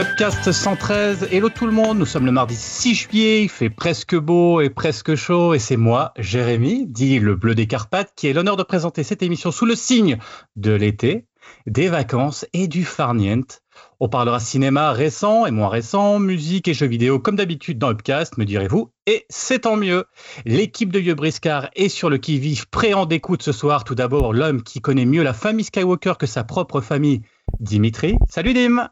Upcast 0.00 0.50
113, 0.50 1.28
hello 1.30 1.50
tout 1.50 1.66
le 1.66 1.72
monde, 1.72 1.98
nous 1.98 2.06
sommes 2.06 2.24
le 2.24 2.32
mardi 2.32 2.56
6 2.56 2.94
juillet, 2.94 3.42
il 3.42 3.50
fait 3.50 3.68
presque 3.68 4.16
beau 4.16 4.62
et 4.62 4.70
presque 4.70 5.14
chaud 5.14 5.52
et 5.52 5.58
c'est 5.58 5.76
moi, 5.76 6.14
Jérémy, 6.16 6.86
dit 6.86 7.18
le 7.18 7.34
bleu 7.34 7.54
des 7.54 7.66
Carpates, 7.66 8.14
qui 8.16 8.26
ai 8.26 8.32
l'honneur 8.32 8.56
de 8.56 8.62
présenter 8.62 9.02
cette 9.02 9.22
émission 9.22 9.50
sous 9.50 9.66
le 9.66 9.74
signe 9.74 10.16
de 10.56 10.72
l'été, 10.72 11.26
des 11.66 11.88
vacances 11.88 12.46
et 12.54 12.66
du 12.66 12.86
farniente. 12.86 13.60
On 14.00 14.08
parlera 14.08 14.40
cinéma 14.40 14.92
récent 14.92 15.44
et 15.44 15.50
moins 15.50 15.68
récent, 15.68 16.18
musique 16.18 16.66
et 16.66 16.72
jeux 16.72 16.86
vidéo 16.86 17.18
comme 17.18 17.36
d'habitude 17.36 17.76
dans 17.78 17.90
Upcast, 17.90 18.38
me 18.38 18.46
direz-vous, 18.46 18.90
et 19.06 19.26
c'est 19.28 19.60
tant 19.60 19.76
mieux. 19.76 20.06
L'équipe 20.46 20.92
de 20.92 20.98
Vieux 20.98 21.14
Briscard 21.14 21.68
est 21.76 21.90
sur 21.90 22.08
le 22.08 22.16
qui-vive, 22.16 22.70
prêt 22.70 22.94
en 22.94 23.04
découte 23.04 23.42
ce 23.42 23.52
soir. 23.52 23.84
Tout 23.84 23.96
d'abord, 23.96 24.32
l'homme 24.32 24.62
qui 24.62 24.80
connaît 24.80 25.04
mieux 25.04 25.22
la 25.22 25.34
famille 25.34 25.66
Skywalker 25.66 26.14
que 26.18 26.26
sa 26.26 26.42
propre 26.42 26.80
famille, 26.80 27.20
Dimitri. 27.58 28.16
Salut 28.30 28.54
Dim 28.54 28.88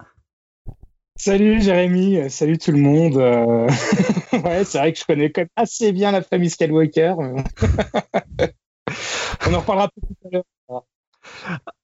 Salut 1.20 1.60
Jérémy, 1.60 2.30
salut 2.30 2.58
tout 2.58 2.70
le 2.70 2.78
monde. 2.78 3.16
Euh, 3.16 3.66
ouais, 4.44 4.62
c'est 4.62 4.78
vrai 4.78 4.92
que 4.92 5.00
je 5.00 5.04
connais 5.04 5.32
quand 5.32 5.40
même 5.40 5.48
assez 5.56 5.90
bien 5.90 6.12
la 6.12 6.22
famille 6.22 6.48
Skywalker. 6.48 7.16
On 9.48 9.52
en 9.52 9.58
reparlera 9.58 9.88
plus 9.88 10.00
tout 10.00 10.14
à 10.26 10.30
l'heure. 10.30 10.44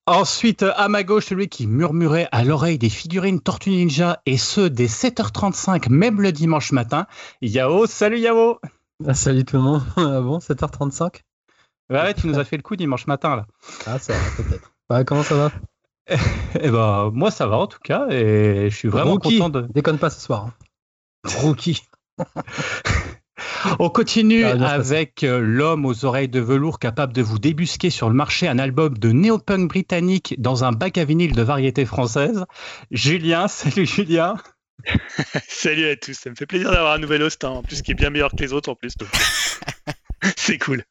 Ensuite, 0.06 0.62
à 0.62 0.88
ma 0.88 1.02
gauche, 1.02 1.26
celui 1.26 1.48
qui 1.48 1.66
murmurait 1.66 2.28
à 2.30 2.44
l'oreille 2.44 2.78
des 2.78 2.88
figurines 2.88 3.40
Tortue 3.40 3.70
Ninja 3.70 4.22
et 4.24 4.36
ceux 4.36 4.70
des 4.70 4.86
7h35, 4.86 5.90
même 5.90 6.20
le 6.20 6.30
dimanche 6.30 6.70
matin. 6.70 7.08
Yao, 7.42 7.86
salut 7.86 8.20
Yao 8.20 8.60
ah, 9.04 9.14
Salut 9.14 9.44
tout 9.44 9.56
le 9.56 9.62
monde. 9.62 9.82
Ah 9.96 10.20
bon, 10.20 10.38
7h35 10.38 11.22
Ouais, 11.90 12.14
tu 12.14 12.28
nous 12.28 12.38
as 12.38 12.44
fait 12.44 12.56
le 12.56 12.62
coup 12.62 12.76
dimanche 12.76 13.08
matin 13.08 13.34
là. 13.34 13.46
Ah, 13.84 13.98
ça 13.98 14.12
va, 14.12 14.20
peut-être. 14.36 14.72
Ouais, 14.90 15.04
comment 15.04 15.24
ça 15.24 15.34
va? 15.34 15.50
Eh 16.08 16.70
ben, 16.70 17.10
moi, 17.12 17.30
ça 17.30 17.46
va 17.46 17.56
en 17.56 17.66
tout 17.66 17.78
cas, 17.82 18.06
et 18.10 18.68
je 18.70 18.76
suis 18.76 18.88
vraiment 18.88 19.18
content 19.18 19.48
de. 19.48 19.62
Déconne 19.74 19.98
pas 19.98 20.10
ce 20.10 20.20
soir. 20.20 20.46
Hein. 20.46 20.54
Rookie. 21.24 21.82
On 23.78 23.88
continue 23.88 24.44
avec 24.44 25.24
euh, 25.24 25.40
l'homme 25.40 25.86
aux 25.86 26.04
oreilles 26.04 26.28
de 26.28 26.40
velours 26.40 26.78
capable 26.78 27.12
de 27.12 27.22
vous 27.22 27.38
débusquer 27.38 27.90
sur 27.90 28.08
le 28.08 28.14
marché 28.14 28.46
un 28.46 28.58
album 28.58 28.96
de 28.98 29.10
néo-punk 29.10 29.68
britannique 29.68 30.34
dans 30.38 30.64
un 30.64 30.72
bac 30.72 30.98
à 30.98 31.04
vinyle 31.04 31.32
de 31.32 31.42
variété 31.42 31.84
française. 31.84 32.44
Julien, 32.90 33.48
salut 33.48 33.86
Julien. 33.86 34.36
salut 35.48 35.88
à 35.88 35.96
tous, 35.96 36.14
ça 36.14 36.30
me 36.30 36.34
fait 36.34 36.46
plaisir 36.46 36.70
d'avoir 36.70 36.92
un 36.92 36.98
nouvel 36.98 37.22
host, 37.22 37.42
hein, 37.44 37.50
en 37.50 37.62
plus 37.62 37.82
qui 37.82 37.92
est 37.92 37.94
bien 37.94 38.10
meilleur 38.10 38.30
que 38.30 38.42
les 38.42 38.52
autres 38.52 38.70
en 38.70 38.74
plus. 38.74 38.94
C'est 40.36 40.58
cool. 40.58 40.84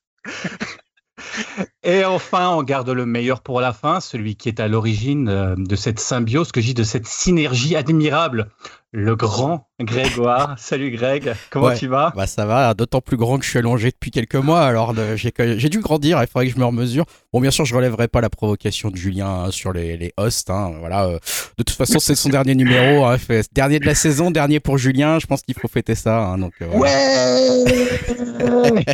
Et 1.86 2.06
enfin, 2.06 2.52
on 2.52 2.64
garde 2.64 2.90
le 2.90 3.06
meilleur 3.06 3.42
pour 3.42 3.60
la 3.60 3.74
fin, 3.74 4.00
celui 4.00 4.38
qui 4.38 4.48
est 4.48 4.62
à 4.62 4.70
l'origine 4.70 5.28
euh, 5.28 5.56
de 5.58 5.76
cette 5.76 6.00
symbiose, 6.00 6.54
que 6.54 6.62
j'ai 6.62 6.74
de 6.74 6.84
cette 6.84 7.06
synergie 7.06 7.76
admirable, 7.76 8.48
le 8.94 9.18
grand 9.18 9.68
Grégoire. 9.82 10.56
Salut 10.58 10.92
Greg, 10.92 11.34
comment 11.50 11.74
tu 11.74 11.88
vas? 11.88 12.14
Bah 12.16 12.26
Ça 12.26 12.46
va, 12.46 12.74
d'autant 12.74 13.02
plus 13.02 13.18
grand 13.18 13.38
que 13.38 13.44
je 13.44 13.50
suis 13.50 13.60
allongé 13.60 13.92
depuis 13.92 14.12
quelques 14.12 14.36
mois, 14.36 14.62
alors 14.62 14.96
j'ai 15.16 15.70
dû 15.70 15.82
grandir, 15.82 16.22
il 16.22 16.28
faudrait 16.28 16.48
que 16.48 16.54
je 16.54 16.60
me 16.60 16.64
remesure. 16.64 17.04
Bon, 17.34 17.42
bien 17.42 17.52
sûr, 17.52 17.66
je 17.66 17.76
relèverai 17.76 18.08
pas 18.08 18.22
la 18.22 18.30
provocation 18.30 18.90
de 18.90 18.96
Julien 18.96 19.28
hein, 19.28 19.52
sur 19.52 19.74
les, 19.74 20.14
hosts. 20.16 20.52
Hein, 20.52 20.76
voilà, 20.80 21.08
euh. 21.08 21.20
de 21.58 21.64
toute 21.64 21.76
façon, 21.76 22.00
c'est 22.00 22.16
son 22.16 22.30
dernier 22.30 22.56
numéro, 22.56 23.04
hein, 23.04 23.18
fait, 23.18 23.46
dernier 23.52 23.80
de 23.80 23.86
la 23.86 23.96
saison, 23.96 24.32
dernier 24.32 24.62
pour 24.62 24.78
Julien. 24.78 25.20
Je 25.20 25.28
pense 25.28 25.42
qu'il 25.42 25.56
faut 25.56 25.68
fêter 25.68 25.96
ça. 25.96 26.34
donc, 26.38 26.54
euh, 26.62 26.78
Ouais 26.78 28.86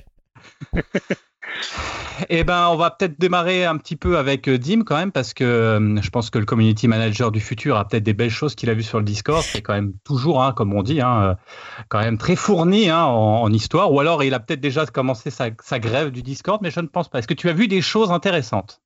Eh 2.29 2.43
ben, 2.43 2.67
on 2.69 2.75
va 2.75 2.91
peut-être 2.91 3.19
démarrer 3.19 3.65
un 3.65 3.77
petit 3.77 3.95
peu 3.95 4.17
avec 4.17 4.47
euh, 4.49 4.57
Dim 4.57 4.83
quand 4.83 4.97
même, 4.97 5.11
parce 5.11 5.33
que 5.33 5.43
euh, 5.43 6.01
je 6.01 6.09
pense 6.09 6.29
que 6.29 6.37
le 6.37 6.45
community 6.45 6.87
manager 6.87 7.31
du 7.31 7.39
futur 7.39 7.77
a 7.77 7.87
peut-être 7.87 8.03
des 8.03 8.13
belles 8.13 8.29
choses 8.29 8.55
qu'il 8.55 8.69
a 8.69 8.73
vues 8.73 8.83
sur 8.83 8.99
le 8.99 9.05
Discord. 9.05 9.41
C'est 9.43 9.61
quand 9.61 9.73
même 9.73 9.93
toujours, 10.03 10.43
hein, 10.43 10.53
comme 10.53 10.73
on 10.73 10.83
dit, 10.83 11.01
hein, 11.01 11.23
euh, 11.23 11.35
quand 11.87 11.99
même 11.99 12.17
très 12.17 12.35
fourni 12.35 12.89
hein, 12.89 13.03
en, 13.03 13.51
histoire. 13.53 13.91
Ou 13.93 13.99
alors, 13.99 14.23
il 14.23 14.33
a 14.33 14.39
peut-être 14.39 14.59
déjà 14.59 14.85
commencé 14.85 15.29
sa, 15.29 15.49
grève 15.79 16.11
du 16.11 16.21
Discord, 16.21 16.59
mais 16.61 16.71
je 16.71 16.79
ne 16.81 16.87
pense 16.87 17.09
pas. 17.09 17.19
Est-ce 17.19 17.27
que 17.27 17.33
tu 17.33 17.49
as 17.49 17.53
vu 17.53 17.67
des 17.67 17.81
choses 17.81 18.11
intéressantes? 18.11 18.81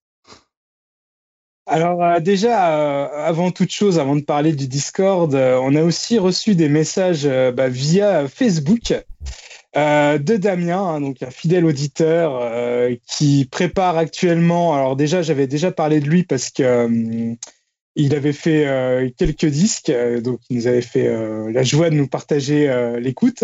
Alors 1.65 2.19
déjà, 2.19 3.05
avant 3.25 3.49
toute 3.51 3.71
chose, 3.71 3.97
avant 3.97 4.17
de 4.17 4.21
parler 4.21 4.51
du 4.51 4.67
Discord, 4.67 5.33
on 5.33 5.75
a 5.75 5.81
aussi 5.81 6.19
reçu 6.19 6.55
des 6.55 6.67
messages 6.67 7.25
bah, 7.53 7.69
via 7.69 8.27
Facebook 8.27 8.93
euh, 9.75 10.17
de 10.19 10.37
Damien, 10.37 10.77
hein, 10.77 11.01
donc 11.01 11.23
un 11.23 11.31
fidèle 11.31 11.65
auditeur 11.65 12.39
euh, 12.41 12.95
qui 13.07 13.45
prépare 13.51 13.97
actuellement. 13.97 14.75
Alors 14.75 14.95
déjà, 14.95 15.21
j'avais 15.21 15.47
déjà 15.47 15.71
parlé 15.71 15.99
de 15.99 16.07
lui 16.07 16.23
parce 16.23 16.51
que 16.51 16.63
euh, 16.63 17.35
il 17.95 18.15
avait 18.15 18.33
fait 18.33 18.65
euh, 18.65 19.09
quelques 19.15 19.45
disques, 19.45 19.89
euh, 19.89 20.19
donc 20.19 20.39
il 20.49 20.57
nous 20.57 20.67
avait 20.67 20.81
fait 20.81 21.07
euh, 21.07 21.51
la 21.51 21.63
joie 21.63 21.89
de 21.89 21.95
nous 21.95 22.07
partager 22.07 22.43
l'écoute. 22.99 23.43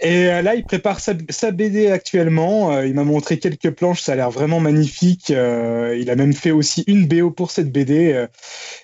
Et 0.00 0.26
là, 0.26 0.54
il 0.54 0.64
prépare 0.64 1.00
sa, 1.00 1.12
sa 1.28 1.50
BD 1.50 1.88
actuellement. 1.88 2.80
il 2.82 2.94
m'a 2.94 3.04
montré 3.04 3.38
quelques 3.38 3.70
planches, 3.70 4.02
ça 4.02 4.12
a 4.12 4.16
l'air 4.16 4.30
vraiment 4.30 4.60
magnifique. 4.60 5.30
il 5.30 6.10
a 6.10 6.16
même 6.16 6.32
fait 6.32 6.50
aussi 6.50 6.84
une 6.86 7.06
BO 7.06 7.30
pour 7.30 7.50
cette 7.50 7.72
BD. 7.72 8.26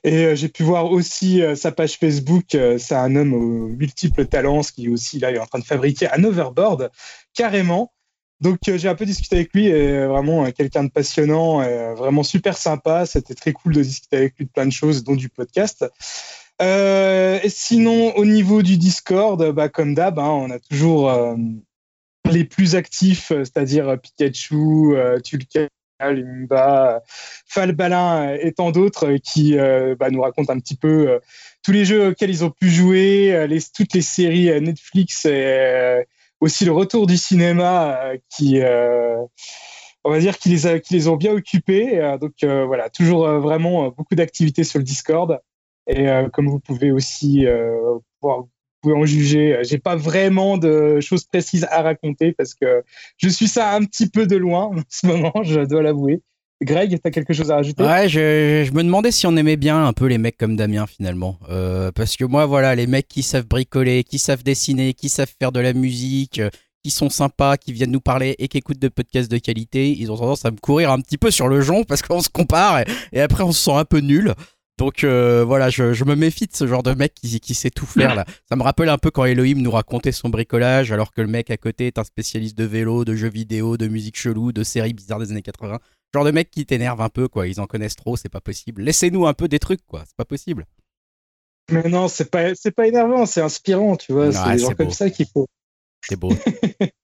et 0.02 0.36
j'ai 0.36 0.48
pu 0.48 0.64
voir 0.64 0.90
aussi 0.90 1.40
sa 1.54 1.70
page 1.72 1.98
Facebook. 1.98 2.46
c'est 2.50 2.94
un 2.94 3.14
homme 3.16 3.32
aux 3.32 3.68
multiples 3.68 4.26
talents, 4.26 4.62
qui 4.62 4.88
aussi 4.88 5.18
là 5.18 5.30
est 5.30 5.38
en 5.38 5.46
train 5.46 5.60
de 5.60 5.64
fabriquer 5.64 6.08
un 6.10 6.24
overboard 6.24 6.90
carrément. 7.34 7.92
Donc 8.40 8.58
euh, 8.68 8.76
j'ai 8.76 8.88
un 8.88 8.94
peu 8.94 9.06
discuté 9.06 9.36
avec 9.36 9.54
lui, 9.54 9.66
et 9.66 9.72
euh, 9.72 10.08
vraiment 10.08 10.44
euh, 10.44 10.50
quelqu'un 10.50 10.84
de 10.84 10.90
passionnant, 10.90 11.62
vraiment 11.94 12.22
super 12.22 12.56
sympa. 12.56 13.06
C'était 13.06 13.34
très 13.34 13.52
cool 13.52 13.74
de 13.74 13.82
discuter 13.82 14.16
avec 14.16 14.34
lui 14.38 14.46
de 14.46 14.50
plein 14.50 14.66
de 14.66 14.72
choses, 14.72 15.04
dont 15.04 15.16
du 15.16 15.28
podcast. 15.28 15.84
et 16.60 17.48
sinon, 17.48 18.16
au 18.16 18.24
niveau 18.24 18.62
du 18.62 18.76
Discord, 18.76 19.50
bah, 19.52 19.68
comme 19.68 19.94
d'hab, 19.94 20.18
hein, 20.18 20.28
on 20.28 20.50
a 20.50 20.58
toujours 20.58 21.12
les 22.30 22.44
plus 22.44 22.74
actifs, 22.74 23.28
c'est-à-dire 23.28 23.98
Pikachu, 24.00 24.94
Tulka, 25.22 25.68
Lumba, 26.00 27.02
Falbalin 27.46 28.34
et 28.34 28.52
tant 28.52 28.72
d'autres 28.72 29.16
qui 29.22 29.56
bah, 29.56 30.10
nous 30.10 30.22
racontent 30.22 30.52
un 30.52 30.58
petit 30.58 30.76
peu 30.76 31.20
tous 31.62 31.72
les 31.72 31.84
jeux 31.84 32.08
auxquels 32.08 32.30
ils 32.30 32.44
ont 32.44 32.50
pu 32.50 32.68
jouer, 32.70 33.46
toutes 33.74 33.94
les 33.94 34.02
séries 34.02 34.60
Netflix 34.60 35.24
et, 35.24 36.06
aussi 36.40 36.64
le 36.64 36.72
retour 36.72 37.06
du 37.06 37.16
cinéma 37.16 37.96
euh, 37.96 38.18
qui, 38.30 38.60
euh, 38.60 39.22
on 40.04 40.10
va 40.10 40.18
dire, 40.18 40.38
qui 40.38 40.48
les, 40.48 40.66
a, 40.66 40.78
qui 40.78 40.94
les 40.94 41.08
ont 41.08 41.16
bien 41.16 41.32
occupés. 41.32 42.00
Euh, 42.00 42.18
donc 42.18 42.32
voilà, 42.42 42.90
toujours 42.90 43.26
vraiment 43.40 43.88
beaucoup 43.88 44.14
d'activités 44.14 44.64
sur 44.64 44.78
le 44.78 44.84
Discord. 44.84 45.40
Et 45.86 46.06
comme 46.32 46.48
vous 46.48 46.60
pouvez 46.60 46.92
aussi 46.92 47.44
pouvoir, 48.20 48.44
pouvez 48.80 48.94
en 48.94 49.04
juger. 49.04 49.58
J'ai 49.64 49.78
pas 49.78 49.96
vraiment 49.96 50.56
de 50.56 50.98
choses 51.00 51.24
précises 51.24 51.66
à 51.70 51.82
raconter 51.82 52.32
parce 52.32 52.54
que 52.54 52.82
je 53.18 53.28
suis 53.28 53.48
ça 53.48 53.74
un 53.74 53.84
petit 53.84 54.08
peu 54.08 54.26
de 54.26 54.36
loin 54.36 54.64
en 54.76 54.82
ce 54.88 55.06
moment, 55.06 55.42
je 55.42 55.60
dois 55.60 55.82
l'avouer. 55.82 56.22
Greg, 56.62 56.98
t'as 57.02 57.10
quelque 57.10 57.32
chose 57.32 57.50
à 57.50 57.56
rajouter 57.56 57.82
Ouais, 57.82 58.08
je, 58.08 58.72
me 58.72 58.82
demandais 58.82 59.10
si 59.10 59.26
on 59.26 59.36
aimait 59.36 59.56
bien 59.56 59.86
un 59.86 59.92
peu 59.92 60.06
les 60.06 60.18
mecs 60.18 60.36
comme 60.36 60.56
Damien 60.56 60.86
finalement. 60.86 61.38
Euh, 61.50 61.90
parce 61.92 62.16
que 62.16 62.24
moi, 62.24 62.46
voilà, 62.46 62.74
les 62.74 62.86
mecs 62.86 63.08
qui 63.08 63.22
savent 63.22 63.46
bricoler, 63.46 64.04
qui 64.04 64.18
savent 64.18 64.42
dessiner, 64.42 64.94
qui 64.94 65.08
savent 65.08 65.32
faire 65.38 65.52
de 65.52 65.60
la 65.60 65.72
musique, 65.72 66.38
euh, 66.38 66.50
qui 66.84 66.90
sont 66.90 67.10
sympas, 67.10 67.56
qui 67.56 67.72
viennent 67.72 67.90
nous 67.90 68.00
parler 68.00 68.36
et 68.38 68.46
qui 68.48 68.58
écoutent 68.58 68.78
de 68.78 68.88
podcasts 68.88 69.30
de 69.30 69.38
qualité, 69.38 69.90
ils 69.90 70.12
ont 70.12 70.16
tendance 70.16 70.44
à 70.44 70.50
me 70.50 70.58
courir 70.58 70.90
un 70.90 71.00
petit 71.00 71.16
peu 71.16 71.30
sur 71.30 71.48
le 71.48 71.62
jonc 71.62 71.84
parce 71.84 72.02
qu'on 72.02 72.20
se 72.20 72.28
compare 72.28 72.84
et, 73.12 73.20
après 73.20 73.42
on 73.42 73.52
se 73.52 73.64
sent 73.64 73.72
un 73.72 73.86
peu 73.86 73.98
nul. 73.98 74.34
Donc 74.76 75.04
euh, 75.04 75.44
voilà, 75.46 75.70
je, 75.70 76.04
me 76.04 76.14
méfie 76.14 76.46
de 76.46 76.54
ce 76.54 76.66
genre 76.66 76.82
de 76.82 76.92
mec 76.92 77.14
qui, 77.14 77.40
qui 77.40 77.54
sait 77.54 77.70
tout 77.70 77.86
faire 77.86 78.14
là. 78.14 78.26
Ça 78.48 78.56
me 78.56 78.62
rappelle 78.62 78.88
un 78.88 78.98
peu 78.98 79.10
quand 79.10 79.24
Elohim 79.24 79.62
nous 79.62 79.70
racontait 79.70 80.12
son 80.12 80.28
bricolage 80.28 80.92
alors 80.92 81.12
que 81.12 81.22
le 81.22 81.28
mec 81.28 81.50
à 81.50 81.56
côté 81.56 81.86
est 81.86 81.98
un 81.98 82.04
spécialiste 82.04 82.58
de 82.58 82.64
vélo, 82.64 83.04
de 83.04 83.14
jeux 83.14 83.30
vidéo, 83.30 83.76
de 83.76 83.86
musique 83.86 84.18
chelou, 84.18 84.52
de 84.52 84.62
séries 84.62 84.92
bizarres 84.92 85.20
des 85.20 85.30
années 85.30 85.42
80. 85.42 85.78
Genre 86.14 86.24
de 86.24 86.30
mec 86.30 86.48
qui 86.48 86.64
t'énerve 86.64 87.00
un 87.00 87.08
peu, 87.08 87.26
quoi. 87.26 87.48
Ils 87.48 87.60
en 87.60 87.66
connaissent 87.66 87.96
trop, 87.96 88.16
c'est 88.16 88.28
pas 88.28 88.40
possible. 88.40 88.82
Laissez-nous 88.82 89.26
un 89.26 89.34
peu 89.34 89.48
des 89.48 89.58
trucs, 89.58 89.84
quoi. 89.84 90.04
C'est 90.06 90.16
pas 90.16 90.24
possible. 90.24 90.64
Mais 91.72 91.88
non, 91.88 92.06
c'est 92.06 92.30
pas, 92.30 92.54
c'est 92.54 92.70
pas 92.70 92.86
énervant, 92.86 93.26
c'est 93.26 93.40
inspirant, 93.40 93.96
tu 93.96 94.12
vois. 94.12 94.30
c'est 94.30 94.52
des 94.52 94.58
gens 94.58 94.74
comme 94.74 94.92
ça 94.92 95.10
qu'il 95.10 95.26
faut. 95.26 95.48
C'est 96.06 96.14
beau. 96.14 96.30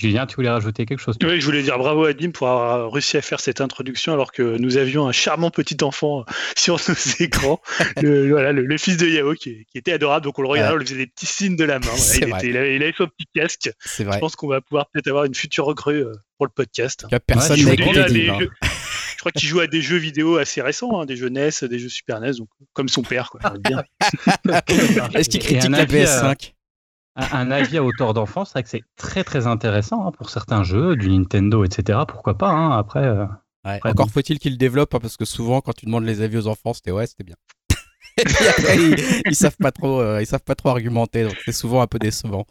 Julien, 0.00 0.24
tu 0.24 0.36
voulais 0.36 0.48
rajouter 0.48 0.86
quelque 0.86 0.98
chose? 0.98 1.16
Oui, 1.22 1.40
je 1.40 1.44
voulais 1.44 1.62
dire 1.62 1.76
bravo 1.76 2.06
à 2.06 2.14
Dim 2.14 2.30
pour 2.30 2.48
avoir 2.48 2.90
réussi 2.90 3.18
à 3.18 3.22
faire 3.22 3.38
cette 3.38 3.60
introduction 3.60 4.14
alors 4.14 4.32
que 4.32 4.56
nous 4.56 4.78
avions 4.78 5.06
un 5.06 5.12
charmant 5.12 5.50
petit 5.50 5.76
enfant 5.84 6.24
sur 6.56 6.80
nos 6.88 6.94
écrans, 7.18 7.60
le, 8.02 8.30
voilà, 8.30 8.52
le, 8.52 8.78
fils 8.78 8.96
de 8.96 9.06
Yao 9.06 9.34
qui, 9.34 9.66
était 9.74 9.92
adorable. 9.92 10.24
Donc 10.24 10.38
on 10.38 10.42
le 10.42 10.48
regardait, 10.48 10.72
on 10.72 10.78
lui 10.78 10.86
faisait 10.86 10.96
des 10.96 11.06
petits 11.06 11.26
signes 11.26 11.56
de 11.56 11.64
la 11.64 11.80
main. 11.80 11.92
il, 12.14 12.24
était, 12.24 12.48
il, 12.48 12.56
avait, 12.56 12.94
son 12.96 13.08
petit 13.08 13.28
casque. 13.34 13.70
Je 13.84 14.18
pense 14.18 14.36
qu'on 14.36 14.48
va 14.48 14.62
pouvoir 14.62 14.86
peut-être 14.90 15.08
avoir 15.08 15.24
une 15.24 15.34
future 15.34 15.66
recrue 15.66 16.02
euh, 16.02 16.14
pour 16.38 16.46
le 16.46 16.52
podcast. 16.52 17.06
personne 17.26 17.62
ouais, 17.62 18.30
hein. 18.30 18.38
Je 19.20 19.22
crois 19.22 19.32
qu'il 19.32 19.50
joue 19.50 19.60
à 19.60 19.66
des 19.66 19.82
jeux 19.82 19.98
vidéo 19.98 20.38
assez 20.38 20.62
récents, 20.62 20.98
hein, 20.98 21.04
des 21.04 21.14
jeux 21.14 21.28
NES, 21.28 21.50
des 21.68 21.78
jeux 21.78 21.90
Super 21.90 22.20
NES, 22.20 22.32
donc, 22.38 22.48
comme 22.72 22.88
son 22.88 23.02
père. 23.02 23.30
Est-ce 25.14 25.28
qu'il 25.28 25.40
critique 25.40 25.70
la 25.70 25.84
PS5 25.84 26.54
un, 27.32 27.50
avis 27.50 27.78
à 27.78 27.84
hauteur 27.84 28.14
d'enfant, 28.14 28.44
c'est 28.44 28.52
vrai 28.52 28.62
que 28.62 28.68
c'est 28.68 28.84
très 28.96 29.24
très 29.24 29.46
intéressant 29.46 30.06
hein, 30.06 30.12
pour 30.12 30.30
certains 30.30 30.62
jeux, 30.62 30.96
du 30.96 31.10
Nintendo, 31.10 31.64
etc. 31.64 32.00
Pourquoi 32.06 32.36
pas 32.36 32.50
hein, 32.50 32.76
après, 32.76 33.04
euh, 33.04 33.26
Encore 33.84 34.10
faut-il 34.10 34.38
qu'il 34.38 34.58
développe, 34.58 34.94
hein, 34.94 35.00
parce 35.00 35.16
que 35.16 35.24
souvent, 35.24 35.60
quand 35.60 35.72
tu 35.72 35.86
demandes 35.86 36.04
les 36.04 36.22
avis 36.22 36.36
aux 36.36 36.46
enfants, 36.46 36.74
c'était 36.74 36.90
ouais, 36.90 37.06
c'était 37.06 37.24
bien. 37.24 37.36
Et 38.18 38.24
puis 38.24 38.46
après, 38.46 38.76
ils, 38.76 39.22
ils 39.26 39.36
savent 39.36 39.56
pas 39.56 39.72
trop, 39.72 40.00
euh, 40.00 40.20
ils 40.20 40.26
savent 40.26 40.42
pas 40.42 40.54
trop 40.54 40.70
argumenter, 40.70 41.24
donc 41.24 41.36
c'est 41.44 41.52
souvent 41.52 41.80
un 41.80 41.86
peu 41.86 41.98
décevant. 41.98 42.46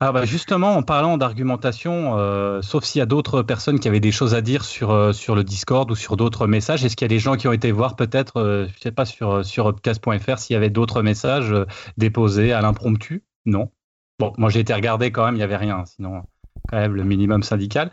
Ah 0.00 0.12
bah 0.12 0.24
justement, 0.24 0.76
en 0.76 0.82
parlant 0.82 1.16
d'argumentation, 1.16 2.18
euh, 2.18 2.60
sauf 2.62 2.84
s'il 2.84 2.98
y 2.98 3.02
a 3.02 3.06
d'autres 3.06 3.42
personnes 3.42 3.78
qui 3.78 3.88
avaient 3.88 4.00
des 4.00 4.12
choses 4.12 4.34
à 4.34 4.42
dire 4.42 4.64
sur, 4.64 4.90
euh, 4.90 5.12
sur 5.12 5.34
le 5.34 5.44
Discord 5.44 5.90
ou 5.90 5.94
sur 5.94 6.16
d'autres 6.16 6.46
messages, 6.46 6.84
est-ce 6.84 6.96
qu'il 6.96 7.04
y 7.04 7.10
a 7.10 7.14
des 7.14 7.20
gens 7.20 7.36
qui 7.36 7.48
ont 7.48 7.52
été 7.52 7.72
voir 7.72 7.96
peut-être, 7.96 8.38
euh, 8.38 8.66
je 8.74 8.80
sais 8.80 8.92
pas, 8.92 9.04
sur, 9.06 9.44
sur 9.44 9.68
upcast.fr 9.68 10.38
s'il 10.38 10.54
y 10.54 10.56
avait 10.56 10.68
d'autres 10.68 11.00
messages 11.02 11.52
euh, 11.52 11.64
déposés 11.96 12.52
à 12.52 12.60
l'impromptu? 12.60 13.24
Non? 13.46 13.70
Bon, 14.18 14.32
moi 14.36 14.50
j'ai 14.50 14.60
été 14.60 14.74
regarder 14.74 15.10
quand 15.10 15.24
même, 15.24 15.34
il 15.34 15.38
n'y 15.38 15.44
avait 15.44 15.56
rien, 15.56 15.84
sinon 15.86 16.22
quand 16.68 16.78
même 16.78 16.94
le 16.94 17.04
minimum 17.04 17.42
syndical. 17.42 17.90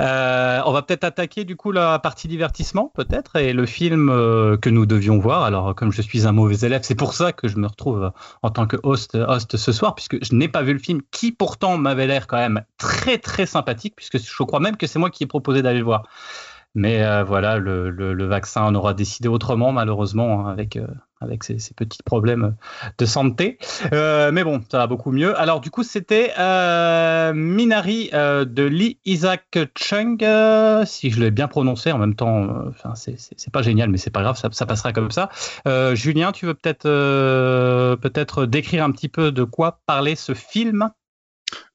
Euh, 0.00 0.60
on 0.64 0.72
va 0.72 0.82
peut-être 0.82 1.04
attaquer 1.04 1.44
du 1.44 1.56
coup 1.56 1.72
la 1.72 1.98
partie 1.98 2.28
divertissement 2.28 2.90
peut-être 2.94 3.36
et 3.36 3.52
le 3.52 3.66
film 3.66 4.08
euh, 4.10 4.56
que 4.56 4.70
nous 4.70 4.86
devions 4.86 5.18
voir. 5.18 5.44
Alors 5.44 5.74
comme 5.74 5.92
je 5.92 6.02
suis 6.02 6.26
un 6.26 6.32
mauvais 6.32 6.66
élève, 6.66 6.82
c'est 6.84 6.94
pour 6.94 7.14
ça 7.14 7.32
que 7.32 7.48
je 7.48 7.56
me 7.56 7.66
retrouve 7.66 8.12
en 8.42 8.50
tant 8.50 8.66
que 8.66 8.76
host, 8.82 9.14
host 9.14 9.56
ce 9.56 9.72
soir 9.72 9.94
puisque 9.94 10.24
je 10.24 10.34
n'ai 10.34 10.48
pas 10.48 10.62
vu 10.62 10.72
le 10.72 10.78
film 10.78 11.00
qui 11.10 11.32
pourtant 11.32 11.76
m'avait 11.76 12.06
l'air 12.06 12.26
quand 12.26 12.38
même 12.38 12.62
très 12.78 13.18
très 13.18 13.46
sympathique 13.46 13.94
puisque 13.96 14.18
je 14.18 14.42
crois 14.42 14.60
même 14.60 14.76
que 14.76 14.86
c'est 14.86 14.98
moi 14.98 15.10
qui 15.10 15.24
ai 15.24 15.26
proposé 15.26 15.62
d'aller 15.62 15.78
le 15.78 15.84
voir. 15.84 16.04
Mais 16.76 17.04
euh, 17.04 17.22
voilà, 17.22 17.58
le, 17.58 18.26
vaccin 18.26 18.62
en 18.62 18.74
aura 18.74 18.94
décidé 18.94 19.28
autrement, 19.28 19.70
malheureusement, 19.70 20.48
hein, 20.48 20.50
avec, 20.50 20.76
avec 21.24 21.44
ces, 21.44 21.56
petits 21.74 22.02
problèmes 22.04 22.54
de 22.98 23.06
santé. 23.06 23.58
Euh, 23.92 24.30
mais 24.32 24.44
bon, 24.44 24.62
ça 24.70 24.78
va 24.78 24.86
beaucoup 24.86 25.10
mieux. 25.10 25.38
Alors, 25.38 25.60
du 25.60 25.70
coup, 25.70 25.82
c'était 25.82 26.32
euh, 26.38 27.32
Minari 27.34 28.10
de 28.12 28.62
Lee 28.62 28.98
Isaac 29.04 29.58
Chung, 29.76 30.24
si 30.84 31.10
je 31.10 31.20
l'ai 31.20 31.30
bien 31.30 31.48
prononcé. 31.48 31.90
En 31.92 31.98
même 31.98 32.14
temps, 32.14 32.72
c'est 32.94 33.52
pas 33.52 33.62
génial, 33.62 33.90
mais 33.90 33.98
c'est 33.98 34.10
pas 34.10 34.22
grave, 34.22 34.36
ça, 34.36 34.48
ça, 34.52 34.66
passera 34.66 34.92
comme 34.92 35.10
ça. 35.10 35.28
Julien, 35.94 36.32
tu 36.32 36.46
veux 36.46 36.54
peut-être 36.54 36.84
peut-être 37.96 38.46
décrire 38.46 38.84
un 38.84 38.90
petit 38.90 39.08
peu 39.08 39.32
de 39.32 39.44
quoi 39.44 39.80
parler 39.86 40.14
ce 40.14 40.34
film? 40.34 40.90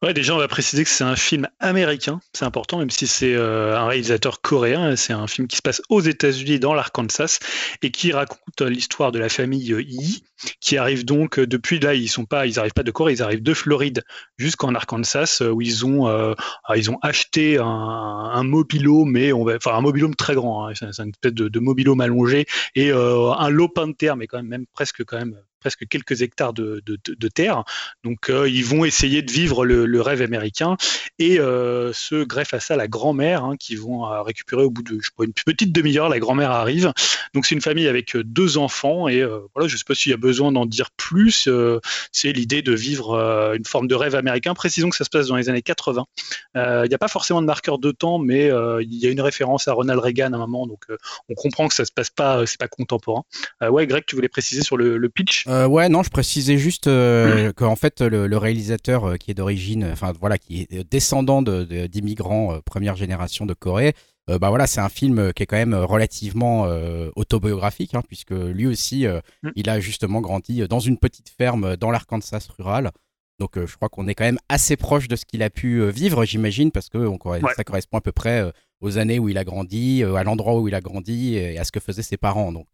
Ouais, 0.02 0.14
déjà, 0.14 0.34
on 0.34 0.38
va 0.38 0.48
préciser 0.48 0.86
que 0.86 0.90
c'est 0.90 1.04
un 1.04 1.18
film 1.18 1.50
américain, 1.60 2.22
c'est 2.34 2.46
important, 2.46 2.78
même 2.78 2.90
si 2.90 3.06
c'est 3.06 3.34
euh, 3.34 3.78
un 3.78 3.86
réalisateur 3.86 4.40
coréen. 4.40 4.96
C'est 4.96 5.12
un 5.12 5.28
film 5.28 5.46
qui 5.46 5.58
se 5.58 5.62
passe 5.62 5.82
aux 5.90 6.00
États-Unis, 6.00 6.58
dans 6.58 6.74
l'Arkansas, 6.74 7.40
et 7.82 7.92
qui 7.92 8.14
raconte 8.14 8.62
l'histoire 8.62 9.12
de 9.12 9.20
la 9.20 9.28
famille 9.28 9.60
Yi, 9.60 10.24
qui 10.62 10.78
arrive 10.78 11.04
donc 11.04 11.38
euh, 11.38 11.46
depuis 11.46 11.80
là, 11.80 11.96
ils 11.96 12.08
sont 12.08 12.24
pas, 12.24 12.48
ils 12.48 12.60
arrivent 12.60 12.72
pas 12.72 12.84
de 12.84 12.92
Corée, 12.92 13.12
ils 13.12 13.22
arrivent 13.22 13.44
de 13.44 13.54
Floride 13.54 14.06
jusqu'en 14.38 14.74
Arkansas, 14.74 15.42
où 15.42 15.60
ils 15.62 15.86
ont, 15.86 16.08
euh, 16.08 16.34
ils 16.78 16.90
ont 16.90 17.00
acheté 17.02 17.58
un, 17.58 17.66
un 17.66 18.44
mobilo, 18.44 19.04
mais 19.04 19.34
on 19.34 19.44
va, 19.44 19.58
enfin 19.58 19.74
un 19.76 19.82
mobilhome 19.82 20.16
très 20.16 20.34
grand, 20.34 20.66
hein, 20.70 20.74
c'est 20.76 20.86
une 21.04 21.10
espèce 21.10 21.34
de, 21.34 21.50
de 21.50 21.60
mobilhome 21.60 22.00
allongé 22.00 22.46
et 22.74 22.90
euh, 22.94 23.34
un 23.34 23.50
lopin 23.50 23.88
de 23.88 23.94
terre, 23.94 24.16
mais 24.16 24.28
quand 24.28 24.38
même, 24.38 24.48
même 24.48 24.66
presque 24.72 25.04
quand 25.04 25.18
même 25.18 25.36
presque 25.60 25.88
quelques 25.88 26.22
hectares 26.22 26.54
de, 26.54 26.82
de, 26.86 27.28
terre. 27.28 27.64
Donc 28.04 28.30
euh, 28.30 28.50
ils 28.50 28.66
vont 28.66 28.86
essayer 28.86 29.22
de 29.22 29.32
vivre 29.32 29.66
le, 29.66 30.02
rêve 30.02 30.22
américain 30.22 30.78
et 31.20 31.40
euh, 31.40 31.92
se 31.94 32.24
greffe 32.24 32.54
à 32.54 32.60
ça 32.60 32.76
la 32.76 32.88
grand-mère 32.88 33.44
hein, 33.44 33.58
qui 33.58 33.76
vont 33.76 34.04
récupérer 34.24 34.64
au 34.64 34.70
bout 34.70 34.82
de 34.84 35.00
je 35.00 35.10
une 35.24 35.34
petite 35.34 35.72
demi-heure. 35.72 36.10
La 36.10 36.20
grand-mère 36.20 36.52
arrive. 36.52 36.94
Donc 37.34 37.46
c'est 37.46 37.56
une 37.56 37.62
famille 37.62 37.88
avec 37.88 38.16
deux 38.18 38.58
enfants 38.58 39.08
et 39.08 39.22
euh, 39.22 39.40
voilà, 39.54 39.68
je 39.68 39.78
sais 39.78 39.84
pas 39.86 39.96
s'il 39.96 40.12
y 40.12 40.14
a 40.14 40.18
besoin 40.18 40.52
d'en 40.52 40.66
dire 40.66 40.90
plus. 40.92 41.48
Euh, 41.48 41.80
c'est 42.12 42.32
l'idée 42.32 42.62
de 42.62 42.74
vivre 42.74 43.14
euh, 43.14 43.56
une 43.56 43.66
forme 43.66 43.88
de 43.88 43.96
rêve 43.96 44.16
américain. 44.16 44.54
Précisons 44.54 44.90
que 44.90 44.96
ça 44.96 45.04
se 45.04 45.10
passe 45.10 45.28
dans 45.28 45.36
les 45.36 45.50
années 45.50 45.62
80. 45.62 46.06
Il 46.56 46.88
n'y 46.88 46.96
a 46.96 46.98
pas 46.98 47.08
forcément 47.08 47.42
de 47.42 47.48
marqueur 47.48 47.80
de 47.80 47.92
temps, 47.92 48.20
mais 48.20 48.48
il 48.82 48.96
y 48.96 49.08
a 49.08 49.10
une 49.10 49.22
référence 49.22 49.68
à 49.68 49.74
Ronald 49.74 50.00
Reagan 50.00 50.34
à 50.34 50.36
un 50.36 50.40
moment, 50.40 50.68
donc 50.68 50.86
on 51.30 51.34
comprend 51.34 51.68
que 51.68 51.74
ça 51.74 51.86
se 51.86 51.92
passe 51.92 52.10
pas, 52.10 52.46
c'est 52.46 52.60
pas 52.60 52.68
contemporain. 52.68 53.24
ouais, 53.62 53.88
Greg, 53.88 54.04
tu 54.06 54.16
voulais 54.16 54.30
préciser 54.30 54.62
sur 54.62 54.78
le 54.78 55.10
pitch? 55.10 55.46
Euh, 55.50 55.68
ouais, 55.68 55.90
non, 55.90 56.04
je 56.04 56.10
précisais 56.10 56.58
juste 56.58 56.86
euh, 56.88 57.52
qu'en 57.54 57.76
fait 57.76 58.02
le, 58.02 58.28
le 58.28 58.38
réalisateur 58.38 59.06
euh, 59.06 59.16
qui 59.16 59.32
est 59.32 59.34
d'origine, 59.34 59.90
enfin 59.92 60.14
voilà, 60.20 60.38
qui 60.38 60.68
est 60.70 60.90
descendant 60.92 61.42
d'immigrants 61.42 62.52
de, 62.52 62.58
de, 62.58 62.62
première 62.62 62.96
génération 62.96 63.48
de 63.48 63.56
Corée, 63.56 63.96
euh, 64.30 64.38
bah 64.38 64.50
voilà, 64.50 64.68
c'est 64.68 64.80
un 64.80 64.90
film 64.90 65.34
qui 65.34 65.42
est 65.42 65.46
quand 65.48 65.58
même 65.58 65.74
relativement 65.74 66.66
euh, 66.66 67.10
autobiographique, 67.16 67.96
hein, 67.96 68.04
puisque 68.08 68.32
lui 68.32 68.68
aussi, 68.68 69.08
mm. 69.08 69.50
il 69.56 69.70
a 69.70 69.80
justement 69.80 70.22
grandi 70.22 70.68
dans 70.68 70.80
une 70.80 71.00
petite 71.00 71.30
ferme 71.30 71.76
dans 71.78 71.90
l'Arkansas 71.90 72.48
rural. 72.58 72.92
Donc 73.40 73.52
je 73.56 73.76
crois 73.76 73.90
qu'on 73.90 74.08
est 74.08 74.16
quand 74.16 74.26
même 74.26 74.40
assez 74.50 74.76
proche 74.76 75.08
de 75.08 75.16
ce 75.16 75.26
qu'il 75.26 75.42
a 75.42 75.50
pu 75.50 75.90
vivre, 75.90 76.26
j'imagine, 76.26 76.72
parce 76.72 76.90
que 76.90 76.98
on, 76.98 77.18
ouais. 77.26 77.40
ça 77.56 77.64
correspond 77.64 77.98
à 77.98 78.02
peu 78.02 78.12
près 78.12 78.52
aux 78.82 78.98
années 78.98 79.18
où 79.18 79.30
il 79.30 79.38
a 79.38 79.46
grandi, 79.46 80.04
à 80.04 80.24
l'endroit 80.24 80.60
où 80.60 80.68
il 80.68 80.76
a 80.76 80.82
grandi 80.82 81.36
et 81.38 81.58
à 81.58 81.64
ce 81.64 81.72
que 81.72 81.80
faisaient 81.80 82.04
ses 82.04 82.18
parents. 82.18 82.52
Donc 82.52 82.68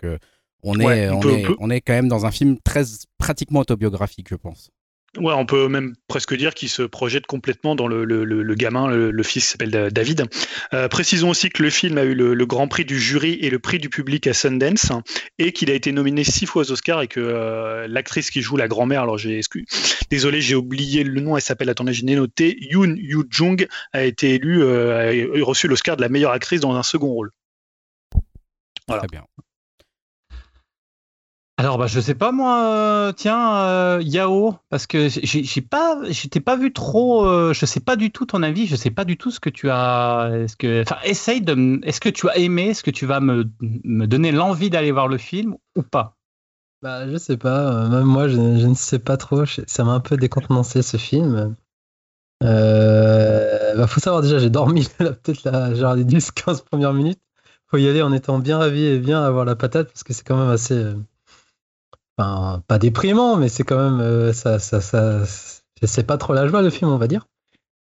on 0.65 0.79
est, 0.79 0.85
ouais, 0.85 1.09
on, 1.09 1.17
on, 1.17 1.19
peut, 1.19 1.29
est, 1.29 1.45
on, 1.45 1.47
peut... 1.47 1.55
on, 1.59 1.69
est, 1.69 1.81
quand 1.81 1.93
même 1.93 2.07
dans 2.07 2.25
un 2.25 2.31
film 2.31 2.57
très 2.63 2.83
pratiquement 3.17 3.61
autobiographique, 3.61 4.27
je 4.29 4.35
pense. 4.35 4.71
Ouais, 5.17 5.33
on 5.33 5.45
peut 5.45 5.67
même 5.69 5.93
presque 6.07 6.35
dire 6.35 6.53
qu'il 6.53 6.67
se 6.67 6.81
projette 6.81 7.25
complètement 7.25 7.75
dans 7.75 7.87
le, 7.87 8.03
le, 8.03 8.25
le, 8.25 8.43
le 8.43 8.55
gamin, 8.55 8.87
le, 8.87 9.23
fils 9.23 9.49
s'appelle 9.49 9.89
David. 9.91 10.25
Euh, 10.73 10.87
précisons 10.89 11.29
aussi 11.29 11.49
que 11.49 11.63
le 11.63 11.69
film 11.69 11.97
a 11.97 12.03
eu 12.03 12.13
le, 12.13 12.45
grand 12.45 12.67
prix 12.67 12.85
du 12.85 12.99
jury 12.99 13.37
et 13.41 13.49
le 13.49 13.59
prix 13.59 13.79
du 13.79 13.89
public 13.89 14.27
à 14.27 14.33
Sundance 14.33 14.91
et 15.39 15.51
qu'il 15.53 15.71
a 15.71 15.73
été 15.73 15.91
nominé 15.91 16.23
six 16.23 16.45
fois 16.45 16.63
aux 16.63 16.71
Oscars 16.71 17.01
et 17.01 17.07
que 17.07 17.19
euh, 17.21 17.87
l'actrice 17.87 18.29
qui 18.29 18.41
joue 18.41 18.57
la 18.57 18.67
grand-mère, 18.67 19.03
alors 19.03 19.17
j'ai 19.17 19.39
désolé, 20.09 20.41
j'ai 20.41 20.55
oublié 20.55 21.03
le 21.03 21.21
nom, 21.21 21.37
elle 21.37 21.41
s'appelle, 21.41 21.69
attendez, 21.69 21.93
je 21.93 22.05
l'ai 22.05 22.15
noté, 22.15 22.57
Yoon 22.59 22.95
Yoo 22.97 23.23
Jung 23.29 23.67
a 23.93 24.03
été 24.03 24.35
élue, 24.35 24.63
euh, 24.63 25.41
a 25.41 25.45
reçu 25.45 25.67
l'Oscar 25.67 25.95
de 25.95 26.01
la 26.01 26.09
meilleure 26.09 26.31
actrice 26.31 26.59
dans 26.59 26.75
un 26.75 26.83
second 26.83 27.07
rôle. 27.07 27.31
Voilà. 28.87 29.01
Très 29.01 29.07
bien. 29.07 29.23
Alors 31.57 31.77
bah 31.77 31.87
je 31.87 32.01
sais 32.01 32.15
pas 32.15 32.33
moi, 32.33 32.65
euh, 32.65 33.11
tiens 33.13 33.55
euh, 33.63 34.01
Yao, 34.03 34.55
parce 34.69 34.87
que 34.87 35.07
j'ai 35.07 35.61
pas, 35.61 36.01
je 36.03 36.27
t'ai 36.27 36.41
pas 36.41 36.57
vu 36.57 36.73
trop, 36.73 37.25
euh, 37.25 37.53
je 37.53 37.65
sais 37.65 37.79
pas 37.79 37.95
du 37.95 38.11
tout 38.11 38.25
ton 38.25 38.43
avis, 38.43 38.67
je 38.67 38.75
sais 38.75 38.91
pas 38.91 39.05
du 39.05 39.15
tout 39.15 39.31
ce 39.31 39.39
que 39.39 39.49
tu 39.49 39.69
as, 39.69 40.31
est-ce 40.33 40.57
que, 40.57 40.81
enfin 40.81 40.97
essaye 41.05 41.39
de, 41.39 41.79
est-ce 41.83 42.01
que 42.01 42.09
tu 42.09 42.27
as 42.27 42.37
aimé, 42.39 42.71
est-ce 42.71 42.83
que 42.83 42.91
tu 42.91 43.05
vas 43.05 43.21
me, 43.21 43.45
donner 44.05 44.33
l'envie 44.33 44.69
d'aller 44.69 44.91
voir 44.91 45.07
le 45.07 45.17
film 45.17 45.55
ou 45.77 45.81
pas? 45.81 46.17
Bah 46.81 47.09
je 47.09 47.15
sais 47.15 47.37
pas, 47.37 47.87
même 47.87 48.03
moi 48.03 48.27
je, 48.27 48.35
ne 48.35 48.73
sais 48.73 48.99
pas 48.99 49.15
trop, 49.15 49.45
ça 49.45 49.83
m'a 49.85 49.93
un 49.93 50.01
peu 50.01 50.17
décontenancé 50.17 50.81
ce 50.81 50.97
film. 50.97 51.55
Euh, 52.43 53.75
bah 53.77 53.87
faut 53.87 54.01
savoir 54.01 54.21
déjà 54.21 54.39
j'ai 54.39 54.49
dormi 54.49 54.89
peut-être 54.97 55.45
là 55.45 55.73
genre 55.73 55.95
les 55.95 56.03
10-15 56.03 56.65
premières 56.65 56.93
minutes, 56.93 57.21
faut 57.67 57.77
y 57.77 57.87
aller 57.87 58.01
en 58.01 58.11
étant 58.11 58.39
bien 58.39 58.57
ravi 58.57 58.83
et 58.83 58.99
bien 58.99 59.23
avoir 59.23 59.45
la 59.45 59.55
patate 59.55 59.87
parce 59.87 60.03
que 60.03 60.11
c'est 60.11 60.27
quand 60.27 60.37
même 60.37 60.49
assez 60.49 60.95
enfin, 62.17 62.63
pas 62.67 62.79
déprimant, 62.79 63.37
mais 63.37 63.49
c'est 63.49 63.63
quand 63.63 63.77
même, 63.77 64.01
euh, 64.01 64.33
ça, 64.33 64.59
ça, 64.59 64.81
ça, 64.81 65.23
c'est 65.83 66.07
pas 66.07 66.17
trop 66.17 66.33
la 66.33 66.47
joie 66.47 66.61
le 66.61 66.69
film, 66.69 66.91
on 66.91 66.97
va 66.97 67.07
dire. 67.07 67.27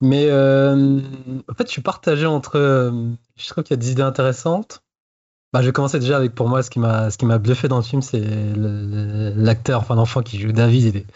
Mais 0.00 0.28
euh, 0.30 1.00
en 1.48 1.54
fait, 1.54 1.66
je 1.66 1.72
suis 1.72 1.82
partagé 1.82 2.26
entre. 2.26 2.56
Euh, 2.56 2.90
je 3.36 3.48
trouve 3.48 3.64
qu'il 3.64 3.74
y 3.74 3.78
a 3.78 3.82
des 3.82 3.92
idées 3.92 4.02
intéressantes. 4.02 4.82
Bah, 5.52 5.62
je 5.62 5.66
vais 5.66 5.72
commencer 5.72 5.98
déjà 5.98 6.16
avec 6.16 6.34
pour 6.34 6.48
moi 6.48 6.62
ce 6.62 6.70
qui 6.70 6.78
m'a 6.78 7.10
ce 7.10 7.18
qui 7.18 7.26
m'a 7.26 7.38
bluffé 7.38 7.66
dans 7.66 7.76
le 7.78 7.82
film, 7.82 8.02
c'est 8.02 8.24
l'acteur, 8.54 9.80
enfin 9.80 9.96
l'enfant 9.96 10.22
qui 10.22 10.38
joue 10.38 10.52
David, 10.52 10.84
il 10.84 10.96
est 10.98 11.06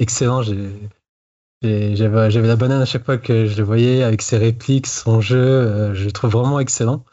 excellent. 0.00 0.42
J'avais 0.42 2.30
j'avais 2.30 2.48
la 2.48 2.56
banane 2.56 2.82
à 2.82 2.86
chaque 2.86 3.04
fois 3.04 3.18
que 3.18 3.46
je 3.46 3.56
le 3.56 3.62
voyais 3.62 4.02
avec 4.02 4.20
ses 4.20 4.36
répliques, 4.36 4.88
son 4.88 5.20
jeu, 5.20 5.38
euh, 5.38 5.94
je 5.94 6.04
le 6.04 6.12
trouve 6.12 6.32
vraiment 6.32 6.58
excellent. 6.58 7.04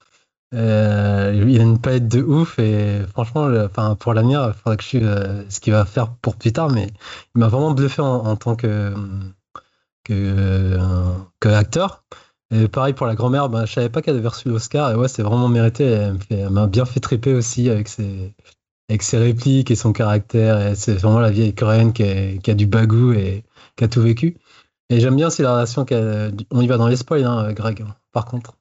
Euh, 0.53 1.31
il 1.47 1.59
a 1.59 1.63
une 1.63 1.79
palette 1.79 2.09
de 2.09 2.21
ouf 2.21 2.59
et 2.59 3.01
franchement, 3.07 3.49
enfin 3.65 3.95
pour 3.95 4.13
l'avenir, 4.13 4.45
il 4.49 4.53
faudra 4.53 4.75
que 4.75 4.83
je 4.83 4.87
suive 4.87 5.07
euh, 5.07 5.49
ce 5.49 5.61
qu'il 5.61 5.71
va 5.71 5.85
faire 5.85 6.09
pour 6.15 6.35
plus 6.35 6.51
tard, 6.51 6.69
mais 6.69 6.87
il 7.35 7.39
m'a 7.39 7.47
vraiment 7.47 7.71
bluffé 7.71 8.01
en, 8.01 8.35
tant 8.35 8.55
que 8.55 8.93
que, 10.03 10.77
que 11.39 11.49
acteur. 11.49 12.03
Et 12.53 12.67
pareil 12.67 12.93
pour 12.93 13.07
la 13.07 13.15
grand-mère, 13.15 13.49
ben, 13.49 13.65
je 13.65 13.73
savais 13.73 13.89
pas 13.89 14.01
qu'elle 14.01 14.17
avait 14.17 14.27
reçu 14.27 14.49
l'Oscar 14.49 14.91
et 14.91 14.95
ouais, 14.95 15.07
c'est 15.07 15.23
vraiment 15.23 15.47
mérité. 15.47 15.85
Elle 16.29 16.49
m'a 16.49 16.67
bien 16.67 16.85
fait 16.85 16.99
triper 16.99 17.33
aussi 17.33 17.69
avec 17.69 17.87
ses 17.87 18.33
avec 18.89 19.03
ses 19.03 19.17
répliques 19.17 19.71
et 19.71 19.75
son 19.75 19.93
caractère. 19.93 20.75
C'est 20.75 20.95
vraiment 20.95 21.19
la 21.21 21.31
vieille 21.31 21.55
coréenne 21.55 21.93
qui, 21.93 22.03
a 22.03 22.53
du 22.53 22.67
bagou 22.67 23.13
et 23.13 23.45
qui 23.77 23.83
a 23.85 23.87
tout 23.87 24.01
vécu. 24.01 24.37
Et 24.89 24.99
j'aime 24.99 25.15
bien 25.15 25.27
aussi 25.27 25.41
la 25.43 25.53
relation 25.53 25.85
qu'elle. 25.85 26.35
On 26.51 26.61
y 26.61 26.67
va 26.67 26.77
dans 26.77 26.87
les 26.87 26.97
spoils, 26.97 27.23
hein, 27.25 27.53
Greg. 27.53 27.85
Par 28.11 28.25
contre. 28.25 28.57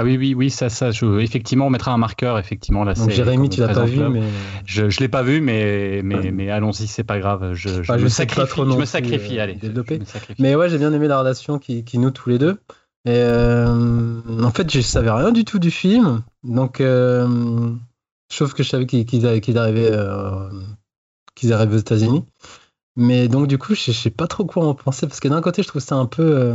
Ah 0.00 0.04
oui, 0.04 0.16
oui, 0.16 0.32
oui, 0.32 0.48
ça, 0.48 0.68
ça, 0.68 0.92
je, 0.92 1.18
effectivement, 1.18 1.66
on 1.66 1.70
mettra 1.70 1.90
un 1.90 1.96
marqueur, 1.96 2.38
effectivement. 2.38 2.84
Là, 2.84 2.94
Donc 2.94 3.10
Jérémy, 3.10 3.48
tu 3.48 3.58
l'as 3.58 3.66
pas 3.66 3.84
vu, 3.84 3.98
mais... 3.98 4.22
Je 4.64 5.00
l'ai 5.00 5.08
pas 5.08 5.24
vu, 5.24 5.40
mais, 5.40 6.02
mais, 6.04 6.30
mais 6.30 6.50
allons-y, 6.50 6.86
c'est 6.86 7.02
pas 7.02 7.18
grave. 7.18 7.54
Je, 7.54 7.82
je, 7.82 7.88
bah, 7.88 7.98
me, 7.98 8.08
sacrifie, 8.08 8.52
je 8.56 8.62
me 8.62 8.84
sacrifie, 8.84 9.40
euh, 9.40 9.42
allez. 9.42 9.54
Développer. 9.54 9.98
Mais 10.38 10.54
ouais, 10.54 10.68
j'ai 10.68 10.78
bien 10.78 10.92
aimé 10.92 11.08
la 11.08 11.18
relation 11.18 11.58
qui, 11.58 11.82
qui 11.82 11.98
noue 11.98 12.12
tous 12.12 12.30
les 12.30 12.38
deux. 12.38 12.60
Et 13.06 13.10
euh, 13.10 14.20
en 14.40 14.50
fait, 14.52 14.72
je 14.72 14.80
savais 14.82 15.10
rien 15.10 15.32
du 15.32 15.44
tout 15.44 15.58
du 15.58 15.72
film. 15.72 16.22
Donc, 16.44 16.80
euh, 16.80 17.72
sauf 18.30 18.54
que 18.54 18.62
je 18.62 18.68
savais 18.68 18.86
qu'ils 18.86 19.04
qu 19.04 19.18
qu 19.18 19.58
arrivaient, 19.58 19.90
euh, 19.90 20.48
qu'ils 21.34 21.52
arrivaient 21.52 21.74
aux 21.74 21.80
États-Unis. 21.80 22.22
Mais 22.94 23.26
donc, 23.26 23.48
du 23.48 23.58
coup, 23.58 23.74
je, 23.74 23.86
je 23.86 23.90
sais 23.90 24.10
pas 24.10 24.28
trop 24.28 24.44
quoi 24.44 24.64
en 24.64 24.74
penser, 24.74 25.08
parce 25.08 25.18
que 25.18 25.26
d'un 25.26 25.40
côté, 25.40 25.64
je 25.64 25.66
trouve 25.66 25.82
ça 25.82 25.96
un 25.96 26.06
peu 26.06 26.54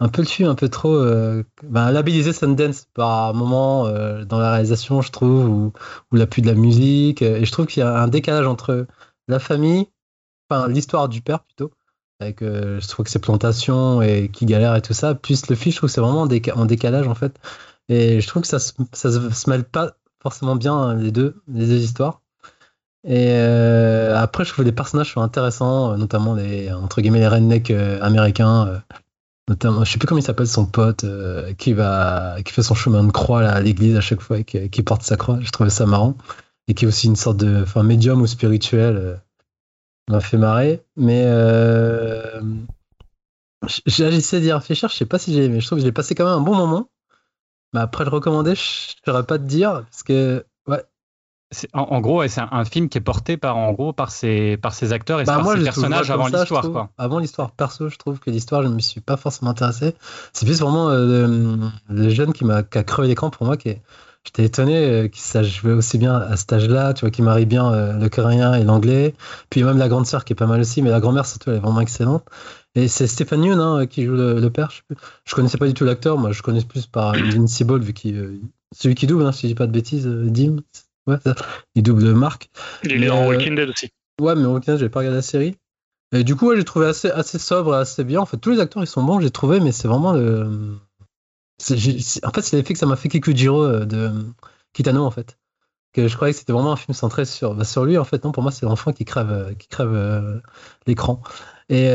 un 0.00 0.08
peu 0.08 0.22
le 0.22 0.28
film, 0.28 0.48
un 0.48 0.54
peu 0.54 0.68
trop 0.68 0.94
euh, 0.94 1.44
ben, 1.62 1.90
labellisé 1.90 2.32
Sundance 2.32 2.86
par 2.94 3.34
moment 3.34 3.86
euh, 3.86 4.24
dans 4.24 4.38
la 4.38 4.50
réalisation, 4.52 5.02
je 5.02 5.12
trouve, 5.12 5.48
ou, 5.48 5.72
l'appui 6.12 6.42
de 6.42 6.46
la 6.46 6.54
musique. 6.54 7.22
Et 7.22 7.44
je 7.44 7.52
trouve 7.52 7.66
qu'il 7.66 7.80
y 7.80 7.82
a 7.84 8.00
un 8.02 8.08
décalage 8.08 8.46
entre 8.46 8.86
la 9.28 9.38
famille, 9.38 9.88
enfin 10.50 10.68
l'histoire 10.68 11.08
du 11.08 11.20
père 11.20 11.40
plutôt, 11.40 11.70
avec 12.20 12.42
euh, 12.42 12.80
je 12.80 12.88
trouve 12.88 13.04
que 13.04 13.10
c'est 13.10 13.18
plantations 13.18 14.02
et 14.02 14.30
qui 14.32 14.46
galère 14.46 14.74
et 14.74 14.82
tout 14.82 14.94
ça, 14.94 15.14
plus 15.14 15.48
le 15.48 15.56
film, 15.56 15.72
je 15.72 15.76
trouve 15.76 15.88
que 15.88 15.94
c'est 15.94 16.00
vraiment 16.00 16.22
en 16.22 16.66
décalage 16.66 17.06
en 17.06 17.14
fait. 17.14 17.38
Et 17.88 18.20
je 18.20 18.26
trouve 18.28 18.42
que 18.42 18.48
ça 18.48 18.58
se, 18.58 18.72
ça 18.92 19.10
se 19.10 19.50
mêle 19.50 19.64
pas 19.64 19.96
forcément 20.22 20.56
bien 20.56 20.94
les 20.94 21.12
deux, 21.12 21.42
les 21.48 21.66
deux 21.66 21.78
histoires. 21.82 22.22
Et 23.04 23.28
euh, 23.30 24.16
après, 24.16 24.44
je 24.44 24.52
trouve 24.52 24.64
les 24.64 24.72
personnages 24.72 25.12
sont 25.12 25.22
intéressants, 25.22 25.96
notamment 25.96 26.34
les 26.34 26.72
entre 26.72 27.00
guillemets 27.00 27.20
les 27.20 27.28
rednecks 27.28 27.70
américains 27.70 28.82
notamment 29.48 29.84
je 29.84 29.92
sais 29.92 29.98
plus 29.98 30.06
comment 30.06 30.20
il 30.20 30.24
s'appelle 30.24 30.46
son 30.46 30.66
pote 30.66 31.04
euh, 31.04 31.52
qui 31.54 31.72
va 31.72 32.36
qui 32.44 32.52
fait 32.52 32.62
son 32.62 32.74
chemin 32.74 33.04
de 33.04 33.10
croix 33.10 33.42
à 33.42 33.60
l'église 33.60 33.96
à 33.96 34.00
chaque 34.00 34.20
fois 34.20 34.38
et 34.38 34.44
qui, 34.44 34.82
porte 34.82 35.02
sa 35.02 35.16
croix. 35.16 35.38
Je 35.40 35.50
trouvais 35.50 35.70
ça 35.70 35.86
marrant. 35.86 36.16
Et 36.68 36.74
qui 36.74 36.84
est 36.84 36.88
aussi 36.88 37.08
une 37.08 37.16
sorte 37.16 37.38
de 37.38 37.62
enfin 37.62 37.82
médium 37.82 38.22
ou 38.22 38.26
spirituel 38.26 38.96
euh, 38.96 39.16
m'a 40.08 40.20
fait 40.20 40.36
marrer. 40.36 40.82
Mais 40.96 41.24
euh, 41.26 42.40
j'ai 43.86 44.06
essayé 44.06 44.42
d'y 44.42 44.52
réfléchir. 44.52 44.88
Je 44.88 44.96
sais 44.96 45.06
pas 45.06 45.18
si 45.18 45.34
j'ai 45.34 45.44
aimé. 45.44 45.60
Je 45.60 45.66
trouve 45.66 45.78
que 45.78 45.84
j'ai 45.84 45.92
passé 45.92 46.14
quand 46.14 46.24
même 46.24 46.34
un 46.34 46.40
bon 46.40 46.54
moment. 46.54 46.88
Mais 47.72 47.80
après 47.80 48.04
le 48.04 48.10
recommander 48.10 48.54
je 48.54 48.94
ne 49.06 49.12
saurais 49.12 49.26
pas 49.26 49.38
te 49.38 49.44
dire. 49.44 49.84
Parce 49.90 50.02
que 50.02 50.44
en, 51.72 52.00
gros, 52.00 52.26
c'est 52.28 52.40
un, 52.40 52.64
film 52.64 52.88
qui 52.88 52.98
est 52.98 53.00
porté 53.00 53.36
par, 53.36 53.56
en 53.56 53.72
gros, 53.72 53.92
par 53.92 54.12
ses, 54.12 54.56
par 54.56 54.72
ses 54.72 54.92
acteurs 54.92 55.20
et 55.20 55.24
bah, 55.24 55.36
par 55.36 55.56
ses 55.56 55.64
personnages 55.64 56.10
avant 56.10 56.28
l'histoire. 56.28 56.88
Avant 56.96 57.18
l'histoire 57.18 57.50
perso, 57.50 57.88
je 57.88 57.96
trouve 57.96 58.20
que 58.20 58.30
l'histoire, 58.30 58.62
je 58.62 58.68
ne 58.68 58.74
me 58.74 58.80
suis 58.80 59.00
pas 59.00 59.16
forcément 59.16 59.50
intéressé. 59.50 59.94
C'est 60.32 60.46
plus 60.46 60.60
vraiment 60.60 60.90
euh, 60.90 61.56
le, 61.88 62.08
jeune 62.08 62.32
qui 62.32 62.44
m'a 62.44 62.62
qui 62.62 62.82
crevé 62.84 63.08
l'écran 63.08 63.30
pour 63.30 63.46
moi. 63.46 63.56
Qui 63.56 63.76
J'étais 64.22 64.44
étonné 64.44 64.76
euh, 64.76 65.08
qu'il 65.08 65.22
sache 65.22 65.60
jouer 65.60 65.72
aussi 65.72 65.96
bien 65.98 66.14
à 66.14 66.36
cet 66.36 66.52
âge-là, 66.52 66.92
tu 66.92 67.00
vois, 67.00 67.10
qui 67.10 67.22
marie 67.22 67.46
bien 67.46 67.72
euh, 67.72 67.98
le 67.98 68.08
coréen 68.08 68.54
et 68.54 68.62
l'anglais. 68.62 69.14
Puis 69.48 69.64
même 69.64 69.78
la 69.78 69.88
grande 69.88 70.06
sœur 70.06 70.24
qui 70.24 70.34
est 70.34 70.36
pas 70.36 70.46
mal 70.46 70.60
aussi, 70.60 70.82
mais 70.82 70.90
la 70.90 71.00
grand-mère 71.00 71.26
surtout, 71.26 71.50
elle 71.50 71.56
est 71.56 71.60
vraiment 71.60 71.80
excellente. 71.80 72.24
Et 72.76 72.86
c'est 72.86 73.06
Stéphane 73.06 73.42
Yoon 73.42 73.60
hein, 73.60 73.86
qui 73.86 74.04
joue 74.04 74.14
le, 74.14 74.48
père. 74.50 74.70
Je, 74.70 74.94
je 75.24 75.34
connaissais 75.34 75.58
pas 75.58 75.66
du 75.66 75.74
tout 75.74 75.84
l'acteur, 75.84 76.18
moi 76.18 76.30
je 76.32 76.42
connais 76.42 76.62
plus 76.62 76.86
par 76.86 77.14
Invincible, 77.14 77.80
vu 77.80 77.92
qu'il 77.92 78.40
celui 78.72 78.94
qui 78.94 79.06
double, 79.08 79.24
hein, 79.24 79.32
si 79.32 79.42
je 79.42 79.46
dis 79.48 79.54
pas 79.56 79.66
de 79.66 79.72
bêtises, 79.72 80.06
Dim, 80.06 80.58
Ouais, 81.06 81.16
il 81.74 81.82
double 81.82 82.12
Marc. 82.12 82.50
Il 82.84 83.04
est 83.04 83.10
en 83.10 83.24
euh, 83.24 83.28
Walking 83.28 83.54
Dead 83.54 83.68
aussi. 83.68 83.90
Ouais, 84.20 84.34
mais 84.34 84.44
Walking 84.44 84.72
Dead, 84.72 84.78
j'avais 84.78 84.90
pas 84.90 85.00
regardé 85.00 85.16
la 85.16 85.22
série. 85.22 85.56
Et 86.12 86.24
du 86.24 86.36
coup, 86.36 86.54
j'ai 86.54 86.64
trouvé 86.64 86.86
assez, 86.86 87.10
assez 87.10 87.38
sobre, 87.38 87.74
assez 87.74 88.04
bien. 88.04 88.20
En 88.20 88.26
fait, 88.26 88.36
tous 88.36 88.50
les 88.50 88.60
acteurs, 88.60 88.82
ils 88.82 88.88
sont 88.88 89.02
bons, 89.02 89.20
j'ai 89.20 89.30
trouvé, 89.30 89.60
mais 89.60 89.72
c'est 89.72 89.88
vraiment 89.88 90.12
le. 90.12 90.76
En 92.24 92.30
fait, 92.30 92.42
c'est 92.42 92.56
l'effet 92.56 92.72
que 92.72 92.78
ça 92.78 92.86
m'a 92.86 92.96
fait 92.96 93.08
Kikujiro 93.08 93.62
euh, 93.62 93.84
de 93.84 94.12
Kitano, 94.72 95.04
en 95.04 95.10
fait. 95.10 95.38
Que 95.92 96.08
je 96.08 96.14
croyais 96.14 96.32
que 96.32 96.38
c'était 96.38 96.52
vraiment 96.52 96.72
un 96.72 96.76
film 96.76 96.94
centré 96.94 97.24
sur, 97.24 97.54
bah, 97.54 97.64
sur 97.64 97.84
lui. 97.84 97.98
En 97.98 98.04
fait, 98.04 98.24
non, 98.24 98.32
pour 98.32 98.42
moi, 98.42 98.52
c'est 98.52 98.66
l'enfant 98.66 98.92
qui 98.92 99.04
crève, 99.04 99.30
euh, 99.30 99.54
qui 99.54 99.68
crève 99.68 100.42
l'écran. 100.86 101.22
Et 101.68 101.88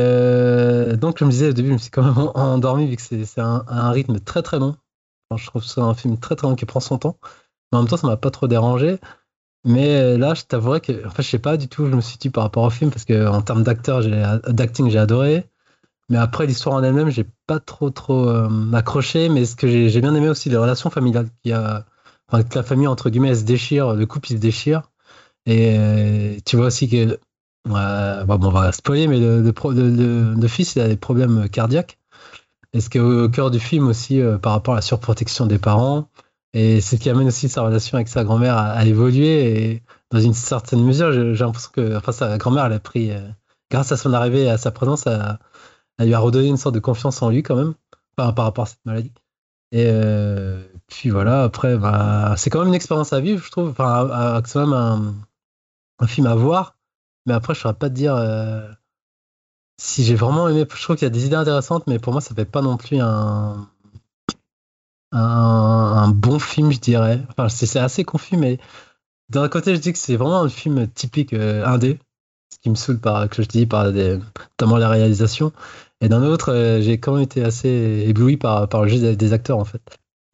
donc, 0.96 1.18
je 1.18 1.24
me 1.24 1.30
disais 1.30 1.48
au 1.48 1.52
début, 1.52 1.68
je 1.68 1.74
me 1.74 1.78
suis 1.78 1.90
quand 1.90 2.02
même 2.02 2.30
endormi 2.34 2.86
vu 2.86 2.96
que 2.96 3.02
c'est 3.02 3.40
un, 3.40 3.64
un, 3.68 3.90
rythme 3.90 4.18
très 4.20 4.42
très 4.42 4.58
long. 4.58 4.76
je 5.34 5.46
trouve 5.46 5.62
que 5.62 5.68
c'est 5.68 5.80
un 5.80 5.94
film 5.94 6.18
très 6.18 6.36
très 6.36 6.48
long 6.48 6.54
qui 6.54 6.64
prend 6.64 6.80
son 6.80 6.98
temps 6.98 7.18
en 7.72 7.78
même 7.78 7.88
temps, 7.88 7.96
ça 7.96 8.06
m'a 8.06 8.16
pas 8.16 8.30
trop 8.30 8.48
dérangé. 8.48 8.98
Mais 9.64 10.16
là, 10.16 10.34
je 10.34 10.42
t'avouerais 10.42 10.80
que, 10.80 11.06
enfin, 11.06 11.22
je 11.22 11.28
sais 11.28 11.38
pas 11.40 11.56
du 11.56 11.68
tout, 11.68 11.86
je 11.86 11.90
me 11.90 12.18
dit 12.18 12.30
par 12.30 12.44
rapport 12.44 12.62
au 12.64 12.70
film, 12.70 12.90
parce 12.90 13.04
que 13.04 13.26
en 13.26 13.42
termes 13.42 13.64
d'acteur, 13.64 14.02
d'acting, 14.48 14.88
j'ai 14.90 14.98
adoré. 14.98 15.48
Mais 16.08 16.18
après, 16.18 16.46
l'histoire 16.46 16.76
en 16.76 16.82
elle-même, 16.82 17.10
j'ai 17.10 17.26
pas 17.46 17.58
trop, 17.58 17.90
trop 17.90 18.28
euh, 18.28 18.72
accroché. 18.72 19.28
Mais 19.28 19.44
ce 19.44 19.56
que 19.56 19.66
j'ai 19.88 20.00
bien 20.00 20.14
aimé 20.14 20.28
aussi, 20.28 20.48
les 20.48 20.56
relations 20.56 20.90
familiales 20.90 21.28
qu'il 21.42 21.52
a, 21.52 21.84
enfin, 22.28 22.42
que 22.44 22.54
la 22.54 22.62
famille, 22.62 22.86
entre 22.86 23.10
guillemets, 23.10 23.30
elle 23.30 23.36
se 23.36 23.44
déchire, 23.44 23.94
le 23.94 24.06
couple, 24.06 24.32
il 24.32 24.36
se 24.36 24.40
déchire. 24.40 24.82
Et 25.46 25.76
euh, 25.78 26.36
tu 26.44 26.56
vois 26.56 26.66
aussi 26.66 26.88
que, 26.88 27.18
bon, 27.64 27.74
on 27.74 28.50
va 28.50 28.72
spoiler, 28.72 29.08
mais 29.08 29.18
le, 29.18 30.48
fils, 30.48 30.76
il 30.76 30.82
a 30.82 30.88
des 30.88 30.96
problèmes 30.96 31.48
cardiaques. 31.48 31.98
Et 32.72 32.80
ce 32.80 32.90
qui 32.90 32.98
est 32.98 33.00
au 33.00 33.28
cœur 33.28 33.50
du 33.50 33.60
film 33.60 33.88
aussi, 33.88 34.20
euh, 34.20 34.38
par 34.38 34.52
rapport 34.52 34.74
à 34.74 34.78
la 34.78 34.82
surprotection 34.82 35.46
des 35.46 35.58
parents, 35.58 36.08
et 36.56 36.80
ce 36.80 36.96
qui 36.96 37.10
amène 37.10 37.26
aussi 37.26 37.50
sa 37.50 37.60
relation 37.60 37.96
avec 37.96 38.08
sa 38.08 38.24
grand-mère 38.24 38.56
à, 38.56 38.82
évoluer. 38.86 39.72
Et 39.72 39.82
dans 40.10 40.20
une 40.20 40.32
certaine 40.32 40.82
mesure, 40.82 41.12
j'ai 41.12 41.44
l'impression 41.44 41.70
que 41.70 41.96
enfin, 41.98 42.12
sa 42.12 42.38
grand-mère, 42.38 42.64
elle 42.64 42.80
pris, 42.80 43.10
euh, 43.10 43.28
grâce 43.70 43.92
à 43.92 43.98
son 43.98 44.14
arrivée 44.14 44.44
et 44.44 44.48
à 44.48 44.56
sa 44.56 44.70
présence, 44.70 45.06
elle, 45.06 46.06
lui 46.06 46.14
a 46.14 46.18
redonné 46.18 46.48
une 46.48 46.56
sorte 46.56 46.74
de 46.74 46.80
confiance 46.80 47.20
en 47.20 47.28
lui 47.28 47.42
quand 47.42 47.56
même, 47.56 47.74
par, 48.16 48.32
rapport 48.34 48.64
à 48.64 48.66
cette 48.68 48.86
maladie. 48.86 49.12
Et 49.70 49.84
euh, 49.86 50.66
puis 50.86 51.10
voilà, 51.10 51.42
après, 51.42 51.76
bah, 51.76 52.36
c'est 52.38 52.48
quand 52.48 52.60
même 52.60 52.68
une 52.68 52.74
expérience 52.74 53.12
à 53.12 53.20
vivre, 53.20 53.44
je 53.44 53.50
trouve. 53.50 53.68
Enfin, 53.68 54.40
c'est 54.46 54.54
quand 54.54 54.66
même 54.66 54.72
un, 54.72 55.14
un, 55.98 56.06
film 56.06 56.26
à 56.26 56.34
voir. 56.36 56.78
Mais 57.26 57.34
après, 57.34 57.52
je 57.52 57.58
ne 57.58 57.62
saurais 57.64 57.74
pas 57.74 57.90
te 57.90 57.94
dire 57.94 58.16
euh, 58.16 58.66
si 59.78 60.04
j'ai 60.04 60.14
vraiment 60.14 60.48
aimé. 60.48 60.64
Je 60.74 60.82
trouve 60.82 60.96
qu'il 60.96 61.04
y 61.04 61.06
a 61.06 61.10
des 61.10 61.26
idées 61.26 61.36
intéressantes, 61.36 61.86
mais 61.86 61.98
pour 61.98 62.14
moi, 62.14 62.22
ça 62.22 62.34
fait 62.34 62.46
pas 62.46 62.62
non 62.62 62.78
plus 62.78 62.98
un, 62.98 63.68
un, 65.12 66.08
bon 66.08 66.38
film, 66.38 66.72
je 66.72 66.80
dirais. 66.80 67.20
Enfin, 67.30 67.48
c'est 67.48 67.78
assez 67.78 68.04
confus, 68.04 68.36
mais 68.36 68.58
d'un 69.28 69.48
côté, 69.48 69.74
je 69.74 69.80
dis 69.80 69.92
que 69.92 69.98
c'est 69.98 70.16
vraiment 70.16 70.40
un 70.40 70.48
film 70.48 70.88
typique 70.88 71.32
euh, 71.32 71.64
indé, 71.64 71.98
ce 72.52 72.58
qui 72.58 72.70
me 72.70 72.74
saoule 72.74 72.98
par, 72.98 73.28
que 73.28 73.42
je 73.42 73.48
dis, 73.48 73.66
par 73.66 73.92
des, 73.92 74.18
notamment 74.58 74.76
la 74.76 74.88
réalisation. 74.88 75.52
Et 76.00 76.08
d'un 76.08 76.22
autre, 76.22 76.52
euh, 76.52 76.80
j'ai 76.80 76.98
quand 76.98 77.14
même 77.14 77.22
été 77.22 77.42
assez 77.42 78.04
ébloui 78.06 78.36
par, 78.36 78.68
par 78.68 78.82
le 78.82 78.88
jeu 78.88 79.16
des, 79.16 79.32
acteurs, 79.32 79.58
en 79.58 79.64
fait. 79.64 79.82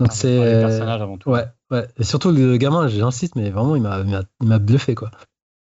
Donc 0.01 0.09
ah, 0.11 0.15
c'est. 0.15 0.37
Les 0.37 0.61
personnages 0.61 1.03
avant 1.03 1.19
tout. 1.19 1.31
Ouais, 1.31 1.47
ouais. 1.71 1.87
Et 1.99 2.05
surtout 2.05 2.31
le 2.31 2.57
gamin, 2.57 2.89
j'insiste, 2.89 3.37
mais 3.37 3.51
vraiment, 3.51 3.77
il 3.77 3.83
m'a 3.83 4.59
bluffé, 4.59 4.95
quoi. 4.95 5.11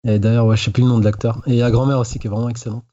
Et 0.06 0.18
d'ailleurs, 0.18 0.46
ouais, 0.46 0.56
je 0.56 0.64
sais 0.64 0.70
plus 0.70 0.82
le 0.82 0.88
nom 0.88 0.98
de 0.98 1.04
l'acteur. 1.04 1.40
Et 1.46 1.54
il 1.54 1.58
la 1.60 1.70
grand-mère 1.70 1.98
aussi 1.98 2.18
qui 2.18 2.26
est 2.26 2.30
vraiment 2.30 2.48
excellente. 2.48 2.84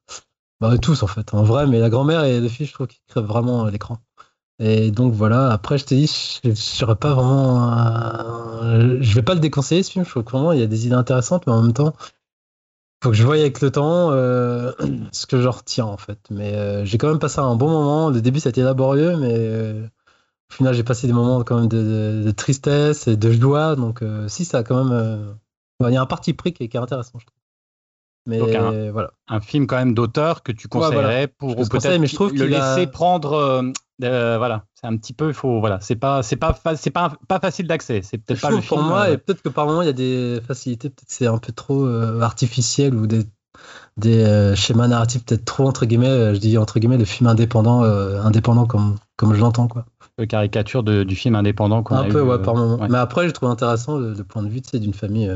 Bah, 0.61 0.77
tous, 0.77 1.03
en 1.03 1.07
fait, 1.07 1.33
en 1.33 1.43
vrai, 1.43 1.67
mais 1.67 1.79
la 1.79 1.89
grand-mère 1.89 2.23
et 2.23 2.39
le 2.39 2.47
fils, 2.47 2.67
je 2.69 2.73
trouve 2.73 2.87
qu'ils 2.87 3.01
crèvent 3.07 3.25
vraiment 3.25 3.65
l'écran. 3.65 3.97
Et 4.63 4.91
donc 4.91 5.13
voilà, 5.13 5.51
après 5.51 5.79
je 5.79 5.85
te 5.85 5.95
dis, 5.95 6.39
je 6.43 6.49
ne 6.49 6.55
serais 6.55 6.95
pas 6.95 7.15
vraiment. 7.15 8.61
je 9.01 9.15
vais 9.15 9.23
pas 9.23 9.33
le 9.33 9.39
déconseiller 9.39 9.81
ce 9.81 9.91
film, 9.91 10.05
je 10.05 10.11
trouve 10.11 10.23
que 10.23 10.31
vraiment 10.31 10.51
il 10.51 10.59
y 10.59 10.63
a 10.63 10.67
des 10.67 10.85
idées 10.85 10.95
intéressantes, 10.95 11.47
mais 11.47 11.53
en 11.53 11.63
même 11.63 11.73
temps, 11.73 11.93
faut 13.03 13.09
que 13.09 13.15
je 13.15 13.23
voie 13.23 13.35
avec 13.35 13.59
le 13.61 13.71
temps 13.71 14.11
euh, 14.11 14.71
ce 15.11 15.25
que 15.25 15.41
je 15.41 15.47
retiens 15.47 15.85
en 15.85 15.97
fait. 15.97 16.19
Mais 16.29 16.53
euh, 16.53 16.85
j'ai 16.85 16.99
quand 16.99 17.07
même 17.07 17.19
passé 17.19 17.39
un 17.39 17.55
bon 17.55 17.69
moment. 17.69 18.09
Le 18.11 18.21
début 18.21 18.39
ça 18.39 18.49
a 18.49 18.51
été 18.51 18.61
laborieux, 18.61 19.17
mais 19.17 19.33
euh, 19.33 19.83
au 20.51 20.53
final 20.53 20.75
j'ai 20.75 20.83
passé 20.83 21.07
des 21.07 21.13
moments 21.13 21.43
quand 21.43 21.57
même 21.57 21.67
de, 21.67 22.31
tristesse 22.31 23.07
et 23.07 23.17
de 23.17 23.31
joie. 23.31 23.75
Donc 23.75 24.03
si 24.27 24.45
ça 24.45 24.59
a 24.59 24.63
quand 24.63 24.83
même. 24.83 25.35
Il 25.83 25.91
y 25.91 25.97
a 25.97 26.01
un 26.01 26.05
parti 26.05 26.33
pris 26.33 26.53
qui 26.53 26.63
est, 26.63 26.75
intéressant, 26.75 27.17
je 27.17 27.25
trouve. 27.25 27.37
Mais 28.27 28.55
un, 28.55 28.91
voilà. 28.91 29.13
Un 29.27 29.39
film 29.41 29.65
quand 29.65 29.77
même 29.77 29.95
d'auteur 29.95 30.43
que 30.43 30.51
tu 30.51 30.67
conseillerais 30.67 31.25
pour 31.27 31.55
peut-être 31.55 31.99
mais 31.99 32.05
je 32.05 32.13
trouve 32.13 32.35
le 32.35 32.45
laisser 32.45 32.85
prendre 32.85 33.73
euh, 34.03 34.37
voilà, 34.37 34.65
c'est 34.75 34.87
un 34.87 34.97
petit 34.97 35.13
peu, 35.13 35.29
il 35.29 35.33
faut, 35.33 35.59
voilà, 35.59 35.79
c'est 35.81 35.95
pas, 35.95 36.23
c'est 36.23 36.35
pas, 36.35 36.57
c'est 36.75 36.89
pas, 36.89 37.13
pas 37.27 37.39
facile 37.39 37.67
d'accès. 37.67 38.01
C'est 38.03 38.17
peut-être 38.17 38.41
pas 38.41 38.49
le 38.51 38.61
pour 38.61 38.81
moi, 38.81 39.01
euh, 39.07 39.13
et 39.13 39.17
peut-être 39.17 39.41
que 39.41 39.49
par 39.49 39.65
moment 39.65 39.81
il 39.81 39.85
y 39.85 39.89
a 39.89 39.93
des 39.93 40.39
facilités, 40.47 40.89
peut-être 40.89 41.09
c'est 41.09 41.27
un 41.27 41.37
peu 41.37 41.51
trop 41.51 41.85
euh, 41.85 42.21
artificiel 42.21 42.95
ou 42.95 43.07
des, 43.07 43.23
des 43.97 44.53
schémas 44.55 44.87
narratifs 44.87 45.25
peut-être 45.25 45.45
trop 45.45 45.67
entre 45.67 45.85
guillemets, 45.85 46.33
je 46.35 46.39
dis 46.39 46.57
entre 46.57 46.79
guillemets, 46.79 46.97
le 46.97 47.05
film 47.05 47.27
indépendant, 47.27 47.83
indépendant 47.83 48.65
comme, 48.65 48.95
comme 49.17 49.33
je 49.33 49.39
l'entends 49.39 49.67
quoi. 49.67 49.85
Le 50.17 50.25
caricature 50.25 50.83
du 50.83 51.15
film 51.15 51.35
indépendant 51.35 51.83
Un 51.89 52.09
peu, 52.09 52.21
ouais, 52.21 52.39
par 52.39 52.55
moment. 52.55 52.85
Mais 52.89 52.97
après, 52.97 53.27
je 53.27 53.33
trouve 53.33 53.49
intéressant 53.49 53.97
le, 53.97 54.13
point 54.23 54.43
de 54.43 54.49
vue, 54.49 54.61
d'une 54.73 54.93
famille 54.93 55.31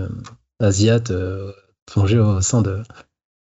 asiate 0.59 1.11
plongée 1.85 2.19
au 2.19 2.41
sein 2.41 2.61
de 2.61 2.81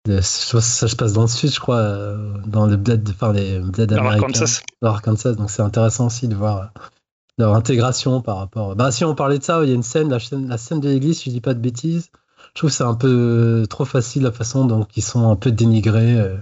ça 0.06 0.62
se 0.88 0.96
passe 0.96 1.12
dans 1.12 1.22
le 1.22 1.28
sud, 1.28 1.52
je 1.52 1.60
crois, 1.60 1.76
euh, 1.76 2.34
dans 2.46 2.66
le 2.66 2.76
bled, 2.76 3.08
enfin 3.10 3.32
les 3.32 3.60
bleds 3.60 3.94
américains. 3.94 4.44
Arkansas. 4.82 5.34
Donc 5.34 5.50
c'est 5.50 5.62
intéressant 5.62 6.06
aussi 6.06 6.26
de 6.28 6.34
voir 6.34 6.58
euh, 6.58 6.80
leur 7.38 7.54
intégration 7.54 8.20
par 8.20 8.38
rapport. 8.38 8.74
Bah 8.74 8.90
si 8.90 9.04
on 9.04 9.14
parlait 9.14 9.38
de 9.38 9.44
ça, 9.44 9.62
il 9.62 9.68
y 9.68 9.72
a 9.72 9.74
une 9.74 9.84
scène, 9.84 10.10
la 10.10 10.18
scène, 10.18 10.48
la 10.48 10.58
scène 10.58 10.80
de 10.80 10.88
l'église, 10.88 11.18
si 11.18 11.30
je 11.30 11.34
dis 11.34 11.40
pas 11.40 11.54
de 11.54 11.60
bêtises. 11.60 12.10
Je 12.54 12.58
trouve 12.58 12.70
que 12.70 12.76
c'est 12.76 12.84
un 12.84 12.94
peu 12.94 13.64
trop 13.70 13.84
facile 13.84 14.24
la 14.24 14.32
façon 14.32 14.66
dont 14.66 14.86
ils 14.96 15.02
sont 15.02 15.30
un 15.30 15.36
peu 15.36 15.52
dénigrés. 15.52 16.18
Euh, 16.18 16.36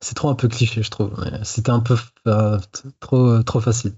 c'est 0.00 0.14
trop 0.14 0.30
un 0.30 0.34
peu 0.34 0.48
cliché, 0.48 0.82
je 0.82 0.90
trouve. 0.90 1.12
C'était 1.44 1.70
un 1.70 1.80
peu 1.80 1.96
trop 2.98 3.42
trop 3.42 3.60
facile. 3.60 3.92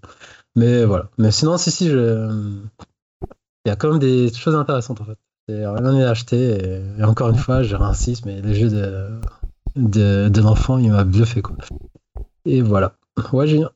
Mais 0.56 0.84
voilà. 0.84 1.08
Mais 1.18 1.30
sinon, 1.30 1.56
si 1.56 1.70
si, 1.70 1.88
je... 1.88 2.28
il 3.64 3.68
y 3.68 3.70
a 3.70 3.76
quand 3.76 3.90
même 3.90 3.98
des 3.98 4.32
choses 4.32 4.54
intéressantes 4.54 5.00
en 5.00 5.04
fait. 5.04 5.18
Rien 5.48 5.92
n'est 5.92 6.04
acheté. 6.04 6.82
Et, 6.98 7.04
encore 7.04 7.28
une 7.30 7.36
fois, 7.36 7.62
je 7.62 7.76
réinsiste, 7.76 8.24
mais 8.26 8.40
le 8.40 8.54
jeu 8.54 8.68
de, 8.68 9.20
de, 9.76 10.28
de 10.28 10.40
l'enfant, 10.40 10.78
il 10.78 10.90
m'a 10.90 11.04
bluffé. 11.04 11.42
Quoi. 11.42 11.56
Et 12.44 12.62
voilà. 12.62 12.96
Ouais, 13.32 13.46
Julien. 13.46 13.70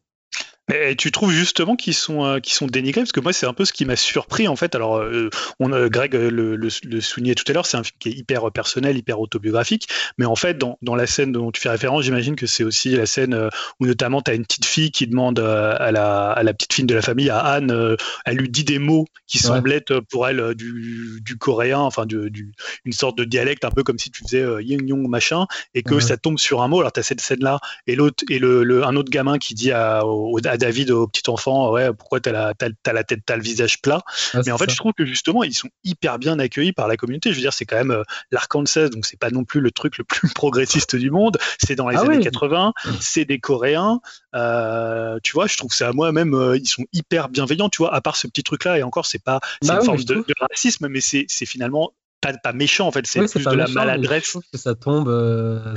Mais 0.69 0.95
tu 0.97 1.11
trouves 1.11 1.33
justement 1.33 1.77
qu'ils 1.77 1.95
sont, 1.95 2.25
euh, 2.25 2.41
qu'ils 2.41 2.53
sont 2.53 2.67
dénigrés? 2.67 3.01
Parce 3.01 3.13
que 3.13 3.21
moi, 3.21 3.33
c'est 3.33 3.47
un 3.47 3.55
peu 3.55 3.65
ce 3.65 3.73
qui 3.73 3.85
m'a 3.85 3.97
surpris 3.97 4.49
en 4.49 4.57
fait. 4.57 4.75
Alors, 4.75 4.99
euh, 4.99 5.31
on, 5.61 5.73
euh, 5.73 5.89
Greg 5.89 6.15
le, 6.15 6.57
le, 6.57 7.01
soulignait 7.01 7.35
tout 7.35 7.45
à 7.49 7.53
l'heure, 7.53 7.67
c'est 7.67 7.77
un 7.77 7.83
film 7.83 7.97
qui 7.99 8.11
est 8.11 8.13
hyper 8.13 8.51
personnel, 8.53 8.97
hyper 8.97 9.21
autobiographique. 9.21 9.89
Mais 10.19 10.27
en 10.27 10.37
fait, 10.37 10.59
dans, 10.59 10.79
dans 10.83 10.95
la 10.95 11.07
scène 11.07 11.33
dont 11.33 11.51
tu 11.51 11.61
fais 11.61 11.71
référence, 11.71 12.05
j'imagine 12.05 12.37
que 12.37 12.47
c'est 12.47 12.65
aussi 12.65 12.91
la 12.91 13.07
scène 13.07 13.49
où 13.81 13.87
notamment 13.87 14.21
tu 14.21 14.31
as 14.31 14.35
une 14.35 14.45
petite 14.45 14.67
fille 14.67 14.91
qui 14.91 15.07
demande 15.07 15.39
à 15.39 15.91
la, 15.91 16.31
à 16.31 16.43
la, 16.43 16.53
petite 16.53 16.73
fille 16.73 16.85
de 16.85 16.95
la 16.95 17.03
famille, 17.03 17.31
à 17.31 17.39
Anne, 17.39 17.97
elle 18.27 18.37
lui 18.37 18.49
dit 18.49 18.65
des 18.65 18.79
mots 18.79 19.07
qui 19.27 19.39
semblent 19.39 19.73
être 19.73 20.01
pour 20.01 20.29
elle 20.29 20.55
du, 20.55 21.21
du 21.23 21.37
coréen, 21.37 21.79
enfin, 21.79 22.07
du, 22.07 22.31
du, 22.31 22.53
une 22.85 22.93
sorte 22.93 23.17
de 23.17 23.25
dialecte, 23.25 23.65
un 23.65 23.71
peu 23.71 23.83
comme 23.83 23.99
si 23.99 24.11
tu 24.11 24.23
faisais 24.25 24.45
yin 24.63 24.87
yong 24.87 25.09
machin, 25.09 25.47
et 25.75 25.83
que 25.83 26.01
ça 26.01 26.17
tombe 26.17 26.39
sur 26.39 26.63
un 26.63 26.69
mot. 26.69 26.81
Alors, 26.81 26.93
tu 26.93 27.01
as 27.01 27.03
cette 27.03 27.21
scène-là, 27.21 27.61
et 27.87 27.95
l'autre, 27.95 28.25
et 28.29 28.39
le, 28.39 28.85
un 28.85 28.97
autre 28.97 29.11
gamin 29.11 29.39
qui 29.39 29.55
dit 29.55 29.73
à, 29.73 30.03
à 30.45 30.58
David 30.59 30.91
au 30.91 31.07
petit 31.07 31.29
enfant, 31.31 31.71
ouais, 31.73 31.93
pourquoi 31.93 32.21
t'as 32.21 32.33
la, 32.33 32.53
as, 32.61 32.93
la 32.93 33.05
tête, 33.05 33.21
t'as 33.25 33.37
le 33.37 33.43
visage 33.43 33.81
plat. 33.81 34.03
mais 34.35 34.53
en 34.53 34.59
fait, 34.59 34.71
je 34.71 34.77
trouve 34.77 34.93
que 34.93 35.05
justement, 35.05 35.43
ils 35.43 35.55
sont 35.55 35.69
hyper 35.85 36.19
bien 36.19 36.39
accueillis 36.39 36.73
par 36.73 36.89
la 36.89 36.97
communauté. 36.97 37.31
Je 37.31 37.37
veux 37.37 37.41
dire, 37.41 37.53
c'est 37.53 37.65
quand 37.65 37.77
même 37.77 37.91
euh, 37.91 38.03
l'Arkansas, 38.31 38.89
donc 38.89 39.07
c'est 39.07 39.19
pas 39.19 39.31
non 39.31 39.45
plus 39.45 39.61
le 39.61 39.71
truc 39.71 39.99
le 39.99 40.05
plus 40.05 40.29
progressiste 40.35 40.97
du 40.97 41.11
monde. 41.11 41.39
C'est 41.59 41.75
dans 41.75 41.89
les 41.89 41.97
ah 41.97 42.03
années 42.03 42.21
80, 42.21 42.73
c'est 43.01 43.25
des 43.25 43.39
Coréens. 43.39 44.01
Euh, 44.35 45.19
tu 45.23 45.33
vois, 45.33 45.47
je 45.47 45.57
trouve 45.57 45.73
ça 45.73 45.93
moi-même, 45.93 46.35
euh, 46.35 46.57
ils 46.57 46.69
sont 46.69 46.85
hyper 46.93 47.29
bienveillants, 47.29 47.69
tu 47.69 47.79
vois, 47.79 47.95
à 47.95 48.01
part 48.01 48.17
ce 48.17 48.27
petit 48.27 48.43
truc-là, 48.43 48.79
et 48.79 48.83
encore, 48.83 49.07
c'est 49.07 49.23
pas 49.23 49.41
bah 49.63 49.77
une 49.77 49.85
forme 49.85 50.05
de, 50.05 50.25
racisme, 50.41 50.89
mais 50.89 51.01
c'est 51.01 51.27
finalement 51.47 51.93
pas, 52.21 52.33
pas, 52.43 52.53
méchant 52.53 52.87
en 52.87 52.93
fait, 52.93 53.07
c'est 53.07 53.21
plus 53.31 53.45
de 53.45 53.51
la 53.51 53.69
maladresse. 53.69 54.37
que 54.53 54.59
ça 54.59 54.75
tombe, 54.75 55.09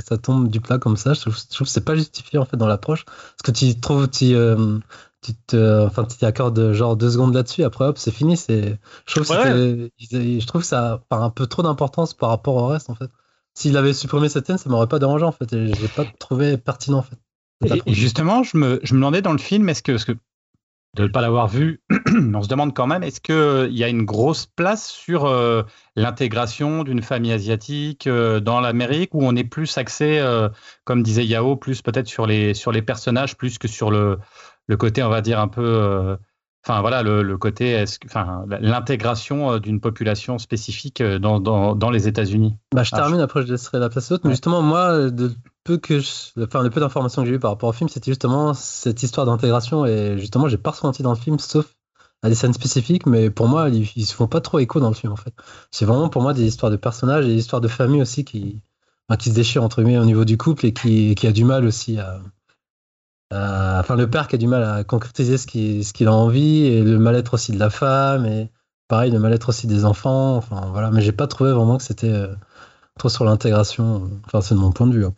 ça 0.04 0.18
tombe 0.18 0.48
du 0.48 0.60
plat 0.60 0.78
comme 0.78 0.96
ça. 0.96 1.14
Je 1.14 1.20
trouve, 1.20 1.36
je 1.36 1.54
trouve 1.54 1.66
que 1.66 1.72
c'est 1.72 1.84
pas 1.84 1.96
justifié 1.96 2.38
en 2.38 2.44
fait 2.44 2.56
dans 2.56 2.66
l'approche, 2.66 3.04
parce 3.04 3.42
que 3.44 3.50
tu 3.50 3.78
trouves, 3.80 4.08
tu, 4.08 4.34
tu 5.22 5.32
te, 5.46 5.86
enfin, 5.86 6.04
tu 6.04 6.16
t'accordes 6.16 6.72
genre 6.72 6.96
deux 6.96 7.10
secondes 7.10 7.34
là-dessus, 7.34 7.62
après 7.62 7.86
hop, 7.86 7.96
c'est 7.96 8.10
fini. 8.10 8.36
C'est, 8.36 8.78
je 9.06 9.14
trouve, 9.14 9.28
que 9.28 9.90
je 9.98 10.46
trouve 10.46 10.62
que 10.62 10.66
ça 10.66 11.02
a 11.10 11.16
un 11.16 11.30
peu 11.30 11.46
trop 11.46 11.62
d'importance 11.62 12.12
par 12.12 12.30
rapport 12.30 12.56
au 12.56 12.66
reste 12.66 12.90
en 12.90 12.94
fait. 12.94 13.10
S'il 13.54 13.76
avait 13.76 13.92
supprimé 13.92 14.28
cette 14.28 14.46
scène, 14.46 14.58
ça 14.58 14.68
m'aurait 14.68 14.88
pas 14.88 14.98
dérangé 14.98 15.24
en 15.24 15.32
fait. 15.32 15.52
Et 15.52 15.72
j'ai 15.74 15.88
pas 15.88 16.04
trouvé 16.18 16.56
pertinent 16.56 16.98
en 16.98 17.02
fait. 17.02 17.18
Et, 17.86 17.94
justement, 17.94 18.42
je 18.42 18.56
me, 18.56 18.80
je 18.82 18.94
me 18.94 18.98
demandais 18.98 19.22
dans 19.22 19.32
le 19.32 19.38
film, 19.38 19.68
est-ce 19.68 19.82
que, 19.82 20.02
que 20.04 20.12
de 20.94 21.04
ne 21.04 21.08
pas 21.08 21.22
l'avoir 21.22 21.48
vu, 21.48 21.80
on 22.34 22.42
se 22.42 22.48
demande 22.48 22.74
quand 22.74 22.86
même, 22.86 23.02
est-ce 23.02 23.20
qu'il 23.20 23.76
y 23.76 23.82
a 23.82 23.88
une 23.88 24.04
grosse 24.04 24.46
place 24.46 24.88
sur 24.88 25.24
euh, 25.24 25.62
l'intégration 25.96 26.84
d'une 26.84 27.02
famille 27.02 27.32
asiatique 27.32 28.06
euh, 28.06 28.40
dans 28.40 28.60
l'Amérique, 28.60 29.14
où 29.14 29.22
on 29.22 29.34
est 29.34 29.44
plus 29.44 29.78
axé, 29.78 30.18
euh, 30.18 30.50
comme 30.84 31.02
disait 31.02 31.24
Yao, 31.24 31.56
plus 31.56 31.80
peut-être 31.80 32.08
sur 32.08 32.26
les, 32.26 32.52
sur 32.52 32.72
les 32.72 32.82
personnages, 32.82 33.36
plus 33.36 33.58
que 33.58 33.68
sur 33.68 33.90
le, 33.90 34.18
le 34.66 34.76
côté, 34.76 35.02
on 35.02 35.08
va 35.08 35.20
dire, 35.20 35.40
un 35.40 35.48
peu. 35.48 35.64
Euh, 35.64 36.16
enfin, 36.64 36.80
voilà, 36.80 37.02
le, 37.02 37.36
côté. 37.38 37.84
Enfin, 38.04 38.44
l'intégration 38.60 39.52
euh, 39.52 39.58
d'une 39.58 39.80
population 39.80 40.38
spécifique 40.38 41.00
euh, 41.00 41.18
dans, 41.18 41.40
dans, 41.40 41.90
les 41.90 42.08
États-Unis? 42.08 42.56
Bah, 42.74 42.82
je 42.82 42.90
ah, 42.92 42.98
termine, 42.98 43.20
après, 43.20 43.42
je 43.42 43.52
laisserai 43.52 43.78
la 43.78 43.88
place 43.88 44.10
à 44.10 44.14
l'autre. 44.14 44.26
Mais 44.26 44.32
justement, 44.32 44.62
moi, 44.62 45.10
de 45.10 45.32
le 45.68 46.70
peu 46.70 46.80
d'informations 46.80 47.22
que 47.22 47.28
j'ai 47.28 47.34
eues 47.34 47.40
par 47.40 47.52
rapport 47.52 47.68
au 47.68 47.72
film, 47.72 47.88
c'était 47.88 48.10
justement 48.10 48.54
cette 48.54 49.02
histoire 49.02 49.26
d'intégration. 49.26 49.86
Et 49.86 50.18
justement, 50.18 50.48
j'ai 50.48 50.58
pas 50.58 50.70
ressenti 50.70 51.02
dans 51.02 51.12
le 51.12 51.18
film, 51.18 51.38
sauf 51.38 51.74
à 52.22 52.28
des 52.28 52.34
scènes 52.34 52.52
spécifiques, 52.52 53.06
mais 53.06 53.30
pour 53.30 53.48
moi, 53.48 53.68
ils, 53.68 53.88
ils, 53.96 54.06
se 54.06 54.14
font 54.14 54.28
pas 54.28 54.40
trop 54.40 54.58
écho 54.60 54.80
dans 54.80 54.88
le 54.88 54.94
film, 54.94 55.12
en 55.12 55.16
fait. 55.16 55.34
C'est 55.70 55.84
vraiment 55.84 56.08
pour 56.08 56.22
moi 56.22 56.34
des 56.34 56.44
histoires 56.44 56.70
de 56.70 56.76
personnages 56.76 57.24
et 57.24 57.28
des 57.28 57.36
histoires 57.36 57.60
de 57.60 57.68
famille 57.68 58.00
aussi 58.00 58.24
qui, 58.24 58.62
qui 59.16 59.30
se 59.30 59.34
déchirent 59.34 59.64
entre 59.64 59.80
eux 59.80 59.84
au 59.84 60.04
niveau 60.04 60.24
du 60.24 60.36
couple 60.38 60.66
et 60.66 60.72
qui, 60.72 61.26
a 61.26 61.32
du 61.32 61.44
mal 61.44 61.64
aussi 61.64 61.98
à, 61.98 62.20
enfin, 63.80 63.96
le 63.96 64.08
père 64.08 64.28
qui 64.28 64.36
a 64.36 64.38
du 64.38 64.46
mal 64.46 64.62
à 64.64 64.84
concrétiser 64.84 65.38
ce 65.38 65.46
qu'il 65.46 65.84
ce 65.84 65.92
qu'il 65.92 66.08
a 66.08 66.14
envie, 66.14 66.66
et 66.66 66.82
le 66.82 66.98
mal-être 66.98 67.34
aussi 67.34 67.52
de 67.52 67.58
la 67.58 67.70
femme, 67.70 68.26
et 68.26 68.50
pareil, 68.88 69.10
le 69.10 69.18
mal-être 69.18 69.48
aussi 69.48 69.66
des 69.66 69.84
enfants. 69.84 70.36
Enfin, 70.36 70.68
voilà. 70.72 70.90
Mais 70.90 71.02
j'ai 71.02 71.12
pas 71.12 71.26
trouvé 71.26 71.52
vraiment 71.52 71.76
que 71.78 71.82
c'était 71.82 72.10
euh, 72.10 72.34
trop 72.98 73.08
sur 73.08 73.24
l'intégration. 73.24 74.10
Enfin, 74.26 74.40
c'est 74.40 74.54
de 74.54 74.60
mon 74.60 74.72
point 74.72 74.86
de 74.86 74.94
vue. 74.94 75.06
Hein. 75.06 75.14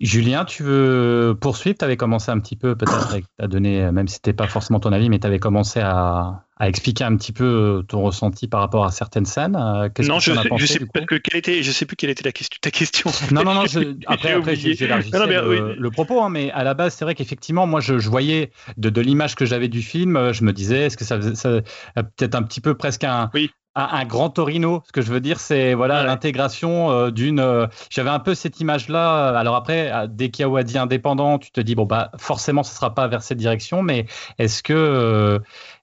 Julien, 0.00 0.44
tu 0.44 0.62
veux 0.62 1.36
poursuivre? 1.40 1.76
Tu 1.76 1.84
avais 1.84 1.96
commencé 1.96 2.30
un 2.30 2.38
petit 2.38 2.54
peu, 2.54 2.76
peut-être, 2.76 3.16
à 3.38 3.48
donner, 3.48 3.90
même 3.90 4.06
si 4.06 4.14
c'était 4.14 4.32
pas 4.32 4.46
forcément 4.46 4.78
ton 4.78 4.92
avis, 4.92 5.08
mais 5.08 5.18
tu 5.18 5.26
avais 5.26 5.40
commencé 5.40 5.80
à, 5.80 6.44
à, 6.56 6.68
expliquer 6.68 7.02
un 7.02 7.16
petit 7.16 7.32
peu 7.32 7.44
euh, 7.44 7.82
ton 7.82 8.02
ressenti 8.02 8.46
par 8.46 8.60
rapport 8.60 8.84
à 8.84 8.92
certaines 8.92 9.24
scènes. 9.24 9.56
Euh, 9.56 9.88
non, 10.06 10.20
je, 10.20 10.32
sais, 10.32 10.66
sais 10.66 10.78
que 10.86 11.36
était, 11.36 11.64
je 11.64 11.72
sais 11.72 11.84
plus 11.84 11.96
quelle 11.96 12.10
était 12.10 12.22
la 12.22 12.30
question, 12.30 12.58
ta 12.60 12.70
question. 12.70 13.10
Non, 13.32 13.42
non, 13.42 13.54
non. 13.54 13.64
après, 14.06 14.32
après 14.32 14.54
j'élargissais 14.54 15.26
le, 15.26 15.74
le, 15.74 15.90
propos, 15.90 16.22
hein, 16.22 16.30
mais 16.30 16.52
à 16.52 16.62
la 16.62 16.74
base, 16.74 16.94
c'est 16.94 17.04
vrai 17.04 17.16
qu'effectivement, 17.16 17.66
moi, 17.66 17.80
je, 17.80 17.98
je, 17.98 18.08
voyais 18.08 18.52
de, 18.76 18.90
de 18.90 19.00
l'image 19.00 19.34
que 19.34 19.46
j'avais 19.46 19.68
du 19.68 19.82
film, 19.82 20.16
euh, 20.16 20.32
je 20.32 20.44
me 20.44 20.52
disais, 20.52 20.86
est-ce 20.86 20.96
que 20.96 21.04
ça, 21.04 21.20
ça 21.34 21.60
peut-être 21.94 22.36
un 22.36 22.42
petit 22.42 22.60
peu 22.60 22.74
presque 22.74 23.02
un, 23.02 23.30
oui 23.34 23.50
un, 23.74 24.04
grand 24.04 24.30
Torino. 24.30 24.82
Ce 24.86 24.92
que 24.92 25.00
je 25.00 25.12
veux 25.12 25.20
dire, 25.20 25.40
c'est 25.40 25.74
voilà 25.74 26.02
l'intégration 26.02 26.90
euh, 26.90 27.10
d'une. 27.10 27.40
Euh, 27.40 27.66
j'avais 27.90 28.10
un 28.10 28.18
peu 28.18 28.34
cette 28.34 28.60
image-là. 28.60 29.28
Alors 29.38 29.54
après, 29.54 29.92
euh, 29.92 30.06
dès 30.08 30.30
qu'il 30.30 30.46
y 30.46 30.58
a 30.58 30.62
dit 30.62 30.78
indépendant, 30.78 31.38
tu 31.38 31.50
te 31.50 31.60
dis 31.60 31.74
bon 31.74 31.84
bah 31.86 32.10
forcément, 32.18 32.62
ce 32.62 32.74
sera 32.74 32.94
pas 32.94 33.06
vers 33.08 33.22
cette 33.22 33.38
direction. 33.38 33.82
Mais 33.82 34.06
est-ce 34.38 34.62
que 34.62 35.40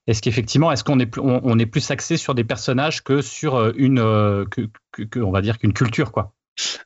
est-ce 0.08 0.22
qu'effectivement, 0.22 0.72
est-ce 0.72 0.84
qu'on 0.84 1.00
est 1.00 1.06
plus, 1.06 1.22
on, 1.24 1.58
est 1.58 1.66
plus 1.66 1.90
axé 1.90 2.18
sur 2.18 2.36
des 2.36 2.44
personnages 2.44 3.04
que 3.04 3.22
sur 3.22 3.74
une, 3.76 3.98
que, 4.52 5.20
on 5.20 5.32
va 5.32 5.42
dire 5.42 5.58
qu'une 5.58 5.74
culture 5.74 6.12
quoi? 6.12 6.35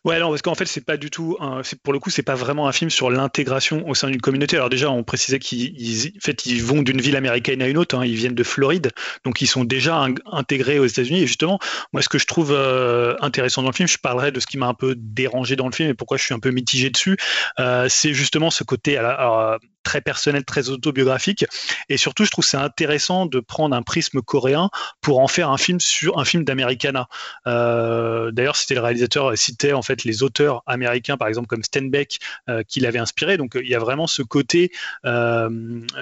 Ouais, 0.04 0.20
non, 0.20 0.30
parce 0.30 0.42
qu'en 0.42 0.56
fait, 0.56 0.66
c'est 0.66 0.86
pas 0.86 0.98
du 0.98 1.10
tout, 1.10 1.38
pour 1.84 1.94
le 1.94 2.00
coup, 2.00 2.10
c'est 2.10 2.24
pas 2.24 2.36
vraiment 2.36 2.68
un 2.68 2.72
film 2.72 2.90
sur 2.90 3.10
l'intégration 3.10 3.88
au 3.88 3.94
sein 3.94 4.10
d'une 4.10 4.22
communauté. 4.22 4.56
Alors 4.56 4.70
déjà, 4.70 4.90
on 4.90 5.04
précisait 5.04 5.40
qu'ils, 5.40 6.14
fait, 6.22 6.46
ils 6.46 6.64
vont 6.64 6.82
d'une 6.82 7.02
ville 7.02 7.16
américaine 7.16 7.62
à 7.62 7.68
une 7.68 7.78
autre. 7.78 7.98
Hein, 7.98 8.06
ils 8.06 8.16
viennent 8.16 8.36
de 8.36 8.44
Floride, 8.44 8.92
donc 9.26 9.42
ils 9.42 9.48
sont 9.48 9.64
déjà 9.64 10.08
intégrés 10.32 10.80
aux 10.80 10.86
États-Unis. 10.86 11.22
Et 11.22 11.28
justement, 11.28 11.60
moi, 11.94 12.02
ce 12.02 12.10
que 12.10 12.18
je 12.18 12.26
trouve 12.26 12.52
euh, 12.52 13.16
intéressant 13.22 13.62
dans 13.62 13.70
le 13.70 13.76
film, 13.76 13.88
je 13.88 13.98
parlerai 13.98 14.32
de 14.32 14.40
ce 14.40 14.48
qui 14.48 14.58
m'a 14.58 14.68
un 14.68 14.74
peu 14.74 14.96
dérangé 14.98 15.56
dans 15.56 15.68
le 15.68 15.74
film 15.74 15.90
et 15.90 15.94
pourquoi 15.94 16.18
je 16.18 16.24
suis 16.24 16.34
un 16.34 16.40
peu 16.40 16.52
mitigé 16.52 16.90
dessus. 16.90 17.18
Euh, 17.60 17.88
c'est 17.90 18.14
justement 18.14 18.50
ce 18.50 18.64
côté, 18.64 18.98
alors, 18.98 19.60
très 19.84 20.02
personnel, 20.02 20.44
très 20.44 20.70
autobiographique. 20.70 21.46
Et 21.90 21.98
surtout, 21.98 22.26
je 22.26 22.32
trouve 22.32 22.46
c'est 22.46 22.58
intéressant 22.58 23.26
de 23.26 23.40
prendre 23.40 23.76
un 23.76 23.82
prisme 23.82 24.22
coréen 24.22 24.70
pour 25.02 25.20
en 25.20 25.28
faire 25.28 25.50
un 25.50 25.58
film 25.58 25.80
sur 25.80 26.20
un 26.20 26.26
film 26.26 26.44
d'Americana. 26.44 27.08
Euh, 27.48 28.32
d'ailleurs, 28.32 28.56
c'était 28.56 28.76
le 28.76 28.82
réalisateur 28.82 29.36
en 29.74 29.82
fait 29.82 30.04
les 30.04 30.24
auteurs 30.24 30.64
américains, 30.66 31.18
par 31.18 31.28
exemple 31.28 31.48
comme 31.48 31.64
Steinbeck, 31.64 32.20
euh, 32.50 32.64
qui 32.68 32.80
l'avait 32.80 33.00
inspiré. 33.00 33.38
Donc, 33.38 33.58
il 33.62 33.68
y 33.68 33.76
a 33.76 33.80
vraiment 33.80 34.08
ce 34.08 34.22
côté 34.22 34.72
euh, 35.06 35.50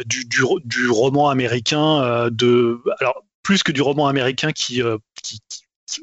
du, 0.06 0.26
du, 0.26 0.90
roman 0.90 1.30
américain 1.30 2.30
de 2.32 2.80
alors 3.00 3.24
plus 3.44 3.64
que 3.64 3.72
du 3.72 3.82
roman 3.82 4.08
américain 4.08 4.52
qui 4.52 4.82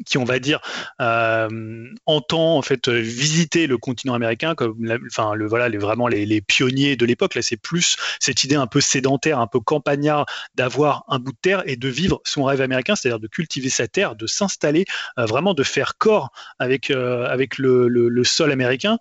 qui, 0.07 0.19
on 0.19 0.25
va 0.25 0.39
dire, 0.39 0.61
euh, 1.01 1.89
entend 2.07 2.57
en 2.57 2.63
fait 2.63 2.89
visiter 2.89 3.67
le 3.67 3.79
continent 3.79 4.15
américain, 4.15 4.55
comme, 4.55 4.77
enfin, 5.07 5.35
le, 5.35 5.47
voilà, 5.47 5.69
les, 5.69 5.79
vraiment 5.79 6.09
les, 6.09 6.41
pionniers 6.41 6.97
de 6.97 7.07
l'époque. 7.07 7.35
Là, 7.35 7.43
c'est 7.43 7.57
plus 7.57 7.97
cette 8.19 8.45
idée 8.45 8.55
un 8.55 8.67
peu 8.67 8.81
sédentaire, 8.81 9.39
un 9.39 9.47
peu 9.47 9.61
campagnard, 9.61 10.27
d'avoir 10.55 11.05
un 11.09 11.19
bout 11.19 11.33
de 11.33 11.39
terre 11.41 11.63
et 11.67 11.77
de 11.77 11.89
vivre 11.89 12.21
son 12.25 12.45
rêve 12.45 12.61
américain, 12.61 12.97
c'est-à-dire 12.97 13.21
de 13.21 13.29
cultiver 13.29 13.69
sa 13.69 13.87
terre, 13.87 14.17
de 14.17 14.27
s'installer, 14.27 14.85
euh, 15.19 15.27
vraiment 15.27 15.55
de 15.55 15.63
faire 15.63 15.97
corps 15.99 16.33
avec 16.59 16.91
euh, 16.91 17.27
avec 17.27 17.59
le, 17.59 17.89
le, 17.89 18.25
sol 18.25 18.51
américain, 18.53 18.99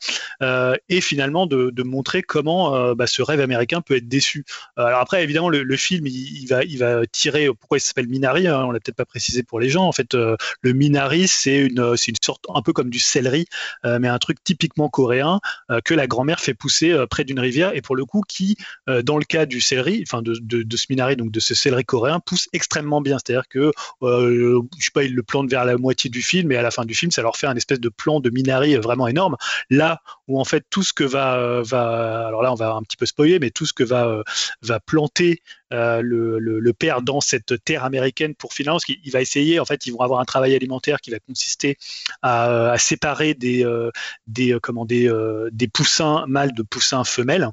et 0.89 1.01
finalement 1.01 1.45
de, 1.47 1.83
montrer 1.83 2.21
comment 2.23 2.93
bah, 2.93 3.07
ce 3.07 3.21
rêve 3.21 3.39
américain 3.39 3.81
peut 3.81 3.95
être 3.95 4.07
déçu. 4.07 4.45
alors 4.75 4.99
après, 4.99 5.23
évidemment, 5.23 5.49
le, 5.49 5.77
film, 5.77 6.07
il, 6.07 6.41
il, 6.41 6.47
va 6.47 6.63
il 6.63 6.77
va 6.77 7.05
tirer. 7.05 7.47
Pourquoi 7.47 7.77
il 7.77 7.81
s'appelle 7.81 8.07
Minari 8.07 8.47
hein, 8.47 8.63
On 8.65 8.71
l'a 8.71 8.79
peut-être 8.79 8.95
pas 8.95 9.05
précisé 9.05 9.43
pour 9.43 9.59
les 9.59 9.69
gens. 9.69 9.85
En 9.85 9.91
fait, 9.91 10.13
le 10.13 10.72
minari, 10.73 11.27
c'est 11.27 11.57
une, 11.57 11.95
une 12.07 12.15
sorte 12.21 12.45
un 12.53 12.61
peu 12.61 12.73
comme 12.73 12.89
du 12.89 12.99
céleri, 12.99 13.45
euh, 13.85 13.99
mais 13.99 14.07
un 14.07 14.19
truc 14.19 14.43
typiquement 14.43 14.89
coréen 14.89 15.39
euh, 15.71 15.79
que 15.83 15.93
la 15.93 16.07
grand-mère 16.07 16.39
fait 16.39 16.53
pousser 16.53 16.91
euh, 16.91 17.05
près 17.07 17.23
d'une 17.23 17.39
rivière 17.39 17.75
et 17.75 17.81
pour 17.81 17.95
le 17.95 18.05
coup 18.05 18.21
qui, 18.27 18.57
dans 19.03 19.17
le 19.17 19.25
cas 19.25 19.45
du 19.45 19.61
céleri, 19.61 20.03
enfin 20.07 20.21
de, 20.21 20.35
de, 20.41 20.77
ce 20.77 20.85
minari, 20.89 21.15
donc 21.15 21.31
de 21.31 21.39
ce 21.39 21.53
céleri 21.53 21.83
coréen, 21.83 22.19
pousse 22.19 22.47
extrêmement 22.53 23.01
bien. 23.01 23.17
C'est-à-dire 23.17 23.47
que, 23.47 23.71
je 24.01 24.59
sais 24.79 24.91
pas, 24.93 25.03
ils 25.03 25.13
le 25.13 25.23
plantent 25.23 25.49
vers 25.49 25.65
la 25.65 25.77
moitié 25.77 26.09
du 26.09 26.21
film 26.21 26.51
et 26.51 26.57
à 26.57 26.61
la 26.61 26.71
fin 26.71 26.85
du 26.85 26.93
film, 26.93 27.11
ça 27.11 27.21
leur 27.21 27.37
fait 27.37 27.47
un 27.47 27.55
espèce 27.55 27.79
de 27.79 27.89
plan 27.89 28.19
de 28.19 28.29
minari 28.29 28.75
vraiment 28.75 29.07
énorme. 29.07 29.35
Là 29.69 30.01
où 30.27 30.39
en 30.39 30.45
fait 30.45 30.65
tout 30.69 30.83
ce 30.83 30.93
que 30.93 31.03
va, 31.03 31.61
va 31.61 32.27
alors 32.27 32.41
là 32.41 32.51
on 32.51 32.55
va 32.55 32.73
un 32.73 32.83
petit 32.83 32.97
peu 32.97 33.05
spoiler, 33.05 33.39
mais 33.39 33.51
tout 33.51 33.65
ce 33.65 33.73
que 33.73 33.83
va, 33.83 34.23
va 34.61 34.79
planter 34.79 35.41
euh, 35.73 36.01
le, 36.03 36.73
père 36.73 37.01
dans 37.01 37.21
cette 37.21 37.63
terre 37.63 37.83
américaine 37.83 38.33
pour 38.35 38.53
finance. 38.53 38.83
Il 38.87 39.11
va 39.11 39.21
essayer, 39.21 39.59
en 39.59 39.65
fait, 39.65 39.85
ils 39.85 39.91
vont 39.91 39.99
avoir 39.99 40.19
un 40.19 40.25
travail 40.25 40.55
alimentaire 40.55 40.99
qui 41.01 41.11
va 41.11 41.19
consister 41.19 41.77
à, 42.21 42.75
séparer 42.79 43.35
des, 43.35 43.63
euh, 43.63 43.91
euh, 44.39 44.59
comment, 44.61 44.85
des, 44.85 45.11
des 45.51 45.67
poussins 45.67 46.25
mâles 46.27 46.53
de 46.53 46.63
poussins 46.63 47.03
femelles. 47.03 47.49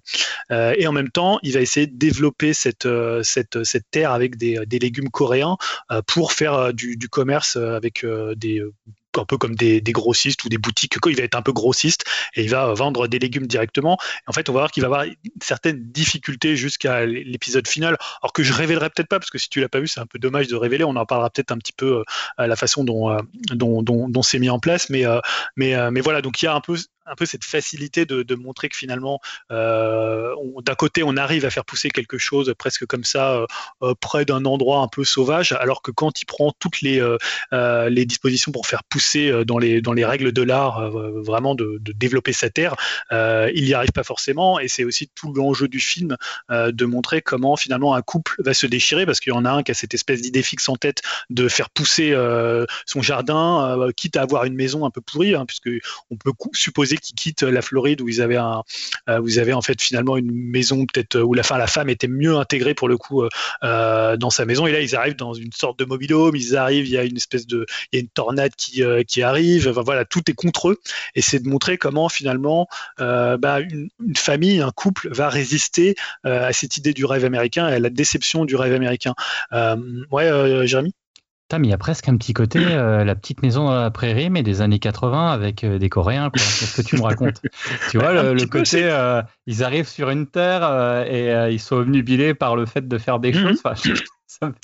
et 0.50 0.86
en 0.86 0.92
même 0.92 1.10
temps, 1.10 1.38
il 1.42 1.52
va 1.52 1.60
essayer 1.60 1.86
de 1.86 1.96
développer 1.96 2.52
cette, 2.54 2.88
cette, 3.22 3.58
terre 3.90 4.12
avec 4.12 4.36
des, 4.36 4.64
légumes 4.80 5.10
coréens 5.10 5.56
pour 6.06 6.32
faire 6.32 6.72
du 6.72 7.08
commerce 7.10 7.56
avec 7.56 8.04
des 8.36 8.62
un 9.18 9.24
peu 9.24 9.38
comme 9.38 9.54
des, 9.54 9.80
grossistes 9.92 10.44
ou 10.44 10.48
des 10.48 10.58
boutiques. 10.58 10.94
Il 11.06 11.16
va 11.16 11.22
être 11.22 11.34
un 11.34 11.42
peu 11.42 11.52
grossiste 11.52 12.04
et 12.34 12.44
il 12.44 12.50
va 12.50 12.72
vendre 12.74 13.08
des 13.08 13.18
légumes 13.18 13.46
directement. 13.46 13.98
en 14.26 14.32
fait, 14.32 14.48
on 14.48 14.52
va 14.52 14.60
voir 14.60 14.70
qu'il 14.70 14.82
va 14.82 14.86
avoir 14.86 15.04
une 15.04 15.14
certaine 15.42 15.90
difficulté 15.90 16.56
jusqu'à 16.56 17.06
l'épisode 17.06 17.66
final. 17.66 17.96
Alors 18.22 18.32
que 18.32 18.42
je 18.42 18.52
révélerai 18.52 18.90
peut-être 18.90 19.08
pas, 19.08 19.18
parce 19.18 19.30
que 19.30 19.38
si 19.38 19.48
tu 19.48 19.60
l'as 19.60 19.68
pas 19.68 19.80
vu, 19.80 19.88
c'est 19.88 20.00
un 20.00 20.06
peu 20.06 20.18
dommage 20.18 20.48
de 20.48 20.56
révéler. 20.56 20.84
On 20.84 20.96
en 20.96 21.06
parlera 21.06 21.30
peut-être 21.30 21.52
un 21.52 21.58
petit 21.58 21.72
peu 21.72 22.04
à 22.36 22.46
la 22.46 22.56
façon 22.56 22.84
dont, 22.84 23.16
dont, 23.52 24.22
c'est 24.22 24.38
mis 24.38 24.50
en 24.50 24.58
place. 24.58 24.90
Mais, 24.90 25.04
mais, 25.56 25.74
mais 25.90 26.00
voilà, 26.00 26.22
donc 26.22 26.42
il 26.42 26.44
y 26.44 26.48
a 26.48 26.54
un 26.54 26.60
peu 26.60 26.76
un 27.06 27.14
peu 27.14 27.26
cette 27.26 27.44
facilité 27.44 28.06
de, 28.06 28.34
montrer 28.34 28.68
que 28.68 28.76
finalement, 28.76 29.20
euh, 29.50 30.34
d'un 30.64 30.74
côté, 30.74 31.02
on 31.02 31.16
arrive 31.16 31.44
à 31.44 31.50
faire 31.50 31.64
pousser 31.64 31.90
quelque 31.90 32.16
chose 32.16 32.54
presque 32.56 32.86
comme 32.86 33.04
ça, 33.04 33.32
euh, 33.32 33.46
euh, 33.82 33.94
près 34.00 34.24
d'un 34.24 34.44
endroit 34.44 34.78
un 34.78 34.88
peu 34.88 35.04
sauvage, 35.04 35.52
alors 35.52 35.82
que 35.82 35.90
quand 35.90 36.20
il 36.22 36.24
prend 36.24 36.52
toutes 36.58 36.80
les, 36.80 37.00
dispositions 38.06 38.52
pour 38.52 38.66
faire 38.66 38.82
pousser 38.84 39.44
dans 39.44 39.58
les, 39.58 40.04
règles 40.04 40.32
de 40.32 40.42
l'art, 40.42 40.90
vraiment 40.90 41.54
de, 41.54 41.78
développer 41.80 42.32
sa 42.32 42.50
terre, 42.50 42.76
il 43.10 43.64
n'y 43.64 43.74
arrive 43.74 43.92
pas 43.92 44.04
forcément. 44.04 44.58
Et 44.58 44.68
c'est 44.68 44.84
aussi 44.84 45.10
tout 45.14 45.32
l'enjeu 45.32 45.68
du 45.68 45.80
film 45.80 46.16
de 46.50 46.84
montrer 46.84 47.20
comment 47.22 47.56
finalement 47.56 47.94
un 47.94 48.02
couple 48.02 48.34
va 48.38 48.54
se 48.54 48.66
déchirer, 48.66 49.06
parce 49.06 49.20
qu'il 49.20 49.32
y 49.32 49.36
en 49.36 49.44
a 49.44 49.50
un 49.50 49.62
qui 49.62 49.70
a 49.70 49.74
cette 49.74 49.94
espèce 49.94 50.22
d'idée 50.22 50.42
fixe 50.42 50.68
en 50.68 50.76
tête 50.76 51.02
de 51.28 51.48
faire 51.48 51.70
pousser 51.70 52.14
son 52.86 53.02
jardin, 53.02 53.88
quitte 53.96 54.16
à 54.16 54.22
avoir 54.22 54.44
une 54.44 54.54
maison 54.54 54.86
un 54.86 54.90
peu 54.90 55.00
pourrie, 55.00 55.34
hein, 55.34 55.44
puisque 55.46 55.70
peut 56.24 56.32
supposer 56.52 56.89
qui 56.96 57.14
quittent 57.14 57.42
la 57.42 57.62
Floride 57.62 58.00
où 58.00 58.08
ils 58.08 58.22
avaient 58.22 58.36
un, 58.36 58.62
euh, 59.08 59.20
avez 59.38 59.52
en 59.52 59.62
fait 59.62 59.80
finalement 59.80 60.16
une 60.16 60.32
maison 60.32 60.86
peut-être 60.86 61.20
où 61.20 61.34
la, 61.34 61.42
femme 61.42 61.88
était 61.88 62.08
mieux 62.08 62.36
intégrée 62.36 62.74
pour 62.74 62.88
le 62.88 62.96
coup 62.96 63.22
euh, 63.62 64.16
dans 64.16 64.30
sa 64.30 64.44
maison. 64.44 64.66
Et 64.66 64.72
là, 64.72 64.80
ils 64.80 64.96
arrivent 64.96 65.16
dans 65.16 65.34
une 65.34 65.52
sorte 65.52 65.78
de 65.78 65.84
mobile 65.84 66.14
home. 66.14 66.36
Ils 66.36 66.56
arrivent, 66.56 66.86
il 66.86 66.92
y 66.92 66.98
a 66.98 67.04
une 67.04 67.16
espèce 67.16 67.46
de, 67.46 67.66
il 67.92 67.96
y 67.96 67.98
a 67.98 68.00
une 68.00 68.08
tornade 68.08 68.52
qui, 68.56 68.82
euh, 68.82 69.02
qui 69.02 69.22
arrive. 69.22 69.68
voilà, 69.68 70.04
tout 70.04 70.22
est 70.30 70.34
contre 70.34 70.70
eux. 70.70 70.78
Et 71.14 71.22
c'est 71.22 71.40
de 71.40 71.48
montrer 71.48 71.78
comment 71.78 72.08
finalement 72.08 72.68
bah, 72.98 73.60
une, 73.60 73.88
famille, 74.16 74.60
un 74.60 74.70
couple 74.70 75.08
va 75.12 75.28
résister 75.28 75.94
à 76.24 76.52
cette 76.52 76.76
idée 76.76 76.92
du 76.92 77.04
rêve 77.04 77.24
américain 77.24 77.68
et 77.68 77.74
à 77.74 77.78
la 77.78 77.90
déception 77.90 78.44
du 78.44 78.56
rêve 78.56 78.74
américain. 78.74 79.14
ouais, 80.10 80.66
Jérémy? 80.66 80.94
Mais 81.58 81.68
il 81.68 81.70
y 81.70 81.74
a 81.74 81.78
presque 81.78 82.08
un 82.08 82.16
petit 82.16 82.32
côté, 82.32 82.60
euh, 82.60 83.04
la 83.04 83.14
petite 83.14 83.42
maison 83.42 83.64
dans 83.64 83.80
la 83.80 83.90
prairie, 83.90 84.30
mais 84.30 84.42
des 84.42 84.60
années 84.60 84.78
80 84.78 85.30
avec 85.30 85.64
euh, 85.64 85.78
des 85.78 85.88
Coréens. 85.88 86.30
Qu'est-ce 86.30 86.80
que 86.80 86.86
tu 86.86 86.96
me 86.96 87.02
racontes? 87.02 87.40
Tu 87.90 87.98
vois, 87.98 88.12
le, 88.32 88.46
côté, 88.46 88.84
euh, 88.84 89.22
ils 89.46 89.64
arrivent 89.64 89.88
sur 89.88 90.10
une 90.10 90.26
terre 90.26 90.62
et 91.06 91.52
ils 91.52 91.60
sont 91.60 91.76
obnubilés 91.76 92.34
par 92.34 92.56
le 92.56 92.66
fait 92.66 92.86
de 92.86 92.98
faire 92.98 93.18
des 93.18 93.32
mhm. 93.32 93.48
choses. 93.48 93.62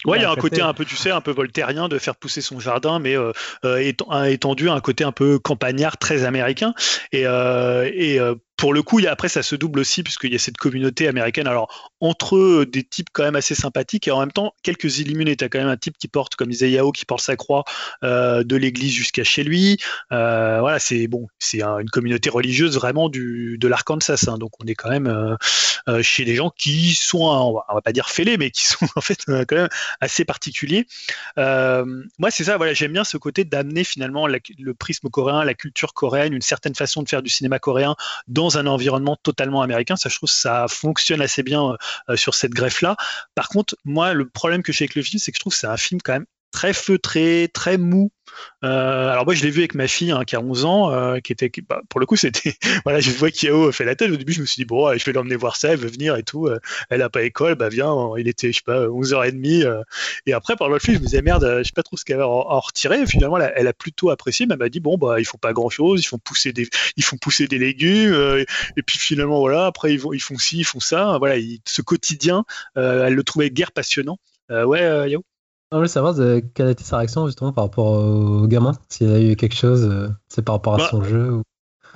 Ouais, 0.07 0.19
il 0.19 0.23
y 0.23 0.25
a 0.25 0.31
un 0.31 0.37
côté 0.37 0.63
un 0.63 0.73
peu, 0.73 0.85
tu 0.85 0.97
sais, 0.97 1.11
un 1.11 1.21
peu 1.21 1.33
voltairien 1.33 1.89
de 1.89 1.99
faire 1.99 2.15
pousser 2.17 2.41
son 2.41 2.61
jardin, 2.61 2.99
mais 2.99 3.17
étendu 3.65 4.69
à 4.69 4.75
un 4.75 4.81
côté 4.81 5.05
un 5.05 5.13
peu 5.13 5.39
campagnard, 5.39 5.99
très 5.99 6.25
américain. 6.25 6.75
Et, 7.13 7.23
et 7.23 8.21
pour 8.57 8.73
le 8.73 8.83
coup, 8.83 9.01
après, 9.07 9.29
ça 9.29 9.43
se 9.43 9.55
double 9.55 9.81
aussi, 9.81 10.03
puisqu'il 10.03 10.33
y 10.33 10.37
a 10.37 10.39
cette 10.39 10.57
communauté 10.57 11.09
américaine. 11.09 11.47
Alors, 11.47 11.93
entre 12.01 12.37
eux, 12.37 12.67
des 12.67 12.83
types 12.83 13.09
quand 13.13 13.23
même 13.23 13.37
assez 13.37 13.55
sympathiques, 13.55 14.09
et 14.09 14.11
en 14.11 14.21
même 14.21 14.33
temps, 14.33 14.55
quelques 14.63 14.99
illuminés. 14.99 15.37
Tu 15.37 15.45
as 15.45 15.49
quand 15.49 15.59
même 15.59 15.69
un 15.69 15.77
type 15.77 15.99
qui 15.99 16.09
porte, 16.09 16.37
comme 16.37 16.49
disait 16.49 16.71
Yao, 16.71 16.91
qui 16.91 17.05
porte 17.05 17.21
sa 17.21 17.37
croix 17.37 17.65
euh, 18.03 18.45
de 18.45 18.57
l'église 18.57 18.93
jusqu'à 18.93 19.25
chez 19.25 19.45
lui. 19.45 19.79
Euh, 20.13 20.59
voilà, 20.61 20.79
c'est 20.79 21.07
bon, 21.07 21.29
c'est 21.39 21.63
une 21.63 21.91
communauté 21.91 22.31
religieuse 22.31 22.77
vraiment 22.77 23.09
du, 23.09 23.59
de 23.59 23.69
l'Arkansas. 23.69 24.25
Hein. 24.29 24.39
donc, 24.39 24.53
on 24.61 24.67
est 24.67 24.75
quand 24.75 24.91
même 24.91 25.37
euh, 25.89 26.03
chez 26.03 26.25
des 26.25 26.35
gens 26.35 26.51
qui 26.51 26.95
sont, 26.95 27.25
on 27.25 27.53
va, 27.53 27.67
va, 27.75 27.83
pas 27.83 27.93
dire 27.93 28.09
fêlés, 28.09 28.39
mais 28.39 28.51
qui 28.51 28.65
sont 28.65 28.87
en 28.97 29.01
fait 29.03 29.25
quand 29.27 29.57
même 29.57 29.69
assez 30.01 30.25
particuliers. 30.25 30.87
moi, 31.37 32.31
c'est 32.31 32.45
ça, 32.45 32.57
voilà, 32.57 32.73
j'aime 32.73 32.93
bien 32.93 33.05
ce 33.05 33.19
côté 33.19 33.45
d'amener 33.45 33.85
finalement 33.85 34.27
le 34.27 34.75
prisme 34.75 35.11
coréen, 35.11 35.45
la 35.45 35.55
culture 35.55 35.93
coréenne, 35.93 36.33
une 36.33 36.43
certaine 36.43 36.75
façon 36.75 37.03
de 37.03 37.09
faire 37.09 37.23
du 37.23 37.29
cinéma 37.29 37.59
coréen 37.59 37.97
dans 38.29 38.46
un 38.55 38.67
environnement 38.67 39.17
totalement 39.23 39.63
américain. 39.63 39.97
Ça, 39.97 40.09
je 40.09 40.17
trouve, 40.17 40.29
ça 40.29 40.67
fonctionne 40.69 41.21
assez 41.21 41.43
bien 41.43 41.77
euh, 42.09 42.17
sur 42.17 42.35
cette 42.35 42.53
greffe-là. 42.53 42.97
Par 43.35 43.49
contre, 43.49 43.77
moi, 43.85 44.13
le 44.13 44.29
problème 44.29 44.63
que 44.63 44.73
j'ai 44.73 44.85
avec 44.85 44.95
le 44.95 45.03
film, 45.03 45.19
c'est 45.19 45.33
que 45.33 45.37
je 45.37 45.41
trouve 45.41 45.53
que 45.53 45.59
c'est 45.59 45.67
un 45.67 45.77
film 45.77 46.01
quand 46.03 46.13
même 46.13 46.27
très 46.57 46.73
feutré, 46.73 47.51
très 47.53 47.77
mou. 47.77 48.11
Euh, 48.65 49.09
alors 49.11 49.27
moi 49.27 49.35
je 49.35 49.43
l'ai 49.43 49.51
vu 49.51 49.61
avec 49.61 49.75
ma 49.75 49.87
fille 49.87 50.11
hein, 50.11 50.25
qui 50.25 50.37
a 50.37 50.41
11 50.41 50.65
ans, 50.65 50.91
euh, 50.91 51.19
qui 51.19 51.33
était, 51.33 51.51
bah, 51.69 51.83
pour 51.91 52.01
le 52.01 52.07
coup 52.07 52.17
c'était, 52.17 52.55
voilà, 52.85 52.99
je 53.01 53.11
vois 53.11 53.31
Kiao 53.31 53.71
fait 53.73 53.85
la 53.85 53.95
tête. 53.95 54.11
Au 54.11 54.17
début 54.17 54.33
je 54.33 54.41
me 54.41 54.47
suis 54.47 54.63
dit 54.63 54.65
bon, 54.65 54.97
je 54.97 55.05
vais 55.05 55.13
l'emmener 55.13 55.37
voir 55.37 55.57
ça, 55.57 55.73
elle 55.73 55.79
veut 55.79 55.91
venir 55.91 56.17
et 56.17 56.23
tout. 56.23 56.47
Euh, 56.47 56.59
elle 56.89 57.03
a 57.03 57.11
pas 57.11 57.25
école, 57.25 57.57
bah 57.57 57.69
viens. 57.69 57.95
Il 58.17 58.27
était 58.27 58.53
je 58.53 58.57
sais 58.57 58.63
pas 58.65 58.87
11h30 58.87 59.83
et 60.25 60.33
après 60.33 60.57
par 60.57 60.71
le 60.71 60.79
film 60.79 60.97
je 60.97 61.03
me 61.03 61.07
disais 61.07 61.21
merde, 61.21 61.47
je 61.59 61.65
sais 61.65 61.75
pas 61.75 61.83
trop 61.83 61.99
ce 61.99 62.07
qu'elle 62.07 62.17
va 62.17 62.27
en, 62.27 62.61
retirer. 62.61 63.07
finalement 63.07 63.37
elle, 63.37 63.67
a 63.67 63.73
plutôt 63.75 64.09
apprécié, 64.09 64.47
elle 64.51 64.57
m'a 64.57 64.71
dit 64.71 64.81
bon 64.81 64.97
bah 64.97 65.21
ils 65.21 65.27
font 65.27 65.39
pas 65.39 65.53
grand 65.53 65.69
chose, 65.69 66.01
ils 66.01 66.07
font 66.07 66.19
pousser 66.19 66.55
des, 66.55 66.71
ils 66.97 67.05
font 67.05 67.19
pousser 67.19 67.49
des 67.49 67.59
légumes 67.59 68.47
et, 68.77 68.83
puis 68.83 68.99
finalement 68.99 69.41
voilà 69.41 69.67
après 69.67 69.93
ils, 69.93 70.01
vont, 70.01 70.15
ils 70.15 70.23
font 70.23 70.39
ci, 70.39 70.61
ils 70.61 70.65
font 70.65 70.81
ça. 70.81 71.19
Voilà, 71.19 71.37
ce 71.67 71.83
quotidien, 71.83 72.47
elle 72.77 73.13
le 73.13 73.25
trouvait 73.25 73.51
guère 73.51 73.73
passionnant. 73.73 74.19
ouais, 74.51 75.11
Yao? 75.11 75.23
Je 75.73 75.77
voulais 75.77 75.89
savoir 75.89 76.15
quelle 76.55 76.69
a 76.69 76.71
été 76.71 76.85
sa 76.85 76.99
réaction 76.99 77.27
justement 77.27 77.53
par 77.53 77.65
rapport 77.65 77.93
au 77.93 78.47
gamin, 78.47 78.73
s'il 78.89 79.11
a 79.11 79.21
eu 79.21 79.35
quelque 79.35 79.57
chose, 79.57 79.85
euh, 79.85 80.09
c'est 80.29 80.43
par 80.43 80.55
rapport 80.55 80.75
à 80.75 80.79
bah, 80.79 80.89
son 80.91 81.03
jeu 81.03 81.33
ou... 81.33 81.43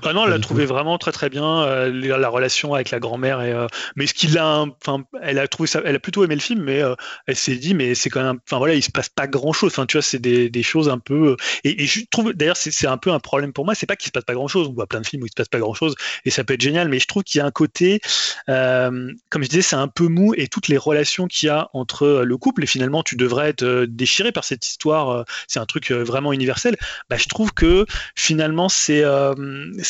Ah 0.02 0.12
non, 0.14 0.24
elle 0.24 0.30
l'a 0.30 0.38
trouvé 0.38 0.64
vraiment 0.64 0.96
très 0.98 1.12
très 1.12 1.28
bien 1.28 1.62
euh, 1.62 1.90
la 1.90 2.28
relation 2.28 2.74
avec 2.74 2.90
la 2.90 3.00
grand-mère 3.00 3.42
et 3.42 3.52
euh, 3.52 3.66
mais 3.96 4.06
ce 4.06 4.14
qu'il 4.14 4.38
a 4.38 4.60
enfin 4.60 5.04
elle 5.20 5.38
a 5.38 5.46
trouvé 5.46 5.66
ça 5.66 5.82
elle 5.84 5.94
a 5.94 5.98
plutôt 5.98 6.24
aimé 6.24 6.34
le 6.34 6.40
film 6.40 6.62
mais 6.62 6.82
euh, 6.82 6.94
elle 7.26 7.36
s'est 7.36 7.56
dit 7.56 7.74
mais 7.74 7.94
c'est 7.94 8.08
quand 8.08 8.22
même 8.22 8.38
enfin 8.46 8.58
voilà 8.58 8.74
il 8.74 8.82
se 8.82 8.90
passe 8.90 9.10
pas 9.10 9.26
grand-chose. 9.26 9.72
Enfin 9.72 9.84
tu 9.84 9.98
vois 9.98 10.02
c'est 10.02 10.18
des, 10.18 10.48
des, 10.48 10.62
choses 10.62 10.88
un 10.88 10.98
peu 10.98 11.36
et, 11.64 11.82
et 11.82 11.86
je 11.86 12.00
trouve 12.10 12.32
d'ailleurs 12.32 12.56
c'est 12.56 12.86
un 12.86 12.96
peu 12.96 13.10
un 13.10 13.20
problème 13.20 13.52
pour 13.52 13.64
moi 13.66 13.74
c'est 13.74 13.86
pas 13.86 13.96
qu'il 13.96 14.06
se 14.06 14.12
passe 14.12 14.24
pas 14.24 14.32
grand-chose. 14.32 14.68
On 14.68 14.72
voit 14.72 14.86
plein 14.86 15.02
de 15.02 15.06
films 15.06 15.22
où 15.22 15.26
il 15.26 15.30
se 15.30 15.34
passe 15.34 15.48
pas 15.48 15.58
grand-chose 15.58 15.94
et 16.24 16.30
ça 16.30 16.44
peut 16.44 16.54
être 16.54 16.62
génial 16.62 16.88
mais 16.88 16.98
je 16.98 17.06
trouve 17.06 17.22
qu'il 17.22 17.38
y 17.38 17.42
a 17.42 17.46
un 17.46 17.50
côté 17.50 18.00
comme 18.46 19.42
je 19.42 19.48
disais 19.48 19.62
c'est 19.62 19.76
un 19.76 19.88
peu 19.88 20.08
mou 20.08 20.34
et 20.34 20.48
toutes 20.48 20.68
les 20.68 20.78
relations 20.78 21.26
qu'il 21.26 21.48
y 21.48 21.50
a 21.50 21.68
entre 21.74 22.22
le 22.24 22.36
couple 22.38 22.64
et 22.64 22.66
finalement 22.66 23.02
tu 23.02 23.16
devrais 23.16 23.50
être 23.50 23.84
déchiré 23.84 24.32
par 24.32 24.44
cette 24.44 24.66
histoire 24.66 25.26
c'est 25.46 25.58
un 25.58 25.66
truc 25.66 25.90
vraiment 25.90 26.32
universel. 26.32 26.76
Bah 27.10 27.16
je 27.18 27.28
trouve 27.28 27.52
que 27.52 27.84
finalement 28.14 28.68
c'est 28.68 29.04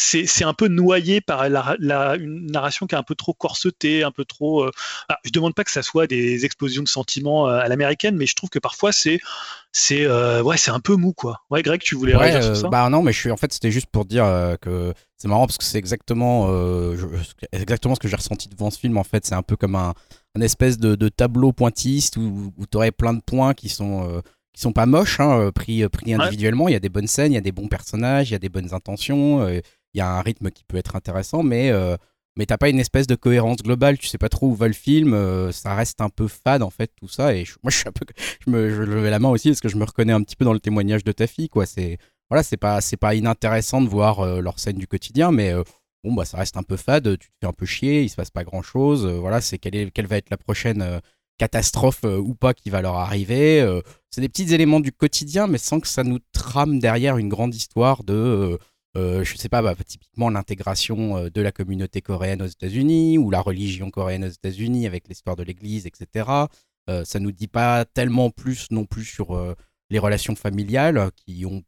c'est 0.01 0.45
un 0.45 0.55
peu 0.55 0.69
noyé 0.69 1.21
par 1.21 1.49
la, 1.49 2.17
une 2.17 2.51
narration 2.51 2.87
qui 2.87 2.95
est 2.95 2.99
un 2.99 3.03
peu 3.03 3.15
trop 3.15 3.35
corsetée, 3.35 4.03
un 4.03 4.11
peu 4.11 4.25
trop. 4.25 4.65
Euh, 4.65 4.71
ah, 5.09 5.19
je 5.25 5.31
demande 5.31 5.55
pas 5.55 5.65
que 5.65 5.71
ça 5.71 5.83
soit 5.83 6.07
des 6.07 6.45
explosions 6.45 6.83
de 6.83 6.89
sentiments 6.89 7.49
euh, 7.49 7.59
à 7.59 7.69
l'américaine, 7.69 8.17
mais 8.17 8.27
je 8.27 8.35
trouve 8.35 8.51
que 8.51 8.59
parfois 8.59 8.93
c'est 8.93 9.19
c'est 9.73 10.07
euh, 10.07 10.43
ouais 10.43 10.57
c'est 10.57 10.71
un 10.71 10.81
peu 10.81 10.97
mou 10.97 11.13
quoi. 11.13 11.43
Ouais, 11.51 11.63
Greg, 11.63 11.81
tu 11.81 11.95
voulais 11.97 12.17
réagir 12.17 12.43
sur 12.43 12.57
ça? 12.57 12.69
Bah 12.69 12.89
non, 12.89 13.03
mais 13.03 13.13
je 13.13 13.19
suis 13.19 13.31
en 13.31 13.37
fait 13.37 13.53
c'était 13.53 13.71
juste 13.71 13.89
pour 13.93 14.05
dire 14.05 14.25
que 14.61 14.95
c'est 15.17 15.29
marrant 15.29 15.47
parce 15.47 15.59
que 15.59 15.65
c'est 15.65 15.79
exactement 15.79 16.51
exactement 17.53 17.95
ce 17.95 18.01
que 18.01 18.09
j'ai 18.09 18.17
ressenti 18.17 18.49
devant 18.49 18.71
ce 18.71 18.79
film. 18.79 18.97
En 18.97 19.05
fait, 19.05 19.27
c'est 19.27 19.35
un 19.35 19.43
peu 19.43 19.57
comme 19.57 19.77
un, 19.77 19.93
espèce 20.41 20.79
de, 20.79 21.09
tableau 21.09 21.53
pointiste 21.53 22.17
où, 22.17 22.53
où 22.57 22.67
tu 22.67 22.77
aurais 22.77 22.93
plein 22.93 23.13
de 23.13 23.21
points 23.21 23.55
qui 23.55 23.69
sont 23.69 24.23
qui 24.53 24.63
sont 24.63 24.73
pas 24.73 24.87
moches, 24.87 25.21
hein, 25.21 25.53
pris, 25.55 25.89
pris 25.89 26.13
individuellement. 26.13 26.69
Il 26.69 26.73
y 26.73 26.77
a 26.77 26.81
des 26.81 26.89
bonnes 26.89 27.07
scènes, 27.07 27.31
il 27.33 27.37
y 27.37 27.39
a 27.39 27.43
des 27.43 27.53
bons 27.53 27.69
personnages, 27.69 28.31
il 28.31 28.33
y 28.33 28.37
a 28.37 28.41
des 28.41 28.49
bonnes 28.49 28.75
intentions 28.75 29.47
il 29.95 29.99
y 29.99 30.01
a 30.01 30.11
un 30.11 30.21
rythme 30.23 30.51
qui 30.51 30.65
peut 30.65 30.77
être 30.77 30.97
intéressant, 30.97 31.43
mais 31.43 31.71
euh, 31.71 31.97
mais 32.37 32.47
pas 32.47 32.69
une 32.69 32.79
espèce 32.79 33.07
de 33.07 33.17
cohérence 33.17 33.59
globale. 33.59 33.99
Tu 33.99 34.07
sais 34.07 34.19
pas 34.19 34.29
trop 34.29 34.49
où 34.49 34.55
va 34.55 34.69
le 34.69 34.73
film. 34.73 35.15
Euh, 35.15 35.53
ça 35.53 35.75
reste 35.75 36.01
un 36.01 36.09
peu 36.09 36.29
fade 36.29 36.63
en 36.63 36.71
fait 36.71 36.91
tout 36.97 37.09
ça. 37.09 37.35
Et 37.35 37.45
moi 37.63 37.71
je 37.71 37.85
peu, 37.85 38.07
je 38.47 38.51
me 38.51 38.71
je 38.71 38.83
la 38.83 39.19
main 39.19 39.29
aussi 39.29 39.49
parce 39.51 39.61
que 39.61 39.69
je 39.69 39.77
me 39.77 39.85
reconnais 39.85 40.13
un 40.13 40.23
petit 40.23 40.37
peu 40.37 40.45
dans 40.45 40.53
le 40.53 40.61
témoignage 40.61 41.05
de 41.05 41.13
ta 41.13 41.27
fille 41.27 41.49
quoi. 41.49 41.67
C'est 41.67 41.99
voilà, 42.31 42.45
pas 42.61 42.81
pas 43.01 43.15
inintéressant 43.15 43.83
de 43.83 43.89
voir 43.89 44.21
euh, 44.21 44.41
leur 44.41 44.59
scène 44.59 44.77
du 44.77 44.87
quotidien, 44.87 45.33
mais 45.33 45.53
bon 46.05 46.15
bah 46.15 46.25
ça 46.25 46.39
reste 46.39 46.57
un 46.57 46.63
peu 46.63 46.77
fade. 46.77 47.19
Tu 47.19 47.29
te 47.29 47.35
fais 47.41 47.49
un 47.49 47.53
peu 47.53 47.67
chier. 47.67 48.03
Il 48.03 48.09
se 48.09 48.17
passe 48.17 48.31
pas 48.31 48.45
grand 48.45 48.63
chose. 48.63 49.07
voilà, 49.07 49.41
c'est 49.41 49.59
quelle 49.59 49.75
est 49.75 49.91
quelle 49.91 50.07
va 50.07 50.17
être 50.17 50.31
la 50.31 50.37
prochaine 50.37 51.01
catastrophe 51.39 52.05
ou 52.05 52.35
pas 52.35 52.55
qui 52.55 52.71
va 52.71 52.83
leur 52.83 52.97
arriver. 52.97 53.67
c'est 54.11 54.21
des 54.21 54.29
petits 54.29 54.55
éléments 54.55 54.81
du 54.81 54.93
quotidien, 54.93 55.47
mais 55.47 55.59
sans 55.59 55.81
que 55.81 55.89
ça 55.89 56.05
nous 56.05 56.19
trame 56.33 56.79
derrière 56.79 57.17
une 57.17 57.29
grande 57.29 57.55
histoire 57.55 58.05
de 58.05 58.15
euh, 58.15 58.59
je 58.95 59.37
sais 59.37 59.49
pas, 59.49 59.63
bah, 59.63 59.75
typiquement 59.87 60.31
l'intégration 60.31 61.17
euh, 61.17 61.31
de 61.31 61.41
la 61.41 61.53
communauté 61.53 62.01
coréenne 62.01 62.43
aux 62.43 62.47
États-Unis 62.47 63.19
ou 63.19 63.31
la 63.31 63.41
religion 63.41 63.91
coréenne 63.91 64.25
aux 64.25 64.29
États-Unis 64.29 64.87
avec 64.87 65.09
l'histoire 65.09 65.37
de 65.37 65.43
l'Église, 65.43 65.87
etc. 65.87 66.29
Euh, 66.89 67.05
ça 67.05 67.21
nous 67.21 67.33
dit 67.33 67.49
pas 67.49 67.85
tellement 67.85 68.31
plus 68.31 68.71
non 68.71 68.85
plus 68.85 69.05
sur 69.05 69.37
euh, 69.37 69.55
les 69.91 69.99
relations 69.99 70.35
familiales 70.35 71.11
qui 71.17 71.45
ont 71.47 71.63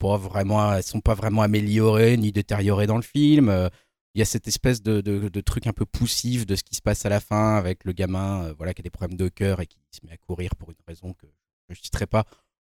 sont 0.82 1.00
pas 1.00 1.14
vraiment 1.14 1.42
améliorées 1.42 2.16
ni 2.16 2.32
détériorées 2.32 2.86
dans 2.86 2.96
le 2.96 3.02
film. 3.02 3.70
Il 4.14 4.18
y 4.18 4.22
a 4.22 4.24
cette 4.24 4.46
espèce 4.46 4.82
de, 4.82 5.00
de, 5.00 5.40
truc 5.40 5.66
un 5.66 5.72
peu 5.72 5.86
poussif 5.86 6.46
de 6.46 6.54
ce 6.54 6.62
qui 6.62 6.76
se 6.76 6.82
passe 6.82 7.04
à 7.06 7.08
la 7.08 7.18
fin 7.18 7.56
avec 7.56 7.84
le 7.84 7.92
gamin, 7.92 8.52
voilà, 8.58 8.74
qui 8.74 8.82
a 8.82 8.84
des 8.84 8.90
problèmes 8.90 9.16
de 9.16 9.28
cœur 9.28 9.60
et 9.60 9.66
qui 9.66 9.78
se 9.90 10.06
met 10.06 10.12
à 10.12 10.16
courir 10.18 10.54
pour 10.54 10.70
une 10.70 10.76
raison 10.86 11.14
que 11.14 11.26
je 11.68 11.74
ne 11.74 11.82
citerai 11.82 12.06
pas. 12.06 12.24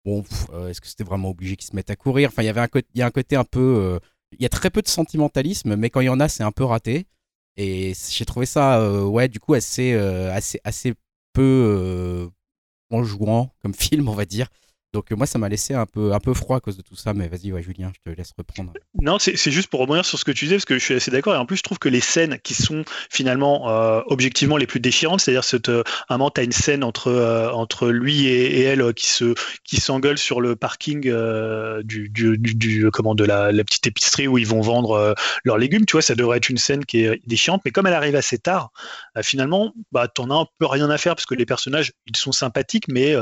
Bon, 0.05 0.23
est-ce 0.69 0.81
que 0.81 0.87
c'était 0.87 1.05
vraiment 1.05 1.31
obligé 1.31 1.57
qu'il 1.57 1.67
se 1.67 1.75
mette 1.75 1.91
à 1.91 1.97
courir? 1.97 2.29
Enfin, 2.29 2.43
il 2.43 2.47
y 2.47 2.83
il 2.95 2.99
y 2.99 3.03
a 3.03 3.07
un 3.07 3.11
côté 3.11 3.35
un 3.35 3.45
peu 3.45 3.99
il 4.33 4.43
y 4.43 4.47
a 4.47 4.49
très 4.49 4.71
peu 4.71 4.83
de 4.83 4.89
sentimentalisme, 4.89 5.77
mais 5.77 5.91
quand 5.91 6.01
il 6.01 6.07
y 6.07 6.09
en 6.09 6.21
a, 6.21 6.29
c'est 6.29 6.43
un 6.43 6.53
peu 6.53 6.65
raté. 6.65 7.07
Et 7.57 7.93
j'ai 8.11 8.25
trouvé 8.25 8.47
ça, 8.47 8.81
euh, 8.81 9.05
ouais, 9.05 9.29
du 9.29 9.39
coup, 9.41 9.55
assez, 9.55 9.93
euh, 9.93 10.33
assez, 10.33 10.61
assez 10.65 10.95
peu 11.33 11.43
euh, 11.43 12.29
en 12.91 13.05
jouant 13.05 13.51
comme 13.63 13.75
film, 13.75 14.09
on 14.09 14.15
va 14.15 14.25
dire. 14.25 14.49
Donc 14.93 15.11
moi, 15.13 15.27
ça 15.27 15.39
m'a 15.39 15.49
laissé 15.49 15.73
un 15.73 15.87
peu, 15.87 16.13
un 16.13 16.21
peu 16.21 16.35
froid 16.35 16.59
à 16.59 16.61
cause 16.61 16.77
de 16.77 16.83
tout 16.83 16.97
ça. 16.97 17.15
Mais 17.15 17.27
vas-y, 17.27 17.51
ouais, 17.51 17.63
Julien, 17.63 17.91
je 17.95 18.11
te 18.11 18.15
laisse 18.15 18.33
reprendre. 18.37 18.73
Non, 19.01 19.19
c'est 19.19 19.51
juste 19.51 19.69
pour 19.69 19.81
rebondir 19.81 20.05
sur 20.05 20.19
ce 20.19 20.25
que 20.25 20.33
tu 20.33 20.45
disais, 20.45 20.57
parce 20.57 20.67
que 20.67 20.79
je 20.79 20.85
suis 20.85 20.95
assez 20.95 21.11
d'accord. 21.11 21.35
Et 21.35 21.39
en 21.39 21.47
plus, 21.47 21.57
je 21.57 21.63
trouve 21.63 21.79
que 21.79 21.89
les 21.89 22.01
scènes 22.01 22.39
qui 22.43 22.53
sont 22.55 22.85
finalement 23.11 23.71
euh, 23.71 24.03
objectivement 24.07 24.59
les 24.59 24.67
plus 24.67 24.81
déchirantes, 24.81 25.21
c'est-à-dire 25.21 25.49
euh, 25.69 25.83
un 26.11 26.19
moment, 26.19 26.31
as 26.37 26.43
une 26.43 26.53
scène 26.53 26.85
entre, 26.85 27.09
euh, 27.09 27.51
entre 27.53 27.89
lui 27.89 28.27
et, 28.27 28.63
elle 28.63 28.93
qui 28.95 29.09
se 29.09 29.35
qui 29.65 29.81
sur 29.81 30.41
le 30.41 30.57
parking 30.57 31.01
du, 31.83 32.09
du, 32.09 32.39
du, 32.39 32.91
comment, 32.93 33.15
de 33.15 33.25
la, 33.25 33.51
la, 33.51 33.65
petite 33.65 33.87
épicerie 33.87 34.29
où 34.29 34.39
ils 34.39 34.47
vont 34.47 34.61
vendre 34.61 35.15
leurs 35.45 35.59
légumes. 35.59 35.87
Tu 35.87 35.93
vois, 35.93 36.03
ça 36.03 36.15
devrait 36.15 36.37
être 36.37 36.49
une 36.49 36.59
scène 36.59 36.85
qui 36.85 37.05
est 37.05 37.21
déchirante. 37.27 37.63
Mais 37.65 37.71
comme 37.71 37.87
elle 37.87 37.95
arrive 37.95 38.15
assez 38.15 38.39
tard, 38.39 38.71
finalement, 39.23 39.73
bah, 39.91 40.09
t'en 40.09 40.31
as 40.31 40.35
un 40.35 40.47
peu 40.59 40.67
rien 40.67 40.91
à 40.91 40.99
faire 40.99 41.15
parce 41.15 41.27
que 41.27 41.35
les 41.35 41.47
personnages, 41.47 41.93
ils 42.07 42.17
sont 42.17 42.33
sympathiques, 42.33 42.89
mais 42.89 43.17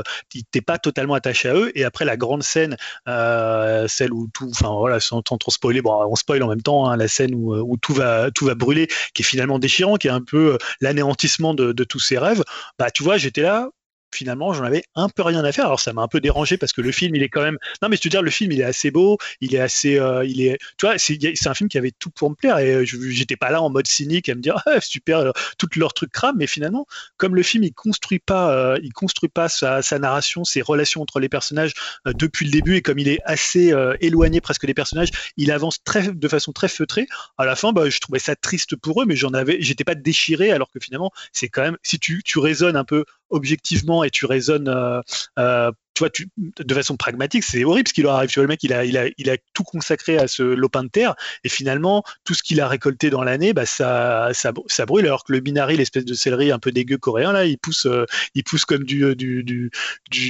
t'es 0.51 0.61
pas 0.61 0.77
totalement 0.77 1.13
attaché 1.15 1.49
à 1.49 1.55
eux 1.55 1.60
et 1.75 1.83
après 1.83 2.05
la 2.05 2.17
grande 2.17 2.43
scène, 2.43 2.77
euh, 3.07 3.87
celle 3.87 4.13
où 4.13 4.27
tout, 4.33 4.49
enfin 4.49 4.73
voilà, 4.77 4.99
sans 4.99 5.21
trop 5.21 5.51
spoiler, 5.51 5.81
bon, 5.81 5.93
on 6.09 6.15
spoil 6.15 6.43
en 6.43 6.47
même 6.47 6.61
temps, 6.61 6.87
hein, 6.87 6.97
la 6.97 7.07
scène 7.07 7.33
où, 7.35 7.77
tout 7.77 7.93
va, 7.93 8.31
tout 8.31 8.45
va 8.45 8.55
brûler, 8.55 8.87
qui 9.13 9.21
est 9.21 9.25
finalement 9.25 9.59
déchirant, 9.59 9.97
qui 9.97 10.07
est 10.07 10.11
un 10.11 10.21
peu 10.21 10.53
euh, 10.53 10.57
l'anéantissement 10.81 11.53
de, 11.53 11.71
de 11.71 11.83
tous 11.83 11.99
ses 11.99 12.17
rêves. 12.17 12.43
Bah, 12.79 12.91
tu 12.91 13.03
vois, 13.03 13.17
j'étais 13.17 13.41
là, 13.41 13.69
finalement, 14.15 14.53
j'en 14.53 14.63
avais 14.63 14.83
un 14.95 15.09
peu 15.09 15.23
rien 15.23 15.43
à 15.43 15.51
faire. 15.51 15.65
Alors, 15.65 15.79
ça 15.79 15.93
m'a 15.93 16.01
un 16.01 16.07
peu 16.07 16.19
dérangé 16.19 16.57
parce 16.57 16.73
que 16.73 16.81
le 16.81 16.91
film, 16.91 17.15
il 17.15 17.23
est 17.23 17.29
quand 17.29 17.41
même. 17.41 17.57
Non, 17.81 17.89
mais 17.89 17.95
je 17.95 18.01
te 18.01 18.07
dire, 18.07 18.21
le 18.21 18.31
film, 18.31 18.51
il 18.51 18.61
est 18.61 18.65
assez 18.65 18.91
beau. 18.91 19.17
Il 19.41 19.55
est 19.55 19.59
assez. 19.59 19.99
Euh, 19.99 20.25
il 20.25 20.41
est. 20.41 20.57
Tu 20.77 20.85
vois, 20.85 20.97
c'est 20.97 21.47
un 21.47 21.53
film 21.53 21.69
qui 21.69 21.77
avait 21.77 21.91
tout 21.91 22.09
pour 22.09 22.29
me 22.29 22.35
plaire 22.35 22.57
et 22.59 22.85
j'étais 22.85 23.35
pas 23.35 23.51
là 23.51 23.61
en 23.61 23.69
mode 23.69 23.87
cynique 23.87 24.29
à 24.29 24.35
me 24.35 24.41
dire 24.41 24.61
ah, 24.65 24.81
super, 24.81 25.31
tout 25.57 25.67
leur 25.75 25.93
truc 25.93 26.11
crame. 26.11 26.35
Mais 26.37 26.47
finalement, 26.47 26.85
comme 27.17 27.35
le 27.35 27.43
film, 27.43 27.63
il 27.63 27.73
construit 27.73 28.19
pas, 28.19 28.53
euh, 28.53 28.79
il 28.83 28.93
construit 28.93 29.29
pas 29.29 29.49
sa, 29.49 29.81
narration, 29.99 30.43
ses 30.43 30.61
relations 30.61 31.01
entre 31.01 31.19
les 31.19 31.29
personnages 31.29 31.73
euh, 32.07 32.13
depuis 32.13 32.45
le 32.45 32.51
début 32.51 32.75
et 32.75 32.81
comme 32.81 32.99
il 32.99 33.07
est 33.07 33.19
assez 33.25 33.73
éloigné 33.99 34.41
presque 34.41 34.65
des 34.65 34.73
personnages, 34.73 35.09
il 35.37 35.51
avance 35.51 35.83
très, 35.83 36.11
de 36.11 36.27
façon 36.27 36.51
très 36.51 36.67
feutrée. 36.67 37.07
À 37.37 37.45
la 37.45 37.55
fin, 37.55 37.71
bah, 37.71 37.89
je 37.89 37.99
trouvais 37.99 38.19
ça 38.19 38.35
triste 38.35 38.75
pour 38.75 39.01
eux, 39.01 39.05
mais 39.05 39.15
j'en 39.15 39.33
avais, 39.33 39.57
j'étais 39.61 39.83
pas 39.83 39.95
déchiré 39.95 40.51
alors 40.51 40.69
que 40.71 40.79
finalement, 40.79 41.11
c'est 41.31 41.49
quand 41.49 41.61
même 41.61 41.77
si 41.83 41.99
tu, 41.99 42.21
tu 42.23 42.39
raisonnes 42.39 42.75
un 42.75 42.83
peu 42.83 43.05
objectivement 43.31 44.03
et 44.03 44.09
tu 44.09 44.25
raisonnes 44.25 44.67
euh, 44.67 45.01
euh, 45.39 45.71
tu 45.93 46.03
vois, 46.03 46.09
de 46.37 46.73
façon 46.73 46.95
pragmatique, 46.95 47.43
c'est 47.43 47.65
horrible 47.65 47.87
ce 47.87 47.93
qui 47.93 48.01
leur 48.01 48.13
arrive. 48.13 48.29
Tu 48.29 48.39
vois, 48.39 48.43
le 48.43 48.47
mec, 48.47 48.63
il 48.63 48.71
a, 48.71 48.85
il 48.85 48.97
a, 48.97 49.07
il 49.17 49.29
a 49.29 49.35
tout 49.53 49.63
consacré 49.63 50.17
à 50.17 50.27
ce 50.27 50.41
lopin 50.41 50.83
de 50.83 50.89
terre, 50.89 51.15
et 51.43 51.49
finalement, 51.49 52.03
tout 52.23 52.33
ce 52.33 52.43
qu'il 52.43 52.61
a 52.61 52.67
récolté 52.67 53.09
dans 53.09 53.23
l'année, 53.23 53.51
bah, 53.51 53.65
ça, 53.65 54.29
ça, 54.33 54.53
ça, 54.67 54.85
brûle, 54.85 55.05
alors 55.05 55.25
que 55.25 55.33
le 55.33 55.41
binari, 55.41 55.75
l'espèce 55.75 56.05
de 56.05 56.13
céleri 56.13 56.51
un 56.51 56.59
peu 56.59 56.71
dégueu 56.71 56.97
coréen, 56.97 57.33
là, 57.33 57.45
il 57.45 57.57
pousse, 57.57 57.87
euh, 57.87 58.05
il 58.35 58.43
pousse 58.45 58.63
comme 58.63 58.85
du, 58.85 59.15
du, 59.17 59.43
du, 59.43 59.71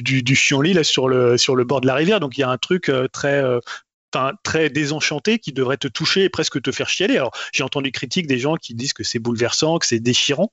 du, 0.01 0.37
là, 0.73 0.83
sur 0.83 1.07
le, 1.07 1.37
sur 1.37 1.55
le 1.55 1.63
bord 1.63 1.81
de 1.81 1.87
la 1.87 1.95
rivière. 1.95 2.19
Donc, 2.19 2.37
il 2.37 2.41
y 2.41 2.43
a 2.43 2.49
un 2.49 2.57
truc 2.57 2.91
très, 3.13 3.43
très 4.43 4.69
désenchanté 4.69 5.39
qui 5.39 5.54
devrait 5.54 5.78
te 5.78 5.88
toucher 5.88 6.24
et 6.24 6.30
presque 6.30 6.62
te 6.62 6.71
faire 6.71 6.89
chialer. 6.89 7.17
Alors 7.17 7.32
j'ai 7.52 7.63
entendu 7.63 7.91
critiques 7.91 8.28
des 8.28 8.39
gens 8.39 8.56
qui 8.56 8.74
disent 8.74 8.93
que 8.93 9.04
c'est 9.04 9.19
bouleversant, 9.19 9.80
que 9.80 9.86
c'est 9.86 10.00
déchirant. 10.00 10.52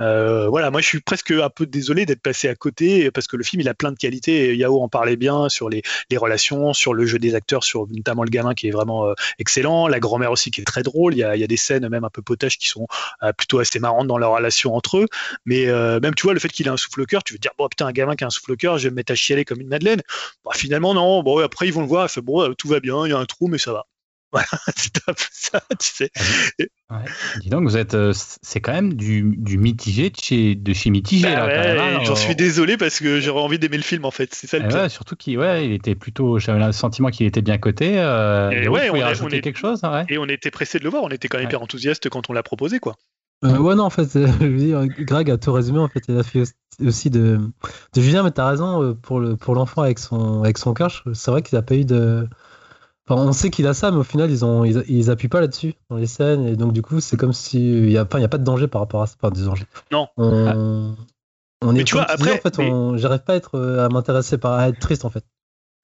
Euh, 0.00 0.48
voilà, 0.48 0.70
moi 0.70 0.80
je 0.80 0.86
suis 0.86 1.00
presque 1.00 1.30
un 1.30 1.50
peu 1.50 1.66
désolé 1.66 2.06
d'être 2.06 2.22
passé 2.22 2.48
à 2.48 2.54
côté 2.54 3.10
parce 3.10 3.26
que 3.26 3.36
le 3.36 3.44
film 3.44 3.60
il 3.60 3.68
a 3.68 3.74
plein 3.74 3.92
de 3.92 3.96
qualités. 3.96 4.56
Yao 4.56 4.82
en 4.82 4.88
parlait 4.88 5.16
bien 5.16 5.48
sur 5.48 5.68
les, 5.68 5.82
relations, 6.16 6.72
sur 6.72 6.94
le 6.94 7.06
jeu 7.06 7.18
des 7.18 7.34
acteurs, 7.34 7.64
sur 7.64 7.86
notamment 7.88 8.24
le 8.24 8.30
gamin 8.30 8.54
qui 8.54 8.68
est 8.68 8.70
vraiment 8.70 9.06
euh, 9.06 9.14
excellent, 9.38 9.88
la 9.88 10.00
grand-mère 10.00 10.32
aussi 10.32 10.50
qui 10.50 10.60
est 10.60 10.64
très 10.64 10.82
drôle. 10.82 11.14
Il 11.14 11.18
y 11.18 11.24
a, 11.24 11.46
des 11.46 11.56
scènes 11.56 11.88
même 11.88 12.04
un 12.04 12.10
peu 12.10 12.22
potages 12.22 12.58
qui 12.58 12.68
sont 12.68 12.88
euh, 13.22 13.32
plutôt 13.32 13.60
assez 13.60 13.78
marrantes 13.78 14.08
dans 14.08 14.18
leur 14.18 14.32
relation 14.32 14.74
entre 14.74 14.98
eux. 14.98 15.06
Mais 15.44 15.66
même 16.00 16.14
tu 16.14 16.24
vois 16.24 16.34
le 16.34 16.40
fait 16.40 16.48
qu'il 16.48 16.68
a 16.68 16.72
un 16.72 16.76
souffle 16.76 17.04
cœur, 17.06 17.22
tu 17.22 17.34
veux 17.34 17.38
dire 17.38 17.52
bon 17.58 17.68
putain 17.68 17.86
un 17.86 17.92
gamin 17.92 18.16
qui 18.16 18.24
a 18.24 18.26
un 18.26 18.30
souffle 18.30 18.56
cœur, 18.56 18.78
je 18.78 18.84
vais 18.84 18.90
me 18.90 18.96
mettre 18.96 19.12
à 19.12 19.14
chialer 19.14 19.44
comme 19.44 19.60
une 19.60 19.68
madeleine. 19.68 20.02
Bah, 20.44 20.52
finalement 20.54 20.94
non. 20.94 21.22
Bon 21.22 21.38
après 21.38 21.68
ils 21.68 21.72
vont 21.72 21.82
le 21.82 21.86
voir, 21.86 22.08
bon 22.22 22.52
tout 22.54 22.68
va 22.68 22.80
bien 22.80 22.85
il 22.86 23.10
y 23.10 23.12
a 23.12 23.18
un 23.18 23.26
trou, 23.26 23.48
mais 23.48 23.58
ça 23.58 23.72
va. 23.72 23.86
Voilà, 24.32 24.46
c'est 24.76 24.98
un 25.08 25.12
peu 25.12 25.24
ça, 25.30 25.62
tu 25.78 25.88
sais. 25.88 26.10
Ouais. 26.58 27.04
Dis 27.40 27.48
donc, 27.48 27.62
vous 27.62 27.76
êtes, 27.76 27.94
euh, 27.94 28.12
c'est 28.42 28.60
quand 28.60 28.72
même 28.72 28.94
du, 28.94 29.34
du, 29.38 29.56
mitigé 29.56 30.10
de 30.10 30.16
chez, 30.20 30.54
de 30.56 30.74
chez 30.74 30.90
mitigé. 30.90 31.28
Bah 31.32 31.46
hein, 31.46 32.04
J'en 32.04 32.16
suis 32.16 32.34
désolé 32.34 32.76
parce 32.76 32.98
que 32.98 33.20
j'aurais 33.20 33.40
envie 33.40 33.58
d'aimer 33.58 33.76
le 33.76 33.82
film 33.82 34.04
en 34.04 34.10
fait. 34.10 34.34
C'est 34.34 34.48
ça 34.48 34.58
le 34.58 34.72
ouais, 34.72 34.88
Surtout 34.88 35.16
qu'il, 35.16 35.38
ouais, 35.38 35.66
il 35.66 35.72
était 35.72 35.94
plutôt, 35.94 36.38
j'avais 36.38 36.64
le 36.64 36.72
sentiment 36.72 37.10
qu'il 37.10 37.24
était 37.26 37.40
bien 37.40 37.56
coté. 37.56 37.98
Euh, 37.98 38.50
et 38.50 38.68
ouais, 38.68 38.90
on, 38.90 38.96
on 38.96 39.28
est, 39.30 39.40
quelque 39.40 39.58
chose. 39.58 39.82
Hein, 39.84 40.04
et 40.08 40.18
on 40.18 40.26
était 40.26 40.50
pressé 40.50 40.80
de 40.80 40.84
le 40.84 40.90
voir. 40.90 41.04
On 41.04 41.08
était 41.08 41.28
quand 41.28 41.38
même 41.38 41.46
hyper 41.46 41.62
enthousiaste 41.62 42.10
quand 42.10 42.28
on 42.28 42.32
l'a 42.32 42.42
proposé, 42.42 42.78
quoi. 42.80 42.96
Euh, 43.44 43.58
ouais, 43.58 43.74
non, 43.74 43.84
en 43.84 43.90
fait, 43.90 44.08
je 44.14 44.46
veux 44.46 44.56
dire, 44.58 44.86
Greg 44.86 45.30
a 45.30 45.38
tout 45.38 45.52
résumé. 45.52 45.78
En 45.78 45.88
fait, 45.88 46.02
il 46.08 46.18
a 46.18 46.24
fait 46.24 46.42
aussi 46.84 47.10
de, 47.10 47.38
de 47.94 48.00
Julien, 48.02 48.22
mais 48.22 48.32
t'as 48.32 48.48
raison 48.48 48.94
pour 48.94 49.20
le 49.20 49.36
pour 49.36 49.54
l'enfant 49.54 49.82
avec 49.82 49.98
son 49.98 50.42
avec 50.42 50.58
son 50.58 50.74
cœur. 50.74 51.04
C'est 51.14 51.30
vrai 51.30 51.42
qu'il 51.42 51.56
a 51.56 51.62
pas 51.62 51.76
eu 51.76 51.84
de 51.84 52.28
on 53.08 53.32
sait 53.32 53.50
qu'il 53.50 53.66
a 53.66 53.74
ça, 53.74 53.90
mais 53.90 53.98
au 53.98 54.04
final, 54.04 54.30
ils, 54.30 54.44
ont, 54.44 54.64
ils, 54.64 55.10
appuient 55.10 55.28
pas 55.28 55.40
là-dessus 55.40 55.74
dans 55.90 55.96
les 55.96 56.06
scènes, 56.06 56.46
et 56.46 56.56
donc 56.56 56.72
du 56.72 56.82
coup, 56.82 57.00
c'est 57.00 57.16
comme 57.16 57.32
s'il 57.32 57.86
n'y 57.86 57.96
a, 57.96 58.02
a 58.02 58.04
pas 58.06 58.38
de 58.38 58.44
danger 58.44 58.66
par 58.66 58.80
rapport 58.80 59.02
à 59.02 59.06
ça. 59.06 59.16
Enfin, 59.20 59.30
des 59.32 59.44
dangers. 59.44 59.66
Non. 59.92 60.08
On, 60.16 60.94
on 61.62 61.74
est 61.74 61.78
mais 61.78 61.84
tu 61.84 61.94
vois, 61.94 62.04
après, 62.04 62.32
en 62.32 62.38
fait, 62.38 62.60
j'arrive 62.98 63.22
pas 63.22 63.32
à 63.32 63.36
être 63.36 63.58
à 63.58 63.88
m'intéresser 63.88 64.38
par 64.38 64.52
à 64.52 64.68
être 64.68 64.78
triste 64.78 65.04
en 65.04 65.10
fait. 65.10 65.24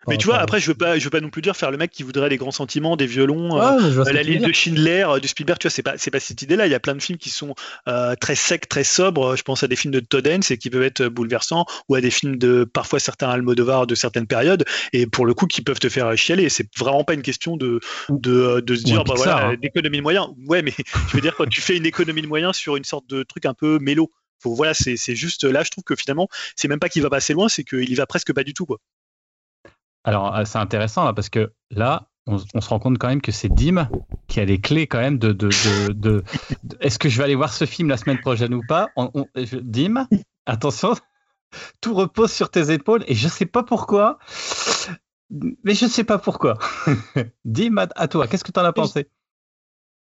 Mais 0.08 0.16
tu 0.16 0.26
vois, 0.26 0.38
après, 0.38 0.60
je 0.60 0.66
veux 0.66 0.74
pas, 0.74 0.98
je 0.98 1.04
veux 1.04 1.10
pas 1.10 1.20
non 1.20 1.30
plus 1.30 1.42
dire 1.42 1.56
faire 1.56 1.70
le 1.70 1.76
mec 1.76 1.90
qui 1.90 2.02
voudrait 2.02 2.28
les 2.28 2.36
grands 2.36 2.50
sentiments, 2.50 2.96
des 2.96 3.06
violons, 3.06 3.60
euh, 3.60 4.04
la 4.12 4.22
liste 4.22 4.44
de 4.44 4.52
Schindler, 4.52 5.06
euh, 5.08 5.20
du 5.20 5.28
Spielberg. 5.28 5.58
Tu 5.58 5.66
vois, 5.66 5.70
c'est 5.70 5.82
pas, 5.82 5.94
c'est 5.96 6.10
pas 6.10 6.20
cette 6.20 6.42
idée-là. 6.42 6.66
Il 6.66 6.70
y 6.70 6.74
a 6.74 6.80
plein 6.80 6.94
de 6.94 7.02
films 7.02 7.18
qui 7.18 7.30
sont 7.30 7.54
euh, 7.88 8.14
très 8.20 8.34
secs, 8.34 8.68
très 8.68 8.84
sobres. 8.84 9.36
Je 9.36 9.42
pense 9.42 9.62
à 9.62 9.68
des 9.68 9.76
films 9.76 9.92
de 9.92 10.00
Todd 10.00 10.26
Haynes 10.26 10.42
et 10.50 10.58
qui 10.58 10.70
peuvent 10.70 10.82
être 10.82 11.06
bouleversants, 11.06 11.66
ou 11.88 11.94
à 11.94 12.00
des 12.00 12.10
films 12.10 12.36
de 12.36 12.64
parfois 12.64 12.98
certains 12.98 13.28
Almodovar 13.28 13.86
de 13.86 13.94
certaines 13.94 14.26
périodes, 14.26 14.64
et 14.92 15.06
pour 15.06 15.24
le 15.24 15.34
coup 15.34 15.46
qui 15.46 15.62
peuvent 15.62 15.78
te 15.78 15.88
faire 15.88 16.16
chialer. 16.16 16.48
C'est 16.48 16.68
vraiment 16.76 17.04
pas 17.04 17.14
une 17.14 17.22
question 17.22 17.56
de 17.56 17.80
de, 18.08 18.60
de 18.60 18.74
se 18.74 18.82
dire, 18.82 19.04
bah 19.04 19.14
voilà, 19.16 19.46
hein. 19.46 19.56
d'économie 19.60 19.98
de 19.98 20.02
moyens. 20.02 20.28
Ouais, 20.46 20.62
mais 20.62 20.72
je 21.08 21.14
veux 21.14 21.20
dire 21.20 21.34
quand 21.36 21.48
tu 21.48 21.60
fais 21.60 21.76
une 21.76 21.86
économie 21.86 22.22
de 22.22 22.26
moyens 22.26 22.56
sur 22.56 22.76
une 22.76 22.84
sorte 22.84 23.08
de 23.08 23.22
truc 23.22 23.46
un 23.46 23.54
peu 23.54 23.78
mélo. 23.80 24.10
Faut, 24.40 24.54
voilà, 24.56 24.74
c'est 24.74 24.96
juste 25.14 25.44
là, 25.44 25.62
je 25.62 25.70
trouve 25.70 25.84
que 25.84 25.94
finalement, 25.94 26.28
c'est 26.56 26.66
même 26.66 26.80
pas 26.80 26.88
qu'il 26.88 27.00
va 27.02 27.10
passer 27.10 27.32
loin, 27.32 27.48
c'est 27.48 27.62
qu'il 27.62 27.88
y 27.88 27.94
va 27.94 28.06
presque 28.06 28.32
pas 28.32 28.42
du 28.42 28.54
tout, 28.54 28.66
quoi. 28.66 28.78
Alors, 30.04 30.36
euh, 30.36 30.44
c'est 30.44 30.58
intéressant 30.58 31.04
là, 31.04 31.12
parce 31.12 31.28
que 31.28 31.52
là, 31.70 32.08
on, 32.26 32.38
se 32.38 32.68
rend 32.68 32.78
compte 32.78 32.98
quand 32.98 33.08
même 33.08 33.22
que 33.22 33.32
c'est 33.32 33.48
Dim 33.48 33.88
qui 34.28 34.40
a 34.40 34.44
les 34.44 34.60
clés 34.60 34.86
quand 34.86 35.00
même 35.00 35.18
de. 35.18 36.22
Est-ce 36.80 36.98
que 36.98 37.08
je 37.08 37.18
vais 37.18 37.24
aller 37.24 37.34
voir 37.34 37.52
ce 37.52 37.66
film 37.66 37.88
la 37.88 37.96
semaine 37.96 38.18
prochaine 38.18 38.54
ou 38.54 38.62
pas? 38.62 38.92
Dim, 39.52 40.06
attention, 40.46 40.94
tout 41.80 41.94
repose 41.94 42.32
sur 42.32 42.50
tes 42.50 42.70
épaules 42.70 43.04
et 43.06 43.14
je 43.14 43.28
sais 43.28 43.46
pas 43.46 43.62
pourquoi, 43.62 44.18
mais 45.64 45.74
je 45.74 45.86
sais 45.86 46.04
pas 46.04 46.18
pourquoi. 46.18 46.58
Dim, 47.44 47.76
à, 47.76 48.08
toi, 48.08 48.26
qu'est-ce 48.26 48.44
que 48.44 48.52
tu 48.52 48.60
en 48.60 48.64
as 48.64 48.72
pensé? 48.72 49.08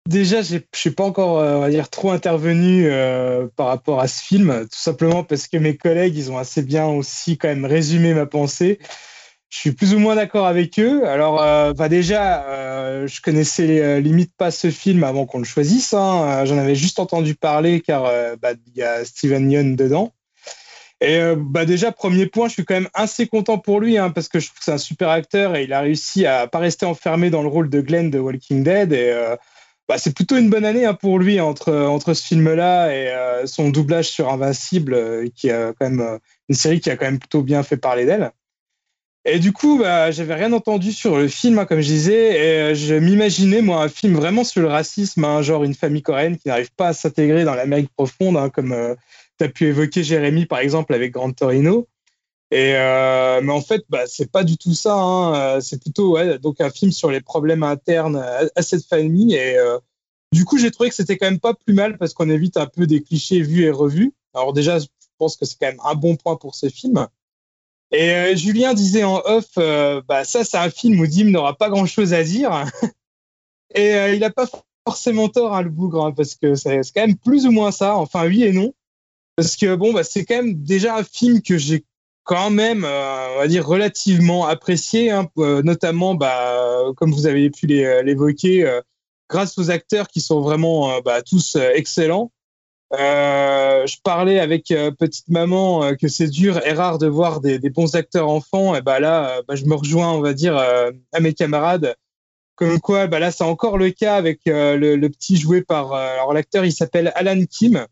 Déjà, 0.09 0.41
je 0.41 0.57
suis 0.75 0.91
pas 0.91 1.05
encore, 1.05 1.39
euh, 1.39 1.55
on 1.55 1.59
va 1.61 1.69
dire, 1.69 1.89
trop 1.89 2.11
intervenu 2.11 2.87
euh, 2.87 3.47
par 3.55 3.67
rapport 3.67 4.01
à 4.01 4.09
ce 4.09 4.21
film, 4.21 4.63
tout 4.63 4.77
simplement 4.77 5.23
parce 5.23 5.47
que 5.47 5.55
mes 5.55 5.77
collègues, 5.77 6.17
ils 6.17 6.29
ont 6.29 6.37
assez 6.37 6.61
bien 6.61 6.87
aussi 6.87 7.37
quand 7.37 7.47
même 7.47 7.63
résumé 7.63 8.13
ma 8.13 8.25
pensée. 8.25 8.79
Je 9.53 9.59
suis 9.59 9.71
plus 9.71 9.93
ou 9.93 9.99
moins 9.99 10.15
d'accord 10.15 10.47
avec 10.47 10.79
eux. 10.79 11.05
Alors, 11.07 11.39
euh, 11.39 11.73
bah 11.73 11.87
déjà, 11.87 12.43
euh, 12.45 13.05
je 13.05 13.21
connaissais 13.21 13.81
euh, 13.83 13.99
limite 13.99 14.31
pas 14.35 14.49
ce 14.49 14.71
film 14.71 15.03
avant 15.03 15.27
qu'on 15.27 15.37
le 15.37 15.43
choisisse. 15.43 15.93
Hein. 15.93 16.43
J'en 16.45 16.57
avais 16.57 16.73
juste 16.73 16.97
entendu 16.97 17.35
parler 17.35 17.79
car 17.79 18.11
bah, 18.41 18.53
il 18.65 18.75
y 18.75 18.81
a 18.81 19.05
Steven 19.05 19.51
Yeun 19.51 19.75
dedans. 19.75 20.11
Et 21.01 21.19
bah 21.37 21.65
déjà, 21.65 21.91
premier 21.91 22.25
point, 22.25 22.47
je 22.47 22.53
suis 22.53 22.65
quand 22.65 22.73
même 22.73 22.89
assez 22.95 23.27
content 23.27 23.59
pour 23.59 23.79
lui 23.79 23.99
hein, 23.99 24.09
parce 24.09 24.27
que 24.27 24.39
je 24.39 24.47
trouve 24.47 24.57
que 24.57 24.65
c'est 24.65 24.71
un 24.71 24.79
super 24.79 25.09
acteur 25.09 25.55
et 25.55 25.65
il 25.65 25.73
a 25.73 25.81
réussi 25.81 26.25
à 26.25 26.47
pas 26.47 26.57
rester 26.57 26.87
enfermé 26.87 27.29
dans 27.29 27.43
le 27.43 27.47
rôle 27.47 27.69
de 27.69 27.79
Glenn 27.79 28.09
de 28.09 28.17
Walking 28.17 28.63
Dead. 28.63 28.91
Et 28.91 29.13
bah, 29.87 29.99
c'est 29.99 30.15
plutôt 30.15 30.35
une 30.35 30.49
bonne 30.49 30.65
année 30.65 30.85
hein, 30.85 30.95
pour 30.95 31.19
lui 31.19 31.39
entre, 31.39 31.71
entre 31.71 32.15
ce 32.15 32.25
film-là 32.25 32.91
et 32.91 33.45
son 33.45 33.69
doublage 33.69 34.09
sur 34.09 34.29
Invincible, 34.29 35.29
qui 35.35 35.51
a 35.51 35.73
quand 35.79 35.91
même 35.91 36.17
une 36.49 36.55
série 36.55 36.79
qui 36.79 36.89
a 36.89 36.97
quand 36.97 37.05
même 37.05 37.19
plutôt 37.19 37.43
bien 37.43 37.61
fait 37.61 37.77
parler 37.77 38.05
d'elle. 38.05 38.31
Et 39.25 39.39
du 39.39 39.53
coup, 39.53 39.79
bah, 39.79 40.11
j'avais 40.11 40.35
rien 40.35 40.51
entendu 40.51 40.91
sur 40.91 41.15
le 41.17 41.29
film, 41.29 41.57
hein, 41.57 41.65
comme 41.65 41.79
je 41.79 41.87
disais, 41.87 42.35
et 42.35 42.59
euh, 42.59 42.75
je 42.75 42.95
m'imaginais, 42.95 43.61
moi, 43.61 43.81
un 43.81 43.87
film 43.87 44.15
vraiment 44.15 44.43
sur 44.43 44.61
le 44.61 44.67
racisme, 44.67 45.23
hein, 45.23 45.41
genre 45.41 45.63
une 45.63 45.73
famille 45.73 46.01
coréenne 46.01 46.37
qui 46.37 46.49
n'arrive 46.49 46.73
pas 46.73 46.89
à 46.89 46.93
s'intégrer 46.93 47.45
dans 47.45 47.55
l'Amérique 47.55 47.89
profonde, 47.95 48.35
hein, 48.35 48.49
comme 48.49 48.73
euh, 48.73 48.95
tu 49.39 49.45
as 49.45 49.49
pu 49.49 49.67
évoquer 49.67 50.03
Jérémy, 50.03 50.45
par 50.45 50.59
exemple, 50.59 50.93
avec 50.93 51.13
Grand 51.13 51.31
Torino. 51.31 51.87
Et, 52.51 52.73
euh, 52.75 53.39
mais 53.41 53.53
en 53.53 53.61
fait, 53.61 53.85
bah, 53.87 54.03
c'est 54.07 54.29
pas 54.29 54.43
du 54.43 54.57
tout 54.57 54.73
ça. 54.73 54.93
Hein, 54.93 55.61
c'est 55.61 55.81
plutôt 55.81 56.17
donc 56.39 56.59
un 56.59 56.69
film 56.69 56.91
sur 56.91 57.09
les 57.09 57.21
problèmes 57.21 57.63
internes 57.63 58.17
à, 58.55 58.61
cette 58.61 58.85
famille. 58.85 59.33
Et 59.33 59.57
du 60.31 60.45
coup, 60.45 60.59
j'ai 60.59 60.69
trouvé 60.69 60.89
que 60.89 60.95
c'était 60.95 61.17
quand 61.17 61.25
même 61.25 61.39
pas 61.39 61.55
plus 61.55 61.73
mal 61.73 61.97
parce 61.97 62.13
qu'on 62.13 62.29
évite 62.29 62.57
un 62.57 62.67
peu 62.67 62.85
des 62.85 63.01
clichés 63.01 63.41
vus 63.41 63.63
et 63.63 63.71
revus. 63.71 64.13
Alors 64.35 64.53
déjà, 64.53 64.77
je 64.77 64.85
pense 65.17 65.35
que 65.35 65.45
c'est 65.45 65.57
quand 65.59 65.65
même 65.67 65.81
un 65.83 65.95
bon 65.95 66.15
point 66.15 66.35
pour 66.35 66.53
ce 66.53 66.69
film. 66.69 67.07
Et 67.93 68.11
euh, 68.11 68.35
Julien 68.35 68.73
disait 68.73 69.03
en 69.03 69.21
off, 69.23 69.45
euh, 69.59 70.01
bah 70.07 70.25
ça 70.25 70.43
c'est 70.43 70.57
un 70.57 70.71
film 70.71 70.99
où 70.99 71.05
Dim 71.05 71.29
n'aura 71.29 71.55
pas 71.55 71.69
grand 71.69 71.85
chose 71.85 72.13
à 72.13 72.23
dire. 72.23 72.65
et 73.75 73.93
euh, 73.93 74.13
il 74.15 74.19
n'a 74.19 74.31
pas 74.31 74.47
forcément 74.87 75.29
tort, 75.29 75.55
hein, 75.55 75.61
le 75.61 75.69
bougre, 75.69 76.03
hein, 76.03 76.11
parce 76.11 76.33
que 76.33 76.55
c'est 76.55 76.81
quand 76.95 77.05
même 77.05 77.17
plus 77.17 77.45
ou 77.45 77.51
moins 77.51 77.71
ça. 77.71 77.95
Enfin 77.95 78.25
oui 78.25 78.43
et 78.43 78.51
non, 78.51 78.73
parce 79.35 79.55
que 79.55 79.75
bon, 79.75 79.93
bah, 79.93 80.03
c'est 80.03 80.25
quand 80.25 80.37
même 80.37 80.63
déjà 80.63 80.97
un 80.97 81.03
film 81.03 81.43
que 81.43 81.59
j'ai 81.59 81.85
quand 82.23 82.49
même, 82.49 82.83
on 82.83 83.37
va 83.37 83.47
dire, 83.47 83.67
relativement 83.67 84.47
apprécié, 84.47 85.11
hein, 85.11 85.29
notamment, 85.35 86.15
bah, 86.15 86.85
comme 86.95 87.11
vous 87.11 87.27
avez 87.27 87.49
pu 87.49 87.67
l'évoquer, 87.67 88.79
grâce 89.29 89.57
aux 89.57 89.69
acteurs 89.71 90.07
qui 90.07 90.21
sont 90.21 90.39
vraiment 90.39 91.01
bah, 91.01 91.21
tous 91.21 91.57
excellents. 91.57 92.31
Euh, 92.93 93.87
je 93.87 93.97
parlais 94.03 94.39
avec 94.39 94.69
euh, 94.69 94.91
petite 94.91 95.27
maman 95.27 95.83
euh, 95.83 95.93
que 95.95 96.07
c'est 96.07 96.27
dur 96.27 96.61
et 96.63 96.73
rare 96.73 96.99
de 96.99 97.07
voir 97.07 97.41
des, 97.41 97.57
bons 97.69 97.95
acteurs 97.95 98.29
enfants. 98.29 98.75
Et 98.75 98.81
bah 98.81 98.99
là, 98.99 99.41
bah, 99.47 99.55
je 99.55 99.65
me 99.65 99.73
rejoins, 99.73 100.11
on 100.11 100.21
va 100.21 100.33
dire, 100.33 100.57
à 100.57 101.19
mes 101.19 101.33
camarades. 101.33 101.95
Comme 102.55 102.79
quoi, 102.79 103.07
bah 103.07 103.17
là, 103.17 103.31
c'est 103.31 103.43
encore 103.43 103.77
le 103.79 103.89
cas 103.89 104.15
avec 104.15 104.41
le, 104.45 105.07
petit 105.07 105.37
joué 105.37 105.63
par. 105.63 105.93
alors 105.93 106.33
l'acteur, 106.33 106.65
il 106.65 106.71
s'appelle 106.71 107.11
Alan 107.15 107.43
Kim, 107.49 107.87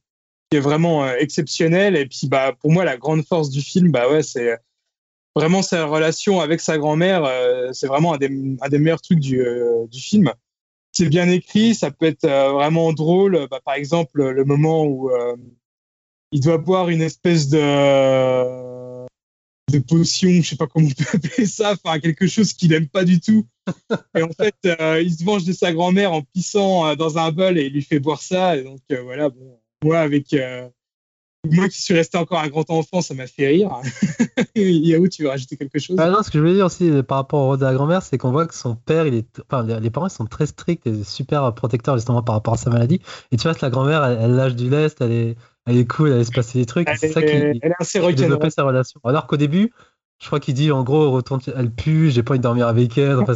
qui 0.49 0.57
est 0.57 0.61
vraiment 0.61 1.09
exceptionnel. 1.15 1.95
Et 1.95 2.05
puis, 2.05 2.27
bah 2.27 2.53
pour 2.61 2.71
moi, 2.71 2.85
la 2.85 2.97
grande 2.97 3.25
force 3.25 3.49
du 3.49 3.61
film, 3.61 3.91
bah 3.91 4.09
ouais, 4.09 4.21
c'est 4.21 4.55
vraiment 5.35 5.63
sa 5.63 5.85
relation 5.85 6.41
avec 6.41 6.61
sa 6.61 6.77
grand-mère. 6.77 7.27
c'est 7.73 7.87
vraiment 7.87 8.13
un 8.13 8.17
des, 8.17 8.29
meilleurs 8.77 9.01
trucs 9.01 9.19
du 9.19 9.41
film 9.93 10.31
c'est 10.91 11.09
bien 11.09 11.29
écrit, 11.29 11.73
ça 11.75 11.91
peut 11.91 12.05
être 12.05 12.25
euh, 12.25 12.51
vraiment 12.51 12.93
drôle. 12.93 13.47
Bah, 13.49 13.59
par 13.63 13.75
exemple, 13.75 14.23
le 14.23 14.45
moment 14.45 14.83
où 14.83 15.09
euh, 15.09 15.35
il 16.31 16.41
doit 16.41 16.57
boire 16.57 16.89
une 16.89 17.01
espèce 17.01 17.49
de 17.49 18.71
de 19.71 19.79
potion, 19.79 20.29
je 20.29 20.49
sais 20.49 20.55
pas 20.57 20.67
comment 20.67 20.87
on 20.87 20.89
peut 20.89 21.09
appeler 21.13 21.45
ça, 21.45 21.71
enfin 21.71 21.99
quelque 21.99 22.27
chose 22.27 22.51
qu'il 22.51 22.73
aime 22.73 22.89
pas 22.89 23.05
du 23.05 23.21
tout. 23.21 23.47
Et 24.17 24.21
en 24.21 24.31
fait, 24.31 24.55
euh, 24.65 25.01
il 25.01 25.13
se 25.13 25.23
venge 25.23 25.45
de 25.45 25.53
sa 25.53 25.71
grand-mère 25.71 26.11
en 26.11 26.23
pissant 26.23 26.93
dans 26.97 27.17
un 27.17 27.31
bol 27.31 27.57
et 27.57 27.67
il 27.67 27.73
lui 27.73 27.81
fait 27.81 27.99
boire 27.99 28.21
ça. 28.21 28.57
Et 28.57 28.63
donc 28.63 28.81
voilà, 28.89 29.29
bon, 29.29 29.59
moi 29.81 29.99
avec 29.99 30.35
moi 31.49 31.67
qui 31.69 31.81
suis 31.81 31.93
resté 31.93 32.17
encore 32.17 32.39
un 32.39 32.47
grand 32.49 32.69
enfant, 32.69 33.01
ça 33.01 33.13
m'a 33.13 33.25
fait 33.25 33.47
rire. 33.47 33.71
Yahoo, 34.55 35.07
tu 35.07 35.23
veux 35.23 35.29
rajouter 35.29 35.57
quelque 35.57 35.79
chose? 35.79 35.97
Ah 35.99 36.09
Non, 36.09 36.21
ce 36.21 36.29
que 36.29 36.37
je 36.37 36.39
voulais 36.39 36.53
dire 36.53 36.65
aussi 36.65 36.91
par 37.03 37.17
rapport 37.17 37.39
au 37.39 37.47
rôle 37.47 37.57
de 37.57 37.65
la 37.65 37.73
grand-mère, 37.73 38.03
c'est 38.03 38.17
qu'on 38.17 38.31
voit 38.31 38.45
que 38.45 38.53
son 38.53 38.75
père, 38.75 39.07
il 39.07 39.15
est, 39.15 39.41
enfin, 39.49 39.63
les 39.63 39.89
parents 39.89 40.09
sont 40.09 40.25
très 40.25 40.45
stricts 40.45 40.85
et 40.85 41.03
super 41.03 41.53
protecteurs 41.53 41.95
justement 41.95 42.21
par 42.21 42.35
rapport 42.35 42.53
à 42.53 42.57
sa 42.57 42.69
maladie. 42.69 43.01
Et 43.31 43.37
tu 43.37 43.43
vois 43.43 43.55
que 43.55 43.65
la 43.65 43.71
grand-mère, 43.71 44.03
elle, 44.03 44.35
lâche 44.35 44.55
du 44.55 44.69
lest, 44.69 45.01
elle 45.01 45.11
est, 45.11 45.35
elle 45.65 45.77
est 45.77 45.87
cool, 45.87 46.09
elle 46.09 46.19
laisse 46.19 46.29
passer 46.29 46.59
des 46.59 46.65
trucs. 46.65 46.87
C'est 46.97 47.11
ça 47.11 47.21
qui, 47.21 47.29
elle 47.29 47.57
est 47.57 47.71
assez 47.79 47.99
sa 48.51 48.63
relation. 48.63 48.99
Alors 49.03 49.25
qu'au 49.25 49.37
début, 49.37 49.73
je 50.19 50.27
crois 50.27 50.39
qu'il 50.39 50.53
dit 50.53 50.71
en 50.71 50.83
gros, 50.83 51.09
retourne, 51.09 51.41
elle 51.55 51.71
pue, 51.71 52.11
j'ai 52.11 52.21
pas 52.21 52.33
envie 52.33 52.39
de 52.39 52.43
dormir 52.43 52.67
avec 52.67 52.95
elle. 52.99 53.17
Enfin, 53.17 53.33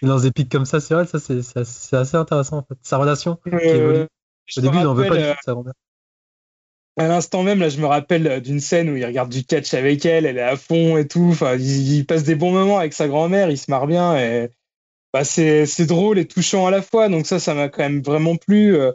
il 0.00 0.08
lance 0.08 0.22
des 0.22 0.32
pics 0.32 0.50
comme 0.50 0.64
ça 0.64 0.80
sur 0.80 0.98
elle, 0.98 1.06
ça 1.06 1.18
c'est 1.18 1.96
assez 1.96 2.16
intéressant 2.16 2.58
en 2.58 2.62
fait. 2.62 2.78
Sa 2.80 2.96
relation 2.96 3.38
qui 3.44 3.54
évolue. 3.54 4.06
Au 4.56 4.60
début, 4.60 4.78
il 4.78 4.84
n'en 4.84 4.94
veut 4.94 5.06
pas 5.06 5.16
du 5.16 5.22
tout 5.22 5.38
sa 5.44 5.52
grand-mère 5.52 5.74
à 6.98 7.08
l'instant 7.08 7.42
même, 7.42 7.60
là, 7.60 7.68
je 7.68 7.78
me 7.80 7.86
rappelle 7.86 8.40
d'une 8.42 8.60
scène 8.60 8.90
où 8.90 8.96
il 8.96 9.06
regarde 9.06 9.30
du 9.30 9.44
catch 9.44 9.72
avec 9.74 10.04
elle, 10.04 10.26
elle 10.26 10.38
est 10.38 10.42
à 10.42 10.56
fond 10.56 10.98
et 10.98 11.06
tout. 11.06 11.28
Enfin, 11.30 11.56
il, 11.56 12.04
passe 12.06 12.24
des 12.24 12.34
bons 12.34 12.52
moments 12.52 12.78
avec 12.78 12.92
sa 12.92 13.08
grand-mère, 13.08 13.50
il 13.50 13.56
se 13.56 13.70
marre 13.70 13.86
bien 13.86 14.16
et 14.18 14.50
bah, 15.12 15.24
c'est, 15.24 15.86
drôle 15.86 16.18
et 16.18 16.26
touchant 16.26 16.66
à 16.66 16.70
la 16.70 16.82
fois. 16.82 17.08
Donc 17.08 17.26
ça, 17.26 17.38
ça 17.38 17.54
m'a 17.54 17.68
quand 17.68 17.82
même 17.82 18.02
vraiment 18.02 18.36
plu. 18.36 18.76
Euh, 18.76 18.92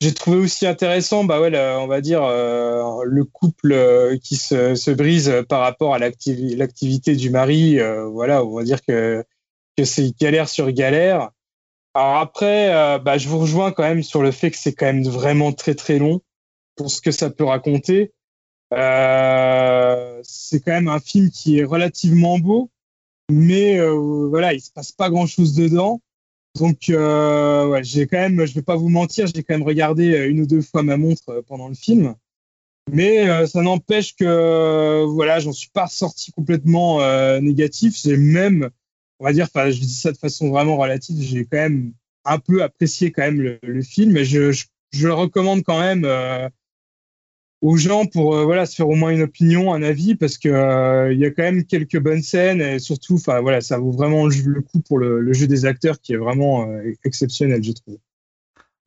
j'ai 0.00 0.14
trouvé 0.14 0.38
aussi 0.38 0.66
intéressant, 0.66 1.24
bah 1.24 1.40
ouais, 1.40 1.56
on 1.78 1.88
va 1.88 2.00
dire 2.00 2.22
euh, 2.24 3.02
le 3.04 3.24
couple 3.24 3.72
euh, 3.72 4.16
qui 4.22 4.36
se, 4.36 4.76
se, 4.76 4.90
brise 4.92 5.44
par 5.48 5.60
rapport 5.60 5.94
à 5.94 5.98
l'activité 5.98 7.16
du 7.16 7.30
mari. 7.30 7.78
voilà, 8.12 8.44
on 8.44 8.56
va 8.56 8.64
dire 8.64 8.80
que 8.82 9.24
que 9.76 9.84
c'est 9.84 10.16
galère 10.18 10.48
sur 10.48 10.70
galère. 10.72 11.30
Alors 11.94 12.16
après, 12.18 12.98
bah, 13.00 13.18
je 13.18 13.28
vous 13.28 13.38
rejoins 13.38 13.72
quand 13.72 13.84
même 13.84 14.02
sur 14.02 14.22
le 14.22 14.32
fait 14.32 14.50
que 14.50 14.56
c'est 14.56 14.72
quand 14.72 14.86
même 14.86 15.04
vraiment 15.04 15.52
très 15.52 15.74
très 15.74 15.98
long 15.98 16.20
pour 16.78 16.90
ce 16.90 17.02
que 17.02 17.10
ça 17.10 17.28
peut 17.28 17.44
raconter. 17.44 18.12
Euh, 18.72 20.20
c'est 20.22 20.60
quand 20.60 20.72
même 20.72 20.88
un 20.88 21.00
film 21.00 21.30
qui 21.30 21.58
est 21.58 21.64
relativement 21.64 22.38
beau, 22.38 22.70
mais 23.30 23.78
euh, 23.78 24.28
voilà, 24.28 24.54
il 24.54 24.60
se 24.60 24.70
passe 24.70 24.92
pas 24.92 25.10
grand 25.10 25.26
chose 25.26 25.54
dedans. 25.54 26.00
Donc, 26.58 26.88
euh, 26.88 27.66
ouais, 27.66 27.84
j'ai 27.84 28.06
quand 28.06 28.18
même, 28.18 28.44
je 28.44 28.54
vais 28.54 28.62
pas 28.62 28.76
vous 28.76 28.88
mentir, 28.88 29.26
j'ai 29.26 29.42
quand 29.42 29.54
même 29.54 29.66
regardé 29.66 30.26
une 30.28 30.40
ou 30.40 30.46
deux 30.46 30.62
fois 30.62 30.82
ma 30.82 30.96
montre 30.96 31.42
pendant 31.46 31.68
le 31.68 31.74
film, 31.74 32.14
mais 32.90 33.46
ça 33.46 33.62
n'empêche 33.62 34.16
que 34.16 35.04
voilà, 35.04 35.40
j'en 35.40 35.52
suis 35.52 35.70
pas 35.70 35.86
sorti 35.86 36.32
complètement 36.32 37.00
négatif. 37.40 38.00
J'ai 38.02 38.16
même, 38.16 38.70
on 39.20 39.24
va 39.24 39.32
dire, 39.32 39.46
je 39.54 39.78
dis 39.78 39.94
ça 39.94 40.10
de 40.10 40.16
façon 40.16 40.50
vraiment 40.50 40.76
relative, 40.76 41.20
j'ai 41.20 41.44
quand 41.44 41.58
même 41.58 41.92
un 42.24 42.38
peu 42.38 42.62
apprécié 42.62 43.12
quand 43.12 43.22
même 43.22 43.58
le, 43.62 43.82
film, 43.82 44.16
et 44.16 44.24
je, 44.24 44.52
le 45.00 45.12
recommande 45.12 45.62
quand 45.62 45.80
même 45.80 46.04
aux 47.60 47.76
gens 47.76 48.06
pour 48.06 48.34
euh, 48.34 48.44
voilà 48.44 48.66
se 48.66 48.74
faire 48.74 48.88
au 48.88 48.94
moins 48.94 49.10
une 49.10 49.22
opinion, 49.22 49.72
un 49.72 49.82
avis, 49.82 50.14
parce 50.14 50.38
que 50.38 50.48
euh, 50.48 51.12
il 51.12 51.18
y 51.18 51.24
a 51.24 51.30
quand 51.30 51.42
même 51.42 51.64
quelques 51.64 51.98
bonnes 51.98 52.22
scènes 52.22 52.60
et 52.60 52.78
surtout, 52.78 53.14
enfin 53.14 53.40
voilà, 53.40 53.60
ça 53.60 53.78
vaut 53.78 53.90
vraiment 53.90 54.26
le 54.26 54.60
coup 54.60 54.80
pour 54.80 54.98
le, 54.98 55.32
jeu 55.32 55.46
des 55.46 55.64
acteurs 55.64 56.00
qui 56.00 56.12
est 56.12 56.16
vraiment 56.16 56.68
euh, 56.68 56.92
exceptionnel, 57.04 57.62
je 57.62 57.72
trouve. 57.72 57.98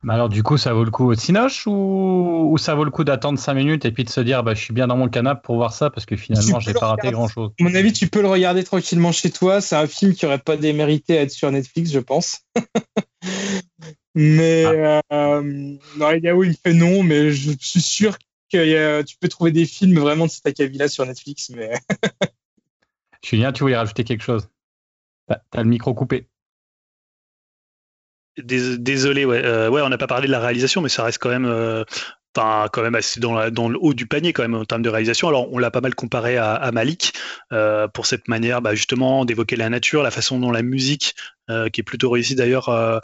Mais 0.04 0.14
alors 0.14 0.28
du 0.28 0.42
coup, 0.42 0.56
ça 0.56 0.72
vaut 0.72 0.82
le 0.82 0.90
coup 0.90 1.12
au 1.12 1.14
Cinoche 1.14 1.64
ou, 1.68 2.48
ou 2.50 2.58
ça 2.58 2.74
vaut 2.74 2.82
le 2.82 2.90
coup 2.90 3.04
d'attendre 3.04 3.38
5 3.38 3.54
minutes 3.54 3.84
et 3.84 3.92
puis 3.92 4.02
de 4.02 4.08
se 4.10 4.20
dire 4.20 4.42
bah 4.42 4.52
je 4.52 4.60
suis 4.60 4.74
bien 4.74 4.88
dans 4.88 4.96
mon 4.96 5.08
canapé 5.08 5.42
pour 5.44 5.54
voir 5.54 5.72
ça 5.72 5.90
parce 5.90 6.06
que 6.06 6.16
finalement 6.16 6.58
j'ai 6.58 6.72
pas 6.72 6.88
raté 6.88 7.12
grand 7.12 7.28
chose. 7.28 7.52
À 7.60 7.62
mon 7.62 7.72
avis, 7.76 7.92
tu 7.92 8.08
peux 8.08 8.20
le 8.20 8.26
regarder 8.26 8.64
tranquillement 8.64 9.12
chez 9.12 9.30
toi. 9.30 9.60
C'est 9.60 9.76
un 9.76 9.86
film 9.86 10.14
qui 10.14 10.26
aurait 10.26 10.40
pas 10.40 10.56
démérité 10.56 11.18
à 11.18 11.22
être 11.22 11.30
sur 11.30 11.52
Netflix, 11.52 11.92
je 11.92 12.00
pense. 12.00 12.40
mais 14.16 14.64
ah. 14.64 15.02
euh, 15.12 15.76
non, 15.96 16.42
il 16.42 16.56
fait 16.56 16.74
non, 16.74 17.04
mais 17.04 17.30
je 17.30 17.52
suis 17.60 17.80
sûr 17.80 18.18
tu 18.52 19.16
peux 19.18 19.28
trouver 19.28 19.50
des 19.50 19.66
films 19.66 19.98
vraiment 19.98 20.26
de 20.26 20.30
cet 20.30 20.46
acabit-là 20.46 20.88
sur 20.88 21.04
Netflix. 21.06 21.50
Mais... 21.50 21.72
Julien, 23.24 23.52
tu 23.52 23.60
voulais 23.64 23.76
rajouter 23.76 24.04
quelque 24.04 24.22
chose? 24.22 24.48
T'as 25.26 25.62
le 25.62 25.68
micro 25.68 25.94
coupé. 25.94 26.28
Désolé, 28.36 29.24
ouais. 29.24 29.44
Euh, 29.44 29.68
ouais, 29.68 29.82
on 29.82 29.88
n'a 29.88 29.98
pas 29.98 30.06
parlé 30.06 30.26
de 30.26 30.32
la 30.32 30.40
réalisation, 30.40 30.80
mais 30.80 30.88
ça 30.88 31.04
reste 31.04 31.18
quand 31.18 31.28
même 31.28 31.44
euh, 31.44 31.84
enfin 32.36 32.68
quand 32.72 32.82
même 32.82 32.94
assez 32.94 33.20
dans, 33.20 33.50
dans, 33.50 33.68
le 33.68 33.78
haut 33.80 33.94
du 33.94 34.06
panier 34.06 34.32
quand 34.32 34.42
même 34.42 34.54
en 34.54 34.64
termes 34.64 34.82
de 34.82 34.88
réalisation. 34.88 35.28
Alors 35.28 35.52
on 35.52 35.58
l'a 35.58 35.70
pas 35.70 35.80
mal 35.80 35.94
comparé 35.94 36.36
à, 36.36 36.70
Malik 36.72 37.14
euh, 37.52 37.88
pour 37.88 38.06
cette 38.06 38.28
manière 38.28 38.62
bah, 38.62 38.74
justement 38.74 39.24
d'évoquer 39.24 39.56
la 39.56 39.68
nature, 39.68 40.02
la 40.02 40.10
façon 40.10 40.38
dont 40.38 40.50
la 40.50 40.62
musique, 40.62 41.14
euh, 41.50 41.68
qui 41.68 41.80
est 41.80 41.84
plutôt 41.84 42.10
réussie 42.10 42.34
d'ailleurs, 42.34 42.68
euh, 42.68 42.98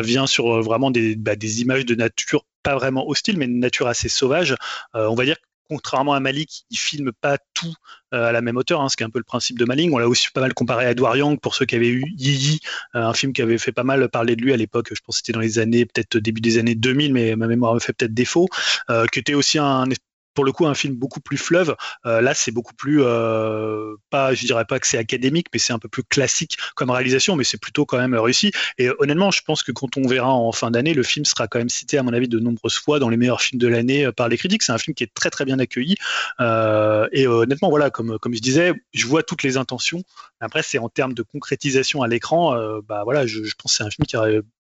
vient 0.00 0.26
sur 0.26 0.62
vraiment 0.62 0.90
des, 0.90 1.16
bah, 1.16 1.36
des 1.36 1.60
images 1.62 1.84
de 1.84 1.94
nature 1.94 2.44
pas 2.62 2.76
vraiment 2.76 3.08
hostile, 3.08 3.38
mais 3.38 3.46
une 3.46 3.58
nature 3.58 3.88
assez 3.88 4.08
sauvage. 4.08 4.54
on 4.94 5.14
va 5.14 5.24
dire 5.24 5.36
contrairement 5.68 6.14
à 6.14 6.20
Malik, 6.20 6.64
il 6.70 6.78
filme 6.78 7.12
pas 7.12 7.38
tout 7.54 7.74
euh, 8.14 8.26
à 8.26 8.32
la 8.32 8.40
même 8.42 8.56
hauteur, 8.56 8.80
hein, 8.80 8.88
ce 8.88 8.96
qui 8.96 9.02
est 9.02 9.06
un 9.06 9.10
peu 9.10 9.18
le 9.18 9.24
principe 9.24 9.58
de 9.58 9.64
Maling. 9.64 9.92
On 9.92 9.98
l'a 9.98 10.08
aussi 10.08 10.28
pas 10.32 10.40
mal 10.40 10.54
comparé 10.54 10.86
à 10.86 10.90
Edward 10.90 11.16
Young 11.16 11.40
pour 11.40 11.54
ceux 11.54 11.64
qui 11.64 11.76
avaient 11.76 11.88
eu 11.88 12.04
Yi 12.16 12.60
euh, 12.94 13.00
un 13.00 13.14
film 13.14 13.32
qui 13.32 13.42
avait 13.42 13.58
fait 13.58 13.72
pas 13.72 13.84
mal 13.84 14.08
parler 14.08 14.36
de 14.36 14.42
lui 14.42 14.52
à 14.52 14.56
l'époque. 14.56 14.88
Je 14.92 15.00
pense 15.04 15.16
que 15.16 15.18
c'était 15.18 15.32
dans 15.32 15.40
les 15.40 15.58
années, 15.58 15.86
peut-être 15.86 16.18
début 16.18 16.40
des 16.40 16.58
années 16.58 16.74
2000, 16.74 17.12
mais 17.12 17.36
ma 17.36 17.46
mémoire 17.46 17.74
me 17.74 17.80
fait 17.80 17.92
peut-être 17.92 18.14
défaut, 18.14 18.48
euh, 18.90 19.06
qui 19.06 19.18
était 19.18 19.34
aussi 19.34 19.58
un 19.58 19.86
pour 20.34 20.44
le 20.44 20.52
coup 20.52 20.66
un 20.66 20.74
film 20.74 20.94
beaucoup 20.94 21.20
plus 21.20 21.36
fleuve. 21.36 21.76
Euh, 22.06 22.20
là, 22.20 22.34
c'est 22.34 22.50
beaucoup 22.50 22.74
plus 22.74 23.02
euh, 23.02 23.94
pas, 24.10 24.34
je 24.34 24.44
dirais 24.46 24.64
pas 24.64 24.78
que 24.78 24.86
c'est 24.86 24.98
académique, 24.98 25.46
mais 25.52 25.58
c'est 25.58 25.72
un 25.72 25.78
peu 25.78 25.88
plus 25.88 26.04
classique 26.04 26.56
comme 26.74 26.90
réalisation, 26.90 27.36
mais 27.36 27.44
c'est 27.44 27.60
plutôt 27.60 27.86
quand 27.86 27.98
même 27.98 28.14
réussi. 28.14 28.52
Et 28.78 28.88
honnêtement, 28.98 29.30
je 29.30 29.42
pense 29.42 29.62
que 29.62 29.72
quand 29.72 29.96
on 29.96 30.06
verra 30.06 30.32
en 30.32 30.52
fin 30.52 30.70
d'année, 30.70 30.94
le 30.94 31.02
film 31.02 31.24
sera 31.24 31.48
quand 31.48 31.58
même 31.58 31.68
cité 31.68 31.98
à 31.98 32.02
mon 32.02 32.12
avis 32.12 32.28
de 32.28 32.38
nombreuses 32.38 32.78
fois 32.78 32.98
dans 32.98 33.08
les 33.08 33.16
meilleurs 33.16 33.42
films 33.42 33.60
de 33.60 33.68
l'année 33.68 34.06
euh, 34.06 34.12
par 34.12 34.28
les 34.28 34.36
critiques. 34.36 34.62
C'est 34.62 34.72
un 34.72 34.78
film 34.78 34.94
qui 34.94 35.04
est 35.04 35.12
très 35.14 35.30
très 35.30 35.44
bien 35.44 35.58
accueilli. 35.58 35.96
et 36.40 37.26
honnêtement, 37.26 37.70
voilà, 37.70 37.90
comme 37.90 38.18
je 38.32 38.40
disais, 38.40 38.72
je 38.92 39.06
vois 39.06 39.22
toutes 39.22 39.42
les 39.42 39.56
intentions. 39.56 40.02
Après, 40.40 40.62
c'est 40.62 40.78
en 40.78 40.88
termes 40.88 41.14
de 41.14 41.22
concrétisation 41.22 42.02
à 42.02 42.08
l'écran, 42.08 42.56
bah 42.88 43.02
voilà, 43.04 43.26
je, 43.26 43.40
pense 43.58 43.72
que 43.72 43.76
c'est 43.76 43.84
un 43.84 43.90
film 43.90 44.06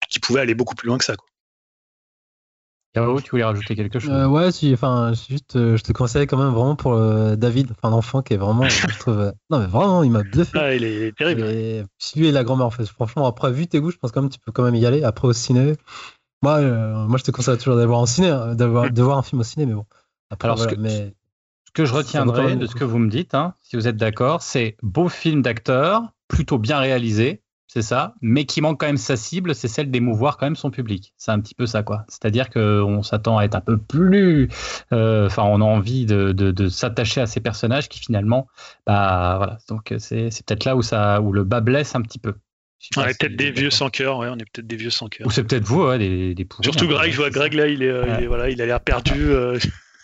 qui, 0.09 0.19
pouvait 0.19 0.41
aller 0.41 0.55
beaucoup 0.55 0.75
plus 0.75 0.87
loin 0.87 0.97
que 0.97 1.05
ça. 1.05 1.15
Tu 3.23 3.31
voulais 3.31 3.43
rajouter 3.43 3.75
quelque 3.75 3.99
chose 3.99 4.11
euh, 4.11 4.27
Ouais, 4.27 4.51
si, 4.51 4.73
enfin, 4.73 5.13
juste, 5.13 5.55
euh, 5.55 5.77
je 5.77 5.83
te 5.83 5.91
conseille 5.91 6.27
quand 6.27 6.37
même 6.37 6.53
vraiment 6.53 6.75
pour 6.75 6.93
euh, 6.93 7.35
David, 7.35 7.71
enfin, 7.71 7.89
l'enfant 7.89 8.21
qui 8.21 8.33
est 8.33 8.37
vraiment, 8.37 8.67
je 8.67 8.87
trouve, 8.99 9.33
non, 9.49 9.59
mais 9.59 9.67
vraiment, 9.67 10.03
il 10.03 10.11
m'a 10.11 10.23
bluffé. 10.23 10.57
Ah, 10.57 10.73
il 10.73 10.83
est 10.83 11.15
terrible. 11.15 11.43
Et, 11.43 11.83
lui 12.15 12.27
et 12.27 12.31
la 12.31 12.43
grand-mère, 12.43 12.67
en 12.67 12.71
fait, 12.71 12.85
franchement, 12.85 13.27
après, 13.27 13.51
vu 13.51 13.67
tes 13.67 13.79
goûts, 13.79 13.91
je 13.91 13.97
pense 13.97 14.11
quand 14.11 14.21
même 14.21 14.29
tu 14.29 14.39
peux 14.39 14.51
quand 14.51 14.63
même 14.63 14.75
y 14.75 14.85
aller. 14.85 15.03
Après, 15.03 15.27
au 15.27 15.33
ciné, 15.33 15.73
moi, 16.41 16.61
moi 16.61 17.17
je 17.17 17.23
te 17.23 17.31
conseille 17.31 17.57
toujours 17.57 17.75
d'aller 17.75 17.87
voir 17.87 17.99
en 17.99 18.05
ciné, 18.05 18.29
hein, 18.29 18.55
d'avoir, 18.55 18.91
de 18.91 19.01
voir 19.01 19.17
un 19.17 19.23
film 19.23 19.41
au 19.41 19.43
ciné, 19.43 19.65
mais 19.65 19.73
bon. 19.73 19.85
Après, 20.29 20.47
Alors, 20.47 20.59
ce, 20.59 20.67
que, 20.67 20.75
mais... 20.75 21.13
ce 21.65 21.71
que 21.73 21.85
je 21.85 21.93
retiendrai 21.93 22.55
de 22.55 22.65
ce 22.65 22.75
que 22.75 22.83
vous 22.83 22.99
me 22.99 23.09
dites, 23.09 23.35
hein, 23.35 23.55
si 23.61 23.75
vous 23.75 23.87
êtes 23.87 23.97
d'accord, 23.97 24.41
c'est 24.41 24.77
beau 24.81 25.09
film 25.09 25.41
d'acteur, 25.41 26.03
plutôt 26.27 26.57
bien 26.57 26.79
réalisé, 26.79 27.41
c'est 27.67 27.81
ça, 27.81 28.15
mais 28.21 28.45
qui 28.45 28.61
manque 28.61 28.79
quand 28.79 28.85
même 28.85 28.97
sa 28.97 29.17
cible, 29.17 29.55
c'est 29.55 29.67
celle 29.67 29.91
d'émouvoir 29.91 30.37
quand 30.37 30.45
même 30.45 30.55
son 30.55 30.71
public. 30.71 31.13
C'est 31.17 31.31
un 31.31 31.39
petit 31.39 31.55
peu 31.55 31.65
ça, 31.65 31.83
quoi. 31.83 32.05
C'est-à-dire 32.07 32.49
qu'on 32.49 33.03
s'attend 33.03 33.37
à 33.37 33.43
être 33.43 33.55
un 33.55 33.61
peu 33.61 33.77
plus, 33.77 34.49
euh, 34.93 35.25
enfin, 35.25 35.43
on 35.43 35.61
a 35.61 35.65
envie 35.65 36.05
de, 36.05 36.69
s'attacher 36.69 37.21
à 37.21 37.25
ces 37.25 37.41
personnages 37.41 37.89
qui 37.89 37.99
finalement, 37.99 38.47
bah 38.85 39.35
voilà. 39.37 39.57
Donc 39.67 39.93
c'est 39.97 40.29
peut-être 40.45 40.65
là 40.65 40.75
où 40.75 40.81
ça, 40.81 41.21
où 41.21 41.33
le 41.33 41.43
bas 41.43 41.61
blesse 41.61 41.95
un 41.95 42.01
petit 42.01 42.19
peu. 42.19 42.35
On 42.97 43.03
est 43.03 43.19
peut-être 43.19 43.35
des 43.35 43.51
vieux 43.51 43.71
sans 43.71 43.89
cœur, 43.89 44.19
ouais, 44.19 44.27
on 44.29 44.35
est 44.35 44.45
peut-être 44.45 44.67
des 44.67 44.75
vieux 44.75 44.89
sans 44.89 45.07
cœur. 45.07 45.25
Ou 45.25 45.31
c'est 45.31 45.43
peut-être 45.43 45.63
vous, 45.63 45.97
des, 45.97 46.35
des 46.35 46.47
Surtout 46.61 46.87
Greg, 46.87 47.11
je 47.11 47.17
vois 47.17 47.29
Greg 47.29 47.53
là, 47.53 47.67
il 47.67 47.83
est, 47.83 47.89
euh, 47.89 48.27
voilà, 48.27 48.49
il 48.49 48.61
a 48.61 48.65
l'air 48.65 48.79
perdu. 48.79 49.31
Euh. 49.31 49.57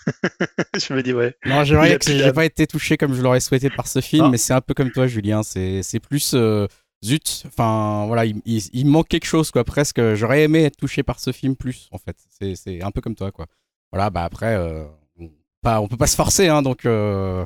je 0.79 0.93
me 0.93 1.03
dis, 1.03 1.13
ouais. 1.13 1.35
Non, 1.45 1.63
j'ai 1.63 2.31
pas 2.33 2.45
été 2.45 2.65
touché 2.67 2.97
comme 2.97 3.13
je 3.13 3.21
l'aurais 3.21 3.39
souhaité 3.39 3.69
par 3.69 3.87
ce 3.87 4.01
film, 4.01 4.31
mais 4.31 4.37
c'est 4.37 4.53
un 4.53 4.61
peu 4.61 4.73
comme 4.73 4.91
toi, 4.91 5.07
Julien. 5.07 5.43
C'est 5.43 5.83
c'est 5.83 5.99
plus 5.99 6.33
euh, 6.33 6.67
zut. 7.03 7.43
Enfin, 7.47 8.05
voilà, 8.07 8.25
il, 8.25 8.85
manque 8.85 9.07
quelque 9.07 9.25
chose, 9.25 9.51
quoi. 9.51 9.63
Presque. 9.63 10.13
J'aurais 10.15 10.43
aimé 10.43 10.63
être 10.63 10.77
touché 10.77 11.03
par 11.03 11.19
ce 11.19 11.31
film 11.31 11.55
plus, 11.55 11.87
en 11.91 11.97
fait. 11.97 12.17
C'est- 12.55 12.81
un 12.81 12.91
peu 12.91 13.01
comme 13.01 13.15
toi, 13.15 13.31
quoi. 13.31 13.47
Voilà, 13.91 14.09
bah 14.09 14.23
après, 14.23 14.55
euh, 14.55 14.85
pas, 15.61 15.81
on 15.81 15.87
peut 15.87 15.97
pas 15.97 16.07
se 16.07 16.15
forcer, 16.15 16.47
hein, 16.47 16.61
donc. 16.61 16.85
euh, 16.85 17.45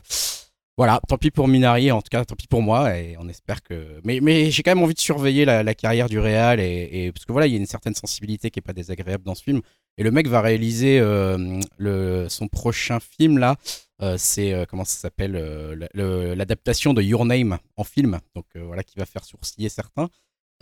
voilà, 0.77 0.99
tant 1.07 1.17
pis 1.17 1.31
pour 1.31 1.47
Minari, 1.47 1.89
en 1.91 2.01
tout 2.01 2.09
cas, 2.11 2.25
tant 2.25 2.35
pis 2.35 2.47
pour 2.47 2.61
moi, 2.61 2.97
et 2.97 3.15
on 3.17 3.29
espère 3.29 3.63
que. 3.63 4.01
Mais, 4.03 4.19
mais 4.21 4.51
j'ai 4.51 4.61
quand 4.61 4.71
même 4.71 4.83
envie 4.83 4.93
de 4.93 4.99
surveiller 4.99 5.45
la, 5.45 5.63
la 5.63 5.73
carrière 5.73 6.09
du 6.09 6.19
Réal, 6.19 6.59
et, 6.59 6.89
et- 6.91 7.11
parce 7.13 7.23
que 7.25 7.31
voilà, 7.31 7.47
il 7.47 7.53
y 7.53 7.55
a 7.55 7.59
une 7.59 7.65
certaine 7.65 7.95
sensibilité 7.95 8.49
qui 8.51 8.59
est 8.59 8.61
pas 8.61 8.73
désagréable 8.73 9.23
dans 9.23 9.35
ce 9.35 9.43
film. 9.43 9.61
Et 9.97 10.03
le 10.03 10.11
mec 10.11 10.27
va 10.27 10.41
réaliser 10.41 10.99
euh, 10.99 11.59
le, 11.77 12.27
son 12.29 12.47
prochain 12.47 12.99
film 12.99 13.37
là. 13.37 13.55
euh, 14.01 14.15
c'est 14.17 14.53
euh, 14.53 14.65
comment 14.67 14.83
ça 14.85 14.97
s'appelle 14.99 15.31
la- 15.33 15.87
le- 15.93 16.33
l'adaptation 16.33 16.93
de 16.93 17.01
Your 17.01 17.25
Name 17.25 17.57
en 17.77 17.83
film. 17.85 18.19
Donc 18.35 18.45
voilà 18.55 18.83
qui 18.83 18.97
va 18.99 19.05
faire 19.05 19.23
sourciller 19.23 19.69
certains. 19.69 20.09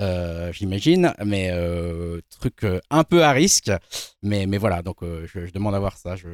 euh, 0.02 0.52
J'imagine, 0.54 1.14
mais 1.26 1.50
euh, 1.52 2.22
truc 2.30 2.64
euh, 2.64 2.80
un 2.92 3.04
peu 3.04 3.24
à 3.24 3.32
risque, 3.32 3.72
mais 4.22 4.46
mais 4.46 4.58
voilà 4.60 4.82
donc 4.84 4.98
je, 5.02 5.46
je 5.48 5.52
demande 5.52 5.74
à 5.76 5.80
voir 5.80 5.98
ça. 5.98 6.16
Je, 6.16 6.28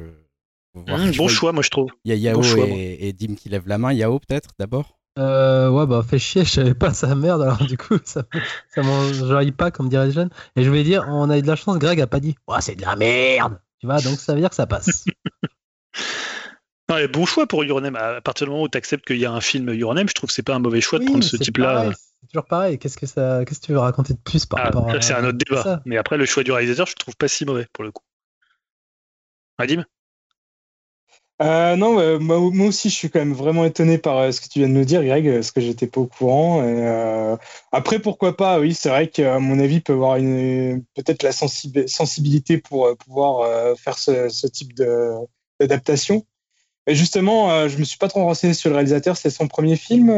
voir. 0.74 0.98
Je 1.10 1.16
bon 1.18 1.26
choix, 1.28 1.52
moi, 1.52 1.62
je 1.62 1.70
trouve. 1.70 1.88
Il 2.04 2.10
y 2.10 2.12
a 2.12 2.16
Yao 2.16 2.36
bon 2.36 2.42
choix, 2.42 2.66
moi. 2.66 2.76
et, 2.78 3.08
et 3.08 3.12
Dim 3.14 3.34
qui 3.34 3.48
lèvent 3.48 3.66
la 3.66 3.78
main. 3.78 3.92
Yao 3.94 4.18
peut-être 4.18 4.50
d'abord? 4.58 4.99
Euh, 5.18 5.68
ouais, 5.68 5.86
bah, 5.86 6.02
fait 6.08 6.18
chier, 6.18 6.44
je 6.44 6.50
savais 6.50 6.74
pas 6.74 6.94
sa 6.94 7.14
merde, 7.14 7.42
alors 7.42 7.58
du 7.58 7.76
coup, 7.76 7.98
ça, 8.04 8.24
ça 8.68 8.82
m'enjaille 8.82 9.52
pas, 9.52 9.70
comme 9.70 9.88
dirait 9.88 10.06
les 10.06 10.12
jeunes. 10.12 10.30
Et 10.56 10.62
je 10.62 10.70
vais 10.70 10.84
dire, 10.84 11.04
on 11.08 11.28
a 11.30 11.38
eu 11.38 11.42
de 11.42 11.46
la 11.46 11.56
chance, 11.56 11.78
Greg 11.78 12.00
a 12.00 12.06
pas 12.06 12.20
dit, 12.20 12.36
ouais, 12.48 12.60
c'est 12.60 12.76
de 12.76 12.82
la 12.82 12.96
merde. 12.96 13.58
Tu 13.78 13.86
vois, 13.86 14.00
donc 14.00 14.18
ça 14.18 14.34
veut 14.34 14.40
dire 14.40 14.50
que 14.50 14.56
ça 14.56 14.66
passe. 14.66 15.04
Non, 16.90 16.96
mais 16.96 17.06
bon 17.06 17.24
choix 17.24 17.46
pour 17.46 17.62
Your 17.64 17.80
Name. 17.80 17.94
À 17.94 18.20
partir 18.20 18.48
du 18.48 18.50
moment 18.50 18.64
où 18.64 18.68
tu 18.68 18.76
acceptes 18.76 19.06
qu'il 19.06 19.18
y 19.18 19.24
a 19.24 19.30
un 19.30 19.40
film 19.40 19.72
Your 19.72 19.94
Name, 19.94 20.08
je 20.08 20.14
trouve 20.14 20.26
que 20.26 20.34
c'est 20.34 20.42
pas 20.42 20.56
un 20.56 20.58
mauvais 20.58 20.80
choix 20.80 20.98
de 20.98 21.04
Oui, 21.04 21.10
prendre 21.10 21.22
ce 21.22 21.36
type-là. 21.36 21.92
C'est 21.92 22.26
toujours 22.26 22.46
pareil. 22.46 22.80
Qu'est-ce 22.80 22.96
que 22.98 23.06
ça, 23.06 23.44
qu'est-ce 23.44 23.60
que 23.60 23.66
tu 23.66 23.72
veux 23.72 23.78
raconter 23.78 24.12
de 24.12 24.18
plus 24.18 24.44
par 24.44 24.58
Ah, 24.58 24.64
rapport 24.64 24.90
à 24.90 25.00
c'est 25.00 25.14
un 25.14 25.24
autre 25.24 25.38
débat. 25.38 25.82
Mais 25.86 25.96
après, 25.98 26.16
le 26.16 26.26
choix 26.26 26.42
du 26.42 26.50
réalisateur, 26.50 26.86
je 26.86 26.94
le 26.96 26.98
trouve 26.98 27.14
pas 27.14 27.28
si 27.28 27.44
mauvais 27.44 27.68
pour 27.72 27.84
le 27.84 27.92
coup. 27.92 28.02
Adim? 29.58 29.84
Euh, 31.42 31.74
non, 31.74 31.98
euh, 31.98 32.18
moi, 32.18 32.36
aussi, 32.66 32.90
je 32.90 32.94
suis 32.94 33.08
quand 33.08 33.18
même 33.18 33.32
vraiment 33.32 33.64
étonné 33.64 33.96
par 33.96 34.18
euh, 34.18 34.30
ce 34.30 34.42
que 34.42 34.48
tu 34.48 34.58
viens 34.58 34.68
de 34.68 34.74
nous 34.74 34.84
dire, 34.84 35.02
Greg, 35.02 35.32
parce 35.32 35.52
que 35.52 35.60
j'étais 35.62 35.86
pas 35.86 36.02
au 36.02 36.06
courant. 36.06 36.60
Euh, 36.62 37.34
Après, 37.72 37.98
pourquoi 37.98 38.36
pas 38.36 38.60
Oui, 38.60 38.74
c'est 38.74 38.90
vrai 38.90 39.08
qu'à 39.08 39.38
mon 39.38 39.58
avis, 39.58 39.76
il 39.76 39.82
peut 39.82 39.94
avoir 39.94 40.16
une 40.16 40.84
peut-être 40.94 41.22
la 41.22 41.30
sensibi- 41.32 41.88
sensibilité 41.88 42.58
pour 42.58 42.86
euh, 42.86 42.94
pouvoir 42.94 43.76
faire 43.78 43.96
ce, 43.98 44.28
ce 44.28 44.46
type 44.46 44.74
d'adaptation. 45.58 46.26
Et 46.86 46.94
justement, 46.94 47.68
je 47.68 47.78
me 47.78 47.84
suis 47.84 47.98
pas 47.98 48.08
trop 48.08 48.24
renseigné 48.24 48.54
sur 48.54 48.70
le 48.70 48.76
réalisateur. 48.76 49.16
C'est 49.16 49.30
son 49.30 49.48
premier 49.48 49.76
film. 49.76 50.10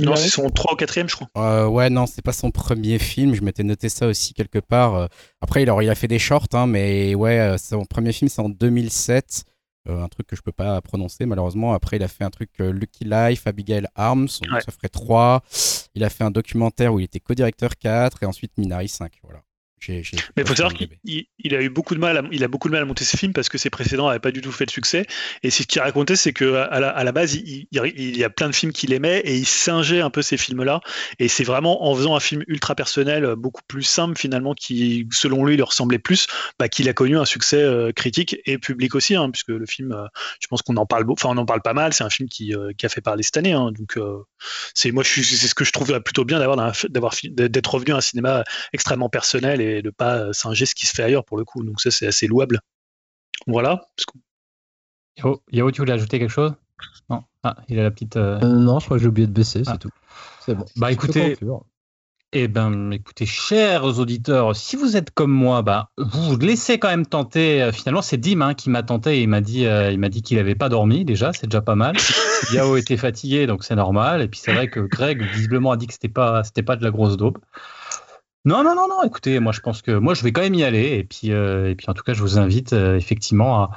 Non, 0.00 0.12
Minari 0.12 0.22
c'est 0.28 0.34
son 0.36 0.48
3 0.50 0.72
ou 0.72 0.76
4 0.76 1.08
je 1.08 1.14
crois. 1.16 1.28
Euh, 1.36 1.66
ouais, 1.66 1.90
non, 1.90 2.06
c'est 2.06 2.22
pas 2.22 2.32
son 2.32 2.50
premier 2.50 2.98
film. 2.98 3.34
Je 3.34 3.42
m'étais 3.42 3.62
noté 3.62 3.88
ça 3.88 4.06
aussi 4.06 4.34
quelque 4.34 4.58
part. 4.58 4.94
Euh, 4.94 5.06
Après, 5.40 5.62
il 5.62 5.70
a, 5.70 5.82
il 5.82 5.88
a 5.90 5.94
fait 5.94 6.08
des 6.08 6.18
shorts, 6.18 6.48
hein, 6.52 6.66
mais 6.66 7.14
ouais, 7.14 7.38
euh, 7.40 7.58
son 7.58 7.84
premier 7.84 8.12
film, 8.12 8.28
c'est 8.28 8.40
en 8.42 8.48
2007. 8.48 9.44
Euh, 9.88 10.02
un 10.02 10.08
truc 10.08 10.26
que 10.26 10.36
je 10.36 10.42
peux 10.42 10.52
pas 10.52 10.80
prononcer, 10.82 11.24
malheureusement. 11.24 11.72
Après, 11.72 11.96
il 11.96 12.02
a 12.02 12.08
fait 12.08 12.22
un 12.24 12.30
truc 12.30 12.50
euh, 12.60 12.70
Lucky 12.72 13.04
Life, 13.04 13.46
Abigail 13.46 13.86
Arms, 13.94 14.28
donc 14.42 14.52
Ouais. 14.52 14.60
ça 14.60 14.72
ferait 14.72 14.90
3. 14.90 15.42
Il 15.94 16.04
a 16.04 16.10
fait 16.10 16.22
un 16.22 16.30
documentaire 16.30 16.92
où 16.92 17.00
il 17.00 17.04
était 17.04 17.18
co-directeur 17.20 17.76
4, 17.78 18.22
et 18.22 18.26
ensuite 18.26 18.52
Minari 18.58 18.88
5. 18.88 19.12
Voilà. 19.22 19.40
Mais 20.36 20.42
il 20.42 20.46
faut 20.46 20.54
savoir 20.54 20.74
qu'il 20.74 20.88
il- 21.42 21.54
a 21.54 21.62
eu 21.62 21.70
beaucoup 21.70 21.94
de 21.94 22.00
mal, 22.00 22.18
à, 22.18 22.22
il 22.30 22.44
a 22.44 22.48
beaucoup 22.48 22.68
de 22.68 22.72
mal 22.72 22.82
à 22.82 22.84
monter 22.84 23.04
ses 23.04 23.16
films 23.16 23.32
parce 23.32 23.48
que 23.48 23.56
ses 23.58 23.70
précédents 23.70 24.06
n'avaient 24.08 24.18
pas 24.20 24.30
du 24.30 24.40
tout 24.42 24.52
fait 24.52 24.66
de 24.66 24.70
succès. 24.70 25.06
Et 25.42 25.50
ce 25.50 25.62
qu'il 25.62 25.80
racontait, 25.80 26.16
c'est 26.16 26.32
que 26.34 26.54
à 26.54 26.80
la, 26.80 26.90
à 26.90 27.02
la 27.04 27.12
base, 27.12 27.34
il, 27.34 27.66
il- 27.72 27.92
il 27.96 28.16
y 28.18 28.24
a 28.24 28.30
plein 28.30 28.48
de 28.48 28.54
films 28.54 28.72
qu'il 28.72 28.92
aimait 28.92 29.20
et 29.20 29.36
il 29.36 29.46
singeait 29.46 30.00
un 30.02 30.10
peu 30.10 30.20
ces 30.22 30.36
films-là. 30.36 30.80
Et 31.18 31.28
c'est 31.28 31.44
vraiment 31.44 31.84
en 31.88 31.94
faisant 31.94 32.14
un 32.14 32.20
film 32.20 32.42
ultra 32.46 32.74
personnel, 32.74 33.24
euh, 33.24 33.36
beaucoup 33.36 33.62
plus 33.66 33.82
simple 33.82 34.18
finalement, 34.18 34.52
qui 34.54 35.06
selon 35.12 35.44
lui 35.44 35.56
lui 35.56 35.62
ressemblait 35.62 35.98
plus, 35.98 36.26
bah, 36.58 36.68
qu'il 36.68 36.88
a 36.88 36.92
connu 36.92 37.16
un 37.16 37.24
succès 37.24 37.62
euh, 37.62 37.90
critique 37.92 38.36
et 38.46 38.58
public 38.58 38.94
aussi, 38.94 39.14
hein, 39.16 39.30
puisque 39.30 39.48
le 39.48 39.64
film, 39.66 39.92
euh, 39.92 40.06
je 40.40 40.46
pense 40.46 40.60
qu'on 40.62 40.76
en 40.76 40.86
parle, 40.86 41.04
enfin 41.10 41.30
on 41.30 41.36
en 41.38 41.46
parle 41.46 41.62
pas 41.62 41.72
mal. 41.74 41.92
C'est 41.94 42.04
un 42.04 42.10
film 42.10 42.28
qui, 42.28 42.54
euh, 42.54 42.72
qui 42.76 42.84
a 42.86 42.88
fait 42.88 43.00
parler 43.00 43.22
cette 43.22 43.36
année. 43.38 43.52
hein. 43.52 43.72
donc 43.72 43.98
c'est 44.74 44.90
moi, 44.92 45.04
c'est 45.04 45.22
ce 45.22 45.54
que 45.54 45.64
je 45.64 45.72
trouve 45.72 45.98
plutôt 46.00 46.24
bien 46.24 46.38
d'avoir 46.38 47.14
d'être 47.24 47.74
revenu 47.74 47.92
à 47.92 47.96
un 47.96 48.00
cinéma 48.00 48.44
extrêmement 48.72 49.08
personnel 49.08 49.60
et 49.60 49.69
de 49.82 49.90
pas 49.90 50.16
euh, 50.18 50.32
singer 50.32 50.66
ce 50.66 50.74
qui 50.74 50.86
se 50.86 50.94
fait 50.94 51.02
ailleurs 51.02 51.24
pour 51.24 51.38
le 51.38 51.44
coup. 51.44 51.62
Donc 51.64 51.80
ça, 51.80 51.90
c'est 51.90 52.06
assez 52.06 52.26
louable. 52.26 52.60
Voilà. 53.46 53.80
Yao, 55.18 55.40
Yao, 55.52 55.70
tu 55.70 55.80
voulais 55.80 55.92
ajouter 55.92 56.18
quelque 56.18 56.30
chose? 56.30 56.52
Non. 57.08 57.22
Ah, 57.42 57.56
il 57.68 57.78
a 57.78 57.82
la 57.82 57.90
petite. 57.90 58.16
euh, 58.16 58.38
Euh, 58.42 58.46
non, 58.48 58.78
je 58.78 58.84
crois 58.86 58.96
que 58.96 59.02
j'ai 59.02 59.08
oublié 59.08 59.26
de 59.26 59.32
baisser, 59.32 59.64
c'est 59.64 59.70
Ah. 59.70 59.78
tout. 59.78 59.90
C'est 60.44 60.54
bon. 60.54 60.64
Bah 60.76 60.90
écoutez, 60.92 61.30
conclure. 61.30 61.64
Eh 62.32 62.46
ben, 62.46 62.92
écoutez, 62.92 63.26
chers 63.26 63.84
auditeurs, 63.98 64.54
si 64.54 64.76
vous 64.76 64.96
êtes 64.96 65.10
comme 65.10 65.32
moi, 65.32 65.62
bah, 65.62 65.90
vous 65.98 66.22
vous 66.30 66.38
laissez 66.38 66.78
quand 66.78 66.86
même 66.88 67.04
tenter. 67.04 67.60
Euh, 67.60 67.72
Finalement, 67.72 68.02
c'est 68.02 68.18
Dim 68.18 68.40
hein, 68.40 68.54
qui 68.54 68.70
m'a 68.70 68.84
tenté 68.84 69.18
et 69.18 69.22
il 69.22 69.28
m'a 69.28 69.40
dit, 69.40 69.66
euh, 69.66 69.90
il 69.90 69.98
m'a 69.98 70.08
dit 70.08 70.22
qu'il 70.22 70.36
n'avait 70.36 70.54
pas 70.54 70.68
dormi 70.68 71.04
déjà, 71.04 71.32
c'est 71.32 71.48
déjà 71.48 71.60
pas 71.60 71.74
mal. 71.74 71.96
Yao 72.54 72.76
était 72.76 72.96
fatigué, 72.96 73.46
donc 73.48 73.64
c'est 73.64 73.74
normal. 73.74 74.22
Et 74.22 74.28
puis 74.28 74.38
c'est 74.38 74.52
vrai 74.52 74.68
que 74.68 74.78
Greg 74.80 75.20
visiblement 75.22 75.72
a 75.72 75.76
dit 75.76 75.88
que 75.88 75.92
c'était 75.92 76.08
pas, 76.08 76.44
c'était 76.44 76.62
pas 76.62 76.76
de 76.76 76.84
la 76.84 76.90
grosse 76.92 77.16
daube. 77.16 77.38
Non, 78.46 78.64
non, 78.64 78.74
non, 78.74 78.88
non. 78.88 79.02
Écoutez, 79.02 79.38
moi 79.38 79.52
je 79.52 79.60
pense 79.60 79.82
que 79.82 79.92
moi 79.92 80.14
je 80.14 80.22
vais 80.22 80.32
quand 80.32 80.40
même 80.40 80.54
y 80.54 80.64
aller. 80.64 80.96
Et 80.98 81.04
puis, 81.04 81.32
euh, 81.32 81.74
en 81.86 81.94
tout 81.94 82.02
cas, 82.02 82.14
je 82.14 82.22
vous 82.22 82.38
invite 82.38 82.72
euh, 82.72 82.96
effectivement 82.96 83.62
à 83.64 83.70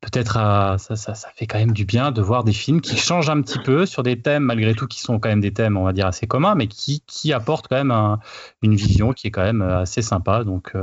peut-être 0.00 0.36
à 0.38 0.78
ça, 0.78 0.96
ça, 0.96 1.14
fait 1.36 1.46
quand 1.46 1.58
même 1.58 1.72
du 1.72 1.84
bien 1.84 2.10
de 2.10 2.22
voir 2.22 2.42
des 2.42 2.52
films 2.54 2.80
qui 2.80 2.96
changent 2.96 3.28
un 3.30 3.40
petit 3.42 3.58
peu 3.58 3.84
sur 3.86 4.02
des 4.02 4.20
thèmes 4.20 4.44
malgré 4.44 4.74
tout 4.74 4.86
qui 4.88 5.00
sont 5.00 5.18
quand 5.20 5.28
même 5.28 5.42
des 5.42 5.52
thèmes 5.52 5.76
on 5.76 5.84
va 5.84 5.92
dire 5.92 6.06
assez 6.06 6.26
communs, 6.26 6.54
mais 6.54 6.66
qui 6.66 7.32
apportent 7.32 7.68
quand 7.68 7.76
même 7.76 7.90
un- 7.90 8.18
une 8.62 8.74
vision 8.74 9.12
qui 9.12 9.28
est 9.28 9.30
quand 9.30 9.42
même 9.42 9.62
euh, 9.62 9.80
assez 9.82 10.02
sympa. 10.02 10.42
Donc 10.44 10.74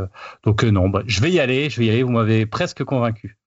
non, 0.64 0.90
bah, 0.90 1.04
je 1.06 1.22
vais 1.22 1.32
y 1.32 1.40
aller, 1.40 1.70
je 1.70 1.80
vais 1.80 1.88
y 1.88 1.90
aller. 1.90 2.04
Vous 2.04 2.12
m'avez 2.12 2.46
presque 2.46 2.84
convaincu. 2.84 3.38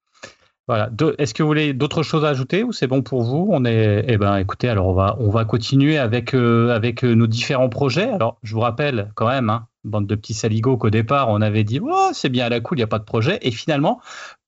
Voilà. 0.69 0.91
Est-ce 1.19 1.35
que 1.35 1.43
vous 1.43 1.49
voulez 1.49 1.73
d'autres 1.73 2.03
choses 2.03 2.25
à 2.25 2.29
ajouter 2.29 2.63
ou 2.63 2.73
c'est 2.73 2.87
bon 2.87 3.03
pour 3.03 3.23
vous? 3.23 3.49
On 3.51 3.65
est, 3.65 4.05
eh 4.07 4.17
ben, 4.19 4.37
écoutez, 4.37 4.69
alors 4.69 4.87
on 4.89 4.95
va, 4.95 5.17
on 5.19 5.31
va 5.31 5.45
continuer 5.45 5.99
avec 5.99 6.35
avec 6.35 7.03
nos 7.03 7.27
différents 7.27 7.69
projets. 7.69 8.09
Alors, 8.09 8.39
je 8.43 8.55
vous 8.55 8.61
rappelle 8.61 9.11
quand 9.17 9.27
même, 9.29 9.51
hein, 9.51 9.67
bande 9.85 10.07
de 10.07 10.15
petits 10.15 10.35
saligots, 10.35 10.77
qu'au 10.77 10.91
départ 10.91 11.29
on 11.29 11.41
avait 11.41 11.65
dit, 11.65 11.81
oh, 11.83 12.11
c'est 12.13 12.29
bien 12.29 12.47
à 12.47 12.49
la 12.49 12.61
cool, 12.61 12.79
il 12.79 12.81
y 12.81 12.85
a 12.85 12.89
pas 12.89 12.99
de 12.99 13.05
projet, 13.05 13.39
et 13.43 13.51
finalement, 13.51 14.01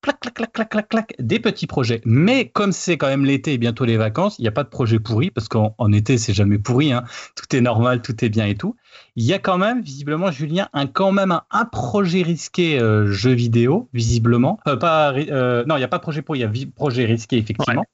clac, 0.02 0.20
clac, 0.20 0.34
clac, 0.34 0.52
clac, 0.52 0.68
clac, 0.68 0.88
clac, 0.88 1.14
des 1.18 1.38
petits 1.40 1.66
projets. 1.66 2.00
Mais 2.04 2.48
comme 2.48 2.72
c'est 2.72 2.96
quand 2.96 3.06
même 3.08 3.24
l'été 3.24 3.54
et 3.54 3.58
bientôt 3.58 3.84
les 3.84 3.96
vacances, 3.96 4.38
il 4.38 4.42
n'y 4.42 4.48
a 4.48 4.52
pas 4.52 4.64
de 4.64 4.68
projet 4.68 4.98
pourri 4.98 5.30
parce 5.30 5.48
qu'en 5.48 5.74
en 5.78 5.92
été 5.92 6.18
c'est 6.18 6.34
jamais 6.34 6.58
pourri, 6.58 6.92
hein. 6.92 7.04
tout 7.36 7.56
est 7.56 7.60
normal, 7.60 8.02
tout 8.02 8.24
est 8.24 8.28
bien 8.28 8.46
et 8.46 8.54
tout. 8.56 8.76
Il 9.16 9.24
y 9.24 9.32
a 9.32 9.38
quand 9.38 9.58
même, 9.58 9.80
visiblement, 9.82 10.30
Julien, 10.30 10.68
un 10.72 10.86
quand 10.86 11.12
même 11.12 11.32
un, 11.32 11.42
un 11.50 11.64
projet 11.64 12.22
risqué 12.22 12.78
euh, 12.78 13.10
jeu 13.10 13.32
vidéo, 13.32 13.88
visiblement. 13.92 14.58
Euh, 14.66 14.76
pas, 14.76 15.12
euh, 15.14 15.64
non, 15.66 15.76
il 15.76 15.78
n'y 15.78 15.84
a 15.84 15.88
pas 15.88 15.98
de 15.98 16.02
projet 16.02 16.22
pour, 16.22 16.36
il 16.36 16.40
y 16.40 16.44
a 16.44 16.52
projet 16.74 17.04
risqué, 17.04 17.36
effectivement. 17.36 17.84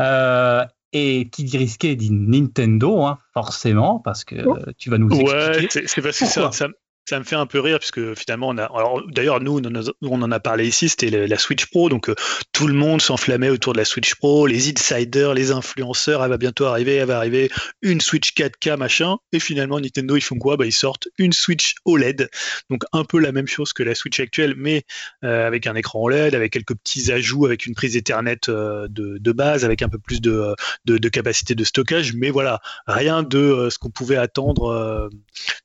Euh, 0.00 0.64
et 0.92 1.28
qui 1.28 1.42
dit 1.42 1.56
risqué 1.58 1.96
dit 1.96 2.10
Nintendo, 2.12 3.02
hein, 3.02 3.18
forcément, 3.32 3.98
parce 3.98 4.24
que 4.24 4.36
euh, 4.36 4.72
tu 4.78 4.90
vas 4.90 4.98
nous 4.98 5.08
Ouais, 5.08 5.48
expliquer. 5.48 5.68
c'est 5.70 5.88
c'est 5.88 6.02
parce 6.02 6.18
que 6.20 6.26
ça, 6.26 6.52
ça, 6.52 6.68
ça 7.08 7.18
me 7.18 7.24
fait 7.24 7.36
un 7.36 7.46
peu 7.46 7.60
rire 7.60 7.78
puisque 7.78 8.14
finalement 8.14 8.48
on 8.48 8.58
a. 8.58 8.64
Alors 8.64 9.02
d'ailleurs 9.08 9.40
nous, 9.40 9.60
on 10.02 10.22
en 10.22 10.30
a, 10.30 10.40
parlé 10.40 10.66
ici, 10.66 10.88
c'était 10.88 11.26
la 11.26 11.38
Switch 11.38 11.66
Pro, 11.66 11.88
donc 11.88 12.08
euh, 12.08 12.14
tout 12.52 12.66
le 12.66 12.74
monde 12.74 13.00
s'enflammait 13.02 13.50
autour 13.50 13.72
de 13.72 13.78
la 13.78 13.84
Switch 13.84 14.14
Pro, 14.14 14.46
les 14.46 14.70
insiders, 14.70 15.34
les 15.34 15.50
influenceurs, 15.50 16.22
elle 16.24 16.30
va 16.30 16.38
bientôt 16.38 16.66
arriver, 16.66 16.96
elle 16.96 17.06
va 17.08 17.18
arriver 17.18 17.50
une 17.82 18.00
Switch 18.00 18.32
4K 18.34 18.76
machin, 18.76 19.16
et 19.32 19.40
finalement 19.40 19.78
Nintendo 19.80 20.16
ils 20.16 20.22
font 20.22 20.38
quoi? 20.38 20.56
Bah 20.56 20.66
ils 20.66 20.72
sortent 20.72 21.08
une 21.18 21.32
Switch 21.32 21.74
OLED, 21.84 22.28
donc 22.70 22.84
un 22.92 23.04
peu 23.04 23.18
la 23.18 23.32
même 23.32 23.46
chose 23.46 23.72
que 23.72 23.82
la 23.82 23.94
Switch 23.94 24.18
actuelle, 24.20 24.54
mais 24.56 24.84
euh, 25.24 25.46
avec 25.46 25.66
un 25.66 25.74
écran 25.74 26.00
OLED, 26.02 26.34
avec 26.34 26.52
quelques 26.52 26.74
petits 26.74 27.12
ajouts, 27.12 27.46
avec 27.46 27.66
une 27.66 27.74
prise 27.74 27.96
Ethernet 27.96 28.48
euh, 28.48 28.86
de, 28.88 29.18
de 29.18 29.32
base, 29.32 29.64
avec 29.64 29.82
un 29.82 29.88
peu 29.88 29.98
plus 29.98 30.20
de, 30.20 30.54
de, 30.84 30.98
de 30.98 31.08
capacité 31.08 31.54
de 31.54 31.64
stockage, 31.64 32.14
mais 32.14 32.30
voilà, 32.30 32.60
rien 32.86 33.22
de 33.22 33.38
euh, 33.38 33.70
ce 33.70 33.78
qu'on 33.78 33.90
pouvait 33.90 34.16
attendre. 34.16 34.70
euh, 34.70 35.08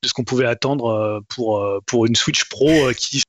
de 0.02 0.08
ce 0.08 0.14
qu'on 0.14 0.24
pouvait 0.24 0.46
attendre 0.46 0.88
euh, 0.88 1.20
pour, 1.30 1.60
euh, 1.60 1.80
pour 1.86 2.06
une 2.06 2.16
Switch 2.16 2.46
Pro 2.46 2.70
euh, 2.70 2.94
qui, 2.94 3.22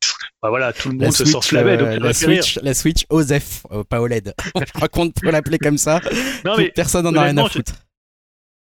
bah 0.43 0.49
voilà, 0.49 0.73
tout 0.73 0.89
le 0.89 0.97
La 0.97 1.05
monde 1.05 1.13
se 1.15 1.23
euh, 1.23 1.41
ça 1.41 1.63
la, 1.63 1.77
rire. 1.77 2.15
Switch, 2.15 2.59
la 2.63 2.73
Switch 2.73 3.05
OZEF, 3.11 3.67
euh, 3.73 3.85
pas 3.85 4.01
OLED. 4.01 4.35
je 4.57 4.73
crois 4.73 4.89
qu'on 4.89 5.11
peut 5.11 5.31
l'appeler 5.31 5.59
comme 5.59 5.77
ça. 5.77 6.01
Non, 6.45 6.57
mais 6.57 6.71
Personne 6.71 7.05
n'en 7.05 7.15
a 7.15 7.25
rien 7.25 7.37
à 7.37 7.49
foutre. 7.49 7.73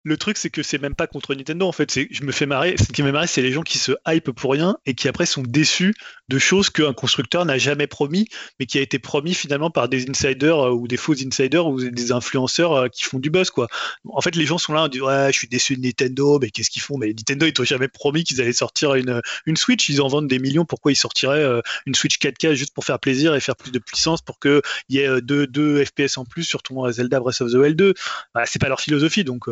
Le 0.04 0.18
truc, 0.18 0.38
c'est 0.38 0.50
que 0.50 0.64
c'est 0.64 0.82
même 0.82 0.96
pas 0.96 1.06
contre 1.06 1.36
Nintendo 1.36 1.68
en 1.68 1.72
fait. 1.72 2.00
Je 2.10 2.24
me 2.24 2.32
fais 2.32 2.48
marrer. 2.48 2.76
Ce 2.78 2.92
qui 2.92 3.04
me 3.04 3.08
fait 3.08 3.12
marrer, 3.12 3.28
c'est 3.28 3.42
les 3.42 3.52
gens 3.52 3.62
qui 3.62 3.78
se 3.78 3.92
hype 4.08 4.32
pour 4.32 4.52
rien 4.52 4.78
et 4.86 4.96
qui 4.96 5.08
après 5.08 5.28
sont 5.28 5.44
déçus 5.44 5.94
de 6.28 6.40
choses 6.40 6.70
qu'un 6.70 6.94
constructeur 6.94 7.46
n'a 7.46 7.58
jamais 7.58 7.88
promis, 7.88 8.28
mais 8.60 8.66
qui 8.66 8.80
a 8.80 8.82
été 8.82 8.98
promis 8.98 9.34
finalement 9.34 9.70
par 9.70 9.90
des 9.90 10.10
insiders 10.10 10.60
euh, 10.60 10.72
ou 10.72 10.88
des 10.88 10.98
faux 10.98 11.14
insiders 11.14 11.68
ou 11.68 11.80
des 11.80 12.12
influenceurs 12.12 12.74
euh, 12.74 12.88
qui 12.88 13.04
font 13.04 13.20
du 13.20 13.30
buzz 13.30 13.52
quoi. 13.52 13.68
En 14.06 14.22
fait, 14.22 14.36
les 14.36 14.46
gens 14.46 14.58
sont 14.58 14.74
là, 14.74 14.86
on 14.86 14.88
dit 14.88 15.02
ouais, 15.02 15.28
je 15.32 15.38
suis 15.38 15.48
déçu 15.48 15.76
de 15.76 15.82
Nintendo, 15.82 16.40
mais 16.40 16.50
qu'est-ce 16.50 16.72
qu'ils 16.72 16.82
font? 16.82 16.98
Mais 16.98 17.08
Nintendo, 17.08 17.46
ils 17.46 17.54
t'ont 17.54 17.64
jamais 17.64 17.88
promis 17.88 18.24
qu'ils 18.24 18.42
allaient 18.42 18.54
sortir 18.54 18.96
une, 18.96 19.22
une 19.46 19.58
Switch. 19.58 19.88
Ils 19.90 20.02
en 20.02 20.08
vendent 20.08 20.28
des 20.28 20.40
millions. 20.40 20.66
Pourquoi 20.66 20.92
ils 20.92 20.96
sortiraient 20.96 21.44
euh, 21.44 21.62
une 21.86 21.94
Switch 21.94 22.18
4K 22.18 22.54
juste 22.54 22.74
pour 22.74 22.86
faire 22.86 23.00
plaisir 23.00 23.36
et 23.36 23.40
faire 23.40 23.56
plus 23.56 23.72
de 23.72 23.80
puissance 23.80 24.22
pour 24.22 24.40
qu'il 24.40 24.62
y 24.90 25.00
ait 25.00 25.22
deux, 25.22 25.46
deux 25.46 25.84
FPS 25.86 26.18
en 26.18 26.26
plus 26.26 26.44
sur 26.44 26.64
ton 26.64 26.90
Zelda 26.92 27.20
Breath 27.20 27.42
of 27.42 27.52
the 27.52 27.56
Wild 27.56 27.76
2 27.76 27.94
bah, 28.34 28.46
C'est 28.46 28.60
pas 28.60 28.70
leur 28.70 28.82
philosophie, 28.82 29.24
donc 29.24 29.48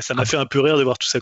ça 0.00 0.14
m'a 0.14 0.24
fait 0.24 0.36
un 0.36 0.46
peu 0.46 0.60
rire 0.60 0.78
de 0.78 0.82
voir 0.82 0.98
tout 0.98 1.08
ça. 1.08 1.18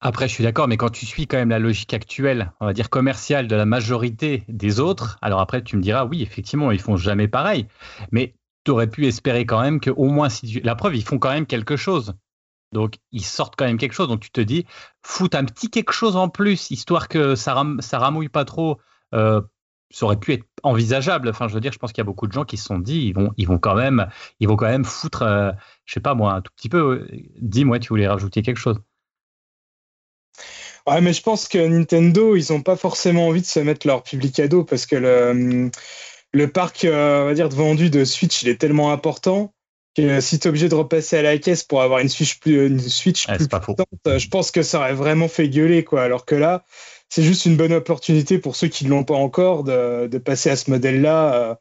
Après, 0.00 0.28
je 0.28 0.32
suis 0.32 0.44
d'accord, 0.44 0.66
mais 0.66 0.78
quand 0.78 0.88
tu 0.88 1.04
suis 1.04 1.26
quand 1.26 1.36
même 1.36 1.50
la 1.50 1.58
logique 1.58 1.92
actuelle, 1.92 2.52
on 2.60 2.66
va 2.66 2.72
dire 2.72 2.88
commerciale 2.88 3.48
de 3.48 3.54
la 3.54 3.66
majorité 3.66 4.44
des 4.48 4.80
autres, 4.80 5.18
alors 5.20 5.40
après, 5.40 5.62
tu 5.62 5.76
me 5.76 5.82
diras, 5.82 6.06
oui, 6.06 6.22
effectivement, 6.22 6.70
ils 6.70 6.80
font 6.80 6.96
jamais 6.96 7.28
pareil. 7.28 7.66
Mais 8.10 8.34
tu 8.64 8.70
aurais 8.70 8.86
pu 8.86 9.06
espérer 9.06 9.44
quand 9.44 9.60
même 9.60 9.78
qu'au 9.78 10.08
moins, 10.08 10.30
si 10.30 10.60
la 10.62 10.74
preuve, 10.74 10.96
ils 10.96 11.04
font 11.04 11.18
quand 11.18 11.30
même 11.30 11.46
quelque 11.46 11.76
chose. 11.76 12.14
Donc, 12.72 12.94
ils 13.12 13.24
sortent 13.24 13.56
quand 13.56 13.66
même 13.66 13.76
quelque 13.76 13.92
chose. 13.92 14.08
Donc, 14.08 14.20
tu 14.20 14.30
te 14.30 14.40
dis, 14.40 14.64
fout 15.02 15.34
un 15.34 15.44
petit 15.44 15.70
quelque 15.70 15.92
chose 15.92 16.16
en 16.16 16.30
plus, 16.30 16.70
histoire 16.70 17.08
que 17.08 17.34
ça, 17.34 17.62
ça 17.80 17.98
ramouille 17.98 18.28
pas 18.30 18.46
trop. 18.46 18.78
Euh, 19.14 19.42
ça 19.90 20.06
aurait 20.06 20.18
pu 20.18 20.32
être 20.32 20.44
envisageable. 20.62 21.28
Enfin, 21.28 21.48
je 21.48 21.54
veux 21.54 21.60
dire, 21.60 21.72
je 21.72 21.78
pense 21.78 21.92
qu'il 21.92 21.98
y 21.98 22.02
a 22.02 22.04
beaucoup 22.04 22.26
de 22.26 22.32
gens 22.32 22.44
qui 22.44 22.56
se 22.56 22.64
sont 22.64 22.78
dit, 22.78 23.06
ils 23.06 23.14
vont, 23.14 23.32
ils 23.36 23.46
vont 23.46 23.58
quand 23.58 23.74
même, 23.74 24.08
ils 24.38 24.48
vont 24.48 24.56
quand 24.56 24.68
même 24.68 24.84
foutre, 24.84 25.22
euh, 25.22 25.50
je 25.84 25.94
sais 25.94 26.00
pas 26.00 26.14
moi, 26.14 26.32
un 26.32 26.40
tout 26.40 26.52
petit 26.56 26.68
peu. 26.68 27.06
Dis-moi, 27.40 27.78
tu 27.78 27.88
voulais 27.88 28.08
rajouter 28.08 28.42
quelque 28.42 28.58
chose? 28.58 28.80
Ouais, 30.86 31.00
mais 31.00 31.12
je 31.12 31.22
pense 31.22 31.48
que 31.48 31.58
Nintendo, 31.58 32.36
ils 32.36 32.46
n'ont 32.50 32.62
pas 32.62 32.76
forcément 32.76 33.28
envie 33.28 33.42
de 33.42 33.46
se 33.46 33.60
mettre 33.60 33.86
leur 33.86 34.02
public 34.02 34.38
à 34.40 34.48
dos 34.48 34.64
parce 34.64 34.86
que 34.86 34.96
le, 34.96 35.70
le 36.32 36.48
parc, 36.48 36.84
euh, 36.84 37.22
on 37.22 37.26
va 37.26 37.34
dire, 37.34 37.48
de 37.48 37.54
vendu 37.54 37.90
de 37.90 38.04
Switch, 38.04 38.42
il 38.42 38.48
est 38.48 38.56
tellement 38.60 38.92
important 38.92 39.52
que 39.96 40.20
si 40.20 40.38
tu 40.38 40.46
es 40.46 40.48
obligé 40.48 40.68
de 40.68 40.74
repasser 40.74 41.18
à 41.18 41.22
la 41.22 41.36
caisse 41.38 41.64
pour 41.64 41.82
avoir 41.82 41.98
une 41.98 42.08
Switch 42.08 42.38
plus, 42.38 42.66
une 42.66 42.80
Switch 42.80 43.26
plus 43.26 43.48
je 43.48 44.28
pense 44.28 44.50
que 44.50 44.62
ça 44.62 44.78
aurait 44.78 44.94
vraiment 44.94 45.28
fait 45.28 45.48
gueuler, 45.48 45.84
quoi. 45.84 46.02
Alors 46.02 46.24
que 46.24 46.36
là, 46.36 46.64
c'est 47.10 47.24
juste 47.24 47.44
une 47.44 47.56
bonne 47.56 47.72
opportunité 47.72 48.38
pour 48.38 48.56
ceux 48.56 48.68
qui 48.68 48.84
ne 48.84 48.90
l'ont 48.90 49.04
pas 49.04 49.16
encore 49.16 49.64
de, 49.64 50.18
passer 50.18 50.48
à 50.48 50.56
ce 50.56 50.70
modèle-là. 50.70 51.34
Euh, 51.34 51.54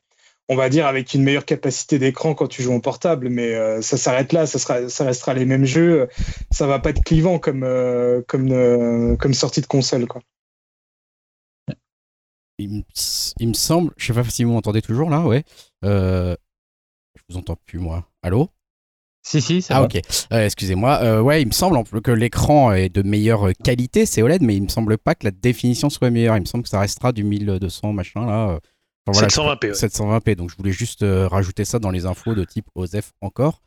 on 0.47 0.55
va 0.55 0.69
dire 0.69 0.87
avec 0.87 1.13
une 1.13 1.23
meilleure 1.23 1.45
capacité 1.45 1.99
d'écran 1.99 2.33
quand 2.33 2.47
tu 2.47 2.63
joues 2.63 2.73
en 2.73 2.79
portable, 2.79 3.29
mais 3.29 3.53
euh, 3.53 3.81
ça 3.81 3.97
s'arrête 3.97 4.31
là, 4.31 4.45
ça, 4.47 5.05
restera 5.05 5.33
les 5.33 5.45
mêmes 5.45 5.65
jeux, 5.65 6.07
ça 6.49 6.65
va 6.65 6.79
pas 6.79 6.91
être 6.91 7.03
clivant 7.03 7.37
comme, 7.37 7.63
euh, 7.63 8.23
sortie 9.33 9.61
de 9.61 9.67
console. 9.67 10.07
Quoi. 10.07 10.21
Il, 12.57 12.83
me 13.41 13.53
semble, 13.53 13.91
je 13.97 14.07
sais 14.07 14.13
pas 14.13 14.23
si 14.23 14.43
vous 14.43 14.51
m'entendez 14.51 14.81
toujours 14.81 15.09
là, 15.09 15.21
ouais. 15.21 15.43
je 15.83 16.35
vous 17.29 17.37
entends 17.37 17.57
plus 17.65 17.79
moi. 17.79 18.07
Allô? 18.21 18.49
Si, 19.21 19.41
si, 19.41 19.61
ça 19.61 19.77
Ah, 19.77 19.83
ok. 19.83 19.99
Excusez-moi. 20.31 21.21
ouais, 21.21 21.41
il 21.41 21.47
me 21.47 21.51
semble 21.51 21.83
que 22.01 22.11
l'écran 22.11 22.71
est 22.73 22.89
de 22.89 23.01
meilleure 23.01 23.49
qualité, 23.63 24.05
c'est 24.05 24.21
OLED, 24.21 24.41
mais 24.41 24.55
il 24.55 24.63
me 24.63 24.69
semble 24.69 24.97
pas 24.97 25.15
que 25.15 25.25
la 25.25 25.31
définition 25.31 25.89
soit 25.89 26.09
meilleure. 26.09 26.37
Il 26.37 26.41
me 26.41 26.45
semble 26.45 26.63
que 26.63 26.69
ça 26.69 26.79
restera 26.79 27.11
du 27.11 27.23
1200 27.23 27.93
machin 27.93 28.25
là. 28.25 28.59
720p. 29.13 29.73
720p. 29.73 30.35
Donc 30.35 30.49
je 30.51 30.55
voulais 30.57 30.71
juste 30.71 31.03
euh, 31.03 31.27
rajouter 31.27 31.65
ça 31.65 31.79
dans 31.79 31.91
les 31.91 32.05
infos 32.05 32.35
de 32.35 32.43
type 32.43 32.67
OSEF 32.75 33.13
encore. 33.21 33.61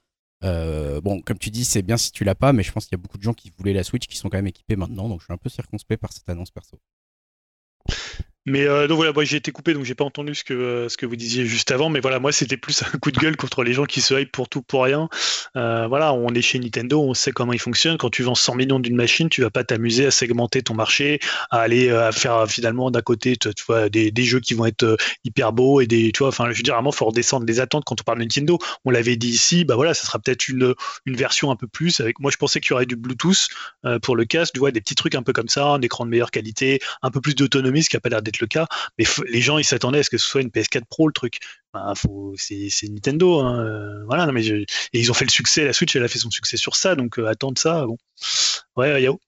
Euh, 0.44 1.00
bon, 1.00 1.20
comme 1.20 1.38
tu 1.38 1.50
dis, 1.50 1.64
c'est 1.64 1.82
bien 1.82 1.96
si 1.96 2.11
tu 2.11 2.24
l'as 2.24 2.34
pas, 2.34 2.53
mais 2.53 2.62
je 2.62 2.72
pense 2.72 2.86
qu'il 2.86 2.96
y 2.96 3.00
a 3.00 3.03
beaucoup 3.03 3.18
de 3.18 3.22
gens 3.22 3.34
qui 3.34 3.53
voulaient 3.57 3.72
la 3.72 3.84
Switch 3.84 4.07
qui 4.07 4.16
sont 4.16 4.28
quand 4.28 4.38
même 4.38 4.48
équipés 4.48 4.74
maintenant, 4.74 5.09
donc 5.09 5.20
je 5.20 5.26
suis 5.26 5.32
un 5.32 5.36
peu 5.36 5.48
circonspect 5.48 6.00
par 6.00 6.12
cette 6.12 6.28
annonce 6.28 6.50
perso. 6.50 6.78
Mais 8.45 8.66
euh, 8.66 8.88
donc 8.88 8.97
voilà, 8.97 9.12
moi 9.12 9.22
j'ai 9.22 9.36
été 9.36 9.53
coupé, 9.53 9.72
donc 9.72 9.84
j'ai 9.84 9.95
pas 9.95 10.05
entendu 10.05 10.34
ce 10.34 10.43
que 10.43 10.53
euh, 10.53 10.88
ce 10.88 10.97
que 10.97 11.07
vous 11.07 11.14
disiez 11.14 11.47
juste 11.47 11.70
avant. 11.70 11.90
Mais 11.90 12.01
voilà, 12.01 12.18
moi 12.18 12.32
c'était 12.32 12.57
plus 12.57 12.82
un 12.82 12.99
coup 12.99 13.12
de 13.12 13.18
gueule 13.18 13.36
contre 13.36 13.62
les 13.62 13.72
gens 13.72 13.84
qui 13.84 14.01
se 14.01 14.14
hype 14.14 14.32
pour 14.32 14.49
tout 14.49 14.62
pour 14.62 14.82
rien. 14.82 15.09
Euh, 15.57 15.86
voilà, 15.86 16.12
on 16.12 16.28
est 16.34 16.43
chez 16.43 16.59
Nintendo, 16.59 17.01
on 17.01 17.14
sait 17.14 17.30
comment 17.30 17.53
il 17.53 17.61
fonctionne. 17.61 17.99
Quand 17.99 18.11
tu 18.11 18.24
vends 18.24 18.34
100 18.34 18.57
millions 18.57 18.80
d'une 18.80 18.97
machine, 18.97 19.28
tu 19.28 19.43
vas 19.43 19.51
pas 19.51 19.62
t'amuser 19.62 20.07
à 20.07 20.11
segmenter 20.11 20.62
ton 20.62 20.74
marché, 20.74 21.20
à 21.51 21.61
aller 21.61 21.90
à 21.90 22.11
faire 22.11 22.49
finalement 22.49 22.90
d'un 22.90 23.01
côté, 23.01 23.36
tu, 23.36 23.49
vois, 23.66 23.88
des, 23.88 24.11
des, 24.11 24.24
jeux 24.24 24.40
qui 24.40 24.55
vont 24.55 24.66
être 24.66 24.97
hyper 25.24 25.53
beaux 25.53 25.80
et 25.80 25.86
des, 25.86 26.11
tu 26.11 26.18
vois, 26.18 26.28
enfin, 26.28 26.51
je 26.51 26.57
veux 26.57 26.62
dire 26.62 26.74
vraiment, 26.74 26.90
faut 26.90 27.07
redescendre 27.07 27.47
les 27.47 27.61
attentes 27.61 27.84
quand 27.84 28.01
on 28.01 28.05
parle 28.05 28.18
de 28.18 28.24
Nintendo. 28.24 28.59
On 28.84 28.90
l'avait 28.90 29.16
dit 29.16 29.28
ici, 29.28 29.64
bah 29.64 29.76
voilà, 29.76 29.95
ça 29.95 30.05
sera 30.05 30.18
peut-être 30.18 30.49
une 30.49 30.74
une 31.07 31.16
version 31.16 31.53
un 31.53 31.57
peu 31.57 31.68
plus. 31.68 32.01
Avec 32.01 32.18
moi, 32.18 32.32
je 32.32 32.38
pensais 32.38 32.61
qu'il 32.61 32.70
y 32.70 32.74
aurait 32.74 32.86
du 32.86 32.97
Bluetooth 32.97 33.49
pour 34.03 34.16
le 34.16 34.24
casque, 34.24 34.55
tu 34.55 34.59
vois, 34.61 34.72
des 34.72 34.80
petits 34.80 34.97
trucs 34.97 35.14
un 35.14 35.22
peu 35.22 35.32
comme 35.32 35.49
ça, 35.49 35.66
un 35.66 35.80
écran 35.80 36.05
de 36.05 36.11
meilleure 36.11 36.32
qualité, 36.32 36.80
un 37.03 37.11
peu 37.11 37.20
plus 37.20 37.36
d'autonomie, 37.36 37.84
ce 37.84 37.90
qui 37.90 37.97
a 37.97 38.01
pas 38.01 38.09
l'air 38.09 38.22
d'être 38.22 38.32
le 38.41 38.47
cas. 38.47 38.66
Mais 38.99 39.05
les 39.28 39.41
gens, 39.41 39.59
ils 39.59 39.64
s'attendaient 39.64 40.01
à 40.01 40.03
ce 40.03 40.11
que 40.11 40.18
ce 40.18 40.26
soit 40.26 40.41
une 40.41 40.49
PS4 40.49 40.85
Pro 40.89 41.07
le 41.07 41.12
truc. 41.12 41.39
Ben, 41.72 41.95
c'est 42.37 42.89
Nintendo, 42.89 43.41
hein, 43.41 43.64
euh, 43.64 44.05
voilà. 44.07 44.30
mais 44.33 44.47
et 44.47 44.66
ils 44.93 45.11
ont 45.11 45.14
fait 45.14 45.24
le 45.24 45.30
succès. 45.30 45.64
La 45.64 45.72
Switch, 45.72 45.95
elle 45.97 46.05
a 46.05 46.09
fait 46.09 46.18
son 46.18 46.30
succès 46.30 46.57
sur 46.57 46.76
ça, 46.76 46.95
donc 46.95 47.18
euh, 47.18 47.26
attendre 47.26 47.59
ça. 47.59 47.87
Bon, 47.87 47.97
ouais, 48.76 49.03
Yao. 49.03 49.18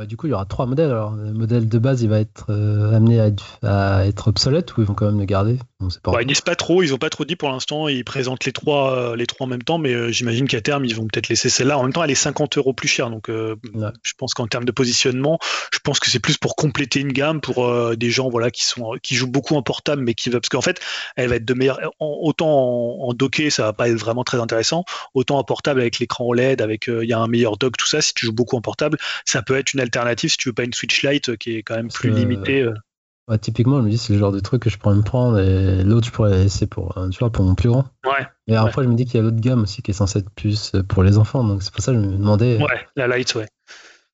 Euh, 0.00 0.06
du 0.06 0.16
coup, 0.16 0.26
il 0.26 0.30
y 0.30 0.32
aura 0.32 0.44
trois 0.44 0.66
modèles. 0.66 0.90
Alors, 0.90 1.12
le 1.12 1.32
modèle 1.32 1.68
de 1.68 1.78
base, 1.78 2.02
il 2.02 2.08
va 2.08 2.20
être 2.20 2.46
euh, 2.50 2.94
amené 2.94 3.20
à 3.62 4.06
être, 4.06 4.28
obsolète 4.28 4.76
ou 4.76 4.82
ils 4.82 4.86
vont 4.86 4.94
quand 4.94 5.06
même 5.06 5.18
le 5.18 5.24
garder? 5.24 5.58
Pas. 6.02 6.20
ils 6.20 6.26
disent 6.26 6.42
pas 6.42 6.56
trop, 6.56 6.82
ils 6.82 6.92
ont 6.92 6.98
pas 6.98 7.08
trop 7.08 7.24
dit 7.24 7.36
pour 7.36 7.48
l'instant. 7.48 7.88
Ils 7.88 8.04
présentent 8.04 8.44
les 8.44 8.52
trois, 8.52 8.94
euh, 8.94 9.16
les 9.16 9.26
trois 9.26 9.46
en 9.46 9.48
même 9.48 9.62
temps, 9.62 9.78
mais 9.78 10.12
j'imagine 10.12 10.46
qu'à 10.46 10.60
terme, 10.60 10.84
ils 10.84 10.94
vont 10.94 11.06
peut-être 11.06 11.28
laisser 11.28 11.48
celle-là. 11.48 11.78
En 11.78 11.82
même 11.82 11.92
temps, 11.92 12.04
elle 12.04 12.10
est 12.10 12.14
50 12.14 12.58
euros 12.58 12.74
plus 12.74 12.88
chère, 12.88 13.08
donc 13.08 13.28
je 13.28 14.12
pense 14.18 14.34
qu'en 14.34 14.46
termes 14.46 14.66
de 14.66 14.72
positionnement, 14.72 15.38
je 15.72 15.78
pense 15.78 15.98
que 15.98 16.10
c'est 16.10 16.18
plus 16.18 16.36
pour 16.36 16.54
compléter 16.54 17.00
une 17.00 17.12
gamme 17.12 17.40
pour 17.40 17.66
des 17.96 18.10
gens 18.10 18.28
voilà 18.28 18.50
qui 18.50 18.64
sont 18.66 18.92
qui 19.02 19.14
jouent 19.14 19.30
beaucoup 19.30 19.56
en 19.56 19.62
portable, 19.62 20.02
mais 20.02 20.14
qui 20.14 20.28
veulent 20.28 20.40
parce 20.40 20.50
qu'en 20.50 20.60
fait, 20.60 20.80
elle 21.16 21.28
va 21.28 21.36
être 21.36 21.46
de 21.46 21.54
meilleure. 21.54 21.78
autant 21.98 22.50
en, 22.50 23.08
en, 23.08 23.14
docké, 23.14 23.48
ça 23.48 23.62
va 23.62 23.72
pas 23.72 23.88
être 23.88 23.98
vraiment 23.98 24.22
très 24.22 24.38
intéressant. 24.38 24.84
Autant 25.14 25.38
en 25.38 25.44
portable 25.44 25.80
avec 25.80 25.98
l'écran 25.98 26.26
OLED, 26.26 26.60
avec 26.60 26.88
il 26.88 27.08
y 27.08 27.12
a 27.14 27.18
un 27.18 27.26
meilleur 27.26 27.56
dock, 27.56 27.76
tout 27.78 27.86
ça. 27.86 28.02
Si 28.02 28.12
tu 28.12 28.26
joues 28.26 28.34
beaucoup 28.34 28.56
en 28.56 28.60
portable, 28.60 28.98
ça 29.24 29.42
peut 29.42 29.56
être 29.56 29.72
une 29.72 29.80
alternative 29.90 30.30
si 30.30 30.36
tu 30.36 30.48
veux 30.48 30.52
pas 30.52 30.64
une 30.64 30.72
Switch 30.72 31.02
Lite 31.02 31.30
euh, 31.30 31.36
qui 31.36 31.56
est 31.56 31.62
quand 31.62 31.76
même 31.76 31.90
plus 31.90 32.10
limitée. 32.10 32.62
Euh. 32.62 33.36
typiquement, 33.38 33.78
je 33.78 33.84
me 33.84 33.90
dis 33.90 33.98
c'est 33.98 34.12
le 34.12 34.18
genre 34.18 34.32
de 34.32 34.40
truc 34.40 34.62
que 34.62 34.70
je 34.70 34.78
pourrais 34.78 34.94
me 34.94 35.02
prendre 35.02 35.38
et 35.38 35.82
l'autre 35.82 36.06
je 36.06 36.12
pourrais 36.12 36.30
laisser 36.30 36.66
pour, 36.66 36.96
euh, 36.96 37.08
tu 37.08 37.18
vois, 37.18 37.30
pour 37.30 37.44
mon 37.44 37.54
plus 37.54 37.68
grand. 37.68 37.86
Ouais. 38.04 38.26
Et 38.46 38.56
après, 38.56 38.84
je 38.84 38.88
me 38.88 38.94
dis 38.94 39.04
qu'il 39.04 39.16
y 39.16 39.18
a 39.18 39.22
l'autre 39.22 39.40
gamme 39.40 39.62
aussi 39.62 39.82
qui 39.82 39.90
est 39.90 39.94
censée 39.94 40.20
être 40.20 40.30
plus 40.30 40.72
pour 40.88 41.02
les 41.02 41.18
enfants. 41.18 41.44
Donc 41.44 41.62
c'est 41.62 41.72
pour 41.72 41.82
ça 41.82 41.92
que 41.92 42.00
je 42.00 42.04
me 42.06 42.16
demandais. 42.16 42.58
Ouais, 42.58 42.86
la 42.96 43.16
Lite, 43.16 43.34
ouais. 43.34 43.46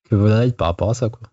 Que 0.08 0.14
vaut 0.14 0.28
la 0.28 0.44
Lite 0.44 0.56
par 0.56 0.68
rapport 0.68 0.90
à 0.90 0.94
ça, 0.94 1.08
quoi. 1.08 1.28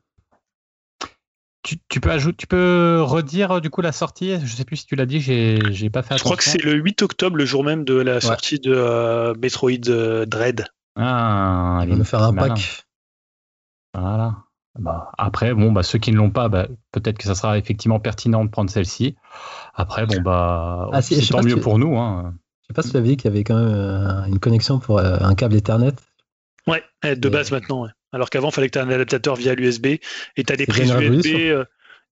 Tu, 1.87 2.01
peux 2.01 2.11
ajouter, 2.11 2.35
tu 2.35 2.45
peux 2.45 3.01
redire 3.01 3.61
du 3.61 3.69
coup 3.69 3.79
la 3.79 3.93
sortie? 3.93 4.37
Je 4.45 4.53
sais 4.53 4.65
plus 4.65 4.75
si 4.75 4.85
tu 4.85 4.97
l'as 4.97 5.05
dit, 5.05 5.21
j'ai 5.21 5.89
pas 5.89 6.01
fait 6.01 6.15
attention. 6.15 6.17
Je 6.17 6.23
crois 6.23 6.35
que 6.35 6.43
c'est 6.43 6.61
le 6.61 6.73
8 6.73 7.03
octobre, 7.03 7.37
le 7.37 7.45
jour 7.45 7.63
même 7.63 7.85
de 7.85 7.93
la 7.93 8.19
sortie 8.19 8.59
de 8.59 9.33
Metroid 9.39 10.25
Dread. 10.27 10.65
Ah, 10.97 11.81
il 11.83 11.89
va 11.89 11.95
me 11.95 12.03
faire 12.03 12.21
un 12.21 12.33
pack. 12.33 12.85
Voilà. 13.93 14.37
Bah, 14.79 15.11
après, 15.17 15.53
bon, 15.53 15.71
bah, 15.71 15.83
ceux 15.83 15.99
qui 15.99 16.11
ne 16.11 16.17
l'ont 16.17 16.31
pas, 16.31 16.49
bah, 16.49 16.67
peut-être 16.91 17.17
que 17.17 17.25
ça 17.25 17.35
sera 17.35 17.57
effectivement 17.57 17.99
pertinent 17.99 18.43
de 18.43 18.49
prendre 18.49 18.69
celle-ci. 18.69 19.15
Après, 19.75 20.05
bon, 20.07 20.21
bah, 20.21 20.89
ah, 20.91 21.01
c'est 21.01 21.21
tant 21.27 21.43
mieux 21.43 21.59
pour 21.59 21.77
nous. 21.77 21.97
Hein. 21.97 22.33
Je 22.61 22.67
sais 22.67 22.73
pas 22.73 22.81
si 22.81 22.91
tu 22.91 22.97
avais 22.97 23.09
dit 23.09 23.17
qu'il 23.17 23.29
y 23.29 23.33
avait 23.33 23.43
quand 23.43 23.55
même 23.55 23.73
euh, 23.73 24.23
une 24.25 24.39
connexion 24.39 24.79
pour 24.79 24.99
euh, 24.99 25.17
un 25.19 25.35
câble 25.35 25.55
Ethernet. 25.55 25.93
Ouais, 26.65 26.83
de 27.03 27.29
base 27.29 27.51
maintenant. 27.51 27.87
Alors 28.13 28.29
qu'avant, 28.29 28.49
il 28.49 28.53
fallait 28.53 28.67
que 28.67 28.73
tu 28.73 28.79
aies 28.79 28.81
un 28.81 28.89
adaptateur 28.89 29.35
via 29.35 29.53
l'USB 29.53 29.85
et 29.85 29.99
tu 30.43 30.53
as 30.53 30.55
des 30.55 30.65
prises 30.65 30.91
USB, 30.91 31.35
euh, 31.35 31.65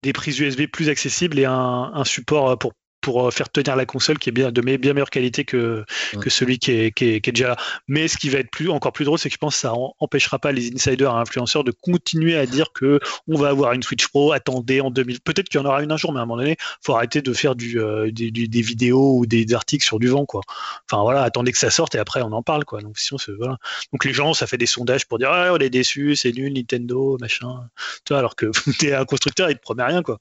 des 0.04 0.14
prises 0.14 0.40
USB 0.40 0.68
plus 0.68 0.90
accessibles 0.90 1.40
et 1.40 1.46
un, 1.46 1.54
un 1.94 2.04
support 2.04 2.60
pour 2.60 2.74
pour 3.02 3.28
euh, 3.28 3.32
faire 3.32 3.50
tenir 3.50 3.76
la 3.76 3.86
console 3.86 4.20
qui 4.20 4.30
est 4.30 4.32
bien 4.32 4.52
de 4.52 4.62
bien 4.62 4.94
meilleure 4.94 5.10
qualité 5.10 5.44
que, 5.44 5.84
que 6.20 6.30
celui 6.30 6.60
qui 6.60 6.72
est, 6.72 6.92
qui, 6.92 7.06
est, 7.06 7.32
déjà 7.32 7.50
là. 7.50 7.58
Mais 7.88 8.08
ce 8.08 8.18
qui 8.18 8.30
va 8.30 8.40
être 8.40 8.52
plus, 8.52 8.70
encore 8.70 8.94
plus 8.94 9.06
drôle, 9.06 9.20
c'est 9.20 9.30
que 9.30 9.34
je 9.34 9.40
pense 9.40 9.56
que 9.56 9.62
ça 9.62 9.74
empêchera 10.00 10.40
pas 10.40 10.52
les 10.52 10.74
insiders 10.74 11.12
et 11.12 11.20
influenceurs 11.20 11.64
de 11.64 11.72
continuer 11.72 12.38
à 12.38 12.46
dire 12.46 12.72
que 12.74 13.00
on 13.28 13.38
va 13.38 13.50
avoir 13.50 13.74
une 13.74 13.84
Switch 13.84 14.08
Pro, 14.08 14.32
attendez 14.32 14.82
en 14.82 14.92
2000. 14.92 15.22
Peut-être 15.22 15.50
qu'il 15.50 15.60
y 15.60 15.64
en 15.64 15.66
aura 15.66 15.82
une 15.82 15.92
un 15.92 15.98
jour, 15.98 16.14
mais 16.14 16.20
à 16.20 16.24
un 16.24 16.26
moment 16.26 16.42
donné, 16.42 16.58
faut 16.82 16.96
arrêter 16.96 17.22
de 17.22 17.34
faire 17.34 17.56
du, 17.56 17.80
euh, 17.80 18.12
des, 18.12 18.32
vidéos 18.62 19.18
ou 19.18 19.26
des, 19.26 19.54
articles 19.54 19.86
sur 19.86 20.00
du 20.00 20.08
vent, 20.08 20.26
quoi. 20.26 20.42
Enfin 20.90 21.02
voilà, 21.02 21.24
attendez 21.24 21.52
que 21.52 21.58
ça 21.58 21.70
sorte 21.70 21.96
et 21.96 21.98
après 21.98 22.22
on 22.22 22.32
en 22.32 22.44
parle, 22.44 22.66
quoi. 22.66 22.82
Donc 22.82 22.98
sinon, 23.00 23.18
voilà. 23.38 23.58
Donc 23.92 24.06
les 24.06 24.14
gens, 24.14 24.34
ça 24.34 24.48
fait 24.48 24.58
des 24.58 24.66
sondages 24.66 25.08
pour 25.08 25.18
dire 25.18 25.32
ah, 25.32 25.52
on 25.54 25.58
est 25.58 25.70
déçu, 25.70 26.16
c'est 26.16 26.32
nul, 26.32 26.54
Nintendo, 26.54 27.18
machin. 27.20 27.70
Tu 28.06 28.14
vois, 28.14 28.20
alors 28.20 28.36
que 28.36 28.52
t'es 28.80 28.94
un 28.94 29.06
constructeur, 29.06 29.50
il 29.50 29.56
te 29.56 29.62
promet 29.62 29.84
rien, 29.84 30.04
quoi. 30.04 30.20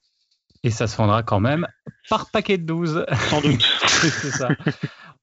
Et 0.63 0.71
ça 0.71 0.87
se 0.87 0.97
vendra 0.97 1.23
quand 1.23 1.41
même 1.41 1.67
par 2.09 2.31
paquet 2.31 2.59
de 2.59 2.65
12. 2.65 3.07
Sans 3.31 3.41
doute. 3.41 3.63
c'est 3.87 4.31
ça. 4.31 4.49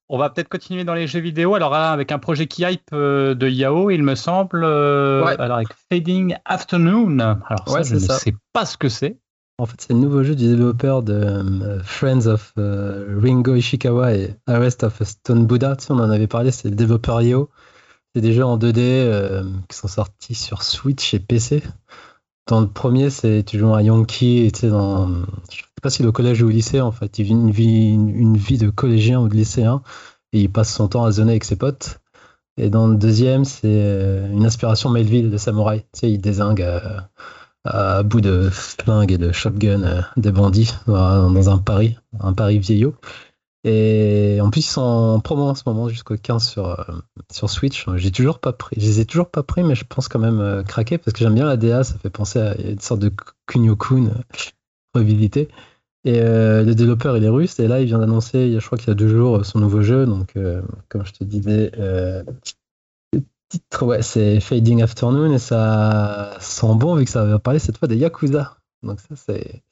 On 0.10 0.18
va 0.18 0.30
peut-être 0.30 0.50
continuer 0.50 0.84
dans 0.84 0.94
les 0.94 1.06
jeux 1.06 1.20
vidéo. 1.20 1.54
Alors 1.56 1.72
là, 1.72 1.92
avec 1.92 2.12
un 2.12 2.20
projet 2.20 2.48
qui 2.48 2.64
hype 2.64 2.82
euh, 2.94 3.36
de 3.36 3.48
Yao, 3.48 3.92
il 3.92 4.04
me 4.04 4.16
semble. 4.16 4.64
Euh, 4.64 5.26
alors 5.38 5.58
avec 5.58 5.68
Fading 5.92 6.36
Afternoon. 6.46 7.20
Alors 7.20 7.68
ça, 7.68 7.84
je 7.84 7.96
ne 7.96 8.00
sais 8.00 8.36
pas 8.54 8.66
ce 8.66 8.78
que 8.78 8.90
c'est. 8.90 9.20
En 9.60 9.66
fait, 9.66 9.82
c'est 9.82 9.94
le 9.94 10.00
nouveau 10.00 10.24
jeu 10.24 10.36
du 10.36 10.48
développeur 10.48 11.02
de 11.04 11.14
euh, 11.14 11.84
Friends 11.84 12.28
of 12.28 12.54
Ringo 12.56 13.56
Ishikawa 13.56 14.14
et 14.14 14.36
Arrest 14.48 14.84
of 14.84 15.02
Stone 15.04 15.46
Buddha. 15.46 15.76
Tu 15.76 15.86
sais, 15.86 15.92
on 15.92 15.98
en 15.98 16.10
avait 16.10 16.28
parlé, 16.28 16.52
c'est 16.52 16.70
le 16.70 16.76
développeur 16.76 17.22
Yao. 17.22 17.50
C'est 18.18 18.22
des 18.22 18.34
jeux 18.34 18.46
en 18.46 18.58
2D 18.58 18.80
euh, 18.80 19.44
qui 19.70 19.78
sont 19.78 19.88
sortis 19.88 20.34
sur 20.34 20.64
Switch 20.64 21.14
et 21.14 21.20
PC. 21.20 21.62
Dans 22.48 22.62
le 22.62 22.68
premier, 22.68 23.10
c'est 23.10 23.44
tu 23.46 23.60
joues 23.60 23.74
un 23.74 23.82
Yankee, 23.82 24.50
tu 24.54 24.62
sais, 24.62 24.70
dans, 24.70 25.08
je 25.52 25.58
sais 25.58 25.64
pas 25.82 25.90
si 25.90 26.02
le 26.02 26.12
collège 26.14 26.42
ou 26.42 26.48
au 26.48 26.50
lycée, 26.50 26.80
en 26.80 26.94
fait, 26.94 27.20
il 27.20 27.26
vit 27.26 27.34
une 27.34 28.38
vie, 28.38 28.58
de 28.58 28.70
collégien 28.70 29.20
ou 29.20 29.28
de 29.28 29.36
lycéen 29.36 29.82
et 30.32 30.42
il 30.42 30.52
passe 30.52 30.74
son 30.74 30.88
temps 30.88 31.04
à 31.04 31.12
zoner 31.12 31.32
avec 31.32 31.44
ses 31.44 31.58
potes. 31.58 32.00
Et 32.56 32.70
dans 32.70 32.88
le 32.88 32.96
deuxième, 32.96 33.46
c'est 33.46 33.66
euh, 33.66 34.32
une 34.32 34.46
inspiration 34.46 34.90
Melville 34.90 35.30
de 35.30 35.38
samouraï. 35.38 35.82
Tu 35.94 36.00
sais, 36.00 36.12
il 36.12 36.20
désingue 36.20 36.66
à, 37.66 38.04
bout 38.04 38.22
de 38.22 38.50
flingue 38.50 39.12
et 39.12 39.18
de 39.18 39.34
shotgun 39.34 39.84
euh, 39.84 40.02
des 40.16 40.32
bandits 40.32 40.72
dans, 40.88 41.30
dans 41.30 41.50
un 41.50 41.58
Paris, 41.58 41.98
un 42.20 42.34
Paris 42.34 42.60
vieillot. 42.60 42.96
Et 43.68 44.40
en 44.42 44.50
plus, 44.50 44.62
ils 44.62 44.72
sont 44.72 44.82
en 44.82 45.20
promo 45.20 45.44
en 45.44 45.56
ce 45.56 45.64
moment 45.66 45.90
jusqu'au 45.90 46.16
15 46.16 46.48
sur, 46.48 46.68
euh, 46.68 46.94
sur 47.30 47.50
Switch. 47.50 47.86
J'ai 47.96 48.12
toujours 48.12 48.40
pas 48.40 48.54
pris. 48.54 48.78
Je 48.80 48.86
les 48.86 49.02
ai 49.02 49.06
toujours 49.06 49.30
pas 49.30 49.44
pris, 49.44 49.62
mais 49.62 49.76
je 49.76 49.84
pense 49.84 50.08
quand 50.08 50.20
même 50.20 50.40
euh, 50.40 50.64
craquer 50.64 50.98
parce 50.98 51.12
que 51.12 51.20
j'aime 51.20 51.34
bien 51.34 51.46
la 51.46 51.58
DA. 51.58 51.84
Ça 51.84 51.98
fait 51.98 52.10
penser 52.10 52.40
à 52.40 52.56
une 52.56 52.80
sorte 52.80 53.02
de 53.02 53.12
Kunio-kun 53.46 54.06
euh, 54.06 54.12
revisité. 54.96 55.50
Et 56.06 56.22
le 56.22 56.74
développeur, 56.74 57.18
il 57.18 57.24
est 57.26 57.30
russe. 57.30 57.60
Et 57.60 57.68
là, 57.68 57.82
il 57.82 57.88
vient 57.88 57.98
d'annoncer, 58.00 58.58
je 58.58 58.66
crois 58.66 58.78
qu'il 58.78 58.88
y 58.88 58.92
a 58.92 58.94
deux 58.94 59.10
jours, 59.10 59.46
son 59.46 59.60
nouveau 59.60 59.82
jeu. 59.82 60.06
Donc, 60.06 60.36
comme 60.88 61.06
je 61.06 61.12
te 61.12 61.26
disais, 61.26 61.70
le 61.76 62.24
titre, 63.50 63.86
ouais, 63.86 64.02
c'est 64.02 64.40
Fading 64.40 64.82
Afternoon. 64.82 65.34
Et 65.34 65.40
ça 65.40 66.38
sent 66.40 66.76
bon 66.76 66.96
vu 66.96 67.04
que 67.04 67.12
ça 67.12 67.26
va 67.26 67.40
parler 67.40 67.60
cette 67.60 67.78
fois 67.78 67.90
des 67.90 67.98
Yakuza. 67.98 68.56
Donc, 68.84 69.02
ça, 69.02 69.18
c'est 69.18 69.64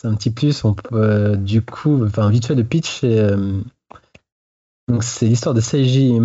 c'est 0.00 0.08
un 0.08 0.14
petit 0.14 0.30
plus. 0.30 0.64
On 0.64 0.74
peut, 0.74 0.88
euh, 0.94 1.36
du 1.36 1.62
coup, 1.62 2.04
enfin, 2.04 2.30
vite 2.30 2.46
fait, 2.46 2.54
le 2.54 2.64
pitch, 2.64 3.00
c'est. 3.00 3.18
Euh, 3.18 3.60
c'est 5.02 5.26
l'histoire 5.26 5.54
de 5.54 5.60
Seiji 5.60 6.18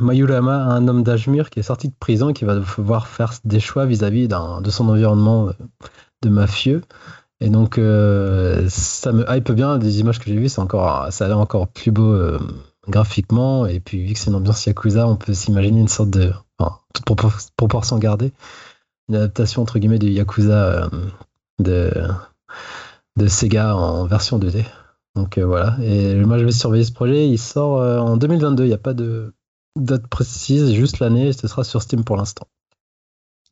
Mayurama, 0.00 0.64
un 0.64 0.88
homme 0.88 1.04
d'âge 1.04 1.28
mûr 1.28 1.50
qui 1.50 1.60
est 1.60 1.62
sorti 1.62 1.86
de 1.86 1.94
prison 2.00 2.30
et 2.30 2.32
qui 2.32 2.44
va 2.44 2.56
devoir 2.56 3.06
faire 3.06 3.32
des 3.44 3.60
choix 3.60 3.86
vis-à-vis 3.86 4.26
de 4.26 4.70
son 4.70 4.88
environnement 4.88 5.46
euh, 5.46 5.52
de 6.22 6.28
mafieux. 6.28 6.82
Et 7.40 7.48
donc 7.48 7.76
ça 7.76 9.12
me 9.12 9.24
hype 9.28 9.52
bien. 9.52 9.78
Des 9.78 10.00
images 10.00 10.18
que 10.18 10.24
j'ai 10.24 10.36
vues, 10.36 10.48
c'est 10.48 10.60
encore, 10.60 11.12
ça 11.12 11.26
a 11.26 11.28
l'air 11.28 11.38
encore 11.38 11.68
plus 11.68 11.92
beau 11.92 12.12
graphiquement. 12.88 13.66
Et 13.66 13.78
puis 13.78 14.04
vu 14.04 14.14
que 14.14 14.18
c'est 14.18 14.30
une 14.30 14.34
ambiance 14.34 14.66
yakuza, 14.66 15.06
on 15.06 15.14
peut 15.14 15.32
s'imaginer 15.32 15.78
une 15.78 15.86
sorte 15.86 16.10
de, 16.10 16.32
enfin, 16.58 16.80
toute 16.92 17.04
proportion 17.56 17.98
gardée, 17.98 18.32
une 19.08 19.14
adaptation 19.14 19.62
entre 19.62 19.78
guillemets 19.78 20.00
du 20.00 20.10
yakuza 20.10 20.90
de 21.60 21.92
de 23.18 23.26
Sega 23.26 23.76
en 23.76 24.06
version 24.06 24.38
2D. 24.38 24.64
Donc 25.14 25.36
euh, 25.36 25.44
voilà. 25.44 25.76
Et 25.82 26.14
moi, 26.14 26.38
je 26.38 26.44
vais 26.44 26.52
surveiller 26.52 26.84
ce 26.84 26.92
projet. 26.92 27.28
Il 27.28 27.38
sort 27.38 27.80
euh, 27.80 27.98
en 27.98 28.16
2022. 28.16 28.64
Il 28.64 28.68
n'y 28.68 28.72
a 28.72 28.78
pas 28.78 28.94
de 28.94 29.34
date 29.76 30.06
précise, 30.06 30.72
juste 30.72 31.00
l'année. 31.00 31.32
Ce 31.32 31.46
sera 31.48 31.64
sur 31.64 31.82
Steam 31.82 32.04
pour 32.04 32.16
l'instant. 32.16 32.46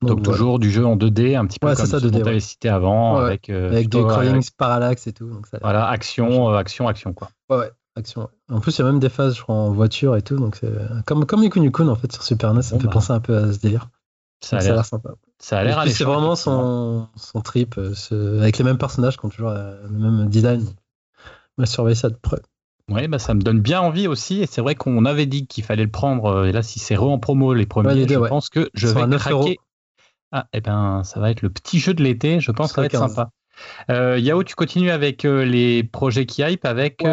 Donc, 0.02 0.22
toujours 0.22 0.58
du 0.58 0.70
jeu 0.70 0.84
en 0.84 0.94
2D, 0.94 1.38
un 1.38 1.46
petit 1.46 1.58
peu 1.58 1.74
comme 1.74 1.86
ça, 1.86 1.98
ce 1.98 2.06
qu'on 2.06 2.40
cité 2.40 2.68
avant, 2.68 3.16
avec, 3.16 3.48
euh, 3.48 3.70
avec 3.70 3.88
des 3.88 4.02
crawlings, 4.02 4.50
parallax 4.58 5.06
et 5.06 5.14
tout. 5.14 5.40
voilà, 5.62 5.88
action, 5.88 6.50
action, 6.50 6.86
action, 6.86 7.14
quoi. 7.14 7.30
Ouais, 7.48 7.56
ouais, 7.56 7.70
action. 7.96 8.28
En 8.50 8.60
plus, 8.60 8.76
il 8.76 8.82
y 8.82 8.84
a 8.84 8.86
même 8.88 9.00
des 9.00 9.08
phases, 9.08 9.36
je 9.36 9.42
crois, 9.42 9.54
en 9.54 9.70
voiture 9.70 10.14
et 10.14 10.20
tout. 10.20 10.36
Donc, 10.36 10.60
comme, 11.06 11.24
comme 11.24 11.42
Yukun 11.42 11.88
en 11.88 11.96
fait, 11.96 12.12
sur 12.12 12.22
Super 12.22 12.52
NES, 12.52 12.60
ça 12.60 12.76
me 12.76 12.80
fait 12.80 12.88
bah. 12.88 12.92
penser 12.92 13.12
un 13.12 13.20
peu 13.20 13.38
à 13.38 13.50
ce 13.50 13.58
délire. 13.58 13.88
Ça 14.42 14.58
a 14.58 14.60
l'air 14.60 14.84
sympa. 14.84 15.14
Ça 15.38 15.58
a 15.58 15.64
l'air 15.64 15.82
C'est 15.88 16.04
vraiment 16.04 16.36
son, 16.36 17.08
son 17.16 17.40
trip, 17.40 17.76
euh, 17.78 18.40
avec 18.40 18.58
les 18.58 18.64
mêmes 18.64 18.78
personnages 18.78 19.16
qui 19.16 19.26
ont 19.26 19.28
toujours 19.28 19.50
euh, 19.50 19.76
le 19.82 19.98
même 19.98 20.28
design. 20.28 20.66
On 21.58 21.62
va 21.62 21.66
surveiller 21.66 21.94
ça 21.94 22.08
de 22.08 22.16
près. 22.16 22.40
Oui, 22.88 23.08
bah 23.08 23.18
ça 23.18 23.34
me 23.34 23.40
donne 23.40 23.60
bien 23.60 23.80
envie 23.80 24.06
aussi. 24.06 24.40
Et 24.42 24.46
c'est 24.46 24.60
vrai 24.60 24.74
qu'on 24.74 25.04
avait 25.04 25.26
dit 25.26 25.46
qu'il 25.46 25.64
fallait 25.64 25.84
le 25.84 25.90
prendre. 25.90 26.26
Euh, 26.26 26.44
et 26.44 26.52
là, 26.52 26.62
si 26.62 26.78
c'est 26.78 26.96
re 26.96 27.04
en 27.04 27.18
promo 27.18 27.52
les 27.52 27.66
premiers, 27.66 28.06
je 28.08 28.18
pense 28.18 28.48
que 28.48 28.70
je 28.74 28.88
vais 28.88 29.16
craquer. 29.16 29.58
Ah, 30.32 30.46
et 30.52 30.58
eh 30.58 30.60
ben, 30.60 31.02
ça 31.04 31.20
va 31.20 31.30
être 31.30 31.42
le 31.42 31.50
petit 31.50 31.78
jeu 31.78 31.94
de 31.94 32.02
l'été. 32.02 32.40
Je 32.40 32.50
pense 32.50 32.72
que 32.72 32.76
ça 32.76 32.80
va 32.82 32.86
être 32.86 33.14
sympa. 33.14 33.30
Yao, 34.18 34.42
tu 34.42 34.54
continues 34.54 34.90
avec 34.90 35.22
les 35.24 35.84
projets 35.84 36.26
qui 36.26 36.42
hype 36.42 36.64
avec, 36.64 37.04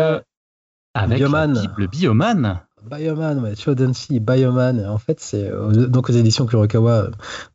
avec 0.94 1.18
Bioman. 1.18 1.74
le 1.78 1.88
Bioman. 1.88 2.62
Bioman, 2.90 3.40
ouais, 3.40 3.56
Shodanshi, 3.56 4.20
Bioman. 4.20 4.86
En 4.86 4.98
fait, 4.98 5.20
c'est 5.20 5.50
donc 5.50 6.10
aux 6.10 6.14
éditions 6.14 6.46
Kurokawa, 6.46 7.10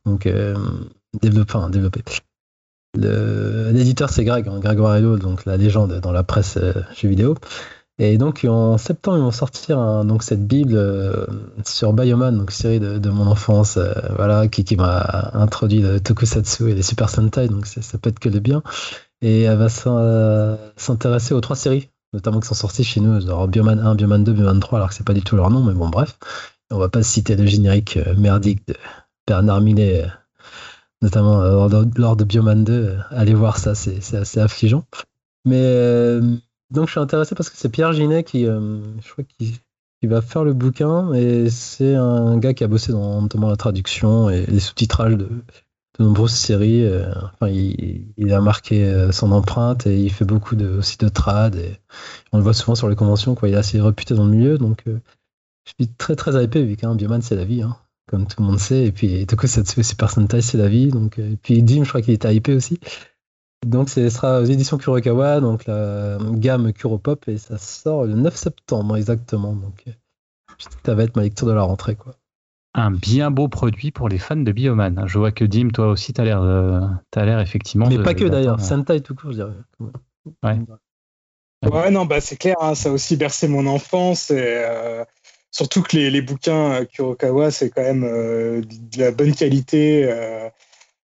donc 0.04 0.26
euh, 0.26 0.56
développé. 1.20 2.02
L'éditeur, 2.94 4.10
c'est 4.10 4.24
Greg, 4.24 4.48
hein, 4.48 4.58
Greg 4.60 4.78
Warello, 4.78 5.18
donc 5.18 5.44
la 5.44 5.56
légende 5.56 6.00
dans 6.00 6.12
la 6.12 6.22
presse 6.22 6.56
euh, 6.56 6.72
jeux 6.96 7.08
vidéo. 7.08 7.36
Et 8.00 8.16
donc 8.16 8.46
en 8.48 8.78
septembre, 8.78 9.18
ils 9.18 9.22
vont 9.22 9.32
sortir 9.32 10.04
donc 10.04 10.22
cette 10.22 10.46
bible 10.46 10.74
euh, 10.76 11.26
sur 11.64 11.92
Bioman, 11.92 12.36
donc 12.36 12.52
série 12.52 12.78
de, 12.78 13.10
mon 13.10 13.26
enfance, 13.26 13.76
euh, 13.76 13.92
voilà, 14.16 14.46
qui, 14.46 14.64
qui 14.64 14.76
m'a 14.76 15.30
introduit 15.34 15.80
le 15.80 16.00
Tokusatsu 16.00 16.70
et 16.70 16.74
les 16.74 16.82
Super 16.82 17.10
Sentai, 17.10 17.48
donc 17.48 17.66
ça 17.66 17.98
peut 17.98 18.10
être 18.10 18.20
que 18.20 18.28
le 18.28 18.38
bien. 18.38 18.62
Et 19.20 19.42
elle 19.42 19.58
va 19.58 19.68
s'intéresser 20.76 21.34
aux 21.34 21.40
trois 21.40 21.56
séries 21.56 21.90
notamment 22.12 22.40
qui 22.40 22.48
sont 22.48 22.54
sortis 22.54 22.84
chez 22.84 23.00
nous, 23.00 23.20
genre 23.20 23.48
Bioman 23.48 23.78
1, 23.78 23.94
Bioman 23.94 24.24
2, 24.24 24.32
Bioman 24.32 24.60
3, 24.60 24.78
alors 24.78 24.88
que 24.88 24.94
c'est 24.94 25.06
pas 25.06 25.14
du 25.14 25.22
tout 25.22 25.36
leur 25.36 25.50
nom, 25.50 25.62
mais 25.62 25.74
bon, 25.74 25.88
bref. 25.88 26.18
On 26.70 26.78
va 26.78 26.88
pas 26.88 27.02
citer 27.02 27.36
le 27.36 27.46
générique 27.46 27.96
euh, 27.96 28.14
merdique 28.16 28.66
de 28.68 28.74
Bernard 29.26 29.60
Millet, 29.60 30.04
euh, 30.04 30.08
notamment 31.02 31.40
euh, 31.40 31.84
lors 31.96 32.16
de 32.16 32.24
Bioman 32.24 32.64
2. 32.64 32.98
allez 33.10 33.34
voir 33.34 33.58
ça, 33.58 33.74
c'est 33.74 34.16
assez 34.16 34.40
affligeant. 34.40 34.84
Mais 35.44 36.18
donc 36.70 36.86
je 36.86 36.90
suis 36.90 37.00
intéressé 37.00 37.34
parce 37.34 37.48
que 37.48 37.56
c'est 37.56 37.70
Pierre 37.70 37.92
Ginet 37.94 38.22
qui, 38.24 38.46
qui, 39.38 40.06
va 40.06 40.20
faire 40.20 40.44
le 40.44 40.52
bouquin, 40.52 41.14
et 41.14 41.48
c'est 41.48 41.94
un 41.94 42.36
gars 42.36 42.52
qui 42.52 42.64
a 42.64 42.68
bossé 42.68 42.92
dans 42.92 43.22
notamment 43.22 43.48
la 43.48 43.56
traduction 43.56 44.28
et 44.28 44.44
les 44.44 44.60
sous-titrages 44.60 45.16
de, 45.16 45.28
de 45.98 46.04
nombreuses 46.04 46.34
séries. 46.34 46.84
Euh, 46.84 47.12
enfin, 47.34 47.48
il, 47.48 48.32
a 48.32 48.40
marqué 48.40 48.84
euh, 48.84 49.12
son 49.12 49.32
empreinte 49.32 49.86
et 49.86 49.98
il 50.00 50.12
fait 50.12 50.24
beaucoup 50.24 50.56
de, 50.56 50.68
aussi 50.68 50.98
de 50.98 51.08
trad. 51.08 51.56
Et 51.56 51.78
on 52.32 52.38
le 52.38 52.42
voit 52.42 52.54
souvent 52.54 52.74
sur 52.74 52.88
les 52.88 52.96
conventions. 52.96 53.34
Quoi. 53.34 53.48
Il 53.48 53.54
est 53.54 53.58
assez 53.58 53.80
réputé 53.80 54.14
dans 54.14 54.24
le 54.24 54.30
milieu. 54.30 54.58
Donc, 54.58 54.82
euh, 54.86 54.98
je 55.64 55.72
suis 55.78 55.92
très 55.92 56.16
très 56.16 56.42
hypé 56.42 56.62
vu 56.62 56.76
qu'un 56.76 56.94
Bioman, 56.94 57.22
c'est 57.22 57.36
la 57.36 57.44
vie. 57.44 57.62
Hein, 57.62 57.76
comme 58.06 58.26
tout 58.26 58.40
le 58.40 58.46
monde 58.46 58.58
sait. 58.58 58.84
Et 58.84 58.92
puis, 58.92 59.26
du 59.26 59.36
coup, 59.36 59.46
Super 59.46 60.10
Sentai, 60.10 60.40
c'est 60.40 60.58
la 60.58 60.68
vie. 60.68 60.88
Donc, 60.88 61.18
et 61.18 61.36
puis, 61.42 61.62
Dim, 61.62 61.84
je 61.84 61.88
crois 61.88 62.02
qu'il 62.02 62.14
était 62.14 62.34
hypé 62.34 62.54
aussi. 62.54 62.80
Donc, 63.66 63.88
ce 63.88 64.08
sera 64.08 64.40
aux 64.40 64.44
éditions 64.44 64.78
Kurokawa, 64.78 65.40
donc 65.40 65.66
la 65.66 66.18
gamme 66.34 66.72
Kuropop, 66.72 67.26
et 67.26 67.38
ça 67.38 67.58
sort 67.58 68.04
le 68.04 68.14
9 68.14 68.36
septembre 68.36 68.96
exactement. 68.96 69.52
Donc, 69.52 69.84
ça 70.86 70.94
va 70.94 71.02
être 71.02 71.16
ma 71.16 71.22
lecture 71.22 71.48
de 71.48 71.52
la 71.52 71.62
rentrée. 71.62 71.96
quoi 71.96 72.14
un 72.78 72.90
bien 72.90 73.30
beau 73.30 73.48
produit 73.48 73.90
pour 73.90 74.08
les 74.08 74.18
fans 74.18 74.36
de 74.36 74.52
Bioman. 74.52 75.04
Je 75.06 75.18
vois 75.18 75.32
que 75.32 75.44
Dim, 75.44 75.68
toi 75.68 75.88
aussi, 75.88 76.12
tu 76.12 76.20
as 76.20 76.24
l'air, 76.24 76.42
euh, 76.42 76.80
l'air 77.16 77.40
effectivement. 77.40 77.88
Mais 77.88 77.98
pas 78.02 78.14
que 78.14 78.24
d'ailleurs, 78.24 78.60
Sentai 78.60 79.00
tout 79.00 79.14
court, 79.14 79.32
je 79.32 79.36
dirais. 79.36 79.52
Ouais. 80.42 80.58
Ouais, 81.68 81.90
non, 81.90 82.06
bah 82.06 82.20
c'est 82.20 82.36
clair, 82.36 82.56
hein, 82.60 82.74
ça 82.74 82.90
a 82.90 82.92
aussi 82.92 83.16
bercé 83.16 83.48
mon 83.48 83.66
enfance. 83.66 84.30
Et, 84.30 84.36
euh, 84.38 85.04
surtout 85.50 85.82
que 85.82 85.96
les, 85.96 86.10
les 86.10 86.22
bouquins 86.22 86.72
euh, 86.72 86.84
Kurokawa, 86.84 87.50
c'est 87.50 87.70
quand 87.70 87.82
même 87.82 88.02
de 88.02 88.98
la 88.98 89.10
bonne 89.10 89.34
qualité. 89.34 90.08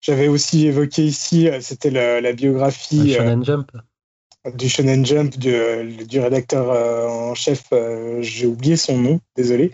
J'avais 0.01 0.27
aussi 0.27 0.67
évoqué 0.67 1.05
ici, 1.05 1.49
c'était 1.61 1.91
la, 1.91 2.33
biographie. 2.33 3.13
Shonen 3.13 3.45
Jump 3.45 3.71
du 4.55 4.69
Shonen 4.69 5.05
Jump 5.05 5.37
du, 5.37 5.53
du 6.07 6.19
rédacteur 6.19 6.71
euh, 6.71 7.07
en 7.07 7.35
chef, 7.35 7.65
euh, 7.73 8.21
j'ai 8.21 8.47
oublié 8.47 8.75
son 8.75 8.97
nom, 8.97 9.19
désolé, 9.35 9.71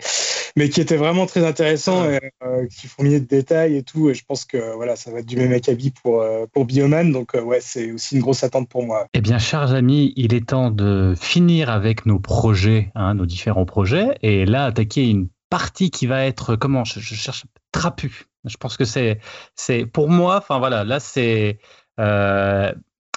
mais 0.56 0.68
qui 0.68 0.80
était 0.80 0.96
vraiment 0.96 1.24
très 1.26 1.46
intéressant, 1.46 2.04
et, 2.10 2.20
euh, 2.42 2.66
qui 2.66 2.86
fourmillait 2.86 3.20
de 3.20 3.26
détails 3.26 3.76
et 3.76 3.82
tout. 3.82 4.10
Et 4.10 4.14
je 4.14 4.24
pense 4.26 4.44
que 4.44 4.74
voilà, 4.74 4.96
ça 4.96 5.10
va 5.10 5.20
être 5.20 5.26
du 5.26 5.36
même 5.36 5.52
acabit 5.52 5.90
pour, 5.90 6.24
pour 6.52 6.66
Bioman. 6.66 7.12
Donc 7.12 7.32
ouais, 7.34 7.60
c'est 7.60 7.92
aussi 7.92 8.16
une 8.16 8.20
grosse 8.20 8.44
attente 8.44 8.68
pour 8.68 8.84
moi. 8.84 9.06
Eh 9.14 9.20
bien, 9.20 9.38
chers 9.38 9.72
amis, 9.72 10.12
il 10.16 10.34
est 10.34 10.48
temps 10.48 10.70
de 10.70 11.14
finir 11.18 11.70
avec 11.70 12.04
nos 12.04 12.18
projets, 12.18 12.90
hein, 12.94 13.14
nos 13.14 13.26
différents 13.26 13.66
projets, 13.66 14.18
et 14.22 14.44
là 14.44 14.66
attaquer 14.66 15.08
une 15.08 15.28
partie 15.48 15.90
qui 15.90 16.06
va 16.06 16.26
être 16.26 16.56
comment 16.56 16.84
je, 16.84 17.00
je 17.00 17.14
cherche 17.14 17.46
trapu. 17.72 18.26
Je 18.44 18.56
pense 18.58 18.76
que 18.76 18.84
c'est 18.84 19.18
c'est 19.54 19.86
pour 19.86 20.10
moi. 20.10 20.36
Enfin 20.36 20.58
voilà, 20.58 20.84
là 20.84 21.00
c'est 21.00 21.58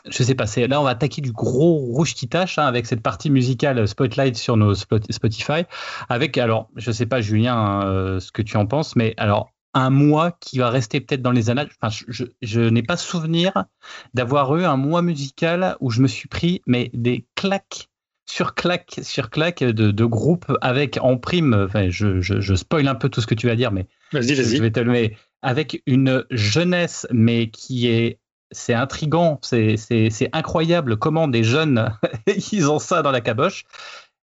je 0.10 0.24
sais 0.24 0.36
pas, 0.36 0.46
là 0.68 0.82
on 0.82 0.84
va 0.84 0.92
attaquer 0.92 1.22
du 1.22 1.32
gros 1.32 1.76
rouge 1.76 2.14
qui 2.14 2.28
tâche 2.28 2.58
hein, 2.58 2.66
avec 2.66 2.86
cette 2.86 3.02
partie 3.02 3.30
musicale 3.30 3.88
Spotlight 3.88 4.36
sur 4.36 4.58
nos 4.58 4.74
Spotify. 4.76 5.64
Avec, 6.10 6.38
alors, 6.38 6.70
je 6.76 6.92
sais 6.92 7.06
pas 7.06 7.22
Julien 7.22 7.86
euh, 7.86 8.20
ce 8.20 8.32
que 8.32 8.42
tu 8.42 8.58
en 8.58 8.66
penses, 8.66 8.96
mais 8.96 9.14
alors 9.18 9.52
un 9.74 9.90
mois 9.90 10.32
qui 10.40 10.60
va 10.60 10.70
rester 10.70 11.00
peut-être 11.00 11.22
dans 11.22 11.32
les 11.32 11.50
annales. 11.50 11.70
Enfin, 11.82 11.96
je, 12.42 12.60
n'ai 12.60 12.84
pas 12.84 12.98
souvenir 12.98 13.66
d'avoir 14.14 14.56
eu 14.58 14.66
un 14.66 14.78
mois 14.78 15.02
musical 15.02 15.78
où 15.80 15.92
je 15.92 16.02
me 16.02 16.08
suis 16.08 16.28
pris 16.28 16.62
mais 16.68 16.90
des 16.94 17.26
claques 17.36 17.88
sur 18.26 18.54
claques 18.54 19.00
sur 19.02 19.30
claques 19.30 19.64
de, 19.64 19.92
de 19.92 20.06
groupes 20.06 20.52
avec 20.62 20.98
en 21.02 21.18
prime. 21.18 21.54
Enfin, 21.54 21.90
je, 21.90 22.22
je, 22.22 22.56
spoil 22.56 22.88
un 22.88 22.96
peu 22.96 23.10
tout 23.10 23.22
ce 23.22 23.28
que 23.28 23.36
tu 23.36 23.48
vas 23.48 23.56
dire, 23.56 23.72
mais 23.72 23.88
vas-y, 24.12 24.34
vas-y. 24.34 24.58
Je 24.58 24.62
vais 24.62 24.72
te 24.72 24.80
le 24.80 24.92
mettre 24.92 25.18
avec 25.42 25.82
une 25.86 26.26
jeunesse 26.30 27.08
mais 27.12 27.50
qui 27.50 27.88
est 27.88 28.20
c'est 28.52 28.74
intrigant, 28.74 29.40
c'est 29.42 30.30
incroyable 30.34 30.98
comment 30.98 31.28
des 31.28 31.44
jeunes 31.44 31.92
ils 32.52 32.70
ont 32.70 32.80
ça 32.80 33.02
dans 33.02 33.12
la 33.12 33.22
caboche. 33.22 33.66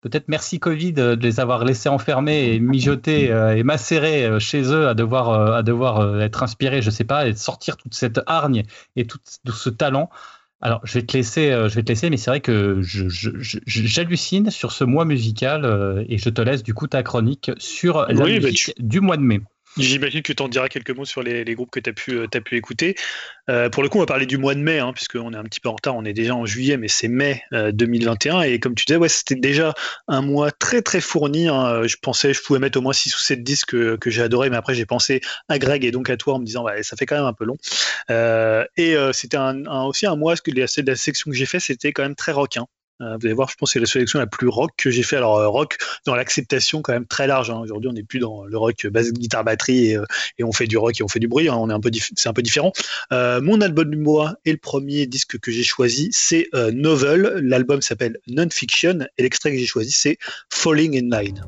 peut-être 0.03 0.29
merci 0.29 0.61
Covid 0.61 0.93
de 0.93 1.19
les 1.21 1.41
avoir 1.41 1.65
laissés 1.65 1.89
enfermés 1.89 2.53
et 2.53 2.61
mijoter 2.61 3.27
et 3.57 3.63
macérer 3.63 4.39
chez 4.41 4.63
eux 4.73 4.89
à 4.89 4.95
devoir, 4.95 5.55
à 5.55 5.63
devoir 5.63 6.21
être 6.21 6.43
inspirés, 6.43 6.83
je 6.83 6.91
sais 6.91 7.05
pas, 7.05 7.27
et 7.27 7.35
sortir 7.35 7.77
toute 7.77 7.95
cette 7.95 8.21
hargne 8.27 8.65
et 8.97 9.07
tout, 9.07 9.19
ce 9.25 9.71
talent. 9.71 10.11
Alors, 10.63 10.83
je 10.85 10.99
vais 10.99 11.07
te 11.07 11.17
laisser, 11.17 11.51
je 11.51 11.75
vais 11.75 11.83
te 11.83 11.89
laisser, 11.89 12.11
mais 12.11 12.19
c'est 12.19 12.31
vrai 12.31 12.41
que 12.41 12.81
j'hallucine 12.83 14.51
sur 14.51 14.73
ce 14.73 14.85
mois 14.85 15.07
musical 15.07 16.05
et 16.09 16.19
je 16.19 16.29
te 16.29 16.43
laisse 16.43 16.63
du 16.63 16.75
coup 16.75 16.87
ta 16.87 17.03
chronique 17.03 17.51
sur 17.57 18.07
la 18.07 18.15
bah, 18.15 18.25
musique 18.25 18.75
du 18.79 19.01
mois 19.01 19.17
de 19.17 19.23
mai. 19.23 19.41
J'imagine 19.77 20.23
que 20.23 20.33
tu 20.33 20.43
en 20.43 20.49
diras 20.49 20.69
quelques 20.69 20.91
mots 20.91 21.05
sur 21.05 21.23
les, 21.23 21.45
groupes 21.55 21.71
que 21.71 21.81
tu 21.81 21.91
as 21.91 21.93
pu, 21.93 22.13
euh, 22.13 22.27
pu 22.27 22.57
écouter. 22.57 22.97
Euh, 23.49 23.71
pour 23.71 23.83
le 23.83 23.89
coup, 23.89 23.99
on 23.99 24.01
va 24.01 24.07
parler 24.07 24.27
du 24.27 24.37
mois 24.37 24.55
de 24.55 24.61
mai, 24.61 24.79
hein, 24.79 24.93
puisqu'on 24.93 25.33
est 25.33 25.37
un 25.37 25.45
petit 25.45 25.61
peu 25.61 25.69
en 25.69 25.75
retard, 25.75 25.95
on 25.97 26.05
est 26.05 26.13
déjà 26.13 26.35
en 26.35 26.45
juillet, 26.45 26.77
mais 26.77 26.89
c'est 26.89 27.09
mai 27.09 27.43
2021. 27.53 28.39
Euh, 28.39 28.43
et 28.43 28.59
comme 28.59 28.75
tu 28.75 28.85
disais, 28.85 28.97
ouais, 28.97 29.09
c'était 29.09 29.37
déjà 29.37 29.75
un 30.09 30.23
mois 30.23 30.51
très 30.51 30.83
très 30.83 31.01
fourni. 31.01 31.49
Hein. 31.49 31.87
Je 31.87 31.97
pensais 32.01 32.35
je 32.35 32.43
pouvais 32.43 32.59
mettre 32.59 32.79
au 32.79 32.83
moins 32.83 32.93
6 32.93 33.15
ou 33.15 33.19
7 33.19 33.43
disques 33.43 33.99
que, 33.99 34.11
j'ai 34.11 34.23
adoré, 34.23 34.51
mais 34.51 34.57
après 34.57 34.75
j'ai 34.75 34.87
pensé 34.87 35.21
à 35.49 35.59
Greg 35.59 35.85
et 35.85 35.93
donc 35.93 36.11
à 36.11 36.17
toi 36.17 36.35
en 36.35 36.39
me 36.41 36.45
disant 36.45 36.67
ça 36.83 36.97
fait 36.97 37.07
quand 37.07 37.17
même 37.17 37.25
un 37.25 37.33
peu 37.33 37.45
long. 37.45 37.57
et 38.77 38.97
c'était 39.13 39.39
aussi 39.39 40.07
un 40.07 40.17
mois, 40.17 40.33
parce 40.33 40.41
que 40.41 40.51
la, 40.51 40.67
la 40.85 40.97
section 40.97 41.31
que 41.31 41.37
j'ai 41.37 41.47
fait, 41.47 41.61
c'était 41.61 41.93
quand 41.93 42.03
même 42.03 42.17
très 42.17 42.33
rock. 42.33 42.57
Hein. 42.57 42.67
Euh, 43.01 43.17
vous 43.17 43.27
allez 43.27 43.35
voir, 43.35 43.49
je 43.49 43.57
pense 43.57 43.71
que 43.71 43.73
c'est 43.75 43.81
la 43.81 43.87
sélection 43.87 44.19
la 44.19 44.27
plus 44.27 44.49
rock 44.49 44.73
que 44.77 44.91
j'ai 44.91 45.03
fait. 45.03 45.17
Alors 45.17 45.39
euh, 45.39 45.49
rock 45.49 45.79
dans 46.07 46.15
l'acceptation 46.15 46.83
quand 46.83 46.93
même 46.93 47.07
très 47.07 47.27
large. 47.27 47.51
Hein. 47.51 47.61
Aujourd'hui, 47.61 47.89
on 47.89 47.93
n'est 47.93 48.03
plus 48.03 48.19
dans 48.19 48.45
le 48.45 48.59
rock 48.59 48.87
basse 48.87 49.13
guitare 49.13 49.45
batterie 49.45 49.97
euh, 49.97 50.05
et, 50.39 50.45
on 50.45 50.53
fait 50.53 50.67
du 50.67 50.77
rock 50.77 51.01
et 51.01 51.03
on 51.03 51.09
fait 51.09 51.21
du 51.21 51.29
bruit. 51.29 51.49
Hein. 51.49 51.57
On 51.59 51.71
est 51.71 51.73
un 51.73 51.81
peu, 51.81 51.91
c'est 52.17 52.29
un 52.29 52.33
peu 52.33 52.43
différent. 52.43 52.73
mon 53.11 53.61
album 53.61 53.91
du 53.91 53.97
mois 53.97 54.35
et 54.45 54.53
le 54.53 54.59
premier 54.59 55.07
disque 55.07 55.39
que 55.39 55.51
j'ai 55.51 55.65
choisi, 55.65 56.09
c'est 56.13 56.49
Novel. 56.53 57.41
L'album 57.43 57.83
s'appelle 57.83 58.19
Non-Fiction 58.27 59.01
et 59.19 59.23
l'extrait 59.23 59.53
que 59.53 59.59
j'ai 59.59 59.67
choisi, 59.67 59.93
c'est 59.93 60.19
Falling 60.51 60.97
in 60.97 61.17
Line. 61.17 61.43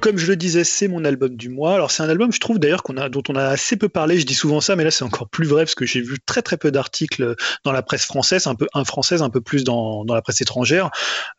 Comme 0.00 0.18
je 0.18 0.26
le 0.26 0.36
disais, 0.36 0.64
c'est 0.64 0.88
mon 0.88 1.04
album 1.04 1.36
du 1.36 1.48
mois. 1.48 1.74
Alors, 1.74 1.90
c'est 1.90 2.02
un 2.02 2.08
album, 2.08 2.32
je 2.32 2.40
trouve 2.40 2.58
d'ailleurs, 2.58 2.82
qu'on 2.82 2.96
a, 2.96 3.08
dont 3.08 3.22
on 3.28 3.36
a 3.36 3.44
assez 3.44 3.76
peu 3.76 3.88
parlé. 3.88 4.18
Je 4.18 4.26
dis 4.26 4.34
souvent 4.34 4.60
ça, 4.60 4.76
mais 4.76 4.84
là, 4.84 4.90
c'est 4.90 5.04
encore 5.04 5.28
plus 5.28 5.46
vrai 5.46 5.64
parce 5.64 5.74
que 5.74 5.86
j'ai 5.86 6.00
vu 6.00 6.16
très 6.24 6.42
très 6.42 6.56
peu 6.56 6.70
d'articles 6.70 7.34
dans 7.64 7.72
la 7.72 7.82
presse 7.82 8.04
française, 8.04 8.46
un 8.46 8.54
peu 8.54 8.66
un 8.74 8.84
française, 8.84 9.22
un 9.22 9.30
peu 9.30 9.40
plus 9.40 9.64
dans, 9.64 10.04
dans 10.04 10.14
la 10.14 10.22
presse 10.22 10.40
étrangère. 10.40 10.90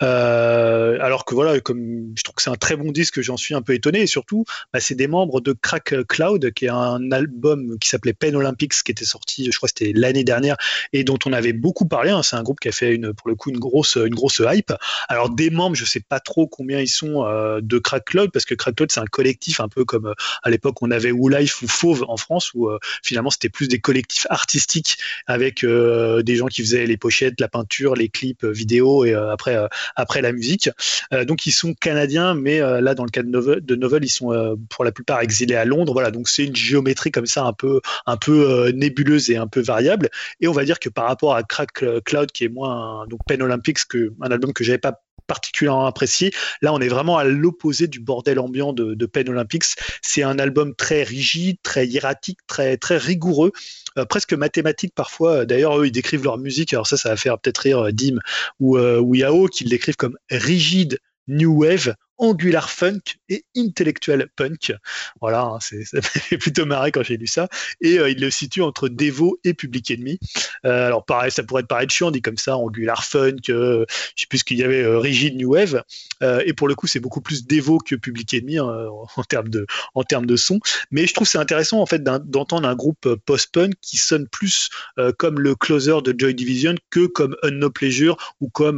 Euh, 0.03 0.97
alors 1.01 1.25
que 1.25 1.33
voilà, 1.35 1.59
comme 1.59 2.13
je 2.15 2.23
trouve 2.23 2.35
que 2.35 2.41
c'est 2.41 2.49
un 2.49 2.55
très 2.55 2.75
bon 2.75 2.91
disque, 2.91 3.21
j'en 3.21 3.37
suis 3.37 3.55
un 3.55 3.61
peu 3.61 3.73
étonné. 3.73 4.01
Et 4.01 4.07
surtout, 4.07 4.45
bah, 4.73 4.79
c'est 4.79 4.95
des 4.95 5.07
membres 5.07 5.41
de 5.41 5.53
Crack 5.53 5.95
Cloud, 6.07 6.51
qui 6.53 6.65
est 6.65 6.69
un 6.69 7.11
album 7.11 7.77
qui 7.79 7.89
s'appelait 7.89 8.13
Pen 8.13 8.35
Olympics, 8.35 8.73
qui 8.83 8.91
était 8.91 9.05
sorti, 9.05 9.49
je 9.51 9.57
crois, 9.57 9.69
c'était 9.69 9.93
l'année 9.95 10.23
dernière, 10.23 10.57
et 10.93 11.03
dont 11.03 11.19
on 11.25 11.33
avait 11.33 11.53
beaucoup 11.53 11.87
parlé. 11.87 12.11
Hein. 12.11 12.23
C'est 12.23 12.35
un 12.35 12.43
groupe 12.43 12.59
qui 12.59 12.67
a 12.67 12.71
fait 12.71 12.97
pour 13.17 13.29
le 13.29 13.35
coup, 13.35 13.49
une 13.49 13.59
grosse, 13.59 13.95
une 13.95 14.15
grosse 14.15 14.41
hype. 14.45 14.73
Alors, 15.09 15.29
des 15.29 15.49
membres, 15.49 15.75
je 15.75 15.85
sais 15.85 15.99
pas 15.99 16.19
trop 16.19 16.47
combien 16.47 16.79
ils 16.79 16.87
sont 16.87 17.25
euh, 17.25 17.59
de 17.61 17.77
Crack 17.77 18.05
Cloud 18.05 18.31
parce 18.31 18.44
que 18.45 18.55
Crackload, 18.55 18.91
c'est 18.91 18.99
un 18.99 19.05
collectif 19.05 19.59
un 19.59 19.67
peu 19.67 19.85
comme 19.85 20.07
euh, 20.07 20.13
à 20.43 20.49
l'époque 20.49 20.81
on 20.81 20.91
avait 20.91 21.11
Life 21.11 21.61
ou 21.61 21.67
Fauve 21.67 22.05
en 22.07 22.17
France, 22.17 22.51
où 22.53 22.69
euh, 22.69 22.77
finalement 23.03 23.29
c'était 23.29 23.49
plus 23.49 23.67
des 23.67 23.79
collectifs 23.79 24.27
artistiques 24.29 24.97
avec 25.27 25.63
euh, 25.63 26.21
des 26.21 26.35
gens 26.35 26.47
qui 26.47 26.61
faisaient 26.61 26.85
les 26.85 26.97
pochettes, 26.97 27.39
la 27.41 27.47
peinture, 27.47 27.95
les 27.95 28.09
clips 28.09 28.45
vidéo 28.45 29.05
et 29.05 29.13
après 29.13 29.57
après 29.95 30.21
la 30.21 30.31
musique. 30.31 30.69
donc 31.11 31.45
ils 31.45 31.51
sont 31.51 31.73
canadiens, 31.73 32.35
mais 32.35 32.59
là 32.59 32.93
dans 32.95 33.03
le 33.03 33.09
cas 33.09 33.23
de 33.23 33.29
Novel, 33.29 33.61
de 33.61 33.75
Novel 33.75 34.03
ils 34.03 34.09
sont 34.09 34.57
pour 34.69 34.83
la 34.83 34.91
plupart 34.91 35.21
exilés 35.21 35.55
à 35.55 35.65
Londres. 35.65 35.93
Voilà, 35.93 36.11
donc 36.11 36.29
c'est 36.29 36.45
une 36.45 36.55
géométrie 36.55 37.11
comme 37.11 37.25
ça 37.25 37.43
un 37.45 37.53
peu 37.53 37.81
un 38.05 38.17
peu 38.17 38.69
nébuleuse 38.69 39.29
et 39.29 39.37
un 39.37 39.47
peu 39.47 39.61
variable. 39.61 40.09
Et 40.39 40.47
on 40.47 40.53
va 40.53 40.65
dire 40.65 40.79
que 40.79 40.89
par 40.89 41.05
rapport 41.07 41.35
à 41.35 41.43
Crack 41.43 41.83
Cloud, 42.03 42.31
qui 42.31 42.43
est 42.45 42.49
moins 42.49 43.05
donc 43.07 43.19
Pen 43.27 43.41
Olympics, 43.41 43.85
que 43.87 44.13
un 44.21 44.31
album 44.31 44.53
que 44.53 44.63
j'avais 44.63 44.77
pas 44.77 45.01
particulièrement 45.27 45.85
apprécié. 45.85 46.31
Là, 46.61 46.73
on 46.73 46.79
est 46.79 46.87
vraiment 46.87 47.17
à 47.17 47.23
l'opposé 47.23 47.87
du 47.87 47.99
bordel 47.99 48.39
ambiant 48.39 48.73
de, 48.73 48.93
de 48.93 49.05
Pen 49.05 49.29
Olympics. 49.29 49.65
C'est 50.01 50.23
un 50.23 50.39
album 50.39 50.75
très 50.75 51.03
rigide, 51.03 51.57
très 51.63 51.87
hiératique, 51.87 52.39
très, 52.47 52.77
rigoureux. 52.97 53.51
Euh, 53.97 54.05
presque 54.05 54.33
mathématique 54.33 54.93
parfois. 54.93 55.45
D'ailleurs, 55.45 55.79
eux, 55.79 55.87
ils 55.87 55.91
décrivent 55.91 56.23
leur 56.23 56.37
musique. 56.37 56.73
Alors 56.73 56.87
ça, 56.87 56.97
ça 56.97 57.09
va 57.09 57.17
faire 57.17 57.39
peut-être 57.39 57.59
rire 57.59 57.79
euh, 57.79 57.91
Dim 57.91 58.19
ou, 58.59 58.77
euh, 58.77 59.01
Yao, 59.13 59.47
qui 59.47 59.63
l'écrivent 59.63 59.95
comme 59.95 60.17
rigide, 60.29 60.99
new 61.27 61.63
wave, 61.63 61.95
Angular 62.17 62.69
Funk 62.69 63.01
et 63.29 63.45
Intellectual 63.57 64.27
Punk. 64.35 64.73
Voilà, 65.21 65.43
hein, 65.43 65.59
ça 65.59 66.01
fait 66.01 66.37
plutôt 66.37 66.65
marrer 66.65 66.91
quand 66.91 67.03
j'ai 67.03 67.17
lu 67.17 67.27
ça. 67.27 67.47
Et 67.81 67.99
euh, 67.99 68.09
il 68.09 68.19
le 68.19 68.29
situe 68.29 68.61
entre 68.61 68.87
Devo 68.87 69.37
et 69.43 69.53
Public 69.53 69.91
Enemy. 69.91 70.19
Euh, 70.65 70.87
alors 70.87 71.05
pareil, 71.05 71.31
ça 71.31 71.43
pourrait 71.43 71.63
te 71.63 71.67
paraître 71.67 71.93
chiant 71.93 72.11
dit 72.11 72.21
comme 72.21 72.37
ça, 72.37 72.57
Angular 72.57 73.03
Funk, 73.03 73.49
euh, 73.49 73.85
je 74.15 74.21
sais 74.21 74.27
plus 74.27 74.39
ce 74.39 74.43
qu'il 74.43 74.57
y 74.57 74.63
avait, 74.63 74.85
Rigid 74.85 75.35
New 75.35 75.53
Wave. 75.53 75.83
et 76.21 76.53
pour 76.53 76.67
le 76.67 76.75
coup, 76.75 76.87
c'est 76.87 76.99
beaucoup 76.99 77.21
plus 77.21 77.45
Devo 77.45 77.79
que 77.79 77.95
Public 77.95 78.33
Enemy 78.33 78.59
hein, 78.59 78.87
en 79.15 79.23
termes 79.23 79.49
de 79.49 79.65
en 79.93 80.03
termes 80.03 80.25
de 80.25 80.35
son. 80.35 80.59
Mais 80.91 81.07
je 81.07 81.13
trouve 81.13 81.27
c'est 81.27 81.37
intéressant 81.37 81.81
en 81.81 81.85
fait 81.85 82.03
d'entendre 82.03 82.67
un 82.67 82.75
groupe 82.75 83.15
post-punk 83.25 83.73
qui 83.81 83.97
sonne 83.97 84.27
plus 84.27 84.69
comme 85.17 85.39
le 85.39 85.55
closer 85.55 86.01
de 86.03 86.13
Joy 86.17 86.33
Division 86.33 86.75
que 86.89 87.05
comme 87.07 87.35
No 87.51 87.69
Pleasure 87.69 88.17
ou 88.39 88.49
comme 88.49 88.77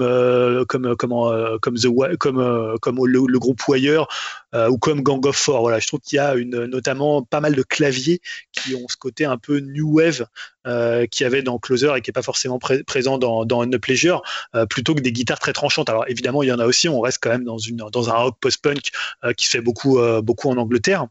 comme 0.67 0.95
comme 0.95 1.77
the 1.77 1.87
comme 2.17 2.77
comme 2.81 2.99
le 3.31 3.39
groupe 3.39 3.61
Wire 3.67 4.07
euh, 4.55 4.69
ou 4.69 4.77
comme 4.77 5.01
Gang 5.01 5.25
of 5.25 5.35
Four. 5.35 5.61
Voilà, 5.61 5.79
je 5.79 5.87
trouve 5.87 5.99
qu'il 5.99 6.17
y 6.17 6.19
a 6.19 6.35
une, 6.35 6.65
notamment 6.65 7.21
pas 7.21 7.41
mal 7.41 7.55
de 7.55 7.63
claviers 7.63 8.21
qui 8.51 8.75
ont 8.75 8.85
ce 8.87 8.97
côté 8.97 9.25
un 9.25 9.37
peu 9.37 9.59
new 9.59 9.99
wave 9.99 10.25
euh, 10.65 11.05
qui 11.05 11.23
avait 11.25 11.41
dans 11.41 11.59
Closer 11.59 11.93
et 11.95 12.01
qui 12.01 12.09
n'est 12.09 12.13
pas 12.13 12.21
forcément 12.21 12.59
présent 12.85 13.17
dans, 13.17 13.45
dans 13.45 13.67
Pleasure, 13.79 14.21
euh, 14.55 14.65
plutôt 14.65 14.95
que 14.95 15.01
des 15.01 15.11
guitares 15.11 15.39
très 15.39 15.53
tranchantes. 15.53 15.89
Alors 15.89 16.05
évidemment, 16.07 16.43
il 16.43 16.49
y 16.49 16.51
en 16.51 16.59
a 16.59 16.65
aussi. 16.65 16.89
On 16.89 17.01
reste 17.01 17.19
quand 17.21 17.29
même 17.29 17.43
dans, 17.43 18.09
un 18.09 18.13
rock 18.13 18.37
post-punk 18.39 18.91
qui 19.35 19.45
se 19.45 19.51
fait 19.51 19.61
beaucoup, 19.61 19.99
beaucoup 20.21 20.49
en 20.49 20.57
Angleterre. 20.57 21.07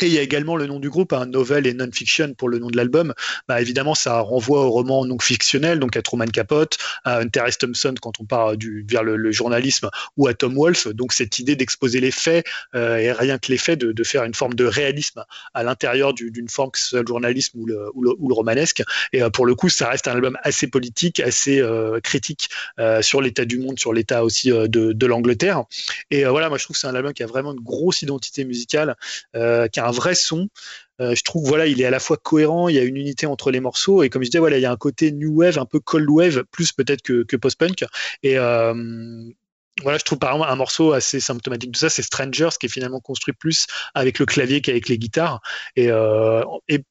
Et 0.00 0.06
il 0.06 0.12
y 0.12 0.18
a 0.18 0.22
également 0.22 0.56
le 0.56 0.66
nom 0.66 0.80
du 0.80 0.90
groupe, 0.90 1.12
un 1.12 1.26
novel 1.26 1.66
et 1.66 1.74
non-fiction 1.74 2.34
pour 2.34 2.48
le 2.48 2.58
nom 2.58 2.68
de 2.68 2.76
l'album. 2.76 3.14
Bah, 3.48 3.60
évidemment, 3.60 3.94
ça 3.94 4.20
renvoie 4.20 4.64
au 4.64 4.70
roman 4.70 5.04
non 5.04 5.18
fictionnel, 5.18 5.78
donc 5.78 5.96
à 5.96 6.02
Truman 6.02 6.26
Capote, 6.26 6.78
à 7.04 7.18
Hunter 7.18 7.42
S. 7.46 7.58
Thompson 7.58 7.94
quand 8.00 8.20
on 8.20 8.24
part 8.24 8.56
du, 8.56 8.84
vers 8.88 9.02
le, 9.02 9.32
journalisme, 9.32 9.90
ou 10.16 10.26
à 10.26 10.34
Tom 10.34 10.56
Wolfe. 10.56 10.88
Donc 10.88 11.12
cette 11.12 11.38
idée 11.38 11.56
d'exposer 11.56 12.00
les 12.00 12.10
faits, 12.10 12.46
euh, 12.74 12.96
et 12.96 13.12
rien 13.12 13.38
que 13.38 13.50
les 13.50 13.58
faits, 13.58 13.78
de, 13.78 13.92
de, 13.92 14.04
faire 14.04 14.24
une 14.24 14.34
forme 14.34 14.54
de 14.54 14.64
réalisme 14.64 15.24
à 15.54 15.62
l'intérieur 15.62 16.14
d'une 16.14 16.48
forme 16.48 16.70
que 16.70 16.78
ce 16.78 16.88
soit 16.88 17.00
le 17.00 17.06
journalisme 17.06 17.58
ou 17.58 17.66
le, 17.66 17.90
ou 17.94 18.02
le, 18.02 18.14
ou 18.18 18.28
le 18.28 18.34
romanesque. 18.34 18.82
Et 19.12 19.22
euh, 19.22 19.30
pour 19.30 19.46
le 19.46 19.54
coup, 19.54 19.68
ça 19.68 19.88
reste 19.88 20.08
un 20.08 20.12
album 20.12 20.36
assez 20.42 20.66
politique, 20.66 21.20
assez 21.20 21.60
euh, 21.60 22.00
critique 22.00 22.48
euh, 22.78 23.02
sur 23.02 23.20
l'état 23.20 23.44
du 23.44 23.58
monde, 23.58 23.78
sur 23.78 23.92
l'état 23.92 24.24
aussi 24.24 24.50
euh, 24.50 24.66
de, 24.66 24.92
de 24.92 25.06
l'Angleterre. 25.06 25.64
Et 26.10 26.24
voilà, 26.24 26.48
moi 26.48 26.58
je 26.58 26.64
trouve 26.64 26.74
que 26.74 26.80
c'est 26.80 26.86
un 26.86 26.94
album 26.94 27.12
qui 27.12 27.22
a 27.22 27.26
vraiment 27.26 27.52
une 27.52 27.60
grosse 27.60 28.02
identité 28.02 28.44
musicale, 28.44 28.96
qui 29.34 29.80
a 29.80 29.86
vrai 29.90 30.14
son. 30.14 30.48
Euh, 31.00 31.14
je 31.14 31.22
trouve 31.22 31.46
voilà, 31.46 31.66
il 31.66 31.80
est 31.80 31.84
à 31.84 31.90
la 31.90 32.00
fois 32.00 32.16
cohérent, 32.16 32.68
il 32.68 32.74
y 32.74 32.78
a 32.78 32.82
une 32.82 32.96
unité 32.96 33.26
entre 33.26 33.50
les 33.50 33.60
morceaux 33.60 34.02
et 34.02 34.10
comme 34.10 34.22
je 34.22 34.28
disais 34.28 34.40
voilà, 34.40 34.58
il 34.58 34.62
y 34.62 34.66
a 34.66 34.72
un 34.72 34.76
côté 34.76 35.12
new 35.12 35.32
wave, 35.32 35.58
un 35.58 35.64
peu 35.64 35.80
cold 35.80 36.08
wave, 36.10 36.44
plus 36.50 36.72
peut-être 36.72 37.02
que, 37.02 37.36
post-punk. 37.36 37.84
Et 38.22 38.36
euh, 38.38 38.74
voilà, 39.82 39.98
je 39.98 40.04
trouve 40.04 40.18
par 40.18 40.32
exemple 40.32 40.50
un 40.50 40.56
morceau 40.56 40.92
assez 40.92 41.20
symptomatique 41.20 41.70
de 41.70 41.76
ça, 41.76 41.88
c'est 41.88 42.02
Strangers, 42.02 42.50
qui 42.58 42.66
est 42.66 42.68
finalement 42.70 43.00
construit 43.00 43.34
plus 43.34 43.66
avec 43.94 44.18
le 44.18 44.26
clavier 44.26 44.60
qu'avec 44.60 44.88
les 44.88 44.98
guitares. 44.98 45.40
Et, 45.76 45.90
euh, 45.90 46.42
et 46.68 46.82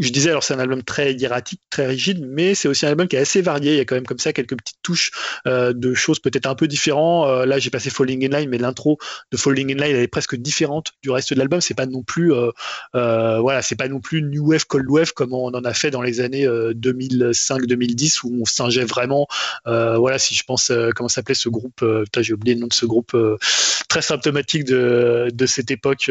je 0.00 0.10
disais, 0.10 0.30
alors 0.30 0.42
c'est 0.42 0.54
un 0.54 0.58
album 0.58 0.82
très 0.82 1.14
hiératique, 1.14 1.60
très 1.70 1.86
rigide, 1.86 2.24
mais 2.26 2.54
c'est 2.54 2.66
aussi 2.68 2.86
un 2.86 2.90
album 2.90 3.06
qui 3.06 3.16
est 3.16 3.20
assez 3.20 3.40
varié. 3.40 3.72
Il 3.72 3.76
y 3.76 3.80
a 3.80 3.84
quand 3.84 3.94
même 3.94 4.06
comme 4.06 4.18
ça 4.18 4.32
quelques 4.32 4.56
petites 4.56 4.78
touches 4.82 5.10
euh, 5.46 5.72
de 5.72 5.94
choses 5.94 6.18
peut-être 6.18 6.46
un 6.46 6.54
peu 6.54 6.66
différentes. 6.66 7.28
Euh, 7.28 7.46
là, 7.46 7.58
j'ai 7.58 7.70
passé 7.70 7.90
Falling 7.90 8.24
in 8.24 8.36
Line, 8.36 8.50
mais 8.50 8.58
l'intro 8.58 8.98
de 9.30 9.36
Falling 9.36 9.72
in 9.72 9.84
Line, 9.84 9.94
elle 9.96 10.02
est 10.02 10.08
presque 10.08 10.34
différente 10.34 10.92
du 11.02 11.10
reste 11.10 11.32
de 11.32 11.38
l'album. 11.38 11.60
C'est 11.60 11.74
pas 11.74 11.86
non 11.86 12.02
plus, 12.02 12.32
euh, 12.32 12.50
euh 12.94 13.38
voilà, 13.40 13.62
c'est 13.62 13.76
pas 13.76 13.88
non 13.88 14.00
plus 14.00 14.22
New 14.22 14.50
Wave, 14.50 14.66
Cold 14.66 14.90
Wave 14.90 15.12
comme 15.12 15.32
on 15.32 15.54
en 15.54 15.64
a 15.64 15.74
fait 15.74 15.90
dans 15.90 16.02
les 16.02 16.20
années 16.20 16.46
2005-2010 16.46 18.20
où 18.24 18.42
on 18.42 18.44
singeait 18.44 18.84
vraiment. 18.84 19.28
voilà, 19.64 20.18
si 20.18 20.34
je 20.34 20.42
pense 20.42 20.72
comment 20.94 21.08
s'appelait 21.08 21.34
ce 21.34 21.48
groupe, 21.48 21.84
j'ai 22.18 22.32
oublié 22.32 22.54
le 22.54 22.60
nom 22.60 22.66
de 22.66 22.74
ce 22.74 22.86
groupe 22.86 23.16
très 23.88 24.02
symptomatique 24.02 24.64
de, 24.64 25.28
de 25.32 25.46
cette 25.46 25.70
époque. 25.70 26.10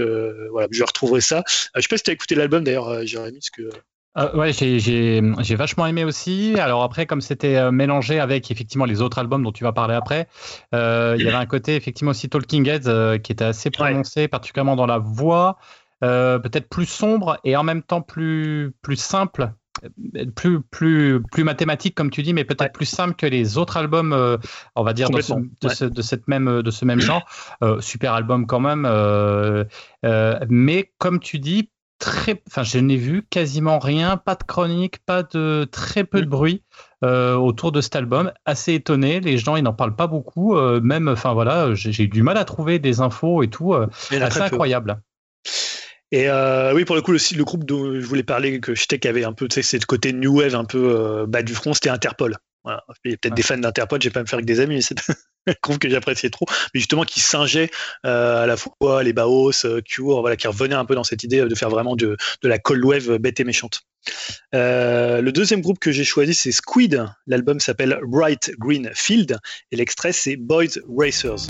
voilà, 0.51 0.67
je 0.71 0.83
retrouverai 0.83 1.21
ça. 1.21 1.43
je 1.75 1.81
sais 1.81 1.87
pas 1.89 1.97
si 1.97 2.03
tu 2.03 2.11
as 2.11 2.13
écouté 2.13 2.35
l'album 2.35 2.63
d'ailleurs, 2.63 3.05
Jérémy, 3.05 3.39
parce 3.39 3.49
que 3.49 3.64
Euh, 4.17 4.33
ouais, 4.37 4.53
j'ai- 4.53 4.79
j'ai 4.79 5.21
j'ai 5.39 5.55
vachement 5.55 5.85
aimé 5.87 6.05
aussi. 6.05 6.55
Alors 6.57 6.83
après, 6.83 7.05
comme 7.05 7.19
c'était 7.19 7.57
euh, 7.57 7.71
mélangé 7.71 8.19
avec 8.21 8.49
effectivement 8.49 8.85
les 8.85 9.01
autres 9.01 9.19
albums 9.19 9.43
dont 9.43 9.51
tu 9.51 9.65
vas 9.65 9.73
parler 9.73 9.93
après, 9.93 10.29
euh, 10.73 11.15
il 11.17 11.23
y 11.25 11.27
avait 11.27 11.35
un 11.43 11.45
côté 11.45 11.75
effectivement 11.75 12.11
aussi 12.11 12.29
Talking 12.29 12.65
Heads 12.65 12.87
euh, 12.87 13.17
qui 13.17 13.33
était 13.33 13.43
assez 13.43 13.71
prononcé, 13.71 14.29
particulièrement 14.29 14.77
dans 14.77 14.85
la 14.85 14.99
voix, 14.99 15.57
peut-être 15.99 16.69
plus 16.69 16.85
sombre 16.85 17.39
et 17.43 17.57
en 17.57 17.63
même 17.63 17.81
temps 17.83 18.01
plus 18.01 18.73
plus 18.81 18.95
simple, 18.95 19.51
plus 20.35 20.61
plus 20.61 21.21
plus 21.29 21.43
mathématique 21.43 21.93
comme 21.93 22.09
tu 22.09 22.23
dis, 22.23 22.33
mais 22.33 22.45
peut-être 22.45 22.71
plus 22.73 22.85
simple 22.85 23.15
que 23.15 23.25
les 23.25 23.57
autres 23.57 23.75
albums, 23.75 24.13
on 24.75 24.83
va 24.83 24.93
dire 24.93 25.09
ce- 25.21 25.33
de, 25.61 25.67
ce, 25.75 25.83
de 25.85 26.01
cette 26.01 26.27
même 26.29 26.61
de 26.61 26.71
ce 26.71 26.85
même 26.85 26.99
genre. 27.01 27.81
Super 27.81 28.13
album 28.13 28.45
quand 28.47 28.61
même, 28.61 28.87
mais 30.49 30.91
comme 30.99 31.19
tu 31.19 31.39
dis 31.39 31.69
très, 32.05 32.39
enfin, 32.47 32.61
je 32.61 32.77
n'ai 32.77 32.97
vu 32.97 33.23
quasiment 33.27 33.79
rien, 33.79 34.15
pas 34.15 34.35
de 34.35 34.43
chronique, 34.43 34.99
pas 35.07 35.23
de 35.23 35.67
très 35.71 36.03
peu 36.03 36.21
de 36.21 36.27
bruit 36.27 36.61
euh, 37.03 37.33
autour 37.33 37.71
de 37.71 37.81
cet 37.81 37.95
album. 37.95 38.31
Assez 38.45 38.75
étonné, 38.75 39.19
les 39.19 39.39
gens 39.39 39.55
ils 39.55 39.63
n'en 39.63 39.73
parlent 39.73 39.95
pas 39.95 40.05
beaucoup, 40.05 40.55
euh, 40.55 40.79
même, 40.81 41.07
enfin 41.07 41.33
voilà, 41.33 41.73
j'ai 41.73 42.03
eu 42.03 42.07
du 42.07 42.21
mal 42.21 42.37
à 42.37 42.45
trouver 42.45 42.77
des 42.77 43.01
infos 43.01 43.41
et 43.41 43.49
tout, 43.49 43.73
euh, 43.73 43.87
assez 44.11 44.37
peu. 44.37 44.45
incroyable. 44.45 45.01
Et 46.11 46.29
euh, 46.29 46.75
oui, 46.75 46.85
pour 46.85 46.95
le 46.95 47.01
coup, 47.01 47.11
le, 47.11 47.17
le 47.35 47.43
groupe 47.43 47.63
dont 47.63 47.99
je 47.99 48.05
voulais 48.05 48.21
parler, 48.23 48.59
que 48.59 48.75
je 48.75 48.81
sais 48.87 48.99
qu'il 48.99 49.05
y 49.05 49.07
avait 49.07 49.25
un 49.25 49.33
peu, 49.33 49.47
tu 49.47 49.55
sais, 49.55 49.63
c'est 49.63 49.79
le 49.79 49.87
côté 49.87 50.13
new 50.13 50.37
wave 50.37 50.53
un 50.53 50.65
peu 50.65 51.25
bas 51.27 51.41
du 51.41 51.55
front, 51.55 51.73
c'était 51.73 51.89
Interpol. 51.89 52.37
Voilà. 52.65 52.83
Il 53.05 53.11
y 53.11 53.13
a 53.13 53.17
peut-être 53.17 53.31
Ouais. 53.31 53.35
des 53.35 53.43
fans 53.43 53.57
d'Interpol, 53.57 54.01
je 54.01 54.09
vais 54.09 54.13
pas 54.13 54.21
me 54.21 54.25
faire 54.25 54.37
avec 54.37 54.45
des 54.45 54.59
amis, 54.59 54.75
mais 54.75 54.81
c'est 54.81 54.95
un 55.47 55.53
groupe 55.63 55.77
que 55.79 55.89
j'appréciais 55.89 56.29
trop, 56.31 56.45
mais 56.73 56.79
justement 56.79 57.03
qui 57.03 57.19
singeait 57.19 57.69
euh, 58.05 58.43
à 58.43 58.47
la 58.47 58.57
fois 58.57 59.03
les 59.03 59.13
Baos, 59.13 59.51
euh, 59.65 59.81
Cure, 59.81 60.21
voilà, 60.21 60.35
qui 60.35 60.47
revenait 60.47 60.75
un 60.75 60.85
peu 60.85 60.95
dans 60.95 61.03
cette 61.03 61.23
idée 61.23 61.41
de 61.41 61.55
faire 61.55 61.69
vraiment 61.69 61.95
de, 61.95 62.17
de 62.41 62.47
la 62.47 62.57
cold 62.57 62.83
wave 62.83 63.17
bête 63.19 63.39
et 63.39 63.43
méchante. 63.43 63.81
Euh, 64.53 65.21
le 65.21 65.31
deuxième 65.31 65.61
groupe 65.61 65.79
que 65.79 65.91
j'ai 65.91 66.03
choisi, 66.03 66.33
c'est 66.33 66.51
Squid. 66.51 67.05
L'album 67.27 67.59
s'appelle 67.59 67.99
Bright 68.03 68.51
Green 68.57 68.89
Field 68.93 69.37
et 69.71 69.75
l'extrait, 69.75 70.11
c'est 70.11 70.35
Boys 70.35 70.79
Racers. 70.89 71.47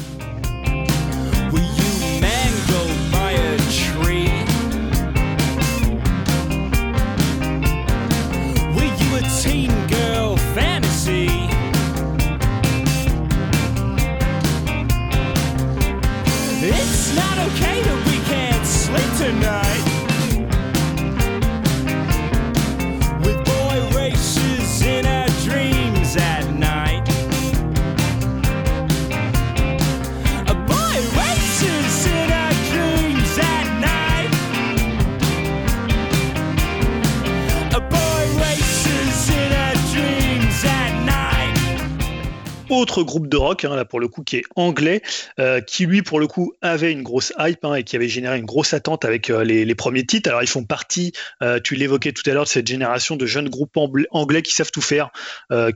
Autre 42.75 43.03
groupe 43.03 43.27
de 43.27 43.37
rock, 43.37 43.65
hein, 43.65 43.75
là 43.75 43.85
pour 43.85 43.99
le 43.99 44.07
coup, 44.07 44.23
qui 44.23 44.37
est 44.37 44.43
anglais, 44.55 45.01
euh, 45.39 45.61
qui 45.61 45.85
lui 45.85 46.01
pour 46.01 46.19
le 46.19 46.27
coup 46.27 46.53
avait 46.61 46.91
une 46.91 47.03
grosse 47.03 47.33
hype 47.39 47.63
hein, 47.63 47.75
et 47.75 47.83
qui 47.83 47.95
avait 47.95 48.07
généré 48.07 48.37
une 48.37 48.45
grosse 48.45 48.73
attente 48.73 49.05
avec 49.05 49.29
euh, 49.29 49.43
les, 49.43 49.75
premiers 49.75 50.05
titres. 50.05 50.29
Alors 50.29 50.43
ils 50.43 50.47
font 50.47 50.63
partie, 50.63 51.11
euh, 51.41 51.59
tu 51.61 51.75
l'évoquais 51.75 52.11
tout 52.11 52.23
à 52.29 52.33
l'heure, 52.33 52.45
de 52.45 52.49
cette 52.49 52.67
génération 52.67 53.15
de 53.15 53.25
jeunes 53.25 53.49
groupes 53.49 53.75
angl- 53.75 54.05
anglais 54.11 54.41
qui 54.41 54.53
savent 54.53 54.71
tout 54.71 54.81
faire, 54.81 55.09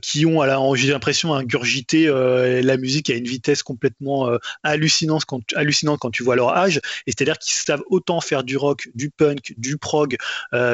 qui 0.00 0.26
ont, 0.26 0.42
la- 0.42 0.60
j'ai 0.74 0.92
l'impression, 0.92 1.34
ingurgité 1.34 2.06
la 2.06 2.76
musique 2.76 3.10
à 3.10 3.14
une 3.14 3.26
vitesse 3.26 3.62
complètement 3.62 4.30
hallucinante, 4.62 5.24
quand, 5.24 5.40
hallucinante 5.54 5.98
quand 6.00 6.10
tu 6.10 6.22
vois 6.22 6.36
leur 6.36 6.56
âge. 6.56 6.80
Et 7.06 7.12
c'est-à-dire 7.12 7.38
qu'ils 7.38 7.54
savent 7.54 7.82
autant 7.88 8.20
faire 8.20 8.44
du 8.44 8.56
rock, 8.56 8.88
du 8.94 9.10
punk, 9.10 9.54
du 9.56 9.76
prog, 9.76 10.16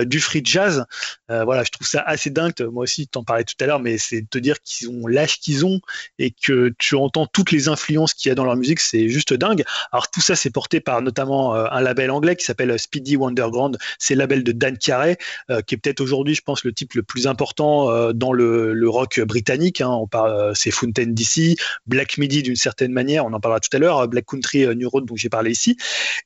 du 0.04 0.20
free 0.20 0.42
jazz. 0.44 0.84
Voilà, 1.28 1.64
je 1.64 1.70
trouve 1.70 1.86
ça 1.86 2.00
assez 2.00 2.30
dingue. 2.30 2.54
Moi 2.60 2.84
aussi, 2.84 3.08
t'en 3.08 3.24
parlais 3.24 3.44
tout 3.44 3.56
à 3.60 3.66
l'heure, 3.66 3.80
mais 3.80 3.98
c'est 3.98 4.22
de 4.22 4.26
te 4.26 4.38
dire 4.38 4.60
qu'ils 4.62 4.88
ont 4.88 5.06
l'âge 5.06 5.38
qu'ils 5.40 5.66
ont 5.66 5.80
et 6.18 6.30
que 6.30 6.72
tu 6.78 6.94
entends 6.94 7.26
toutes 7.26 7.52
les 7.52 7.68
influences 7.68 8.14
qu'il 8.14 8.28
y 8.28 8.32
a 8.32 8.34
dans 8.34 8.44
leur 8.44 8.56
musique, 8.56 8.80
c'est 8.80 9.08
juste 9.08 9.32
dingue. 9.32 9.64
Alors 9.92 10.10
tout 10.10 10.20
ça, 10.20 10.36
c'est 10.36 10.50
porté 10.50 10.80
par 10.80 11.02
notamment 11.02 11.54
euh, 11.54 11.66
un 11.70 11.80
label 11.80 12.10
anglais 12.10 12.36
qui 12.36 12.44
s'appelle 12.44 12.78
Speedy 12.78 13.16
Wonderground. 13.16 13.78
C'est 13.98 14.14
le 14.14 14.20
label 14.20 14.44
de 14.44 14.52
Dan 14.52 14.78
Carey, 14.78 15.16
euh, 15.50 15.60
qui 15.62 15.74
est 15.74 15.78
peut-être 15.78 16.00
aujourd'hui, 16.00 16.34
je 16.34 16.42
pense, 16.42 16.64
le 16.64 16.72
type 16.72 16.94
le 16.94 17.02
plus 17.02 17.26
important 17.26 17.90
euh, 17.90 18.12
dans 18.12 18.32
le, 18.32 18.86
rock 18.86 19.20
britannique. 19.20 19.80
Hein. 19.80 19.90
On 19.90 20.06
parle, 20.06 20.30
euh, 20.30 20.54
c'est 20.54 20.70
Fountain 20.70 21.06
DC, 21.06 21.56
Black 21.86 22.18
Midi 22.18 22.42
d'une 22.42 22.56
certaine 22.56 22.92
manière, 22.92 23.26
on 23.26 23.32
en 23.32 23.40
parlera 23.40 23.60
tout 23.60 23.74
à 23.74 23.78
l'heure, 23.78 24.06
Black 24.08 24.26
Country 24.26 24.64
euh, 24.64 24.74
New 24.74 24.88
Road 24.88 25.04
dont 25.06 25.16
j'ai 25.16 25.28
parlé 25.28 25.50
ici. 25.50 25.76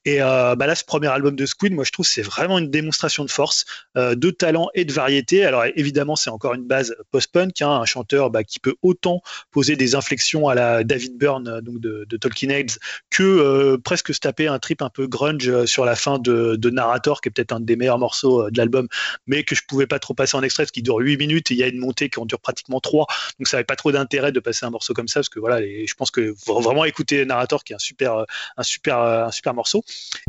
Et 0.05 0.23
euh, 0.23 0.55
bah 0.57 0.67
là, 0.67 0.75
ce 0.75 0.85
premier 0.85 1.09
album 1.09 1.37
de 1.37 1.47
Squid, 1.47 1.73
moi 1.73 1.85
je 1.85 1.91
trouve 1.91 2.07
c'est 2.07 2.23
vraiment 2.23 2.59
une 2.59 2.71
démonstration 2.71 3.25
de 3.25 3.31
force, 3.31 3.65
euh, 3.97 4.15
de 4.15 4.31
talent 4.31 4.69
et 4.75 4.85
de 4.85 4.93
variété. 4.93 5.45
Alors 5.45 5.65
évidemment, 5.77 6.17
c'est 6.17 6.31
encore 6.31 6.55
une 6.55 6.67
base 6.67 6.95
post-punk, 7.11 7.63
hein, 7.63 7.71
un 7.71 7.85
chanteur 7.85 8.31
bah, 8.31 8.45
qui 8.45 8.61
peut 8.61 8.75
autant 8.83 9.23
poser 9.51 9.77
des 9.81 9.95
inflexions 9.95 10.47
à 10.49 10.55
la 10.55 10.85
David 10.85 11.17
Byrne 11.17 11.49
euh, 11.49 11.61
donc 11.63 11.81
de, 11.81 12.05
de 12.07 12.17
Talking 12.19 12.51
que 13.09 13.23
euh, 13.23 13.79
presque 13.79 14.13
se 14.13 14.21
taper 14.21 14.47
un 14.47 14.59
trip 14.59 14.83
un 14.83 14.91
peu 14.91 15.07
grunge 15.07 15.49
euh, 15.49 15.65
sur 15.65 15.87
la 15.87 15.97
fin 15.97 16.19
de, 16.19 16.59
Narrator, 16.71 17.21
qui 17.21 17.29
est 17.29 17.33
peut-être 17.33 17.53
un 17.53 17.61
des 17.61 17.77
meilleurs 17.77 17.99
morceaux 17.99 18.51
de 18.51 18.59
l'album, 18.59 18.87
mais 19.27 19.43
que 19.43 19.55
je 19.55 19.63
pouvais 19.67 19.87
pas 19.87 19.99
trop 19.99 20.15
passer 20.15 20.37
en 20.37 20.43
extrait 20.43 20.65
parce 20.65 20.71
qu'il 20.71 20.83
dure 20.83 20.99
8 20.99 21.17
minutes 21.17 21.51
et 21.51 21.55
il 21.55 21.57
y 21.57 21.63
a 21.63 21.67
une 21.67 21.79
montée 21.79 22.09
qui 22.11 22.19
en 22.21 22.27
dure 22.27 22.41
pratiquement 22.41 22.81
3. 22.81 23.07
Donc 23.39 23.49
ça 23.49 23.57
n'avait 23.57 23.65
pas 23.65 23.77
trop 23.77 23.91
d'intérêt 23.91 24.33
de 24.33 24.41
passer 24.41 24.67
un 24.67 24.71
morceau 24.71 24.93
comme 24.95 25.09
ça 25.09 25.21
parce 25.21 25.29
que 25.29 25.41
voilà, 25.41 25.61
les- 25.61 25.87
je 25.87 25.95
pense 25.95 26.11
que 26.11 26.35
vraiment 26.47 26.85
écouter 26.85 27.25
Narrator 27.25 27.65
qui 27.65 27.73
est 27.73 27.77
un 27.77 27.81
super, 27.81 28.25
un 28.57 28.63
super, 28.63 28.99
un 28.99 29.31
super 29.33 29.55
morceau. 29.55 29.83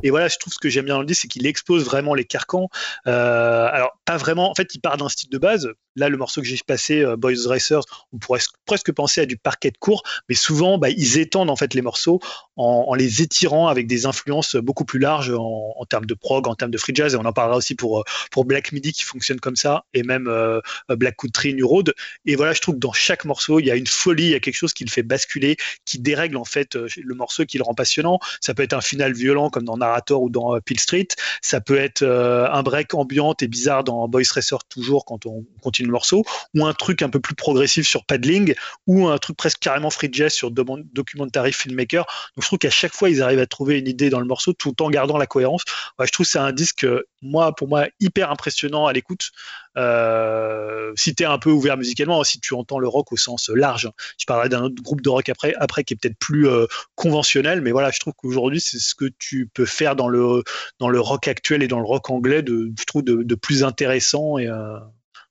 Et 0.04 0.10
voilà, 0.10 0.30
je 0.30 0.38
trouve 0.38 0.54
ce 0.54 0.60
que 0.60 0.70
j'aime 0.70 0.86
bien 0.86 0.96
dans 0.96 1.02
le 1.02 1.06
disque, 1.06 1.24
c'est 1.24 1.28
qu'il 1.28 1.46
expose 1.46 1.84
vraiment 1.84 2.16
les 2.16 2.26
carcans. 2.26 2.70
Alors 3.06 4.00
pas 4.06 4.18
vraiment, 4.18 4.50
en 4.50 4.56
fait, 4.56 4.74
il 4.74 4.80
part 4.80 4.98
d'un 4.98 5.10
style 5.10 5.30
de 5.30 5.38
base. 5.38 5.70
Là, 5.96 6.08
le 6.10 6.18
morceau 6.18 6.42
que 6.42 6.48
j'ai 6.48 6.58
passé, 6.66 7.04
Boys 7.18 7.48
Racers, 7.48 7.84
on 8.14 8.18
pourrait 8.18 8.40
presque 8.66 8.92
penser 8.94 9.22
à 9.22 9.26
du 9.26 9.38
parquet 9.42 9.72
de 9.72 9.78
court, 9.78 10.04
mais 10.30 10.36
souvent, 10.36 10.78
bah, 10.78 10.90
ils 10.90 11.18
étendent 11.18 11.50
en 11.50 11.56
fait 11.56 11.74
les 11.74 11.82
morceaux 11.82 12.20
en, 12.62 12.94
les 12.94 13.22
étirant 13.22 13.68
avec 13.68 13.88
des 13.88 14.06
influences 14.06 14.56
beaucoup 14.56 14.86
plus 14.86 15.00
larges 15.00 15.34
en, 15.36 15.86
termes 15.90 16.06
de 16.06 16.14
prog, 16.14 16.48
en 16.48 16.56
termes 16.56 16.72
de 16.72 16.78
free 16.78 16.94
jazz, 16.96 17.14
et 17.14 17.18
on 17.18 17.26
en 17.26 17.34
parlera 17.34 17.58
aussi 17.58 17.76
pour, 17.76 18.00
euh, 18.00 18.44
Black 18.44 18.72
Midi 18.72 18.92
qui 18.92 19.04
fonctionne 19.04 19.40
comme 19.40 19.56
ça, 19.56 19.86
et 19.94 20.04
même 20.04 20.28
euh, 20.28 20.62
Black 20.90 21.16
Country 21.18 21.54
New 21.54 21.68
Road. 21.68 21.94
Et 22.26 22.36
voilà, 22.36 22.54
je 22.54 22.62
trouve 22.62 22.76
que 22.76 22.80
dans 22.80 22.92
chaque 22.92 23.24
morceau, 23.26 23.60
il 23.60 23.66
y 23.66 23.72
a 23.72 23.76
une 23.76 23.88
folie, 23.88 24.26
il 24.26 24.30
y 24.32 24.36
a 24.36 24.40
quelque 24.40 24.56
chose 24.56 24.74
qui 24.74 24.84
le 24.84 24.90
fait 24.90 25.04
basculer, 25.04 25.58
qui 25.86 26.00
dérègle 26.00 26.38
en 26.38 26.46
fait 26.46 26.76
euh, 26.76 26.88
le 26.98 27.16
morceau, 27.16 27.46
qui 27.46 27.58
le 27.58 27.64
rend 27.64 27.74
passionnant. 27.74 28.20
Ça 28.42 28.54
peut 28.54 28.64
être 28.64 28.74
un 28.74 28.82
final 28.82 29.14
violent 29.14 29.50
comme 29.50 29.64
dans 29.64 29.78
Narrator 29.78 30.22
ou 30.22 30.30
dans 30.30 30.60
Peel 30.62 30.80
Street. 30.80 31.08
Ça 31.42 31.62
peut 31.62 31.78
être 31.78 32.04
un 32.04 32.64
break 32.64 32.94
ambiante 32.94 33.44
et 33.44 33.48
bizarre 33.48 33.84
dans 33.84 34.08
Boys 34.08 34.24
Racer 34.34 34.64
toujours 34.70 35.06
quand 35.06 35.26
on 35.26 35.46
continue 35.62 35.88
le 35.88 35.94
morceau, 35.94 36.24
ou 36.56 36.66
un 36.66 36.74
truc 36.74 37.02
un 37.02 37.10
peu 37.10 37.20
plus 37.20 37.36
progressif 37.36 37.88
sur 37.88 38.06
Paddling, 38.06 38.54
ou 38.88 39.08
un 39.08 39.18
truc 39.18 39.38
presque 39.38 39.60
carrément 39.60 39.90
free 39.90 40.10
jazz 40.12 40.34
sur 40.34 40.52
Documentary 40.52 41.54
Filmmaker. 41.54 42.06
Donc 42.36 42.44
trouve 42.52 42.60
qu'à 42.60 42.70
chaque 42.70 42.94
fois 42.94 43.10
ils 43.10 43.22
arrivent 43.22 43.40
à 43.40 43.46
trouver 43.46 43.80
une 43.80 43.88
idée 43.88 44.10
dans 44.10 44.20
le 44.20 44.26
morceau 44.26 44.54
tout 44.54 44.82
en 44.82 44.90
gardant 44.90 45.18
la 45.18 45.28
cohérence. 45.28 45.64
Ouais, 45.98 46.06
je 46.06 46.12
trouve 46.12 46.26
que 46.26 46.32
c'est 46.32 46.40
un 46.40 46.52
disque 46.52 46.86
moi 47.22 47.56
pour 47.56 47.68
moi 47.68 47.88
hyper 48.00 48.30
impressionnant 48.30 48.88
à 48.88 48.94
l'écoute. 48.94 49.32
Euh, 49.78 50.92
si 50.96 51.16
tu 51.16 51.24
es 51.24 51.26
un 51.26 51.38
peu 51.38 51.50
ouvert 51.50 51.78
musicalement, 51.78 52.24
si 52.26 52.42
tu 52.42 52.54
entends 52.54 52.80
le 52.80 52.90
rock 52.90 53.14
au 53.14 53.18
sens 53.18 53.50
large. 53.50 53.90
Je 54.20 54.26
parlerai 54.26 54.50
d'un 54.50 54.64
autre 54.64 54.82
groupe 54.82 55.02
de 55.02 55.10
rock 55.10 55.30
après, 55.30 55.54
après 55.60 55.86
qui 55.86 55.94
est 55.94 55.98
peut-être 55.98 56.18
plus 56.18 56.48
euh, 56.50 56.66
conventionnel, 56.96 57.62
mais 57.62 57.72
voilà, 57.72 57.90
je 57.92 58.00
trouve 58.00 58.14
qu'aujourd'hui 58.16 58.60
c'est 58.60 58.80
ce 58.80 58.94
que 58.96 59.06
tu 59.18 59.50
peux 59.54 59.66
faire 59.66 59.96
dans 59.96 60.10
le 60.10 60.44
dans 60.80 60.90
le 60.90 61.00
rock 61.00 61.30
actuel 61.30 61.64
et 61.64 61.70
dans 61.70 61.80
le 61.80 61.86
rock 61.86 62.10
anglais, 62.10 62.42
de, 62.42 62.72
je 62.78 62.84
trouve 62.86 63.04
de, 63.04 63.24
de 63.24 63.36
plus 63.36 63.64
intéressant 63.64 64.38
et 64.38 64.48
euh, 64.48 64.78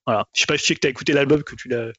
voilà. 0.07 0.25
Je 0.35 0.41
sais 0.41 0.47
pas, 0.47 0.57
je 0.57 0.62
sais 0.64 0.75
que 0.75 0.81
tu 0.81 0.87
as 0.87 0.91
écouté 0.91 1.12
l'album, 1.12 1.43
que 1.43 1.55
tu 1.55 1.68
l'as. 1.68 1.93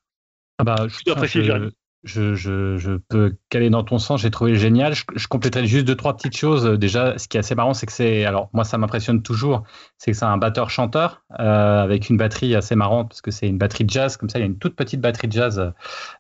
Ah 0.58 0.64
bah, 0.64 0.88
je. 0.88 1.72
Je, 2.04 2.98
peux 3.10 3.36
caler 3.50 3.70
dans 3.70 3.84
ton 3.84 3.98
sens, 3.98 4.22
j'ai 4.22 4.32
trouvé 4.32 4.56
génial. 4.56 4.94
Je, 4.94 5.04
je 5.16 5.28
compléterai 5.28 5.66
juste 5.66 5.86
deux, 5.86 5.96
trois 5.96 6.16
petites 6.16 6.38
choses. 6.38 6.66
Déjà, 6.66 7.18
ce 7.18 7.28
qui 7.28 7.38
est 7.38 7.40
assez 7.40 7.56
marrant, 7.56 7.74
c'est 7.74 7.86
que 7.86 7.92
c'est. 7.92 8.26
Alors, 8.26 8.50
moi, 8.54 8.64
ça 8.64 8.78
m'impressionne 8.78 9.24
toujours, 9.24 9.64
c'est 9.98 10.12
que 10.12 10.18
c'est 10.18 10.26
un 10.26 10.38
batteur-chanteur 10.38 11.24
euh, 11.40 11.84
avec 11.84 12.10
une 12.10 12.18
batterie 12.18 12.56
assez 12.56 12.76
marrante, 12.76 13.10
parce 13.10 13.22
que 13.22 13.32
c'est 13.32 13.48
une 13.48 13.58
batterie 13.58 13.86
de 13.86 13.90
jazz. 13.90 14.18
Comme 14.18 14.30
ça, 14.30 14.40
il 14.40 14.42
y 14.42 14.44
a 14.44 14.48
une 14.48 14.58
toute 14.58 14.76
petite 14.76 15.02
batterie 15.02 15.28
de 15.28 15.34
jazz 15.34 15.74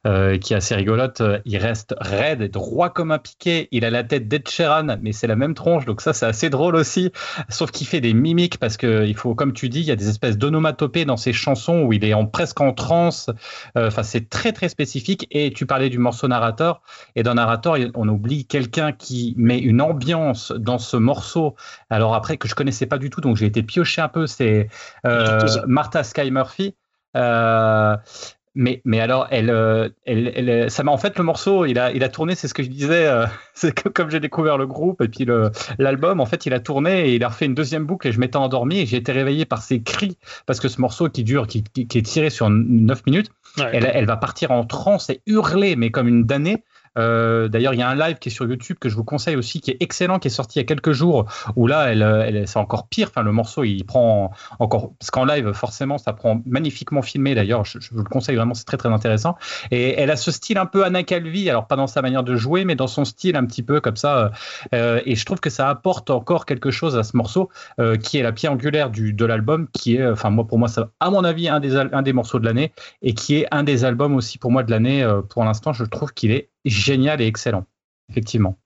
euh, 0.07 0.37
qui 0.37 0.53
est 0.53 0.57
assez 0.57 0.75
rigolote. 0.75 1.21
Il 1.45 1.57
reste 1.57 1.93
raide 1.99 2.49
droit 2.49 2.89
comme 2.89 3.11
un 3.11 3.19
piquet. 3.19 3.67
Il 3.71 3.85
a 3.85 3.91
la 3.91 4.03
tête 4.03 4.27
d'Ed 4.27 4.47
Sheeran, 4.49 4.97
mais 5.01 5.11
c'est 5.11 5.27
la 5.27 5.35
même 5.35 5.53
tronche, 5.53 5.85
donc 5.85 6.01
ça, 6.01 6.13
c'est 6.13 6.25
assez 6.25 6.49
drôle 6.49 6.75
aussi. 6.75 7.11
Sauf 7.49 7.71
qu'il 7.71 7.85
fait 7.85 8.01
des 8.01 8.13
mimiques, 8.13 8.57
parce 8.57 8.77
que 8.77 9.05
il 9.05 9.15
faut, 9.15 9.35
comme 9.35 9.53
tu 9.53 9.69
dis, 9.69 9.81
il 9.81 9.85
y 9.85 9.91
a 9.91 9.95
des 9.95 10.09
espèces 10.09 10.37
d'onomatopées 10.37 11.05
dans 11.05 11.17
ses 11.17 11.33
chansons 11.33 11.83
où 11.83 11.93
il 11.93 12.03
est 12.03 12.13
presque 12.31 12.61
en 12.61 12.73
transe. 12.73 13.29
Euh, 13.77 13.91
Enfin, 13.91 14.03
c'est 14.03 14.29
très, 14.29 14.53
très 14.53 14.69
spécifique 14.69 15.27
et 15.31 15.51
tu 15.51 15.65
parlé 15.71 15.89
du 15.89 15.99
morceau 15.99 16.27
narrateur, 16.27 16.81
et 17.15 17.23
dans 17.23 17.33
narrateur, 17.33 17.77
on 17.95 18.09
oublie 18.09 18.45
quelqu'un 18.45 18.91
qui 18.91 19.33
met 19.37 19.57
une 19.57 19.81
ambiance 19.81 20.51
dans 20.51 20.79
ce 20.79 20.97
morceau. 20.97 21.55
Alors 21.89 22.13
après, 22.13 22.35
que 22.35 22.49
je 22.49 22.55
connaissais 22.55 22.87
pas 22.87 22.97
du 22.97 23.09
tout, 23.09 23.21
donc 23.21 23.37
j'ai 23.37 23.45
été 23.45 23.63
pioché 23.63 24.01
un 24.01 24.09
peu, 24.09 24.27
c'est 24.27 24.67
euh, 25.05 25.39
Martha 25.67 26.03
Sky 26.03 26.29
Murphy. 26.29 26.75
Euh, 27.15 27.95
mais, 28.55 28.81
mais 28.85 28.99
alors, 28.99 29.27
elle, 29.31 29.49
euh, 29.49 29.89
elle, 30.05 30.31
elle- 30.35 30.69
ça 30.71 30.83
m'a 30.83 30.91
en 30.91 30.97
fait 30.97 31.17
le 31.17 31.23
morceau, 31.23 31.65
il 31.65 31.79
a, 31.79 31.91
il 31.91 32.03
a 32.03 32.09
tourné, 32.09 32.35
c'est 32.35 32.47
ce 32.47 32.53
que 32.53 32.63
je 32.63 32.69
disais, 32.69 33.07
euh, 33.07 33.25
c'est 33.53 33.73
que 33.73 33.89
comme 33.89 34.09
j'ai 34.09 34.19
découvert 34.19 34.57
le 34.57 34.67
groupe 34.67 35.01
et 35.01 35.07
puis 35.07 35.25
le- 35.25 35.51
l'album, 35.79 36.19
en 36.19 36.25
fait, 36.25 36.45
il 36.45 36.53
a 36.53 36.59
tourné 36.59 37.09
et 37.09 37.15
il 37.15 37.23
a 37.23 37.29
refait 37.29 37.45
une 37.45 37.55
deuxième 37.55 37.85
boucle 37.85 38.07
et 38.07 38.11
je 38.11 38.19
m'étais 38.19 38.37
endormi 38.37 38.79
et 38.79 38.85
j'ai 38.85 38.97
été 38.97 39.11
réveillé 39.11 39.45
par 39.45 39.61
ses 39.61 39.81
cris 39.81 40.17
parce 40.45 40.59
que 40.59 40.67
ce 40.67 40.81
morceau 40.81 41.09
qui 41.09 41.23
dure, 41.23 41.47
qui, 41.47 41.63
qui, 41.63 41.87
qui 41.87 41.97
est 41.97 42.01
tiré 42.01 42.29
sur 42.29 42.49
9 42.49 43.05
minutes, 43.05 43.29
Ouais. 43.57 43.69
elle, 43.73 43.91
elle 43.93 44.05
va 44.05 44.15
partir 44.15 44.51
en 44.51 44.63
transe 44.65 45.09
et 45.09 45.19
hurler, 45.27 45.75
mais 45.75 45.91
comme 45.91 46.07
une 46.07 46.23
damnée. 46.23 46.63
Euh, 46.97 47.47
D'ailleurs, 47.47 47.73
il 47.73 47.79
y 47.79 47.83
a 47.83 47.89
un 47.89 47.95
live 47.95 48.17
qui 48.19 48.29
est 48.29 48.31
sur 48.31 48.45
YouTube 48.45 48.77
que 48.79 48.89
je 48.89 48.95
vous 48.95 49.03
conseille 49.03 49.35
aussi, 49.35 49.61
qui 49.61 49.71
est 49.71 49.77
excellent, 49.79 50.19
qui 50.19 50.27
est 50.27 50.31
sorti 50.31 50.59
il 50.59 50.61
y 50.61 50.63
a 50.63 50.65
quelques 50.65 50.91
jours, 50.91 51.25
où 51.55 51.67
là, 51.67 51.91
elle, 51.91 52.01
elle, 52.01 52.47
c'est 52.47 52.59
encore 52.59 52.87
pire. 52.87 53.07
Enfin, 53.09 53.23
le 53.23 53.31
morceau, 53.31 53.63
il 53.63 53.83
prend 53.83 54.31
encore, 54.59 54.91
parce 54.99 55.11
qu'en 55.11 55.25
live, 55.25 55.51
forcément, 55.53 55.97
ça 55.97 56.13
prend 56.13 56.41
magnifiquement 56.45 57.01
filmé. 57.01 57.35
D'ailleurs, 57.35 57.65
je, 57.65 57.79
vous 57.91 58.03
le 58.03 58.09
conseille 58.09 58.35
vraiment, 58.35 58.53
c'est 58.53 58.65
très 58.65 58.77
très 58.77 58.89
intéressant. 58.89 59.35
Et 59.71 59.99
elle 59.99 60.11
a 60.11 60.15
ce 60.15 60.31
style 60.31 60.57
un 60.57 60.65
peu 60.65 60.83
Anna 60.83 61.03
Calvi, 61.03 61.49
alors 61.49 61.67
pas 61.67 61.75
dans 61.75 61.87
sa 61.87 62.01
manière 62.01 62.23
de 62.23 62.35
jouer, 62.35 62.65
mais 62.65 62.75
dans 62.75 62.87
son 62.87 63.05
style 63.05 63.35
un 63.35 63.45
petit 63.45 63.63
peu 63.63 63.81
comme 63.81 63.97
ça. 63.97 64.31
Euh, 64.73 65.01
et 65.05 65.15
je 65.15 65.25
trouve 65.25 65.39
que 65.39 65.49
ça 65.49 65.69
apporte 65.69 66.09
encore 66.09 66.45
quelque 66.45 66.71
chose 66.71 66.97
à 66.97 67.03
ce 67.03 67.15
morceau, 67.15 67.49
euh, 67.79 67.95
qui 67.97 68.17
est 68.17 68.23
la 68.23 68.31
pierre 68.31 68.53
angulaire 68.53 68.89
de 68.91 69.25
l'album, 69.25 69.67
qui 69.73 69.95
est, 69.95 70.05
enfin 70.05 70.29
moi 70.29 70.45
pour 70.45 70.59
moi, 70.59 70.67
à 70.99 71.09
mon 71.09 71.23
avis, 71.23 71.49
un 71.49 71.59
des 71.59 72.13
morceaux 72.13 72.39
de 72.39 72.45
l'année, 72.45 72.71
et 73.01 73.13
qui 73.13 73.35
est 73.37 73.47
un 73.51 73.63
des 73.63 73.85
albums 73.85 74.15
aussi 74.15 74.37
pour 74.37 74.51
moi 74.51 74.63
de 74.63 74.71
l'année. 74.71 75.03
Euh, 75.03 75.21
pour 75.21 75.43
l'instant, 75.43 75.73
je 75.73 75.83
trouve 75.85 76.13
qu'il 76.13 76.31
est 76.31 76.49
génial 76.65 77.21
et 77.21 77.27
excellent. 77.27 77.65
Effectivement. 78.09 78.57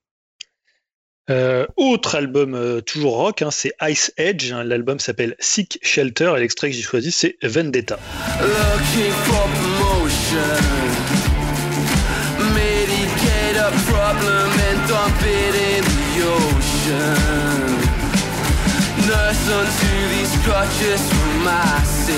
Euh, 1.28 1.66
autre 1.76 2.14
album 2.14 2.54
euh, 2.54 2.80
toujours 2.80 3.16
rock, 3.16 3.42
hein, 3.42 3.50
c'est 3.50 3.72
Ice 3.82 4.12
Edge. 4.16 4.52
hein, 4.52 4.62
L'album 4.62 5.00
s'appelle 5.00 5.34
Sick 5.40 5.78
Shelter 5.82 6.34
et 6.36 6.40
l'extrait 6.40 6.70
que 6.70 6.76
j'ai 6.76 6.82
choisi 6.82 7.10
c'est 7.10 7.36
Vendetta. 7.42 7.98
Looking 8.40 9.12
for 9.24 9.48
promotion. 9.58 10.62
Medicate 12.54 13.56
a 13.58 13.70
problem 13.90 14.50
and 14.68 14.78
dump 14.88 15.20
it 15.22 15.54
in 15.54 15.82
the 15.82 16.22
ocean. 16.28 17.76
Nurse 19.08 19.48
unto 19.50 19.90
these 20.14 20.32
crutches 20.44 21.02
for 21.10 21.30
my 21.44 21.82
sake. 21.84 22.16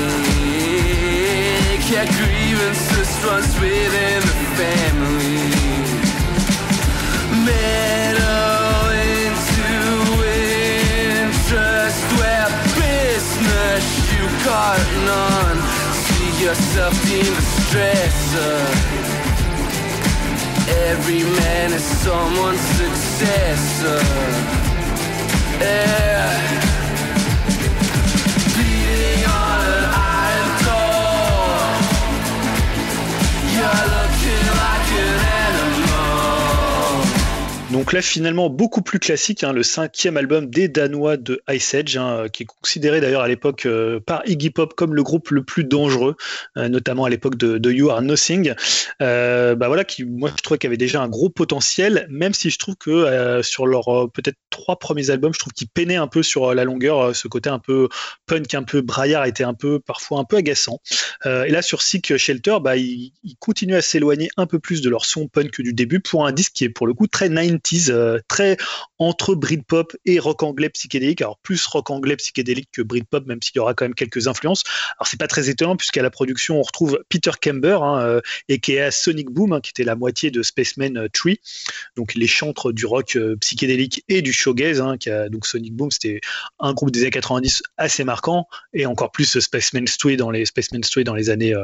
Yeah, 1.91 2.05
grievances 2.05 3.11
runs 3.24 3.55
within 3.61 4.20
the 4.20 4.37
family. 4.57 5.58
Yourself 16.49 16.95
deemed 17.07 17.27
a 17.27 17.47
stressor. 17.61 18.59
Every 20.89 21.23
man 21.23 21.73
is 21.75 21.85
someone's 21.85 22.61
successor. 22.61 24.01
Yeah. 25.61 26.78
Donc 37.79 37.93
là 37.93 38.03
finalement 38.03 38.51
beaucoup 38.51 38.83
plus 38.83 38.99
classique, 38.99 39.45
hein, 39.45 39.53
le 39.53 39.62
cinquième 39.62 40.16
album 40.16 40.51
des 40.51 40.66
Danois 40.66 41.16
de 41.16 41.41
Ice 41.49 41.74
Edge, 41.74 41.97
hein, 41.97 42.24
qui 42.29 42.43
est 42.43 42.47
considéré 42.47 43.01
d'ailleurs 43.01 43.22
à 43.22 43.29
l'époque 43.29 43.66
euh, 43.66 44.01
par 44.01 44.20
Iggy 44.26 44.51
Pop 44.51 44.74
comme 44.74 44.97
le 44.97 45.05
groupe 45.05 45.31
le 45.31 45.45
plus 45.45 45.62
dangereux, 45.62 46.16
euh, 46.57 46.68
notamment 46.68 47.05
à 47.05 47.09
l'époque 47.09 47.37
de, 47.37 47.70
You 47.70 47.91
Are 47.91 48.03
Nothing. 48.03 48.53
Euh, 49.01 49.55
bah 49.55 49.68
voilà, 49.68 49.85
qui 49.85 50.05
moi 50.05 50.33
je 50.37 50.43
trouvais 50.43 50.59
qu'il 50.59 50.66
y 50.66 50.70
avait 50.70 50.76
déjà 50.76 51.01
un 51.01 51.09
gros 51.09 51.31
potentiel, 51.31 52.09
même 52.11 52.35
si 52.35 52.51
je 52.51 52.59
trouve 52.59 52.74
que 52.74 53.41
sur 53.45 53.64
leurs 53.68 54.11
peut-être 54.12 54.39
trois 54.51 54.81
premiers 54.81 55.11
albums, 55.11 55.33
je 55.33 55.39
trouve 55.39 55.53
qu'ils 55.53 55.68
peinaient 55.68 55.95
un 55.95 56.09
peu 56.09 56.24
sur 56.24 56.57
la 56.57 56.64
longueur, 56.64 57.14
ce 57.14 57.29
côté 57.29 57.49
un 57.49 57.61
peu 57.61 57.89
punk, 58.26 58.55
un 58.55 58.64
peu 58.64 58.81
braillard 58.81 59.24
était 59.24 59.45
un 59.45 59.55
peu 59.55 59.79
parfois 59.79 60.18
un 60.18 60.24
peu 60.24 60.39
agaçant. 60.39 60.81
Et 61.24 61.51
là 61.51 61.62
sur 61.62 61.83
Sick 61.83 62.16
Shelter, 62.16 62.57
bah 62.61 62.76
ils, 62.76 63.12
continuent 63.39 63.76
à 63.76 63.83
s'éloigner 63.83 64.31
un 64.37 64.47
peu 64.47 64.59
plus 64.59 64.81
de 64.81 64.91
leur 64.91 65.05
son 65.05 65.29
punk 65.29 65.61
du 65.61 65.72
début 65.72 66.01
pour 66.01 66.26
un 66.26 66.33
disque 66.33 66.55
qui 66.55 66.64
est 66.64 66.70
pour 66.70 66.89
le 66.89 66.95
coup 66.95 67.07
très 67.07 67.29
90s, 67.69 67.91
euh, 67.91 68.19
très 68.29 68.57
entre 68.99 69.35
Britpop 69.35 69.97
et 70.05 70.19
rock 70.19 70.43
anglais 70.43 70.69
psychédélique. 70.71 71.23
Alors 71.23 71.39
plus 71.39 71.64
rock 71.66 71.91
anglais 71.91 72.16
psychédélique 72.16 72.71
que 72.73 72.83
Britpop, 72.83 73.27
même 73.27 73.41
s'il 73.43 73.57
y 73.57 73.59
aura 73.59 73.75
quand 73.75 73.85
même 73.85 73.95
quelques 73.95 74.27
influences. 74.27 74.64
Alors 74.99 75.07
c'est 75.07 75.19
pas 75.19 75.29
très 75.29 75.49
étonnant 75.49 75.77
puisqu'à 75.77 76.03
la 76.03 76.11
production 76.11 76.59
on 76.59 76.62
retrouve 76.62 77.03
Peter 77.09 77.31
Kember 77.41 77.79
et 78.49 78.59
qui 78.61 78.75
est 78.75 78.81
à 78.81 78.91
Sonic 78.91 79.31
Boom, 79.31 79.53
hein, 79.53 79.61
qui 79.61 79.71
était 79.71 79.85
la 79.85 79.95
moitié 79.95 80.31
de 80.31 80.43
Spaceman 80.43 80.97
euh, 80.97 81.09
Tree, 81.12 81.41
donc 81.97 82.14
les 82.14 82.27
chantres 82.27 82.73
du 82.73 82.87
rock 82.87 83.16
euh, 83.16 83.37
psychédélique 83.37 84.05
et 84.09 84.23
du 84.23 84.33
shoegaze. 84.33 84.81
Hein, 84.81 84.97
donc 85.31 85.47
Sonic 85.47 85.75
Boom, 85.75 85.91
c'était 85.91 86.21
un 86.59 86.73
groupe 86.73 86.91
des 86.91 87.03
années 87.03 87.11
90 87.11 87.62
assez 87.77 88.05
marquant 88.05 88.47
et 88.73 88.87
encore 88.87 89.11
plus 89.11 89.39
Spaceman's 89.39 89.97
Tree 89.99 90.16
dans 90.16 90.31
les 90.31 90.47
Spaceman's 90.47 90.91
Tree 90.91 91.05
dans 91.05 91.14
les 91.14 91.31
années 91.31 91.55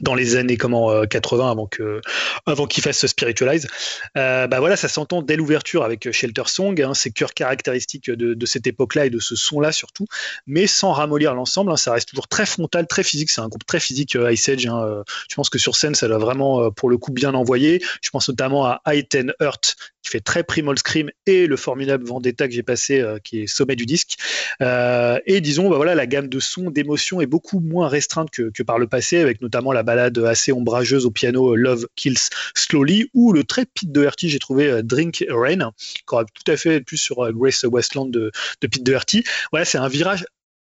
dans 0.00 0.14
les 0.14 0.36
années 0.36 0.56
comment 0.56 0.90
euh, 0.90 1.04
80 1.04 1.50
avant 1.50 1.66
que 1.66 2.00
avant 2.46 2.66
qu'il 2.66 2.82
fasse 2.82 3.06
Spiritualize. 3.06 3.68
Euh, 4.16 4.46
bah 4.46 4.60
voilà 4.60 4.76
ça 4.76 4.88
s'entend 4.88 5.22
dès 5.22 5.36
l'ouverture 5.36 5.84
avec 5.84 6.06
euh, 6.06 6.12
Shelter 6.12 6.42
Song 6.46 6.80
hein, 6.82 6.94
ces 6.94 7.10
chœurs 7.10 7.34
caractéristiques 7.34 8.10
de, 8.10 8.46
cette 8.46 8.66
époque 8.66 8.94
là 8.94 9.06
et 9.06 9.10
de 9.10 9.18
ce 9.18 9.36
son 9.36 9.60
là 9.60 9.72
surtout. 9.72 10.06
Mais 10.46 10.66
sans 10.66 10.92
ramollir 10.92 11.34
l'ensemble 11.34 11.72
hein, 11.72 11.76
ça 11.76 11.92
reste 11.92 12.08
toujours 12.08 12.28
très 12.28 12.46
frontal 12.46 12.86
très 12.86 13.02
physique. 13.02 13.30
C'est 13.30 13.40
un 13.40 13.48
groupe 13.48 13.66
très 13.66 13.80
physique 13.80 14.16
euh, 14.16 14.32
Ice 14.32 14.48
Edge 14.48 14.66
hein, 14.66 14.82
euh, 14.82 15.02
je 15.28 15.34
pense 15.34 15.50
que 15.50 15.58
sur 15.58 15.76
scène 15.76 15.94
ça 15.94 16.08
doit 16.08 16.18
vraiment 16.18 16.62
euh, 16.62 16.70
pour 16.70 16.90
le 16.90 16.98
coup 16.98 17.12
bien 17.12 17.34
envoyer 17.34 17.82
je 18.02 18.10
pense 18.10 18.28
notamment 18.28 18.64
à 18.64 18.80
High 18.86 19.08
Ten 19.08 19.32
Earth 19.40 19.76
qui 20.06 20.10
fait 20.10 20.20
très 20.20 20.44
Primal 20.44 20.78
Scream 20.78 21.10
et 21.26 21.46
le 21.46 21.56
formidable 21.56 22.04
Vendetta 22.04 22.46
que 22.46 22.54
j'ai 22.54 22.62
passé 22.62 23.00
euh, 23.00 23.18
qui 23.22 23.42
est 23.42 23.46
sommet 23.46 23.74
du 23.74 23.86
disque. 23.86 24.16
Euh, 24.62 25.18
et 25.26 25.40
disons, 25.40 25.68
bah 25.68 25.76
voilà, 25.76 25.94
la 25.94 26.06
gamme 26.06 26.28
de 26.28 26.38
sons, 26.38 26.70
d'émotions 26.70 27.20
est 27.20 27.26
beaucoup 27.26 27.58
moins 27.60 27.88
restreinte 27.88 28.30
que, 28.30 28.50
que 28.50 28.62
par 28.62 28.78
le 28.78 28.86
passé, 28.86 29.18
avec 29.18 29.40
notamment 29.40 29.72
la 29.76 29.82
balade 29.82 30.18
assez 30.18 30.52
ombrageuse 30.52 31.06
au 31.06 31.10
piano 31.10 31.52
euh, 31.52 31.56
Love 31.56 31.86
Kills 31.96 32.30
Slowly, 32.54 33.10
ou 33.14 33.32
le 33.32 33.44
très 33.44 33.66
Pete 33.66 33.92
Doherty, 33.92 34.28
j'ai 34.28 34.38
trouvé 34.38 34.68
euh, 34.68 34.82
Drink 34.82 35.24
Rain, 35.28 35.70
qui 35.78 36.02
aurait 36.12 36.24
tout 36.24 36.50
à 36.50 36.56
fait 36.56 36.80
plus 36.80 36.96
sur 36.96 37.24
euh, 37.24 37.32
Grace 37.32 37.64
Westland 37.64 38.10
de, 38.10 38.32
de 38.60 38.66
Pete 38.66 38.82
Doherty. 38.82 39.24
Voilà, 39.50 39.64
c'est 39.64 39.78
un 39.78 39.88
virage 39.88 40.24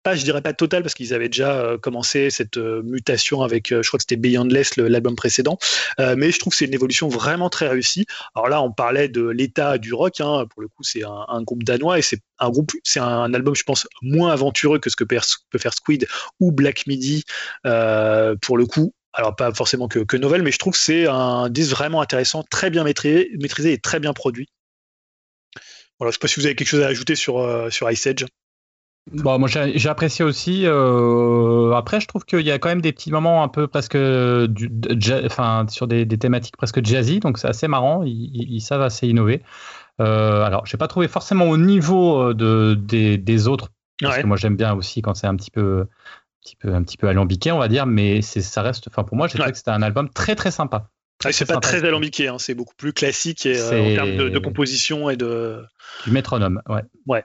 pas, 0.02 0.14
je 0.16 0.24
dirais 0.24 0.42
pas 0.42 0.52
total 0.52 0.82
parce 0.82 0.94
qu'ils 0.94 1.14
avaient 1.14 1.28
déjà 1.28 1.58
euh, 1.60 1.78
commencé 1.78 2.30
cette 2.30 2.56
euh, 2.56 2.82
mutation 2.82 3.42
avec, 3.42 3.72
euh, 3.72 3.82
je 3.82 3.88
crois 3.88 3.98
que 3.98 4.02
c'était 4.02 4.16
Beyondless, 4.16 4.76
le- 4.76 4.88
l'album 4.88 5.16
précédent. 5.16 5.58
Mais 5.98 6.30
je 6.30 6.38
trouve 6.38 6.52
que 6.52 6.56
c'est 6.56 6.64
une 6.66 6.74
évolution 6.74 7.08
vraiment 7.08 7.48
très 7.50 7.68
réussie. 7.68 8.06
Alors 8.34 8.48
là, 8.48 8.62
on 8.62 8.72
parlait 8.72 9.08
de 9.08 9.26
l'état 9.28 9.78
du 9.78 9.94
rock. 9.94 10.20
hein. 10.20 10.46
Pour 10.50 10.62
le 10.62 10.68
coup, 10.68 10.82
c'est 10.82 11.02
un, 11.04 11.42
groupe 11.42 11.62
danois 11.64 11.98
et 11.98 12.02
c'est 12.02 12.20
un 12.38 12.50
groupe, 12.50 12.72
c'est 12.84 13.00
un 13.00 13.32
album, 13.34 13.54
je 13.54 13.62
pense, 13.62 13.86
moins 14.02 14.32
aventureux 14.32 14.78
que 14.78 14.90
ce 14.90 14.96
que 14.96 15.04
peut, 15.04 15.18
faire 15.58 15.74
Squid 15.74 16.06
ou 16.40 16.52
Black 16.52 16.86
Midi. 16.86 17.24
Pour 17.62 18.56
le 18.56 18.66
coup, 18.66 18.94
alors 19.12 19.36
pas 19.36 19.52
forcément 19.54 19.88
que, 19.88 20.00
que 20.00 20.16
Novel, 20.16 20.42
mais 20.42 20.52
je 20.52 20.58
trouve 20.58 20.72
que 20.72 20.78
c'est 20.78 21.06
un 21.06 21.48
disque 21.50 21.70
vraiment 21.72 22.00
intéressant, 22.00 22.42
très 22.50 22.70
bien 22.70 22.84
maîtrisé, 22.84 23.28
et 23.72 23.78
très 23.78 24.00
bien 24.00 24.12
produit. 24.12 24.48
Voilà, 25.98 26.10
je 26.10 26.14
sais 26.14 26.18
pas 26.18 26.28
si 26.28 26.40
vous 26.40 26.46
avez 26.46 26.54
quelque 26.56 26.68
chose 26.68 26.82
à 26.82 26.86
ajouter 26.88 27.14
sur, 27.14 27.38
euh, 27.38 27.70
sur 27.70 27.90
Ice 27.90 28.06
Edge. 28.06 28.24
Bon, 29.10 29.36
moi 29.38 29.48
j'ai 29.48 29.88
apprécié 29.88 30.24
aussi. 30.24 30.62
euh, 30.64 31.72
après, 31.74 32.00
je 32.00 32.06
trouve 32.06 32.24
qu'il 32.24 32.40
y 32.42 32.52
a 32.52 32.58
quand 32.58 32.68
même 32.68 32.80
des 32.80 32.92
petits 32.92 33.10
moments 33.10 33.42
un 33.42 33.48
peu 33.48 33.66
presque 33.66 33.96
du, 33.96 34.68
de 34.70 35.00
ja- 35.00 35.22
enfin, 35.26 35.66
sur 35.68 35.88
des, 35.88 36.04
des 36.04 36.18
thématiques 36.18 36.56
presque 36.56 36.84
jazzy, 36.84 37.18
donc 37.18 37.38
c'est 37.38 37.48
assez 37.48 37.66
marrant. 37.66 38.04
Ils, 38.04 38.60
savent 38.60 38.82
assez 38.82 39.08
innover. 39.08 39.42
Euh, 40.00 40.42
alors, 40.44 40.66
j'ai 40.66 40.78
pas 40.78 40.88
trouvé 40.88 41.08
forcément 41.08 41.46
au 41.46 41.56
niveau 41.58 42.30
euh, 42.30 42.34
de, 42.34 42.74
des, 42.74 43.18
des 43.18 43.48
autres, 43.48 43.70
parce 44.00 44.16
Ouais. 44.16 44.22
que 44.22 44.26
moi 44.28 44.36
j'aime 44.36 44.56
bien 44.56 44.74
aussi 44.74 45.02
quand 45.02 45.14
c'est 45.14 45.26
un 45.26 45.36
petit 45.36 45.50
peu, 45.50 45.80
un 45.82 45.86
petit 46.42 46.56
peu, 46.56 46.74
un 46.74 46.82
petit 46.84 46.96
peu 46.96 47.08
alambiqué, 47.08 47.52
on 47.52 47.58
va 47.58 47.68
dire, 47.68 47.86
mais 47.86 48.22
ça 48.22 48.62
reste. 48.62 48.88
Enfin, 48.88 49.04
pour 49.04 49.16
moi, 49.16 49.26
j'ai 49.28 49.34
trouvé 49.34 49.46
Ouais. 49.46 49.52
que 49.52 49.58
c'était 49.58 49.70
un 49.72 49.82
album 49.82 50.10
très 50.10 50.36
très 50.36 50.50
sympa. 50.52 50.90
Ouais, 51.24 51.32
c'est 51.32 51.44
pas 51.44 51.58
très 51.58 51.84
alambiqué, 51.84 52.28
hein, 52.28 52.36
c'est 52.38 52.54
beaucoup 52.54 52.74
plus 52.74 52.92
classique 52.92 53.46
et, 53.46 53.58
euh, 53.58 53.92
en 53.92 53.94
termes 53.94 54.16
de, 54.16 54.28
de 54.28 54.38
composition 54.38 55.10
et 55.10 55.16
de. 55.16 55.62
Du 56.04 56.10
métronome, 56.10 56.62
ouais. 57.06 57.24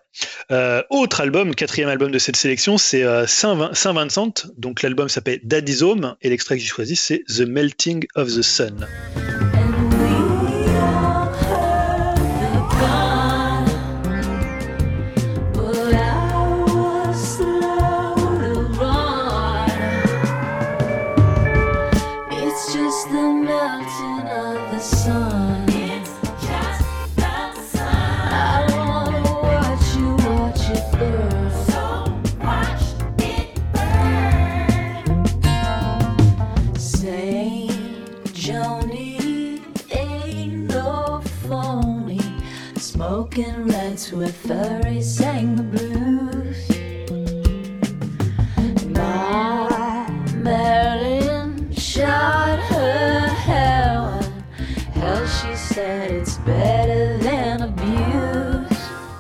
Euh, 0.51 0.83
autre 0.89 1.21
album, 1.21 1.55
quatrième 1.55 1.89
album 1.89 2.11
de 2.11 2.19
cette 2.19 2.35
sélection, 2.35 2.77
c'est 2.77 3.03
euh, 3.03 3.25
Saint, 3.25 3.73
Saint 3.73 3.93
Vincent. 3.93 4.33
Donc 4.57 4.81
l'album 4.81 5.09
s'appelle 5.09 5.39
Daddy's 5.43 5.81
Home 5.81 6.15
et 6.21 6.29
l'extrait 6.29 6.55
que 6.55 6.61
j'ai 6.61 6.67
choisi 6.67 6.95
c'est 6.95 7.23
The 7.27 7.41
Melting 7.41 8.05
of 8.15 8.27
the 8.27 8.41
Sun. 8.41 8.87
Mexican 43.37 43.67
rats 43.67 44.11
where 44.11 44.29
furry 44.29 44.99
sang 44.99 45.55
the 45.55 45.61
blues. 45.61 46.69
My 48.89 50.09
Marilyn 50.37 51.71
shot 51.71 52.57
her 52.57 53.27
heroin. 53.27 54.43
Hell, 54.93 55.27
she 55.27 55.55
said 55.55 56.09
it's 56.09 56.37
better. 56.37 56.96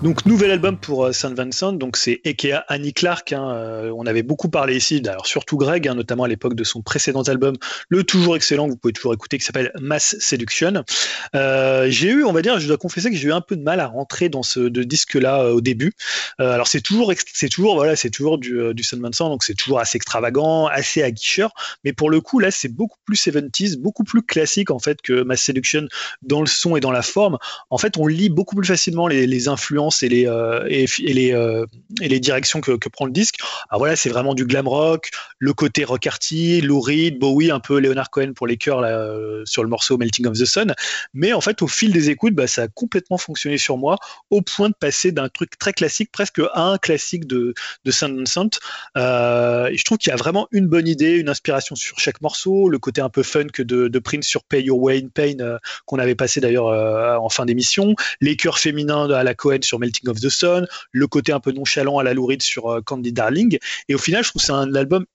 Donc 0.03 0.27
nouvel 0.27 0.51
album 0.51 0.77
pour 0.77 1.05
euh, 1.05 1.11
Saint 1.11 1.33
Vincent, 1.33 1.73
donc 1.73 1.97
c'est 1.97 2.21
Ekea 2.23 2.63
Annie 2.67 2.93
Clark. 2.93 3.33
hein, 3.33 3.49
euh, 3.49 3.91
on 3.97 4.05
avait 4.05 4.21
beaucoup 4.21 4.47
parlé 4.47 4.75
ici, 4.77 5.01
surtout 5.23 5.57
Greg, 5.57 5.87
hein, 5.87 5.95
notamment 5.95 6.25
à 6.25 6.27
l'époque 6.27 6.53
de 6.53 6.63
son 6.63 6.83
précédent 6.83 7.23
album, 7.23 7.55
le 7.89 8.03
toujours 8.03 8.35
excellent, 8.35 8.67
que 8.67 8.73
vous 8.73 8.77
pouvez 8.77 8.93
toujours 8.93 9.15
écouter, 9.15 9.39
qui 9.39 9.45
s'appelle 9.45 9.71
Mass 9.81 10.15
Seduction. 10.19 10.83
Euh, 11.33 11.87
j'ai 11.89 12.09
eu, 12.09 12.23
on 12.25 12.31
va 12.31 12.43
dire, 12.43 12.59
je 12.59 12.67
dois 12.67 12.77
confesser 12.77 13.09
que 13.09 13.15
j'ai 13.15 13.29
eu 13.29 13.33
un 13.33 13.41
peu 13.41 13.55
de 13.55 13.63
mal 13.63 13.79
à 13.79 13.87
rentrer 13.87 14.29
dans 14.29 14.43
ce 14.43 14.59
disque-là 14.67 15.51
au 15.51 15.61
début. 15.61 15.93
Alors 16.37 16.67
c'est 16.67 16.81
toujours, 16.81 17.11
c'est 17.33 17.49
toujours, 17.49 17.73
voilà, 17.73 17.95
c'est 17.95 18.11
toujours 18.11 18.37
du, 18.37 18.75
du 18.75 18.83
Saint 18.83 18.99
Vincent, 18.99 19.29
donc 19.29 19.43
c'est 19.43 19.55
toujours 19.55 19.79
assez 19.79 19.95
extravagant, 19.95 20.67
assez 20.67 21.01
aguicheur, 21.01 21.53
mais 21.83 21.91
pour 21.91 22.11
le 22.11 22.21
coup 22.21 22.37
là, 22.37 22.51
c'est 22.51 22.67
beaucoup 22.67 22.99
plus 23.03 23.15
70s, 23.15 23.79
beaucoup 23.79 24.03
plus 24.03 24.21
classique 24.21 24.69
en 24.69 24.79
fait 24.79 25.01
que 25.01 25.23
Mass 25.23 25.41
Seduction 25.41 25.87
dans 26.21 26.41
le 26.41 26.47
son 26.47 26.75
et 26.75 26.81
dans 26.81 26.91
la 26.91 27.01
forme. 27.01 27.39
En 27.71 27.79
fait, 27.79 27.97
on 27.97 28.05
lit 28.05 28.29
beaucoup 28.29 28.55
plus 28.55 28.67
facilement 28.67 29.07
les 29.07 29.47
influences 29.47 29.86
et 30.03 30.09
les, 30.09 30.27
euh, 30.27 30.65
et, 30.69 30.85
les, 31.13 31.33
euh, 31.33 31.65
et 32.01 32.07
les 32.07 32.19
directions 32.19 32.61
que, 32.61 32.73
que 32.73 32.89
prend 32.89 33.05
le 33.05 33.11
disque. 33.11 33.35
Alors 33.69 33.79
voilà, 33.79 33.95
c'est 33.95 34.09
vraiment 34.09 34.33
du 34.33 34.45
glam 34.45 34.67
rock, 34.67 35.09
le 35.39 35.53
côté 35.53 35.83
rockarty, 35.83 36.61
Lou 36.61 36.79
Reed, 36.79 37.19
Bowie, 37.19 37.51
un 37.51 37.59
peu 37.59 37.79
Leonard 37.79 38.09
Cohen 38.09 38.33
pour 38.33 38.47
les 38.47 38.57
chœurs 38.57 38.79
euh, 38.83 39.43
sur 39.45 39.63
le 39.63 39.69
morceau 39.69 39.97
Melting 39.97 40.27
of 40.27 40.37
the 40.37 40.45
Sun. 40.45 40.73
Mais 41.13 41.33
en 41.33 41.41
fait, 41.41 41.61
au 41.61 41.67
fil 41.67 41.91
des 41.91 42.09
écoutes, 42.09 42.33
bah, 42.33 42.47
ça 42.47 42.63
a 42.63 42.67
complètement 42.67 43.17
fonctionné 43.17 43.57
sur 43.57 43.77
moi, 43.77 43.97
au 44.29 44.41
point 44.41 44.69
de 44.69 44.75
passer 44.79 45.11
d'un 45.11 45.29
truc 45.29 45.57
très 45.57 45.73
classique 45.73 46.11
presque 46.11 46.41
à 46.53 46.61
un 46.61 46.77
classique 46.77 47.27
de, 47.27 47.53
de 47.85 47.91
Saint 47.91 48.13
Vincent. 48.13 48.49
Je 48.95 49.83
trouve 49.83 49.97
qu'il 49.97 50.09
y 50.09 50.13
a 50.13 50.17
vraiment 50.17 50.47
une 50.51 50.67
bonne 50.67 50.87
idée, 50.87 51.11
une 51.11 51.29
inspiration 51.29 51.75
sur 51.75 51.99
chaque 51.99 52.21
morceau, 52.21 52.69
le 52.69 52.79
côté 52.79 53.01
un 53.01 53.09
peu 53.09 53.23
funk 53.23 53.59
de, 53.59 53.87
de 53.87 53.99
Prince 53.99 54.25
sur 54.25 54.43
Pay 54.43 54.63
Your 54.63 54.79
Way 54.79 55.03
in 55.03 55.07
Pain 55.13 55.57
qu'on 55.85 55.99
avait 55.99 56.15
passé 56.15 56.39
d'ailleurs 56.39 56.67
en 57.21 57.29
fin 57.29 57.45
d'émission, 57.45 57.95
les 58.21 58.35
chœurs 58.35 58.59
féminins 58.59 59.09
à 59.09 59.23
la 59.23 59.33
Cohen 59.33 59.59
sur 59.61 59.76
Melting 59.79 60.09
of 60.09 60.19
the 60.19 60.29
Sun, 60.29 60.67
le 60.91 61.07
côté 61.07 61.31
un 61.31 61.39
peu 61.39 61.51
nonchalant 61.51 61.97
à 61.99 62.03
la 62.03 62.13
Lou 62.13 62.25
Reed 62.25 62.41
sur 62.41 62.71
euh, 62.71 62.81
Candy 62.81 63.11
Darling. 63.11 63.57
Et 63.89 63.95
au 63.95 63.97
final, 63.97 64.23
je 64.23 64.29
trouve 64.29 64.41
que 64.41 64.45
c'est 64.45 64.53
un 64.53 64.73
album 64.75 65.05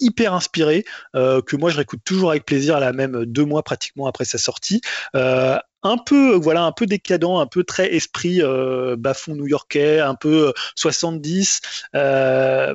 hyper 0.00 0.34
inspiré 0.34 0.84
euh, 1.14 1.42
que 1.42 1.56
moi 1.56 1.70
je 1.70 1.76
réécoute 1.76 2.00
toujours 2.04 2.30
avec 2.30 2.46
plaisir 2.46 2.80
là 2.80 2.92
même 2.92 3.26
deux 3.26 3.44
mois 3.44 3.62
pratiquement 3.62 4.06
après 4.06 4.24
sa 4.24 4.38
sortie 4.38 4.80
euh, 5.14 5.58
un 5.82 5.96
peu 5.98 6.34
voilà 6.34 6.64
un 6.64 6.72
peu 6.72 6.86
décadent 6.86 7.38
un 7.38 7.46
peu 7.46 7.64
très 7.64 7.94
esprit 7.94 8.42
euh, 8.42 8.96
bas-fond 8.96 9.34
new-yorkais 9.34 10.00
un 10.00 10.14
peu 10.14 10.48
euh, 10.48 10.52
70 10.76 11.60
euh, 11.94 12.74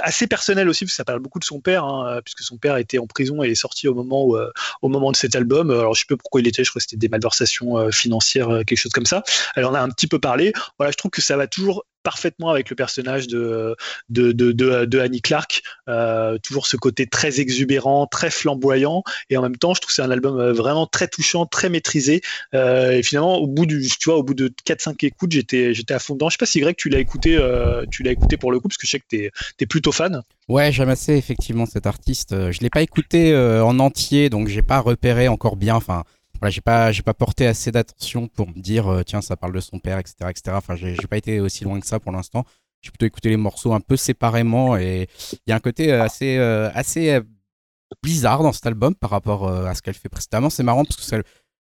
assez 0.00 0.26
personnel 0.26 0.68
aussi 0.68 0.84
parce 0.84 0.92
que 0.92 0.96
ça 0.96 1.04
parle 1.04 1.20
beaucoup 1.20 1.38
de 1.38 1.44
son 1.44 1.60
père 1.60 1.84
hein, 1.84 2.20
puisque 2.24 2.42
son 2.42 2.58
père 2.58 2.76
était 2.76 2.98
en 2.98 3.06
prison 3.06 3.42
et 3.42 3.50
est 3.50 3.54
sorti 3.54 3.88
au 3.88 3.94
moment 3.94 4.24
où, 4.24 4.36
euh, 4.36 4.50
au 4.82 4.88
moment 4.88 5.10
de 5.10 5.16
cet 5.16 5.34
album. 5.34 5.70
Alors 5.70 5.94
je 5.94 6.00
sais 6.00 6.06
pas 6.08 6.16
pourquoi 6.16 6.40
il 6.40 6.48
était 6.48 6.64
je 6.64 6.70
crois 6.70 6.80
que 6.80 6.84
c'était 6.84 6.96
des 6.96 7.08
malversations 7.08 7.78
euh, 7.78 7.90
financières 7.90 8.50
euh, 8.50 8.62
quelque 8.64 8.78
chose 8.78 8.92
comme 8.92 9.06
ça. 9.06 9.22
Elle 9.56 9.64
en 9.64 9.74
a 9.74 9.80
un 9.80 9.88
petit 9.88 10.06
peu 10.06 10.18
parlé. 10.18 10.52
Voilà 10.78 10.90
je 10.90 10.96
trouve 10.96 11.10
que 11.10 11.22
ça 11.22 11.36
va 11.36 11.46
toujours 11.46 11.84
parfaitement 12.04 12.50
avec 12.50 12.70
le 12.70 12.76
personnage 12.76 13.26
de 13.26 13.74
de, 14.10 14.98
Annie 15.00 15.20
Clark 15.20 15.62
euh, 15.88 16.38
toujours 16.38 16.66
ce 16.66 16.76
côté 16.76 17.06
très 17.06 17.40
exubérant, 17.40 18.06
très 18.06 18.30
flamboyant, 18.30 19.02
et 19.30 19.36
en 19.36 19.42
même 19.42 19.56
temps, 19.56 19.74
je 19.74 19.80
trouve 19.80 19.88
que 19.88 19.94
c'est 19.94 20.02
un 20.02 20.10
album 20.10 20.38
euh, 20.38 20.52
vraiment 20.52 20.86
très 20.86 21.08
touchant, 21.08 21.46
très 21.46 21.68
maîtrisé. 21.68 22.20
Euh, 22.54 22.92
et 22.92 23.02
finalement, 23.02 23.36
au 23.36 23.46
bout 23.46 23.66
du, 23.66 23.86
tu 23.98 24.10
au 24.10 24.22
bout 24.22 24.34
de 24.34 24.48
4-5 24.66 25.04
écoutes, 25.06 25.32
j'étais, 25.32 25.74
à 25.90 25.98
fond 25.98 26.14
dedans. 26.14 26.28
Je 26.28 26.34
sais 26.34 26.38
pas 26.38 26.46
si 26.46 26.60
Greg, 26.60 26.76
tu 26.76 26.88
l'as 26.88 27.00
écouté, 27.00 27.38
tu 27.90 28.02
l'as 28.02 28.12
écouté 28.12 28.36
pour 28.36 28.52
le 28.52 28.60
coup, 28.60 28.68
parce 28.68 28.78
que 28.78 28.86
je 28.86 28.92
sais 28.92 29.00
que 29.00 29.06
t'es, 29.08 29.30
t'es 29.56 29.66
plutôt 29.66 29.92
fan. 29.92 30.22
Ouais, 30.48 30.72
j'aime 30.72 30.90
assez 30.90 31.14
effectivement 31.14 31.66
cet 31.66 31.86
artiste. 31.86 32.50
Je 32.50 32.60
l'ai 32.60 32.70
pas 32.70 32.82
écouté 32.82 33.34
en 33.36 33.78
entier, 33.78 34.30
donc 34.30 34.48
j'ai 34.48 34.62
pas 34.62 34.80
repéré 34.80 35.28
encore 35.28 35.56
bien. 35.56 35.74
Enfin, 35.74 36.04
voilà, 36.44 36.50
j'ai 36.50 36.60
pas, 36.60 36.92
j'ai 36.92 37.02
pas 37.02 37.14
porté 37.14 37.46
assez 37.46 37.72
d'attention 37.72 38.28
pour 38.28 38.48
me 38.48 38.60
dire 38.60 38.86
euh, 38.88 39.02
tiens, 39.02 39.22
ça 39.22 39.34
parle 39.34 39.54
de 39.54 39.60
son 39.60 39.78
père, 39.78 39.98
etc., 39.98 40.14
etc. 40.28 40.42
Enfin, 40.58 40.76
j'ai 40.76 40.94
j'ai 40.94 41.06
pas 41.06 41.16
été 41.16 41.40
aussi 41.40 41.64
loin 41.64 41.80
que 41.80 41.86
ça 41.86 41.98
pour 41.98 42.12
l'instant. 42.12 42.44
J'ai 42.82 42.90
plutôt 42.90 43.06
écouté 43.06 43.30
les 43.30 43.38
morceaux 43.38 43.72
un 43.72 43.80
peu 43.80 43.96
séparément 43.96 44.76
et 44.76 45.08
il 45.32 45.38
y 45.46 45.52
a 45.52 45.56
un 45.56 45.60
côté 45.60 45.90
euh, 45.90 46.02
assez, 46.02 46.36
euh, 46.36 46.70
assez 46.74 47.18
bizarre 48.02 48.42
dans 48.42 48.52
cet 48.52 48.66
album 48.66 48.94
par 48.94 49.08
rapport 49.10 49.48
à 49.48 49.74
ce 49.74 49.80
qu'elle 49.82 49.94
fait 49.94 50.08
précédemment. 50.10 50.50
C'est 50.50 50.62
marrant 50.62 50.84
parce 50.84 50.96
que 50.96 51.02
ça, 51.02 51.16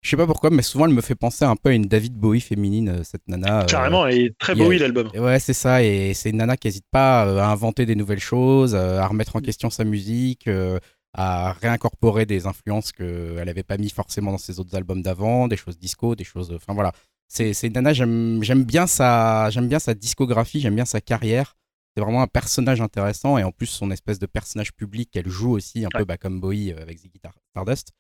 je 0.02 0.10
sais 0.10 0.16
pas 0.18 0.26
pourquoi, 0.28 0.50
mais 0.52 0.62
souvent 0.62 0.86
elle 0.86 0.94
me 0.94 1.02
fait 1.02 1.16
penser 1.16 1.44
un 1.46 1.56
peu 1.58 1.70
à 1.70 1.74
une 1.74 1.86
David 1.88 2.14
Bowie 2.14 2.40
féminine, 2.42 3.04
cette 3.04 3.28
nana. 3.28 3.64
euh, 3.64 3.66
Carrément, 3.66 4.08
et 4.08 4.34
très 4.40 4.54
il 4.54 4.60
y 4.60 4.62
a- 4.62 4.66
beau 4.66 4.72
l'album. 4.72 5.10
Ouais, 5.16 5.40
c'est 5.40 5.54
ça. 5.54 5.84
Et 5.84 6.14
c'est 6.14 6.30
une 6.30 6.38
nana 6.38 6.56
qui 6.58 6.68
n'hésite 6.68 6.86
pas 6.92 7.24
à 7.24 7.52
inventer 7.52 7.86
des 7.86 7.96
nouvelles 7.96 8.20
choses, 8.20 8.74
à 8.76 9.06
remettre 9.06 9.36
en 9.36 9.42
question 9.42 9.70
sa 9.70 9.84
musique, 9.84 10.48
euh, 10.48 10.80
à 11.14 11.54
réincorporer 11.54 12.26
des 12.26 12.46
influences 12.48 12.92
qu'elle 12.92 13.44
n'avait 13.46 13.64
pas 13.64 13.78
mis 13.78 13.90
forcément 13.90 14.32
dans 14.32 14.38
ses 14.38 14.60
autres 14.60 14.76
albums 14.76 15.02
d'avant, 15.02 15.48
des 15.48 15.58
choses 15.58 15.78
disco, 15.78 16.16
des 16.16 16.24
choses. 16.24 16.52
Enfin 16.54 16.74
voilà. 16.74 16.92
C'est 17.28 17.54
c'est 17.54 17.68
une 17.68 17.74
nana, 17.74 17.94
j'aime 17.94 18.64
bien, 18.66 18.88
sa- 18.88 19.50
j'aime 19.52 19.68
bien 19.70 19.80
sa 19.80 19.94
discographie, 19.94 20.60
j'aime 20.60 20.76
bien 20.76 20.86
sa 20.86 21.00
carrière. 21.02 21.56
C'est 21.96 22.02
vraiment 22.04 22.22
un 22.22 22.28
personnage 22.28 22.82
intéressant 22.82 23.38
et 23.38 23.44
en 23.44 23.52
plus 23.52 23.68
son 23.68 23.92
espèce 23.92 24.20
de 24.20 24.26
personnage 24.26 24.74
public 24.74 25.12
qu'elle 25.12 25.28
joue 25.30 25.52
aussi 25.52 25.86
un 25.86 25.90
peu 25.90 26.06
bah, 26.06 26.18
comme 26.18 26.40
Bowie 26.40 26.72
euh, 26.74 26.82
avec 26.82 26.98
Ziggy 27.00 27.20
Tar- 27.20 27.36
Stardust. 27.50 27.92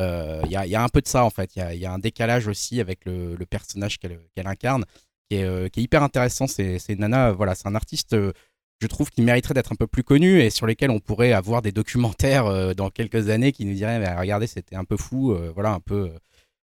Euh, 0.00 0.42
Il 0.44 0.50
y, 0.52 0.56
a, 0.56 0.66
y 0.66 0.74
a 0.74 0.82
un 0.82 0.88
peu 0.88 1.00
de 1.00 1.08
ça 1.08 1.24
en 1.24 1.30
fait. 1.30 1.56
Il 1.56 1.58
y 1.60 1.62
a, 1.62 1.74
il 1.74 1.80
y 1.80 1.86
a 1.86 1.92
un 1.92 1.98
décalage 1.98 2.46
aussi 2.46 2.80
avec 2.80 3.04
le, 3.06 3.36
le 3.36 3.46
personnage 3.46 3.98
qu'elle 3.98 4.20
incarne 4.46 4.84
qui 5.30 5.36
est, 5.38 5.44
euh, 5.44 5.68
qui 5.68 5.80
est 5.80 5.82
hyper 5.82 6.02
intéressant. 6.02 6.46
C'est 6.46 6.78
c'est 6.78 6.94
Nana, 6.96 7.32
voilà, 7.32 7.54
c'est 7.54 7.66
un 7.68 7.74
artiste, 7.74 8.12
euh, 8.14 8.32
je 8.80 8.86
trouve, 8.86 9.10
qui 9.10 9.22
mériterait 9.22 9.54
d'être 9.54 9.72
un 9.72 9.76
peu 9.76 9.86
plus 9.86 10.04
connu 10.04 10.40
et 10.40 10.50
sur 10.50 10.66
lesquels 10.66 10.90
on 10.90 11.00
pourrait 11.00 11.32
avoir 11.32 11.62
des 11.62 11.72
documentaires 11.72 12.46
euh, 12.46 12.74
dans 12.74 12.90
quelques 12.90 13.28
années 13.28 13.52
qui 13.52 13.64
nous 13.64 13.74
diraient, 13.74 13.98
regardez, 14.16 14.46
c'était 14.46 14.76
un 14.76 14.84
peu 14.84 14.96
fou, 14.96 15.32
euh, 15.32 15.50
voilà, 15.54 15.70
un 15.72 15.80
peu, 15.80 16.10
euh, 16.10 16.18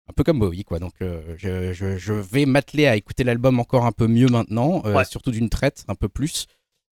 un 0.09 0.13
peu 0.13 0.23
comme 0.23 0.39
Bowie, 0.39 0.63
quoi. 0.63 0.79
Donc, 0.79 0.93
euh, 1.01 1.35
je, 1.37 1.73
je- 1.73 1.97
je 1.97 2.13
vais 2.13 2.45
m'atteler 2.45 2.85
à 2.87 2.95
écouter 2.95 3.23
l'album 3.23 3.59
encore 3.59 3.85
un 3.85 3.91
peu 3.91 4.07
mieux 4.07 4.27
maintenant, 4.27 4.81
euh, 4.85 4.95
Ouais. 4.95 5.05
surtout 5.05 5.31
d'une 5.31 5.49
traite, 5.49 5.85
un 5.87 5.95
peu 5.95 6.09
plus. 6.09 6.45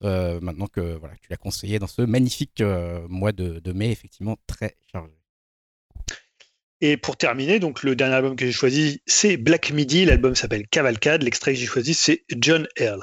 euh, 0.04 0.40
maintenant 0.42 0.66
que 0.66 0.96
voilà, 0.98 1.14
tu 1.22 1.28
l'as 1.30 1.38
conseillé 1.38 1.78
dans 1.78 1.86
ce 1.86 2.02
magnifique 2.02 2.64
mois 3.08 3.32
de, 3.32 3.60
de 3.60 3.72
mai, 3.72 3.92
effectivement 3.92 4.36
très 4.48 4.76
chargé. 4.92 5.14
Et 6.84 6.98
pour 6.98 7.16
terminer, 7.18 7.60
donc 7.60 7.84
le 7.84 7.96
dernier 7.96 8.16
album 8.16 8.36
que 8.36 8.44
j'ai 8.48 8.52
choisi, 8.52 9.04
c'est 9.06 9.38
Black 9.38 9.70
Midi. 9.72 10.06
L'album 10.06 10.34
s'appelle 10.34 10.68
Cavalcade. 10.68 11.22
L'extrait 11.22 11.54
que 11.54 11.60
j'ai 11.60 11.68
choisi, 11.68 11.94
c'est 11.94 12.24
John 12.36 12.68
Earl. 12.80 13.02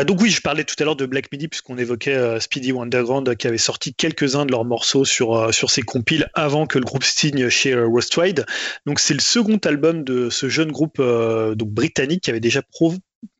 Euh, 0.00 0.04
donc 0.04 0.20
oui, 0.20 0.30
je 0.30 0.40
parlais 0.40 0.64
tout 0.64 0.74
à 0.78 0.84
l'heure 0.84 0.96
de 0.96 1.06
Black 1.06 1.30
Midi 1.32 1.48
puisqu'on 1.48 1.78
évoquait 1.78 2.14
euh, 2.14 2.40
Speedy 2.40 2.72
Wonderground 2.72 3.28
euh, 3.28 3.34
qui 3.34 3.46
avait 3.46 3.58
sorti 3.58 3.94
quelques-uns 3.94 4.46
de 4.46 4.50
leurs 4.50 4.64
morceaux 4.64 5.04
sur 5.04 5.52
sur 5.52 5.70
ses 5.70 5.82
compiles 5.82 6.28
avant 6.34 6.66
que 6.66 6.78
le 6.78 6.84
groupe 6.84 7.04
signe 7.04 7.48
chez 7.48 7.74
Rostwide. 7.74 8.46
Donc 8.86 9.00
c'est 9.00 9.14
le 9.14 9.20
second 9.20 9.58
album 9.58 10.04
de 10.04 10.30
ce 10.30 10.48
jeune 10.48 10.72
groupe 10.72 10.98
donc 11.00 11.68
britannique 11.70 12.22
qui 12.22 12.30
avait 12.30 12.40
déjà 12.40 12.62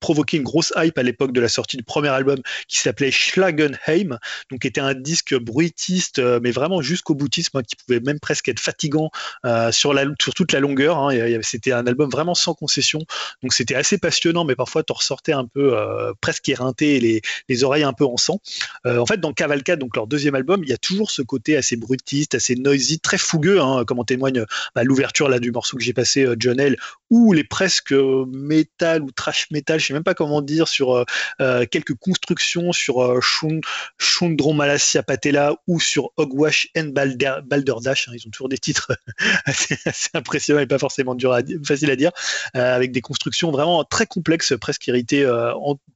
provoqué 0.00 0.38
une 0.38 0.42
grosse 0.42 0.72
hype 0.76 0.98
à 0.98 1.02
l'époque 1.02 1.32
de 1.32 1.40
la 1.40 1.48
sortie 1.48 1.76
du 1.76 1.82
premier 1.82 2.08
album 2.08 2.38
qui 2.66 2.78
s'appelait 2.78 3.10
Schlagenheim, 3.10 4.18
donc 4.50 4.60
qui 4.60 4.66
était 4.66 4.80
un 4.80 4.94
disque 4.94 5.34
bruitiste, 5.38 6.18
euh, 6.18 6.40
mais 6.42 6.50
vraiment 6.50 6.82
jusqu'au 6.82 7.14
boutisme, 7.14 7.58
hein, 7.58 7.62
qui 7.62 7.76
pouvait 7.76 8.00
même 8.00 8.18
presque 8.18 8.48
être 8.48 8.60
fatigant 8.60 9.10
euh, 9.44 9.70
sur, 9.72 9.94
la, 9.94 10.04
sur 10.20 10.34
toute 10.34 10.52
la 10.52 10.60
longueur. 10.60 10.98
hein. 10.98 11.40
C'était 11.42 11.72
un 11.72 11.86
album 11.86 12.10
vraiment 12.10 12.34
sans 12.34 12.54
concession, 12.54 13.00
donc 13.42 13.52
c'était 13.52 13.74
assez 13.74 13.98
passionnant, 13.98 14.44
mais 14.44 14.56
parfois 14.56 14.82
tu 14.82 14.92
ressortais 14.92 15.32
un 15.32 15.44
peu 15.44 15.76
euh, 15.76 16.12
presque 16.20 16.48
éreinté, 16.48 16.98
les, 17.00 17.20
les 17.48 17.64
oreilles 17.64 17.82
un 17.82 17.92
peu 17.92 18.04
en 18.04 18.16
sang. 18.16 18.40
En 18.84 19.06
fait, 19.06 19.20
dans 19.20 19.32
Cavalcade, 19.32 19.78
donc 19.78 19.96
leur 19.96 20.06
deuxième 20.06 20.34
album, 20.34 20.62
il 20.64 20.70
y 20.70 20.72
a 20.72 20.78
toujours 20.78 21.10
ce 21.10 21.22
côté 21.22 21.56
assez 21.56 21.76
brutiste, 21.76 22.34
assez 22.34 22.54
noisy, 22.54 23.00
très 23.00 23.18
fougueux, 23.18 23.60
hein, 23.60 23.84
comme 23.84 23.98
en 23.98 24.04
témoigne 24.04 24.44
bah, 24.74 24.84
l'ouverture 24.84 25.28
là 25.28 25.38
du 25.38 25.52
morceau 25.52 25.76
que 25.76 25.82
j'ai 25.82 25.92
passé, 25.92 26.26
John 26.38 26.58
L, 26.58 26.76
ou 27.10 27.32
les 27.32 27.44
presque 27.44 27.92
métal 27.92 29.02
ou 29.02 29.10
trash 29.10 29.50
metal, 29.50 29.80
sais 29.90 29.94
même 29.94 30.04
pas 30.04 30.14
comment 30.14 30.42
dire, 30.42 30.68
sur 30.68 30.94
euh, 30.96 31.04
euh, 31.40 31.66
quelques 31.70 31.94
constructions 31.94 32.72
sur 32.72 33.02
euh, 33.02 33.20
Shun- 33.20 33.60
Shundron 33.98 34.54
Malassia 34.54 35.02
Patella 35.02 35.54
ou 35.66 35.80
sur 35.80 36.10
Hogwash 36.16 36.68
and 36.76 36.88
Balder, 36.92 37.36
Balderdash. 37.44 38.08
hein, 38.08 38.12
ils 38.14 38.26
ont 38.26 38.30
toujours 38.30 38.48
des 38.48 38.58
titres 38.58 38.92
assez, 39.44 39.76
impressionnants 40.14 40.60
et 40.60 40.66
pas 40.66 40.78
forcément 40.78 41.14
dur 41.14 41.32
à 41.32 41.40
facile 41.64 41.90
à 41.90 41.96
dire, 41.96 42.10
euh, 42.56 42.74
avec 42.74 42.92
des 42.92 43.00
constructions 43.00 43.50
vraiment 43.50 43.84
très 43.84 44.06
complexes, 44.06 44.54
presque 44.60 44.88
héritées, 44.88 45.28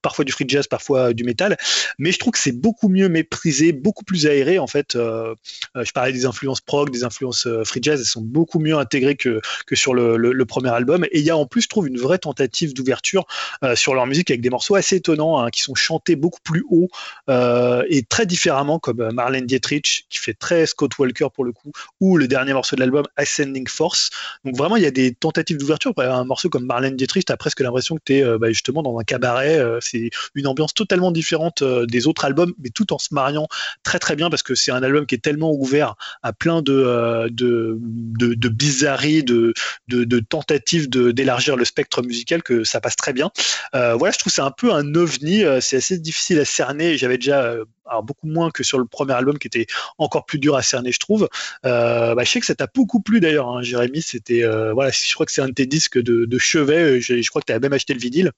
parfois 0.02 0.24
du 0.24 0.32
free 0.32 0.44
jazz, 0.48 0.66
parfois 0.66 1.12
du 1.12 1.24
métal. 1.24 1.56
Mais 1.98 2.12
je 2.12 2.18
trouve 2.18 2.32
que 2.32 2.38
c'est 2.38 2.52
beaucoup 2.52 2.88
mieux 2.88 3.08
méprisé, 3.08 3.72
beaucoup 3.72 4.04
plus 4.04 4.26
aéré 4.26 4.58
en 4.58 4.66
fait. 4.66 4.94
Je 4.94 5.92
parlais 5.92 6.12
des 6.12 6.26
influences 6.26 6.60
prog, 6.60 6.90
des 6.90 7.04
influences 7.04 7.48
free 7.64 7.80
jazz, 7.82 8.00
elles 8.00 8.06
sont 8.06 8.22
beaucoup 8.22 8.58
mieux 8.58 8.76
intégrées 8.76 9.16
que, 9.16 9.40
que 9.66 9.76
sur 9.76 9.94
le, 9.94 10.16
le- 10.16 10.44
premier 10.44 10.70
album. 10.70 11.04
Et 11.10 11.20
il 11.20 11.24
y 11.24 11.30
a 11.30 11.36
en 11.36 11.46
plus, 11.46 11.62
je 11.62 11.68
trouve, 11.68 11.88
une 11.88 11.98
vraie 11.98 12.18
tentative 12.18 12.74
d'ouverture 12.74 13.26
euh, 13.64 13.74
sur 13.85 13.94
leur 13.94 14.06
musique 14.06 14.31
avec 14.31 14.40
des 14.40 14.51
morceaux 14.51 14.74
assez 14.74 14.97
étonnants 14.97 15.39
hein, 15.39 15.51
qui 15.51 15.61
sont 15.61 15.74
chantés 15.74 16.16
beaucoup 16.16 16.40
plus 16.43 16.65
haut 16.70 16.89
euh, 17.28 17.85
et 17.89 18.02
très 18.02 18.27
différemment, 18.27 18.78
comme 18.78 19.01
euh, 19.01 19.11
Marlène 19.11 19.47
Dietrich 19.47 20.06
qui 20.09 20.19
fait 20.19 20.35
très 20.35 20.66
Scott 20.66 20.98
Walker 20.98 21.28
pour 21.32 21.44
le 21.44 21.52
coup, 21.52 21.70
ou 22.01 22.16
le 22.16 22.27
dernier 22.27 22.52
morceau 22.52 22.77
de 22.77 22.81
l'album 22.81 23.05
Ascending 23.16 23.69
Force. 23.69 24.11
Donc 24.44 24.56
vraiment, 24.56 24.77
il 24.77 24.82
y 24.82 24.86
a 24.86 24.90
des 24.90 25.15
tentatives 25.15 25.59
d'ouverture. 25.59 25.93
Un 25.98 26.24
morceau 26.24 26.48
comme 26.48 26.65
Marlène 26.66 26.97
Dietrich, 26.97 27.24
tu 27.27 27.32
as 27.32 27.36
presque 27.36 27.61
l'impression 27.61 27.97
que 27.97 28.02
tu 28.05 28.15
es 28.15 28.52
justement 28.52 28.82
dans 28.82 28.98
un 28.98 29.05
cabaret. 29.05 29.59
euh, 29.59 29.78
c'est 29.81 30.11
une 30.35 30.47
ambiance 30.47 30.74
totalement 30.74 31.11
différente 31.11 31.62
euh, 31.62 31.86
des 31.86 32.06
autres 32.06 32.24
albums, 32.24 32.52
mais 32.62 32.70
tout 32.70 32.93
en 32.93 32.98
se 32.98 33.12
mariant 33.12 33.48
très 33.82 33.98
très 33.98 34.16
bien 34.16 34.31
parce 34.31 34.43
que 34.43 34.55
c'est 34.55 34.70
un 34.70 34.82
album 34.82 35.06
qui 35.06 35.15
est 35.15 35.19
tellement 35.19 35.52
ouvert 35.52 35.97
à 36.23 36.32
plein 36.32 36.62
de, 36.62 36.73
euh, 36.73 37.28
de, 37.31 38.48
bizarreries, 38.48 39.24
de, 39.24 39.55
de, 39.89 40.20
tentatives 40.20 40.89
d'élargir 40.89 41.56
le 41.56 41.65
spectre 41.65 42.02
musical 42.02 42.43
que 42.43 42.65
ça 42.65 42.81
passe 42.81 42.97
très 42.97 43.12
bien. 43.12 43.31
Euh, 43.74 43.94
voilà, 43.94 44.12
je 44.12 44.18
trouve 44.18 44.32
c'est 44.32 44.42
un 44.42 44.51
peu 44.51 44.72
un 44.72 44.94
ovni, 44.94 45.44
euh, 45.44 45.60
c'est 45.60 45.76
assez 45.76 45.98
difficile 45.98 46.38
à 46.38 46.44
cerner. 46.44 46.96
J'avais 46.96 47.18
déjà, 47.18 47.42
euh, 47.42 47.64
beaucoup 48.02 48.26
moins 48.26 48.51
que 48.51 48.62
sur 48.62 48.78
le 48.78 48.86
premier 48.86 49.14
album 49.14 49.38
qui 49.38 49.46
était 49.46 49.66
encore 49.98 50.24
plus 50.26 50.38
dur 50.38 50.56
à 50.56 50.62
cerner, 50.62 50.92
je 50.92 50.98
trouve. 50.98 51.28
Bah, 51.62 52.14
je 52.18 52.30
sais 52.30 52.40
que 52.40 52.46
ça 52.46 52.55
t'a 52.55 52.68
beaucoup 52.72 53.01
plu 53.01 53.20
d'ailleurs, 53.20 53.48
hein, 53.48 53.62
Jérémy. 53.62 54.02
C'était, 54.02 54.42
voilà, 54.72 54.90
je 54.90 55.14
crois 55.14 55.26
que 55.26 55.32
c'est 55.32 55.42
un 55.42 55.48
de 55.48 55.52
tes 55.52 55.66
disques 55.66 56.01
de, 56.01 56.38
chevet. 56.38 57.01
Je, 57.01 57.20
je 57.20 57.30
crois 57.30 57.40
que 57.42 57.46
tu 57.46 57.52
as 57.52 57.59
même 57.59 57.72
acheté 57.72 57.94
le 57.94 58.01
vinyle. 58.01 58.32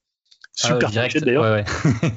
Super 0.58 0.88
Ah, 0.88 0.90
direct, 0.90 1.12
pochette, 1.12 1.24
d'ailleurs. 1.24 1.42
Ouais, 1.42 1.64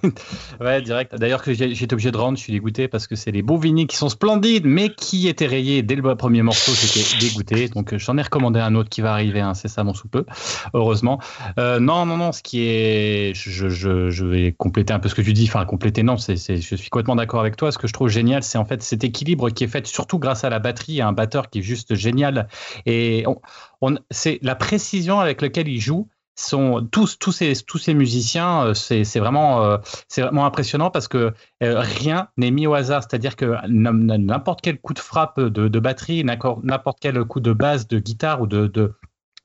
ouais. 0.03 0.11
Ouais, 0.65 0.81
direct. 0.81 1.13
D'ailleurs, 1.15 1.43
que 1.43 1.51
été 1.51 1.93
obligé 1.93 2.09
de 2.09 2.17
rendre, 2.17 2.37
je 2.37 2.43
suis 2.43 2.53
dégoûté 2.53 2.87
parce 2.87 3.05
que 3.05 3.17
c'est 3.17 3.33
des 3.33 3.41
beaux 3.41 3.57
vinyles 3.57 3.85
qui 3.85 3.97
sont 3.97 4.07
splendides, 4.07 4.65
mais 4.65 4.93
qui 4.93 5.27
étaient 5.27 5.45
rayés 5.45 5.83
dès 5.83 5.95
le 5.95 6.15
premier 6.15 6.41
morceau. 6.41 6.71
J'étais 6.71 7.19
dégoûté. 7.19 7.67
Donc, 7.67 7.93
euh, 7.93 7.97
j'en 7.97 8.17
ai 8.17 8.21
recommandé 8.21 8.61
un 8.61 8.75
autre 8.75 8.87
qui 8.87 9.01
va 9.01 9.11
arriver 9.11 9.41
incessamment 9.41 9.93
sous 9.93 10.07
peu, 10.07 10.25
heureusement. 10.73 11.19
Euh, 11.59 11.81
non, 11.81 12.05
non, 12.05 12.15
non. 12.15 12.31
Ce 12.31 12.41
qui 12.41 12.61
est, 12.61 13.33
je, 13.35 13.67
je, 13.67 14.09
je 14.09 14.25
vais 14.25 14.53
compléter 14.53 14.93
un 14.93 14.99
peu 14.99 15.09
ce 15.09 15.15
que 15.15 15.21
tu 15.21 15.33
dis. 15.33 15.43
Enfin, 15.49 15.65
compléter, 15.65 16.03
non. 16.03 16.15
C'est, 16.15 16.37
c'est, 16.37 16.61
je 16.61 16.75
suis 16.75 16.89
complètement 16.89 17.17
d'accord 17.17 17.41
avec 17.41 17.57
toi. 17.57 17.73
Ce 17.73 17.77
que 17.77 17.87
je 17.87 17.93
trouve 17.93 18.07
génial, 18.07 18.41
c'est 18.43 18.57
en 18.57 18.65
fait 18.65 18.81
cet 18.81 19.03
équilibre 19.03 19.49
qui 19.49 19.65
est 19.65 19.67
fait 19.67 19.85
surtout 19.85 20.17
grâce 20.17 20.45
à 20.45 20.49
la 20.49 20.59
batterie, 20.59 21.01
à 21.01 21.07
un 21.09 21.13
batteur 21.13 21.49
qui 21.49 21.59
est 21.59 21.63
juste 21.63 21.93
génial. 21.93 22.47
Et 22.85 23.25
on, 23.27 23.41
on, 23.81 23.95
c'est 24.11 24.39
la 24.43 24.55
précision 24.55 25.19
avec 25.19 25.41
laquelle 25.41 25.67
il 25.67 25.81
joue 25.81 26.07
sont 26.39 26.87
tous 26.89 27.17
tous 27.19 27.31
ces 27.31 27.53
tous 27.67 27.77
ces 27.77 27.93
musiciens 27.93 28.67
euh, 28.67 28.73
c'est 28.73 29.19
vraiment 29.19 29.63
euh, 29.63 29.77
c'est 30.07 30.21
vraiment 30.21 30.45
impressionnant 30.45 30.89
parce 30.89 31.07
que 31.07 31.33
euh, 31.63 31.79
rien 31.79 32.29
n'est 32.37 32.51
mis 32.51 32.67
au 32.67 32.73
hasard. 32.73 33.03
C'est-à-dire 33.03 33.35
que 33.35 33.55
n'importe 33.67 34.61
quel 34.61 34.79
coup 34.79 34.93
de 34.93 34.99
frappe 34.99 35.39
de, 35.39 35.67
de 35.67 35.79
batterie 35.79 36.23
n'importe 36.23 36.99
quel 37.01 37.23
coup 37.25 37.39
de 37.39 37.53
basse 37.53 37.87
de 37.87 37.99
guitare 37.99 38.41
ou 38.41 38.47
de, 38.47 38.67
de 38.67 38.93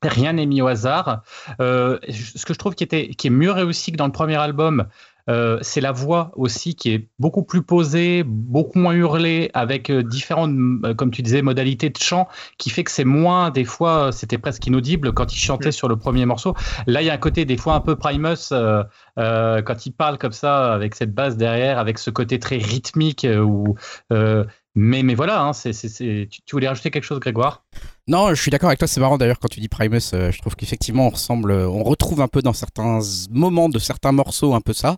rien 0.03 0.35
n'est 0.35 0.47
mis 0.47 0.63
au 0.63 0.67
hasard. 0.69 1.23
Ce 1.59 2.45
que 2.45 2.55
je 2.55 2.59
trouve 2.59 2.75
qui 2.75 2.85
était 2.85 3.09
qui 3.09 3.27
est 3.27 3.31
mieux 3.31 3.53
réussi 3.53 3.93
que 3.93 3.97
dans 3.97 4.07
le 4.07 4.13
premier 4.13 4.37
album 4.37 4.87
euh, 5.29 5.59
c'est 5.63 5.81
la 5.81 5.93
voix 5.93 6.33
aussi 6.35 6.75
qui 6.75 6.91
est 6.91 7.09
beaucoup 7.19 7.43
plus 7.43 7.63
posée, 7.63 8.23
beaucoup 8.25 8.79
moins 8.79 8.95
hurlée, 8.95 9.51
avec 9.55 9.91
euh, 9.91 10.03
différentes, 10.03 10.55
euh, 10.85 10.95
comme 10.95 11.11
tu 11.11 11.23
disais, 11.23 11.43
modalités 11.43 11.91
de 11.91 11.99
chant, 11.99 12.29
qui 12.59 12.71
fait 12.71 12.85
que 12.85 12.91
c'est 12.91 13.05
moins, 13.05 13.51
des 13.51 13.65
fois, 13.65 14.13
c'était 14.13 14.39
presque 14.39 14.67
inaudible 14.67 15.13
quand 15.13 15.33
il 15.33 15.39
chantait 15.39 15.73
sur 15.73 15.89
le 15.89 15.97
premier 15.97 16.27
morceau. 16.27 16.55
Là, 16.87 17.03
il 17.03 17.07
y 17.07 17.11
a 17.11 17.15
un 17.15 17.19
côté 17.19 17.45
des 17.45 17.57
fois 17.57 17.75
un 17.75 17.81
peu 17.81 17.97
Primus 17.97 18.53
euh, 18.53 18.83
euh, 19.19 19.63
quand 19.63 19.87
il 19.87 19.93
parle 19.93 20.19
comme 20.19 20.33
ça, 20.33 20.73
avec 20.73 20.95
cette 20.95 21.15
basse 21.15 21.37
derrière, 21.37 21.79
avec 21.79 21.99
ce 21.99 22.11
côté 22.11 22.39
très 22.39 22.59
rythmique. 22.59 23.27
où, 23.27 23.77
euh, 24.13 24.45
mais, 24.75 25.03
mais 25.03 25.15
voilà, 25.15 25.43
hein, 25.43 25.53
c'est, 25.53 25.73
c'est, 25.73 25.89
Tu, 26.31 26.43
voulais 26.53 26.69
rajouter 26.69 26.91
quelque 26.91 27.05
chose, 27.05 27.21
Grégoire? 27.21 27.65
Non, 28.09 28.31
je 28.35 28.41
suis 28.43 28.51
d'accord 28.51 28.69
avec 28.69 28.79
toi. 28.79 28.89
C'est 28.89 29.01
marrant 29.01 29.17
d'ailleurs 29.19 29.39
quand 29.39 29.49
tu 29.49 29.61
dis 29.61 29.69
Primus. 29.69 30.01
euh, 30.13 30.31
je 30.31 30.39
trouve 30.41 30.57
qu'effectivement 30.57 31.07
on 31.07 31.11
ressemble, 31.11 31.53
on 31.53 31.83
retrouve 31.83 32.21
un 32.21 32.29
peu 32.29 32.43
dans 32.43 32.53
certains 32.53 32.99
moments 33.31 33.69
de 33.69 33.79
certains 33.79 34.13
morceaux 34.13 34.53
un 34.55 34.61
peu 34.61 34.73
ça. 34.73 34.97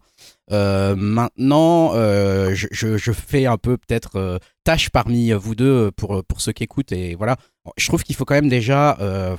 Euh, 0.51 0.97
maintenant, 0.97 1.93
euh, 1.95 2.55
je, 2.55 2.67
je- 2.73 2.97
je 2.97 3.13
fais 3.13 3.47
un 3.47 3.59
peu 3.59 3.77
peut-être 3.77 4.17
euh, 4.17 4.39
tâche 4.65 4.91
parmi 4.91 5.31
vous 5.33 5.55
deux 5.55 5.91
pour 5.93 6.25
pour 6.25 6.41
ceux 6.41 6.53
qui 6.53 6.65
écoutent 6.65 6.93
et 6.93 7.15
voilà. 7.15 7.37
Je 7.77 7.87
trouve 7.87 8.03
qu'il 8.03 8.17
faut 8.17 8.25
quand 8.25 8.35
même 8.35 8.49
déjà 8.49 8.97
euh, 9.01 9.37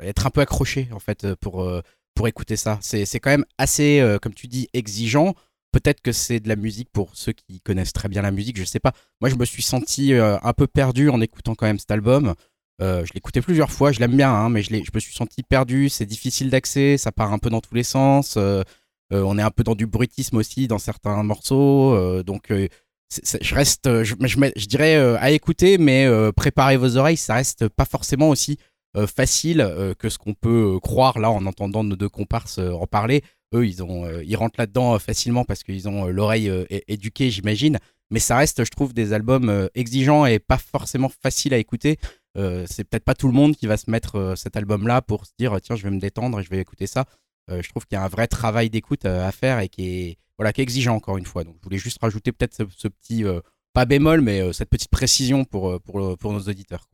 être 0.00 0.26
un 0.26 0.30
peu 0.30 0.40
accroché 0.40 0.88
en 0.92 0.98
fait 0.98 1.34
pour 1.36 1.62
euh, 1.62 1.82
pour 2.14 2.28
écouter 2.28 2.56
ça. 2.56 2.78
C'est 2.82 3.04
c'est 3.04 3.20
quand 3.20 3.30
même 3.30 3.44
assez, 3.58 4.00
euh, 4.00 4.18
comme 4.18 4.34
tu 4.34 4.46
dis, 4.46 4.68
exigeant. 4.74 5.34
Peut-être 5.72 6.02
que 6.02 6.12
c'est 6.12 6.38
de 6.38 6.48
la 6.48 6.56
musique 6.56 6.90
pour 6.92 7.10
ceux 7.14 7.32
qui 7.32 7.60
connaissent 7.62 7.94
très 7.94 8.10
bien 8.10 8.20
la 8.20 8.30
musique, 8.30 8.58
je 8.58 8.64
sais 8.64 8.78
pas. 8.78 8.92
Moi, 9.22 9.30
je 9.30 9.36
me 9.36 9.46
suis 9.46 9.62
senti 9.62 10.12
euh, 10.12 10.36
un 10.42 10.52
peu 10.52 10.66
perdu 10.66 11.08
en 11.08 11.20
écoutant 11.22 11.54
quand 11.54 11.64
même 11.64 11.78
cet 11.78 11.90
album. 11.90 12.34
Euh, 12.82 13.06
je 13.06 13.12
écouté 13.14 13.40
plusieurs 13.40 13.70
fois, 13.70 13.90
je 13.90 13.98
l'aime 13.98 14.14
bien, 14.14 14.30
hein, 14.30 14.50
mais 14.50 14.62
je, 14.62 14.74
me 14.74 15.00
suis 15.00 15.14
senti 15.14 15.42
perdu. 15.42 15.88
C'est 15.88 16.04
difficile 16.04 16.50
d'accès, 16.50 16.98
ça 16.98 17.10
part 17.10 17.32
un 17.32 17.38
peu 17.38 17.48
dans 17.48 17.62
tous 17.62 17.74
les 17.74 17.84
sens. 17.84 18.36
euh, 18.36 18.62
on 19.10 19.38
est 19.38 19.42
un 19.42 19.50
peu 19.50 19.64
dans 19.64 19.74
du 19.74 19.86
bruitisme 19.86 20.36
aussi 20.36 20.68
dans 20.68 20.78
certains 20.78 21.22
morceaux. 21.22 22.22
donc, 22.22 22.50
je 22.50 23.54
reste, 23.54 24.02
je, 24.02 24.14
je 24.56 24.66
dirais 24.66 24.96
à 24.96 25.30
écouter, 25.30 25.78
mais 25.78 26.06
préparez 26.36 26.76
vos 26.76 26.96
oreilles, 26.96 27.16
ça 27.18 27.34
reste 27.34 27.68
pas 27.68 27.84
forcément 27.84 28.30
aussi 28.30 28.58
facile 29.06 29.94
que 29.98 30.08
ce 30.08 30.16
qu'on 30.16 30.32
peut 30.32 30.78
croire 30.82 31.18
là 31.18 31.30
en 31.30 31.44
entendant 31.44 31.84
nos 31.84 31.96
deux 31.96 32.08
comparses 32.08 32.58
en 32.58 32.86
parler. 32.86 33.22
Eux, 33.54 33.66
ils, 33.66 33.82
ont, 33.82 34.04
euh, 34.06 34.24
ils 34.24 34.36
rentrent 34.36 34.58
là-dedans 34.58 34.94
euh, 34.94 34.98
facilement 34.98 35.44
parce 35.44 35.62
qu'ils 35.62 35.88
ont 35.88 36.06
euh, 36.06 36.10
l'oreille 36.10 36.50
éduquée, 36.88 37.30
j'imagine. 37.30 37.78
Mais 38.10 38.18
ça 38.18 38.36
reste, 38.36 38.64
je 38.64 38.70
trouve, 38.70 38.92
des 38.92 39.12
albums 39.12 39.70
exigeants 39.74 40.26
et 40.26 40.38
pas 40.38 40.58
forcément 40.58 41.08
faciles 41.08 41.54
à 41.54 41.58
écouter. 41.58 41.98
C'est 42.36 42.84
peut-être 42.84 43.04
pas 43.04 43.14
tout 43.14 43.26
le 43.26 43.32
monde 43.32 43.56
qui 43.56 43.66
va 43.66 43.78
se 43.78 43.90
mettre 43.90 44.34
cet 44.36 44.54
album-là 44.54 45.00
pour 45.00 45.24
se 45.24 45.32
dire 45.38 45.58
tiens, 45.62 45.76
je 45.76 45.82
vais 45.82 45.90
me 45.90 45.98
détendre 45.98 46.38
et 46.38 46.42
je 46.42 46.50
vais 46.50 46.58
écouter 46.58 46.86
ça. 46.86 47.06
Je 47.48 47.66
trouve 47.70 47.86
qu'il 47.86 47.96
y 47.96 47.98
a 47.98 48.04
un 48.04 48.08
vrai 48.08 48.26
travail 48.26 48.68
d'écoute 48.68 49.06
à 49.06 49.32
faire 49.32 49.60
et 49.60 49.70
qui 49.70 49.86
est, 49.86 50.18
voilà, 50.36 50.52
qui 50.52 50.60
est 50.60 50.64
exigeant 50.64 50.94
encore 50.94 51.16
une 51.16 51.24
fois. 51.24 51.42
Donc, 51.42 51.56
je 51.60 51.64
voulais 51.64 51.78
juste 51.78 51.96
rajouter 52.02 52.32
peut-être 52.32 52.54
ce, 52.54 52.64
ce 52.76 52.88
petit, 52.88 53.24
pas 53.72 53.86
bémol, 53.86 54.20
mais 54.20 54.52
cette 54.52 54.68
petite 54.68 54.90
précision 54.90 55.46
pour, 55.46 55.80
pour, 55.80 56.18
pour 56.18 56.34
nos 56.34 56.40
auditeurs. 56.40 56.90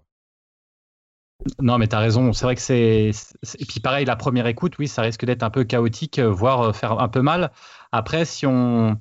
Non, 1.60 1.78
mais 1.78 1.89
tu 1.89 1.94
as 1.97 2.01
raison. 2.01 2.32
C'est 2.32 2.44
vrai 2.44 2.55
que 2.56 2.60
c'est. 2.60 3.10
c'est- 3.43 3.60
Et 3.60 3.65
puis 3.65 3.81
pareil, 3.81 4.05
la 4.05 4.16
première 4.16 4.47
écoute, 4.47 4.77
oui, 4.78 4.89
ça 4.89 5.02
risque 5.02 5.24
d'être 5.24 5.43
un 5.43 5.51
peu 5.51 5.65
chaotique, 5.65 6.19
euh, 6.19 6.28
voire 6.31 6.60
euh, 6.62 6.73
faire 6.73 6.98
un 7.01 7.09
peu 7.09 7.23
mal. 7.23 7.52
Après, 7.93 8.24
si 8.24 8.47
on. 8.47 9.01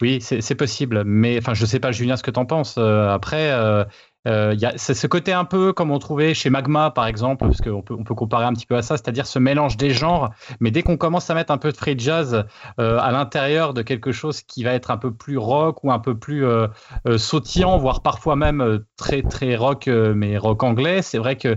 Oui, 0.00 0.20
c'est 0.20 0.54
possible. 0.54 1.04
Mais 1.04 1.38
enfin, 1.38 1.54
je 1.54 1.64
sais 1.66 1.80
pas, 1.80 1.92
Julien, 1.92 2.16
ce 2.16 2.22
que 2.22 2.30
tu 2.30 2.38
en 2.40 2.46
penses. 2.46 2.76
Euh, 2.78 3.08
après, 3.10 3.50
euh, 3.52 3.84
euh, 4.28 4.54
c'est 4.76 4.94
ce 4.94 5.06
côté 5.06 5.32
un 5.32 5.46
peu 5.46 5.72
comme 5.72 5.90
on 5.90 5.98
trouvait 5.98 6.34
chez 6.34 6.50
Magma, 6.50 6.90
par 6.90 7.06
exemple, 7.06 7.46
parce 7.46 7.60
qu'on 7.60 7.82
peut, 7.82 7.94
on 7.94 8.04
peut 8.04 8.14
comparer 8.14 8.44
un 8.44 8.52
petit 8.52 8.66
peu 8.66 8.76
à 8.76 8.82
ça, 8.82 8.96
c'est-à-dire 8.96 9.26
ce 9.26 9.38
mélange 9.38 9.76
des 9.76 9.90
genres. 9.90 10.30
Mais 10.60 10.70
dès 10.70 10.82
qu'on 10.82 10.98
commence 10.98 11.30
à 11.30 11.34
mettre 11.34 11.52
un 11.52 11.58
peu 11.58 11.72
de 11.72 11.76
free 11.76 11.98
jazz 11.98 12.44
euh, 12.78 12.98
à 12.98 13.12
l'intérieur 13.12 13.72
de 13.72 13.82
quelque 13.82 14.12
chose 14.12 14.42
qui 14.42 14.62
va 14.62 14.72
être 14.72 14.90
un 14.90 14.98
peu 14.98 15.12
plus 15.12 15.38
rock 15.38 15.82
ou 15.84 15.92
un 15.92 15.98
peu 15.98 16.18
plus 16.18 16.44
euh, 16.44 16.68
sautillant, 17.16 17.78
voire 17.78 18.02
parfois 18.02 18.36
même 18.36 18.80
très 18.96 19.22
très 19.22 19.56
rock, 19.56 19.86
mais 19.88 20.36
rock 20.36 20.62
anglais, 20.62 21.00
c'est 21.02 21.18
vrai 21.18 21.36
que 21.36 21.56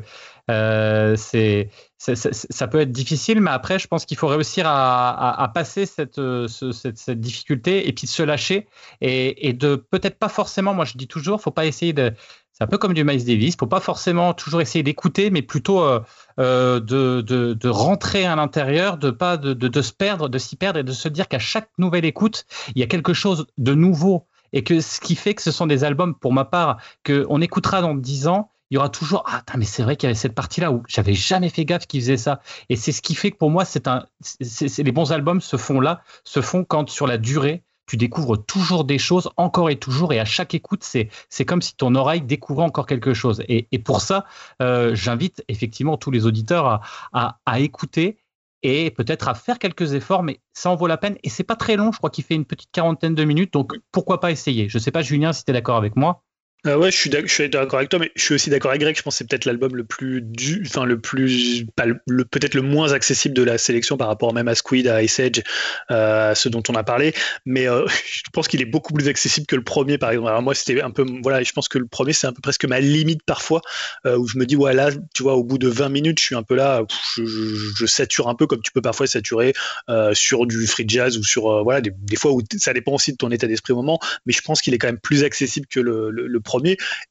c'est 1.18 1.70
ça 2.06 2.68
peut 2.68 2.82
être 2.82 2.92
difficile, 2.92 3.40
mais 3.40 3.52
après, 3.52 3.80
je 3.80 3.88
pense 3.88 4.06
qu'il 4.06 4.18
faut 4.18 4.28
réussir 4.28 4.66
à, 4.68 5.52
passer 5.54 5.86
cette, 5.86 6.20
euh, 6.20 6.48
ce- 6.50 6.72
cette, 6.74 7.20
difficulté 7.20 7.88
et 7.88 7.94
puis 7.94 8.08
de 8.08 8.12
se 8.12 8.24
lâcher 8.24 8.68
et, 9.00 9.54
de 9.54 9.76
peut-être 9.76 10.20
pas 10.20 10.28
forcément, 10.28 10.74
moi 10.74 10.84
je 10.84 10.98
dis 10.98 11.08
toujours, 11.08 11.42
faut 11.42 11.52
pas 11.52 11.66
essayer 11.66 11.94
de. 11.94 12.14
C'est 12.52 12.64
un 12.64 12.68
peu 12.68 12.78
comme 12.78 12.94
du 12.94 13.04
Miles 13.04 13.26
Davis, 13.26 13.56
faut 13.58 13.68
pas 13.68 13.80
forcément 13.80 14.34
toujours 14.34 14.62
essayer 14.62 14.84
d'écouter, 14.84 15.32
mais 15.32 15.42
plutôt 15.42 15.82
euh, 15.82 16.02
euh, 16.40 16.80
de, 16.80 17.70
rentrer 17.70 18.26
à 18.26 18.36
l'intérieur, 18.36 18.98
de 18.98 19.10
pas 19.10 19.38
de, 19.38 19.82
se 19.82 19.92
perdre, 19.94 20.30
de 20.30 20.38
s'y 20.38 20.56
perdre 20.56 20.80
et 20.80 20.84
de 20.84 20.92
se 20.92 21.08
dire 21.08 21.28
qu'à 21.28 21.40
chaque 21.40 21.70
nouvelle 21.78 22.06
écoute, 22.06 22.46
il 22.76 22.80
y 22.80 22.84
a 22.84 22.88
quelque 22.88 23.14
chose 23.14 23.48
de 23.58 23.74
nouveau 23.74 24.28
et 24.52 24.64
que 24.64 24.82
ce 24.82 25.00
qui 25.00 25.16
fait 25.16 25.34
que 25.34 25.42
ce 25.42 25.52
sont 25.52 25.66
des 25.66 25.84
albums, 25.84 26.14
pour 26.14 26.32
ma 26.32 26.46
part, 26.46 26.78
que 27.04 27.26
on 27.30 27.42
écoutera 27.42 27.82
dans 27.82 27.96
10 27.96 28.28
ans, 28.28 28.52
il 28.74 28.76
y 28.76 28.80
aura 28.80 28.90
toujours 28.90 29.24
ah 29.28 29.44
mais 29.58 29.66
c'est 29.66 29.84
vrai 29.84 29.95
qu'il 29.95 30.08
y 30.08 30.10
avait 30.10 30.16
cette 30.20 30.34
partie 30.36 30.60
là 30.62 30.72
où 30.72 30.84
j'avais 30.88 31.14
jamais 31.14 31.50
fait 31.50 31.64
gaffe 31.64 31.86
qu'ils 31.88 32.02
faisaient 32.02 32.18
ça. 32.18 32.41
Et 32.70 32.76
c'est 32.76 32.91
ce 32.91 33.02
qui 33.04 33.14
fait 33.16 33.30
que 33.32 33.38
pour 33.38 33.52
moi 33.52 33.66
c'est 33.66 33.88
un 33.88 34.06
c'est 34.22 34.68
c'est- 34.68 34.84
les 34.84 34.91
bons 34.91 35.12
albums 35.12 35.41
se 35.41 35.58
font 35.58 35.80
là 35.80 36.02
se 36.24 36.41
font 36.41 36.64
quand 36.66 36.90
sur 36.90 37.08
la 37.08 37.18
durée 37.20 37.64
tu 37.86 37.98
découvres 37.98 38.44
toujours 38.44 38.86
des 38.86 38.98
choses 38.98 39.30
encore 39.38 39.70
et 39.70 39.76
toujours. 39.78 40.14
Et 40.14 40.20
à 40.20 40.26
chaque 40.26 40.56
écoute 40.56 40.84
c'est 40.84 41.10
c'est 41.30 41.45
comme 41.45 41.62
si 41.62 41.76
ton 41.76 41.94
oreille 41.95 42.22
découvrait 42.22 42.66
encore 42.66 42.88
quelque 42.88 43.14
chose. 43.14 43.44
Et, 43.48 43.68
et 43.72 43.80
pour 43.80 44.02
ça 44.02 44.26
euh, 44.62 44.95
j'invite 44.95 45.44
effectivement 45.50 45.98
tous 45.98 46.10
les 46.12 46.26
auditeurs 46.26 46.66
à, 46.66 46.82
à, 47.14 47.40
à 47.45 47.60
écouter 47.60 48.18
et 48.64 48.91
peut-être 48.91 49.28
à 49.28 49.36
faire 49.36 49.60
quelques 49.60 49.94
efforts, 49.94 50.24
mais 50.24 50.40
ça 50.54 50.70
en 50.72 50.76
vaut 50.76 50.88
la 50.88 50.98
peine. 50.98 51.18
Et 51.24 51.30
c'est 51.30 51.44
pas 51.44 51.56
très 51.58 51.76
long, 51.76 51.91
je 51.91 51.98
crois 51.98 52.10
qu'il 52.10 52.24
fait 52.24 52.36
une 52.36 52.45
petite 52.45 52.72
quarantaine 52.72 53.14
de 53.16 53.24
minutes, 53.26 53.54
donc 53.54 53.74
pourquoi 53.91 54.20
pas 54.22 54.32
essayer? 54.32 54.70
Je 54.70 54.80
sais 54.80 54.91
pas, 54.91 55.02
Julien, 55.02 55.34
si 55.34 55.44
tu 55.44 55.52
es 55.52 55.54
d'accord 55.54 55.76
avec 55.78 55.95
moi. 55.98 56.24
Ah 56.65 56.80
ouais, 56.80 56.91
je 56.91 56.95
suis 56.95 57.10
d'accord 57.10 57.76
avec 57.77 57.90
toi, 57.90 57.99
mais 57.99 58.10
je 58.15 58.23
suis 58.23 58.35
aussi 58.35 58.49
d'accord 58.49 58.72
avec 58.72 58.80
Greg. 58.80 58.95
Je 58.95 59.02
pense 59.02 59.15
que 59.15 59.18
c'est 59.18 59.27
peut-être 59.27 59.44
l'album 59.44 59.76
le 59.76 59.84
plus 59.84 60.22
du, 60.22 60.64
enfin 60.65 60.85
le 60.85 60.98
plus, 60.98 61.65
peut-être 61.76 62.53
le 62.53 62.61
moins 62.61 62.94
accessible 62.94 63.35
de 63.35 63.44
la 63.44 63.57
sélection 63.57 63.98
par 63.98 64.07
rapport 64.07 64.34
même 64.34 64.48
à 64.48 64.56
Squid, 64.56 64.88
à 64.88 65.03
Ice 65.03 65.19
Age, 65.19 65.44
euh, 65.91 66.31
à 66.31 66.35
ceux 66.35 66.49
dont 66.49 66.64
on 66.69 66.76
a 66.76 66.84
parlé. 66.85 67.14
Mais 67.45 67.68
euh, 67.68 67.85
je 68.06 68.22
pense 68.31 68.48
qu'il 68.48 68.61
est 68.61 68.65
beaucoup 68.65 68.94
plus 68.94 69.10
accessible 69.10 69.45
que 69.45 69.57
le 69.57 69.64
premier, 69.64 69.98
par 69.98 70.11
exemple. 70.11 70.30
Alors 70.30 70.41
moi, 70.41 70.56
c'était 70.56 70.81
un 70.81 70.90
peu, 70.91 71.06
voilà, 71.22 71.44
je 71.44 71.52
pense 71.52 71.68
que 71.68 71.77
le 71.77 71.85
premier, 71.85 72.14
c'est 72.14 72.27
un 72.27 72.31
peu 72.34 72.40
presque 72.40 72.64
ma 72.64 72.80
limite 72.80 73.23
parfois, 73.26 73.60
euh, 74.06 74.15
où 74.18 74.26
je 74.26 74.38
me 74.38 74.45
dis, 74.45 74.56
ouais, 74.56 74.73
tu 75.14 75.23
vois, 75.23 75.34
au 75.35 75.44
bout 75.44 75.57
de 75.57 75.68
20 75.68 75.90
minutes, 75.90 76.19
je 76.22 76.23
suis 76.23 76.35
un 76.35 76.44
peu 76.44 76.56
là, 76.56 76.81
je, 77.18 77.85
sature 77.85 78.30
un 78.30 78.35
peu, 78.35 78.48
comme 78.48 78.61
tu 78.61 78.72
peux 78.72 78.81
parfois 78.81 79.06
saturer 79.06 79.52
euh, 79.90 80.14
sur 80.14 80.45
du 80.48 80.65
free 80.65 80.85
jazz 80.88 81.18
ou 81.18 81.23
sur, 81.26 81.52
euh, 81.52 81.61
voilà, 81.61 81.81
des, 81.81 82.15
fois 82.15 82.31
où 82.31 82.41
ça 82.56 82.72
dépend 82.72 82.94
aussi 82.94 83.11
de 83.11 83.18
ton 83.18 83.31
état 83.31 83.48
d'esprit 83.48 83.73
au 83.73 83.76
moment. 83.76 83.99
Mais 84.26 84.31
je 84.31 84.40
pense 84.41 84.61
qu'il 84.61 84.73
est 84.73 84.77
quand 84.77 84.88
même 84.88 84.99
plus 85.02 85.26
accessible 85.26 85.68
que 85.68 85.81
le, 85.81 86.10
le- 86.10 86.27
le 86.27 86.40
premier. 86.40 86.53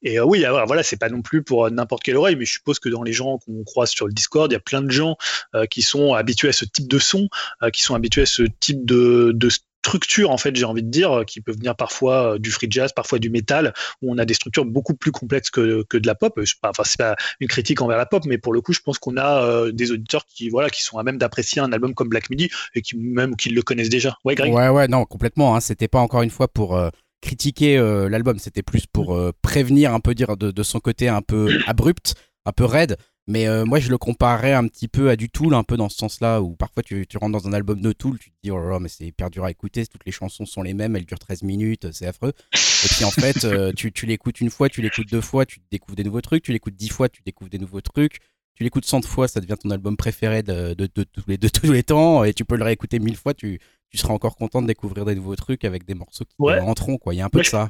Et 0.02 0.18
euh, 0.18 0.24
oui, 0.24 0.44
alors 0.44 0.66
voilà, 0.66 0.82
c'est 0.82 0.96
pas 0.96 1.08
non 1.08 1.22
plus 1.22 1.42
pour 1.42 1.66
euh, 1.66 1.70
n'importe 1.70 2.02
quelle 2.02 2.16
oreille, 2.16 2.36
mais 2.36 2.44
je 2.44 2.52
suppose 2.52 2.78
que 2.78 2.88
dans 2.88 3.02
les 3.02 3.12
gens 3.12 3.38
qu'on 3.38 3.64
croise 3.64 3.90
sur 3.90 4.06
le 4.06 4.12
Discord, 4.12 4.50
il 4.50 4.54
y 4.54 4.56
a 4.56 4.60
plein 4.60 4.82
de 4.82 4.90
gens 4.90 5.16
euh, 5.54 5.66
qui 5.66 5.82
sont 5.82 6.14
habitués 6.14 6.48
à 6.48 6.52
ce 6.52 6.64
type 6.64 6.88
de 6.88 6.98
son, 6.98 7.28
qui 7.72 7.82
sont 7.82 7.94
habitués 7.94 8.22
à 8.22 8.26
ce 8.26 8.42
type 8.60 8.84
de, 8.84 9.36
structure, 9.84 10.30
en 10.30 10.38
fait, 10.38 10.54
j'ai 10.54 10.64
envie 10.64 10.84
de 10.84 10.90
dire, 10.90 11.24
qui 11.26 11.40
peuvent 11.40 11.56
venir 11.56 11.74
parfois 11.74 12.38
du 12.38 12.52
free 12.52 12.68
jazz, 12.70 12.92
parfois 12.92 13.18
du 13.18 13.30
métal, 13.30 13.74
où 14.00 14.12
on 14.12 14.18
a 14.18 14.24
des 14.24 14.34
structures 14.34 14.64
beaucoup 14.64 14.94
plus 14.94 15.10
complexes 15.10 15.50
que, 15.50 15.84
de 15.92 16.06
la 16.06 16.14
pop. 16.14 16.38
C'est 16.44 16.60
pas- 16.60 16.70
Enfin, 16.70 16.84
c'est 16.86 16.98
pas 16.98 17.16
une 17.40 17.48
critique 17.48 17.82
envers 17.82 17.98
la 17.98 18.06
pop, 18.06 18.22
mais 18.24 18.38
pour 18.38 18.52
le 18.52 18.60
coup, 18.60 18.72
je 18.72 18.78
pense 18.78 18.98
qu'on 18.98 19.16
a 19.16 19.72
des 19.72 19.90
auditeurs 19.90 20.24
qui, 20.26 20.50
voilà, 20.50 20.70
qui 20.70 20.82
sont 20.82 20.98
à 20.98 21.02
même 21.02 21.18
d'apprécier 21.18 21.60
un 21.60 21.72
album 21.72 21.94
comme 21.94 22.08
Black 22.08 22.30
Midi 22.30 22.48
et 22.76 22.82
qui 22.82 22.96
même 22.96 23.34
qui 23.34 23.48
le 23.48 23.62
connaissent 23.62 23.88
déjà. 23.88 24.16
Ouais, 24.24 24.36
Greg? 24.36 24.54
Ouais, 24.54 24.68
ouais, 24.68 24.86
non, 24.86 25.04
complètement. 25.04 25.56
Hein. 25.56 25.60
C'était 25.60 25.88
pas 25.88 25.98
encore 25.98 26.22
une 26.22 26.30
fois 26.30 26.46
pour 26.46 26.80
critiquer 27.22 27.78
euh, 27.78 28.10
l'album, 28.10 28.38
c'était 28.38 28.62
plus 28.62 28.86
pour 28.86 29.14
euh, 29.14 29.32
prévenir, 29.40 29.94
un 29.94 30.00
peu 30.00 30.14
dire 30.14 30.36
de, 30.36 30.62
son 30.62 30.80
côté 30.80 31.08
un 31.08 31.22
peu 31.22 31.48
abrupt, 31.66 32.14
un 32.44 32.52
peu 32.52 32.66
raide. 32.66 32.98
Mais 33.28 33.46
euh, 33.46 33.64
moi, 33.64 33.78
je 33.78 33.88
le 33.88 33.98
comparais 33.98 34.52
un 34.52 34.66
petit 34.66 34.88
peu 34.88 35.08
à 35.08 35.14
du 35.14 35.30
Tool, 35.30 35.54
un 35.54 35.62
peu 35.62 35.76
dans 35.76 35.88
ce 35.88 35.96
sens-là, 35.96 36.42
où 36.42 36.56
parfois 36.56 36.82
tu, 36.82 37.06
rentres 37.14 37.32
dans 37.32 37.48
un 37.48 37.52
album 37.52 37.80
de 37.80 37.92
Tool, 37.92 38.18
tu 38.18 38.30
te 38.30 38.36
dis, 38.42 38.50
oh 38.50 38.58
là 38.58 38.70
là, 38.70 38.78
mais 38.80 38.88
c'est 38.88 39.04
hyper 39.04 39.30
dur 39.30 39.44
à 39.44 39.50
écouter, 39.52 39.86
toutes 39.86 40.04
les 40.04 40.10
chansons 40.10 40.44
sont 40.44 40.62
les 40.62 40.74
mêmes, 40.74 40.96
elles 40.96 41.04
durent 41.04 41.20
13 41.20 41.44
minutes, 41.44 41.92
c'est 41.92 42.06
affreux. 42.06 42.32
Et 42.52 42.88
puis 42.88 43.04
en 43.04 43.12
fait, 43.12 43.46
tu, 43.76 44.06
l'écoutes 44.06 44.40
une 44.40 44.50
fois, 44.50 44.68
tu 44.68 44.82
l'écoutes 44.82 45.08
deux 45.08 45.20
fois, 45.20 45.46
tu 45.46 45.60
découvres 45.70 45.94
des 45.94 46.02
nouveaux 46.02 46.20
trucs, 46.20 46.42
tu 46.42 46.52
l'écoutes 46.52 46.74
dix 46.74 46.88
fois, 46.88 47.08
tu 47.08 47.22
découvres 47.24 47.50
des 47.50 47.58
nouveaux 47.58 47.80
trucs. 47.80 48.18
Tu 48.54 48.64
l'écoutes 48.64 48.84
100 48.84 49.02
fois, 49.06 49.28
ça 49.28 49.40
devient 49.40 49.54
ton 49.58 49.70
album 49.70 49.96
préféré 49.96 50.42
de 50.42 50.74
tous 50.74 51.24
les, 51.26 51.38
de 51.38 51.48
tous 51.48 51.70
les 51.70 51.84
temps, 51.84 52.24
et 52.24 52.34
tu 52.34 52.44
peux 52.44 52.56
le 52.56 52.64
réécouter 52.64 52.98
mille 52.98 53.16
fois, 53.16 53.32
tu, 53.32 53.60
tu 53.92 53.98
seras 53.98 54.14
encore 54.14 54.36
content 54.36 54.62
de 54.62 54.66
découvrir 54.66 55.04
des 55.04 55.14
nouveaux 55.14 55.36
trucs 55.36 55.64
avec 55.64 55.84
des 55.84 55.94
morceaux 55.94 56.24
qui 56.24 56.34
Ouais. 56.38 56.58
rentreront, 56.58 56.96
quoi. 56.98 57.14
Il 57.14 57.18
y 57.18 57.20
a 57.20 57.24
un 57.26 57.28
peu 57.28 57.38
Ouais, 57.38 57.44
de 57.44 57.48
ça. 57.48 57.68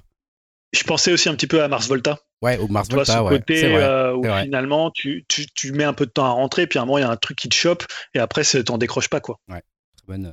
Je 0.72 0.84
pensais 0.84 1.12
aussi 1.12 1.28
un 1.28 1.34
petit 1.34 1.46
peu 1.46 1.62
à 1.62 1.68
Mars 1.68 1.86
Volta. 1.88 2.18
Ouais, 2.40 2.58
ou 2.58 2.66
Mars 2.68 2.88
Tu 2.88 2.94
vois, 2.94 3.04
Volta, 3.04 3.18
ce 3.18 3.22
ouais. 3.24 3.38
côté 3.40 3.56
C'est 3.56 3.68
vrai. 3.72 3.82
euh, 3.82 4.14
où 4.16 4.22
finalement 4.42 4.90
tu, 4.90 5.24
tu, 5.28 5.46
tu 5.54 5.72
mets 5.72 5.84
un 5.84 5.92
peu 5.92 6.06
de 6.06 6.10
temps 6.10 6.24
à 6.24 6.30
rentrer, 6.30 6.66
puis 6.66 6.78
à 6.78 6.82
un 6.82 6.86
moment 6.86 6.98
il 6.98 7.02
y 7.02 7.04
a 7.04 7.10
un 7.10 7.16
truc 7.16 7.36
qui 7.36 7.48
te 7.48 7.54
chope, 7.54 7.84
et 8.14 8.18
après 8.18 8.42
t'en 8.44 8.78
décroches 8.78 9.08
pas 9.08 9.20
quoi. 9.20 9.38
Très, 9.48 9.62
bonne, 10.08 10.26
euh, 10.26 10.30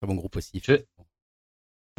très 0.00 0.06
bon 0.08 0.14
groupe 0.14 0.36
aussi. 0.36 0.62
Je- 0.64 0.82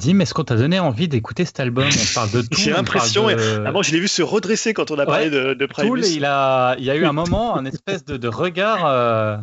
Dim, 0.01 0.19
est-ce 0.19 0.33
qu'on 0.33 0.43
t'a 0.43 0.57
donné 0.57 0.77
envie 0.79 1.07
d'écouter 1.07 1.45
cet 1.45 1.61
album? 1.61 1.85
On 1.87 2.13
parle 2.13 2.31
de 2.31 2.41
tout. 2.49 2.59
J'ai 2.59 2.73
on 2.73 2.77
l'impression, 2.77 3.27
de- 3.27 3.63
Ah, 3.65 3.81
je 3.81 3.91
l'ai 3.91 3.99
vu 4.01 4.09
se 4.09 4.21
redresser 4.21 4.73
quand 4.73 4.91
on 4.91 4.99
a 4.99 5.05
parlé 5.05 5.25
Ouais, 5.25 5.29
de, 5.31 5.53
de 5.53 5.65
Tool, 5.67 5.99
Primus. 6.01 6.07
il 6.13 6.25
a, 6.25 6.75
il 6.77 6.83
y 6.83 6.89
a 6.89 6.95
eu 6.95 7.05
un 7.05 7.13
moment, 7.13 7.55
un 7.55 7.63
espèce 7.65 8.03
de, 8.03 8.17
de 8.17 8.27
regard. 8.27 8.85
euh, 8.85 9.37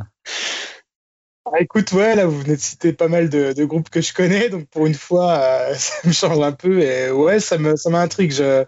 Ah, 1.45 1.61
écoute, 1.61 1.91
ouais, 1.93 2.15
là, 2.15 2.27
vous 2.27 2.41
venez 2.41 2.57
de 2.57 2.61
citer 2.61 2.93
pas 2.93 3.09
mal 3.09 3.29
de, 3.29 3.65
groupes 3.65 3.91
que 3.91 4.01
je 4.01 4.15
connais, 4.15 4.49
donc 4.49 4.69
pour 4.69 4.87
une 4.87 4.95
fois, 4.95 5.33
euh, 5.41 5.75
ça 5.77 6.07
me 6.07 6.13
change 6.13 6.41
un 6.41 6.53
peu. 6.53 6.81
Et 6.81 7.11
ouais, 7.11 7.41
ça 7.41 7.59
me, 7.59 7.77
ça 7.77 7.91
m'intrigue. 7.91 8.33
Je, 8.33 8.65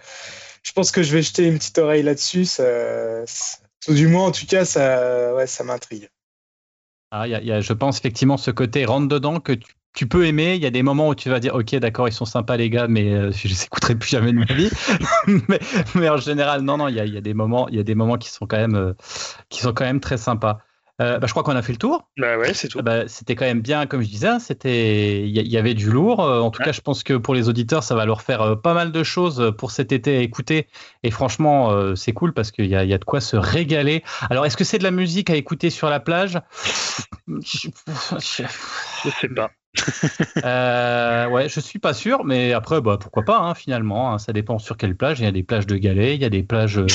je 0.64 0.72
pense 0.72 0.90
que 0.90 1.02
je 1.02 1.12
vais 1.12 1.22
jeter 1.22 1.46
une 1.46 1.58
petite 1.58 1.78
oreille 1.78 2.02
là-dessus. 2.02 2.46
Du 3.88 4.08
moins, 4.08 4.26
en 4.26 4.32
tout 4.32 4.46
cas, 4.46 4.64
ça, 4.64 5.34
ouais, 5.34 5.46
ça 5.46 5.62
m'intrigue. 5.62 6.08
ah, 7.10 7.28
y 7.28 7.30
y 7.30 7.52
a, 7.52 7.60
je 7.60 7.72
pense 7.72 7.98
effectivement 7.98 8.36
ce 8.36 8.50
côté 8.50 8.84
rentre 8.86 9.08
dedans 9.08 9.40
que 9.40 9.52
tu, 9.92 10.08
peux 10.08 10.26
aimer. 10.26 10.54
Il 10.56 10.62
y 10.62 10.66
a 10.66 10.70
des 10.70 10.82
moments 10.82 11.10
où 11.10 11.14
tu 11.14 11.28
vas 11.28 11.38
dire, 11.38 11.54
ok, 11.54 11.76
d'accord, 11.76 12.08
ils 12.08 12.12
sont 12.12 12.24
sympas 12.24 12.56
les 12.56 12.70
gars, 12.70 12.88
mais 12.88 13.12
euh, 13.12 13.30
je 13.30 13.46
les 13.46 13.64
écouterai 13.64 13.94
plus 13.94 14.08
jamais 14.08 14.32
de 14.32 14.38
ma 14.38 14.46
vie. 14.46 14.70
mais, 15.94 16.08
en 16.08 16.16
général, 16.16 16.62
non, 16.62 16.78
non, 16.78 16.88
il 16.88 16.96
y 16.96 17.00
a, 17.00 17.04
il 17.04 17.14
y 17.14 17.18
a 17.18 17.20
des 17.20 17.34
moments, 17.34 17.68
il 17.68 17.76
y 17.76 17.78
a 17.80 17.84
des 17.84 17.94
moments 17.94 18.18
qui 18.18 18.30
sont 18.30 18.46
quand 18.46 18.56
même, 18.56 18.74
euh, 18.74 18.94
qui 19.50 19.60
sont 19.60 19.72
quand 19.72 19.84
même 19.84 20.00
très 20.00 20.16
sympas. 20.16 20.58
Euh, 21.00 21.18
bah, 21.18 21.26
je 21.26 21.32
crois 21.32 21.42
qu'on 21.42 21.56
a 21.56 21.62
fait 21.62 21.72
le 21.72 21.78
tour. 21.78 22.08
Bah 22.16 22.38
ouais, 22.38 22.54
c'est 22.54 22.68
tout. 22.68 22.78
Ah 22.78 22.82
bah, 22.82 23.08
c'était 23.08 23.34
quand 23.34 23.44
même 23.44 23.62
bien, 23.62 23.86
comme 23.86 24.02
je 24.02 24.08
disais, 24.08 24.28
hein, 24.28 24.38
c'était, 24.38 25.26
il 25.26 25.30
y, 25.30 25.56
avait 25.56 25.74
du 25.74 25.90
lourd. 25.90 26.20
Euh, 26.20 26.40
En 26.40 26.50
tout 26.50 26.60
Ouais. 26.60 26.66
cas, 26.66 26.72
je 26.72 26.80
pense 26.80 27.02
que 27.02 27.14
pour 27.14 27.34
les 27.34 27.48
auditeurs, 27.48 27.82
ça 27.82 27.96
va 27.96 28.06
leur 28.06 28.22
faire 28.22 28.42
euh, 28.42 28.54
pas 28.56 28.74
mal 28.74 28.92
de 28.92 29.02
choses 29.02 29.52
pour 29.58 29.72
cet 29.72 29.90
été 29.90 30.16
à 30.16 30.20
écouter. 30.20 30.68
Et 31.02 31.10
franchement, 31.10 31.72
euh, 31.72 31.96
c'est 31.96 32.12
cool 32.12 32.32
parce 32.32 32.52
qu'il 32.52 32.66
y 32.66 32.68
y 32.68 32.74
a 32.94 32.98
de 32.98 33.04
quoi 33.04 33.20
se 33.20 33.36
régaler. 33.36 34.04
Alors, 34.30 34.46
est-ce 34.46 34.56
que 34.56 34.64
c'est 34.64 34.78
de 34.78 34.84
la 34.84 34.92
musique 34.92 35.30
à 35.30 35.36
écouter 35.36 35.70
sur 35.70 35.90
la 35.90 35.98
plage? 35.98 36.38
Je 37.26 37.68
sais 39.20 39.28
pas. 39.28 39.50
Euh, 40.44 41.28
ouais, 41.28 41.48
je 41.48 41.60
suis 41.60 41.78
pas 41.78 41.94
sûr, 41.94 42.24
mais 42.24 42.52
après, 42.52 42.80
bah, 42.80 42.96
pourquoi 43.00 43.22
pas, 43.24 43.38
hein, 43.38 43.54
finalement. 43.54 44.12
hein, 44.12 44.18
ça 44.18 44.32
dépend 44.32 44.58
sur 44.58 44.76
quelle 44.76 44.96
plage. 44.96 45.20
Il 45.20 45.24
y 45.24 45.28
a 45.28 45.32
des 45.32 45.42
plages 45.42 45.66
de 45.66 45.76
galets, 45.76 46.14
il 46.14 46.22
y 46.22 46.24
a 46.24 46.30
des 46.30 46.42
plages, 46.42 46.78
euh, 46.78 46.86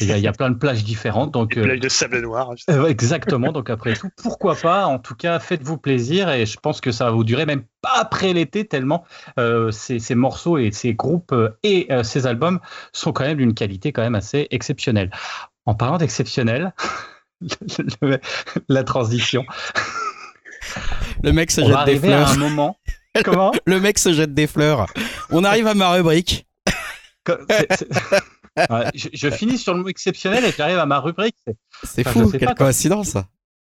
il 0.00 0.06
y 0.06 0.12
a, 0.12 0.16
il 0.18 0.22
y 0.22 0.26
a 0.26 0.32
plein 0.32 0.50
de 0.50 0.56
plages 0.56 0.84
différentes. 0.84 1.32
Donc, 1.32 1.56
Une 1.56 1.62
euh, 1.62 1.64
plage 1.66 1.80
de 1.80 1.88
sable 1.88 2.20
noir. 2.20 2.50
euh, 2.70 2.86
exactement. 2.86 3.52
Donc 3.52 3.70
après 3.70 3.94
tout, 3.94 4.08
pourquoi 4.22 4.54
pas 4.56 4.86
En 4.86 4.98
tout 4.98 5.14
cas, 5.14 5.38
faites-vous 5.38 5.78
plaisir 5.78 6.30
et 6.30 6.46
je 6.46 6.58
pense 6.58 6.80
que 6.80 6.92
ça 6.92 7.06
va 7.06 7.10
vous 7.10 7.24
durer 7.24 7.46
même 7.46 7.64
pas 7.82 7.94
après 8.00 8.32
l'été 8.32 8.66
tellement 8.66 9.04
euh, 9.38 9.70
ces, 9.70 9.98
ces 9.98 10.14
morceaux 10.14 10.58
et 10.58 10.70
ces 10.72 10.94
groupes 10.94 11.34
et 11.62 11.88
ces 12.02 12.26
albums 12.26 12.60
sont 12.92 13.12
quand 13.12 13.24
même 13.24 13.38
d'une 13.38 13.54
qualité 13.54 13.92
quand 13.92 14.02
même 14.02 14.14
assez 14.14 14.46
exceptionnelle. 14.50 15.10
En 15.66 15.74
parlant 15.74 15.98
d'exceptionnel, 15.98 16.74
la 18.68 18.84
transition. 18.84 19.44
Le 21.22 21.32
mec 21.32 21.50
se 21.50 21.60
On 21.60 21.66
jette 21.68 21.86
des 21.86 21.96
à 21.96 22.00
fleurs. 22.00 22.30
un 22.30 22.36
moment. 22.36 22.76
Comment 23.24 23.52
Le 23.64 23.80
mec 23.80 23.98
se 23.98 24.12
jette 24.12 24.34
des 24.34 24.46
fleurs. 24.46 24.86
On 25.30 25.44
arrive 25.44 25.66
à 25.66 25.74
ma 25.74 25.90
rubrique. 25.90 26.46
Ouais, 27.28 28.84
je, 28.94 29.08
je 29.12 29.30
finis 29.30 29.58
sur 29.58 29.74
le 29.74 29.82
mot 29.82 29.88
exceptionnel 29.88 30.44
et 30.44 30.52
j'arrive 30.56 30.78
à 30.78 30.86
ma 30.86 31.00
rubrique. 31.00 31.36
C'est 31.82 32.06
Enfin, 32.06 32.22
fou, 32.24 32.30
quelle 32.30 32.46
pas, 32.48 32.54
coïncidence. 32.54 33.16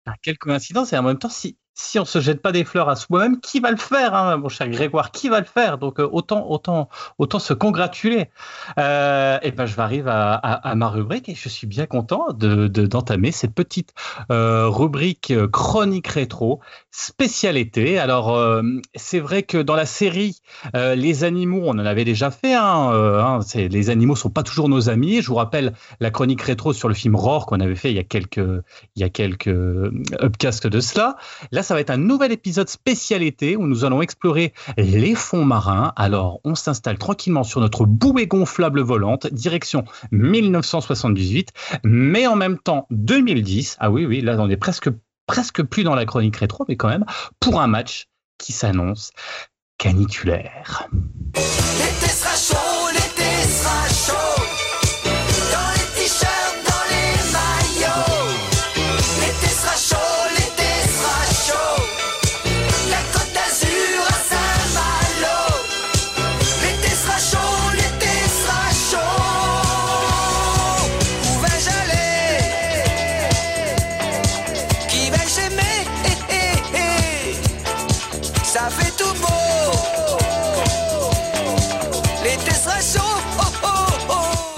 Ah, 0.05 0.13
quelle 0.21 0.37
coïncidence 0.37 0.93
et 0.93 0.97
en 0.97 1.03
même 1.03 1.17
temps 1.17 1.29
si 1.29 1.57
si 1.81 1.97
on 1.97 2.05
se 2.05 2.19
jette 2.19 2.41
pas 2.41 2.51
des 2.51 2.65
fleurs 2.65 2.89
à 2.89 2.95
soi-même 2.95 3.39
qui 3.39 3.59
va 3.61 3.71
le 3.71 3.77
faire 3.77 4.13
hein, 4.13 4.37
mon 4.37 4.49
cher 4.49 4.67
Grégoire 4.69 5.11
qui 5.11 5.29
va 5.29 5.39
le 5.39 5.45
faire? 5.45 5.77
Donc 5.77 5.99
euh, 5.99 6.09
autant 6.11 6.45
autant 6.49 6.89
autant 7.17 7.39
se 7.39 7.53
congratuler. 7.53 8.29
Euh, 8.77 9.39
et 9.41 9.51
ben 9.51 9.65
je 9.65 9.75
vais 9.75 9.81
arriver 9.81 10.09
à, 10.11 10.33
à, 10.33 10.75
ma 10.75 10.89
rubrique 10.89 11.29
et 11.29 11.35
je 11.35 11.47
suis 11.49 11.67
bien 11.67 11.85
content 11.85 12.27
de 12.33 12.67
de- 12.67 12.85
d'entamer 12.85 13.31
cette 13.31 13.53
petite 13.53 13.93
euh, 14.31 14.67
rubrique 14.67 15.33
chronique 15.51 16.07
rétro 16.07 16.59
spécialité 16.91 17.97
alors 17.97 18.35
euh, 18.35 18.61
c'est 18.95 19.19
vrai 19.19 19.43
que 19.43 19.57
dans 19.57 19.75
la 19.75 19.85
série 19.85 20.41
les 20.73 21.23
animaux 21.23 21.61
on 21.65 21.71
en 21.71 21.85
avait 21.85 22.05
déjà 22.05 22.29
fait 22.31 22.53
hein, 22.53 23.39
les 23.55 23.89
animaux 23.89 24.15
sont 24.15 24.29
pas 24.29 24.43
toujours 24.43 24.69
nos 24.69 24.89
amis. 24.89 25.21
Je 25.21 25.27
vous 25.27 25.35
rappelle 25.35 25.73
la 25.99 26.11
chronique 26.11 26.41
rétro 26.41 26.73
sur 26.73 26.87
le 26.87 26.93
film 26.93 27.15
Roar 27.15 27.45
qu'on 27.45 27.59
avait 27.59 27.75
fait 27.75 27.89
il 27.91 27.95
y 27.95 27.99
a 27.99 28.03
quelques 28.03 28.37
il 28.95 29.01
y 29.01 29.03
a 29.03 29.09
quelques 29.09 29.47
upcasts 30.21 30.67
de 30.67 30.79
cela. 30.79 31.15
Là, 31.51 31.63
ça 31.69 31.75
va 31.75 31.81
être 31.81 31.91
un 31.91 31.97
nouvel 31.97 32.31
épisode 32.31 32.67
spécialité 32.67 33.55
où 33.55 33.67
nous 33.67 33.85
allons 33.85 34.01
explorer 34.01 34.53
les 34.75 35.13
fonds 35.13 35.45
marins. 35.45 35.93
Alors, 35.95 36.39
on 36.43 36.55
s'installe 36.55 36.97
tranquillement 36.97 37.43
sur 37.43 37.61
notre 37.61 37.85
bouée 37.85 38.25
gonflable 38.25 38.81
volante, 38.81 39.27
direction 39.27 39.85
1978, 40.11 41.49
mais 41.83 42.25
en 42.25 42.35
même 42.35 42.57
temps 42.57 42.87
2010. 42.89 43.77
Ah 43.79 43.91
oui, 43.91 44.07
oui, 44.07 44.21
là, 44.21 44.35
on 44.39 44.49
est 44.49 44.57
presque, 44.57 44.89
presque 45.27 45.61
plus 45.61 45.83
dans 45.83 45.93
la 45.93 46.05
chronique 46.05 46.37
rétro, 46.37 46.65
mais 46.67 46.75
quand 46.75 46.89
même, 46.89 47.05
pour 47.39 47.61
un 47.61 47.67
match 47.67 48.07
qui 48.39 48.51
s'annonce 48.51 49.11
caniculaire. 49.77 50.89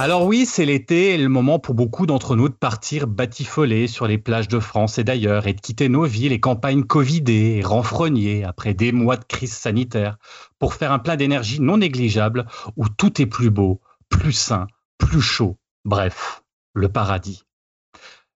Alors 0.03 0.25
oui, 0.25 0.47
c'est 0.47 0.65
l'été 0.65 1.15
le 1.15 1.29
moment 1.29 1.59
pour 1.59 1.75
beaucoup 1.75 2.07
d'entre 2.07 2.35
nous 2.35 2.49
de 2.49 2.55
partir 2.55 3.05
batifoler 3.05 3.85
sur 3.85 4.07
les 4.07 4.17
plages 4.17 4.47
de 4.47 4.59
France 4.59 4.97
et 4.97 5.03
d'ailleurs 5.03 5.45
et 5.45 5.53
de 5.53 5.61
quitter 5.61 5.89
nos 5.89 6.05
villes 6.05 6.31
et 6.31 6.39
campagnes 6.39 6.85
covidées 6.85 7.57
et 7.59 7.63
renfrognées 7.63 8.43
après 8.43 8.73
des 8.73 8.91
mois 8.93 9.15
de 9.15 9.23
crise 9.23 9.53
sanitaire 9.53 10.17
pour 10.57 10.73
faire 10.73 10.91
un 10.91 10.97
plein 10.97 11.17
d'énergie 11.17 11.61
non 11.61 11.77
négligeable 11.77 12.47
où 12.77 12.89
tout 12.89 13.21
est 13.21 13.27
plus 13.27 13.51
beau, 13.51 13.79
plus 14.09 14.31
sain, 14.31 14.65
plus 14.97 15.21
chaud. 15.21 15.59
Bref, 15.85 16.41
le 16.73 16.89
paradis. 16.89 17.43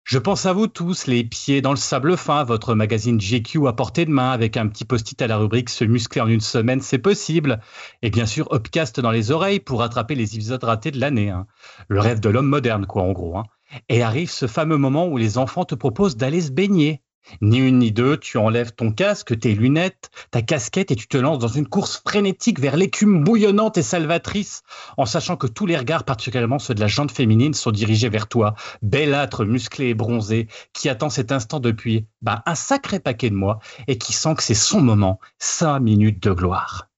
Je 0.05 0.19
pense 0.19 0.45
à 0.45 0.53
vous 0.53 0.67
tous, 0.67 1.07
les 1.07 1.23
pieds 1.23 1.63
dans 1.63 1.71
le 1.71 1.77
sable 1.77 2.15
fin, 2.15 2.43
votre 2.43 2.75
magazine 2.75 3.19
GQ 3.19 3.67
à 3.67 3.73
portée 3.73 4.05
de 4.05 4.11
main 4.11 4.29
avec 4.29 4.55
un 4.55 4.67
petit 4.67 4.85
post-it 4.85 5.19
à 5.19 5.25
la 5.25 5.37
rubrique 5.37 5.71
Se 5.71 5.83
muscler 5.83 6.21
en 6.21 6.27
une 6.27 6.41
semaine, 6.41 6.79
c'est 6.79 6.99
possible. 6.99 7.59
Et 8.03 8.11
bien 8.11 8.27
sûr, 8.27 8.47
Upcast 8.53 8.99
dans 8.99 9.09
les 9.09 9.31
oreilles 9.31 9.59
pour 9.59 9.79
rattraper 9.79 10.13
les 10.13 10.35
épisodes 10.35 10.63
ratés 10.63 10.91
de 10.91 10.99
l'année. 10.99 11.31
hein. 11.31 11.47
Le 11.87 11.99
rêve 11.99 12.19
de 12.19 12.29
l'homme 12.29 12.45
moderne, 12.45 12.85
quoi, 12.85 13.01
en 13.01 13.13
gros. 13.13 13.35
hein. 13.35 13.45
Et 13.89 14.03
arrive 14.03 14.29
ce 14.29 14.45
fameux 14.45 14.77
moment 14.77 15.07
où 15.07 15.17
les 15.17 15.39
enfants 15.39 15.65
te 15.65 15.73
proposent 15.73 16.17
d'aller 16.17 16.41
se 16.41 16.51
baigner. 16.51 17.01
Ni 17.41 17.57
une 17.57 17.79
ni 17.79 17.91
deux, 17.91 18.17
tu 18.17 18.37
enlèves 18.37 18.73
ton 18.73 18.91
casque, 18.91 19.37
tes 19.39 19.53
lunettes, 19.53 20.09
ta 20.31 20.41
casquette 20.41 20.91
et 20.91 20.95
tu 20.95 21.07
te 21.07 21.17
lances 21.17 21.39
dans 21.39 21.47
une 21.47 21.67
course 21.67 22.01
frénétique 22.05 22.59
vers 22.59 22.77
l'écume 22.77 23.23
bouillonnante 23.23 23.77
et 23.77 23.83
salvatrice, 23.83 24.63
en 24.97 25.05
sachant 25.05 25.35
que 25.35 25.47
tous 25.47 25.65
les 25.65 25.77
regards, 25.77 26.03
particulièrement 26.03 26.59
ceux 26.59 26.75
de 26.75 26.79
la 26.79 26.87
jante 26.87 27.11
féminine, 27.11 27.53
sont 27.53 27.71
dirigés 27.71 28.09
vers 28.09 28.27
toi, 28.27 28.55
bellâtre, 28.81 29.45
musclé 29.45 29.87
et 29.87 29.93
bronzé, 29.93 30.47
qui 30.73 30.89
attend 30.89 31.09
cet 31.09 31.31
instant 31.31 31.59
depuis 31.59 32.05
bah, 32.21 32.43
un 32.45 32.55
sacré 32.55 32.99
paquet 32.99 33.29
de 33.29 33.35
mois 33.35 33.59
et 33.87 33.97
qui 33.97 34.13
sent 34.13 34.35
que 34.35 34.43
c'est 34.43 34.53
son 34.53 34.81
moment, 34.81 35.19
cinq 35.39 35.79
minutes 35.79 36.21
de 36.23 36.31
gloire. 36.31 36.89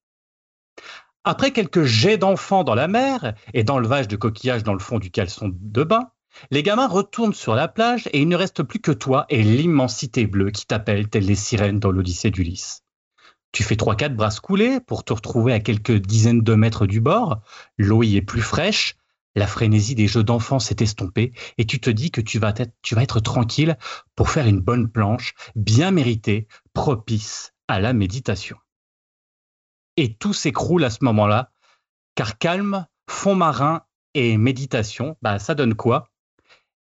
Après 1.24 1.52
quelques 1.52 1.84
jets 1.84 2.18
d'enfants 2.18 2.64
dans 2.64 2.76
la 2.76 2.88
mer 2.88 3.34
et 3.54 3.66
d'enlevage 3.66 4.08
de 4.08 4.16
coquillages 4.16 4.64
dans 4.64 4.74
le 4.74 4.80
fond 4.80 4.98
du 4.98 5.12
caleçon 5.12 5.52
de 5.54 5.84
bain, 5.84 6.10
les 6.52 6.64
gamins 6.64 6.88
retournent 6.88 7.34
sur 7.34 7.56
la 7.56 7.68
plage 7.68 8.08
et 8.14 8.22
il 8.22 8.28
ne 8.28 8.36
reste 8.36 8.64
plus 8.64 8.80
que 8.80 8.92
toi 8.92 9.26
et 9.30 9.44
l'immensité 9.44 10.28
bleue 10.28 10.52
qui 10.52 10.66
t'appelle 10.66 11.10
telles 11.10 11.26
les 11.26 11.36
sirènes 11.36 11.80
dans 11.80 11.92
l'Odyssée 11.92 12.32
d'Ulysse. 12.32 12.84
Tu 13.52 13.64
fais 13.64 13.76
trois 13.76 13.96
quatre 13.96 14.16
brasses 14.16 14.40
coulées 14.40 14.80
pour 14.80 15.04
te 15.04 15.14
retrouver 15.14 15.54
à 15.54 15.60
quelques 15.60 15.96
dizaines 15.96 16.42
de 16.42 16.54
mètres 16.54 16.86
du 16.86 17.02
bord. 17.02 17.42
L'eau 17.78 18.04
y 18.04 18.18
est 18.18 18.22
plus 18.22 18.42
fraîche. 18.42 18.96
La 19.36 19.48
frénésie 19.48 19.96
des 19.96 20.08
jeux 20.08 20.24
d'enfants 20.24 20.60
s'est 20.60 20.78
estompée 20.80 21.32
et 21.58 21.66
tu 21.66 21.80
te 21.80 21.90
dis 21.90 22.12
que 22.12 22.22
tu 22.22 22.40
vas, 22.40 22.54
être, 22.58 22.74
tu 22.82 22.96
vas 22.96 23.04
être 23.04 23.20
tranquille 23.20 23.78
pour 24.16 24.30
faire 24.30 24.48
une 24.48 24.62
bonne 24.62 24.90
planche, 24.90 25.34
bien 25.56 25.92
méritée, 25.92 26.48
propice 26.74 27.54
à 27.68 27.80
la 27.80 27.94
méditation. 27.94 28.58
Et 29.96 30.16
tout 30.16 30.34
s'écroule 30.34 30.84
à 30.84 30.90
ce 30.90 31.04
moment-là, 31.04 31.52
car 32.16 32.38
calme, 32.38 32.88
fond 33.10 33.36
marin 33.36 33.84
et 34.14 34.38
méditation, 34.38 35.18
bah, 35.22 35.40
ça 35.40 35.54
donne 35.56 35.76
quoi? 35.76 36.10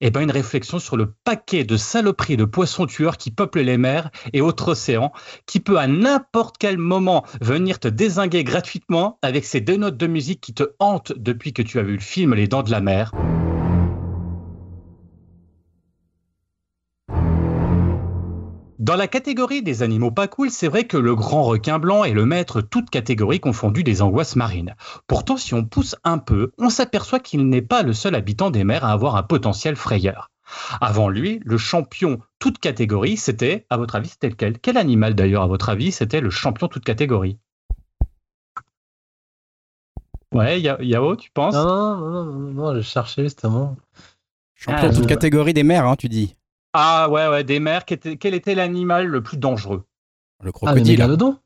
Eh 0.01 0.11
ben, 0.11 0.21
une 0.21 0.31
réflexion 0.31 0.79
sur 0.79 0.97
le 0.97 1.13
paquet 1.23 1.63
de 1.63 1.77
saloperies 1.77 2.37
de 2.37 2.45
poissons 2.45 2.85
tueurs 2.85 3.17
qui 3.17 3.31
peuplent 3.31 3.61
les 3.61 3.77
mers 3.77 4.09
et 4.33 4.41
autres 4.41 4.69
océans, 4.69 5.11
qui 5.45 5.59
peut 5.59 5.77
à 5.77 5.87
n'importe 5.87 6.57
quel 6.59 6.77
moment 6.77 7.25
venir 7.41 7.79
te 7.79 7.87
désinguer 7.87 8.43
gratuitement 8.43 9.19
avec 9.21 9.45
ces 9.45 9.61
deux 9.61 9.77
notes 9.77 9.97
de 9.97 10.07
musique 10.07 10.41
qui 10.41 10.53
te 10.53 10.63
hantent 10.79 11.13
depuis 11.17 11.53
que 11.53 11.61
tu 11.61 11.79
as 11.79 11.83
vu 11.83 11.93
le 11.93 11.99
film 11.99 12.33
Les 12.33 12.47
Dents 12.47 12.63
de 12.63 12.71
la 12.71 12.81
Mer. 12.81 13.11
Dans 18.79 18.95
la 18.95 19.07
catégorie 19.07 19.63
des 19.63 19.81
animaux 19.81 20.11
pas 20.11 20.27
cool, 20.27 20.51
c'est 20.51 20.67
vrai 20.67 20.85
que 20.85 20.97
le 20.97 21.15
grand 21.15 21.43
requin 21.43 21.79
blanc 21.79 22.03
est 22.03 22.13
le 22.13 22.25
maître 22.27 22.61
toute 22.61 22.89
catégorie 22.91 23.39
confondue 23.39 23.83
des 23.83 24.03
angoisses 24.03 24.35
marines. 24.35 24.75
Pourtant, 25.07 25.35
si 25.37 25.55
on 25.55 25.65
pousse 25.65 25.95
un 26.03 26.19
peu, 26.19 26.51
on 26.59 26.69
s'aperçoit 26.69 27.19
qu'il 27.19 27.49
n'est 27.49 27.63
pas 27.63 27.81
le 27.81 27.93
seul 27.93 28.13
habitant 28.13 28.51
des 28.51 28.63
mers 28.63 28.85
à 28.85 28.91
avoir 28.91 29.15
un 29.15 29.23
potentiel 29.23 29.75
frayeur. 29.75 30.29
Avant 30.79 31.09
lui, 31.09 31.41
le 31.43 31.57
champion 31.57 32.19
toute 32.39 32.59
catégorie, 32.59 33.17
c'était, 33.17 33.65
à 33.71 33.77
votre 33.77 33.95
avis, 33.95 34.09
c'était 34.09 34.29
lequel? 34.29 34.59
Quel 34.59 34.77
animal 34.77 35.15
d'ailleurs, 35.15 35.41
à 35.43 35.47
votre 35.47 35.69
avis, 35.69 35.91
c'était 35.91 36.21
le 36.21 36.29
champion 36.29 36.67
toute 36.67 36.85
catégorie 36.85 37.39
Ouais, 40.33 40.61
Ya- 40.61 40.77
Yao, 40.81 41.15
tu 41.15 41.31
penses? 41.31 41.55
Non, 41.55 41.65
non, 41.65 41.97
non, 41.97 42.09
non, 42.11 42.33
non, 42.33 42.51
non, 42.51 42.75
je 42.75 42.81
cherchais 42.81 43.23
justement. 43.23 43.75
Champion 44.55 44.87
Ah, 44.87 44.93
toute 44.93 45.03
je- 45.03 45.07
catégorie 45.07 45.53
des 45.53 45.63
mers, 45.63 45.85
hein, 45.85 45.95
tu 45.95 46.09
dis. 46.09 46.35
Ah 46.79 47.09
ouais, 47.09 47.27
ouais, 47.27 47.43
des 47.43 47.59
mers. 47.59 47.85
Quel 47.85 47.95
était, 47.97 48.17
quel 48.17 48.33
était 48.35 48.53
l'animal 48.53 49.07
le 49.07 49.23
plus 49.23 49.37
dangereux? 49.37 49.85
Le 50.41 50.43
Ah, 50.43 50.45
le 50.45 50.51
crocodile. 50.51 50.85
mégalodon? 50.87 51.39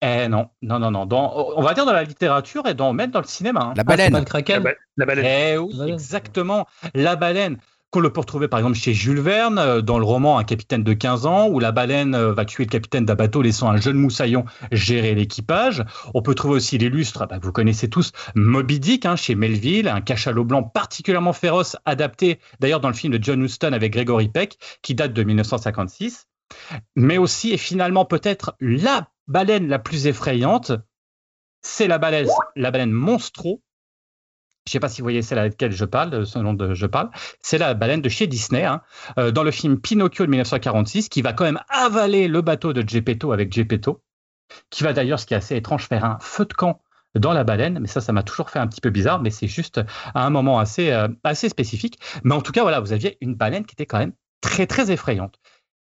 Eh 0.00 0.28
non, 0.28 0.48
non, 0.62 0.78
non, 0.78 0.90
non. 0.90 1.06
Dans, 1.06 1.34
on 1.56 1.62
va 1.62 1.74
dire 1.74 1.84
dans 1.86 1.92
la 1.92 2.04
littérature 2.04 2.66
et 2.66 2.74
dans, 2.74 2.92
même 2.92 3.10
dans 3.10 3.20
le 3.20 3.26
cinéma. 3.26 3.60
hein. 3.60 3.74
la 3.76 3.82
Ah, 3.82 3.84
pas 3.84 3.96
baleine. 3.96 4.12
le 4.14 4.18
La, 4.20 4.24
kraken 4.24 4.62
ba- 4.62 4.70
la 4.96 5.06
baleine. 5.06 5.24
Eh 5.26 5.58
oui, 5.58 5.72
La 5.72 5.78
baleine. 5.78 5.94
exactement. 5.94 6.66
La 6.94 7.16
baleine, 7.16 7.58
qu'on 7.94 8.00
le 8.00 8.12
peut 8.12 8.22
retrouver 8.22 8.48
par 8.48 8.58
exemple 8.58 8.76
chez 8.76 8.92
Jules 8.92 9.20
Verne, 9.20 9.56
euh, 9.56 9.80
dans 9.80 10.00
le 10.00 10.04
roman 10.04 10.36
Un 10.38 10.42
capitaine 10.42 10.82
de 10.82 10.92
15 10.94 11.26
ans, 11.26 11.46
où 11.46 11.60
la 11.60 11.70
baleine 11.70 12.16
euh, 12.16 12.32
va 12.32 12.44
tuer 12.44 12.64
le 12.64 12.68
capitaine 12.68 13.04
d'un 13.04 13.14
bateau, 13.14 13.40
laissant 13.40 13.68
un 13.68 13.76
jeune 13.76 13.98
moussaillon 13.98 14.44
gérer 14.72 15.14
l'équipage. 15.14 15.84
On 16.12 16.20
peut 16.20 16.34
trouver 16.34 16.56
aussi 16.56 16.76
l'illustre, 16.76 17.24
bah, 17.28 17.38
que 17.38 17.44
vous 17.44 17.52
connaissez 17.52 17.88
tous, 17.88 18.10
Moby 18.34 18.80
Dick, 18.80 19.06
hein, 19.06 19.14
chez 19.14 19.36
Melville, 19.36 19.86
un 19.86 20.00
cachalot 20.00 20.44
blanc 20.44 20.64
particulièrement 20.64 21.32
féroce, 21.32 21.76
adapté 21.84 22.40
d'ailleurs 22.58 22.80
dans 22.80 22.88
le 22.88 22.94
film 22.94 23.16
de 23.16 23.22
John 23.22 23.40
Huston 23.40 23.72
avec 23.72 23.92
Gregory 23.92 24.28
Peck, 24.28 24.58
qui 24.82 24.96
date 24.96 25.12
de 25.12 25.22
1956. 25.22 26.26
Mais 26.96 27.16
aussi, 27.16 27.52
et 27.52 27.58
finalement 27.58 28.04
peut-être 28.04 28.56
la 28.58 29.08
baleine 29.28 29.68
la 29.68 29.78
plus 29.78 30.08
effrayante, 30.08 30.72
c'est 31.62 31.86
la 31.86 31.98
baleine, 31.98 32.26
la 32.56 32.72
baleine 32.72 32.90
monstro, 32.90 33.62
je 34.66 34.70
ne 34.70 34.72
sais 34.72 34.80
pas 34.80 34.88
si 34.88 35.02
vous 35.02 35.04
voyez 35.04 35.20
celle 35.20 35.38
à 35.38 35.44
laquelle 35.44 35.72
je 35.72 35.84
parle, 35.84 36.10
de 36.10 36.24
ce 36.24 36.38
nom 36.38 36.54
de 36.54 36.72
je 36.72 36.86
parle, 36.86 37.10
c'est 37.40 37.58
la 37.58 37.74
baleine 37.74 38.00
de 38.00 38.08
chez 38.08 38.26
Disney, 38.26 38.64
hein, 38.64 38.80
euh, 39.18 39.30
dans 39.30 39.42
le 39.42 39.50
film 39.50 39.78
Pinocchio 39.78 40.24
de 40.24 40.30
1946, 40.30 41.10
qui 41.10 41.20
va 41.20 41.34
quand 41.34 41.44
même 41.44 41.60
avaler 41.68 42.28
le 42.28 42.40
bateau 42.40 42.72
de 42.72 42.86
Geppetto 42.86 43.32
avec 43.32 43.52
Geppetto, 43.52 44.02
qui 44.70 44.82
va 44.82 44.94
d'ailleurs, 44.94 45.20
ce 45.20 45.26
qui 45.26 45.34
est 45.34 45.36
assez 45.36 45.56
étrange, 45.56 45.86
faire 45.86 46.04
un 46.04 46.18
feu 46.20 46.46
de 46.46 46.54
camp 46.54 46.80
dans 47.14 47.32
la 47.32 47.44
baleine, 47.44 47.78
mais 47.78 47.88
ça, 47.88 48.00
ça 48.00 48.12
m'a 48.12 48.22
toujours 48.22 48.48
fait 48.48 48.58
un 48.58 48.66
petit 48.66 48.80
peu 48.80 48.90
bizarre, 48.90 49.20
mais 49.20 49.30
c'est 49.30 49.46
juste 49.46 49.80
à 50.14 50.26
un 50.26 50.30
moment 50.30 50.58
assez, 50.58 50.90
euh, 50.90 51.08
assez 51.24 51.48
spécifique. 51.48 51.98
Mais 52.24 52.34
en 52.34 52.40
tout 52.40 52.52
cas, 52.52 52.62
voilà, 52.62 52.80
vous 52.80 52.92
aviez 52.92 53.18
une 53.20 53.34
baleine 53.34 53.66
qui 53.66 53.74
était 53.74 53.86
quand 53.86 53.98
même 53.98 54.14
très, 54.40 54.66
très 54.66 54.90
effrayante. 54.90 55.38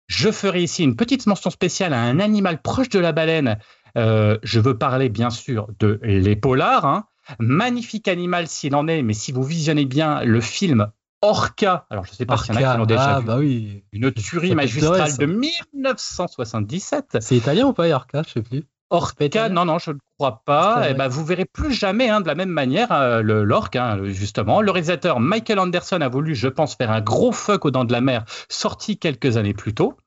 Je 0.08 0.32
ferai 0.32 0.64
ici 0.64 0.84
une 0.84 0.96
petite 0.96 1.26
mention 1.26 1.50
spéciale 1.50 1.94
à 1.94 2.02
un 2.02 2.20
animal 2.20 2.62
proche 2.62 2.90
de 2.90 3.00
la 3.00 3.12
baleine. 3.12 3.58
Euh, 3.98 4.38
je 4.44 4.60
veux 4.60 4.78
parler, 4.78 5.10
bien 5.10 5.30
sûr, 5.30 5.68
de 5.80 6.00
l'épolard, 6.04 7.08
Magnifique 7.40 8.08
animal 8.08 8.48
s'il 8.48 8.76
en 8.76 8.88
est, 8.88 9.02
mais 9.02 9.14
si 9.14 9.32
vous 9.32 9.44
visionnez 9.44 9.86
bien 9.86 10.24
le 10.24 10.42
film 10.42 10.92
Orca, 11.22 11.88
alors 11.90 12.06
je 12.06 12.12
ne 12.12 12.16
sais 12.16 12.26
pas 12.26 12.38
s'il 12.38 12.54
y 12.54 12.58
en 12.58 12.62
a 12.62 12.74
qui 12.74 12.78
l'ont 12.78 12.86
déjà 12.86 13.16
ah 13.16 13.20
vu, 13.20 13.26
bah 13.26 13.38
oui. 13.40 13.84
une 13.92 14.12
tuerie 14.12 14.54
magistrale 14.54 15.18
de 15.18 15.26
1977. 15.26 17.18
C'est 17.22 17.36
italien 17.36 17.66
ou 17.68 17.74
pas, 17.74 17.90
Orca? 17.90 18.22
Je 18.24 18.34
sais 18.34 18.42
plus. 18.44 18.66
Orca, 18.90 19.50
non, 19.50 19.66
non, 19.66 19.80
je 19.80 19.92
ne 19.92 19.98
crois 20.18 20.44
pas. 20.46 20.76
pas 20.76 20.90
Eh 20.90 20.94
ben, 20.94 21.08
vous 21.08 21.26
verrez 21.26 21.46
plus 21.46 21.74
jamais 21.74 22.10
hein, 22.10 22.22
de 22.22 22.28
la 22.28 22.36
même 22.36 22.50
manière 22.50 22.92
euh, 22.92 23.22
le 23.22 23.44
l'orque, 23.44 23.76
hein, 23.76 24.00
justement. 24.06 24.62
Le 24.62 24.72
réalisateur 24.72 25.20
Michael 25.20 25.60
Anderson 25.60 26.00
a 26.00 26.08
voulu, 26.08 26.36
je 26.36 26.48
pense, 26.48 26.76
faire 26.76 26.92
un 26.92 27.02
gros 27.02 27.32
fuck 27.32 27.66
aux 27.66 27.72
dents 27.72 27.84
de 27.84 27.92
la 27.92 28.02
mer, 28.02 28.24
sorti 28.48 28.98
quelques 28.98 29.38
années 29.38 29.54
plus 29.54 29.74
tôt. 29.74 29.98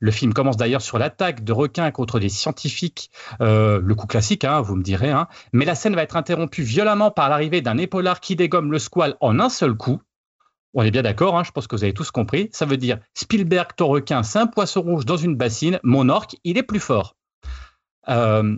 Le 0.00 0.10
film 0.10 0.32
commence 0.32 0.56
d'ailleurs 0.56 0.82
sur 0.82 0.98
l'attaque 0.98 1.44
de 1.44 1.52
requins 1.52 1.90
contre 1.90 2.20
des 2.20 2.28
scientifiques, 2.28 3.10
euh, 3.40 3.80
le 3.82 3.94
coup 3.94 4.06
classique, 4.06 4.44
hein, 4.44 4.60
vous 4.60 4.76
me 4.76 4.82
direz. 4.82 5.10
Hein. 5.10 5.28
Mais 5.52 5.64
la 5.64 5.74
scène 5.74 5.94
va 5.94 6.02
être 6.02 6.16
interrompue 6.16 6.62
violemment 6.62 7.10
par 7.10 7.28
l'arrivée 7.28 7.60
d'un 7.60 7.78
épaulard 7.78 8.20
qui 8.20 8.36
dégomme 8.36 8.70
le 8.70 8.78
squale 8.78 9.16
en 9.20 9.40
un 9.40 9.48
seul 9.48 9.74
coup. 9.74 10.00
On 10.74 10.82
est 10.82 10.90
bien 10.90 11.02
d'accord, 11.02 11.38
hein, 11.38 11.44
je 11.44 11.52
pense 11.52 11.66
que 11.66 11.76
vous 11.76 11.84
avez 11.84 11.94
tous 11.94 12.10
compris. 12.10 12.48
Ça 12.52 12.66
veut 12.66 12.76
dire 12.76 12.98
Spielberg, 13.14 13.70
ton 13.76 13.86
requin, 13.86 14.22
c'est 14.22 14.40
un 14.40 14.48
poisson 14.48 14.82
rouge 14.82 15.06
dans 15.06 15.16
une 15.16 15.36
bassine. 15.36 15.78
Mon 15.84 16.08
orque, 16.08 16.36
il 16.42 16.58
est 16.58 16.64
plus 16.64 16.80
fort. 16.80 17.16
Euh, 18.08 18.56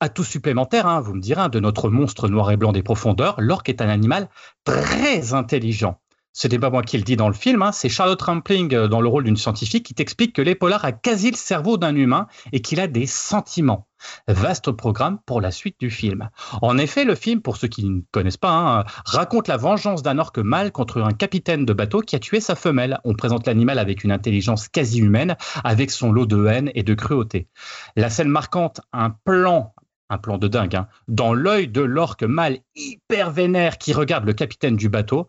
atout 0.00 0.24
supplémentaire, 0.24 1.00
vous 1.00 1.14
me 1.14 1.20
direz, 1.20 1.48
de 1.48 1.60
notre 1.60 1.90
monstre 1.90 2.28
noir 2.28 2.50
et 2.50 2.56
blanc 2.56 2.72
des 2.72 2.82
profondeurs, 2.82 3.36
l'orque 3.38 3.68
est 3.68 3.80
un 3.80 3.88
animal 3.88 4.28
très 4.64 5.32
intelligent. 5.32 6.00
Ce 6.40 6.46
n'est 6.46 6.60
pas 6.60 6.70
moi 6.70 6.82
qui 6.82 6.96
le 6.96 7.02
dis 7.02 7.16
dans 7.16 7.26
le 7.26 7.34
film, 7.34 7.62
hein, 7.62 7.72
c'est 7.72 7.88
Charlotte 7.88 8.22
Rampling 8.22 8.72
euh, 8.72 8.86
dans 8.86 9.00
le 9.00 9.08
rôle 9.08 9.24
d'une 9.24 9.36
scientifique 9.36 9.84
qui 9.84 9.94
t'explique 9.94 10.36
que 10.36 10.40
l'épaulard 10.40 10.84
a 10.84 10.92
quasi 10.92 11.32
le 11.32 11.36
cerveau 11.36 11.78
d'un 11.78 11.96
humain 11.96 12.28
et 12.52 12.60
qu'il 12.60 12.78
a 12.78 12.86
des 12.86 13.06
sentiments. 13.06 13.88
Vaste 14.28 14.70
programme 14.70 15.18
pour 15.26 15.40
la 15.40 15.50
suite 15.50 15.74
du 15.80 15.90
film. 15.90 16.30
En 16.62 16.78
effet, 16.78 17.04
le 17.04 17.16
film, 17.16 17.42
pour 17.42 17.56
ceux 17.56 17.66
qui 17.66 17.84
ne 17.84 18.02
connaissent 18.12 18.36
pas, 18.36 18.52
hein, 18.52 18.84
raconte 19.04 19.48
la 19.48 19.56
vengeance 19.56 20.04
d'un 20.04 20.20
orque 20.20 20.38
mâle 20.38 20.70
contre 20.70 21.02
un 21.02 21.10
capitaine 21.10 21.64
de 21.64 21.72
bateau 21.72 22.02
qui 22.02 22.14
a 22.14 22.20
tué 22.20 22.38
sa 22.38 22.54
femelle. 22.54 23.00
On 23.02 23.14
présente 23.14 23.48
l'animal 23.48 23.80
avec 23.80 24.04
une 24.04 24.12
intelligence 24.12 24.68
quasi 24.68 25.00
humaine, 25.00 25.36
avec 25.64 25.90
son 25.90 26.12
lot 26.12 26.26
de 26.26 26.46
haine 26.46 26.70
et 26.76 26.84
de 26.84 26.94
cruauté. 26.94 27.48
La 27.96 28.10
scène 28.10 28.28
marquante, 28.28 28.80
un 28.92 29.10
plan 29.10 29.74
un 30.10 30.18
plan 30.18 30.38
de 30.38 30.48
dingue, 30.48 30.76
hein, 30.76 30.88
dans 31.06 31.34
l'œil 31.34 31.68
de 31.68 31.82
l'orque 31.82 32.22
mâle 32.22 32.58
hyper 32.74 33.30
vénère 33.30 33.78
qui 33.78 33.92
regarde 33.92 34.24
le 34.24 34.32
capitaine 34.32 34.76
du 34.76 34.88
bateau. 34.88 35.28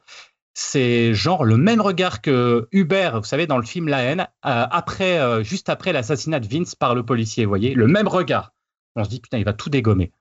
C'est 0.53 1.13
genre 1.13 1.45
le 1.45 1.57
même 1.57 1.81
regard 1.81 2.21
que 2.21 2.67
Hubert, 2.71 3.19
vous 3.19 3.25
savez, 3.25 3.47
dans 3.47 3.57
le 3.57 3.65
film 3.65 3.87
La 3.87 4.01
haine, 4.01 4.21
euh, 4.45 4.65
après, 4.69 5.19
euh, 5.19 5.43
juste 5.43 5.69
après 5.69 5.93
l'assassinat 5.93 6.39
de 6.39 6.47
Vince 6.47 6.75
par 6.75 6.95
le 6.95 7.03
policier, 7.03 7.45
vous 7.45 7.49
voyez, 7.49 7.73
le 7.73 7.87
même 7.87 8.07
regard. 8.07 8.53
On 8.95 9.03
se 9.03 9.09
dit, 9.09 9.19
putain, 9.19 9.37
il 9.37 9.45
va 9.45 9.53
tout 9.53 9.69
dégommer. 9.69 10.11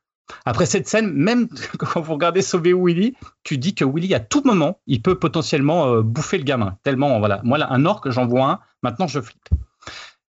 Après 0.44 0.66
cette 0.66 0.86
scène, 0.86 1.12
même 1.12 1.48
quand 1.78 2.00
vous 2.00 2.12
regardez 2.12 2.42
Sauver 2.42 2.74
Willy, 2.74 3.14
tu 3.42 3.58
dis 3.58 3.74
que 3.74 3.84
Willy, 3.84 4.14
à 4.14 4.20
tout 4.20 4.42
moment, 4.44 4.80
il 4.86 5.02
peut 5.02 5.18
potentiellement 5.18 5.88
euh, 5.88 6.02
bouffer 6.02 6.38
le 6.38 6.44
gamin. 6.44 6.78
Tellement, 6.82 7.18
voilà. 7.18 7.40
Moi, 7.44 7.58
là, 7.58 7.68
un 7.70 7.84
orque, 7.86 8.10
j'en 8.10 8.26
vois 8.26 8.50
un, 8.50 8.60
maintenant 8.82 9.06
je 9.06 9.20
flippe. 9.20 9.48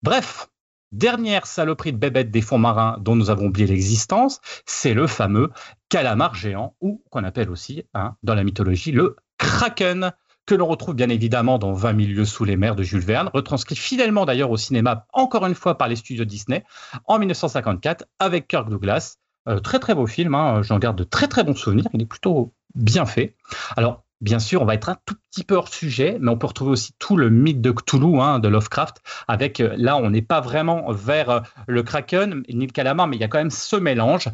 Bref, 0.01 0.47
Dernière 0.91 1.47
saloperie 1.47 1.93
de 1.93 1.97
bébête 1.97 2.31
des 2.31 2.41
fonds 2.41 2.57
marins 2.57 2.97
dont 2.99 3.15
nous 3.15 3.29
avons 3.29 3.45
oublié 3.45 3.65
l'existence, 3.65 4.41
c'est 4.65 4.93
le 4.93 5.07
fameux 5.07 5.49
calamar 5.87 6.35
géant, 6.35 6.75
ou 6.81 7.01
qu'on 7.09 7.23
appelle 7.23 7.49
aussi, 7.49 7.85
hein, 7.93 8.17
dans 8.23 8.35
la 8.35 8.43
mythologie, 8.43 8.91
le 8.91 9.15
kraken, 9.41 10.11
que 10.45 10.53
l'on 10.55 10.67
retrouve 10.67 10.95
bien 10.95 11.09
évidemment 11.09 11.57
dans 11.57 11.73
20 11.73 11.99
000 11.99 12.11
lieues 12.13 12.25
sous 12.25 12.45
les 12.45 12.57
mers 12.57 12.75
de 12.75 12.83
Jules 12.83 13.01
Verne, 13.01 13.29
retranscrit 13.33 13.75
fidèlement 13.75 14.25
d'ailleurs 14.25 14.51
au 14.51 14.57
cinéma, 14.57 15.07
encore 15.13 15.45
une 15.47 15.55
fois 15.55 15.77
par 15.77 15.87
les 15.87 15.95
studios 15.95 16.25
Disney, 16.25 16.63
en 17.05 17.19
1954, 17.19 18.05
avec 18.19 18.47
Kirk 18.47 18.69
Douglas. 18.69 19.17
Euh, 19.49 19.59
très 19.59 19.79
très 19.79 19.95
beau 19.95 20.05
film, 20.05 20.35
hein, 20.35 20.61
j'en 20.61 20.77
garde 20.77 20.97
de 20.97 21.03
très 21.03 21.27
très 21.27 21.43
bons 21.43 21.55
souvenirs, 21.55 21.87
il 21.93 22.01
est 22.03 22.05
plutôt 22.05 22.53
bien 22.75 23.05
fait. 23.05 23.35
Alors, 23.75 24.03
Bien 24.21 24.37
sûr, 24.37 24.61
on 24.61 24.65
va 24.65 24.75
être 24.75 24.87
un 24.87 24.97
tout 25.07 25.15
petit 25.31 25.43
peu 25.43 25.55
hors 25.55 25.67
sujet, 25.67 26.17
mais 26.21 26.29
on 26.29 26.37
peut 26.37 26.45
retrouver 26.45 26.73
aussi 26.73 26.93
tout 26.99 27.17
le 27.17 27.31
mythe 27.31 27.59
de 27.59 27.71
Cthulhu, 27.71 28.19
hein, 28.21 28.37
de 28.37 28.47
Lovecraft, 28.47 28.97
avec 29.27 29.59
euh, 29.59 29.73
là, 29.77 29.97
on 29.97 30.11
n'est 30.11 30.21
pas 30.21 30.41
vraiment 30.41 30.91
vers 30.91 31.29
euh, 31.31 31.39
le 31.67 31.81
Kraken 31.81 32.43
ni 32.47 32.67
le 32.67 32.71
calamar, 32.71 33.07
mais 33.07 33.17
il 33.17 33.19
y 33.19 33.23
a 33.23 33.27
quand 33.27 33.39
même 33.39 33.49
ce 33.49 33.75
mélange. 33.75 34.29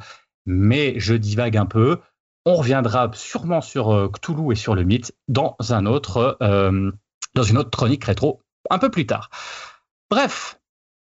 Mais 0.45 0.99
je 0.99 1.13
divague 1.13 1.55
un 1.55 1.65
peu. 1.65 1.99
On 2.49 2.55
reviendra 2.55 3.11
sûrement 3.13 3.59
sur 3.59 3.93
euh, 3.93 4.07
Cthulhu 4.07 4.53
et 4.53 4.55
sur 4.55 4.73
le 4.73 4.85
mythe 4.85 5.11
euh, 5.29 6.91
dans 7.35 7.43
une 7.43 7.57
autre 7.57 7.69
chronique 7.69 8.05
rétro 8.05 8.41
un 8.69 8.79
peu 8.79 8.89
plus 8.89 9.05
tard. 9.05 9.29
Bref, 10.09 10.57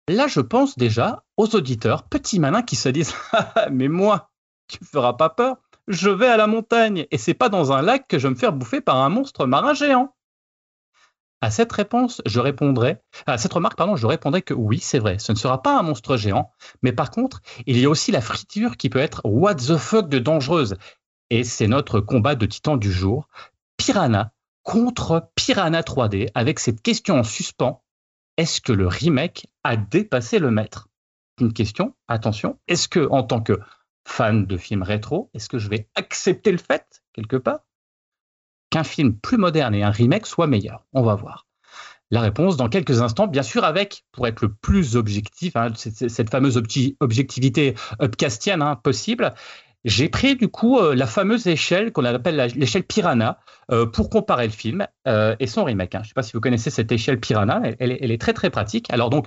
là, 0.06 0.28
je 0.28 0.38
pense 0.38 0.78
déjà 0.78 1.24
aux 1.36 1.52
auditeurs, 1.56 2.04
petits 2.04 2.38
malins, 2.38 2.62
qui 2.62 2.76
se 2.76 2.88
disent 2.88 3.16
Mais 3.72 3.88
moi, 3.88 4.30
tu 4.68 4.78
me 4.80 4.86
feras 4.86 5.14
pas 5.14 5.30
peur 5.30 5.56
je 5.88 6.10
vais 6.10 6.28
à 6.28 6.36
la 6.36 6.46
montagne 6.46 7.08
et 7.10 7.18
c'est 7.18 7.34
pas 7.34 7.48
dans 7.48 7.72
un 7.72 7.82
lac 7.82 8.06
que 8.06 8.20
je 8.20 8.28
vais 8.28 8.34
me 8.34 8.38
faire 8.38 8.52
bouffer 8.52 8.80
par 8.80 8.98
un 8.98 9.08
monstre 9.08 9.46
marin 9.46 9.74
géant. 9.74 10.14
À 11.40 11.50
cette 11.50 11.72
réponse, 11.72 12.22
je 12.24 12.38
répondrai, 12.38 13.02
à 13.26 13.36
cette 13.36 13.52
remarque, 13.52 13.76
pardon, 13.76 13.96
je 13.96 14.06
répondrai 14.06 14.42
que 14.42 14.54
oui, 14.54 14.78
c'est 14.78 15.00
vrai, 15.00 15.18
ce 15.18 15.32
ne 15.32 15.36
sera 15.36 15.60
pas 15.60 15.76
un 15.76 15.82
monstre 15.82 16.16
géant, 16.16 16.52
mais 16.82 16.92
par 16.92 17.10
contre, 17.10 17.40
il 17.66 17.76
y 17.80 17.84
a 17.84 17.90
aussi 17.90 18.12
la 18.12 18.20
friture 18.20 18.76
qui 18.76 18.88
peut 18.88 19.00
être 19.00 19.22
what 19.24 19.56
the 19.56 19.76
fuck 19.76 20.08
de 20.08 20.20
dangereuse. 20.20 20.76
Et 21.34 21.44
c'est 21.44 21.66
notre 21.66 22.00
combat 22.00 22.34
de 22.34 22.44
titan 22.44 22.76
du 22.76 22.92
jour, 22.92 23.26
Piranha 23.78 24.34
contre 24.64 25.30
Piranha 25.34 25.80
3D, 25.80 26.28
avec 26.34 26.58
cette 26.58 26.82
question 26.82 27.20
en 27.20 27.22
suspens. 27.22 27.82
Est-ce 28.36 28.60
que 28.60 28.74
le 28.74 28.86
remake 28.86 29.46
a 29.64 29.78
dépassé 29.78 30.38
le 30.38 30.50
maître? 30.50 30.90
Une 31.40 31.54
question, 31.54 31.94
attention, 32.06 32.58
est-ce 32.68 32.86
que 32.86 33.08
en 33.08 33.22
tant 33.22 33.40
que 33.40 33.58
fan 34.06 34.44
de 34.44 34.58
films 34.58 34.82
rétro, 34.82 35.30
est-ce 35.32 35.48
que 35.48 35.58
je 35.58 35.70
vais 35.70 35.88
accepter 35.94 36.52
le 36.52 36.58
fait, 36.58 37.02
quelque 37.14 37.38
part, 37.38 37.60
qu'un 38.68 38.84
film 38.84 39.18
plus 39.18 39.38
moderne 39.38 39.74
et 39.74 39.82
un 39.82 39.90
remake 39.90 40.26
soit 40.26 40.46
meilleur 40.46 40.84
On 40.92 41.02
va 41.02 41.14
voir. 41.14 41.46
La 42.10 42.20
réponse 42.20 42.58
dans 42.58 42.68
quelques 42.68 43.00
instants, 43.00 43.26
bien 43.26 43.42
sûr, 43.42 43.64
avec, 43.64 44.04
pour 44.12 44.26
être 44.26 44.42
le 44.42 44.52
plus 44.52 44.96
objectif, 44.96 45.56
hein, 45.56 45.72
cette, 45.74 46.28
fameuse 46.28 46.62
objectivité 47.00 47.74
upcastienne 48.02 48.60
hein, 48.60 48.76
possible, 48.76 49.32
j'ai 49.84 50.08
pris 50.08 50.36
du 50.36 50.48
coup 50.48 50.78
euh, 50.78 50.94
la 50.94 51.06
fameuse 51.06 51.46
échelle 51.46 51.92
qu'on 51.92 52.04
appelle 52.04 52.36
l'échelle 52.56 52.84
Piranha 52.84 53.38
euh, 53.70 53.86
pour 53.86 54.10
comparer 54.10 54.46
le 54.46 54.52
film 54.52 54.86
euh, 55.08 55.34
et 55.40 55.46
son 55.46 55.64
remake. 55.64 55.94
hein. 55.94 56.00
Je 56.02 56.04
ne 56.04 56.08
sais 56.08 56.14
pas 56.14 56.22
si 56.22 56.32
vous 56.32 56.40
connaissez 56.40 56.70
cette 56.70 56.92
échelle 56.92 57.18
Piranha, 57.20 57.62
elle, 57.78 57.98
elle 58.00 58.10
est 58.10 58.20
très 58.20 58.32
très 58.32 58.50
pratique. 58.50 58.92
Alors 58.92 59.10
donc, 59.10 59.26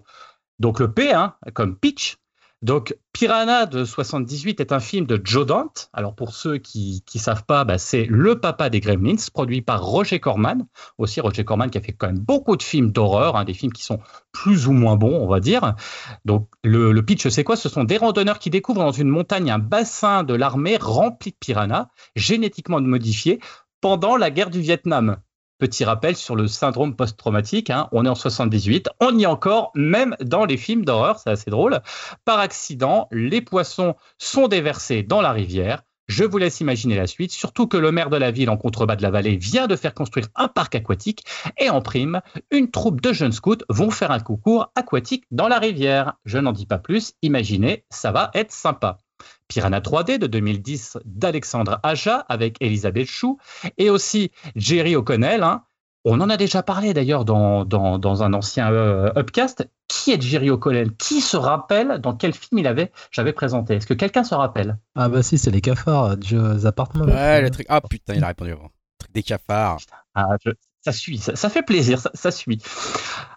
donc 0.60 0.80
le 0.80 0.94
P, 0.94 1.12
hein, 1.12 1.36
comme 1.54 1.78
pitch, 1.78 2.18
donc, 2.62 2.96
Piranha 3.12 3.66
de 3.66 3.86
78 3.86 4.60
est 4.60 4.72
un 4.72 4.80
film 4.80 5.06
de 5.06 5.22
Joe 5.24 5.46
Dante. 5.46 5.90
Alors, 5.94 6.16
pour 6.16 6.34
ceux 6.34 6.58
qui 6.58 7.04
ne 7.14 7.20
savent 7.20 7.46
pas, 7.46 7.64
bah, 7.64 7.78
c'est 7.78 8.06
le 8.06 8.40
papa 8.40 8.70
des 8.70 8.80
Gremlins, 8.80 9.16
produit 9.34 9.62
par 9.62 9.84
Roger 9.84 10.20
Corman. 10.20 10.66
Aussi, 10.98 11.22
Roger 11.22 11.44
Corman 11.44 11.70
qui 11.70 11.78
a 11.78 11.82
fait 11.82 11.92
quand 11.92 12.08
même 12.08 12.18
beaucoup 12.18 12.56
de 12.58 12.64
films 12.64 12.92
d'horreur, 12.92 13.36
hein, 13.36 13.44
des 13.44 13.54
films 13.54 13.72
qui 13.72 13.84
sont 13.84 14.00
plus 14.32 14.68
ou 14.68 14.72
moins 14.72 14.96
bons, 14.96 15.16
on 15.16 15.28
va 15.28 15.40
dire. 15.40 15.76
Donc, 16.24 16.50
le, 16.64 16.92
le 16.92 17.06
pitch, 17.06 17.28
c'est 17.28 17.44
quoi? 17.44 17.56
Ce 17.56 17.70
sont 17.70 17.84
des 17.84 17.98
randonneurs 17.98 18.40
qui 18.40 18.50
découvrent 18.50 18.84
dans 18.84 18.92
une 18.92 19.10
montagne 19.10 19.52
un 19.52 19.60
bassin 19.60 20.24
de 20.24 20.34
l'armée 20.34 20.78
rempli 20.78 21.32
de 21.32 21.38
piranhas, 21.38 21.90
génétiquement 22.16 22.82
modifiés, 22.82 23.40
pendant 23.82 24.18
la 24.18 24.32
guerre 24.32 24.50
du 24.50 24.62
Vietnam. 24.62 25.18
Petit 25.58 25.86
rappel 25.86 26.18
sur 26.18 26.36
le 26.36 26.48
syndrome 26.48 26.98
post-traumatique, 26.98 27.70
hein, 27.70 27.88
on 27.94 28.06
est 28.06 28.10
en 28.10 28.16
78, 28.16 28.90
on 29.00 29.18
y 29.18 29.24
est 29.24 29.26
encore, 29.26 29.72
même 29.74 30.18
dans 30.20 30.44
les 30.44 30.58
films 30.58 30.84
d'horreur, 30.84 31.18
c'est 31.18 31.30
assez 31.30 31.50
drôle. 31.50 31.80
Par 32.26 32.40
accident, 32.40 33.08
les 33.12 33.40
poissons 33.42 33.96
sont 34.18 34.50
déversés 34.50 35.02
dans 35.02 35.22
la 35.22 35.32
rivière. 35.32 35.84
Je 36.10 36.26
vous 36.26 36.38
laisse 36.38 36.60
imaginer 36.60 36.98
la 36.98 37.08
suite, 37.08 37.32
surtout 37.32 37.68
que 37.68 37.78
le 37.78 37.94
maire 37.94 38.10
de 38.10 38.18
la 38.18 38.32
ville 38.32 38.50
en 38.50 38.58
contrebas 38.58 38.98
de 38.98 39.02
la 39.02 39.12
vallée 39.12 39.38
vient 39.38 39.68
de 39.68 39.78
faire 39.78 39.94
construire 39.94 40.28
un 40.36 40.50
parc 40.50 40.76
aquatique 40.76 41.24
et 41.58 41.70
en 41.70 41.82
prime, 41.82 42.20
une 42.52 42.70
troupe 42.70 43.00
de 43.00 43.14
jeunes 43.14 43.32
scouts 43.32 43.64
vont 43.70 43.92
faire 43.92 44.12
un 44.12 44.20
concours 44.20 44.74
aquatique 44.76 45.24
dans 45.32 45.48
la 45.48 45.58
rivière. 45.58 46.16
Je 46.26 46.38
n'en 46.38 46.52
dis 46.52 46.66
pas 46.66 46.80
plus, 46.80 47.14
imaginez, 47.22 47.86
ça 47.90 48.12
va 48.12 48.30
être 48.34 48.52
sympa. 48.52 48.98
Piranha 49.48 49.80
3D 49.80 50.18
de 50.18 50.28
2010 50.28 50.98
d'Alexandre 51.06 51.80
Aja 51.84 52.26
avec 52.30 52.58
Elisabeth 52.62 53.08
Chou 53.08 53.38
et 53.78 53.90
aussi 53.90 54.32
Jerry 54.56 54.96
O'Connell. 54.96 55.44
hein. 55.44 55.64
On 56.08 56.22
en 56.22 56.30
a 56.30 56.38
déjà 56.38 56.62
parlé 56.62 56.94
d'ailleurs 56.94 57.26
dans, 57.26 57.66
dans, 57.66 57.98
dans 57.98 58.22
un 58.22 58.34
ancien 58.34 58.72
euh, 58.72 59.12
upcast. 59.16 59.68
Qui 59.88 60.12
est 60.12 60.22
Jerry 60.22 60.50
O'Connell? 60.52 60.96
Qui 60.98 61.20
se 61.22 61.36
rappelle? 61.38 62.00
Dans 62.00 62.16
quel 62.16 62.34
film 62.34 62.60
il 62.60 62.68
avait 62.68 62.92
j'avais 63.12 63.34
présenté? 63.34 63.76
Est-ce 63.76 63.88
que 63.88 63.94
quelqu'un 63.96 64.24
se 64.24 64.34
rappelle? 64.36 64.78
Ah 64.96 65.10
bah 65.10 65.24
si, 65.24 65.38
c'est 65.40 65.50
les 65.52 65.62
cafards, 65.62 66.16
Joe's 66.22 66.66
Apartment. 66.66 67.06
Ouais, 67.06 67.42
le 67.42 67.50
truc. 67.52 67.66
Ah 67.70 67.82
putain, 67.82 68.14
il 68.16 68.24
a 68.24 68.28
répondu 68.28 68.52
avant. 68.52 68.64
Le 68.66 68.70
truc 69.00 69.14
des 69.14 69.24
cafards. 69.24 69.78
Ah, 70.16 70.28
je- 70.44 70.52
ça 70.84 70.92
suit, 70.92 71.18
ça, 71.18 71.36
ça 71.36 71.50
fait 71.50 71.64
plaisir, 71.64 72.00
ça, 72.00 72.12
ça 72.14 72.30
suit. 72.32 72.62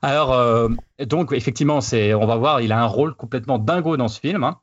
Alors, 0.03 0.33
euh, 0.35 0.69
donc, 1.07 1.33
effectivement, 1.33 1.81
c'est, 1.81 2.13
on 2.15 2.27
va 2.27 2.37
voir, 2.37 2.61
il 2.61 2.73
a 2.73 2.81
un 2.81 2.87
rôle 2.87 3.15
complètement 3.15 3.59
dingo 3.59 3.97
dans 3.97 4.09
ce 4.09 4.21
film. 4.21 4.45
hein. 4.45 4.59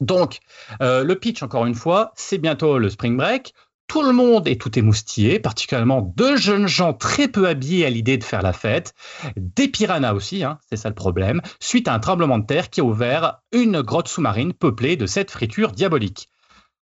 Donc, 0.00 0.40
euh, 0.82 1.04
le 1.04 1.18
pitch, 1.18 1.42
encore 1.42 1.66
une 1.66 1.74
fois, 1.74 2.12
c'est 2.16 2.38
bientôt 2.38 2.78
le 2.78 2.88
spring 2.90 3.16
break. 3.16 3.54
Tout 3.86 4.02
le 4.02 4.12
monde 4.12 4.48
est 4.48 4.60
tout 4.60 4.76
émoustillé, 4.78 5.38
particulièrement 5.38 6.00
deux 6.00 6.36
jeunes 6.36 6.66
gens 6.66 6.94
très 6.94 7.28
peu 7.28 7.46
habillés 7.46 7.84
à 7.84 7.90
l'idée 7.90 8.16
de 8.16 8.24
faire 8.24 8.40
la 8.42 8.54
fête, 8.54 8.94
des 9.36 9.68
piranhas 9.68 10.14
aussi, 10.14 10.42
hein, 10.42 10.58
c'est 10.68 10.76
ça 10.76 10.88
le 10.88 10.94
problème, 10.94 11.42
suite 11.60 11.86
à 11.86 11.94
un 11.94 11.98
tremblement 11.98 12.38
de 12.38 12.46
terre 12.46 12.70
qui 12.70 12.80
a 12.80 12.84
ouvert 12.84 13.40
une 13.52 13.82
grotte 13.82 14.08
sous-marine 14.08 14.54
peuplée 14.54 14.96
de 14.96 15.06
cette 15.06 15.30
friture 15.30 15.72
diabolique. 15.72 16.30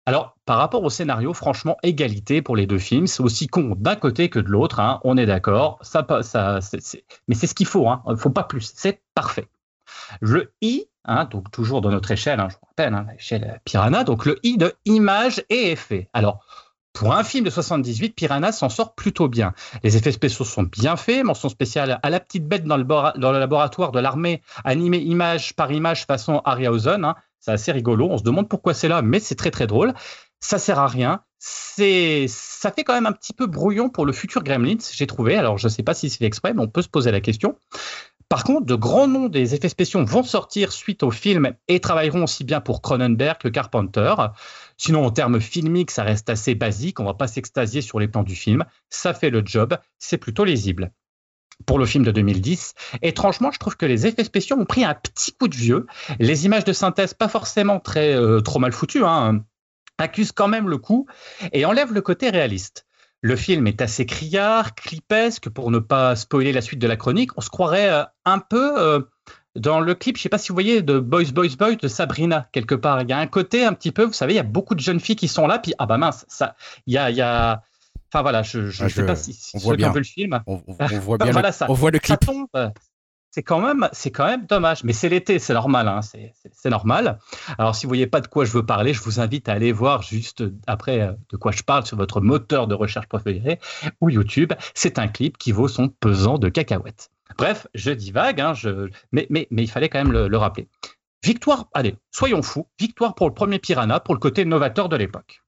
Alors, 0.07 0.37
par 0.45 0.59
rapport 0.59 0.83
au 0.83 0.89
scénario, 0.91 1.33
franchement, 1.33 1.77
égalité 1.81 2.43
pour 2.43 2.55
les 2.55 2.67
deux 2.67 2.77
films. 2.77 3.07
C'est 3.07 3.23
aussi 3.23 3.47
con 3.47 3.75
d'un 3.75 3.95
côté 3.95 4.29
que 4.29 4.39
de 4.39 4.49
l'autre, 4.49 4.79
hein, 4.79 4.99
on 5.03 5.17
est 5.17 5.25
d'accord. 5.25 5.79
Ça, 5.81 6.05
ça, 6.21 6.59
mais 7.27 7.33
c'est 7.33 7.47
ce 7.47 7.55
qu'il 7.55 7.65
faut, 7.65 7.87
hein, 7.89 8.03
il 8.05 8.11
ne 8.11 8.17
faut 8.17 8.29
pas 8.29 8.43
plus. 8.43 8.71
C'est 8.75 9.01
parfait. 9.15 9.47
Le 10.21 10.53
I, 10.61 10.85
hein, 11.05 11.25
donc 11.25 11.51
toujours 11.51 11.81
dans 11.81 11.91
notre 11.91 12.11
échelle, 12.11 12.39
hein, 12.39 12.47
je 12.49 12.55
vous 12.55 12.67
rappelle, 12.67 12.93
hein, 12.93 13.05
l'échelle 13.11 13.61
Piranha, 13.65 14.03
donc 14.03 14.25
le 14.25 14.39
I 14.43 14.57
de 14.57 14.73
image 14.85 15.43
et 15.49 15.71
effet. 15.71 16.09
Alors, 16.13 16.45
pour 16.95 17.13
un 17.13 17.25
film 17.25 17.43
de 17.43 17.49
78, 17.49 18.15
Piranha 18.15 18.53
s'en 18.53 18.69
sort 18.69 18.95
plutôt 18.95 19.27
bien. 19.27 19.53
Les 19.83 19.97
effets 19.97 20.13
spéciaux 20.13 20.45
sont 20.45 20.63
bien 20.63 20.95
faits, 20.95 21.25
mention 21.25 21.49
spéciale 21.49 21.99
à 22.01 22.09
la 22.09 22.21
petite 22.21 22.47
bête 22.47 22.63
dans 22.63 22.77
le, 22.77 22.83
laboratoire 23.37 23.91
de 23.91 23.99
l'armée, 23.99 24.41
animée 24.63 24.99
image 24.99 25.55
par 25.55 25.73
image 25.73 26.05
façon 26.05 26.41
Harryhausen. 26.45 27.03
hein. 27.03 27.15
C'est 27.41 27.51
assez 27.51 27.71
rigolo, 27.73 28.07
on 28.09 28.17
se 28.17 28.23
demande 28.23 28.47
pourquoi 28.47 28.73
c'est 28.73 28.87
là, 28.87 29.01
mais 29.01 29.19
c'est 29.19 29.35
très 29.35 29.51
très 29.51 29.67
drôle. 29.67 29.93
Ça 30.39 30.57
sert 30.57 30.79
à 30.79 30.87
rien, 30.87 31.21
c'est, 31.47 32.25
ça 32.27 32.71
fait 32.71 32.83
quand 32.83 32.95
même 32.95 33.05
un 33.05 33.11
petit 33.11 33.31
peu 33.31 33.45
brouillon 33.45 33.89
pour 33.89 34.07
le 34.07 34.13
futur 34.13 34.43
Gremlins, 34.43 34.79
j'ai 34.91 35.05
trouvé. 35.05 35.35
Alors, 35.35 35.59
je 35.59 35.67
ne 35.67 35.69
sais 35.69 35.83
pas 35.83 35.93
si 35.93 36.09
c'est 36.09 36.25
exprès, 36.25 36.55
mais 36.55 36.61
on 36.61 36.67
peut 36.67 36.81
se 36.81 36.89
poser 36.89 37.11
la 37.11 37.21
question. 37.21 37.55
Par 38.29 38.43
contre, 38.43 38.65
de 38.65 38.73
grands 38.73 39.07
noms 39.07 39.29
des 39.29 39.53
effets 39.53 39.69
spéciaux 39.69 40.03
vont 40.03 40.23
sortir 40.23 40.71
suite 40.71 41.03
au 41.03 41.11
film 41.11 41.53
et 41.67 41.79
travailleront 41.79 42.23
aussi 42.23 42.45
bien 42.45 42.61
pour 42.61 42.81
Cronenberg 42.81 43.37
que 43.37 43.47
Carpenter. 43.47 44.15
Sinon, 44.77 45.05
en 45.05 45.11
termes 45.11 45.39
filmiques, 45.39 45.91
ça 45.91 46.01
reste 46.01 46.31
assez 46.31 46.55
basique. 46.55 46.99
On 46.99 47.05
va 47.05 47.13
pas 47.13 47.27
s'extasier 47.27 47.81
sur 47.81 47.99
les 47.99 48.07
plans 48.07 48.23
du 48.23 48.35
film. 48.35 48.65
Ça 48.89 49.13
fait 49.13 49.29
le 49.29 49.43
job. 49.45 49.77
C'est 49.99 50.17
plutôt 50.17 50.45
lisible. 50.45 50.93
Pour 51.67 51.77
le 51.77 51.85
film 51.85 52.03
de 52.03 52.11
2010, 52.11 52.73
étrangement, 53.03 53.51
je 53.51 53.59
trouve 53.59 53.77
que 53.77 53.85
les 53.85 54.07
effets 54.07 54.23
spéciaux 54.23 54.57
ont 54.57 54.65
pris 54.65 54.83
un 54.83 54.95
petit 54.95 55.31
coup 55.31 55.47
de 55.47 55.55
vieux. 55.55 55.85
Les 56.19 56.45
images 56.45 56.65
de 56.65 56.73
synthèse, 56.73 57.13
pas 57.13 57.29
forcément 57.29 57.79
très 57.79 58.15
euh, 58.15 58.41
trop 58.41 58.57
mal 58.57 58.73
foutues, 58.73 59.05
hein, 59.05 59.45
accusent 59.97 60.31
quand 60.31 60.47
même 60.47 60.69
le 60.69 60.77
coup 60.77 61.07
et 61.53 61.65
enlèvent 61.65 61.93
le 61.93 62.01
côté 62.01 62.29
réaliste. 62.29 62.85
Le 63.21 63.35
film 63.35 63.65
est 63.67 63.81
assez 63.81 64.05
criard, 64.05 64.75
clipesque, 64.75 65.49
pour 65.49 65.71
ne 65.71 65.79
pas 65.79 66.15
spoiler 66.15 66.51
la 66.51 66.61
suite 66.61 66.79
de 66.79 66.87
la 66.87 66.95
chronique. 66.95 67.31
On 67.37 67.41
se 67.41 67.49
croirait 67.49 67.89
euh, 67.89 68.03
un 68.25 68.37
peu 68.39 68.79
euh, 68.79 68.99
dans 69.55 69.79
le 69.79 69.95
clip, 69.95 70.17
je 70.17 70.21
sais 70.21 70.29
pas 70.29 70.37
si 70.37 70.49
vous 70.49 70.53
voyez, 70.55 70.81
de 70.83 70.99
Boys, 70.99 71.31
Boys, 71.33 71.55
Boys 71.57 71.75
de 71.75 71.87
Sabrina, 71.87 72.47
quelque 72.51 72.75
part. 72.75 73.01
Il 73.01 73.09
y 73.09 73.13
a 73.13 73.17
un 73.17 73.25
côté 73.27 73.63
un 73.65 73.73
petit 73.73 73.91
peu, 73.91 74.03
vous 74.03 74.13
savez, 74.13 74.33
il 74.33 74.35
y 74.35 74.39
a 74.39 74.43
beaucoup 74.43 74.75
de 74.75 74.79
jeunes 74.81 74.99
filles 74.99 75.15
qui 75.15 75.27
sont 75.27 75.47
là, 75.47 75.57
puis 75.59 75.73
ah 75.79 75.85
bah 75.87 75.97
mince, 75.97 76.25
ça, 76.27 76.55
il 76.85 76.93
y 76.93 76.97
a, 76.97 77.09
y 77.09 77.21
a... 77.21 77.63
Enfin 78.13 78.21
voilà, 78.21 78.43
je 78.43 78.69
je 78.69 78.83
Ah, 78.83 78.89
sais 78.89 79.05
pas 79.05 79.15
si, 79.15 79.33
si 79.33 79.55
on 79.55 79.59
voit 79.59 79.75
bien. 79.75 79.91
le 79.91 80.03
film. 80.03 80.41
On, 80.45 80.61
on- 80.67 80.75
on 80.79 80.99
voit 80.99 81.17
bien, 81.17 81.31
Voilà 81.31 81.49
le, 81.49 81.53
ça. 81.53 81.65
on 81.69 81.73
voit 81.73 81.91
le 81.91 81.99
Ça 82.03 82.15
clip. 82.17 82.29
tombe. 82.29 82.47
C'est 83.35 83.43
quand 83.43 83.59
même, 83.61 84.45
dommage, 84.47 84.83
mais 84.85 84.93
c'est 84.93 85.09
l'été, 85.09 85.39
c'est 85.39 85.53
normal, 85.53 85.89
hein, 85.89 85.99
c'est 86.01 86.69
normal. 86.69 87.19
Alors, 87.57 87.75
si 87.75 87.85
vous 87.85 87.89
voyez 87.89 88.07
pas 88.07 88.21
de 88.21 88.27
quoi 88.27 88.45
je 88.45 88.51
veux 88.51 88.65
parler, 88.65 88.93
je 88.93 89.01
vous 89.01 89.19
invite 89.19 89.49
à 89.49 89.53
aller 89.53 89.73
voir 89.73 90.03
juste 90.03 90.43
après 90.67 91.01
euh, 91.01 91.11
de 91.31 91.37
quoi 91.37 91.51
je 91.51 91.63
parle 91.63 91.85
sur 91.85 91.97
votre 91.97 92.21
moteur 92.21 92.67
de 92.67 92.75
recherche 92.75 93.07
préféré 93.07 93.59
ou 93.99 94.09
YouTube. 94.09 94.53
C'est 94.73 94.99
un 94.99 95.09
clip 95.09 95.37
qui 95.37 95.51
vaut 95.51 95.67
son 95.67 95.89
pesant 95.89 96.37
de 96.37 96.47
cacahuètes. 96.47 97.11
Bref, 97.37 97.67
je 97.73 97.91
divague, 97.91 98.39
hein, 98.39 98.53
mais, 99.11 99.27
il 99.29 99.69
fallait 99.69 99.89
quand 99.89 100.01
même 100.01 100.13
le 100.13 100.37
rappeler. 100.37 100.69
Victoire, 101.25 101.69
allez, 101.73 101.97
soyons 102.11 102.43
fous, 102.43 102.67
victoire 102.79 103.15
pour 103.15 103.27
le 103.27 103.33
premier 103.33 103.57
Piranha, 103.57 103.99
pour 103.99 104.13
le 104.13 104.19
côté 104.19 104.45
novateur 104.45 104.89
de 104.89 104.95
l'époque. 104.95 105.41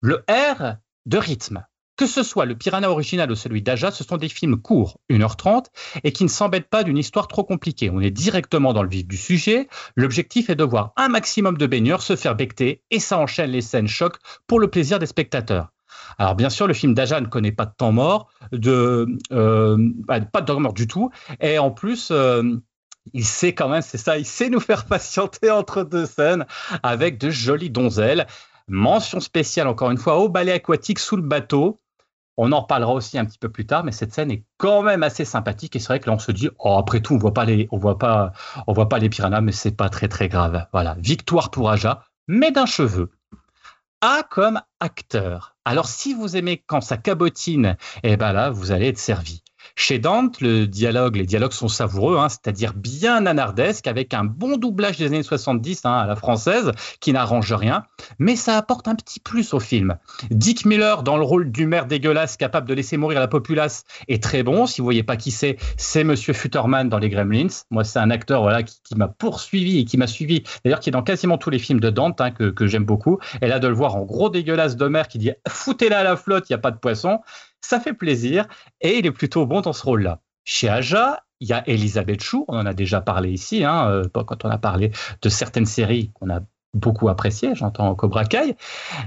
Le 0.00 0.24
R 0.28 0.76
de 1.04 1.18
rythme. 1.18 1.66
Que 1.96 2.06
ce 2.06 2.22
soit 2.22 2.44
le 2.44 2.54
Piranha 2.54 2.90
original 2.90 3.30
ou 3.30 3.34
celui 3.34 3.62
d'Aja, 3.62 3.90
ce 3.90 4.04
sont 4.04 4.18
des 4.18 4.28
films 4.28 4.60
courts, 4.60 4.98
1h30, 5.10 5.66
et 6.04 6.12
qui 6.12 6.24
ne 6.24 6.28
s'embêtent 6.28 6.68
pas 6.68 6.82
d'une 6.82 6.98
histoire 6.98 7.26
trop 7.26 7.42
compliquée. 7.42 7.90
On 7.90 8.00
est 8.00 8.10
directement 8.10 8.74
dans 8.74 8.82
le 8.82 8.88
vif 8.88 9.06
du 9.06 9.16
sujet. 9.16 9.68
L'objectif 9.96 10.50
est 10.50 10.56
de 10.56 10.64
voir 10.64 10.92
un 10.96 11.08
maximum 11.08 11.56
de 11.56 11.66
baigneurs 11.66 12.02
se 12.02 12.14
faire 12.14 12.36
becter, 12.36 12.82
et 12.90 13.00
ça 13.00 13.18
enchaîne 13.18 13.50
les 13.50 13.62
scènes 13.62 13.88
chocs 13.88 14.18
pour 14.46 14.60
le 14.60 14.68
plaisir 14.68 14.98
des 14.98 15.06
spectateurs. 15.06 15.72
Alors 16.18 16.34
bien 16.34 16.50
sûr, 16.50 16.66
le 16.66 16.74
film 16.74 16.94
d'Aja 16.94 17.20
ne 17.20 17.26
connaît 17.26 17.52
pas 17.52 17.64
de 17.64 17.72
temps 17.76 17.92
mort, 17.92 18.28
de, 18.52 19.06
euh, 19.32 19.76
bah, 19.78 20.20
pas 20.20 20.42
de 20.42 20.46
temps 20.46 20.60
mort 20.60 20.74
du 20.74 20.86
tout, 20.86 21.10
et 21.40 21.58
en 21.58 21.70
plus, 21.70 22.08
euh, 22.10 22.42
il 23.12 23.24
sait 23.24 23.54
quand 23.54 23.68
même, 23.68 23.82
c'est 23.82 23.98
ça, 23.98 24.18
il 24.18 24.26
sait 24.26 24.50
nous 24.50 24.60
faire 24.60 24.84
patienter 24.86 25.50
entre 25.50 25.82
deux 25.82 26.06
scènes 26.06 26.46
avec 26.82 27.18
de 27.18 27.30
jolies 27.30 27.70
donzelles. 27.70 28.26
Mention 28.68 29.20
spéciale, 29.20 29.68
encore 29.68 29.90
une 29.90 29.98
fois, 29.98 30.18
au 30.18 30.28
ballet 30.28 30.52
aquatique 30.52 30.98
sous 30.98 31.16
le 31.16 31.22
bateau. 31.22 31.78
On 32.36 32.52
en 32.52 32.60
reparlera 32.60 32.92
aussi 32.92 33.18
un 33.18 33.24
petit 33.24 33.38
peu 33.38 33.48
plus 33.48 33.66
tard, 33.66 33.84
mais 33.84 33.92
cette 33.92 34.12
scène 34.12 34.30
est 34.30 34.44
quand 34.58 34.82
même 34.82 35.02
assez 35.02 35.24
sympathique. 35.24 35.74
Et 35.76 35.78
c'est 35.78 35.88
vrai 35.88 36.00
que 36.00 36.08
là, 36.08 36.14
on 36.14 36.18
se 36.18 36.32
dit, 36.32 36.50
oh, 36.58 36.76
après 36.78 37.00
tout, 37.00 37.14
on 37.14 37.18
voit 37.18 37.32
pas 37.34 37.44
les, 37.44 37.68
on 37.72 37.78
voit 37.78 37.98
pas, 37.98 38.32
on 38.66 38.72
voit 38.72 38.88
pas 38.88 38.98
les 38.98 39.08
piranhas, 39.08 39.40
mais 39.40 39.52
c'est 39.52 39.76
pas 39.76 39.88
très 39.88 40.08
très 40.08 40.28
grave. 40.28 40.66
Voilà, 40.72 40.96
victoire 40.98 41.50
pour 41.50 41.70
Aja, 41.70 42.02
mais 42.28 42.50
d'un 42.50 42.66
cheveu. 42.66 43.10
A 44.02 44.22
comme 44.28 44.60
acteur. 44.80 45.56
Alors, 45.64 45.88
si 45.88 46.12
vous 46.12 46.36
aimez 46.36 46.62
quand 46.66 46.82
ça 46.82 46.98
cabotine, 46.98 47.76
eh 48.02 48.16
ben 48.16 48.32
là, 48.32 48.50
vous 48.50 48.70
allez 48.70 48.88
être 48.88 48.98
servi. 48.98 49.42
Chez 49.74 49.98
Dante, 49.98 50.40
le 50.40 50.66
dialogue, 50.66 51.16
les 51.16 51.26
dialogues 51.26 51.52
sont 51.52 51.68
savoureux, 51.68 52.18
hein, 52.18 52.28
c'est-à-dire 52.28 52.72
bien 52.74 53.22
nanardesque, 53.22 53.86
avec 53.86 54.14
un 54.14 54.24
bon 54.24 54.56
doublage 54.56 54.98
des 54.98 55.06
années 55.06 55.22
70 55.22 55.82
hein, 55.84 55.92
à 55.92 56.06
la 56.06 56.16
française, 56.16 56.72
qui 57.00 57.12
n'arrange 57.12 57.52
rien, 57.52 57.84
mais 58.18 58.36
ça 58.36 58.56
apporte 58.56 58.88
un 58.88 58.94
petit 58.94 59.20
plus 59.20 59.54
au 59.54 59.60
film. 59.60 59.96
Dick 60.30 60.64
Miller, 60.64 61.02
dans 61.02 61.16
le 61.16 61.24
rôle 61.24 61.50
du 61.50 61.66
maire 61.66 61.86
dégueulasse, 61.86 62.36
capable 62.36 62.68
de 62.68 62.74
laisser 62.74 62.96
mourir 62.96 63.20
la 63.20 63.28
populace, 63.28 63.84
est 64.08 64.22
très 64.22 64.42
bon. 64.42 64.66
Si 64.66 64.80
vous 64.80 64.84
voyez 64.84 65.02
pas 65.02 65.16
qui 65.16 65.30
c'est, 65.30 65.56
c'est 65.76 66.04
Monsieur 66.04 66.32
Futterman 66.32 66.88
dans 66.88 66.98
les 66.98 67.08
Gremlins. 67.08 67.48
Moi, 67.70 67.84
c'est 67.84 67.98
un 67.98 68.10
acteur 68.10 68.46
qui, 68.64 68.94
m'a 68.96 69.08
poursuivi 69.08 69.80
et 69.80 69.84
qui 69.84 69.96
m'a 69.96 70.06
suivi, 70.06 70.42
d'ailleurs 70.64 70.80
qui 70.80 70.90
est 70.90 70.92
dans 70.92 71.02
quasiment 71.02 71.38
tous 71.38 71.50
les 71.50 71.58
films 71.58 71.80
de 71.80 71.90
Dante, 71.90 72.20
hein, 72.20 72.30
que, 72.30 72.66
j'aime 72.66 72.84
beaucoup. 72.84 73.18
Et 73.42 73.46
là, 73.46 73.58
de 73.58 73.68
le 73.68 73.74
voir 73.74 73.96
en 73.96 74.02
gros 74.02 74.30
dégueulasse 74.30 74.76
de 74.76 74.86
mer 74.88 75.08
qui 75.08 75.18
dit 75.18 75.32
foutez-la 75.48 76.00
à 76.00 76.04
la 76.04 76.16
flotte, 76.16 76.48
il 76.48 76.52
n'y 76.52 76.56
a 76.56 76.58
pas 76.58 76.70
de 76.70 76.78
poisson, 76.78 77.20
ça 77.60 77.80
fait 77.80 77.92
plaisir. 77.94 78.46
Et 78.80 78.98
il 78.98 79.06
est 79.06 79.12
plutôt 79.12 79.46
bon 79.46 79.60
dans 79.60 79.72
ce 79.72 79.82
rôle-là. 79.84 80.20
Chez 80.44 80.68
Aja, 80.68 81.22
il 81.40 81.48
y 81.48 81.52
a 81.52 81.62
Elisabeth 81.68 82.22
Chou, 82.22 82.44
on 82.48 82.58
en 82.58 82.66
a 82.66 82.72
déjà 82.74 83.00
parlé 83.00 83.30
ici, 83.30 83.64
hein, 83.64 83.88
euh, 83.90 84.04
quand 84.12 84.44
on 84.44 84.50
a 84.50 84.58
parlé 84.58 84.90
de 85.20 85.28
certaines 85.28 85.66
séries 85.66 86.10
qu'on 86.14 86.30
a 86.30 86.40
beaucoup 86.72 87.08
appréciées, 87.08 87.54
j'entends 87.54 87.94
Cobra 87.94 88.24
Kai. 88.24 88.56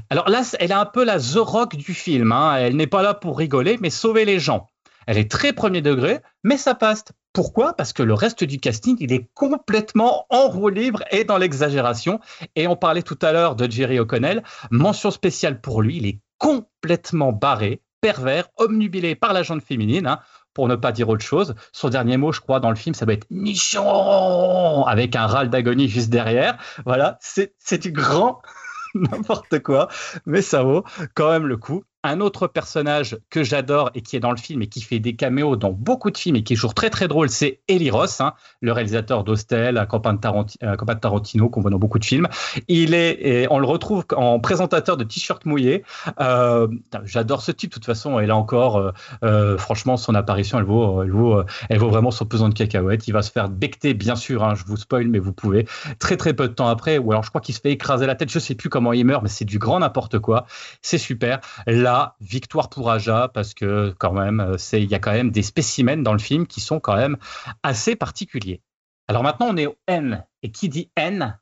Alors 0.10 0.30
là, 0.30 0.42
elle 0.60 0.72
est 0.72 0.74
un 0.74 0.86
peu 0.86 1.04
la 1.04 1.20
The 1.20 1.38
Rock 1.38 1.76
du 1.76 1.94
film. 1.94 2.32
hein. 2.32 2.58
Elle 2.58 2.76
n'est 2.76 2.88
pas 2.88 3.02
là 3.04 3.14
pour 3.14 3.38
rigoler, 3.38 3.78
mais 3.80 3.90
sauver 3.90 4.26
les 4.26 4.40
gens. 4.40 4.68
Elle 5.08 5.18
est 5.18 5.32
très 5.32 5.54
premier 5.54 5.82
degré, 5.82 6.20
mais 6.44 6.58
ça 6.58 6.76
passe. 6.76 7.04
Pourquoi? 7.34 7.74
Parce 7.74 7.94
que 7.94 8.04
le 8.04 8.14
reste 8.14 8.44
du 8.44 8.60
casting, 8.60 8.98
il 9.00 9.14
est 9.14 9.30
complètement 9.34 10.26
en 10.30 10.50
roue 10.50 10.70
libre 10.70 11.04
et 11.12 11.24
dans 11.24 11.38
l'exagération. 11.38 12.20
Et 12.56 12.68
on 12.68 12.76
parlait 12.76 13.04
tout 13.04 13.18
à 13.22 13.32
l'heure 13.32 13.56
de 13.56 13.70
Jerry 13.70 14.00
O'Connell. 14.00 14.44
Mention 14.72 15.12
spéciale 15.12 15.62
pour 15.62 15.82
lui, 15.82 15.98
il 15.98 16.06
est 16.08 16.20
complètement 16.38 17.32
barré, 17.32 17.82
pervers, 18.02 18.50
omnubilé 18.58 19.16
par 19.16 19.34
la 19.34 19.44
jante 19.44 19.64
féminine. 19.64 20.08
hein, 20.08 20.20
pour 20.54 20.68
ne 20.68 20.76
pas 20.76 20.92
dire 20.92 21.10
autre 21.10 21.24
chose. 21.24 21.56
Son 21.72 21.90
dernier 21.90 22.18
mot, 22.18 22.32
je 22.32 22.42
crois, 22.42 22.60
dans 22.60 22.70
le 22.70 22.76
film, 22.76 22.94
ça 22.94 23.06
doit 23.06 23.14
être 23.14 23.28
nichon 23.30 24.84
avec 24.86 25.16
un 25.16 25.28
râle 25.28 25.50
d'agonie 25.50 25.88
juste 25.88 26.10
derrière. 26.10 26.58
Voilà, 26.86 27.18
c'est 27.22 27.54
c'est 27.60 27.78
du 27.78 27.92
grand 27.92 28.42
n'importe 28.96 29.60
quoi, 29.60 29.88
mais 30.26 30.42
ça 30.42 30.64
vaut 30.64 30.84
quand 31.14 31.32
même 31.32 31.48
le 31.48 31.58
coup. 31.58 31.84
Un 32.04 32.22
autre 32.22 32.48
personnage 32.48 33.18
que 33.30 33.44
j'adore 33.44 33.92
et 33.94 34.02
qui 34.02 34.16
est 34.16 34.22
dans 34.22 34.32
le 34.32 34.38
film 34.38 34.62
et 34.62 34.68
qui 34.68 34.82
fait 34.82 35.00
des 35.00 35.16
caméos 35.16 35.58
dans 35.58 35.72
beaucoup 35.72 36.12
de 36.12 36.18
films 36.18 36.38
et 36.38 36.44
qui 36.44 36.54
est 36.54 36.56
toujours 36.56 36.74
très 36.74 36.90
très 36.90 37.08
drôle, 37.10 37.30
c'est 37.30 37.60
Eli 37.68 37.90
Ross, 37.90 38.22
hein, 38.22 38.34
le 38.62 38.72
réalisateur 38.72 39.24
d'Hostel, 39.26 39.86
copain 39.90 40.14
de, 40.14 40.20
Tarantino 40.20 41.50
qu'on 41.50 41.60
voit 41.60 41.72
dans 41.72 41.78
beaucoup 41.78 42.00
de 42.00 42.06
films. 42.06 42.28
Il 42.70 42.94
est, 42.94 43.18
et 43.20 43.48
on 43.52 43.60
le 43.60 43.66
retrouve 43.66 44.06
en 44.16 44.40
présentateur 44.40 44.96
de 44.96 45.04
t-shirt 45.04 45.46
mouillé. 45.46 45.84
Euh, 46.22 46.68
j'adore 47.04 47.42
ce 47.42 47.52
type 47.52 47.72
de 47.72 47.74
toute 47.76 47.86
façon. 47.86 48.20
Et 48.20 48.26
là 48.26 48.36
encore, 48.38 48.78
euh, 48.78 48.92
euh, 49.24 49.58
franchement, 49.58 49.98
son 49.98 50.16
apparition, 50.16 50.58
elle 50.58 50.66
vaut, 50.66 51.04
elle 51.04 51.12
vaut, 51.12 51.44
elle 51.70 51.80
vaut 51.80 51.90
vraiment 51.90 52.12
son 52.12 52.26
pesant 52.26 52.48
de 52.48 52.54
cacahuètes. 52.54 53.08
Il 53.08 53.12
va 53.12 53.22
se 53.22 53.32
faire 53.32 53.50
becter, 53.50 53.94
bien 53.94 54.16
sûr. 54.16 54.44
hein, 54.44 54.56
je 54.56 54.64
vous 54.64 54.78
spoil, 54.78 55.08
mais 55.08 55.20
vous 55.20 55.34
pouvez 55.34 55.68
très 56.00 56.16
très 56.16 56.34
peu 56.34 56.48
de 56.48 56.54
temps 56.54 56.68
après. 56.68 56.98
Ou 56.98 57.12
alors, 57.12 57.24
je 57.24 57.30
crois 57.30 57.42
qu'il 57.42 57.56
se 57.56 57.60
fait 57.60 57.72
écraser 57.72 58.06
la 58.06 58.16
tête. 58.16 58.30
Je 58.30 58.40
sais 58.40 58.56
plus 58.56 58.70
comment 58.70 58.94
il 58.94 59.06
meurt, 59.06 59.22
mais 59.22 59.30
c'est 59.30 59.46
du 59.46 59.60
grand 59.60 59.80
n'importe 59.80 60.20
quoi. 60.20 60.46
C'est 60.82 60.98
super. 60.98 61.40
Là, 61.68 61.89
victoire 62.20 62.70
pour 62.70 62.90
Aja 62.92 63.30
parce 63.34 63.54
que 63.54 63.94
quand 63.98 64.14
même, 64.14 64.40
euh, 64.40 64.58
il 64.74 64.90
y 64.90 64.96
a 64.96 65.00
quand 65.00 65.12
même 65.12 65.32
des 65.32 65.44
spécimens 65.44 66.04
dans 66.04 66.14
le 66.14 66.20
film 66.20 66.48
qui 66.48 66.62
sont 66.62 66.80
quand 66.80 66.96
même 66.96 67.18
assez 67.64 67.96
particuliers. 67.96 68.62
Alors 69.08 69.24
maintenant, 69.24 69.48
on 69.50 69.58
est 69.58 69.68
au 69.68 69.76
N. 69.88 70.26
Et 70.44 70.52
qui 70.52 70.70
dit 70.70 70.92
N? 70.96 71.38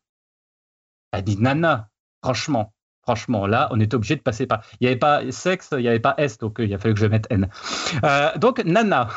Elle 1.11 1.23
dit 1.23 1.37
Nana. 1.37 1.89
Franchement, 2.23 2.73
franchement, 3.01 3.47
là, 3.47 3.67
on 3.71 3.79
est 3.79 3.93
obligé 3.93 4.15
de 4.15 4.21
passer 4.21 4.47
par. 4.47 4.63
Il 4.79 4.85
n'y 4.85 4.87
avait 4.87 4.99
pas 4.99 5.29
sexe, 5.31 5.69
il 5.71 5.79
n'y 5.79 5.87
avait 5.87 5.99
pas 5.99 6.15
S, 6.17 6.37
donc 6.37 6.59
euh, 6.59 6.65
il 6.65 6.73
a 6.73 6.77
fallu 6.77 6.93
que 6.93 6.99
je 6.99 7.05
mette 7.05 7.27
N. 7.29 7.49
Euh, 8.03 8.37
donc 8.37 8.63
Nana. 8.63 9.09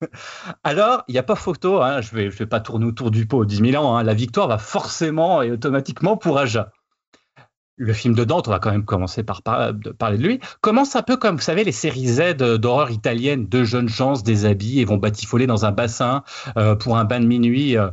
Alors, 0.64 1.04
il 1.08 1.12
n'y 1.12 1.18
a 1.18 1.24
pas 1.24 1.34
photo, 1.34 1.82
hein, 1.82 2.00
je 2.00 2.16
ne 2.16 2.28
vais 2.28 2.46
pas 2.46 2.60
tourner 2.60 2.86
autour 2.86 3.10
du 3.10 3.26
pot 3.26 3.44
10 3.44 3.72
000 3.72 3.84
ans, 3.84 3.96
hein, 3.96 4.02
la 4.02 4.14
victoire 4.14 4.48
va 4.48 4.58
forcément 4.58 5.42
et 5.42 5.50
automatiquement 5.50 6.16
pour 6.16 6.38
Aja. 6.38 6.72
Le 7.80 7.92
film 7.92 8.14
de 8.14 8.24
Dante, 8.24 8.48
on 8.48 8.50
va 8.50 8.58
quand 8.58 8.72
même 8.72 8.84
commencer 8.84 9.22
par, 9.22 9.40
de 9.72 9.90
parler 9.90 10.18
de 10.18 10.24
lui, 10.24 10.40
commence 10.60 10.96
un 10.96 11.02
peu 11.02 11.16
comme, 11.16 11.36
vous 11.36 11.42
savez, 11.42 11.62
les 11.62 11.72
séries 11.72 12.08
Z 12.08 12.34
d'horreur 12.36 12.90
italienne, 12.90 13.46
deux 13.46 13.62
jeunes 13.64 13.88
gens 13.88 14.16
se 14.16 14.24
déshabillent 14.24 14.80
et 14.80 14.84
vont 14.84 14.96
batifoler 14.96 15.46
dans 15.46 15.64
un 15.64 15.70
bassin 15.70 16.24
euh, 16.56 16.74
pour 16.74 16.98
un 16.98 17.04
bain 17.04 17.20
de 17.20 17.26
minuit 17.26 17.76
euh, 17.76 17.90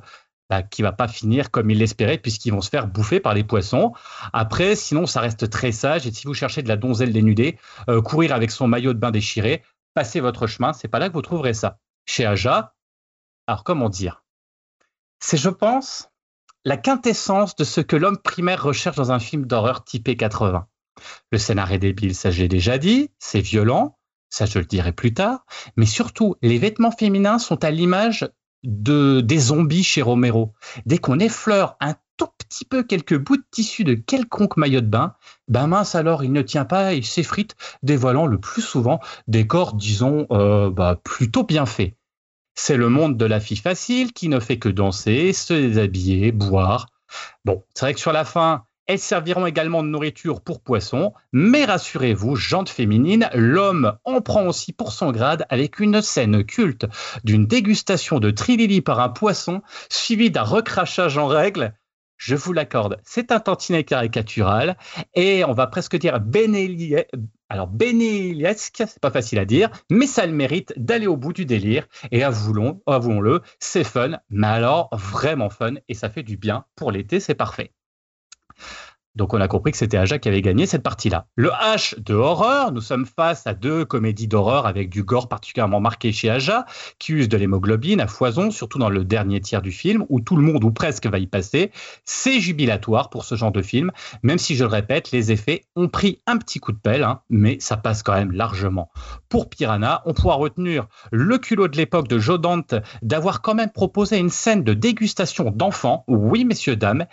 bah, 0.50 0.64
qui 0.64 0.82
va 0.82 0.92
pas 0.92 1.08
finir 1.08 1.52
comme 1.52 1.70
ils 1.70 1.78
l'espéraient 1.78 2.18
puisqu'ils 2.18 2.52
vont 2.52 2.62
se 2.62 2.70
faire 2.70 2.88
bouffer 2.88 3.20
par 3.20 3.36
les 3.36 3.44
poissons. 3.44 3.94
Après, 4.34 4.76
sinon, 4.76 5.06
ça 5.06 5.22
reste 5.22 5.52
très 5.52 5.72
sage 5.72 6.08
et 6.08 6.12
si 6.12 6.26
vous 6.26 6.34
cherchez 6.34 6.64
de 6.64 6.68
la 6.68 6.78
donzelle 6.78 7.14
dénudée, 7.14 7.60
euh, 7.88 8.02
courir 8.02 8.34
avec 8.34 8.50
son 8.50 8.68
maillot 8.68 8.94
de 8.94 9.00
bain 9.00 9.12
déchiré, 9.12 9.64
passez 9.94 10.20
votre 10.20 10.48
chemin, 10.48 10.74
c'est 10.74 10.88
pas 10.88 10.98
là 10.98 11.10
que 11.10 11.14
vous 11.14 11.22
trouverez 11.22 11.54
ça. 11.54 11.78
Chez 12.08 12.26
Aja, 12.26 12.74
alors 13.48 13.64
comment 13.64 13.90
dire? 13.90 14.24
C'est, 15.20 15.38
je 15.38 15.50
pense, 15.50 16.10
la 16.66 16.78
quintessence 16.78 17.56
de 17.56 17.64
ce 17.64 17.80
que 17.80 17.96
l'homme 17.96 18.18
primaire 18.18 18.64
recherche 18.64 18.98
dans 18.98 19.12
un 19.12 19.20
film 19.20 19.46
d'horreur 19.46 19.84
typé 19.84 20.18
80. 20.18 20.68
Le 21.32 21.38
scénario 21.38 21.76
est 21.76 21.80
débile, 21.80 22.16
ça 22.16 22.32
j'ai 22.32 22.48
déjà 22.48 22.78
dit, 22.80 23.12
c'est 23.20 23.40
violent, 23.40 23.98
ça 24.30 24.46
je 24.46 24.60
le 24.60 24.66
dirai 24.66 24.92
plus 24.92 25.14
tard, 25.14 25.46
mais 25.78 25.86
surtout, 25.86 26.36
les 26.42 26.58
vêtements 26.58 26.92
féminins 26.92 27.38
sont 27.38 27.64
à 27.64 27.70
l'image 27.70 28.28
de, 28.64 29.22
des 29.22 29.38
zombies 29.38 29.84
chez 29.84 30.02
Romero. 30.02 30.54
Dès 30.88 30.98
qu'on 30.98 31.20
effleure 31.20 31.78
un 31.80 31.96
tout 32.18 32.30
petit 32.38 32.66
peu 32.66 32.82
quelques 32.82 33.18
bouts 33.18 33.38
de 33.38 33.46
tissu 33.52 33.84
de 33.84 33.94
quelconque 33.94 34.58
maillot 34.58 34.82
de 34.82 34.88
bain, 34.88 35.14
ben 35.48 35.68
mince 35.68 35.94
alors, 35.94 36.24
il 36.24 36.32
ne 36.32 36.42
tient 36.42 36.66
pas 36.66 36.94
et 36.94 37.02
s'effrite, 37.02 37.56
dévoilant 37.84 38.26
le 38.26 38.40
plus 38.40 38.62
souvent 38.62 39.00
des 39.28 39.46
corps, 39.46 39.76
disons, 39.76 40.26
euh, 40.32 40.72
bah, 40.72 41.00
plutôt 41.04 41.44
bien 41.44 41.66
faits. 41.66 41.96
C'est 42.56 42.78
le 42.78 42.90
monde 42.90 43.18
de 43.18 43.26
la 43.26 43.40
fille 43.40 43.58
facile 43.58 44.14
qui 44.14 44.30
ne 44.30 44.40
fait 44.40 44.58
que 44.58 44.70
danser, 44.70 45.34
se 45.34 45.54
déshabiller, 45.54 46.32
boire. 46.32 46.88
Bon, 47.44 47.64
c'est 47.74 47.86
vrai 47.86 47.94
que 47.94 48.00
sur 48.00 48.14
la 48.14 48.26
fin, 48.26 48.64
elles 48.88 49.00
serviront 49.00 49.46
également 49.46 49.84
de 49.84 49.90
nourriture 49.90 50.42
pour 50.42 50.62
poissons, 50.62 51.14
mais 51.34 51.66
rassurez-vous, 51.66 52.36
jante 52.36 52.70
féminine, 52.70 53.30
l'homme 53.34 53.98
en 54.04 54.22
prend 54.22 54.48
aussi 54.48 54.74
pour 54.74 54.94
son 54.94 55.12
grade 55.12 55.46
avec 55.50 55.80
une 55.80 56.02
scène 56.02 56.46
culte 56.46 56.86
d'une 57.24 57.46
dégustation 57.46 58.20
de 58.20 58.32
trilili 58.32 58.82
par 58.82 59.00
un 59.00 59.10
poisson, 59.10 59.62
suivie 59.90 60.32
d'un 60.32 60.44
recrachage 60.44 61.18
en 61.18 61.28
règle. 61.28 61.74
Je 62.18 62.36
vous 62.36 62.54
l'accorde, 62.54 63.00
c'est 63.04 63.32
un 63.32 63.40
tantinet 63.40 63.84
caricatural 63.84 64.78
et 65.16 65.44
on 65.44 65.54
va 65.54 65.68
presque 65.68 65.98
dire 65.98 66.20
bénélie- 66.20 66.96
alors 67.50 67.68
bénéliesque, 67.68 68.84
c'est 68.88 69.00
pas 69.00 69.12
facile 69.12 69.38
à 69.40 69.46
dire, 69.46 69.70
mais 69.92 70.08
ça 70.08 70.26
le 70.26 70.32
mérite 70.32 70.74
d'aller 70.78 71.08
au 71.08 71.18
bout 71.18 71.34
du 71.34 71.46
délire. 71.46 71.88
Et 72.12 72.24
avouons, 72.24 72.82
avouons-le, 72.88 73.42
c'est 73.60 73.84
fun, 73.84 74.20
mais 74.30 74.48
alors 74.48 74.90
vraiment 74.94 75.50
fun 75.50 75.76
et 75.90 75.94
ça 75.94 76.10
fait 76.10 76.24
du 76.24 76.38
bien 76.38 76.66
pour 76.76 76.92
l'été, 76.92 77.20
c'est 77.20 77.36
parfait. 77.36 77.74
Donc 79.16 79.34
on 79.34 79.42
a 79.42 79.48
compris 79.48 79.72
que 79.72 79.78
c'était 79.78 79.98
Aja 79.98 80.20
qui 80.20 80.28
avait 80.28 80.42
gagné 80.42 80.66
cette 80.66 80.84
partie-là. 80.84 81.28
Le 81.36 81.50
H 81.50 82.02
de 82.02 82.14
horreur, 82.14 82.72
nous 82.72 82.82
sommes 82.82 83.06
face 83.06 83.48
à 83.48 83.54
deux 83.54 83.86
comédies 83.86 84.28
d'horreur 84.28 84.66
avec 84.66 84.90
du 84.90 85.04
gore 85.04 85.30
particulièrement 85.30 85.80
marqué 85.80 86.12
chez 86.12 86.30
Aja, 86.30 86.66
qui 87.00 87.14
use 87.14 87.30
de 87.30 87.38
l'hémoglobine 87.38 88.02
à 88.02 88.08
foison, 88.08 88.52
surtout 88.52 88.80
dans 88.80 88.90
le 88.90 89.04
dernier 89.06 89.40
tiers 89.40 89.62
du 89.62 89.72
film, 89.72 90.06
où 90.10 90.20
tout 90.20 90.36
le 90.36 90.44
monde 90.44 90.64
ou 90.64 90.72
presque 90.72 91.08
va 91.08 91.20
y 91.20 91.28
passer. 91.28 91.72
C'est 92.04 92.40
jubilatoire 92.40 93.10
pour 93.10 93.26
ce 93.26 93.36
genre 93.36 93.52
de 93.52 93.62
film, 93.62 93.92
même 94.24 94.38
si 94.38 94.56
je 94.56 94.64
le 94.64 94.70
répète, 94.70 95.12
les 95.12 95.32
effets 95.32 95.66
ont 95.76 95.88
pris 95.88 96.22
un 96.28 96.38
petit 96.38 96.60
coup 96.60 96.72
de 96.72 96.78
pelle, 96.78 97.04
hein, 97.04 97.22
mais 97.30 97.58
ça 97.60 97.78
passe 97.78 98.04
quand 98.04 98.14
même 98.14 98.32
largement. 98.32 98.92
Pour 99.30 99.50
Piranha, 99.50 100.02
on 100.06 100.14
pourra 100.14 100.36
retenir 100.36 100.88
le 101.12 101.38
culot 101.38 101.68
de 101.68 101.78
l'époque 101.78 102.08
de 102.08 102.20
Joe 102.20 102.40
Dante 102.40 102.76
d'avoir 103.02 103.42
quand 103.42 103.56
même 103.56 103.72
proposé 103.72 104.18
une 104.18 104.30
scène 104.30 104.64
de 104.64 104.74
dégustation 104.74 105.52
d'enfants. 105.52 106.04
Oui, 106.08 106.46
messieurs, 106.46 106.76
dames, 106.76 107.06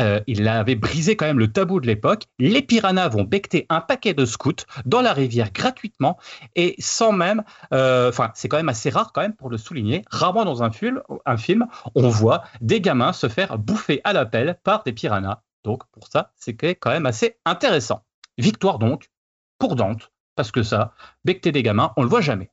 euh, 0.00 0.20
il 0.26 0.46
avait 0.48 0.74
brisé 0.74 1.16
quand 1.16 1.26
même 1.26 1.38
le 1.38 1.52
tabou 1.52 1.80
de 1.80 1.86
l'époque. 1.86 2.24
Les 2.38 2.62
piranhas 2.62 3.08
vont 3.08 3.24
becter 3.24 3.66
un 3.68 3.80
paquet 3.80 4.14
de 4.14 4.24
scouts 4.24 4.64
dans 4.84 5.00
la 5.00 5.12
rivière 5.12 5.52
gratuitement 5.52 6.18
et 6.56 6.74
sans 6.78 7.12
même. 7.12 7.44
euh, 7.72 8.08
Enfin, 8.08 8.32
c'est 8.34 8.48
quand 8.48 8.56
même 8.56 8.68
assez 8.68 8.90
rare 8.90 9.12
quand 9.12 9.22
même 9.22 9.34
pour 9.34 9.50
le 9.50 9.58
souligner. 9.58 10.04
Rarement 10.10 10.44
dans 10.44 10.62
un 10.62 10.70
film, 10.70 11.66
on 11.94 12.08
voit 12.08 12.44
des 12.60 12.80
gamins 12.80 13.12
se 13.12 13.28
faire 13.28 13.58
bouffer 13.58 14.00
à 14.04 14.12
la 14.12 14.26
pelle 14.26 14.58
par 14.64 14.82
des 14.82 14.92
piranhas. 14.92 15.42
Donc 15.64 15.82
pour 15.92 16.08
ça, 16.08 16.32
c'est 16.36 16.54
quand 16.56 16.90
même 16.90 17.06
assez 17.06 17.38
intéressant. 17.44 18.04
Victoire 18.38 18.78
donc 18.78 19.10
pour 19.58 19.76
Dante 19.76 20.10
parce 20.36 20.50
que 20.50 20.62
ça, 20.62 20.94
becter 21.24 21.52
des 21.52 21.62
gamins, 21.62 21.92
on 21.96 22.02
le 22.02 22.08
voit 22.08 22.20
jamais. 22.20 22.50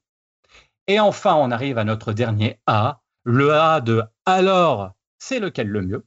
Et 0.87 0.99
enfin, 0.99 1.35
on 1.35 1.51
arrive 1.51 1.77
à 1.77 1.83
notre 1.83 2.13
dernier 2.13 2.59
A, 2.67 3.01
le 3.23 3.53
A 3.53 3.81
de 3.81 4.03
alors, 4.25 4.91
c'est 5.19 5.39
lequel 5.39 5.67
le 5.67 5.81
mieux 5.81 6.05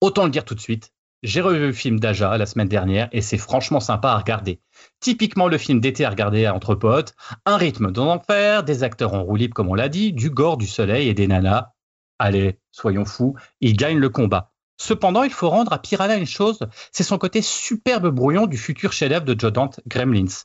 Autant 0.00 0.24
le 0.24 0.30
dire 0.30 0.44
tout 0.44 0.54
de 0.54 0.60
suite, 0.60 0.92
j'ai 1.24 1.40
revu 1.40 1.58
le 1.58 1.72
film 1.72 1.98
d'Aja 1.98 2.38
la 2.38 2.46
semaine 2.46 2.68
dernière 2.68 3.08
et 3.10 3.20
c'est 3.20 3.38
franchement 3.38 3.80
sympa 3.80 4.10
à 4.10 4.18
regarder. 4.18 4.60
Typiquement 5.00 5.48
le 5.48 5.58
film 5.58 5.80
d'été 5.80 6.04
à 6.04 6.10
regarder 6.10 6.46
entre 6.46 6.76
potes, 6.76 7.14
un 7.44 7.56
rythme 7.56 7.90
d'enfer, 7.90 8.62
des 8.62 8.84
acteurs 8.84 9.14
en 9.14 9.24
roue 9.24 9.34
libre 9.34 9.54
comme 9.54 9.68
on 9.68 9.74
l'a 9.74 9.88
dit, 9.88 10.12
du 10.12 10.30
gore, 10.30 10.56
du 10.56 10.68
soleil 10.68 11.08
et 11.08 11.14
des 11.14 11.26
nanas. 11.26 11.72
Allez, 12.20 12.60
soyons 12.70 13.04
fous, 13.04 13.34
il 13.60 13.76
gagne 13.76 13.98
le 13.98 14.08
combat. 14.08 14.52
Cependant, 14.80 15.24
il 15.24 15.32
faut 15.32 15.50
rendre 15.50 15.72
à 15.72 15.80
Piranha 15.80 16.16
une 16.16 16.26
chose, 16.26 16.60
c'est 16.92 17.02
son 17.02 17.18
côté 17.18 17.42
superbe 17.42 18.08
brouillon 18.08 18.46
du 18.46 18.56
futur 18.56 18.92
chef-d'œuvre 18.92 19.24
de 19.24 19.38
Joe 19.38 19.52
Dante, 19.52 19.80
Gremlins. 19.88 20.44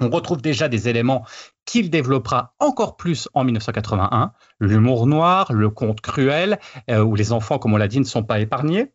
On 0.00 0.08
retrouve 0.10 0.40
déjà 0.42 0.68
des 0.68 0.88
éléments 0.88 1.24
qu'il 1.64 1.90
développera 1.90 2.54
encore 2.58 2.96
plus 2.96 3.28
en 3.34 3.44
1981, 3.44 4.32
l'humour 4.58 5.06
noir, 5.06 5.52
le 5.52 5.68
conte 5.70 6.00
cruel, 6.00 6.58
euh, 6.90 7.02
où 7.02 7.14
les 7.14 7.32
enfants, 7.32 7.58
comme 7.58 7.74
on 7.74 7.76
l'a 7.76 7.88
dit, 7.88 8.00
ne 8.00 8.04
sont 8.04 8.24
pas 8.24 8.40
épargnés, 8.40 8.92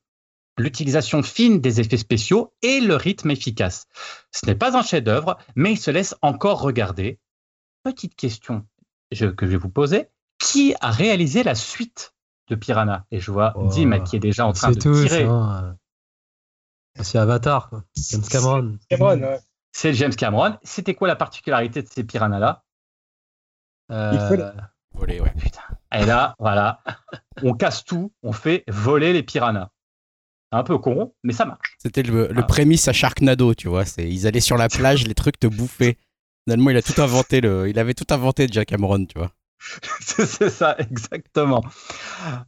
l'utilisation 0.58 1.22
fine 1.22 1.60
des 1.62 1.80
effets 1.80 1.98
spéciaux 1.98 2.54
et 2.62 2.80
le 2.80 2.96
rythme 2.96 3.32
efficace. 3.32 3.88
Ce 4.32 4.46
n'est 4.46 4.56
pas 4.56 4.78
un 4.78 4.82
chef-d'œuvre, 4.84 5.38
mais 5.56 5.74
il 5.74 5.78
se 5.78 5.92
laisse 5.92 6.16
encore 6.22 6.62
regarder. 6.62 7.20
Petite 7.84 8.16
question 8.16 8.66
que 9.12 9.16
je 9.46 9.52
vais 9.52 9.58
vous 9.58 9.70
poser 9.70 10.08
qui 10.40 10.74
a 10.82 10.92
réalisé 10.92 11.44
la 11.44 11.56
suite 11.56 12.14
de 12.50 12.56
Piranha? 12.56 13.06
Et 13.12 13.20
je 13.20 13.32
vois 13.32 13.54
Oh, 13.56 13.68
Dim 13.68 14.00
qui 14.04 14.16
est 14.16 14.20
déjà 14.20 14.46
en 14.46 14.54
train 14.54 14.70
C'est 14.70 14.76
de 14.76 14.82
tout, 14.82 15.04
tirer. 15.08 15.26
ça. 15.26 15.76
C'est 17.02 17.18
Avatar, 17.18 17.70
quoi. 17.70 17.84
James 17.96 18.24
Cameron. 18.30 18.78
Cameron, 18.90 19.20
ouais. 19.22 19.40
C'est 19.78 19.94
James 19.94 20.16
Cameron. 20.16 20.58
C'était 20.64 20.94
quoi 20.96 21.10
la 21.10 21.18
particularité 21.18 21.82
de 21.82 21.88
ces 21.90 22.06
piranhas-là? 22.06 22.64
Il 23.90 24.20
faut 24.30 24.34
Euh, 24.42 24.52
Volé, 24.94 25.20
ouais. 25.20 25.34
Putain. 25.38 25.60
Et 25.94 26.06
là, 26.06 26.34
voilà, 26.40 26.80
on 27.44 27.54
casse 27.54 27.84
tout, 27.84 28.14
on 28.24 28.32
fait 28.32 28.64
voler 28.70 29.12
les 29.12 29.22
piranhas. 29.22 29.70
Un 30.54 30.64
peu 30.64 30.78
con, 30.78 31.14
mais 31.26 31.34
ça 31.34 31.44
marche. 31.44 31.76
C'était 31.80 32.04
le, 32.04 32.28
le 32.28 32.40
Ah. 32.42 32.44
prémisse 32.44 32.88
à 32.88 32.94
Sharknado, 32.94 33.54
tu 33.54 33.68
vois. 33.68 33.84
C'est, 33.84 34.10
ils 34.10 34.26
allaient 34.28 34.40
sur 34.40 34.56
la 34.56 34.70
plage, 34.70 35.06
les 35.06 35.14
trucs 35.14 35.38
te 35.38 35.48
bouffaient. 35.48 35.98
Finalement, 36.48 36.70
il 36.70 36.78
a 36.78 36.82
tout 36.82 37.02
inventé. 37.02 37.42
Le, 37.42 37.68
il 37.68 37.78
avait 37.78 37.94
tout 37.94 38.08
inventé, 38.14 38.48
Jack 38.50 38.70
Cameron, 38.70 39.06
tu 39.06 39.18
vois. 39.20 39.32
c'est 40.00 40.50
ça, 40.50 40.78
exactement. 40.80 41.62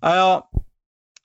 Alors, 0.02 0.50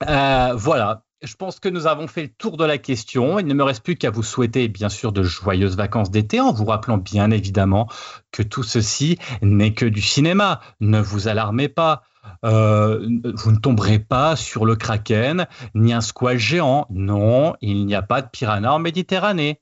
euh, 0.08 0.54
voilà. 0.56 1.04
Je 1.22 1.36
pense 1.36 1.60
que 1.60 1.68
nous 1.68 1.86
avons 1.86 2.08
fait 2.08 2.22
le 2.22 2.28
tour 2.28 2.56
de 2.56 2.64
la 2.64 2.78
question. 2.78 3.38
Il 3.38 3.46
ne 3.46 3.54
me 3.54 3.62
reste 3.62 3.84
plus 3.84 3.94
qu'à 3.94 4.10
vous 4.10 4.24
souhaiter, 4.24 4.66
bien 4.66 4.88
sûr, 4.88 5.12
de 5.12 5.22
joyeuses 5.22 5.76
vacances 5.76 6.10
d'été, 6.10 6.40
en 6.40 6.52
vous 6.52 6.64
rappelant 6.64 6.98
bien 6.98 7.30
évidemment 7.30 7.88
que 8.32 8.42
tout 8.42 8.64
ceci 8.64 9.18
n'est 9.40 9.72
que 9.72 9.86
du 9.86 10.02
cinéma. 10.02 10.60
Ne 10.80 11.00
vous 11.00 11.28
alarmez 11.28 11.68
pas. 11.68 12.02
Euh, 12.44 13.08
vous 13.34 13.52
ne 13.52 13.58
tomberez 13.58 14.00
pas 14.00 14.34
sur 14.34 14.64
le 14.64 14.74
kraken, 14.74 15.46
ni 15.76 15.92
un 15.92 16.00
squal 16.00 16.38
géant. 16.38 16.86
Non, 16.90 17.54
il 17.60 17.86
n'y 17.86 17.94
a 17.94 18.02
pas 18.02 18.20
de 18.20 18.28
piranha 18.28 18.74
en 18.74 18.80
Méditerranée. 18.80 19.60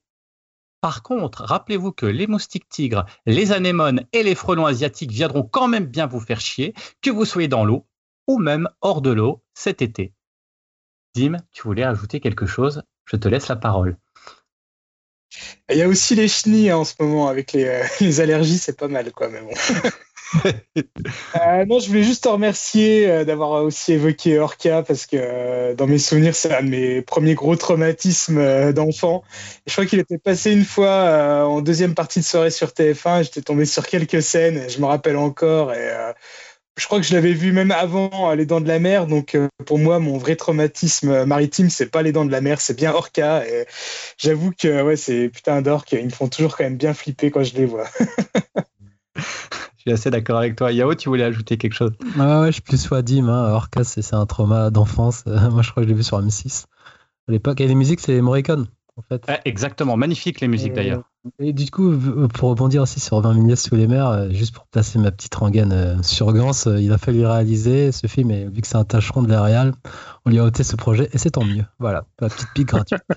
Par 0.81 1.03
contre, 1.03 1.45
rappelez-vous 1.45 1.93
que 1.93 2.07
les 2.07 2.27
moustiques 2.27 2.71
tigres, 2.71 3.05
les 3.27 3.53
anémones 3.53 4.07
et 4.15 4.23
les 4.23 4.35
frelons 4.35 4.65
asiatiques 4.65 5.13
viendront 5.13 5.43
quand 5.43 5.69
même 5.69 5.85
bien 5.85 6.07
vous 6.07 6.21
faire 6.21 6.41
chier, 6.41 6.73
que 7.03 7.11
vous 7.11 7.27
soyez 7.27 7.49
dans 7.49 7.67
l'eau 7.67 7.87
ou 8.27 8.39
même 8.39 8.67
hors 8.81 9.03
de 9.03 9.11
l'eau 9.11 9.43
cet 9.53 9.83
été. 9.83 10.15
Dim, 11.15 11.37
tu 11.53 11.63
voulais 11.63 11.83
ajouter 11.83 12.21
quelque 12.21 12.47
chose? 12.47 12.83
Je 13.05 13.17
te 13.17 13.29
laisse 13.29 13.49
la 13.49 13.57
parole. 13.57 13.97
Il 15.71 15.77
y 15.77 15.83
a 15.83 15.89
aussi 15.89 16.15
les 16.15 16.29
chenilles 16.29 16.71
hein, 16.71 16.79
en 16.79 16.85
ce 16.85 16.95
moment 17.01 17.29
avec 17.29 17.53
les, 17.53 17.65
euh, 17.65 17.85
les 18.01 18.21
allergies, 18.21 18.59
c'est 18.59 18.79
pas 18.79 18.89
mal 18.89 19.13
quoi, 19.13 19.29
mais 19.29 19.41
bon. 19.41 19.55
Euh, 20.37 21.65
non, 21.67 21.81
je 21.81 21.89
voulais 21.89 22.03
juste 22.03 22.25
te 22.25 22.29
remercier 22.29 23.09
euh, 23.09 23.25
d'avoir 23.25 23.63
aussi 23.65 23.95
évoqué 23.95 24.39
Orca 24.39 24.83
parce 24.83 25.07
que 25.07 25.17
euh, 25.17 25.75
dans 25.75 25.87
mes 25.87 25.99
souvenirs, 25.99 26.35
c'est 26.35 26.55
un 26.55 26.63
de 26.63 26.69
mes 26.69 27.03
premiers 27.03 27.35
gros 27.35 27.57
traumatismes 27.57 28.73
d'enfant. 28.73 29.23
Je 29.67 29.73
crois 29.73 29.87
qu'il 29.87 29.99
était 29.99 30.19
passé 30.19 30.53
une 30.53 30.65
fois 30.65 31.45
en 31.47 31.61
deuxième 31.61 31.95
partie 31.95 32.21
de 32.21 32.25
soirée 32.25 32.51
sur 32.51 32.69
TF1. 32.69 33.21
et 33.21 33.25
J'étais 33.25 33.43
tombé 33.43 33.65
sur 33.65 33.87
quelques 33.87 34.23
scènes, 34.23 34.59
et 34.59 34.69
je 34.69 34.81
me 34.81 34.87
rappelle 34.87 35.17
encore. 35.17 35.73
Et 35.73 35.91
euh, 35.91 36.13
je 36.79 36.87
crois 36.87 36.99
que 37.01 37.07
je 37.07 37.15
l'avais 37.15 37.33
vu 37.33 37.53
même 37.53 37.71
avant 37.71 38.31
euh, 38.31 38.35
Les 38.35 38.47
Dents 38.47 38.61
de 38.61 38.69
la 38.69 38.79
Mer. 38.79 39.07
Donc 39.07 39.35
euh, 39.35 39.49
pour 39.67 39.79
moi, 39.79 39.99
mon 39.99 40.19
vrai 40.19 40.37
traumatisme 40.37 41.11
euh, 41.11 41.27
maritime, 41.27 41.71
c'est 41.71 41.91
pas 41.91 42.03
Les 42.03 42.13
Dents 42.13 42.25
de 42.25 42.33
la 42.33 42.41
Mer, 42.41 42.61
c'est 42.61 42.77
bien 42.77 42.93
Orca. 42.93 43.47
Et 43.47 43.67
j'avoue 44.17 44.53
que 44.53 44.83
ouais, 44.83 44.97
c'est 44.97 45.29
putain 45.29 45.63
d'orques. 45.63 45.93
Ils 45.93 46.07
me 46.07 46.11
font 46.11 46.29
toujours 46.29 46.57
quand 46.57 46.65
même 46.65 46.77
bien 46.77 46.95
flipper 46.95 47.31
quand 47.31 47.43
je 47.43 47.55
les 47.55 47.67
vois. 47.67 47.87
Je 49.77 49.85
suis 49.85 49.93
assez 49.93 50.11
d'accord 50.11 50.37
avec 50.37 50.57
toi. 50.57 50.73
Yao, 50.73 50.95
tu 50.95 51.09
voulais 51.09 51.25
ajouter 51.25 51.57
quelque 51.57 51.73
chose? 51.73 51.93
Ouais, 52.15 52.41
ouais, 52.41 52.47
je 52.49 52.53
suis 52.53 52.61
plus 52.61 52.77
soit 52.77 53.01
Dim. 53.01 53.31
Hein. 53.31 53.55
Orca, 53.55 53.83
c'est 53.83 54.13
un 54.13 54.27
trauma 54.27 54.69
d'enfance. 54.69 55.25
Moi, 55.27 55.63
je 55.63 55.71
crois 55.71 55.83
que 55.83 55.89
je 55.89 55.89
l'ai 55.89 55.95
vu 55.95 56.03
sur 56.03 56.21
M6 56.21 56.65
à 57.29 57.33
l'époque. 57.33 57.63
Et 57.63 57.67
les 57.67 57.75
musiques, 57.75 58.01
c'est 58.01 58.21
Morricone, 58.21 58.67
en 59.01 59.03
fait. 59.09 59.27
Ouais, 59.29 59.41
Exactement, 59.45 59.97
magnifique 59.97 60.41
les 60.41 60.49
musiques 60.49 60.73
d'ailleurs. 60.75 61.03
Et 61.39 61.53
du 61.53 61.71
coup, 61.71 61.91
v- 61.91 62.29
pour 62.33 62.49
rebondir 62.51 62.83
aussi 62.83 62.99
sur 63.01 63.21
20 63.21 63.35
000 63.35 63.55
sous 63.57 63.75
les 63.75 63.87
mers, 63.87 64.09
euh, 64.09 64.31
juste 64.31 64.55
pour 64.55 64.67
placer 64.67 64.99
ma 64.99 65.11
petite 65.11 65.35
rengaine 65.35 65.73
euh, 65.73 66.03
sur 66.03 66.33
Gans, 66.33 66.53
euh, 66.67 66.81
il 66.81 66.93
a 66.93 66.99
fallu 66.99 67.27
réaliser 67.27 67.93
ce 67.93 68.07
film 68.07 68.31
et 68.31 68.47
vu 68.47 68.63
que 68.63 68.67
c'est 68.67 68.77
un 68.77 68.85
tâcheron 68.85 69.23
de 69.23 69.29
la 69.29 69.43
réal, 69.43 69.73
on 70.25 70.31
lui 70.31 70.39
a 70.39 70.45
ôté 70.45 70.63
ce 70.65 70.77
projet 70.77 71.11
et 71.13 71.19
c'est 71.19 71.31
tant 71.33 71.45
mieux. 71.45 71.65
Voilà, 71.79 72.05
la 72.21 72.29
petite 72.31 72.49
pique 72.55 72.69
gratuite. 72.69 73.03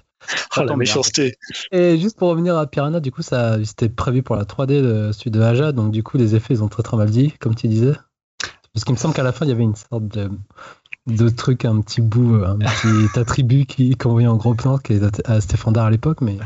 Oh, 0.56 0.64
la 0.64 0.78
méchanceté. 0.78 1.36
Et 1.74 1.98
juste 1.98 2.18
pour 2.18 2.30
revenir 2.30 2.58
à 2.58 2.66
Piranha, 2.66 3.02
du 3.02 3.12
coup, 3.12 3.22
ça 3.22 3.58
c'était 3.66 3.90
prévu 3.90 4.24
pour 4.24 4.38
la 4.38 4.46
3D 4.46 4.82
de 4.82 5.12
celui 5.12 5.32
de 5.32 5.42
Aja, 5.42 5.74
donc 5.74 5.92
du 5.92 6.02
coup, 6.02 6.16
les 6.18 6.34
effets, 6.34 6.54
ils 6.54 6.64
ont 6.64 6.70
très 6.70 6.82
très 6.82 6.96
mal 6.96 7.10
dit, 7.10 7.34
comme 7.42 7.56
tu 7.56 7.68
disais. 7.68 7.92
Parce 8.74 8.86
qu'il 8.86 8.94
me 8.94 8.98
semble 8.98 9.14
qu'à 9.14 9.24
la 9.24 9.34
fin, 9.34 9.46
il 9.46 9.50
y 9.50 9.52
avait 9.52 9.64
une 9.64 9.76
sorte 9.76 10.08
de, 10.08 10.30
de 11.08 11.30
truc, 11.30 11.66
un 11.66 11.82
petit 11.82 12.02
bout, 12.02 12.44
un 12.46 12.58
petit 12.58 13.20
attribut 13.20 13.66
qui 13.66 13.96
qu'on 13.96 14.12
voyait 14.12 14.28
en 14.28 14.38
gros 14.38 14.54
plan, 14.54 14.78
qui 14.78 14.94
est 14.94 15.28
à 15.30 15.42
Stéphane 15.42 15.74
Dard 15.74 15.86
à 15.86 15.92
l'époque, 15.92 16.22
mais 16.22 16.38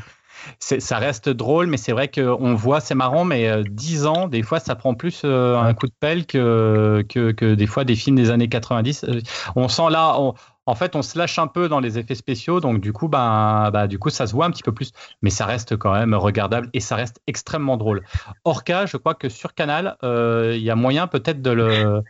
Ça 0.60 0.98
reste 0.98 1.30
drôle, 1.30 1.68
mais 1.68 1.78
c'est 1.78 1.92
vrai 1.92 2.10
qu'on 2.10 2.56
voit, 2.56 2.80
c'est 2.80 2.96
marrant, 2.96 3.26
mais 3.26 3.48
euh, 3.48 3.64
10 3.70 4.06
ans, 4.06 4.28
des 4.28 4.44
fois, 4.44 4.60
ça 4.60 4.76
prend 4.76 4.94
plus 4.94 5.22
euh, 5.26 5.58
un 5.58 5.74
coup 5.74 5.88
de 5.88 5.94
pelle 6.00 6.26
que, 6.26 7.04
que, 7.10 7.32
que 7.32 7.54
des 7.56 7.68
fois 7.68 7.84
des 7.84 7.96
films 7.96 8.16
des 8.16 8.30
années 8.30 8.48
90. 8.50 9.04
Euh, 9.04 9.20
On 9.56 9.68
sent 9.68 9.90
là, 9.90 10.16
on, 10.20 10.34
En 10.66 10.76
fait, 10.76 10.96
on 10.96 11.02
se 11.02 11.18
lâche 11.18 11.38
un 11.40 11.48
peu 11.48 11.70
dans 11.70 11.80
les 11.80 11.98
effets 11.98 12.16
spéciaux, 12.16 12.60
donc 12.60 12.82
du 12.82 12.94
coup, 12.94 13.08
bah, 13.08 13.88
du 13.88 14.00
coup, 14.00 14.10
ça 14.10 14.28
se 14.28 14.34
voit 14.34 14.46
un 14.46 14.52
petit 14.52 14.64
peu 14.64 14.74
plus, 14.74 14.92
mais 15.22 15.30
ça 15.30 15.46
reste 15.46 15.76
quand 15.78 15.94
même 15.94 16.14
regardable 16.14 16.70
et 16.74 16.80
ça 16.80 16.96
reste 16.96 17.20
extrêmement 17.28 17.78
drôle. 17.78 18.04
Orca, 18.44 18.86
je 18.86 18.98
crois 18.98 19.16
que 19.16 19.30
sur 19.30 19.54
Canal, 19.54 19.98
euh, 20.04 20.54
il 20.56 20.64
y 20.64 20.70
a 20.70 20.76
moyen 20.76 21.08
peut-être 21.08 21.42
de 21.42 21.52
le, 21.52 22.04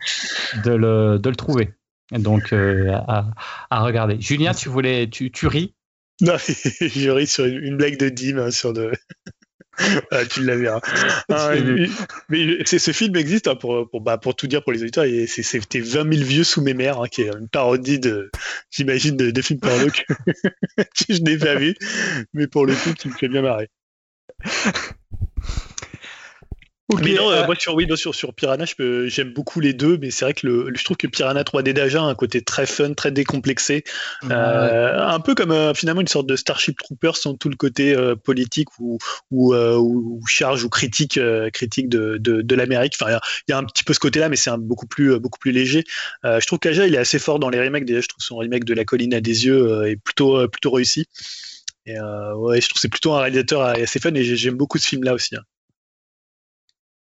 de 0.64 0.70
le, 0.72 1.18
de 1.18 1.28
le 1.28 1.36
trouver. 1.36 1.77
Donc, 2.12 2.52
euh, 2.52 2.92
à, 2.92 3.26
à 3.70 3.80
regarder. 3.82 4.20
Julien, 4.20 4.54
tu 4.54 4.68
voulais, 4.68 5.08
tu, 5.08 5.30
tu 5.30 5.46
ris? 5.46 5.74
Non, 6.20 6.36
je 6.38 7.10
ris 7.10 7.26
sur 7.26 7.44
une, 7.44 7.62
une 7.62 7.76
blague 7.76 7.98
de 7.98 8.08
Dim 8.08 8.38
hein, 8.38 8.50
sur 8.50 8.72
de. 8.72 8.92
Ah, 10.10 10.26
tu 10.26 10.42
l'as 10.42 10.56
vu. 10.56 10.68
hein. 10.68 10.80
Ah, 11.30 11.52
mais 12.28 12.64
ce 12.66 12.90
film 12.90 13.14
existe 13.14 13.46
hein, 13.46 13.54
pour, 13.54 13.88
pour, 13.88 14.00
bah, 14.00 14.18
pour 14.18 14.34
tout 14.34 14.48
dire 14.48 14.64
pour 14.64 14.72
les 14.72 14.82
auditeurs. 14.82 15.04
C'était 15.28 15.78
20 15.78 16.12
000 16.14 16.24
vieux 16.26 16.42
sous 16.42 16.60
mes 16.62 16.74
mères, 16.74 17.00
hein, 17.00 17.06
qui 17.08 17.22
est 17.22 17.28
une 17.28 17.48
parodie 17.48 18.00
de, 18.00 18.28
j'imagine, 18.72 19.16
de, 19.16 19.30
de 19.30 19.40
films 19.40 19.60
porno 19.60 19.86
que, 19.86 20.02
que 20.82 21.14
je 21.14 21.20
n'ai 21.22 21.38
pas 21.38 21.54
vu, 21.54 21.76
mais 22.32 22.48
pour 22.48 22.66
le 22.66 22.74
coup, 22.74 22.92
qui 22.94 23.06
me 23.06 23.12
fait 23.14 23.28
bien 23.28 23.42
marrer. 23.42 23.68
Mais 27.02 27.12
non, 27.14 27.30
euh, 27.30 27.42
euh, 27.42 27.46
moi 27.46 27.54
sur, 27.54 27.74
oui, 27.74 27.86
non, 27.86 27.96
sur, 27.96 28.14
sur 28.14 28.32
Piranha, 28.32 28.64
j'aime 29.06 29.32
beaucoup 29.34 29.60
les 29.60 29.74
deux, 29.74 29.98
mais 29.98 30.10
c'est 30.10 30.24
vrai 30.24 30.32
que 30.32 30.46
le, 30.46 30.72
je 30.74 30.84
trouve 30.84 30.96
que 30.96 31.06
Piranha 31.06 31.42
3D 31.42 31.72
d'Aja 31.74 32.00
a 32.00 32.04
un 32.06 32.14
côté 32.14 32.40
très 32.40 32.64
fun, 32.64 32.94
très 32.94 33.10
décomplexé, 33.10 33.84
euh, 34.30 35.06
un 35.06 35.20
peu 35.20 35.34
comme 35.34 35.50
euh, 35.52 35.74
finalement 35.74 36.00
une 36.00 36.08
sorte 36.08 36.26
de 36.26 36.34
Starship 36.34 36.78
Troopers 36.78 37.16
sans 37.18 37.34
tout 37.34 37.50
le 37.50 37.56
côté 37.56 37.94
politique 38.24 38.68
ou, 38.78 38.98
ou, 39.30 39.54
charge 40.26 40.64
ou 40.64 40.70
critique, 40.70 41.20
critique 41.52 41.88
de, 41.90 42.16
de, 42.18 42.40
de 42.40 42.54
l'Amérique. 42.54 42.94
Enfin, 42.98 43.10
il 43.10 43.12
y 43.12 43.16
a- 43.16 43.20
il 43.48 43.50
y, 43.52 43.54
a 43.54 43.58
un 43.58 43.64
petit 43.64 43.84
peu 43.84 43.92
ce 43.92 43.98
côté-là, 44.00 44.28
mais 44.30 44.36
c'est 44.36 44.50
beaucoup 44.58 44.86
plus 44.86 45.18
beaucoup 45.18 45.38
plus 45.38 45.52
léger. 45.52 45.84
Je 46.24 46.46
trouve 46.46 46.58
qu'Aja 46.58 46.86
il 46.86 46.94
est 46.94 46.98
assez 46.98 47.18
fort 47.18 47.38
dans 47.38 47.50
les 47.50 47.60
remakes. 47.60 47.84
Déjà, 47.84 48.00
je 48.00 48.08
trouve 48.08 48.22
son 48.24 48.36
remake 48.38 48.64
de 48.64 48.72
La 48.74 48.84
colline 48.84 49.12
à 49.14 49.20
des 49.20 49.44
yeux 49.46 49.86
est 49.86 49.96
plutôt 49.96 50.48
plutôt 50.48 50.70
réussi. 50.70 51.06
Et 51.86 51.92
ouais, 52.00 52.60
je 52.60 52.68
trouve 52.68 52.74
que 52.74 52.80
c'est 52.80 52.88
plutôt 52.88 53.12
un 53.12 53.20
réalisateur 53.20 53.62
assez 53.62 53.98
fun 54.00 54.14
et 54.14 54.24
j'ai- 54.24 54.36
j'aime 54.36 54.54
beaucoup 54.56 54.78
ce 54.78 54.86
film-là 54.88 55.14
aussi. 55.14 55.36
hein. 55.36 55.42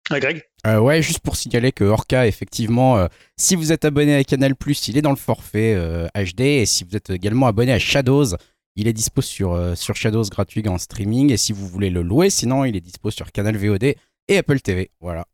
Ah, 0.10 0.20
Euh, 0.66 0.80
ouais, 0.80 1.02
juste 1.02 1.20
pour 1.20 1.36
signaler 1.36 1.72
que 1.72 1.84
Orca, 1.84 2.28
effectivement, 2.28 2.98
euh, 2.98 3.08
si 3.38 3.56
vous 3.56 3.72
êtes 3.72 3.86
abonné 3.86 4.16
à 4.16 4.24
Canal+, 4.24 4.54
il 4.88 4.98
est 4.98 5.02
dans 5.02 5.10
le 5.12 5.16
forfait 5.16 5.74
euh, 5.76 6.08
HD, 6.16 6.42
et 6.42 6.66
si 6.66 6.84
vous 6.84 6.96
êtes 6.96 7.10
également 7.12 7.48
abonné 7.48 7.72
à 7.72 7.80
Shadows, 7.80 8.36
il 8.76 8.88
est 8.88 8.94
dispo 8.94 9.22
sur, 9.22 9.54
euh, 9.54 9.76
sur 9.76 9.96
Shadows 9.96 10.24
gratuit 10.30 10.68
en 10.68 10.78
streaming, 10.78 11.32
et 11.32 11.38
si 11.38 11.54
vous 11.54 11.68
voulez 11.68 11.90
le 11.90 12.02
louer, 12.02 12.30
sinon 12.30 12.66
il 12.66 12.76
est 12.76 12.82
dispo 12.82 13.12
sur 13.12 13.32
Canal 13.32 13.58
VOD 13.58 13.84
et 13.84 14.38
Apple 14.38 14.60
TV. 14.62 14.92
Voilà. 15.00 15.26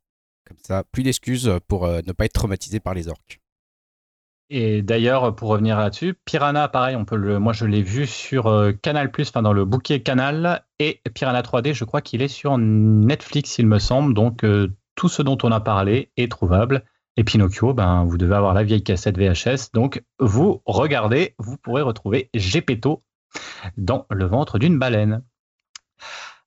Comme 0.48 0.58
ça, 0.66 0.84
plus 0.92 1.04
d'excuses 1.04 1.52
pour 1.68 1.86
euh, 1.86 2.02
ne 2.06 2.12
pas 2.12 2.26
être 2.26 2.34
traumatisé 2.34 2.80
par 2.80 2.94
les 2.94 3.08
orques. 3.08 3.40
Et 4.50 4.84
d'ailleurs, 4.84 5.36
pour 5.36 5.50
revenir 5.50 5.78
là-dessus, 5.80 6.14
Piranha, 6.26 6.68
pareil, 6.68 6.96
on 6.96 7.04
peut 7.04 7.16
le, 7.16 7.40
moi 7.40 7.52
je 7.52 7.66
l'ai 7.66 7.82
vu 7.82 8.06
sur 8.06 8.46
euh, 8.46 8.72
Canal+, 8.74 9.12
enfin 9.20 9.42
dans 9.42 9.54
le 9.54 9.66
bouquet 9.66 10.02
Canal, 10.02 10.64
et 10.80 11.02
Piranha 11.14 11.42
3D, 11.42 11.74
je 11.74 11.84
crois 11.84 12.02
qu'il 12.02 12.22
est 12.22 12.28
sur 12.28 12.58
Netflix, 12.60 13.58
il 13.58 13.66
me 13.66 13.80
semble. 13.80 14.14
Donc 14.14 14.44
euh, 14.44 14.72
tout 14.96 15.10
ce 15.10 15.24
dont 15.24 15.38
on 15.44 15.52
a 15.52 15.60
parlé 15.60 16.12
est 16.18 16.32
trouvable. 16.32 16.84
Et 17.18 17.24
Pinocchio, 17.24 17.74
ben 17.74 18.04
vous 18.04 18.18
devez 18.18 18.36
avoir 18.36 18.54
la 18.54 18.64
vieille 18.64 18.84
cassette 18.84 19.18
VHS. 19.18 19.72
Donc 19.74 20.04
vous 20.20 20.62
regardez, 20.66 21.34
vous 21.40 21.58
pourrez 21.58 21.82
retrouver 21.82 22.30
Gepetto 22.34 23.04
dans 23.78 24.06
le 24.12 24.26
ventre 24.26 24.60
d'une 24.60 24.78
baleine. 24.78 25.24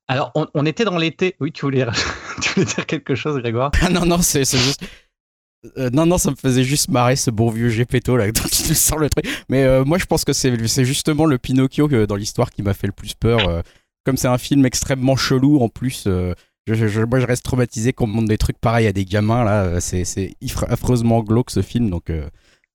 Alors 0.06 0.30
on, 0.34 0.66
était 0.66 0.84
dans 0.84 0.98
l'été. 0.98 1.36
Oui, 1.40 1.52
tu 1.52 1.62
voulais, 1.62 1.86
tu 2.42 2.50
voulais 2.50 2.66
dire 2.66 2.86
quelque 2.86 3.14
chose, 3.14 3.38
Grégoire? 3.38 3.72
Ah 3.82 3.90
non, 3.90 4.06
non, 4.06 4.18
c'est 4.18 4.44
juste. 4.44 4.84
Euh, 5.76 5.90
non, 5.93 6.06
non, 6.06 6.18
ça 6.18 6.30
me 6.30 6.36
faisait 6.36 6.62
juste 6.62 6.89
marrer 6.89 7.16
ce 7.16 7.30
bon 7.30 7.51
vieux 7.51 7.68
Gepetto 7.68 8.16
là, 8.16 8.30
dont 8.32 8.43
il 8.43 8.76
sort 8.76 8.98
le 8.98 9.10
truc. 9.10 9.26
Mais 9.48 9.64
euh, 9.64 9.85
moi, 9.85 9.98
je 9.98 10.05
pense 10.06 10.24
que 10.24 10.32
c'est 10.32 10.85
justement 10.85 11.26
le 11.26 11.39
Pinocchio 11.39 11.89
que, 11.89 12.05
dans 12.05 12.16
l'histoire 12.16 12.51
qui 12.51 12.62
m'a 12.62 12.74
fait 12.74 12.86
le 12.86 12.93
plus 12.93 13.14
peur. 13.14 13.48
euh, 13.48 13.62
comme 14.05 14.16
c'est 14.16 14.28
un 14.28 14.39
film 14.39 14.64
extrêmement 14.64 15.16
chelou 15.16 15.60
en 15.60 15.68
plus, 15.68 16.05
euh, 16.06 16.32
je, 16.66 17.01
moi 17.05 17.18
je 17.20 17.26
reste 17.26 17.44
traumatisé 17.44 17.93
qu'on 17.93 18.06
montre 18.06 18.28
des 18.28 18.39
trucs 18.39 18.59
pareils 18.59 18.86
à 18.86 18.93
des 18.93 19.05
gamins 19.05 19.44
là. 19.44 19.64
euh, 19.64 19.80
C'est 19.80 20.05
affreusement 20.68 21.22
glauque 21.22 21.51
ce 21.51 21.60
film, 21.60 21.90
donc 21.90 22.09
euh, 22.09 22.28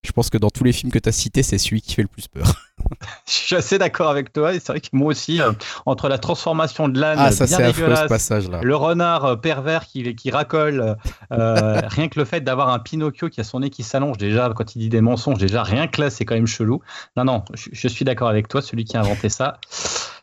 je 0.04 0.12
pense 0.12 0.30
que 0.30 0.38
dans 0.38 0.50
tous 0.50 0.64
les 0.64 0.74
films 0.74 0.92
que 0.92 1.00
tu 1.00 1.08
as 1.10 1.14
cités, 1.14 1.44
c'est 1.44 1.58
celui 1.58 1.82
qui 1.82 1.94
fait 1.96 2.02
le 2.02 2.08
plus 2.08 2.28
peur. 2.28 2.46
Je 3.28 3.32
suis 3.32 3.56
assez 3.56 3.78
d'accord 3.78 4.10
avec 4.10 4.34
toi. 4.34 4.54
Et 4.54 4.60
c'est 4.60 4.74
vrai 4.74 4.82
que 4.82 4.88
moi 4.92 5.08
aussi, 5.08 5.42
euh, 5.42 5.52
entre 5.86 6.10
la 6.10 6.18
transformation 6.18 6.90
de 6.90 7.00
l'âne 7.00 7.18
Ah, 7.20 7.32
ça 7.32 7.46
bien 7.46 7.58
c'est 7.58 7.64
affreux 7.64 7.74
ce 7.74 7.80
dégueulasse, 7.90 8.10
passage 8.10 8.50
là. 8.50 8.60
le 8.62 8.76
renard 8.76 9.26
euh, 9.26 9.36
pervers 9.36 9.86
qui, 9.86 10.16
qui 10.16 10.32
racole, 10.32 10.98
euh, 11.32 11.82
rien 11.88 12.10
que 12.10 12.20
le 12.20 12.26
fait 12.26 12.42
d'avoir 12.42 12.70
un 12.70 12.80
Pinocchio 12.80 13.30
qui 13.30 13.40
a 13.40 13.44
son 13.44 13.62
nez 13.62 13.70
qui 13.70 13.84
s'allonge, 13.84 14.18
déjà, 14.18 14.52
quand 14.54 14.76
il 14.76 14.80
dit 14.80 14.90
des 14.90 15.02
mensonges, 15.02 15.38
déjà, 15.38 15.64
rien 15.64 15.88
que 15.88 16.02
là, 16.02 16.10
c'est 16.10 16.26
quand 16.26 16.36
même 16.36 16.48
chelou. 16.48 16.82
Non, 17.16 17.24
non, 17.24 17.44
je, 17.54 17.70
je 17.72 17.88
suis 17.88 18.04
d'accord 18.04 18.28
avec 18.28 18.48
toi, 18.50 18.62
celui 18.62 18.84
qui 18.84 18.98
a 18.98 19.02
inventé 19.02 19.30
ça. 19.30 19.60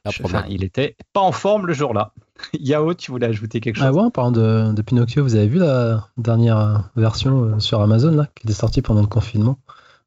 Enfin, 0.07 0.45
il 0.49 0.65
était 0.65 0.97
pas 1.13 1.21
en 1.21 1.33
forme 1.33 1.67
le 1.67 1.73
jour-là. 1.73 2.13
Yao, 2.55 2.95
tu 2.95 3.11
voulais 3.11 3.27
ajouter 3.27 3.61
quelque 3.61 3.77
chose? 3.77 3.87
Ah 3.87 3.93
ouais, 3.93 4.01
en 4.01 4.11
parlant 4.11 4.33
de, 4.33 4.73
de 4.73 4.83
Pinocchio, 4.83 5.23
vous 5.23 5.35
avez 5.35 5.47
vu 5.47 5.59
la 5.59 6.09
dernière 6.17 6.91
version 6.97 7.45
euh, 7.45 7.59
sur 7.59 7.81
Amazon 7.81 8.13
là, 8.13 8.29
qui 8.35 8.47
était 8.47 8.55
sortie 8.55 8.83
pendant 8.83 9.03
le 9.03 9.07
confinement? 9.07 9.59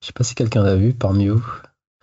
Je 0.01 0.07
sais 0.07 0.13
pas 0.13 0.23
si 0.23 0.35
quelqu'un 0.35 0.63
l'a 0.63 0.75
vu 0.75 0.93
parmi 0.93 1.27
vous. 1.27 1.45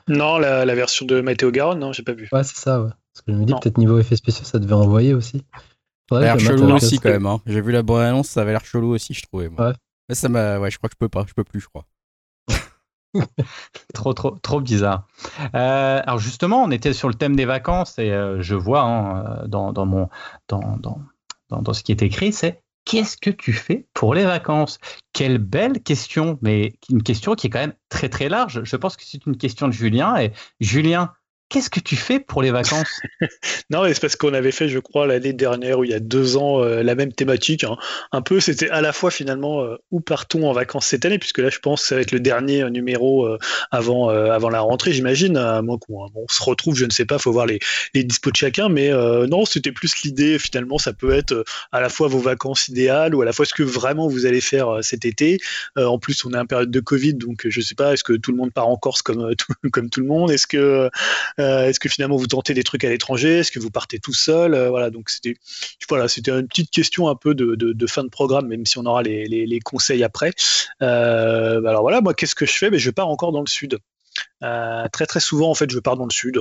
Non, 0.08 0.38
la, 0.38 0.64
la 0.64 0.74
version 0.74 1.06
de 1.06 1.20
Matteo 1.20 1.50
Garonne, 1.50 1.78
non, 1.78 1.92
j'ai 1.92 2.02
pas 2.02 2.12
vu. 2.12 2.28
Ouais, 2.32 2.44
c'est 2.44 2.56
ça, 2.56 2.80
ouais. 2.82 2.90
Parce 3.12 3.26
que 3.26 3.32
je 3.32 3.36
me 3.36 3.44
dis 3.44 3.52
peut-être 3.60 3.78
niveau 3.78 3.98
effets 3.98 4.16
spéciaux, 4.16 4.44
ça 4.44 4.58
devait 4.58 4.74
envoyer 4.74 5.14
aussi. 5.14 5.44
Ça 6.10 6.18
a 6.18 6.20
l'air 6.20 6.38
chelou 6.40 6.72
aussi 6.72 6.98
quand 6.98 7.10
même. 7.10 7.26
Hein. 7.26 7.40
J'ai 7.46 7.60
vu 7.60 7.72
la 7.72 7.82
bande 7.82 8.00
annonce, 8.00 8.28
ça 8.28 8.42
avait 8.42 8.52
l'air 8.52 8.64
chelou 8.64 8.94
aussi, 8.94 9.14
je 9.14 9.22
trouvais. 9.22 9.48
Moi. 9.48 9.68
Ouais. 9.68 9.74
Mais 10.08 10.14
ça 10.14 10.28
m'a, 10.28 10.58
ouais, 10.58 10.70
je 10.70 10.78
crois 10.78 10.88
que 10.88 10.94
je 10.94 10.98
peux 10.98 11.08
pas, 11.08 11.24
je 11.28 11.34
peux 11.34 11.44
plus, 11.44 11.60
je 11.60 11.68
crois. 11.68 11.84
Trop, 13.94 14.14
trop, 14.14 14.30
trop 14.30 14.60
bizarre. 14.60 15.06
Euh, 15.54 16.00
alors 16.04 16.18
justement, 16.18 16.62
on 16.62 16.70
était 16.70 16.92
sur 16.92 17.08
le 17.08 17.14
thème 17.14 17.34
des 17.34 17.44
vacances 17.44 17.98
et 17.98 18.12
euh, 18.12 18.40
je 18.40 18.54
vois 18.54 18.82
hein, 18.82 19.46
dans, 19.46 19.72
dans, 19.72 19.86
mon, 19.86 20.08
dans, 20.48 20.76
dans, 20.78 21.00
dans 21.50 21.72
ce 21.72 21.82
qui 21.82 21.92
est 21.92 22.02
écrit, 22.02 22.32
c'est 22.32 22.62
qu'est-ce 22.84 23.16
que 23.16 23.30
tu 23.30 23.52
fais 23.52 23.86
pour 23.94 24.14
les 24.14 24.24
vacances? 24.24 24.78
Quelle 25.12 25.38
belle 25.38 25.82
question, 25.82 26.38
mais 26.42 26.74
une 26.88 27.02
question 27.02 27.34
qui 27.34 27.48
est 27.48 27.50
quand 27.50 27.60
même 27.60 27.74
très 27.88 28.08
très 28.08 28.28
large. 28.28 28.62
Je 28.64 28.76
pense 28.76 28.96
que 28.96 29.04
c'est 29.04 29.26
une 29.26 29.36
question 29.36 29.68
de 29.68 29.72
Julien. 29.72 30.16
Et 30.16 30.32
Julien, 30.60 31.12
qu'est-ce 31.50 31.68
que 31.68 31.80
tu 31.80 31.96
fais 31.96 32.20
pour 32.20 32.42
les 32.42 32.50
vacances? 32.50 33.00
Non, 33.70 33.84
c'est 33.86 34.00
parce 34.00 34.16
qu'on 34.16 34.34
avait 34.34 34.50
fait, 34.50 34.68
je 34.68 34.78
crois, 34.78 35.06
l'année 35.06 35.32
dernière 35.32 35.78
ou 35.78 35.84
il 35.84 35.90
y 35.90 35.94
a 35.94 36.00
deux 36.00 36.36
ans, 36.36 36.62
euh, 36.62 36.82
la 36.82 36.94
même 36.94 37.12
thématique. 37.12 37.62
hein. 37.64 37.76
Un 38.10 38.22
peu, 38.22 38.40
c'était 38.40 38.68
à 38.70 38.80
la 38.80 38.92
fois 38.92 39.10
finalement 39.10 39.62
euh, 39.62 39.76
où 39.90 40.00
partons 40.00 40.48
en 40.48 40.52
vacances 40.52 40.86
cette 40.86 41.04
année, 41.04 41.18
puisque 41.18 41.38
là, 41.38 41.50
je 41.50 41.58
pense 41.58 41.82
que 41.82 41.88
ça 41.88 41.94
va 41.94 42.00
être 42.00 42.10
le 42.12 42.20
dernier 42.20 42.62
euh, 42.62 42.70
numéro 42.70 43.26
euh, 43.26 43.38
avant, 43.70 44.08
avant 44.08 44.48
la 44.48 44.60
rentrée, 44.60 44.92
j'imagine. 44.92 45.36
À 45.36 45.62
moins 45.62 45.78
qu'on 45.78 46.10
on 46.14 46.26
se 46.28 46.42
retrouve, 46.42 46.76
je 46.76 46.84
ne 46.84 46.90
sais 46.90 47.04
pas, 47.04 47.18
faut 47.18 47.32
voir 47.32 47.46
les, 47.46 47.58
les 47.94 48.02
dispos 48.04 48.30
de 48.30 48.36
chacun. 48.36 48.68
Mais 48.68 48.90
non, 49.28 49.44
c'était 49.44 49.72
plus 49.72 49.92
l'idée, 50.04 50.38
finalement, 50.38 50.78
ça 50.78 50.92
peut 50.92 51.12
être 51.12 51.44
à 51.72 51.80
la 51.80 51.88
fois 51.88 52.08
vos 52.08 52.18
vacances 52.18 52.68
idéales 52.68 53.14
ou 53.14 53.22
à 53.22 53.24
la 53.24 53.32
fois 53.32 53.44
ce 53.44 53.54
que 53.54 53.62
vraiment 53.62 54.08
vous 54.08 54.26
allez 54.26 54.40
faire 54.40 54.78
cet 54.82 55.04
été. 55.04 55.38
En 55.76 55.98
plus, 55.98 56.24
on 56.24 56.32
est 56.32 56.38
en 56.38 56.46
période 56.46 56.70
de 56.70 56.80
Covid, 56.80 57.14
donc 57.14 57.46
je 57.48 57.60
sais 57.60 57.74
pas, 57.74 57.92
est-ce 57.92 58.04
que 58.04 58.12
tout 58.14 58.30
le 58.32 58.36
monde 58.38 58.52
part 58.52 58.68
en 58.68 58.76
Corse 58.76 59.02
comme, 59.02 59.34
tout, 59.36 59.52
comme 59.72 59.90
tout 59.90 60.00
le 60.00 60.06
monde? 60.06 60.30
Est-ce 60.30 60.46
que 60.46 60.90
euh, 61.40 61.68
Est-ce 61.68 61.80
que 61.80 61.88
finalement 61.88 62.16
vous 62.16 62.26
tentez 62.26 62.54
des 62.54 62.62
trucs 62.62 62.84
à 62.84 62.88
l'étranger? 62.88 63.38
Est-ce 63.38 63.50
que 63.50 63.58
vous 63.58 63.70
partez 63.70 63.98
tout 63.98 64.12
seul? 64.12 64.54
Euh, 64.54 64.70
Voilà, 64.70 64.90
donc 64.90 65.10
c'était 65.10 65.36
une 66.30 66.46
petite 66.48 66.70
question 66.70 67.08
un 67.08 67.16
peu 67.16 67.34
de, 67.34 67.86
fin 67.86 68.04
de 68.04 68.08
programme, 68.08 68.46
même 68.46 68.66
si 68.66 68.78
on 68.78 68.86
aura 68.86 69.02
les, 69.02 69.60
conseils 69.64 70.04
après. 70.04 70.32
Euh, 70.82 71.64
alors 71.64 71.82
voilà, 71.82 72.00
moi 72.00 72.14
qu'est-ce 72.14 72.34
que 72.34 72.46
je 72.46 72.52
fais? 72.52 72.70
Ben, 72.70 72.78
Je 72.78 72.90
pars 72.90 73.08
encore 73.08 73.32
dans 73.32 73.40
le 73.40 73.48
sud. 73.48 73.78
Très 74.40 75.06
très 75.06 75.20
souvent 75.20 75.50
en 75.50 75.54
fait, 75.54 75.70
je 75.70 75.78
pars 75.78 75.96
dans 75.96 76.06
le 76.06 76.12
sud. 76.12 76.38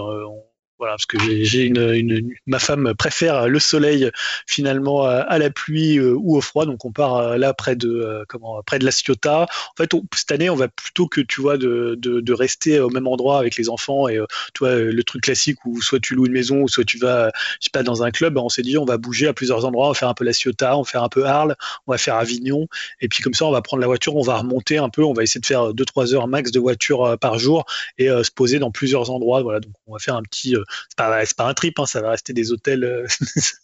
Voilà, 0.79 0.93
parce 0.93 1.05
que 1.05 1.17
j'ai 1.43 1.65
une, 1.65 1.93
une- 1.93 2.33
ma 2.47 2.57
femme 2.59 2.93
préfère 2.97 3.47
le 3.49 3.59
soleil 3.59 4.09
finalement 4.47 5.03
à, 5.03 5.37
la 5.37 5.49
pluie 5.49 5.97
euh, 5.97 6.13
ou 6.17 6.37
au 6.37 6.41
froid, 6.41 6.65
donc 6.65 6.85
on 6.85 6.91
part 6.91 7.17
euh, 7.17 7.37
là 7.37 7.53
près 7.53 7.75
de 7.75 7.89
euh, 7.89 8.23
comment 8.29 8.61
près 8.63 8.79
de 8.79 8.85
la 8.85 8.91
Ciotat. 8.91 9.43
En 9.43 9.75
fait, 9.77 9.91
cette 10.15 10.31
année, 10.31 10.49
on 10.49 10.55
va 10.55 10.69
plutôt 10.69 11.07
que 11.07 11.21
tu 11.21 11.41
vois 11.41 11.57
de, 11.57 11.95
de, 11.99 12.21
de 12.21 12.33
rester 12.33 12.79
au 12.79 12.89
même 12.89 13.07
endroit 13.07 13.39
avec 13.39 13.57
les 13.57 13.69
enfants 13.69 14.07
et 14.07 14.19
tu 14.53 14.59
vois 14.59 14.75
le 14.75 15.03
truc 15.03 15.23
classique 15.23 15.57
où 15.65 15.81
soit 15.81 15.99
tu 15.99 16.15
loues 16.15 16.25
une 16.27 16.31
maison 16.33 16.61
ou 16.61 16.67
soit 16.69 16.85
tu 16.85 16.97
vas 16.97 17.31
je 17.59 17.65
sais 17.65 17.69
pas 17.71 17.83
dans 17.83 18.03
un 18.03 18.11
club. 18.11 18.33
ben, 18.35 18.41
On 18.41 18.49
s'est 18.49 18.61
dit 18.61 18.77
on 18.77 18.85
va 18.85 18.97
bouger 18.97 19.27
à 19.27 19.33
plusieurs 19.33 19.65
endroits, 19.65 19.85
on 19.87 19.89
va 19.89 19.95
faire 19.95 20.09
un 20.09 20.13
peu 20.13 20.23
la 20.23 20.33
Ciotat, 20.33 20.77
on 20.77 20.83
va 20.83 20.89
faire 20.89 21.03
un 21.03 21.09
peu 21.09 21.25
Arles, 21.25 21.55
on 21.87 21.91
va 21.91 21.97
faire 21.97 22.15
Avignon 22.15 22.67
et 23.01 23.07
puis 23.09 23.21
comme 23.21 23.33
ça 23.33 23.45
on 23.45 23.51
va 23.51 23.61
prendre 23.61 23.81
la 23.81 23.87
voiture, 23.87 24.15
on 24.15 24.21
va 24.23 24.37
remonter 24.37 24.77
un 24.77 24.89
peu, 24.89 25.03
on 25.03 25.13
va 25.13 25.23
essayer 25.23 25.41
de 25.41 25.45
faire 25.45 25.73
2-3 25.73 26.13
heures 26.13 26.27
max 26.27 26.51
de 26.51 26.59
voiture 26.59 27.17
par 27.19 27.37
jour 27.37 27.65
et 27.97 28.07
se 28.07 28.31
poser 28.31 28.59
dans 28.59 28.71
plusieurs 28.71 29.09
endroits. 29.09 29.41
Voilà, 29.41 29.59
donc 29.59 29.73
on 29.87 29.93
va 29.93 29.99
faire 29.99 30.15
un 30.15 30.23
petit 30.23 30.55
c'est 30.89 30.97
pas, 30.97 31.25
c'est 31.25 31.37
pas 31.37 31.47
un 31.47 31.53
trip, 31.53 31.79
hein, 31.79 31.85
ça 31.85 32.01
va 32.01 32.11
rester 32.11 32.33
des 32.33 32.51
hôtels, 32.51 32.83
euh, 32.83 33.07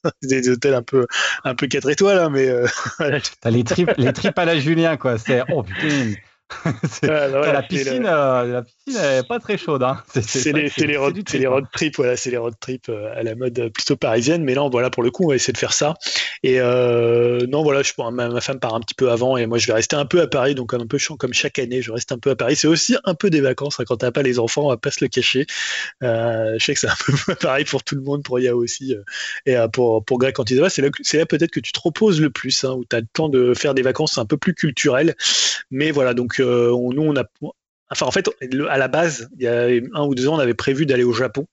des 0.23 0.49
hôtels 0.49 0.73
un 0.73 0.84
peu, 0.84 1.07
un 1.44 1.56
peu 1.56 1.68
4 1.68 1.90
étoiles, 1.90 2.19
hein, 2.19 2.30
mais 2.30 2.48
euh, 2.48 2.68
les 3.45 3.64
tripes, 3.64 3.94
les 3.98 4.14
tripes 4.14 4.38
à 4.38 4.45
la 4.45 4.60
Julien, 4.60 4.98
quoi. 4.98 5.18
C'est 5.18 5.44
oh 5.52 5.64
putain. 5.64 6.14
C'est- 6.90 7.07
bah 7.07 7.53
la 7.53 7.61
piscine, 7.64 8.03
le- 8.03 8.10
euh, 8.10 8.53
la 8.53 8.61
piscine 8.64 9.02
elle 9.02 9.19
est 9.19 9.27
pas 9.27 9.40
très 9.40 9.57
chaude. 9.57 9.84
Hein. 9.84 10.02
C'est 10.22 10.52
les, 10.53 10.72
les 10.77 10.98
road, 10.98 11.15
les 11.15 11.23
trip, 11.23 11.48
road 11.48 11.65
voilà, 11.98 12.18
c'est 12.18 12.30
les 12.32 12.38
road 12.38 12.53
trips 12.60 12.90
euh, 12.90 13.11
à 13.15 13.23
la 13.23 13.36
mode 13.36 13.57
euh, 13.60 13.69
plutôt 13.69 13.95
parisienne. 13.95 14.44
Mais 14.44 14.53
non, 14.53 14.69
voilà, 14.69 14.90
pour 14.90 15.03
le 15.03 15.11
coup, 15.11 15.26
on 15.26 15.30
va 15.30 15.36
essayer 15.36 15.53
de 15.53 15.57
faire 15.57 15.73
ça. 15.73 15.95
Et 16.44 16.60
euh, 16.60 17.45
non, 17.48 17.64
voilà, 17.64 17.82
je, 17.84 17.94
ma, 17.98 18.11
ma 18.11 18.41
femme 18.41 18.60
part 18.60 18.76
un 18.76 18.80
petit 18.82 18.94
peu 18.95 19.11
avant 19.11 19.38
et 19.38 19.45
moi, 19.45 19.57
je 19.57 19.68
vais 19.68 19.73
rester 19.73 19.95
un 19.95 20.06
peu 20.06 20.22
à 20.22 20.27
Paris. 20.27 20.56
Donc, 20.56 20.73
un 20.73 20.86
peu 20.86 20.98
chiant 20.98 21.18
comme 21.18 21.34
chaque 21.34 21.60
année, 21.60 21.82
je 21.82 21.91
reste 21.91 22.11
un 22.11 22.18
peu 22.19 22.30
à 22.32 22.36
Paris. 22.36 22.56
C'est 22.56 22.68
aussi 22.68 22.95
un 23.06 23.15
peu 23.15 23.30
des 23.30 23.41
vacances 23.41 23.80
hein, 23.80 23.84
quand 23.88 23.98
t'as 23.98 24.11
pas 24.11 24.22
les 24.22 24.40
enfants, 24.40 24.65
on 24.65 24.69
va 24.69 24.77
pas 24.77 24.91
se 24.91 25.03
le 25.03 25.07
cacher. 25.07 25.45
Euh, 26.03 26.56
je 26.60 26.64
sais 26.65 26.73
que 26.73 26.80
c'est 26.80 26.88
un 26.88 26.95
peu 27.26 27.36
pareil 27.36 27.65
pour 27.65 27.84
tout 27.84 27.95
le 27.95 28.02
monde, 28.02 28.23
pour 28.23 28.40
Yao 28.40 28.61
aussi. 28.61 28.95
et 29.45 29.56
pour, 29.73 30.03
pour 30.06 30.19
Greg 30.19 30.34
quand 30.36 30.49
il 30.52 30.60
va, 30.60 30.69
c'est 30.69 30.82
là, 30.82 30.90
c'est 31.02 31.18
là 31.18 31.26
peut-être 31.26 31.52
que 31.52 31.60
tu 31.60 31.72
te 31.72 31.80
reposes 31.80 32.22
le 32.22 32.30
plus, 32.30 32.64
hein, 32.64 32.73
où 32.73 32.86
tu 32.86 32.95
as 32.95 32.99
le 32.99 33.07
temps 33.11 33.30
de 33.30 33.53
faire 33.53 33.73
des 33.73 33.82
vacances 33.82 34.18
un 34.18 34.26
peu 34.26 34.38
plus 34.38 34.53
culturelles. 34.53 35.15
Mais 35.72 35.91
voilà, 35.91 36.14
donc 36.14 36.40
on- 36.46 36.92
nous, 36.92 37.04
on 37.04 37.16
a. 37.16 37.24
Enfin, 37.92 38.06
en 38.06 38.12
fait, 38.12 38.30
à 38.70 38.78
la 38.78 38.88
base, 38.88 39.30
il 39.38 39.44
y 39.44 39.48
a 39.48 39.68
un 39.94 40.06
ou 40.06 40.16
deux 40.16 40.28
ans, 40.28 40.36
on 40.36 40.40
avait 40.40 40.56
prévu 40.56 40.86
d'aller 40.86 41.04
au 41.04 41.14
Japon. 41.14 41.46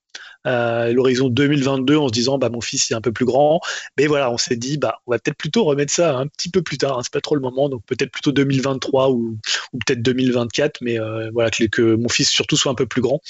Euh, 0.46 0.92
l'horizon 0.92 1.28
2022 1.28 1.96
en 1.96 2.08
se 2.08 2.12
disant 2.12 2.36
bah 2.36 2.48
mon 2.48 2.60
fils 2.60 2.90
est 2.90 2.94
un 2.94 3.00
peu 3.00 3.12
plus 3.12 3.24
grand 3.24 3.60
mais 3.96 4.08
voilà 4.08 4.28
on 4.28 4.38
s'est 4.38 4.56
dit 4.56 4.76
bah 4.76 4.98
on 5.06 5.12
va 5.12 5.20
peut-être 5.20 5.36
plutôt 5.36 5.62
remettre 5.62 5.92
ça 5.92 6.16
un 6.16 6.26
petit 6.26 6.50
peu 6.50 6.62
plus 6.62 6.78
tard 6.78 6.98
hein, 6.98 7.02
c'est 7.04 7.12
pas 7.12 7.20
trop 7.20 7.36
le 7.36 7.40
moment 7.40 7.68
donc 7.68 7.82
peut-être 7.86 8.10
plutôt 8.10 8.32
2023 8.32 9.10
ou, 9.10 9.38
peut-être 9.72 10.02
2024 10.02 10.80
mais 10.80 10.98
euh, 10.98 11.30
voilà 11.32 11.48
que, 11.50 11.94
mon 11.94 12.08
fils 12.08 12.28
surtout 12.28 12.56
soit 12.56 12.72
un 12.72 12.74
peu 12.74 12.86
plus 12.86 13.00
grand 13.00 13.20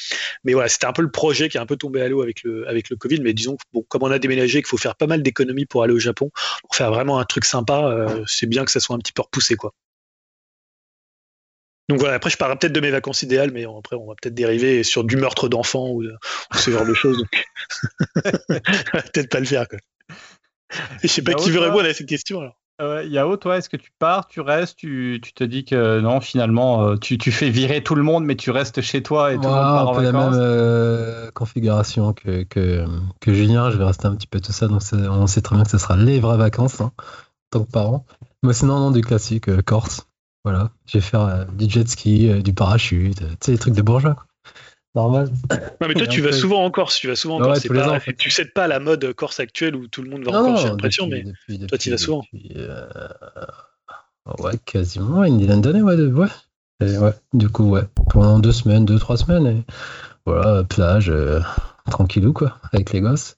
mais 0.44 0.54
voilà 0.54 0.70
c'était 0.70 0.86
un 0.86 0.94
peu 0.94 1.02
le 1.02 1.10
projet 1.10 1.50
qui 1.50 1.58
est 1.58 1.60
un 1.60 1.66
peu 1.66 1.76
tombé 1.76 2.00
à 2.00 2.08
l'eau 2.08 2.22
avec 2.22 2.44
le 2.44 2.96
Covid 2.96 3.20
mais 3.20 3.34
disons 3.34 3.58
bon 3.74 3.84
comme 3.88 4.04
on 4.04 4.10
a 4.10 4.18
déménagé 4.18 4.62
qu'il 4.62 4.68
faut 4.68 4.78
faire 4.78 4.96
pas 4.96 5.06
mal 5.06 5.22
d'économies 5.22 5.66
pour 5.66 5.82
aller 5.82 5.92
au 5.92 5.98
Japon 5.98 6.30
pour 6.62 6.74
faire 6.74 6.90
vraiment 6.90 7.18
un 7.18 7.24
truc 7.24 7.44
sympa 7.44 7.90
euh, 7.90 8.24
c'est 8.26 8.46
bien 8.46 8.64
que 8.64 8.70
ça 8.70 8.80
soit 8.80 8.96
un 8.96 9.00
petit 9.00 9.12
peu 9.12 9.20
repoussé 9.20 9.54
quoi 9.54 9.74
donc 11.88 11.98
voilà, 11.98 12.14
après 12.14 12.30
je 12.30 12.36
parlerai 12.36 12.58
peut-être 12.58 12.72
de 12.72 12.80
mes 12.80 12.90
vacances 12.90 13.22
idéales, 13.22 13.50
mais 13.52 13.64
après 13.64 13.96
on 13.96 14.06
va 14.06 14.14
peut-être 14.20 14.34
dériver 14.34 14.82
sur 14.82 15.04
du 15.04 15.16
meurtre 15.16 15.48
d'enfants 15.48 15.88
ou, 15.88 16.04
ou 16.04 16.56
ce 16.56 16.70
genre 16.70 16.86
de 16.86 16.94
choses. 16.94 17.18
Donc... 17.18 17.44
on 18.24 18.96
va 18.96 19.02
peut-être 19.02 19.28
pas 19.28 19.40
le 19.40 19.46
faire. 19.46 19.68
Quoi. 19.68 19.78
Je 21.02 21.08
sais 21.08 21.22
pas 21.22 21.32
Yao, 21.32 21.40
qui 21.40 21.50
veut 21.50 21.60
répondre 21.60 21.84
à 21.84 21.92
cette 21.94 22.08
question 22.08 22.40
alors. 22.40 22.56
Euh, 22.80 23.04
Yao, 23.04 23.36
toi, 23.36 23.58
est-ce 23.58 23.68
que 23.68 23.76
tu 23.76 23.92
pars, 23.98 24.26
tu 24.26 24.40
restes, 24.40 24.76
tu, 24.76 25.20
tu 25.22 25.32
te 25.32 25.44
dis 25.44 25.64
que 25.64 26.00
non, 26.00 26.20
finalement, 26.20 26.82
euh, 26.84 26.96
tu, 26.96 27.18
tu 27.18 27.30
fais 27.30 27.50
virer 27.50 27.82
tout 27.82 27.94
le 27.94 28.02
monde, 28.02 28.24
mais 28.24 28.34
tu 28.34 28.50
restes 28.50 28.80
chez 28.80 29.02
toi 29.02 29.32
et 29.32 29.36
tout 29.36 29.42
le 29.42 29.48
monde 29.48 29.56
part 29.56 29.88
un 29.88 29.90
en 29.90 29.94
peu 29.94 30.02
la 30.02 30.10
vacances 30.10 30.34
même 30.34 30.42
euh, 30.42 31.30
configuration 31.32 32.12
que, 32.12 32.42
que, 32.44 32.84
que 33.20 33.34
Julien. 33.34 33.70
Je 33.70 33.76
vais 33.76 33.84
rester 33.84 34.06
un 34.06 34.16
petit 34.16 34.26
peu 34.26 34.40
tout 34.40 34.52
ça. 34.52 34.66
Donc, 34.68 34.80
on 34.92 35.26
sait 35.26 35.42
très 35.42 35.54
bien 35.54 35.64
que 35.64 35.70
ce 35.70 35.78
sera 35.78 35.96
les 35.96 36.18
vraies 36.18 36.38
vacances 36.38 36.80
hein, 36.80 36.92
en 36.98 37.58
tant 37.58 37.64
que 37.64 37.70
parent. 37.70 38.06
Mais 38.42 38.54
sinon, 38.54 38.80
non, 38.80 38.90
du 38.90 39.02
classique, 39.02 39.48
euh, 39.48 39.62
Corse. 39.62 40.08
Voilà. 40.44 40.70
Je 40.86 40.98
vais 40.98 41.02
faire 41.02 41.20
euh, 41.22 41.44
du 41.44 41.68
jet 41.70 41.88
ski, 41.88 42.28
euh, 42.28 42.42
du 42.42 42.52
parachute, 42.52 43.22
euh, 43.22 43.28
tu 43.30 43.36
sais, 43.46 43.52
les 43.52 43.58
trucs 43.58 43.74
de 43.74 43.82
bourgeois. 43.82 44.14
quoi. 44.14 44.24
Normal. 44.94 45.30
Non 45.80 45.88
mais 45.88 45.94
toi 45.94 46.06
tu 46.06 46.20
vas 46.20 46.32
souvent 46.32 46.64
en 46.64 46.70
Corse, 46.70 46.96
tu 46.98 47.06
vas 47.08 47.16
souvent 47.16 47.36
en 47.36 47.40
Ouais, 47.40 47.46
Corse. 47.54 47.66
pas- 47.68 47.88
ans, 47.88 47.96
en 47.96 48.00
fait. 48.00 48.12
Tu 48.14 48.30
cèdes 48.30 48.52
pas 48.52 48.64
à 48.64 48.68
la 48.68 48.78
mode 48.78 49.10
Corse 49.14 49.40
actuelle 49.40 49.74
où 49.74 49.86
tout 49.88 50.02
le 50.02 50.10
monde 50.10 50.24
va 50.24 50.32
en 50.32 50.44
Corse, 50.44 50.62
j'ai 50.62 50.68
l'impression, 50.68 51.06
mais 51.06 51.22
depuis- 51.22 51.66
toi, 51.66 51.78
tu 51.78 51.88
y 51.88 51.92
vas 51.92 51.98
souvent. 51.98 52.24
euh, 52.56 52.86
Ouais, 54.38 54.52
quasiment 54.64 55.24
une 55.24 55.38
dizaine 55.38 55.60
d'années, 55.62 55.82
ouais, 55.82 55.96
de- 55.96 56.12
ouais. 56.12 56.28
Et 56.80 56.96
ouais. 56.98 57.12
Du 57.32 57.48
coup, 57.48 57.70
ouais. 57.70 57.82
Pendant 58.10 58.38
deux 58.38 58.52
semaines, 58.52 58.84
deux, 58.84 58.98
trois 58.98 59.16
semaines. 59.16 59.46
Et 59.46 59.64
voilà, 60.26 60.62
plage, 60.64 61.08
euh, 61.10 61.40
tranquillou, 61.90 62.32
quoi, 62.32 62.58
avec 62.72 62.92
les 62.92 63.00
gosses. 63.00 63.36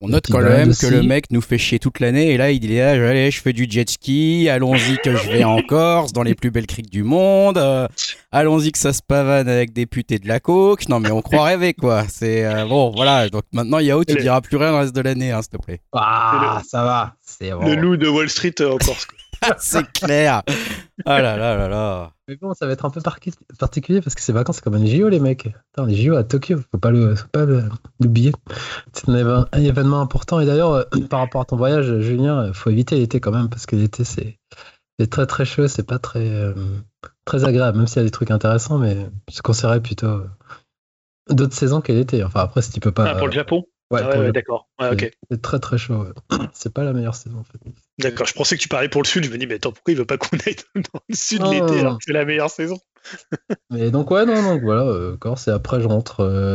On 0.00 0.10
note 0.10 0.26
quand 0.30 0.40
même 0.40 0.70
aussi. 0.70 0.86
que 0.86 0.92
le 0.92 1.02
mec 1.02 1.24
nous 1.32 1.40
fait 1.40 1.58
chier 1.58 1.80
toute 1.80 1.98
l'année 1.98 2.30
et 2.30 2.36
là 2.36 2.52
il 2.52 2.60
dit 2.60 2.76
là 2.78 2.90
allez 2.90 3.32
je 3.32 3.40
fais 3.40 3.52
du 3.52 3.66
jet 3.68 3.90
ski, 3.90 4.48
allons-y 4.48 4.96
que 4.98 5.16
je 5.16 5.28
vais 5.28 5.42
en 5.42 5.60
Corse 5.60 6.12
dans 6.12 6.22
les 6.22 6.36
plus 6.36 6.52
belles 6.52 6.68
criques 6.68 6.90
du 6.90 7.02
monde, 7.02 7.58
euh, 7.58 7.88
allons-y 8.30 8.70
que 8.70 8.78
ça 8.78 8.92
se 8.92 9.02
pavane 9.02 9.48
avec 9.48 9.72
des 9.72 9.86
putes 9.86 10.12
et 10.12 10.20
de 10.20 10.28
la 10.28 10.38
coke. 10.38 10.88
Non 10.88 11.00
mais 11.00 11.10
on 11.10 11.20
croit 11.20 11.42
rêver 11.44 11.74
quoi. 11.74 12.04
C'est 12.08 12.44
euh, 12.44 12.64
bon 12.64 12.92
voilà 12.94 13.28
donc 13.28 13.42
maintenant 13.52 13.80
Yao 13.80 14.04
tu 14.04 14.14
diras 14.14 14.40
plus 14.40 14.56
rien 14.56 14.70
le 14.70 14.76
reste 14.76 14.94
de 14.94 15.00
l'année 15.00 15.32
hein, 15.32 15.42
s'il 15.42 15.58
te 15.58 15.64
plaît. 15.64 15.80
Ah, 15.92 16.62
ça 16.64 16.84
va. 16.84 17.14
C'est 17.20 17.50
le 17.50 17.74
loup 17.74 17.96
de 17.96 18.06
Wall 18.08 18.30
Street 18.30 18.54
euh, 18.60 18.74
en 18.74 18.78
Corse. 18.78 19.04
quoi. 19.04 19.17
C'est 19.58 19.86
clair. 19.92 20.42
Ah 21.04 21.22
là 21.22 21.36
là 21.36 21.56
là 21.56 21.68
là. 21.68 22.12
Mais 22.26 22.36
bon, 22.36 22.54
ça 22.54 22.66
va 22.66 22.72
être 22.72 22.84
un 22.84 22.90
peu 22.90 23.00
par- 23.00 23.18
particulier 23.58 24.00
parce 24.00 24.14
que 24.14 24.20
ces 24.20 24.32
vacances, 24.32 24.56
c'est 24.56 24.64
comme 24.64 24.76
les 24.76 24.96
JO, 24.96 25.08
les 25.08 25.20
mecs. 25.20 25.46
Attends, 25.72 25.86
les 25.86 25.94
JO 25.94 26.16
à 26.16 26.24
Tokyo, 26.24 26.58
faut 26.72 26.78
pas 26.78 26.90
le- 26.90 27.14
faut 27.14 27.28
pas 27.28 27.46
l'oublier. 28.00 28.32
C'est 28.92 29.08
un, 29.08 29.46
un 29.52 29.60
événement 29.60 30.00
important. 30.00 30.40
Et 30.40 30.46
d'ailleurs, 30.46 30.72
euh, 30.72 30.84
par 31.10 31.20
rapport 31.20 31.40
à 31.40 31.44
ton 31.44 31.56
voyage, 31.56 32.00
Julien, 32.00 32.38
euh, 32.48 32.52
faut 32.52 32.70
éviter 32.70 32.96
l'été 32.96 33.20
quand 33.20 33.30
même 33.32 33.48
parce 33.48 33.66
que 33.66 33.76
l'été, 33.76 34.04
c'est 34.04 34.38
c'est 35.00 35.08
très 35.08 35.26
très 35.26 35.44
chaud, 35.44 35.68
c'est 35.68 35.86
pas 35.86 36.00
très, 36.00 36.28
euh, 36.28 36.54
très 37.24 37.44
agréable, 37.44 37.78
même 37.78 37.86
s'il 37.86 37.98
y 37.98 38.00
a 38.00 38.04
des 38.04 38.10
trucs 38.10 38.32
intéressants, 38.32 38.78
mais 38.78 38.96
je 39.32 39.40
conseillerais 39.42 39.80
plutôt 39.80 40.06
euh, 40.08 40.26
d'autres 41.30 41.54
saisons 41.54 41.80
que 41.80 41.92
l'été. 41.92 42.24
Enfin, 42.24 42.40
après, 42.40 42.62
si 42.62 42.72
tu 42.72 42.80
peux 42.80 42.90
pas. 42.90 43.04
Ah, 43.06 43.14
pour 43.14 43.28
le 43.28 43.32
Japon? 43.32 43.64
Ouais, 43.90 44.02
Ah 44.04 44.18
ouais, 44.18 44.32
d'accord. 44.32 44.68
Ouais, 44.78 45.12
c'est 45.30 45.40
très 45.40 45.58
très 45.60 45.78
chaud. 45.78 46.04
ouais. 46.04 46.38
C'est 46.52 46.72
pas 46.74 46.84
la 46.84 46.92
meilleure 46.92 47.14
saison 47.14 47.38
en 47.38 47.44
fait. 47.44 47.58
D'accord. 47.98 48.26
Je 48.26 48.34
pensais 48.34 48.56
que 48.56 48.60
tu 48.62 48.68
parlais 48.68 48.88
pour 48.90 49.02
le 49.02 49.06
sud. 49.06 49.24
Je 49.24 49.30
me 49.30 49.38
dis, 49.38 49.46
mais 49.46 49.54
attends, 49.54 49.72
pourquoi 49.72 49.92
il 49.92 49.98
veut 49.98 50.04
pas 50.04 50.18
qu'on 50.18 50.36
aille 50.46 50.56
dans 50.74 51.00
le 51.08 51.14
sud 51.14 51.40
Non. 51.40 51.50
l'été 51.50 51.80
alors 51.80 51.96
que 51.98 52.04
c'est 52.04 52.12
la 52.12 52.24
meilleure 52.26 52.50
saison? 52.50 52.78
Mais 53.70 53.90
donc 53.90 54.10
ouais 54.10 54.26
non 54.26 54.42
donc 54.42 54.60
voilà 54.62 54.82
euh, 54.82 55.16
Corse 55.16 55.48
et 55.48 55.50
après 55.52 55.80
je 55.80 55.86
rentre 55.86 56.20
euh, 56.20 56.54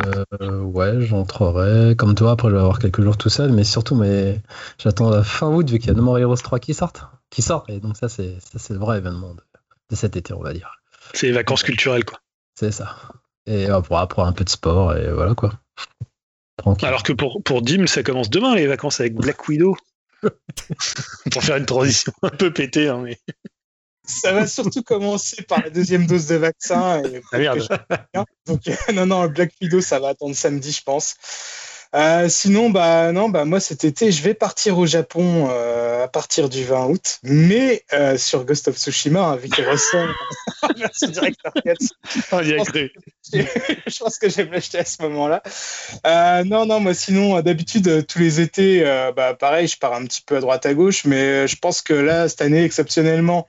ouais 0.61 0.99
j'entrerai 1.01 1.95
comme 1.95 2.14
toi 2.15 2.31
après 2.31 2.49
je 2.49 2.53
vais 2.53 2.60
avoir 2.60 2.80
quelques 2.80 3.01
jours 3.01 3.18
tout 3.18 3.30
seul 3.30 3.51
mais 3.53 3.64
surtout 3.64 3.95
mais 3.95 4.41
j'attends 4.77 5.10
la 5.10 5.23
fin 5.23 5.47
août 5.47 5.68
vu 5.69 5.80
qu'il 5.80 5.88
y 5.88 5.91
a 5.91 5.93
No 5.95 6.03
More 6.03 6.19
Heroes 6.19 6.35
3 6.35 6.60
qui 6.60 6.73
sortent 6.73 7.03
qui 7.30 7.41
sort 7.41 7.64
et 7.69 7.80
donc 7.80 7.95
ça 7.97 8.10
c'est 8.10 8.35
ça 8.41 8.60
c'est 8.60 8.73
le 8.73 8.80
vrai 8.80 8.97
événement 8.97 9.34
de, 9.34 9.41
de 9.89 9.95
cet 9.95 10.15
été 10.18 10.34
on 10.34 10.41
va 10.41 10.53
dire 10.53 10.76
C'est 11.14 11.27
les 11.27 11.34
vacances 11.34 11.64
culturelles 11.64 12.03
quoi. 12.05 12.19
c'est 12.60 12.72
ça 12.72 12.97
et 13.47 13.69
euh, 13.69 13.80
pour 13.81 13.97
après 13.97 14.22
un 14.22 14.34
peu 14.34 14.43
de 14.43 14.49
sport 14.49 14.95
et 14.95 15.11
voilà 15.11 15.34
quoi 15.34 15.53
tranquille 16.57 16.88
Alors 16.88 17.03
que 17.03 17.13
pour, 17.13 17.41
pour 17.43 17.61
Dim, 17.61 17.88
ça 17.88 18.03
commence 18.03 18.30
demain 18.30 18.55
les 18.55 18.67
vacances 18.67 18.99
avec 18.99 19.15
Black 19.15 19.47
Widow. 19.47 19.75
pour 21.31 21.43
faire 21.43 21.57
une 21.57 21.65
transition 21.65 22.13
un 22.21 22.30
peu 22.30 22.53
pétée, 22.53 22.88
hein, 22.88 23.01
mais 23.03 23.19
Ça 24.05 24.31
va 24.31 24.47
surtout 24.47 24.84
commencer 24.84 25.43
par 25.43 25.61
la 25.61 25.69
deuxième 25.69 26.05
dose 26.05 26.27
de 26.27 26.35
vaccin. 26.35 27.03
Et 27.03 27.21
Ah, 27.31 27.38
merde. 27.38 27.67
Donc, 28.45 28.67
euh, 28.67 28.75
non, 28.93 29.05
non, 29.05 29.27
Black 29.27 29.53
Widow, 29.61 29.81
ça 29.81 29.99
va 29.99 30.09
attendre 30.09 30.35
samedi, 30.35 30.71
je 30.71 30.84
pense. 30.84 31.15
Euh, 31.95 32.28
sinon, 32.28 32.72
bah 32.72 33.11
non, 33.11 33.30
bah 33.30 33.45
moi 33.45 33.60
cet 33.60 33.84
été, 33.84 34.11
je 34.11 34.24
vais 34.24 34.34
partir 34.34 34.80
au 34.80 34.86
Japon 34.88 35.48
euh, 35.52 36.03
à 36.03 36.07
partir 36.07 36.49
du 36.49 36.64
20 36.64 36.88
août, 36.88 37.20
mais 37.24 37.84
euh, 37.94 38.18
sur 38.18 38.45
Ghost 38.45 38.68
of 38.68 38.78
Tsushima, 38.78 39.24
hein, 39.24 39.36
vu 39.36 39.48
qu'il 39.49 39.68
ressort 39.68 40.07
en 40.64 40.74
version 40.74 41.07
directeur 41.10 41.53
4. 41.64 41.78
on 42.32 42.41
y 42.41 42.53
a 42.53 42.65
cru. 42.65 42.91
je 43.34 43.99
pense 43.99 44.18
que 44.18 44.28
je 44.28 44.38
vais 44.38 44.45
me 44.45 44.53
l'acheter 44.53 44.80
à 44.80 44.86
ce 44.86 45.02
moment-là. 45.03 45.44
Euh, 46.07 46.44
non, 46.44 46.65
non, 46.65 46.80
moi 46.80 46.95
sinon, 46.95 47.40
d'habitude, 47.41 48.07
tous 48.07 48.20
les 48.20 48.41
étés, 48.41 48.84
euh, 48.86 49.11
bah, 49.11 49.36
pareil, 49.36 49.68
je 49.68 49.78
pars 49.78 49.94
un 49.94 50.06
petit 50.06 50.22
peu 50.26 50.38
à 50.38 50.40
droite 50.40 50.65
à 50.65 50.74
gauche, 50.74 51.06
mais 51.06 51.48
je 51.48 51.56
pense 51.57 51.82
que 51.82 51.94
là, 51.94 52.28
cette 52.28 52.41
année, 52.41 52.64
exceptionnellement, 52.64 53.48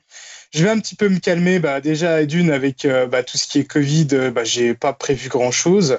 je 0.55 0.63
vais 0.63 0.71
un 0.71 0.79
petit 0.79 0.95
peu 0.95 1.09
me 1.09 1.19
calmer. 1.19 1.59
Bah, 1.59 1.81
déjà, 1.81 2.23
et 2.23 2.27
d'une, 2.27 2.51
avec 2.51 2.85
euh, 2.85 3.07
bah, 3.07 3.23
tout 3.23 3.39
ce 3.39 3.47
qui 3.47 3.59
est 3.59 3.65
Covid, 3.65 4.07
bah, 4.33 4.45
j'ai 4.45 4.75
pas 4.75 4.93
prévu 4.93 5.29
grand-chose. 5.29 5.99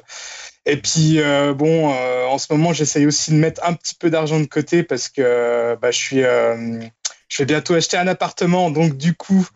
Et 0.66 0.78
puis, 0.78 1.20
euh, 1.20 1.54
bon, 1.54 1.94
euh, 1.94 2.26
en 2.26 2.38
ce 2.38 2.52
moment, 2.52 2.74
j'essaye 2.74 3.06
aussi 3.06 3.32
de 3.32 3.36
mettre 3.36 3.62
un 3.64 3.74
petit 3.74 3.96
peu 3.96 4.10
d'argent 4.10 4.40
de 4.40 4.46
côté 4.46 4.84
parce 4.84 5.10
que 5.10 5.22
euh, 5.24 5.76
bah, 5.76 5.92
je 5.92 5.98
suis, 5.98 6.22
je 6.22 7.38
vais 7.38 7.46
bientôt 7.46 7.76
acheter 7.76 7.98
un 7.98 8.08
appartement. 8.08 8.72
Donc, 8.72 8.98
du 8.98 9.14
coup, 9.14 9.48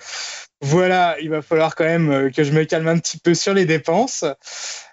voilà, 0.61 1.15
il 1.19 1.30
va 1.30 1.41
falloir 1.41 1.76
quand 1.76 1.86
même 1.86 2.31
que 2.31 2.44
je 2.44 2.52
me 2.52 2.64
calme 2.65 2.88
un 2.88 2.99
petit 2.99 3.18
peu 3.18 3.34
sur 3.34 3.53
les 3.56 3.65
dépenses. 3.65 4.23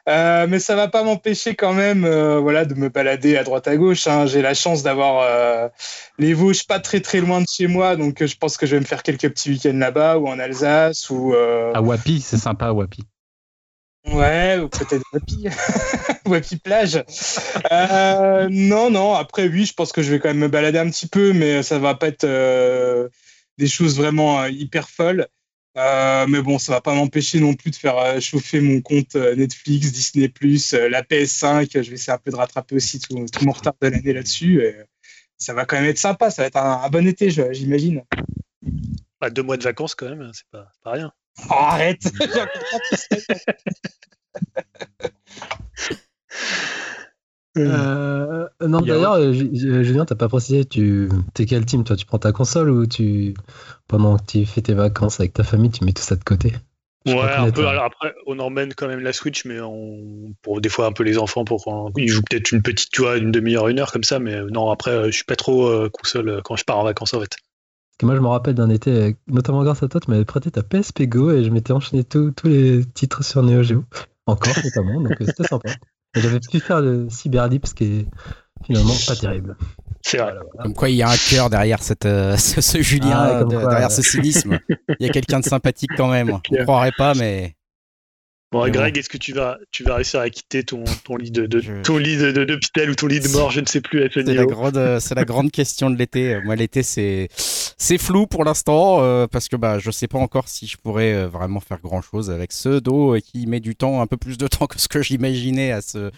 Mais 0.07 0.59
ça 0.59 0.75
va 0.77 0.89
pas 0.89 1.03
m'empêcher 1.03 1.55
quand 1.55 1.75
même 1.75 2.09
voilà, 2.39 2.65
de 2.65 2.75
me 2.75 2.89
balader 2.89 3.37
à 3.37 3.45
droite 3.45 3.69
à 3.69 3.77
gauche. 3.77 4.07
hein. 4.07 4.27
J'ai 4.27 4.41
la 4.41 4.55
chance 4.55 4.83
d'avoir 4.83 5.71
les 6.19 6.33
Vosges 6.33 6.67
pas 6.67 6.81
très 6.81 7.01
très 7.01 7.21
loin 7.21 7.41
de 7.41 7.47
chez 7.47 7.67
moi, 7.67 7.97
donc 7.97 8.25
je 8.25 8.37
pense 8.37 8.57
que 8.57 8.65
je 8.65 8.77
vais 8.77 8.81
me 8.81 8.87
faire 8.87 9.03
quelques 9.03 9.29
petits 9.29 9.51
week-ends 9.51 9.77
là-bas 9.77 10.17
ou 10.19 10.29
en 10.29 10.39
Alsace 10.39 11.11
ou 11.11 11.35
À 11.35 11.83
Wapi, 11.83 12.21
c'est 12.21 12.39
sympa, 12.39 12.71
Wapi. 12.71 13.05
Ouais 14.13 14.59
ou 14.59 14.69
peut-être 14.69 15.03
Wapi, 15.13 15.49
Wapi 16.27 16.57
plage. 16.57 17.03
Euh, 17.73 18.49
non 18.51 18.91
non, 18.91 19.15
après 19.15 19.49
oui, 19.49 19.67
je 19.67 19.75
pense 19.75 19.93
que 19.93 20.03
je 20.03 20.11
vais 20.11 20.19
quand 20.19 20.29
même 20.29 20.39
me 20.39 20.49
balader 20.49 20.79
un 20.79 20.91
petit 20.91 21.07
peu, 21.07 21.33
mais 21.33 21.63
ça 21.63 21.79
va 21.79 21.95
pas 21.95 22.09
être 22.09 22.25
euh, 22.25 23.09
des 23.59 23.69
choses 23.69 23.97
vraiment 23.97 24.41
euh, 24.41 24.51
hyper 24.51 24.89
folles. 24.89 25.29
Mais 25.77 26.41
bon, 26.41 26.59
ça 26.59 26.73
va 26.73 26.81
pas 26.81 26.95
m'empêcher 26.95 27.39
non 27.39 27.53
plus 27.55 27.71
de 27.71 27.77
faire 27.77 28.21
chauffer 28.23 28.61
mon 28.61 28.81
compte 28.81 29.15
Netflix, 29.15 29.93
Disney+, 29.93 30.33
la 30.89 31.03
PS5. 31.03 31.69
Je 31.71 31.91
vais 31.91 31.97
essayer 31.97 32.15
un 32.15 32.19
peu 32.19 32.31
de 32.31 32.37
rattraper 32.37 32.77
aussi 32.77 32.99
tout, 32.99 33.27
tout 33.31 33.45
mon 33.45 33.53
retard 33.53 33.75
de 33.83 33.89
l'année 33.89 34.15
là-dessus. 34.15 34.63
ça 35.37 35.53
va 35.53 35.67
quand 35.67 35.77
même 35.77 35.85
être 35.85 35.99
sympa. 35.99 36.31
Ça 36.31 36.43
va 36.43 36.49
être 36.49 36.57
un, 36.57 36.89
bon 36.89 37.07
été, 37.07 37.29
j'imagine. 37.31 38.05
Bah, 39.21 39.29
deux 39.29 39.43
mois 39.43 39.59
de 39.59 39.65
vacances 39.65 39.95
quand 39.95 40.09
même, 40.09 40.31
c'est 40.33 40.49
pas, 40.51 40.71
pas 40.83 40.93
rien. 40.93 41.13
Oh, 41.51 41.53
arrête 41.55 42.01
tout 42.01 42.11
ça. 42.29 42.47
Euh, 47.59 48.47
non, 48.61 48.81
d'ailleurs, 48.83 49.15
euh, 49.15 49.33
Ju- 49.33 49.49
Ju- 49.55 49.85
Julien, 49.85 50.05
t'as 50.05 50.15
pas 50.15 50.29
précisé, 50.29 50.65
tu 50.67 51.09
t'es 51.33 51.47
quel 51.47 51.65
team 51.65 51.85
Toi, 51.85 51.97
tu 51.97 52.05
prends 52.05 52.19
ta 52.19 52.33
console 52.33 52.69
ou 52.71 52.87
tu, 52.87 53.35
pendant 53.89 54.19
que 54.19 54.25
tu 54.27 54.45
fais 54.47 54.61
tes 54.61 54.75
vacances 54.75 55.21
avec 55.21 55.33
ta 55.33 55.43
famille, 55.43 55.71
tu 55.71 55.85
mets 55.85 55.93
tout 55.93 56.03
ça 56.03 56.17
de 56.17 56.25
côté? 56.25 56.53
Je 57.07 57.15
Ouais, 57.15 57.23
un 57.23 57.51
peu. 57.51 57.63
est- 57.63 57.67
Alors 57.69 57.85
après, 57.85 58.15
on 58.27 58.39
emmène 58.41 58.75
quand 58.75 58.89
même 58.89 59.01
la 59.01 59.13
Switch, 59.13 59.45
mais 59.47 59.61
on... 59.61 60.35
pour 60.43 60.61
des 60.61 60.69
fois 60.69 60.87
un 60.87 60.93
peu 60.93 61.03
les 61.05 61.17
enfants, 61.19 61.45
pour 61.45 61.65
qu'on- 61.65 61.93
ils 61.97 62.09
jouent 62.09 62.23
peut-être 62.29 62.51
une 62.53 62.63
petite, 62.63 62.91
tu 62.91 63.03
vois, 63.03 63.17
une 63.17 63.31
demi-heure, 63.31 63.69
une 63.69 63.79
heure 63.79 63.93
comme 63.93 64.05
ça. 64.05 64.19
Mais 64.19 64.35
euh, 64.35 64.49
non, 64.51 64.71
après, 64.71 64.91
euh, 64.91 65.07
je 65.07 65.13
suis 65.13 65.25
pas 65.25 65.37
trop 65.37 65.67
euh, 65.69 65.89
console 65.89 66.29
euh, 66.29 66.41
quand 66.45 66.57
je 66.57 66.65
pars 66.65 66.79
en 66.79 66.85
vacances 66.85 67.15
en 67.15 67.21
fait. 67.21 67.37
Parce 67.99 68.01
que 68.01 68.07
moi, 68.07 68.15
je 68.17 68.21
me 68.21 68.29
rappelle 68.29 68.55
d'un 68.55 68.69
été, 68.69 68.91
euh, 68.91 69.13
notamment 69.27 69.63
grâce 69.65 69.83
à 69.83 69.89
toi, 69.89 70.01
tu 70.01 70.11
m'avais 70.11 70.25
prêté 70.27 70.51
ta 70.51 70.63
PSP 70.63 71.05
Go 71.05 71.31
et 71.33 71.45
je 71.45 71.51
m'étais 71.51 71.73
enchaîné 71.73 72.05
tous 72.05 72.33
les 72.45 72.85
titres 72.85 73.25
sur 73.25 73.43
Neo 73.43 73.63
Geo, 73.63 73.85
encore 74.27 74.53
notamment, 74.63 75.01
donc 75.01 75.13
euh, 75.21 75.25
c'était 75.27 75.45
sympa. 75.45 75.71
Et 76.15 76.21
j'avais 76.21 76.41
pu 76.41 76.61
faire 76.61 76.81
le 76.83 77.09
Cyberdeep, 77.09 77.67
ce 77.67 77.75
qui 77.75 77.85
est 77.85 78.07
finalement 78.67 78.93
pas 79.07 79.17
terrible. 79.17 79.57
C'est 80.03 80.19
vrai. 80.19 80.35
Comme 80.63 80.75
quoi, 80.75 80.91
il 80.91 80.97
y 80.97 81.03
a 81.03 81.09
un 81.09 81.17
cœur 81.31 81.49
derrière 81.49 81.83
cette, 81.83 82.05
euh, 82.07 82.37
ce, 82.37 82.61
ce 82.61 82.83
Julien, 82.83 83.11
Ah, 83.19 83.39
comme 83.41 83.49
de- 83.51 83.57
quoi, 83.57 83.69
derrière 83.71 83.89
ouais. 83.89 83.95
ce 83.95 84.03
cynisme. 84.03 84.59
Il 85.01 85.07
y 85.07 85.09
a 85.09 85.13
quelqu'un 85.13 85.41
de 85.41 85.45
sympathique 85.47 85.91
quand 85.97 86.09
même. 86.11 86.31
On 86.35 86.39
clair. 86.41 86.65
croirait 86.65 86.93
pas, 86.97 87.15
mais 87.15 87.55
Bon, 88.53 88.65
Mais 88.65 88.71
Greg, 88.71 88.97
est-ce 88.97 89.09
que 89.09 89.19
tu 89.19 89.33
vas, 89.33 89.59
tu 89.73 89.83
vas 89.83 89.97
réussir 89.97 90.21
à 90.21 90.31
quitter 90.31 90.63
ton, 90.63 90.85
ton 91.05 91.17
lit 91.17 91.33
de, 91.33 91.47
de- 91.47 91.59
Je- 91.61 91.83
ton 91.83 91.97
lit 91.97 92.17
de- 92.17 92.31
de- 92.31 92.45
d'hôpital 92.45 92.89
ou 92.91 92.95
ton 92.95 93.09
lit 93.09 93.19
de 93.21 93.29
mort, 93.29 93.51
je 93.51 93.61
ne 93.61 93.67
sais 93.67 93.81
plus 93.81 94.09
c'est 94.15 94.23
la 94.23 94.45
grande, 94.47 94.99
c'est 95.01 95.15
la 95.17 95.25
grande 95.25 95.51
question 95.51 95.91
de 95.91 95.97
l'été. 95.97 96.41
Moi, 96.45 96.55
l'été, 96.55 96.83
c'est, 96.85 97.29
c'est 97.79 97.99
flou 97.99 98.27
pour 98.27 98.45
l'instant 98.45 99.03
euh, 99.03 99.27
parce 99.27 99.49
que 99.49 99.57
bah, 99.57 99.79
je 99.79 99.91
sais 99.91 100.09
pas 100.09 100.19
encore 100.19 100.49
si 100.49 100.67
je 100.67 100.79
pourrais 100.79 101.13
euh, 101.15 101.29
vraiment 101.29 101.61
faire 101.61 101.81
grand 101.81 102.01
chose 102.01 102.31
avec 102.31 102.53
ce 102.53 102.79
dos 102.81 103.17
euh, 103.17 103.21
qui 103.21 103.47
met 103.47 103.61
du 103.61 103.77
temps, 103.77 104.01
un 104.01 104.07
peu 104.07 104.17
plus 104.17 104.39
de 104.39 104.47
temps 104.49 104.67
que 104.67 104.81
ce 104.81 104.89
que 104.89 105.03
j'imaginais 105.03 105.73
à 105.73 105.83
se, 105.83 106.11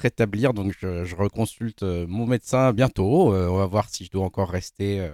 rétablir. 0.00 0.52
Donc, 0.52 0.74
je, 0.80 1.14
reconsulte 1.14 1.82
mon 1.82 2.26
médecin 2.26 2.72
bientôt. 2.72 3.32
On 3.32 3.56
va 3.56 3.66
voir 3.66 3.88
si 3.88 4.04
je 4.04 4.10
dois 4.10 4.24
encore 4.24 4.50
rester 4.50 5.00
euh, 5.00 5.10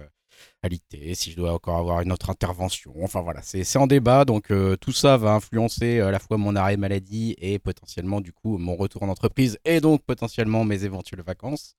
alité, 0.63 1.13
si 1.13 1.31
je 1.31 1.37
dois 1.37 1.53
encore 1.53 1.77
avoir 1.77 2.01
une 2.01 2.11
autre 2.11 2.31
intervention. 2.31 2.93
Enfin 3.03 3.21
voilà, 3.21 3.41
c'est 3.43 3.77
en 3.77 3.85
débat. 3.87 4.25
Donc 4.25 4.51
tout 4.81 4.91
ça 4.91 5.17
va 5.17 5.33
influencer 5.33 5.99
à 5.99 6.09
la 6.11 6.19
fois 6.19 6.37
mon 6.37 6.55
arrêt 6.55 6.77
maladie 6.77 7.35
et 7.37 7.59
potentiellement 7.59 8.19
du 8.19 8.33
coup 8.33 8.57
mon 8.57 8.75
retour 8.75 9.03
en 9.03 9.09
entreprise 9.09 9.59
et 9.63 9.79
donc 9.79 10.01
potentiellement 10.03 10.63
mes 10.65 10.85
éventuelles 10.85 11.21
vacances. 11.21 11.75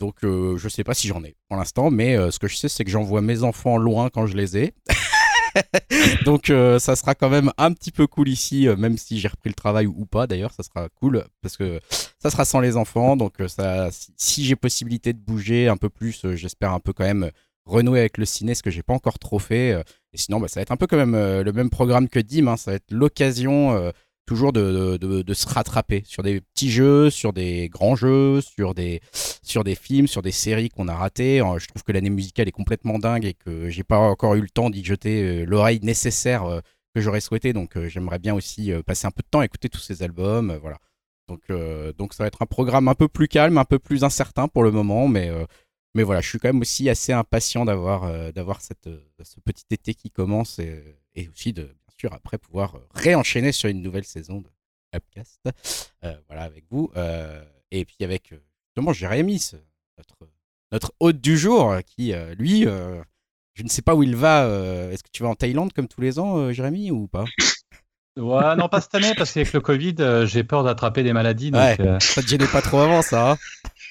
Donc 0.00 0.24
euh, 0.24 0.56
je 0.56 0.68
sais 0.68 0.82
pas 0.82 0.94
si 0.94 1.06
j'en 1.06 1.22
ai 1.22 1.36
pour 1.48 1.58
l'instant, 1.58 1.90
mais 1.90 2.16
euh, 2.16 2.30
ce 2.30 2.38
que 2.38 2.48
je 2.48 2.56
sais 2.56 2.68
c'est 2.68 2.84
que 2.84 2.90
j'envoie 2.90 3.20
mes 3.20 3.42
enfants 3.42 3.76
loin 3.76 4.08
quand 4.08 4.26
je 4.26 4.34
les 4.34 4.56
ai. 4.56 4.74
donc 6.24 6.48
euh, 6.48 6.78
ça 6.78 6.96
sera 6.96 7.14
quand 7.14 7.28
même 7.28 7.52
un 7.58 7.72
petit 7.72 7.92
peu 7.92 8.06
cool 8.06 8.30
ici, 8.30 8.66
même 8.78 8.96
si 8.96 9.20
j'ai 9.20 9.28
repris 9.28 9.50
le 9.50 9.54
travail 9.54 9.86
ou 9.86 10.06
pas 10.06 10.26
d'ailleurs, 10.26 10.52
ça 10.52 10.62
sera 10.62 10.88
cool 10.88 11.24
parce 11.42 11.58
que 11.58 11.80
ça 12.18 12.30
sera 12.30 12.46
sans 12.46 12.60
les 12.60 12.78
enfants. 12.78 13.16
Donc 13.16 13.34
si, 14.16 14.44
j'ai 14.44 14.56
possibilité 14.56 15.12
de 15.12 15.18
bouger 15.18 15.68
un 15.68 15.76
peu 15.76 15.90
plus, 15.90 16.26
j'espère 16.34 16.72
un 16.72 16.80
peu 16.80 16.94
quand 16.94 17.04
même 17.04 17.30
renouer 17.66 18.00
avec 18.00 18.16
le 18.16 18.24
ciné, 18.24 18.54
ce 18.54 18.62
que 18.62 18.70
j'ai 18.70 18.82
pas 18.82 18.94
encore 18.94 19.18
trop 19.18 19.38
fait. 19.38 19.70
et 20.12 20.16
sinon, 20.16 20.40
bah, 20.40 20.48
ça 20.48 20.60
va 20.60 20.62
être 20.62 20.72
un 20.72 20.76
peu 20.76 20.86
quand 20.86 20.96
même 20.96 21.14
le 21.14 21.52
même 21.52 21.68
programme 21.68 22.08
que 22.08 22.18
Dim. 22.18 22.48
hein, 22.48 22.56
ça 22.56 22.70
va 22.70 22.76
être 22.76 22.90
l'occasion 22.90 23.92
toujours 24.30 24.52
de, 24.52 25.34
se 25.34 25.48
rattraper 25.48 26.04
sur 26.06 26.22
des 26.22 26.40
petits 26.40 26.70
jeux, 26.70 27.10
sur 27.10 27.32
des 27.32 27.68
grands 27.68 27.96
jeux, 27.96 28.40
sur 28.40 28.74
des, 28.74 29.00
sur 29.12 29.64
des 29.64 29.74
films, 29.74 30.06
sur 30.06 30.22
des 30.22 30.30
séries 30.30 30.68
qu'on 30.68 30.86
a 30.86 30.94
ratées. 30.94 31.40
Euh, 31.40 31.58
Je 31.58 31.66
trouve 31.66 31.82
que 31.82 31.90
l'année 31.90 32.10
musicale 32.10 32.46
est 32.46 32.52
complètement 32.52 33.00
dingue 33.00 33.24
et 33.24 33.34
que 33.34 33.68
j'ai 33.70 33.82
pas 33.82 33.98
encore 33.98 34.36
eu 34.36 34.40
le 34.40 34.48
temps 34.48 34.70
d'y 34.70 34.84
jeter 34.84 35.22
euh, 35.24 35.44
l'oreille 35.46 35.80
nécessaire 35.82 36.44
euh, 36.44 36.60
que 36.94 37.00
j'aurais 37.00 37.20
souhaité. 37.20 37.52
Donc 37.52 37.76
j'aimerais 37.88 38.20
bien 38.20 38.32
aussi 38.32 38.72
passer 38.86 39.08
un 39.08 39.10
peu 39.10 39.22
de 39.22 39.28
temps 39.28 39.40
à 39.40 39.44
écouter 39.44 39.68
tous 39.68 39.80
ces 39.80 40.04
albums. 40.04 40.56
voilà. 40.62 40.78
Donc, 41.26 41.42
ça 42.12 42.22
va 42.22 42.26
être 42.26 42.42
un 42.42 42.46
programme 42.46 42.86
un 42.88 42.94
peu 42.94 43.08
plus 43.08 43.28
calme, 43.28 43.58
un 43.58 43.64
peu 43.64 43.78
plus 43.78 44.02
incertain 44.02 44.48
pour 44.48 44.64
le 44.64 44.72
moment, 44.72 45.06
mais, 45.06 45.30
mais 45.94 46.02
voilà, 46.02 46.20
je 46.20 46.28
suis 46.28 46.40
quand 46.40 46.48
même 46.48 46.60
aussi 46.60 46.90
assez 46.90 47.12
impatient 47.12 47.64
d'avoir 47.64 48.10
ce 48.60 49.40
petit 49.44 49.64
été 49.70 49.94
qui 49.94 50.10
commence 50.10 50.58
et 50.58 51.28
aussi 51.28 51.52
de, 51.52 51.68
après 52.10 52.38
pouvoir 52.38 52.76
euh, 52.76 52.86
réenchaîner 52.94 53.52
sur 53.52 53.68
une 53.68 53.82
nouvelle 53.82 54.04
saison 54.04 54.40
de 54.40 54.48
Upcast. 54.96 55.40
Euh, 56.04 56.14
voilà, 56.28 56.42
avec 56.42 56.64
vous. 56.70 56.90
Euh, 56.96 57.42
et 57.70 57.84
puis 57.84 57.96
avec, 58.02 58.32
justement, 58.68 58.92
Jérémy, 58.92 59.40
notre, 59.98 60.16
notre 60.72 60.92
hôte 61.00 61.20
du 61.20 61.36
jour, 61.38 61.76
qui, 61.86 62.12
lui, 62.38 62.66
euh, 62.66 63.00
je 63.54 63.62
ne 63.62 63.68
sais 63.68 63.82
pas 63.82 63.94
où 63.94 64.02
il 64.02 64.16
va. 64.16 64.44
euh, 64.46 64.90
Est-ce 64.90 65.02
que 65.04 65.10
tu 65.12 65.22
vas 65.22 65.28
en 65.28 65.34
Thaïlande 65.34 65.72
comme 65.72 65.86
tous 65.88 66.00
les 66.00 66.18
ans, 66.18 66.38
euh, 66.38 66.52
Jérémy, 66.52 66.90
ou 66.90 67.06
pas? 67.06 67.24
Ouais, 68.18 68.56
non, 68.56 68.68
pas 68.68 68.80
cette 68.80 68.94
année, 68.96 69.14
parce 69.16 69.32
qu'avec 69.32 69.52
le 69.52 69.60
Covid, 69.60 69.94
euh, 70.00 70.26
j'ai 70.26 70.42
peur 70.42 70.64
d'attraper 70.64 71.02
des 71.04 71.12
maladies. 71.12 71.52
Donc, 71.52 71.60
Ouais. 71.60 71.76
euh, 71.80 71.98
Ça 72.00 72.20
te 72.22 72.26
gênait 72.26 72.48
pas 72.48 72.60
trop 72.60 72.80
avant, 72.80 73.02
ça 73.02 73.32
hein? 73.32 73.38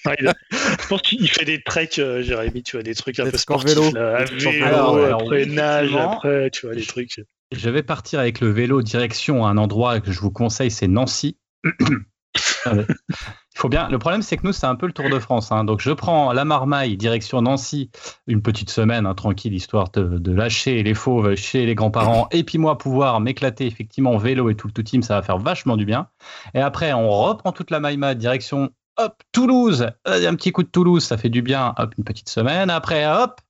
Ah, 0.06 0.11
a- 0.11 0.34
Je 0.52 0.88
pense 0.88 1.02
qu'il 1.02 1.30
fait 1.30 1.45
des 1.45 1.61
treks, 1.64 1.99
euh, 1.99 2.22
Jérémy, 2.22 2.64
tu 2.64 2.76
vois, 2.76 2.84
des 2.84 2.95
trucs 2.95 3.18
un 3.19 3.23
Des 3.26 3.31
peu 3.31 3.38
sportifs. 3.38 3.69
vélo. 3.76 3.91
là, 3.94 4.18
à 4.18 4.23
vélo. 4.26 4.64
Alors, 4.65 4.98
après 5.22 5.45
oui, 5.45 5.53
nage, 5.56 5.95
après, 5.95 6.49
tu 6.52 6.65
vois, 6.65 6.76
des 6.76 6.86
trucs. 6.86 7.22
Je 7.51 7.69
vais 7.69 7.84
partir 7.84 8.19
avec 8.19 8.39
le 8.41 8.49
vélo 8.49 8.81
direction 8.81 9.45
à 9.45 9.49
un 9.49 9.57
endroit 9.57 9.99
que 9.99 10.11
je 10.11 10.19
vous 10.19 10.31
conseille, 10.31 10.71
c'est 10.71 10.88
Nancy. 10.88 11.38
Il 12.65 13.61
faut 13.61 13.69
bien. 13.69 13.89
Le 13.89 13.97
problème, 13.97 14.21
c'est 14.21 14.38
que 14.38 14.45
nous, 14.45 14.53
c'est 14.53 14.67
un 14.67 14.76
peu 14.76 14.85
le 14.85 14.93
Tour 14.93 15.09
de 15.09 15.19
France. 15.19 15.51
hein. 15.51 15.63
Donc, 15.63 15.81
je 15.81 15.91
prends 15.91 16.31
la 16.31 16.45
marmaille 16.45 16.95
direction 16.95 17.41
Nancy, 17.41 17.89
une 18.27 18.41
petite 18.41 18.69
semaine 18.69 19.05
hein, 19.05 19.15
tranquille, 19.15 19.53
histoire 19.53 19.89
de, 19.91 20.31
lâcher 20.31 20.84
les 20.84 20.93
fauves 20.93 21.35
chez 21.35 21.65
les 21.65 21.76
grands-parents, 21.76 22.27
et 22.31 22.43
puis 22.43 22.57
moi 22.57 22.77
pouvoir 22.77 23.19
m'éclater 23.19 23.65
effectivement 23.65 24.11
en 24.11 24.17
vélo 24.17 24.49
et 24.49 24.55
tout 24.55 24.67
le 24.67 24.73
tout 24.73 24.84
team, 24.84 25.01
ça 25.01 25.15
va 25.15 25.21
faire 25.23 25.39
vachement 25.39 25.76
du 25.76 25.85
bien. 25.85 26.07
Et 26.53 26.61
après, 26.61 26.93
on 26.93 27.09
reprend 27.09 27.51
toute 27.51 27.71
la 27.71 27.80
maïma 27.80 28.15
direction 28.15 28.69
hop 28.97 29.23
Toulouse, 29.31 29.88
un 30.05 30.35
petit 30.35 30.51
coup 30.51 30.63
de 30.63 30.69
Toulouse, 30.69 31.03
ça 31.03 31.17
fait 31.17 31.30
du 31.30 31.41
bien. 31.41 31.73
Hop, 31.77 31.93
une 31.97 32.03
petite 32.03 32.30
semaine. 32.30 32.69
Après, 32.69 33.07
hop. 33.07 33.41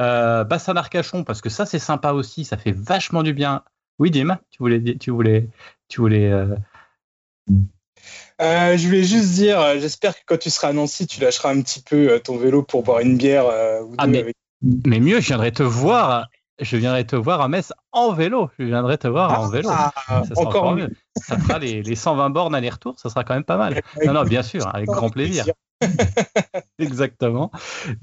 Euh, 0.00 0.44
Bassin 0.44 0.74
d'Arcachon, 0.74 1.24
parce 1.24 1.40
que 1.42 1.50
ça, 1.50 1.66
c'est 1.66 1.78
sympa 1.78 2.12
aussi, 2.12 2.44
ça 2.44 2.56
fait 2.56 2.72
vachement 2.72 3.22
du 3.22 3.34
bien. 3.34 3.62
Oui, 3.98 4.10
Dim, 4.10 4.38
tu 4.50 4.58
voulais, 4.60 4.80
tu 4.98 5.10
voulais, 5.10 5.48
tu 5.88 6.00
voulais. 6.00 6.32
euh, 6.32 6.56
Euh, 8.40 8.76
je 8.78 8.86
voulais 8.86 9.02
juste 9.04 9.32
dire, 9.34 9.60
euh, 9.60 9.78
j'espère 9.78 10.14
que 10.14 10.20
quand 10.26 10.38
tu 10.38 10.48
seras 10.48 10.68
à 10.68 10.72
Nancy, 10.72 11.06
tu 11.06 11.20
lâcheras 11.20 11.50
un 11.52 11.60
petit 11.60 11.82
peu 11.82 12.10
euh, 12.12 12.18
ton 12.18 12.38
vélo 12.38 12.62
pour 12.62 12.82
boire 12.82 13.00
une 13.00 13.18
bière 13.18 13.44
euh, 13.46 13.82
ou 13.82 13.94
Ah, 13.98 14.06
mais- 14.06 14.20
avec- 14.20 14.36
Mais 14.62 15.00
mieux, 15.00 15.20
je 15.20 15.26
viendrai 15.26 15.52
te 15.52 15.62
voir. 15.62 16.28
Je 16.58 16.76
viendrai 16.76 17.06
te 17.06 17.16
voir 17.16 17.40
à 17.40 17.48
Metz 17.48 17.72
en 17.92 18.12
vélo. 18.12 18.50
Je 18.58 18.64
viendrai 18.64 18.98
te 18.98 19.08
voir 19.08 19.30
en 19.40 19.48
vélo. 19.48 19.70
Ah, 19.72 19.92
Ça 20.24 20.34
sera 20.34 20.40
encore 20.48 20.74
mieux. 20.76 20.90
Ça 21.16 21.38
fera 21.38 21.58
les, 21.58 21.82
les 21.82 21.94
120 21.94 22.28
bornes 22.30 22.54
aller-retour. 22.54 22.98
Ça 22.98 23.08
sera 23.08 23.24
quand 23.24 23.32
même 23.34 23.44
pas 23.44 23.56
mal. 23.56 23.82
Non, 24.04 24.12
non, 24.12 24.24
bien 24.24 24.42
sûr, 24.42 24.66
avec 24.74 24.86
grand 24.96 25.08
plaisir. 25.10 25.44
Exactement. 26.78 27.50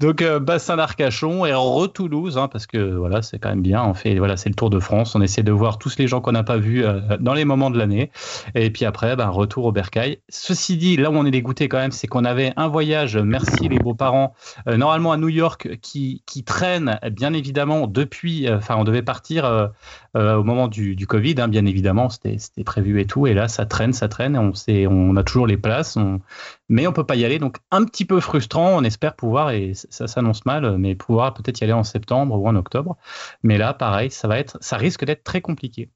Donc 0.00 0.22
euh, 0.22 0.38
bassin 0.40 0.76
d'Arcachon 0.76 1.44
et 1.46 1.52
re-Toulouse, 1.52 2.38
hein, 2.38 2.48
parce 2.48 2.66
que 2.66 2.94
voilà, 2.94 3.22
c'est 3.22 3.38
quand 3.38 3.48
même 3.48 3.62
bien. 3.62 3.82
On 3.84 3.94
fait, 3.94 4.16
voilà, 4.18 4.36
c'est 4.36 4.48
le 4.48 4.54
Tour 4.54 4.70
de 4.70 4.78
France. 4.80 5.14
On 5.14 5.20
essaie 5.22 5.42
de 5.42 5.52
voir 5.52 5.78
tous 5.78 5.96
les 5.98 6.06
gens 6.06 6.20
qu'on 6.20 6.32
n'a 6.32 6.44
pas 6.44 6.56
vus 6.58 6.84
euh, 6.84 7.00
dans 7.20 7.34
les 7.34 7.44
moments 7.44 7.70
de 7.70 7.78
l'année. 7.78 8.10
Et 8.54 8.70
puis 8.70 8.84
après, 8.84 9.16
ben, 9.16 9.28
retour 9.28 9.64
au 9.64 9.72
Bercail. 9.72 10.18
Ceci 10.28 10.76
dit, 10.76 10.96
là 10.96 11.10
où 11.10 11.14
on 11.16 11.24
est 11.26 11.30
dégoûté 11.30 11.68
quand 11.68 11.78
même, 11.78 11.92
c'est 11.92 12.06
qu'on 12.06 12.24
avait 12.24 12.52
un 12.56 12.68
voyage. 12.68 13.16
Merci 13.16 13.68
les 13.68 13.78
beaux-parents. 13.78 14.34
euh, 14.68 14.76
normalement 14.76 15.12
à 15.12 15.16
New 15.16 15.28
York, 15.28 15.78
qui 15.82 16.22
qui 16.26 16.44
traîne 16.44 16.98
bien 17.12 17.32
évidemment 17.32 17.86
depuis. 17.86 18.48
euh, 18.48 18.58
Enfin, 18.58 18.76
on 18.76 18.84
devait 18.84 19.02
partir 19.02 19.70
euh, 20.18 20.36
au 20.36 20.44
moment 20.44 20.68
du, 20.68 20.96
du 20.96 21.06
Covid, 21.06 21.36
hein, 21.38 21.48
bien 21.48 21.64
évidemment, 21.64 22.08
c'était 22.10 22.38
prévu 22.64 23.00
et 23.00 23.06
tout. 23.06 23.26
Et 23.26 23.34
là, 23.34 23.48
ça 23.48 23.64
traîne, 23.64 23.92
ça 23.92 24.08
traîne. 24.08 24.36
On 24.36 24.52
sait, 24.52 24.86
on 24.86 25.16
a 25.16 25.22
toujours 25.22 25.46
les 25.46 25.56
places. 25.56 25.96
On, 25.96 26.20
mais 26.68 26.86
on 26.86 26.92
peut 26.92 27.04
pas 27.04 27.16
y 27.16 27.24
aller. 27.24 27.38
Donc 27.38 27.58
un 27.70 27.84
petit 27.84 28.04
peu 28.04 28.20
frustrant. 28.20 28.76
On 28.76 28.82
espère 28.84 29.14
pouvoir, 29.16 29.50
et 29.50 29.72
ça 29.74 30.06
s'annonce 30.06 30.44
mal, 30.44 30.76
mais 30.78 30.94
pouvoir 30.94 31.34
peut-être 31.34 31.60
y 31.60 31.64
aller 31.64 31.72
en 31.72 31.84
septembre 31.84 32.38
ou 32.38 32.46
en 32.48 32.56
octobre. 32.56 32.96
Mais 33.42 33.56
là, 33.56 33.72
pareil, 33.72 34.10
ça 34.10 34.28
va 34.28 34.38
être, 34.38 34.58
ça 34.60 34.76
risque 34.76 35.04
d'être 35.04 35.24
très 35.24 35.40
compliqué. 35.40 35.90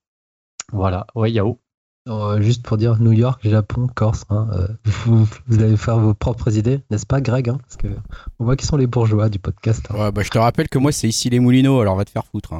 Voilà. 0.72 1.06
Ouais, 1.14 1.30
Yao. 1.30 1.58
Euh, 2.08 2.40
juste 2.42 2.64
pour 2.64 2.78
dire 2.78 2.98
New 2.98 3.12
York, 3.12 3.46
Japon, 3.48 3.86
Corse, 3.94 4.24
hein, 4.28 4.48
euh, 4.54 4.66
vous, 4.84 5.24
vous 5.46 5.62
allez 5.62 5.76
faire 5.76 6.00
vos 6.00 6.14
propres 6.14 6.56
idées, 6.56 6.80
n'est-ce 6.90 7.06
pas, 7.06 7.20
Greg 7.20 7.48
hein, 7.48 7.58
Parce 7.62 7.76
que 7.76 7.86
on 8.40 8.44
voit 8.44 8.56
qui 8.56 8.66
sont 8.66 8.76
les 8.76 8.88
bourgeois 8.88 9.28
du 9.28 9.38
podcast. 9.38 9.86
hein. 9.90 9.94
Ouais, 9.96 10.10
bah, 10.10 10.22
je 10.22 10.30
te 10.30 10.38
rappelle 10.38 10.68
que 10.68 10.78
moi, 10.78 10.90
c'est 10.90 11.06
ici 11.08 11.30
les 11.30 11.38
Moulineaux, 11.38 11.80
alors 11.80 11.94
va 11.94 12.04
te 12.04 12.10
faire 12.10 12.26
foutre. 12.26 12.54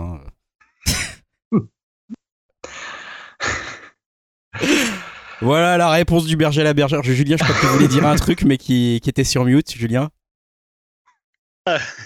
Voilà 5.43 5.77
la 5.77 5.91
réponse 5.91 6.27
du 6.27 6.37
berger 6.37 6.61
à 6.63 6.65
la 6.65 6.75
bergère. 6.75 7.03
Julien, 7.03 7.37
je 7.37 7.45
crois 7.45 7.55
que 7.55 7.61
tu 7.61 7.67
voulais 7.67 7.89
dire 7.89 8.07
un 8.07 8.17
truc, 8.17 8.43
mais 8.45 8.57
qui, 8.59 9.01
qui 9.03 9.11
était 9.11 9.25
sur 9.25 9.45
mute, 9.45 9.73
Julien. 9.73 10.11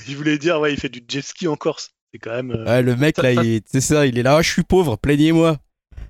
Je 0.06 0.16
voulais 0.16 0.38
dire, 0.38 0.60
ouais, 0.60 0.72
il 0.72 0.78
fait 0.80 0.88
du 0.88 1.02
jet 1.06 1.22
ski 1.22 1.48
en 1.48 1.56
Corse. 1.56 1.90
C'est 2.12 2.18
quand 2.18 2.30
même. 2.34 2.50
euh, 2.50 2.64
Ouais, 2.64 2.82
le 2.82 2.96
mec, 2.96 3.16
là, 3.18 3.32
il- 3.32 3.62
c'est 3.66 3.80
ça, 3.80 4.06
il 4.06 4.18
est 4.18 4.22
là. 4.22 4.36
Ah, 4.36 4.42
je 4.42 4.50
suis 4.50 4.62
pauvre, 4.62 4.96
plaignez-moi. 4.96 5.56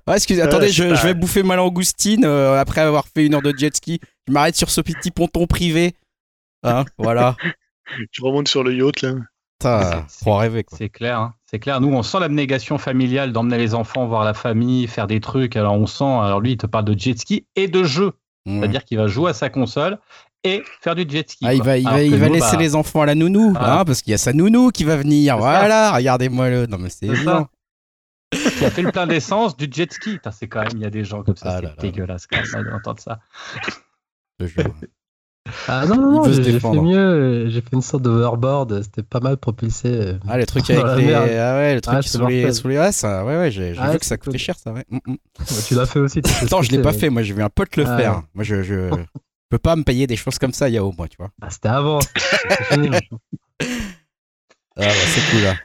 Ouais, 0.07 0.15
excusez, 0.15 0.41
attendez, 0.41 0.69
je 0.69 0.83
vais 0.83 1.13
bouffer 1.13 1.43
ma 1.43 1.55
langoustine 1.57 2.23
euh, 2.23 2.59
après 2.59 2.81
avoir 2.81 3.07
fait 3.07 3.25
une 3.25 3.35
heure 3.35 3.41
de 3.41 3.53
jet 3.57 3.75
ski. 3.75 3.99
Je 4.27 4.33
m'arrête 4.33 4.55
sur 4.55 4.69
ce 4.69 4.79
petit 4.81 5.11
ponton 5.11 5.47
privé. 5.47 5.95
Hein, 6.63 6.85
voilà. 6.97 7.35
Tu 8.11 8.21
remontes 8.21 8.49
sur 8.49 8.63
le 8.65 8.73
yacht, 8.75 9.01
là. 9.01 9.13
Putain, 9.59 10.05
en 10.25 10.37
rêver, 10.37 10.63
quoi. 10.65 10.77
C'est 10.77 10.89
clair, 10.89 11.19
hein. 11.19 11.33
C'est 11.49 11.59
clair. 11.59 11.79
Nous, 11.81 11.87
on 11.93 12.03
sent 12.03 12.19
l'abnégation 12.19 12.77
familiale 12.77 13.31
d'emmener 13.31 13.57
les 13.57 13.73
enfants 13.73 14.05
voir 14.05 14.23
la 14.25 14.33
famille, 14.33 14.85
faire 14.87 15.07
des 15.07 15.19
trucs. 15.21 15.55
Alors, 15.55 15.73
on 15.73 15.85
sent. 15.87 16.03
Alors, 16.03 16.41
lui, 16.41 16.51
il 16.51 16.57
te 16.57 16.65
parle 16.67 16.85
de 16.85 16.97
jet 16.99 17.17
ski 17.17 17.47
et 17.55 17.67
de 17.67 17.83
jeu. 17.83 18.13
C'est-à-dire 18.45 18.85
qu'il 18.85 18.97
va 18.97 19.07
jouer 19.07 19.31
à 19.31 19.33
sa 19.33 19.49
console 19.49 19.97
et 20.45 20.63
faire 20.81 20.95
du 20.95 21.05
jet 21.07 21.29
ski. 21.29 21.45
Ah, 21.45 21.53
il 21.53 21.61
va, 21.61 21.77
il 21.77 21.83
va, 21.83 22.01
il 22.01 22.15
va 22.15 22.27
nous, 22.27 22.33
laisser 22.35 22.55
bah, 22.55 22.61
les 22.61 22.75
enfants 22.75 23.01
à 23.01 23.05
la 23.05 23.15
nounou, 23.15 23.53
Ah. 23.57 23.79
hein, 23.79 23.85
parce 23.85 24.01
qu'il 24.01 24.11
y 24.11 24.13
a 24.13 24.17
sa 24.17 24.31
nounou 24.31 24.69
qui 24.71 24.85
va 24.85 24.95
venir. 24.95 25.37
Voilà, 25.37 25.91
regardez-moi 25.91 26.49
le. 26.49 26.65
Non, 26.65 26.77
mais 26.77 26.89
c'est 26.89 27.07
évident. 27.07 27.47
qui 28.31 28.65
a 28.65 28.69
fait 28.71 28.81
le 28.83 28.91
plein 28.91 29.07
d'essence 29.07 29.57
du 29.57 29.67
jet 29.71 29.91
ski. 29.91 30.19
C'est 30.31 30.47
quand 30.47 30.61
même, 30.61 30.71
il 30.75 30.81
y 30.81 30.85
a 30.85 30.89
des 30.89 31.03
gens 31.03 31.23
comme 31.23 31.35
ça, 31.35 31.59
Ah 31.63 31.67
c'est 31.75 31.81
dégueulasse 31.81 32.27
quand 32.27 32.37
même 32.53 32.69
d'entendre 32.71 32.99
ça. 33.01 33.19
Je 34.39 34.45
jure. 34.47 34.73
Ah 35.67 35.85
non, 35.87 35.95
non, 35.95 36.11
non, 36.11 36.31
j'ai 36.31 36.59
fait 36.59 36.71
mieux. 36.71 37.47
J'ai 37.49 37.61
fait 37.61 37.73
une 37.73 37.81
sorte 37.81 38.03
d'overboard. 38.03 38.81
C'était 38.83 39.03
pas 39.03 39.19
mal 39.19 39.37
propulsé. 39.37 40.15
Ah, 40.27 40.37
les 40.37 40.45
trucs 40.45 40.69
avec 40.69 40.97
les. 40.97 41.05
merde. 41.07 41.29
Ah 41.29 41.55
ouais, 41.57 41.79
Ouais, 41.87 41.99
qui 42.01 42.09
c'est 42.09 42.17
sous 42.17 42.27
les, 42.27 42.53
sous 42.53 42.67
les. 42.67 42.77
Ouais, 42.79 42.91
ça, 42.91 43.23
ouais, 43.25 43.37
ouais, 43.37 43.51
j'ai 43.51 43.73
Ouais, 43.79 43.91
vu 43.91 43.99
que 43.99 44.05
ça 44.05 44.17
coûtait 44.17 44.31
cool. 44.31 44.39
cher, 44.39 44.55
ça, 44.57 44.71
ouais. 44.73 44.85
Mm, 44.89 44.97
mm. 45.05 45.15
Bah, 45.39 45.45
tu 45.67 45.75
l'as 45.75 45.85
fait 45.85 45.99
aussi. 45.99 46.19
Attends, 46.41 46.61
je 46.61 46.71
l'ai 46.71 46.81
pas 46.81 46.91
ouais. 46.91 46.97
fait, 46.97 47.09
moi, 47.09 47.21
j'ai 47.23 47.33
vu 47.33 47.41
un 47.43 47.49
pote 47.49 47.75
le 47.77 47.85
Ah 47.87 47.97
faire. 47.97 48.15
ouais. 48.17 48.21
Moi, 48.35 48.43
je, 48.43 48.63
je 48.63 48.89
peux 49.49 49.57
pas 49.59 49.75
me 49.75 49.83
payer 49.83 50.07
des 50.07 50.15
choses 50.15 50.37
comme 50.39 50.53
ça, 50.53 50.69
Yao, 50.69 50.93
moi, 50.97 51.07
tu 51.07 51.17
vois. 51.17 51.29
Ah, 51.41 51.49
C'était 51.49 51.69
avant. 51.69 51.99
Ah, 54.79 54.81
ouais, 54.81 54.91
c'est 55.07 55.31
cool, 55.31 55.41
là. 55.43 55.55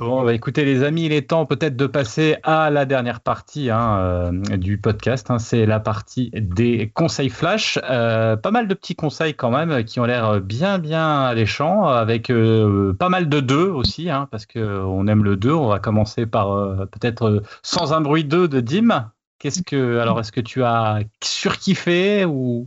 Bon, 0.00 0.24
bah, 0.24 0.34
écoutez 0.34 0.64
les 0.64 0.82
amis, 0.82 1.06
il 1.06 1.12
est 1.12 1.28
temps 1.30 1.46
peut-être 1.46 1.76
de 1.76 1.86
passer 1.86 2.36
à 2.42 2.68
la 2.68 2.84
dernière 2.84 3.20
partie 3.20 3.70
hein, 3.70 3.96
euh, 3.98 4.56
du 4.56 4.76
podcast. 4.76 5.30
hein. 5.30 5.38
C'est 5.38 5.66
la 5.66 5.78
partie 5.78 6.30
des 6.34 6.90
conseils 6.92 7.28
flash. 7.30 7.78
Euh, 7.88 8.34
pas 8.36 8.50
mal 8.50 8.66
de 8.66 8.74
petits 8.74 8.96
conseils 8.96 9.34
quand 9.34 9.52
même 9.52 9.84
qui 9.84 10.00
ont 10.00 10.04
l'air 10.04 10.40
bien 10.40 10.80
bien 10.80 11.22
alléchants, 11.26 11.84
avec 11.84 12.28
euh, 12.30 12.92
pas 12.92 13.08
mal 13.08 13.28
de 13.28 13.38
deux 13.38 13.68
aussi, 13.68 14.10
hein, 14.10 14.26
parce 14.32 14.46
que 14.46 14.58
on 14.58 15.06
aime 15.06 15.22
le 15.22 15.36
2. 15.36 15.52
On 15.52 15.68
va 15.68 15.78
commencer 15.78 16.26
par 16.26 16.48
peut-être 16.88 17.44
sans 17.62 17.92
un 17.92 18.00
bruit 18.00 18.24
2 18.24 18.48
de 18.48 18.60
Dim. 18.60 19.12
Qu'est-ce 19.38 19.62
que 19.62 19.98
alors 19.98 20.18
est-ce 20.18 20.32
que 20.32 20.40
tu 20.40 20.64
as 20.64 21.02
surkiffé 21.22 22.24
ou 22.24 22.66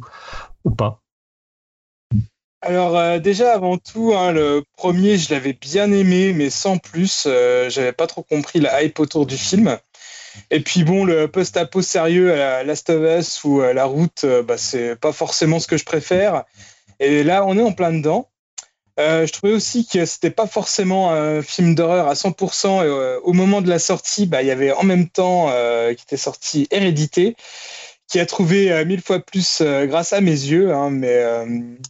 ou 0.64 0.72
pas? 0.72 1.02
Alors 2.68 2.98
euh, 2.98 3.18
déjà 3.19 3.53
avant 3.53 3.77
tout, 3.77 4.14
hein, 4.14 4.34
le 4.34 4.61
premier 4.76 5.18
je 5.18 5.34
l'avais 5.34 5.53
bien 5.53 5.89
aimé, 5.89 6.34
mais 6.34 6.49
sans 6.49 6.77
plus. 6.77 7.23
Euh, 7.26 7.69
J'avais 7.69 7.94
pas 7.94 8.07
trop 8.07 8.23
compris 8.23 8.60
la 8.60 8.84
hype 8.84 8.99
autour 8.99 9.26
du 9.26 9.38
film. 9.38 9.77
Et 10.52 10.60
puis 10.60 10.84
bon, 10.84 11.06
le 11.06 11.30
post-apo 11.30 11.81
sérieux 11.81 12.34
à 12.34 12.35
la 12.35 12.64
Last 12.65 12.89
of 12.89 13.02
Us 13.19 13.41
ou 13.45 13.61
à 13.61 13.72
La 13.72 13.85
Route, 13.85 14.26
euh, 14.26 14.44
bah, 14.44 14.57
c'est 14.57 14.98
pas 14.98 15.14
forcément 15.14 15.61
ce 15.61 15.68
que 15.68 15.77
je 15.77 15.85
préfère. 15.85 16.44
Et 16.99 17.23
là, 17.23 17.45
on 17.45 17.57
est 17.57 17.64
en 17.64 17.72
plein 17.72 17.94
dedans. 17.94 18.30
Euh, 18.99 19.26
je 19.26 19.31
trouvais 19.31 19.53
aussi 19.53 19.88
que 19.88 20.06
c'était 20.06 20.30
pas 20.30 20.48
forcément 20.48 21.11
un 21.11 21.41
film 21.41 21.73
d'horreur 21.73 22.10
à 22.10 22.15
100%. 22.15 22.84
Et, 22.84 22.88
euh, 22.88 23.18
au 23.23 23.31
moment 23.31 23.61
de 23.61 23.69
la 23.69 23.80
sortie, 23.80 24.26
bah, 24.26 24.41
il 24.41 24.48
y 24.49 24.52
avait 24.52 24.73
en 24.73 24.84
même 24.84 25.07
temps 25.07 25.49
qui 25.95 26.03
était 26.03 26.18
sorti 26.18 26.68
Hérédité, 26.69 27.38
qui 28.08 28.20
a 28.20 28.26
trouvé 28.26 28.72
euh, 28.72 28.86
mille 28.86 29.02
fois 29.02 29.20
plus 29.20 29.62
euh, 29.62 29.86
grâce 29.86 30.14
à 30.14 30.22
mes 30.22 30.32
yeux. 30.32 30.74
hein, 30.74 30.90
mais 30.90 31.14
euh, 31.14 31.46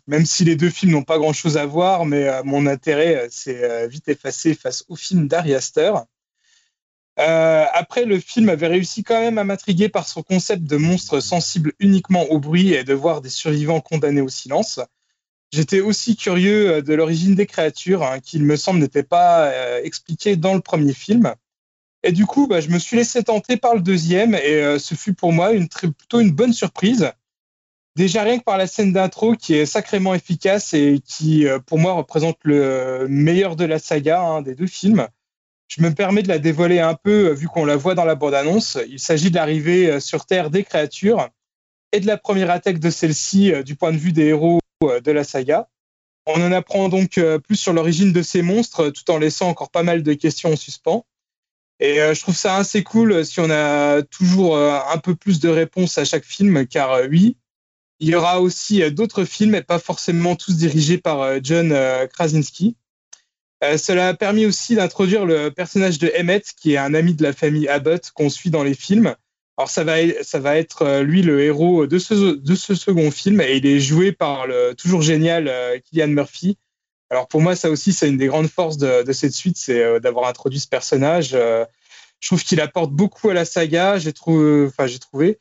même 0.07 0.25
si 0.25 0.43
les 0.43 0.55
deux 0.55 0.69
films 0.69 0.93
n'ont 0.93 1.03
pas 1.03 1.19
grand-chose 1.19 1.57
à 1.57 1.65
voir, 1.65 2.05
mais 2.05 2.43
mon 2.43 2.65
intérêt 2.65 3.27
s'est 3.29 3.87
vite 3.87 4.09
effacé 4.09 4.55
face 4.55 4.83
au 4.89 4.95
film 4.95 5.27
d'Ari 5.27 5.53
Aster. 5.53 5.93
Euh, 7.19 7.65
après, 7.73 8.05
le 8.05 8.19
film 8.19 8.49
avait 8.49 8.67
réussi 8.67 9.03
quand 9.03 9.19
même 9.19 9.37
à 9.37 9.43
m'intriguer 9.43 9.89
par 9.89 10.07
son 10.07 10.21
concept 10.21 10.63
de 10.63 10.77
monstre 10.77 11.19
sensible 11.19 11.73
uniquement 11.79 12.23
au 12.25 12.39
bruit 12.39 12.73
et 12.73 12.83
de 12.83 12.93
voir 12.93 13.21
des 13.21 13.29
survivants 13.29 13.81
condamnés 13.81 14.21
au 14.21 14.29
silence. 14.29 14.79
J'étais 15.51 15.79
aussi 15.79 16.15
curieux 16.15 16.81
de 16.81 16.93
l'origine 16.93 17.33
des 17.33 17.47
créatures, 17.47 18.03
hein, 18.03 18.19
qui, 18.19 18.37
il 18.37 18.43
me 18.43 18.55
semble, 18.55 18.79
n'était 18.79 19.01
pas 19.01 19.81
expliquée 19.81 20.35
dans 20.35 20.53
le 20.53 20.61
premier 20.61 20.93
film. 20.93 21.33
Et 22.07 22.13
du 22.13 22.25
coup, 22.25 22.47
bah, 22.47 22.61
je 22.61 22.69
me 22.69 22.79
suis 22.79 22.95
laissé 22.95 23.21
tenter 23.21 23.57
par 23.57 23.75
le 23.75 23.81
deuxième, 23.81 24.33
et 24.33 24.63
euh, 24.63 24.79
ce 24.79 24.95
fut 24.95 25.13
pour 25.13 25.33
moi 25.33 25.51
plutôt 25.51 26.21
une 26.21 26.31
bonne 26.31 26.53
surprise. 26.53 27.11
Déjà 27.97 28.23
rien 28.23 28.39
que 28.39 28.45
par 28.45 28.57
la 28.57 28.65
scène 28.65 28.93
d'intro 28.93 29.33
qui 29.33 29.55
est 29.55 29.65
sacrément 29.65 30.13
efficace 30.13 30.73
et 30.73 31.01
qui, 31.05 31.45
euh, 31.45 31.59
pour 31.59 31.79
moi, 31.79 31.91
représente 31.91 32.37
le 32.43 33.07
meilleur 33.09 33.57
de 33.57 33.65
la 33.65 33.77
saga 33.77 34.21
hein, 34.21 34.41
des 34.41 34.55
deux 34.55 34.67
films. 34.67 35.05
Je 35.67 35.81
me 35.81 35.93
permets 35.93 36.23
de 36.23 36.29
la 36.29 36.39
dévoiler 36.39 36.79
un 36.79 36.93
peu, 36.93 37.27
euh, 37.27 37.33
vu 37.33 37.49
qu'on 37.49 37.65
la 37.65 37.75
voit 37.75 37.93
dans 37.93 38.05
la 38.05 38.15
bande-annonce. 38.15 38.77
Il 38.87 39.01
s'agit 39.01 39.29
de 39.29 39.35
l'arrivée 39.35 39.99
sur 39.99 40.25
Terre 40.25 40.49
des 40.49 40.63
créatures 40.63 41.27
et 41.91 41.99
de 41.99 42.07
la 42.07 42.15
première 42.15 42.51
attaque 42.51 42.79
de 42.79 42.89
celle-ci 42.89 43.51
du 43.65 43.75
point 43.75 43.91
de 43.91 43.97
vue 43.97 44.13
des 44.13 44.27
héros 44.27 44.61
de 44.81 45.11
la 45.11 45.25
saga. 45.25 45.67
On 46.25 46.41
en 46.41 46.53
apprend 46.53 46.87
donc 46.87 47.19
plus 47.43 47.57
sur 47.57 47.73
l'origine 47.73 48.13
de 48.13 48.21
ces 48.21 48.43
monstres, 48.43 48.91
tout 48.91 49.11
en 49.11 49.17
laissant 49.17 49.49
encore 49.49 49.71
pas 49.71 49.83
mal 49.83 50.03
de 50.03 50.13
questions 50.13 50.53
en 50.53 50.55
suspens. 50.55 51.05
Et 51.79 52.01
euh, 52.01 52.13
je 52.13 52.21
trouve 52.21 52.35
ça 52.35 52.55
assez 52.55 52.83
cool 52.83 53.11
euh, 53.11 53.23
si 53.23 53.39
on 53.39 53.49
a 53.49 54.01
toujours 54.01 54.57
euh, 54.57 54.79
un 54.91 54.97
peu 54.97 55.15
plus 55.15 55.39
de 55.39 55.49
réponses 55.49 55.97
à 55.97 56.05
chaque 56.05 56.25
film, 56.25 56.65
car 56.65 57.01
oui, 57.09 57.37
il 57.99 58.09
y 58.09 58.15
aura 58.15 58.41
aussi 58.41 58.89
d'autres 58.91 59.25
films, 59.25 59.55
et 59.55 59.61
pas 59.61 59.79
forcément 59.79 60.35
tous 60.35 60.55
dirigés 60.55 60.97
par 60.97 61.43
John 61.43 61.75
Krasinski. 62.13 62.75
Euh, 63.63 63.77
cela 63.77 64.09
a 64.09 64.13
permis 64.13 64.45
aussi 64.45 64.75
d'introduire 64.75 65.25
le 65.25 65.49
personnage 65.49 65.97
de 65.97 66.11
Emmett, 66.19 66.53
qui 66.55 66.73
est 66.73 66.77
un 66.77 66.93
ami 66.93 67.15
de 67.15 67.23
la 67.23 67.33
famille 67.33 67.67
Abbott 67.67 68.11
qu'on 68.11 68.29
suit 68.29 68.51
dans 68.51 68.63
les 68.63 68.75
films. 68.75 69.15
Alors 69.57 69.69
ça 69.71 69.83
va, 69.83 69.95
ça 70.21 70.39
va 70.39 70.57
être 70.57 71.01
lui 71.01 71.23
le 71.23 71.41
héros 71.41 71.87
de 71.87 71.97
ce, 71.97 72.35
de 72.35 72.55
ce 72.55 72.75
second 72.75 73.09
film, 73.09 73.41
et 73.41 73.57
il 73.57 73.65
est 73.65 73.79
joué 73.79 74.11
par 74.11 74.45
le 74.45 74.75
toujours 74.75 75.01
génial 75.01 75.51
Killian 75.85 76.09
Murphy. 76.09 76.59
Alors 77.09 77.27
pour 77.27 77.41
moi, 77.41 77.55
ça 77.55 77.69
aussi, 77.69 77.93
c'est 77.93 78.09
une 78.09 78.17
des 78.17 78.27
grandes 78.27 78.49
forces 78.49 78.77
de, 78.77 79.03
de 79.03 79.13
cette 79.13 79.33
suite, 79.33 79.57
c'est 79.57 79.81
euh, 79.81 79.99
d'avoir 79.99 80.27
introduit 80.27 80.59
ce 80.59 80.67
personnage. 80.67 81.31
Euh, 81.33 81.65
je 82.19 82.29
trouve 82.29 82.43
qu'il 82.43 82.59
apporte 82.59 82.91
beaucoup 82.91 83.29
à 83.29 83.33
la 83.33 83.45
saga. 83.45 83.97
J'ai 83.97 84.13
trouvé, 84.13 84.65
enfin 84.67 84.87
j'ai 84.87 84.99
trouvé. 84.99 85.39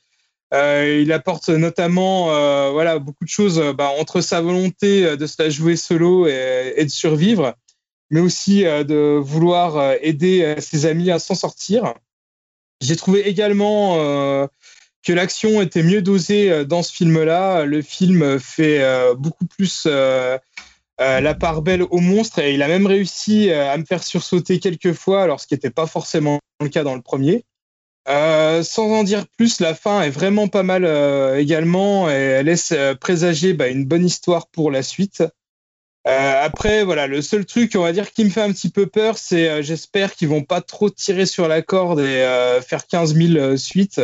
Euh, 0.54 1.00
il 1.02 1.10
apporte 1.10 1.48
notamment 1.48 2.30
euh, 2.30 2.70
voilà, 2.70 3.00
beaucoup 3.00 3.24
de 3.24 3.28
choses 3.30 3.58
euh, 3.58 3.72
bah, 3.72 3.90
entre 3.98 4.20
sa 4.20 4.40
volonté 4.40 5.16
de 5.16 5.26
se 5.26 5.42
la 5.42 5.50
jouer 5.50 5.74
solo 5.74 6.28
et, 6.28 6.74
et 6.76 6.84
de 6.84 6.90
survivre, 6.90 7.54
mais 8.10 8.20
aussi 8.20 8.64
euh, 8.64 8.84
de 8.84 9.18
vouloir 9.20 9.94
aider 10.02 10.54
ses 10.60 10.86
amis 10.86 11.10
à 11.10 11.18
s'en 11.18 11.34
sortir. 11.34 11.94
J'ai 12.80 12.94
trouvé 12.94 13.26
également 13.26 13.96
que 15.02 15.12
l'action 15.12 15.62
était 15.62 15.82
mieux 15.82 16.02
dosée 16.02 16.66
dans 16.66 16.82
ce 16.82 16.92
film-là. 16.92 17.64
Le 17.64 17.80
film 17.80 18.38
fait 18.38 18.84
beaucoup 19.14 19.46
plus 19.46 19.88
euh, 21.00 21.20
la 21.20 21.34
part 21.34 21.62
belle 21.62 21.82
au 21.82 21.98
monstre 21.98 22.38
et 22.38 22.54
il 22.54 22.62
a 22.62 22.68
même 22.68 22.86
réussi 22.86 23.50
euh, 23.50 23.70
à 23.70 23.76
me 23.76 23.84
faire 23.84 24.02
sursauter 24.02 24.60
quelques 24.60 24.92
fois, 24.92 25.22
alors 25.22 25.40
ce 25.40 25.46
qui 25.46 25.54
n'était 25.54 25.70
pas 25.70 25.86
forcément 25.86 26.40
le 26.60 26.68
cas 26.68 26.84
dans 26.84 26.94
le 26.94 27.02
premier. 27.02 27.44
Euh, 28.08 28.62
sans 28.62 28.88
en 28.92 29.02
dire 29.02 29.26
plus, 29.36 29.60
la 29.60 29.74
fin 29.74 30.02
est 30.02 30.10
vraiment 30.10 30.46
pas 30.46 30.62
mal 30.62 30.84
euh, 30.84 31.38
également 31.38 32.08
et 32.08 32.12
elle 32.12 32.46
laisse 32.46 32.72
euh, 32.72 32.94
présager 32.94 33.52
bah, 33.52 33.66
une 33.68 33.84
bonne 33.84 34.04
histoire 34.04 34.46
pour 34.48 34.70
la 34.70 34.82
suite. 34.82 35.24
Après, 36.08 36.84
voilà, 36.84 37.08
le 37.08 37.20
seul 37.20 37.44
truc, 37.44 37.72
on 37.74 37.82
va 37.82 37.92
dire, 37.92 38.12
qui 38.12 38.24
me 38.24 38.30
fait 38.30 38.40
un 38.40 38.52
petit 38.52 38.70
peu 38.70 38.86
peur, 38.86 39.18
c'est 39.18 39.64
j'espère 39.64 40.14
qu'ils 40.14 40.28
vont 40.28 40.44
pas 40.44 40.60
trop 40.60 40.88
tirer 40.88 41.26
sur 41.26 41.48
la 41.48 41.62
corde 41.62 41.98
et 41.98 42.60
faire 42.64 42.86
15 42.86 43.16
000 43.16 43.36
euh, 43.36 43.56
suites, 43.56 44.00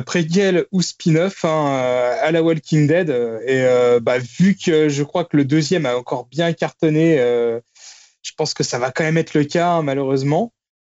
préquel 0.00 0.66
ou 0.72 0.82
spin-off 0.82 1.44
hein, 1.44 1.68
euh, 1.74 2.16
à 2.20 2.30
la 2.30 2.42
Walking 2.42 2.86
Dead. 2.86 3.10
Euh, 3.10 3.40
Et 3.46 3.62
euh, 3.62 4.00
bah, 4.00 4.18
vu 4.18 4.56
que 4.56 4.88
je 4.88 5.02
crois 5.02 5.24
que 5.24 5.36
le 5.36 5.44
deuxième 5.44 5.86
a 5.86 5.96
encore 5.96 6.26
bien 6.26 6.52
cartonné, 6.52 7.18
euh, 7.20 7.60
je 8.22 8.32
pense 8.36 8.54
que 8.54 8.62
ça 8.62 8.78
va 8.78 8.90
quand 8.90 9.04
même 9.04 9.18
être 9.18 9.34
le 9.34 9.44
cas, 9.44 9.68
hein, 9.68 9.82
malheureusement. 9.82 10.52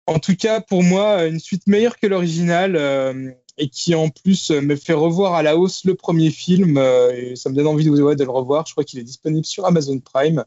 En 0.07 0.19
tout 0.19 0.35
cas, 0.35 0.61
pour 0.61 0.83
moi, 0.83 1.25
une 1.25 1.39
suite 1.39 1.67
meilleure 1.67 1.97
que 1.99 2.07
l'original 2.07 2.75
euh, 2.77 3.31
et 3.57 3.69
qui 3.69 3.95
en 3.95 4.09
plus 4.09 4.51
euh, 4.51 4.61
me 4.61 4.75
fait 4.75 4.93
revoir 4.93 5.33
à 5.33 5.43
la 5.43 5.57
hausse 5.57 5.83
le 5.83 5.95
premier 5.95 6.31
film. 6.31 6.77
euh, 6.77 7.11
et 7.13 7.35
ça 7.35 7.49
me 7.49 7.55
donne 7.55 7.67
envie 7.67 7.85
de, 7.85 7.91
le 7.91 8.31
revoir. 8.31 8.65
Je 8.65 8.73
crois 8.73 8.83
qu'il 8.83 8.99
est 8.99 9.03
disponible 9.03 9.45
sur 9.45 9.65
Amazon 9.65 9.99
Prime. 9.99 10.45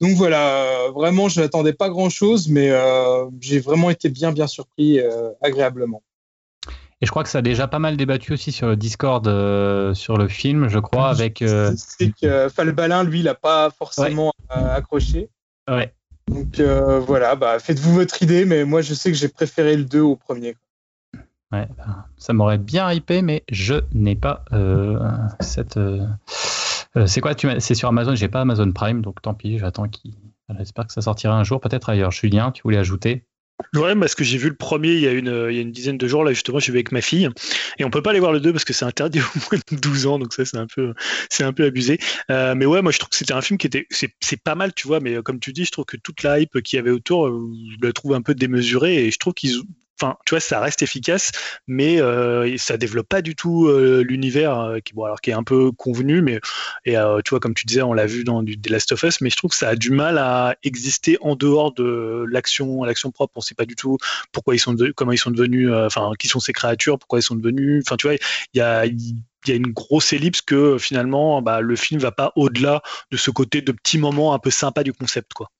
Donc 0.00 0.16
voilà, 0.16 0.86
euh, 0.86 0.90
vraiment, 0.90 1.28
je 1.28 1.40
n'attendais 1.40 1.72
pas 1.72 1.88
grand-chose, 1.88 2.48
mais 2.48 2.70
euh, 2.70 3.26
j'ai 3.40 3.60
vraiment 3.60 3.90
été 3.90 4.08
bien, 4.08 4.32
bien 4.32 4.46
surpris 4.46 5.00
euh, 5.00 5.30
agréablement. 5.40 6.02
Et 7.04 7.06
je 7.06 7.10
crois 7.10 7.22
que 7.22 7.28
ça 7.28 7.40
a 7.40 7.42
déjà 7.42 7.68
pas 7.68 7.78
mal 7.78 7.98
débattu 7.98 8.32
aussi 8.32 8.50
sur 8.50 8.66
le 8.66 8.76
Discord 8.76 9.28
euh, 9.28 9.92
sur 9.92 10.16
le 10.16 10.26
film, 10.26 10.68
je 10.70 10.78
crois, 10.78 11.10
avec. 11.10 11.42
euh, 11.42 11.70
C'est 11.76 12.10
que 12.18 12.48
Falbalin, 12.48 13.04
lui, 13.04 13.18
il 13.18 13.26
n'a 13.26 13.34
pas 13.34 13.68
forcément 13.68 14.32
euh, 14.56 14.74
accroché. 14.74 15.28
Ouais. 15.68 15.92
Donc 16.28 16.58
euh, 16.60 17.00
voilà, 17.00 17.36
bah, 17.36 17.58
faites-vous 17.58 17.92
votre 17.92 18.22
idée, 18.22 18.46
mais 18.46 18.64
moi, 18.64 18.80
je 18.80 18.94
sais 18.94 19.12
que 19.12 19.18
j'ai 19.18 19.28
préféré 19.28 19.76
le 19.76 19.84
2 19.84 20.00
au 20.00 20.16
premier. 20.16 20.56
Ouais, 21.52 21.68
ben, 21.76 22.06
ça 22.16 22.32
m'aurait 22.32 22.56
bien 22.56 22.90
hypé, 22.90 23.20
mais 23.20 23.44
je 23.52 23.74
n'ai 23.92 24.16
pas 24.16 24.42
euh, 24.54 24.98
cette. 25.40 25.76
euh, 25.76 26.06
euh, 26.96 27.06
c'est 27.06 27.20
quoi 27.20 27.32
C'est 27.58 27.74
sur 27.74 27.90
Amazon, 27.90 28.14
j'ai 28.14 28.28
pas 28.28 28.40
Amazon 28.40 28.72
Prime, 28.72 29.02
donc 29.02 29.20
tant 29.20 29.34
pis, 29.34 29.58
j'attends 29.58 29.88
qu'il. 29.88 30.14
J'espère 30.56 30.86
que 30.86 30.92
ça 30.94 31.02
sortira 31.02 31.34
un 31.34 31.44
jour, 31.44 31.60
peut-être 31.60 31.90
ailleurs. 31.90 32.12
Julien, 32.12 32.50
tu 32.50 32.62
voulais 32.62 32.78
ajouter? 32.78 33.26
Ouais, 33.74 33.94
parce 33.94 34.14
que 34.14 34.24
j'ai 34.24 34.38
vu 34.38 34.48
le 34.48 34.56
premier 34.56 34.94
il 34.94 35.00
y, 35.00 35.06
a 35.06 35.12
une, 35.12 35.46
il 35.50 35.54
y 35.54 35.58
a 35.58 35.62
une 35.62 35.70
dizaine 35.70 35.96
de 35.96 36.08
jours, 36.08 36.24
là 36.24 36.32
justement, 36.32 36.58
j'ai 36.58 36.72
vu 36.72 36.78
avec 36.78 36.90
ma 36.92 37.00
fille, 37.00 37.28
et 37.78 37.84
on 37.84 37.90
peut 37.90 38.02
pas 38.02 38.10
aller 38.10 38.20
voir 38.20 38.32
le 38.32 38.40
2 38.40 38.52
parce 38.52 38.64
que 38.64 38.72
c'est 38.72 38.84
interdit 38.84 39.20
au 39.36 39.38
moins 39.50 39.60
de 39.70 39.76
12 39.76 40.06
ans, 40.06 40.18
donc 40.18 40.32
ça 40.32 40.44
c'est 40.44 40.56
un 40.56 40.66
peu, 40.66 40.92
c'est 41.30 41.44
un 41.44 41.52
peu 41.52 41.64
abusé. 41.64 41.98
Euh, 42.30 42.54
mais 42.56 42.66
ouais, 42.66 42.82
moi 42.82 42.90
je 42.90 42.98
trouve 42.98 43.10
que 43.10 43.16
c'était 43.16 43.32
un 43.32 43.40
film 43.40 43.58
qui 43.58 43.66
était, 43.68 43.86
c'est, 43.90 44.12
pas 44.42 44.54
mal, 44.56 44.74
tu 44.74 44.88
vois, 44.88 45.00
mais 45.00 45.14
euh, 45.14 45.22
comme 45.22 45.38
tu 45.38 45.52
dis, 45.52 45.64
je 45.64 45.70
trouve 45.70 45.84
que 45.84 45.96
toute 45.96 46.22
la 46.24 46.40
hype 46.40 46.60
qu'il 46.62 46.76
y 46.76 46.80
avait 46.80 46.90
autour, 46.90 47.26
euh, 47.26 47.52
je 47.70 47.86
la 47.86 47.92
trouve 47.92 48.14
un 48.14 48.22
peu 48.22 48.34
démesurée, 48.34 49.06
et 49.06 49.10
je 49.10 49.18
trouve 49.18 49.34
qu'ils, 49.34 49.62
enfin, 50.00 50.16
tu 50.26 50.30
vois, 50.34 50.40
ça 50.40 50.60
reste 50.60 50.82
efficace, 50.82 51.30
mais 51.66 52.00
euh, 52.00 52.56
ça 52.58 52.76
développe 52.76 53.08
pas 53.08 53.22
du 53.22 53.34
tout 53.36 53.66
euh, 53.68 54.02
l'univers 54.02 54.58
euh, 54.58 54.78
qui, 54.80 54.92
bon, 54.94 55.04
alors 55.04 55.20
qui 55.20 55.30
est 55.30 55.34
un 55.34 55.44
peu 55.44 55.70
convenu, 55.72 56.22
mais 56.22 56.40
et 56.84 56.96
euh, 56.96 57.20
tu 57.24 57.30
vois, 57.30 57.40
comme 57.40 57.54
tu 57.54 57.66
disais, 57.66 57.82
on 57.82 57.92
l'a 57.92 58.06
vu 58.06 58.24
dans 58.24 58.42
du 58.42 58.60
The 58.60 58.70
Last 58.70 58.92
of 58.92 59.02
Us, 59.02 59.20
mais 59.20 59.30
je 59.30 59.36
trouve 59.36 59.50
que 59.50 59.56
ça 59.56 59.68
a 59.70 59.76
du 59.76 59.90
mal 59.90 60.18
à 60.18 60.56
exister 60.64 61.16
en 61.20 61.36
dehors 61.36 61.72
de 61.72 62.24
l'action, 62.30 62.84
l'action 62.84 63.10
propre. 63.10 63.32
On 63.36 63.40
sait 63.40 63.54
pas 63.54 63.66
du 63.66 63.76
tout 63.76 63.98
pourquoi 64.32 64.54
ils 64.54 64.58
sont, 64.58 64.72
de- 64.74 64.92
comment 64.92 65.12
ils 65.12 65.18
sont 65.18 65.30
devenus, 65.30 65.70
euh, 65.70 65.86
enfin, 65.86 66.12
qui 66.18 66.28
sont 66.28 66.40
ces 66.40 66.52
créatures, 66.52 66.98
pourquoi 66.98 67.18
ils 67.20 67.22
sont 67.22 67.36
devenus, 67.36 67.82
enfin, 67.86 67.96
tu 67.96 68.06
vois, 68.06 68.14
il 68.16 68.58
y 68.58 68.60
a 68.60 68.86
il 69.46 69.50
y 69.50 69.52
a 69.52 69.56
une 69.56 69.72
grosse 69.72 70.12
ellipse 70.14 70.40
que 70.40 70.78
finalement 70.78 71.42
bah, 71.42 71.60
le 71.60 71.76
film 71.76 72.00
va 72.00 72.12
pas 72.12 72.32
au-delà 72.36 72.82
de 73.10 73.16
ce 73.18 73.30
côté 73.30 73.60
de 73.60 73.72
petits 73.72 73.98
moments 73.98 74.32
un 74.34 74.38
peu 74.38 74.50
sympa 74.50 74.82
du 74.82 74.92
concept 74.94 75.34
quoi. 75.34 75.50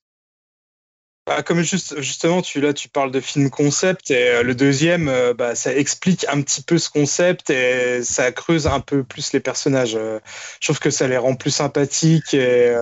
Bah, 1.27 1.43
comme 1.43 1.63
juste, 1.63 1.99
justement, 2.03 2.43
tu, 2.43 2.61
là, 2.61 2.75
tu 2.75 2.91
parles 2.91 3.11
de 3.11 3.19
film 3.19 3.49
concept 3.49 4.11
et 4.11 4.29
euh, 4.29 4.43
le 4.43 4.55
deuxième, 4.55 5.09
euh, 5.09 5.33
bah, 5.33 5.55
ça 5.55 5.75
explique 5.75 6.27
un 6.29 6.43
petit 6.43 6.63
peu 6.63 6.77
ce 6.77 6.91
concept 6.91 7.49
et 7.49 8.03
ça 8.03 8.31
creuse 8.31 8.67
un 8.67 8.81
peu 8.81 9.05
plus 9.05 9.33
les 9.33 9.41
personnages. 9.41 9.97
Euh, 9.97 10.21
je 10.61 10.67
trouve 10.67 10.81
que 10.81 10.91
ça 10.91 11.09
les 11.09 11.17
rend 11.17 11.35
plus 11.35 11.51
sympathiques 11.51 12.35
et, 12.35 12.77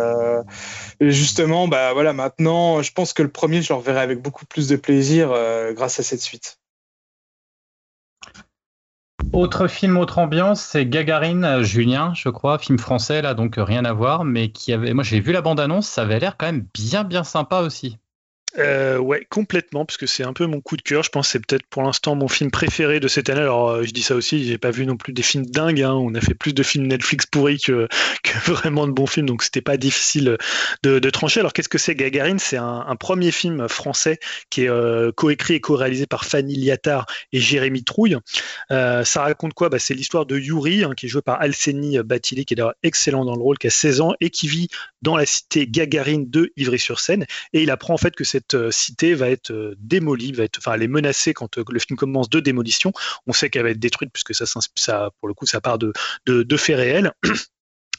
et 0.98 1.10
justement, 1.12 1.68
bah, 1.68 1.92
voilà, 1.92 2.12
maintenant, 2.12 2.82
je 2.82 2.92
pense 2.92 3.12
que 3.12 3.22
le 3.22 3.30
premier, 3.30 3.62
je 3.62 3.72
le 3.72 3.76
reverrai 3.78 4.00
avec 4.00 4.20
beaucoup 4.20 4.44
plus 4.44 4.66
de 4.66 4.74
plaisir 4.74 5.32
grâce 5.74 6.00
à 6.00 6.02
cette 6.02 6.20
suite. 6.20 6.58
Autre 9.32 9.68
film, 9.68 9.96
autre 9.96 10.18
ambiance, 10.18 10.60
c'est 10.60 10.84
Gagarine, 10.84 11.62
Julien, 11.62 12.12
je 12.14 12.28
crois, 12.28 12.58
film 12.58 12.78
français, 12.78 13.22
là, 13.22 13.34
donc 13.34 13.54
rien 13.56 13.84
à 13.84 13.92
voir, 13.92 14.24
mais 14.24 14.50
qui 14.50 14.72
avait. 14.72 14.92
Moi, 14.94 15.04
j'ai 15.04 15.20
vu 15.20 15.30
la 15.30 15.42
bande-annonce, 15.42 15.88
ça 15.88 16.02
avait 16.02 16.18
l'air 16.18 16.36
quand 16.36 16.46
même 16.46 16.66
bien, 16.74 17.04
bien 17.04 17.22
sympa 17.22 17.60
aussi. 17.60 17.98
Euh, 18.58 18.98
ouais, 18.98 19.26
complètement, 19.30 19.86
parce 19.86 19.96
que 19.96 20.06
c'est 20.06 20.24
un 20.24 20.32
peu 20.32 20.46
mon 20.46 20.60
coup 20.60 20.76
de 20.76 20.82
cœur. 20.82 21.02
Je 21.02 21.08
pense 21.08 21.28
que 21.28 21.32
c'est 21.32 21.46
peut-être 21.46 21.66
pour 21.66 21.82
l'instant 21.82 22.14
mon 22.14 22.28
film 22.28 22.50
préféré 22.50 23.00
de 23.00 23.08
cette 23.08 23.30
année. 23.30 23.40
Alors, 23.40 23.70
euh, 23.70 23.82
je 23.84 23.92
dis 23.92 24.02
ça 24.02 24.14
aussi, 24.14 24.44
j'ai 24.44 24.58
pas 24.58 24.70
vu 24.70 24.84
non 24.84 24.96
plus 24.96 25.12
des 25.12 25.22
films 25.22 25.46
dingues. 25.46 25.82
Hein. 25.82 25.94
On 25.94 26.14
a 26.14 26.20
fait 26.20 26.34
plus 26.34 26.52
de 26.52 26.62
films 26.62 26.86
Netflix 26.86 27.24
pourris 27.24 27.58
que, 27.58 27.88
que 28.22 28.50
vraiment 28.50 28.86
de 28.86 28.92
bons 28.92 29.06
films, 29.06 29.26
donc 29.26 29.42
c'était 29.42 29.62
pas 29.62 29.76
difficile 29.76 30.36
de, 30.82 31.10
trancher. 31.10 31.40
Alors, 31.40 31.52
qu'est-ce 31.52 31.68
que 31.68 31.78
c'est 31.78 31.94
Gagarine? 31.94 32.38
C'est 32.38 32.56
un, 32.56 32.96
premier 32.96 33.32
film 33.32 33.68
français 33.68 34.20
qui 34.48 34.64
est 34.64 34.68
euh, 34.68 35.10
coécrit 35.12 35.54
et 35.54 35.60
co-réalisé 35.60 36.06
par 36.06 36.24
Fanny 36.24 36.54
Liattard 36.54 37.06
et 37.32 37.40
Jérémy 37.40 37.84
Trouille. 37.84 38.16
Ça 38.70 39.22
raconte 39.22 39.54
quoi? 39.54 39.68
Bah, 39.68 39.78
C'est 39.78 39.94
l'histoire 39.94 40.26
de 40.26 40.38
Yuri, 40.38 40.84
hein, 40.84 40.92
qui 40.96 41.06
est 41.06 41.08
joué 41.08 41.22
par 41.22 41.40
Alseni 41.40 41.98
Batili, 42.02 42.44
qui 42.44 42.54
est 42.54 42.56
d'ailleurs 42.56 42.74
excellent 42.82 43.24
dans 43.24 43.34
le 43.34 43.42
rôle, 43.42 43.58
qui 43.58 43.66
a 43.66 43.70
16 43.70 44.00
ans 44.00 44.12
et 44.20 44.30
qui 44.30 44.46
vit 44.46 44.68
dans 45.00 45.16
la 45.16 45.26
cité 45.26 45.66
Gagarine 45.66 46.28
de 46.28 46.52
Ivry-sur-Seine. 46.56 47.26
Et 47.52 47.62
il 47.62 47.70
apprend 47.70 47.94
en 47.94 47.98
fait 47.98 48.14
que 48.14 48.24
cette 48.42 48.54
euh, 48.54 48.70
cité 48.70 49.14
va 49.14 49.30
être 49.30 49.50
euh, 49.50 49.74
démolie, 49.78 50.32
va 50.32 50.44
être, 50.44 50.58
enfin, 50.58 50.74
elle 50.74 50.82
est 50.82 50.88
menacée 50.88 51.34
quand 51.34 51.58
euh, 51.58 51.64
le 51.68 51.78
film 51.78 51.96
commence 51.96 52.28
de 52.28 52.40
démolition. 52.40 52.92
On 53.26 53.32
sait 53.32 53.50
qu'elle 53.50 53.62
va 53.62 53.70
être 53.70 53.78
détruite 53.78 54.10
puisque 54.12 54.34
ça, 54.34 54.44
ça, 54.74 55.10
pour 55.20 55.28
le 55.28 55.34
coup, 55.34 55.46
ça 55.46 55.60
part 55.60 55.78
de, 55.78 55.92
de, 56.26 56.42
de 56.42 56.56
faits 56.56 56.76
réels. 56.76 57.12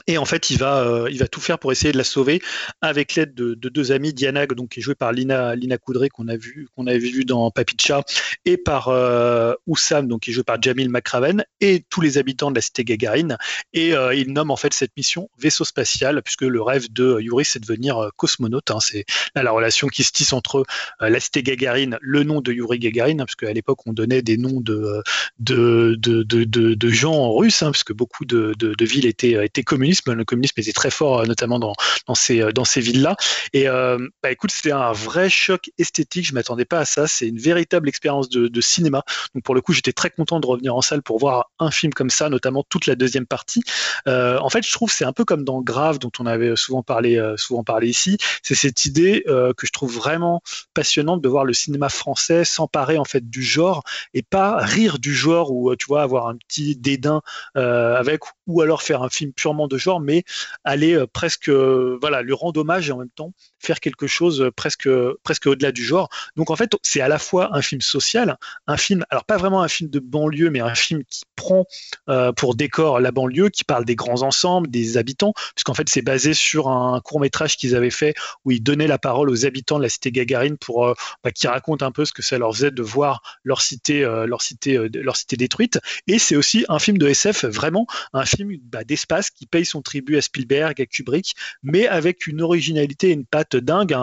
Et 0.08 0.18
en 0.18 0.26
fait, 0.26 0.50
il 0.50 0.58
va, 0.58 0.80
euh, 0.80 1.08
il 1.10 1.20
va 1.20 1.28
tout 1.28 1.40
faire 1.40 1.60
pour 1.60 1.72
essayer 1.72 1.94
de 1.94 1.98
la 1.98 2.04
sauver 2.04 2.42
avec 2.82 3.16
l'aide 3.16 3.34
de, 3.34 3.54
de 3.54 3.70
deux 3.70 3.92
amis, 3.94 4.14
Diana, 4.14 4.46
donc 4.48 4.70
qui 4.70 4.80
est 4.80 4.84
jouée 4.84 4.96
par 4.96 5.14
Lina, 5.14 5.56
Lina 5.56 5.78
Coudray 5.78 6.10
qu'on 6.10 6.28
a 6.28 6.36
vu, 6.36 6.68
qu'on 6.76 6.88
avait 6.88 7.00
vu 7.00 7.24
dans 7.24 7.50
Papicha, 7.52 8.04
et 8.44 8.58
par 8.58 8.90
euh, 8.90 9.54
Oussam, 9.66 10.08
donc 10.08 10.24
qui 10.24 10.32
est 10.32 10.34
joué 10.34 10.44
par 10.44 10.62
Jamil 10.62 10.90
McRaven, 10.90 11.46
et 11.62 11.86
tous 11.90 12.02
les 12.02 12.18
habitants 12.18 12.52
de 12.52 12.56
la 12.56 12.62
cité 12.62 12.84
Gagarine. 12.84 13.38
Et 13.72 13.96
euh, 13.96 14.14
il 14.14 14.34
nomme 14.34 14.52
en 14.52 14.58
fait 14.58 14.74
cette 14.74 14.92
mission 14.98 15.30
vaisseau 15.38 15.64
spatial, 15.64 16.22
puisque 16.22 16.42
le 16.42 16.62
rêve 16.62 16.92
de 16.92 17.20
Yuri, 17.22 17.46
c'est 17.46 17.60
de 17.60 17.66
devenir 17.66 17.98
euh, 17.98 18.10
cosmonaute. 18.18 18.72
hein. 18.72 18.80
c'est 18.82 19.06
la 19.36 19.52
relation 19.52 19.88
qui 19.88 20.04
se 20.04 20.12
tisse 20.12 20.34
entre 20.34 20.66
la 21.00 21.20
cité 21.20 21.44
Gagarine, 21.44 21.98
le 22.02 22.24
nom 22.24 22.42
de 22.42 22.52
Yuri 22.52 22.80
Gagarin, 22.80 23.14
hein, 23.14 23.26
parce 23.26 23.36
qu'à 23.36 23.54
l'époque 23.54 23.88
on 23.88 23.94
donnait 23.94 24.22
des 24.22 24.38
noms 24.38 24.60
de 24.60 25.02
de, 25.40 25.96
de, 25.98 26.24
de, 26.24 26.90
gens 26.90 27.34
russes, 27.34 27.64
hein, 27.64 27.72
parce 27.72 27.84
que 27.84 27.94
beaucoup 27.94 28.26
de, 28.26 28.54
villes 28.84 29.06
étaient, 29.06 29.44
étaient 29.46 29.64
Le 29.84 30.24
communisme 30.24 30.60
était 30.60 30.72
très 30.72 30.92
fort, 30.92 31.22
euh, 31.22 31.26
notamment 31.26 31.60
dans, 31.60 31.74
dans 32.08 32.16
ces, 32.16 32.42
euh, 32.42 32.52
dans 32.52 32.66
ces 32.66 32.82
villes-là. 32.82 33.16
Et 33.54 33.68
euh, 33.68 33.98
bah, 34.22 34.32
écoute, 34.32 34.52
c'était 34.52 34.72
un 34.72 34.92
vrai 34.92 35.30
choc 35.30 35.72
esthétique. 35.78 36.28
Je 36.28 36.34
m'attendais 36.34 36.66
pas 36.66 36.80
à 36.80 36.86
ça. 36.86 37.08
C'est 37.08 37.28
une 37.28 37.40
véritable 37.40 37.90
expérience 37.90 38.30
de, 38.30 38.62
cinéma. 38.62 39.04
Donc 39.36 39.44
pour 39.44 39.56
le 39.56 39.62
coup, 39.62 39.74
j'étais 39.74 39.92
très 39.92 40.10
content 40.10 40.40
de 40.40 40.48
revenir 40.48 40.74
en 40.76 40.82
salle 40.82 41.02
pour 41.02 41.20
voir 41.20 41.52
un 41.60 41.70
film 41.70 41.94
comme 41.94 42.10
ça, 42.10 42.30
notamment 42.30 42.64
toute 42.70 42.88
la 42.88 42.96
deuxième 42.96 43.26
partie. 43.26 43.62
En 44.06 44.50
fait, 44.50 44.66
je 44.66 44.72
trouve 44.72 44.90
que 44.90 44.96
c'est 44.96 45.06
un 45.06 45.12
peu 45.12 45.26
comme 45.26 45.44
dans 45.44 45.62
Grave, 45.62 46.00
dont 46.00 46.12
on 46.20 46.26
avait 46.26 46.56
souvent 46.56 46.82
parlé, 46.82 47.22
souvent 47.36 47.64
parlé 47.64 47.90
ici. 47.90 48.18
C'est 48.42 48.56
cette 48.56 48.86
idée 48.86 49.24
que 49.26 49.68
je 49.68 49.72
trouve 49.72 49.94
vraiment 49.94 50.42
passionnante 50.74 51.22
de 51.22 51.28
voir 51.28 51.44
le 51.44 51.54
cinéma 51.54 51.90
français 51.90 52.46
s'emparer 52.46 52.98
en 52.98 53.04
fait 53.04 53.30
du 53.30 53.44
genre 53.44 53.84
et 54.14 54.22
pas 54.22 54.58
rire 54.58 54.98
du 54.98 55.14
genre 55.14 55.52
ou 55.52 55.76
tu 55.76 55.86
vois 55.88 56.04
avoir 56.04 56.28
un 56.28 56.38
petit 56.38 56.78
dédain 56.78 57.22
avec 57.56 58.22
ou 58.48 58.62
alors 58.62 58.82
faire 58.82 59.04
un 59.04 59.10
film 59.10 59.34
purement 59.34 59.68
de 59.68 59.73
genre 59.78 60.00
mais 60.00 60.24
aller 60.64 60.94
euh, 60.94 61.08
presque 61.08 61.50
euh, 61.50 61.98
voilà 62.02 62.22
lui 62.22 62.34
rendre 62.34 62.62
hommage 62.62 62.90
et 62.90 62.92
en 62.92 62.98
même 62.98 63.10
temps 63.10 63.34
faire 63.64 63.80
quelque 63.80 64.08
chose 64.08 64.42
euh, 64.42 64.52
presque 64.52 64.90
presque 65.24 65.48
au-delà 65.48 65.72
du 65.72 65.84
genre. 65.84 66.10
Donc 66.36 66.52
en 66.52 66.56
fait 66.56 66.72
c'est 66.82 67.02
à 67.02 67.08
la 67.08 67.20
fois 67.20 67.56
un 67.56 67.62
film 67.62 67.82
social 67.82 68.38
un 68.68 68.78
film 68.78 69.06
alors 69.10 69.26
pas 69.26 69.38
vraiment 69.38 69.62
un 69.62 69.68
film 69.68 69.90
de 69.90 70.00
banlieue 70.00 70.50
mais 70.50 70.60
un 70.60 70.76
film 70.76 71.04
qui 71.10 71.24
prend 71.36 71.66
euh, 72.10 72.32
pour 72.32 72.56
décor 72.56 73.00
la 73.00 73.12
banlieue 73.12 73.50
qui 73.50 73.64
parle 73.64 73.86
des 73.86 73.96
grands 73.96 74.22
ensembles 74.22 74.70
des 74.70 74.98
habitants 74.98 75.34
puisqu'en 75.56 75.74
fait 75.74 75.90
c'est 75.90 76.02
basé 76.02 76.34
sur 76.34 76.68
un 76.70 77.00
court 77.02 77.20
métrage 77.20 77.58
qu'ils 77.58 77.76
avaient 77.76 77.90
fait 77.90 78.16
où 78.46 78.52
ils 78.52 78.62
donnaient 78.62 78.88
la 78.88 78.98
parole 78.98 79.30
aux 79.30 79.46
habitants 79.46 79.78
de 79.78 79.84
la 79.84 79.90
cité 79.90 80.12
Gagarine 80.12 80.58
pour 80.58 80.86
euh, 80.86 80.94
bah, 81.24 81.32
qui 81.32 81.48
racontent 81.48 81.86
un 81.86 81.92
peu 81.92 82.06
ce 82.06 82.14
que 82.14 82.22
ça 82.22 82.38
leur 82.38 82.54
faisait 82.54 82.72
de 82.72 82.82
voir 82.82 83.22
leur 83.44 83.62
cité 83.62 84.04
euh, 84.04 84.26
leur 84.26 84.42
cité 84.42 84.78
euh, 84.78 84.90
leur 84.94 85.16
cité 85.16 85.38
détruite. 85.38 85.80
Et 86.08 86.20
c'est 86.20 86.36
aussi 86.36 86.66
un 86.70 86.80
film 86.80 86.98
de 86.98 87.08
SF 87.08 87.46
vraiment 87.46 87.88
un 88.14 88.26
film 88.26 88.58
bah, 88.64 88.84
d'espace 88.84 89.30
qui 89.30 89.46
paye 89.46 89.66
son 89.66 89.82
tribut 89.82 90.18
à 90.18 90.22
Spielberg, 90.22 90.80
à 90.82 90.86
Kubrick, 90.86 91.36
mais 91.62 91.88
avec 91.88 92.28
une 92.28 92.42
originalité 92.42 93.10
et 93.10 93.14
une 93.14 93.26
patte 93.26 93.53
dingue, 93.58 93.96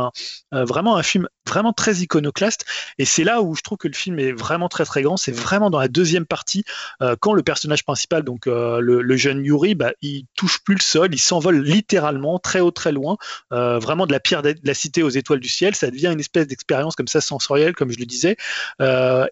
euh, 0.55 0.65
vraiment 0.65 0.97
un 0.97 1.03
film 1.03 1.29
vraiment 1.51 1.73
très 1.73 1.97
iconoclaste. 1.97 2.65
Et 2.99 3.05
c'est 3.05 3.25
là 3.25 3.43
où 3.43 3.55
je 3.55 3.63
trouve 3.63 3.79
que 3.79 3.89
le 3.89 3.95
film 3.95 4.19
est 4.19 4.33
vraiment 4.33 4.69
très 4.69 4.85
très 4.85 5.03
grand. 5.03 5.17
C'est 5.17 5.33
vraiment 5.33 5.69
dans 5.69 5.81
la 5.81 5.89
deuxième 5.89 6.27
partie, 6.27 6.65
euh, 7.03 7.17
quand 7.19 7.35
le 7.35 7.43
personnage 7.43 7.85
principal, 7.85 8.23
donc 8.23 8.47
euh, 8.47 8.81
le, 8.81 9.17
jeune 9.17 9.45
Yuri, 9.45 9.75
bah, 9.75 9.93
il 10.01 10.25
touche 10.37 10.63
plus 10.65 10.75
le 10.75 10.81
sol, 10.81 11.09
il 11.13 11.19
s'envole 11.19 11.63
littéralement 11.63 12.39
très 12.39 12.61
haut, 12.61 12.71
très 12.71 12.93
loin, 12.93 13.19
euh, 13.53 13.79
vraiment 13.79 14.07
de 14.07 14.13
la 14.13 14.21
pierre 14.21 14.43
de 14.43 14.55
la 14.63 14.75
cité 14.75 15.03
aux 15.03 15.11
étoiles 15.11 15.41
du 15.41 15.49
ciel. 15.49 15.75
Ça 15.75 15.91
devient 15.91 16.09
une 16.09 16.21
espèce 16.21 16.47
d'expérience 16.47 16.95
comme 16.95 17.09
ça 17.09 17.21
sensorielle, 17.21 17.75
comme 17.75 17.91
je 17.91 17.99
le 17.99 18.07
disais, 18.07 18.37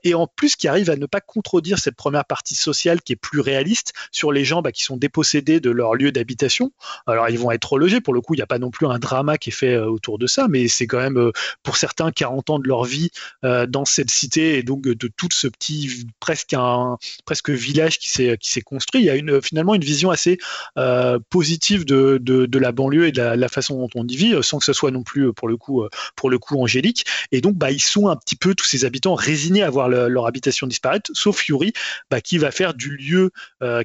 et 0.05 0.15
en 0.15 0.27
plus 0.27 0.57
qui 0.57 0.69
arrive 0.69 0.91
à 0.91 0.97
ne 0.97 1.07
pas 1.07 1.21
contredire 1.21 1.79
cette 1.79 1.97
première 1.97 2.25
partie 2.25 2.55
sociale 2.55 3.01
qui 3.01 3.13
est 3.13 3.17
plus 3.17 3.41
réaliste 3.41 3.93
sur 4.11 4.33
les 4.33 4.45
gens 4.45 4.63
bah, 4.63 4.73
qui 4.73 4.83
sont 4.83 4.97
dépossédés 4.97 5.61
de 5.61 5.71
leur 5.71 5.95
lieu 5.95 6.13
d'habitation. 6.13 6.73
Alors 7.07 7.29
ils 7.29 7.39
vont 7.39 7.53
être 7.53 7.73
relogés, 7.73 8.01
pour 8.01 8.15
le 8.15 8.21
coup 8.21 8.35
il 8.35 8.39
n'y 8.39 8.43
a 8.43 8.47
pas 8.47 8.59
non 8.59 8.71
plus 8.71 8.87
un 8.87 8.99
drama 8.99 9.39
qui 9.39 9.51
est 9.51 9.53
fait 9.53 9.77
autour 9.79 10.19
de 10.19 10.27
ça, 10.27 10.49
mais 10.49 10.69
c'est 10.69 10.87
quand 10.87 10.99
même 10.99 11.31
pour 11.63 11.77
certains 11.77 12.08
40 12.13 12.51
ans 12.51 12.59
de 12.59 12.69
leur 12.69 12.85
vie 12.85 13.11
euh, 13.45 13.67
dans 13.67 13.85
cette 13.85 14.11
cité 14.11 14.59
et 14.59 14.63
donc 14.63 14.83
de 14.83 15.09
tout 15.17 15.29
ce 15.33 15.47
petit 15.49 16.07
presque 16.21 16.55
un 16.55 16.99
presque 17.25 17.51
village 17.51 17.99
qui 17.99 18.09
s'est 18.09 18.37
qui 18.39 18.51
s'est 18.51 18.61
construit. 18.61 19.03
Il 19.03 19.05
y 19.05 19.11
a 19.11 19.17
une 19.17 19.41
finalement 19.43 19.75
une 19.75 19.85
vision 19.85 20.11
assez 20.11 20.39
euh, 20.77 21.19
positive 21.31 21.85
de, 21.85 22.19
de, 22.21 22.59
la 22.59 22.73
banlieue 22.73 23.07
et 23.07 23.13
de 23.13 23.23
la, 23.23 23.49
façon 23.49 23.79
dont 23.79 23.89
on 23.95 24.07
y 24.07 24.17
vit, 24.17 24.35
euh, 24.35 24.43
sans 24.43 24.59
que 24.59 24.65
ce 24.65 24.73
soit 24.73 24.91
non 24.91 25.03
plus 25.03 25.33
pour 25.33 25.49
le 25.49 25.57
coup 25.57 25.85
pour 26.17 26.31
le 26.31 26.39
coup 26.39 26.61
angélique. 26.61 27.05
Et 27.33 27.41
donc 27.41 27.57
bah 27.57 27.71
ils 27.71 27.81
sont 27.81 28.09
un 28.09 28.17
petit 28.17 28.37
peu 28.37 28.55
tous 28.55 28.67
ces 28.67 28.85
habitants 28.85 29.15
résignés 29.15 29.63
à 29.63 29.71
voir 29.71 29.89
le- 29.89 30.09
leur 30.09 30.27
habitation 30.27 30.67
disparaître, 30.67 31.11
sauf 31.15 31.49
Yuri 31.49 31.73
bah, 32.11 32.21
qui 32.21 32.39
va 32.39 32.51
faire 32.51 32.75
du 32.75 32.91
lieu 32.97 33.31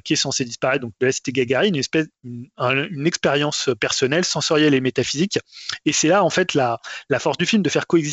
qui 0.04 0.12
est 0.12 0.16
censé 0.16 0.44
disparaître, 0.44 0.82
donc 0.82 0.92
de 1.00 1.06
la 1.06 1.12
cité 1.12 1.32
Gagarine, 1.32 1.74
une 1.74 1.80
espèce 1.80 2.06
une, 2.24 2.48
un- 2.56 2.84
une 2.88 3.06
expérience 3.06 3.70
personnelle, 3.80 4.24
sensorielle 4.24 4.74
et 4.74 4.80
métaphysique. 4.80 5.38
Et 5.84 5.92
c'est 5.92 6.08
là 6.08 6.24
en 6.24 6.30
fait 6.30 6.54
la, 6.54 6.80
la 7.08 7.18
force 7.18 7.38
du 7.38 7.46
film 7.46 7.62
de 7.62 7.68
faire 7.68 7.86
coexister 7.86 8.03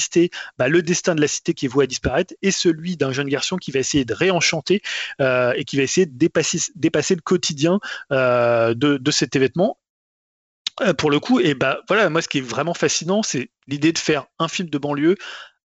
bah, 0.57 0.67
le 0.67 0.81
destin 0.81 1.15
de 1.15 1.21
la 1.21 1.27
cité 1.27 1.53
qui 1.53 1.65
est 1.65 1.69
voué 1.69 1.83
à 1.85 1.87
disparaître 1.87 2.33
et 2.41 2.51
celui 2.51 2.97
d'un 2.97 3.11
jeune 3.11 3.29
garçon 3.29 3.57
qui 3.57 3.71
va 3.71 3.79
essayer 3.79 4.05
de 4.05 4.13
réenchanter 4.13 4.81
euh, 5.19 5.53
et 5.55 5.65
qui 5.65 5.77
va 5.77 5.83
essayer 5.83 6.05
de 6.05 6.17
dépasser, 6.17 7.15
le 7.15 7.21
quotidien 7.21 7.79
euh, 8.11 8.73
de, 8.73 8.97
de 8.97 9.11
cet 9.11 9.35
événement. 9.35 9.77
Euh, 10.81 10.93
pour 10.93 11.11
le 11.11 11.19
coup, 11.19 11.39
et 11.39 11.53
bah 11.53 11.81
voilà, 11.87 12.09
moi 12.09 12.21
ce 12.21 12.27
qui 12.27 12.39
est 12.39 12.41
vraiment 12.41 12.73
fascinant, 12.73 13.23
c'est 13.23 13.49
l'idée 13.67 13.91
de 13.91 13.97
faire 13.97 14.25
un 14.39 14.47
film 14.47 14.69
de 14.69 14.77
banlieue 14.77 15.15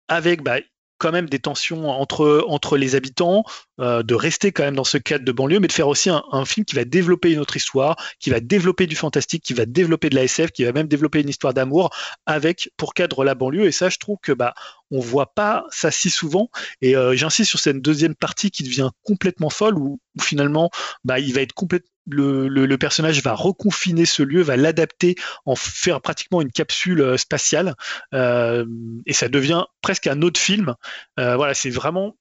avec 0.08 0.42
bah, 0.42 0.58
quand 0.98 1.12
même 1.12 1.30
des 1.30 1.40
tensions 1.40 1.90
entre, 1.90 2.46
entre 2.48 2.78
les 2.78 2.96
habitants, 2.96 3.44
euh, 3.80 4.04
de 4.04 4.16
rester 4.16 4.52
quand 4.52 4.64
même 4.64 4.76
dans 4.76 4.84
ce 4.84 4.98
cadre 4.98 5.24
de 5.24 5.32
banlieue, 5.32 5.60
mais 5.60 5.68
de 5.68 5.72
faire 5.72 5.88
aussi 5.88 6.10
un, 6.10 6.46
film 6.46 6.66
qui 6.66 6.76
va 6.76 6.86
développer 6.86 7.32
une 7.32 7.40
autre 7.40 7.58
histoire, 7.58 7.96
qui 8.20 8.30
va 8.30 8.40
développer 8.40 8.88
du 8.88 8.96
fantastique, 8.96 9.44
qui 9.44 9.54
va 9.54 9.66
développer 9.66 10.10
de 10.10 10.16
la 10.16 10.24
SF, 10.24 10.52
qui 10.52 10.64
va 10.64 10.72
même 10.72 10.88
développer 10.88 11.22
une 11.22 11.30
histoire 11.30 11.54
d'amour 11.54 11.90
avec 12.26 12.72
pour 12.78 12.94
cadre 12.94 13.24
la 13.24 13.36
banlieue. 13.36 13.66
Et 13.66 13.72
ça, 13.72 13.90
je 13.90 13.98
trouve 13.98 14.18
que 14.22 14.32
bah 14.32 14.54
on 14.92 15.00
voit 15.00 15.34
pas 15.34 15.66
ça 15.70 15.92
si 15.92 16.10
souvent. 16.10 16.50
Et 16.82 16.96
euh, 16.96 17.16
j'insiste 17.16 17.50
sur 17.50 17.60
cette 17.60 17.82
deuxième 17.82 18.16
partie 18.16 18.52
qui 18.52 18.64
devient 18.64 18.90
complètement 19.04 19.50
folle, 19.50 19.78
où, 19.78 20.00
où 20.16 20.22
finalement, 20.22 20.70
bah, 21.04 21.20
il 21.20 21.34
va 21.34 21.42
être 21.42 21.54
complètement 21.54 21.90
le, 22.08 22.48
le, 22.48 22.66
le 22.66 22.78
personnage 22.78 23.22
va 23.22 23.34
reconfiner 23.34 24.06
ce 24.06 24.24
lieu, 24.24 24.42
va 24.42 24.58
l'adapter, 24.58 25.16
en 25.46 25.56
faire 25.56 26.02
pratiquement 26.02 26.42
une 26.42 26.52
capsule 26.52 27.02
euh, 27.02 27.18
spatiale, 27.18 27.76
euh, 28.14 28.66
et 29.06 29.14
ça 29.14 29.28
devient 29.30 29.66
presque 29.82 30.08
un 30.08 30.22
autre 30.22 30.40
film. 30.40 30.76
Euh, 31.20 31.36
voilà, 31.36 31.54
c'est 31.54 31.70
vraiment 31.70 32.16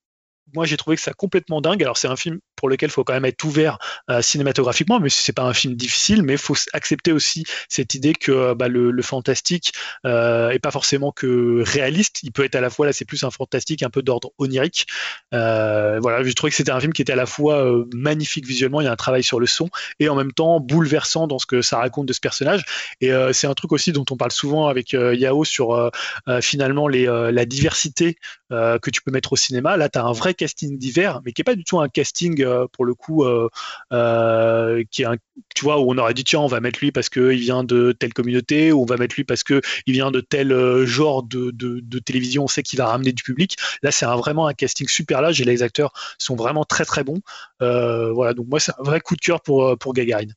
moi 0.55 0.67
j'ai 0.67 0.77
trouvé 0.77 0.97
que 0.97 1.03
c'est 1.03 1.15
complètement 1.15 1.61
dingue. 1.61 1.83
Alors 1.83 1.97
c'est 1.97 2.09
un 2.09 2.17
film 2.17 2.39
pour 2.57 2.69
lequel 2.69 2.89
il 2.89 2.93
faut 2.93 3.05
quand 3.05 3.13
même 3.13 3.25
être 3.25 3.43
ouvert 3.45 3.79
euh, 4.11 4.23
cinématographiquement, 4.23 5.01
mais 5.01 5.09
c'est 5.09 5.33
pas 5.33 5.43
un 5.43 5.55
film 5.55 5.75
difficile, 5.75 6.23
mais 6.23 6.35
il 6.35 6.39
faut 6.39 6.57
accepter 6.73 7.13
aussi 7.13 7.45
cette 7.69 7.95
idée 7.95 8.15
que 8.15 8.33
euh, 8.33 8.55
bah, 8.55 8.69
le, 8.69 9.03
fantastique 9.03 9.73
euh, 10.05 10.51
est 10.51 10.59
pas 10.59 10.71
forcément 10.71 11.13
que 11.13 11.63
réaliste. 11.65 12.21
Il 12.23 12.33
peut 12.33 12.45
être 12.45 12.55
à 12.57 12.61
la 12.61 12.71
fois 12.71 12.87
là, 12.87 12.93
c'est 12.93 13.05
plus 13.05 13.23
un 13.25 13.31
fantastique 13.31 13.83
un 13.83 13.91
peu 13.91 14.03
d'ordre 14.03 14.33
onirique. 14.39 14.87
Euh, 15.35 15.99
voilà, 16.01 16.25
j'ai 16.25 16.35
trouvé 16.35 16.51
que 16.51 16.57
c'était 16.57 16.73
un 16.73 16.81
film 16.81 16.93
qui 16.93 17.03
était 17.03 17.13
à 17.13 17.17
la 17.17 17.27
fois 17.27 17.65
euh, 17.65 17.85
magnifique 17.95 18.47
visuellement, 18.47 18.81
il 18.81 18.85
y 18.85 18.89
a 18.89 18.93
un 18.93 18.97
travail 18.97 19.23
sur 19.23 19.39
le 19.39 19.47
son, 19.47 19.69
et 20.01 20.09
en 20.09 20.15
même 20.15 20.33
temps 20.33 20.61
bouleversant 20.61 21.27
dans 21.27 21.39
ce 21.39 21.47
que 21.47 21.63
ça 21.63 21.79
raconte 21.79 22.07
de 22.07 22.13
ce 22.13 22.21
personnage. 22.21 22.65
Et 23.01 23.13
euh, 23.13 23.33
c'est 23.33 23.47
un 23.47 23.55
truc 23.55 23.73
aussi 23.73 23.93
dont 23.93 24.05
on 24.11 24.17
parle 24.17 24.33
souvent 24.33 24.67
avec 24.67 24.95
euh, 24.95 25.15
Yao 25.15 25.45
sur 25.45 25.73
euh, 25.73 25.91
euh, 26.29 26.41
finalement 26.41 26.89
euh, 26.89 27.31
la 27.31 27.45
diversité 27.45 28.17
euh, 28.53 28.79
que 28.79 28.91
tu 28.91 29.03
peux 29.03 29.11
mettre 29.11 29.33
au 29.33 29.37
cinéma. 29.37 29.77
Là, 29.77 29.89
tu 29.89 29.99
as 29.99 30.05
un 30.05 30.13
vrai 30.13 30.35
casting 30.37 30.79
divers, 30.79 31.21
mais 31.25 31.33
qui 31.33 31.43
est 31.43 31.45
pas 31.45 31.55
du 31.55 31.65
tout 31.65 31.81
un 31.81 31.89
casting 31.89 32.43
euh, 32.43 32.67
pour 32.73 32.85
le 32.85 32.95
coup 32.95 33.25
euh, 33.25 33.49
euh, 33.93 34.85
qui 34.91 35.03
est 35.03 35.07
un, 35.07 35.17
tu 35.55 35.65
vois 35.65 35.81
où 35.81 35.91
on 35.91 35.99
aurait 35.99 36.15
dit 36.15 36.25
tiens 36.25 36.41
on 36.41 36.47
va 36.47 36.61
mettre 36.61 36.79
lui 36.81 36.93
parce 36.93 37.09
que 37.09 37.33
il 37.33 37.41
vient 37.41 37.65
de 37.65 37.93
telle 37.93 38.15
communauté 38.15 38.73
ou 38.73 38.83
on 38.83 38.87
va 38.87 38.97
mettre 38.97 39.17
lui 39.17 39.25
parce 39.25 39.43
que 39.43 39.61
il 39.87 39.95
vient 39.95 40.11
de 40.11 40.21
tel 40.21 40.55
genre 40.85 41.23
de, 41.23 41.51
de, 41.53 41.99
télévision. 41.99 42.45
On 42.45 42.49
sait 42.49 42.63
qu'il 42.63 42.79
va 42.79 42.87
ramener 42.87 43.13
du 43.13 43.23
public. 43.23 43.57
Là, 43.83 43.91
c'est 43.91 44.07
vraiment 44.07 44.47
un 44.47 44.55
casting 44.55 44.87
super 44.87 45.23
large 45.23 45.41
et 45.41 45.45
les 45.45 45.63
acteurs 45.63 45.93
sont 46.19 46.37
vraiment 46.37 46.65
très 46.65 46.85
très 46.85 47.03
bons. 47.03 47.21
Voilà, 47.61 48.35
donc 48.35 48.47
moi 48.49 48.61
c'est 48.61 48.73
un 48.79 48.83
vrai 48.83 49.01
coup 49.01 49.17
de 49.17 49.21
cœur 49.21 49.41
pour 49.41 49.77
pour 49.79 49.95
Gagarine. 49.95 50.35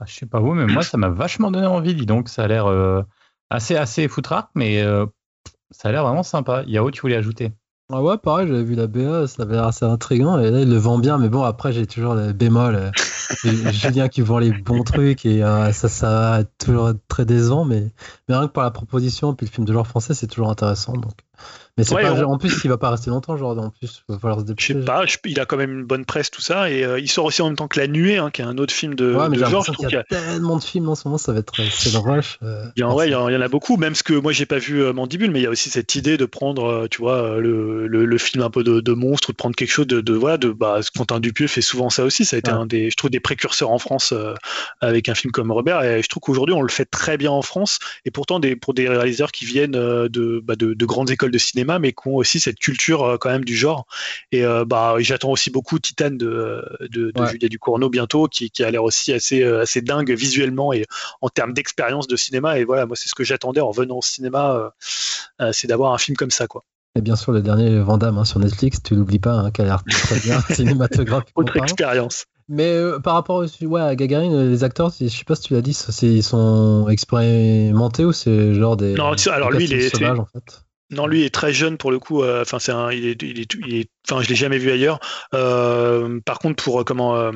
Ah, 0.00 0.04
je 0.06 0.14
sais 0.14 0.26
pas 0.26 0.40
vous, 0.40 0.54
mais 0.54 0.66
moi, 0.66 0.82
ça 0.82 0.96
m'a 0.96 1.08
vachement 1.08 1.50
donné 1.50 1.66
envie, 1.66 1.94
dis 1.94 2.06
donc. 2.06 2.28
Ça 2.28 2.44
a 2.44 2.48
l'air 2.48 2.66
assez, 3.50 3.76
assez 3.76 4.08
foutrard, 4.08 4.50
mais 4.54 4.82
ça 5.70 5.88
a 5.88 5.92
l'air 5.92 6.04
vraiment 6.04 6.22
sympa. 6.22 6.64
Yao, 6.66 6.90
tu 6.90 7.00
voulais 7.00 7.16
ajouter? 7.16 7.52
Ah 7.90 8.02
ouais, 8.02 8.18
pareil, 8.18 8.46
j'avais 8.48 8.64
vu 8.64 8.74
la 8.74 8.86
BA, 8.86 9.26
ça 9.26 9.44
avait 9.44 9.54
l'air 9.54 9.64
assez 9.64 9.84
intriguant. 9.86 10.38
Et 10.38 10.50
là, 10.50 10.60
il 10.60 10.68
le 10.68 10.76
vend 10.76 10.98
bien, 10.98 11.16
mais 11.16 11.30
bon, 11.30 11.42
après, 11.42 11.72
j'ai 11.72 11.86
toujours 11.86 12.14
le 12.14 12.34
bémol. 12.34 12.74
euh, 12.74 12.90
Julien 13.72 14.08
qui 14.08 14.20
vend 14.20 14.38
les 14.38 14.52
bons 14.52 14.82
trucs 14.84 15.24
et 15.24 15.42
euh, 15.42 15.72
ça, 15.72 15.88
ça 15.88 16.08
va 16.10 16.40
être 16.40 16.52
toujours 16.58 16.92
très 17.08 17.24
décevant. 17.24 17.64
Mais, 17.64 17.90
mais 18.28 18.36
rien 18.36 18.46
que 18.46 18.52
par 18.52 18.64
la 18.64 18.70
proposition, 18.70 19.34
puis 19.34 19.46
le 19.46 19.50
film 19.52 19.66
de 19.66 19.72
genre 19.72 19.86
français, 19.86 20.12
c'est 20.12 20.26
toujours 20.26 20.50
intéressant. 20.50 20.92
Donc. 20.92 21.14
Mais 21.78 21.84
c'est 21.84 21.94
Ouais, 21.94 22.02
pas, 22.02 22.12
on- 22.12 22.32
en 22.32 22.38
plus, 22.38 22.52
il 22.64 22.68
va 22.68 22.76
pas 22.76 22.90
rester 22.90 23.08
longtemps, 23.10 23.36
genre, 23.36 23.56
en 23.56 23.70
plus, 23.70 24.02
il 24.08 24.12
va 24.12 24.18
falloir 24.18 24.38
se 24.40 24.44
Je 24.44 24.48
dépêcher. 24.48 24.74
sais 24.74 24.80
pas, 24.80 25.06
je- 25.06 25.16
il 25.24 25.38
a 25.40 25.46
quand 25.46 25.56
même 25.56 25.70
une 25.72 25.84
bonne 25.84 26.04
presse 26.04 26.30
tout 26.30 26.40
ça 26.42 26.70
et 26.70 26.84
euh, 26.84 26.98
il 26.98 27.08
sort 27.08 27.24
aussi 27.24 27.40
en 27.40 27.46
même 27.46 27.56
temps 27.56 27.68
que 27.68 27.78
La 27.78 27.86
Nuée, 27.86 28.18
hein, 28.18 28.30
qui 28.30 28.42
est 28.42 28.44
un 28.44 28.58
autre 28.58 28.74
film 28.74 28.94
de, 28.96 29.14
Ouais, 29.14 29.28
mais 29.28 29.36
de 29.36 29.44
qu'il 29.44 29.88
y 29.90 29.96
a 29.96 30.02
tellement 30.04 30.56
de 30.56 30.62
films 30.64 30.88
en 30.88 30.94
ce 30.96 31.06
moment, 31.06 31.18
ça 31.18 31.32
va 31.32 31.38
être 31.38 31.54
c'est 31.70 31.92
le 31.92 31.98
rush. 31.98 32.38
euh, 32.42 32.64
Il 32.76 32.80
y, 32.80 32.82
en, 32.82 32.94
ouais, 32.94 33.06
il 33.06 33.10
y 33.10 33.12
c'est- 33.12 33.16
en 33.16 33.28
il 33.28 33.32
y 33.34 33.36
en 33.36 33.40
a 33.40 33.48
beaucoup, 33.48 33.76
même 33.76 33.94
ce 33.94 34.02
que 34.02 34.12
moi 34.14 34.32
j'ai 34.32 34.44
pas 34.46 34.58
vu 34.58 34.82
euh, 34.82 34.92
Mandibule, 34.92 35.30
mais 35.30 35.38
il 35.40 35.44
y 35.44 35.46
a 35.46 35.50
aussi 35.50 35.70
cette 35.70 35.94
idée 35.94 36.16
de 36.16 36.24
prendre, 36.26 36.64
euh, 36.64 36.86
tu 36.90 36.98
vois, 36.98 37.14
euh, 37.22 37.40
le, 37.40 37.86
le, 37.86 38.04
le 38.04 38.18
film 38.18 38.42
un 38.42 38.50
peu 38.50 38.64
de, 38.64 38.80
de 38.80 38.92
monstre 38.92 39.28
ou 39.30 39.32
de 39.32 39.36
prendre 39.36 39.54
quelque 39.54 39.70
chose 39.70 39.86
de, 39.86 40.00
de 40.00 40.14
voilà, 40.14 40.36
de 40.36 40.50
bah, 40.50 40.80
Quentin 40.96 41.20
Dupieux 41.20 41.46
fait 41.46 41.60
souvent 41.60 41.90
ça 41.90 42.04
aussi. 42.04 42.24
Ça 42.24 42.34
a 42.36 42.38
été 42.40 42.50
Ouais. 42.50 42.56
un 42.58 42.66
des, 42.66 42.90
je 42.90 42.96
trouve, 42.96 43.10
des 43.10 43.20
précurseurs 43.20 43.70
en 43.70 43.78
France 43.78 44.12
euh, 44.12 44.34
avec 44.80 45.08
un 45.08 45.14
film 45.14 45.30
comme 45.30 45.52
Robert, 45.52 45.82
et 45.84 46.02
je 46.02 46.08
trouve 46.08 46.20
qu'aujourd'hui 46.22 46.54
on 46.54 46.62
le 46.62 46.70
fait 46.70 46.86
très 46.86 47.16
bien 47.16 47.30
en 47.30 47.42
France, 47.42 47.78
et 48.04 48.10
pourtant 48.10 48.40
des, 48.40 48.56
pour 48.56 48.74
des 48.74 48.88
réalisateurs 48.88 49.30
qui 49.32 49.44
viennent 49.44 49.76
euh, 49.76 50.08
de, 50.08 50.40
bah, 50.44 50.56
de, 50.56 50.74
de 50.74 50.86
grandes 50.86 51.10
écoles 51.10 51.30
de 51.30 51.38
cinéma, 51.38 51.67
mais 51.78 51.92
qui 51.92 52.08
ont 52.08 52.14
aussi 52.16 52.40
cette 52.40 52.58
culture 52.58 53.02
euh, 53.04 53.16
quand 53.18 53.28
même 53.30 53.44
du 53.44 53.56
genre. 53.56 53.86
Et 54.32 54.44
euh, 54.44 54.64
bah, 54.64 54.94
j'attends 55.00 55.30
aussi 55.32 55.50
beaucoup 55.50 55.78
Titane 55.78 56.16
de, 56.16 56.64
de, 56.80 57.10
de 57.10 57.20
Ouais. 57.20 57.30
Julia 57.30 57.48
Ducournau 57.48 57.90
bientôt, 57.90 58.26
qui, 58.28 58.50
qui 58.50 58.62
a 58.64 58.70
l'air 58.70 58.84
aussi 58.84 59.12
assez, 59.12 59.42
euh, 59.42 59.62
assez 59.62 59.82
dingue 59.82 60.10
visuellement 60.12 60.72
et 60.72 60.84
en 61.20 61.28
termes 61.28 61.52
d'expérience 61.52 62.06
de 62.06 62.16
cinéma. 62.16 62.58
Et 62.58 62.64
voilà, 62.64 62.86
moi, 62.86 62.96
c'est 62.96 63.08
ce 63.08 63.14
que 63.14 63.24
j'attendais 63.24 63.60
en 63.60 63.72
venant 63.72 63.96
au 63.98 64.02
cinéma, 64.02 64.72
c'est 65.52 65.66
d'avoir 65.66 65.92
un 65.92 65.98
film 65.98 66.16
comme 66.16 66.30
ça, 66.30 66.46
quoi. 66.46 66.64
Et 66.94 67.00
bien 67.00 67.16
sûr, 67.16 67.32
le 67.32 67.42
dernier 67.42 67.78
Vandame 67.80 68.18
hein, 68.18 68.24
sur 68.24 68.40
Netflix, 68.40 68.82
tu 68.82 68.94
l'oublies 68.94 69.18
pas, 69.18 69.32
hein, 69.34 69.50
qui 69.50 69.60
a 69.62 69.64
l'air 69.64 69.84
très 69.84 70.18
bien 70.20 70.40
cinématographiquement 70.50 71.42
Autre 71.42 71.56
expérience. 71.58 72.24
Mais 72.48 72.72
euh, 72.72 72.98
par 72.98 73.14
rapport 73.14 73.36
au, 73.36 73.66
ouais, 73.66 73.80
à 73.80 73.94
Gagarine, 73.94 74.50
les 74.50 74.64
acteurs, 74.64 74.90
je 74.98 75.06
sais 75.06 75.24
pas 75.24 75.34
si 75.36 75.42
tu 75.42 75.52
l'as 75.54 75.60
dit, 75.60 75.78
ils 76.02 76.22
sont 76.22 76.88
expérimentés 76.88 78.04
ou 78.04 78.12
c'est 78.12 78.54
genre 78.54 78.76
des. 78.76 78.94
Non, 78.94 79.12
alors 79.30 79.50
des 79.52 79.58
lui, 79.58 79.64
il 79.66 79.72
est- 79.74 79.90
sauvages, 79.94 80.18
en 80.18 80.26
fait? 80.26 80.62
Non, 80.90 81.06
lui 81.06 81.22
est 81.24 81.34
très 81.34 81.52
jeune 81.52 81.76
pour 81.78 81.90
le 81.90 81.98
coup. 81.98 82.22
euh, 82.22 82.42
Enfin, 82.42 82.58
c'est 82.58 82.72
un, 82.72 82.90
il 82.92 83.06
est, 83.06 83.22
il 83.22 83.40
est, 83.40 83.54
il 83.66 83.74
est- 83.76 83.90
enfin, 84.06 84.22
je 84.22 84.28
l'ai 84.28 84.34
jamais 84.34 84.58
vu 84.58 84.70
ailleurs. 84.70 85.00
Euh, 85.34 86.20
par 86.24 86.38
contre, 86.38 86.62
pour 86.62 86.80
euh, 86.80 86.84
comment, 86.84 87.16
euh, 87.16 87.32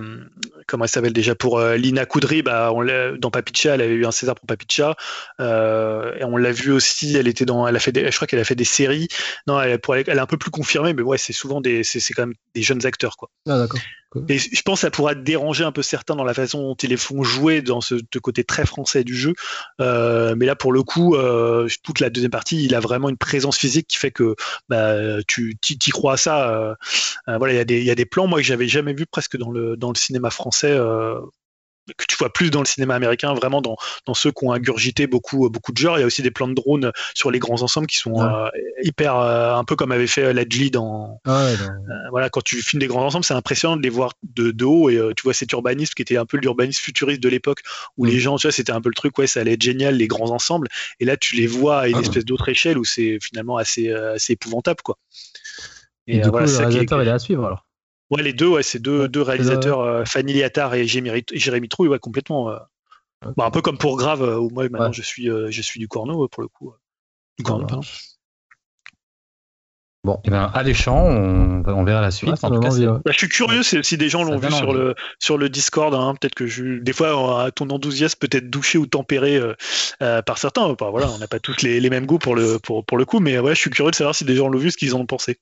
comment 0.67 0.85
elle 0.85 0.91
s'appelle 0.91 1.13
déjà? 1.13 1.35
Pour 1.35 1.59
euh, 1.59 1.77
Lina 1.77 2.07
Koudry, 2.07 2.43
bah, 2.43 2.71
on 2.73 2.83
dans 3.19 3.31
Papicha, 3.31 3.75
elle 3.75 3.83
avait 3.83 3.95
eu 3.95 4.07
un 4.07 4.11
César 4.11 4.35
pour 4.35 4.47
Papicha, 4.47 4.97
et 5.39 6.25
on 6.25 6.37
l'a 6.37 6.53
vu 6.53 6.73
aussi. 6.73 7.17
Elle 7.17 7.29
était 7.29 7.45
dans, 7.45 7.67
elle 7.67 7.77
a 7.77 7.81
fait, 7.81 7.93
des, 7.93 8.11
je 8.11 8.17
crois 8.17 8.27
qu'elle 8.27 8.41
a 8.41 8.45
fait 8.45 8.55
des 8.55 8.65
séries. 8.65 9.09
Non, 9.47 9.61
elle, 9.61 9.79
pour, 9.79 9.95
elle 9.95 10.09
est 10.09 10.19
un 10.19 10.27
peu 10.27 10.37
plus 10.37 10.51
confirmée, 10.51 10.93
mais 10.93 11.03
ouais, 11.03 11.19
c'est 11.19 11.33
souvent 11.33 11.61
des, 11.61 11.85
c'est 11.85 12.01
quand 12.15 12.27
même 12.27 12.35
des 12.55 12.63
jeunes 12.63 12.87
acteurs, 12.87 13.17
quoi. 13.17 13.31
Ah, 13.49 13.59
d'accord. 13.59 13.81
Et 14.29 14.39
je 14.39 14.63
pense 14.63 14.81
que 14.81 14.87
ça 14.87 14.91
pourra 14.91 15.15
déranger 15.15 15.65
un 15.65 15.73
peu 15.73 15.83
certains 15.83 16.17
dans 16.17 16.25
la 16.25 16.35
façon 16.35 16.61
dont 16.63 16.75
ils 16.75 16.91
les 16.91 16.97
font 16.97 17.23
jouer 17.23 17.63
dans 17.63 17.81
ce, 17.81 17.95
côté 18.21 18.45
très 18.45 18.67
français 18.67 19.05
du 19.05 19.17
jeu. 19.17 19.33
Euh, 19.81 20.35
mais 20.37 20.45
là, 20.47 20.55
pour 20.55 20.73
le 20.73 20.83
coup, 20.83 21.15
euh, 21.15 21.67
toute 21.83 22.01
la 22.01 22.11
deuxième 22.11 22.31
partie, 22.31 22.65
il 22.65 22.75
a 22.75 22.81
vraiment 22.81 23.09
une 23.09 23.17
présence 23.17 23.57
physique 23.57 23.87
qui 23.89 23.97
fait 23.97 24.11
que 24.11 24.35
bah, 24.69 25.23
tu 25.27 25.57
t'y 25.59 25.91
crois 25.91 26.15
à 26.15 26.17
ça. 26.17 26.52
Euh, 26.53 26.75
euh, 27.29 27.39
voilà, 27.39 27.55
il 27.55 27.57
y, 27.57 27.61
a 27.61 27.65
des- 27.65 27.79
il 27.81 27.85
y 27.87 27.91
a 27.91 27.95
des 27.95 28.07
plans, 28.07 28.27
moi, 28.27 28.39
que 28.39 28.45
j'avais 28.45 28.69
jamais 28.69 28.93
vu 28.95 29.07
presque 29.07 29.37
dans 29.37 29.51
le, 29.51 29.77
dans 29.77 29.91
le 29.91 29.97
cinéma 29.97 30.31
français. 30.31 30.71
euh, 30.73 31.21
que 31.99 32.05
tu 32.09 32.15
vois 32.17 32.33
plus 32.33 32.53
dans 32.53 32.61
le 32.61 32.65
cinéma 32.65 32.95
américain, 32.95 33.35
vraiment 33.35 33.61
dans, 33.61 33.77
dans 34.07 34.15
ceux 34.15 34.31
qui 34.31 34.45
ont 34.45 34.53
ingurgité 34.53 35.09
beaucoup, 35.09 35.51
beaucoup 35.51 35.73
de 35.73 35.79
genres. 35.79 35.99
Il 35.99 36.03
y 36.03 36.05
a 36.05 36.07
aussi 36.07 36.23
des 36.23 36.31
plans 36.31 36.47
de 36.47 36.55
drones 36.55 36.93
sur 37.13 37.33
les 37.33 37.41
grands 37.41 37.61
ensembles 37.61 37.89
qui 37.89 37.97
sont 37.97 38.13
Ouais. 38.13 38.23
euh, 38.25 38.49
hyper, 38.85 39.17
euh, 39.17 39.57
un 39.57 39.65
peu 39.65 39.75
comme 39.75 39.91
avait 39.91 40.07
fait 40.07 40.33
Ledgely 40.33 40.71
dans, 40.71 41.21
Ah 41.25 41.45
ouais, 41.45 41.55
euh, 41.61 42.09
voilà, 42.13 42.31
quand 42.31 42.41
tu 42.41 42.63
filmes 42.63 42.79
des 42.79 42.87
grands 42.87 43.05
ensembles, 43.05 43.25
c'est 43.25 43.35
impressionnant 43.35 43.77
de 43.77 43.83
les 43.83 43.89
voir 43.91 44.13
de, 44.23 44.53
de 44.53 44.65
haut 44.65 44.91
et 44.91 45.13
tu 45.17 45.25
vois 45.25 45.35
cet 45.35 45.51
urbanisme 45.51 45.93
qui 45.95 46.03
était 46.03 46.17
un 46.17 46.25
peu 46.25 46.37
l'urbanisme 46.37 46.81
futuriste 46.81 47.21
de 47.21 47.29
l'époque 47.29 47.63
où 47.97 48.07
Mm. 48.07 48.09
les 48.11 48.19
gens, 48.21 48.37
tu 48.37 48.47
vois, 48.47 48.53
c'était 48.53 48.71
un 48.73 48.81
peu 48.81 48.89
le 48.89 48.95
truc, 48.95 49.19
ouais, 49.19 49.27
ça 49.27 49.41
allait 49.41 49.55
être 49.55 49.63
génial, 49.63 49.97
les 49.97 50.07
grands 50.07 50.31
ensembles. 50.31 50.69
Et 51.01 51.05
là, 51.05 51.17
tu 51.17 51.35
les 51.35 51.49
vois 51.49 51.81
à 51.81 51.89
une 51.89 51.97
Ah. 51.97 52.01
espèce 52.03 52.25
d'autre 52.25 52.49
échelle 52.49 52.79
où 52.79 52.85
c'est 52.85 53.19
finalement 53.21 53.57
assez, 53.57 53.91
assez 53.91 54.35
épouvantable, 54.35 54.83
quoi. 54.85 54.99
Et, 56.07 56.19
euh, 56.21 56.23
du 56.25 56.31
voilà, 56.31 56.47
coup, 56.47 56.51
le 56.53 56.57
qui 56.57 56.63
est- 56.63 56.67
réalisateur, 56.67 57.03
il 57.03 57.09
est 57.09 57.13
à 57.13 57.19
suivre 57.19 57.45
alors. 57.47 57.67
Ouais, 58.11 58.23
les 58.23 58.33
deux, 58.33 58.49
ouais, 58.49 58.63
c'est 58.63 58.79
deux, 58.81 59.03
Ouais, 59.03 59.09
deux 59.09 59.23
réalisateurs, 59.23 59.81
euh, 59.81 60.05
Fanny 60.05 60.33
Liattard 60.35 60.75
et 60.75 60.87
Jérémy, 60.87 61.69
Trouille, 61.69 61.89
ouais, 61.89 61.99
complètement. 61.99 62.51
euh. 62.51 62.57
Bah, 63.37 63.45
un 63.47 63.51
peu 63.51 63.63
comme 63.63 63.79
pour 63.79 63.97
Grave, 63.97 64.23
euh, 64.23 64.37
où 64.39 64.51
moi 64.51 64.65
maintenant 64.69 64.87
Ouais. 64.89 64.93
je 64.93 65.01
suis, 65.03 65.31
euh, 65.31 65.49
je 65.51 65.63
suis 65.63 65.79
du 65.79 65.87
Corneau 65.89 66.25
euh, 66.25 66.29
pour 66.29 66.43
le 66.43 66.49
coup. 66.49 66.71
euh. 66.71 66.77
Du 67.39 67.45
Corneau, 67.45 67.67
pardon. 67.67 67.77
marche. 67.83 68.09
Eh 70.25 70.31
ben, 70.31 70.51
alléchant, 70.53 70.99
on, 71.07 71.63
on 71.65 71.85
verra 71.85 72.01
la 72.01 72.11
suite. 72.11 72.31
En 72.43 72.51
tout 72.51 72.59
cas, 72.59 72.69
envie, 72.69 72.81
c'est- 72.83 72.89
ouais. 72.89 72.99
Bah, 73.05 73.13
je 73.13 73.19
suis 73.19 73.29
curieux 73.29 73.63
si, 73.63 73.79
si 73.85 73.97
des 73.97 74.09
gens 74.09 74.25
l'ont 74.25 74.37
vu 74.37 74.51
sur 74.51 74.71
envie. 74.71 74.79
le, 74.79 74.95
sur 75.21 75.39
le 75.39 75.49
Discord. 75.49 75.95
hein. 75.95 76.17
Peut-être 76.21 76.35
que 76.35 76.49
je, 76.49 76.81
des 76.81 76.93
fois, 76.93 77.47
euh, 77.47 77.51
ton 77.53 77.71
enthousiasme 77.71 78.19
peut 78.19 78.29
être 78.33 78.51
douché 78.51 78.79
ou 78.79 78.87
tempéré 78.87 79.37
euh, 79.37 79.55
euh, 80.03 80.21
par 80.21 80.39
certains. 80.39 80.73
Bah, 80.73 80.91
voilà, 80.91 81.09
on 81.13 81.19
n'a 81.19 81.29
pas 81.29 81.39
tous 81.39 81.63
les, 81.63 81.79
les 81.79 81.89
mêmes 81.91 82.07
goûts 82.07 82.19
pour 82.19 82.35
le, 82.35 82.59
pour, 82.59 82.85
pour 82.85 82.99
le 82.99 83.05
coup, 83.05 83.21
mais 83.21 83.39
ouais, 83.39 83.55
je 83.55 83.61
suis 83.61 83.71
curieux 83.71 83.93
de 83.93 83.97
savoir 83.97 84.17
si 84.17 84.25
des 84.25 84.35
gens 84.35 84.49
l'ont 84.49 84.59
vu, 84.59 84.73
ce 84.73 84.77
qu'ils 84.77 84.97
en 84.97 84.99
ont 85.01 85.07
pensé. 85.07 85.39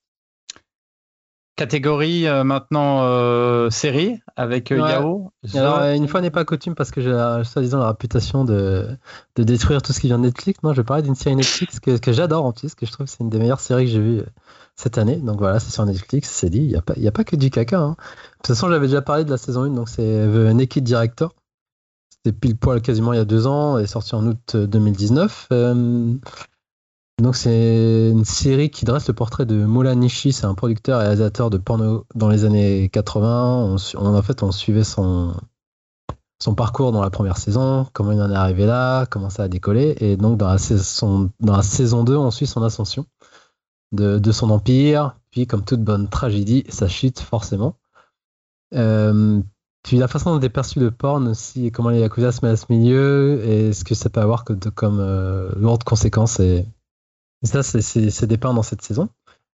Catégorie 1.57 2.27
euh, 2.27 2.43
maintenant 2.43 3.03
euh, 3.03 3.69
série 3.69 4.19
avec 4.37 4.73
euh, 4.73 4.81
Ouais. 4.81 4.91
Yao. 4.91 5.31
Alors, 5.55 5.79
euh, 5.81 5.95
une 5.95 6.09
fois 6.09 6.21
n'est 6.23 6.31
pas 6.31 6.45
coutume 6.47 6.75
parce 6.75 6.91
que 6.91 7.01
j'ai 7.03 7.11
soi-disant 7.45 7.79
la 7.81 7.89
réputation 7.89 8.45
de, 8.45 8.89
de 9.37 9.43
détruire 9.43 9.83
tout 9.83 9.93
ce 9.93 10.01
qui 10.01 10.07
vient 10.07 10.19
de 10.19 10.25
Netflix. 10.25 10.63
Non, 10.63 10.73
je 10.73 10.79
vais 10.81 10.85
parler 10.85 11.03
d'une 11.03 11.15
série 11.15 11.37
Netflix 11.37 11.79
que, 11.81 11.99
que 11.99 12.13
j'adore 12.13 12.47
en 12.47 12.53
plus, 12.53 12.75
que 12.75 12.87
je 12.87 12.93
trouve 12.93 13.05
que 13.07 13.13
c'est 13.13 13.21
une 13.21 13.29
des 13.29 13.39
meilleures 13.39 13.61
séries 13.61 13.85
que 13.85 13.91
j'ai 13.91 14.01
vues 14.01 14.23
cette 14.75 14.97
année. 14.97 15.17
Donc 15.17 15.39
voilà, 15.39 15.61
c'est 15.61 15.71
sur 15.71 15.85
Netflix, 15.85 16.31
c'est 16.31 16.49
dit, 16.49 16.61
il 16.61 16.69
n'y 16.69 16.77
a, 16.77 16.83
pas- 16.83 16.95
y 16.97 17.09
a 17.09 17.13
pas 17.13 17.25
que 17.25 17.37
du 17.37 17.51
caca. 17.51 17.79
hein. 17.79 17.91
De 17.91 18.37
toute 18.37 18.47
façon, 18.47 18.71
j'avais 18.71 18.87
déjà 18.87 19.03
parlé 19.03 19.25
de 19.27 19.31
la 19.31 19.37
saison 19.37 19.65
1, 19.65 19.71
donc 19.71 19.89
c'est 19.91 20.03
The 20.03 20.55
Naked 20.55 20.83
Director. 20.85 21.35
C'était 22.11 22.37
pile 22.37 22.57
poil 22.57 22.81
quasiment 22.81 23.13
il 23.13 23.17
y 23.17 23.21
a 23.21 23.25
deux 23.27 23.47
ans 23.47 23.77
et 23.79 23.87
sorti 23.87 24.15
en 24.15 24.27
août 24.27 24.55
euh, 24.55 24.67
2019. 24.67 25.49
Donc 27.21 27.37
c'est 27.37 28.11
une 28.11 28.25
série 28.25 28.71
qui 28.71 28.85
dresse 28.85 29.09
le 29.09 29.15
portrait 29.15 29.45
de 29.45 29.65
Moula 29.65 29.95
Nishi, 29.95 30.33
c'est 30.33 30.47
un 30.47 30.55
producteur 30.55 31.01
et 31.01 31.05
réalisateur 31.05 31.51
de 31.51 31.59
porno 31.59 32.07
dans 32.15 32.29
les 32.29 32.45
années 32.45 32.89
80. 32.89 33.77
On, 33.97 34.15
en 34.15 34.23
fait, 34.23 34.43
on 34.43 34.51
suivait 34.53 34.85
son, 34.85 35.35
son 36.43 36.55
parcours 36.55 36.93
dans 36.93 37.03
la 37.03 37.11
première 37.11 37.37
saison, 37.37 37.87
comment 37.93 38.13
il 38.13 38.23
en 38.23 38.31
est 38.31 38.37
arrivé 38.37 38.65
là, 38.65 39.05
comment 39.07 39.29
ça 39.29 39.45
a 39.45 39.49
décollé. 39.49 39.97
Et 40.01 40.17
donc 40.17 40.39
dans 40.39 40.49
la 40.49 40.59
saison, 40.59 41.31
dans 41.41 41.57
la 41.57 41.63
saison 41.63 42.05
2, 42.05 42.17
on 42.17 42.31
suit 42.31 42.47
son 42.47 42.63
ascension 42.63 43.05
de, 43.93 44.33
son 44.33 44.51
empire. 44.51 45.17
Puis 45.31 45.47
comme 45.47 45.65
toute 45.65 45.83
bonne 45.83 46.09
tragédie, 46.09 46.65
ça 46.71 46.89
chute 46.89 47.21
forcément. 47.21 47.77
Euh, 48.75 49.41
puis 49.83 49.99
la 49.99 50.09
façon 50.09 50.35
dont 50.35 50.41
est 50.41 50.49
perçu 50.49 50.81
le 50.81 50.91
porn 50.91 51.29
aussi, 51.29 51.71
comment 51.71 51.91
les 51.91 52.01
Yakuza 52.01 52.33
se 52.33 52.45
mettent 52.45 52.55
à 52.55 52.57
ce 52.57 52.67
milieu, 52.71 53.43
et 53.45 53.73
ce 53.73 53.85
que 53.85 53.95
ça 53.95 54.09
peut 54.11 54.21
avoir 54.21 54.45
que 54.45 54.53
de- 54.53 54.69
comme 54.71 55.01
euh, 55.01 55.51
lourdes 55.57 55.85
conséquences. 55.85 56.39
Et, 56.41 56.67
ça, 57.47 57.63
c'est- 57.63 58.27
dépeint 58.27 58.55
dans 58.55 58.63
cette 58.63 58.83
saison. 58.83 59.09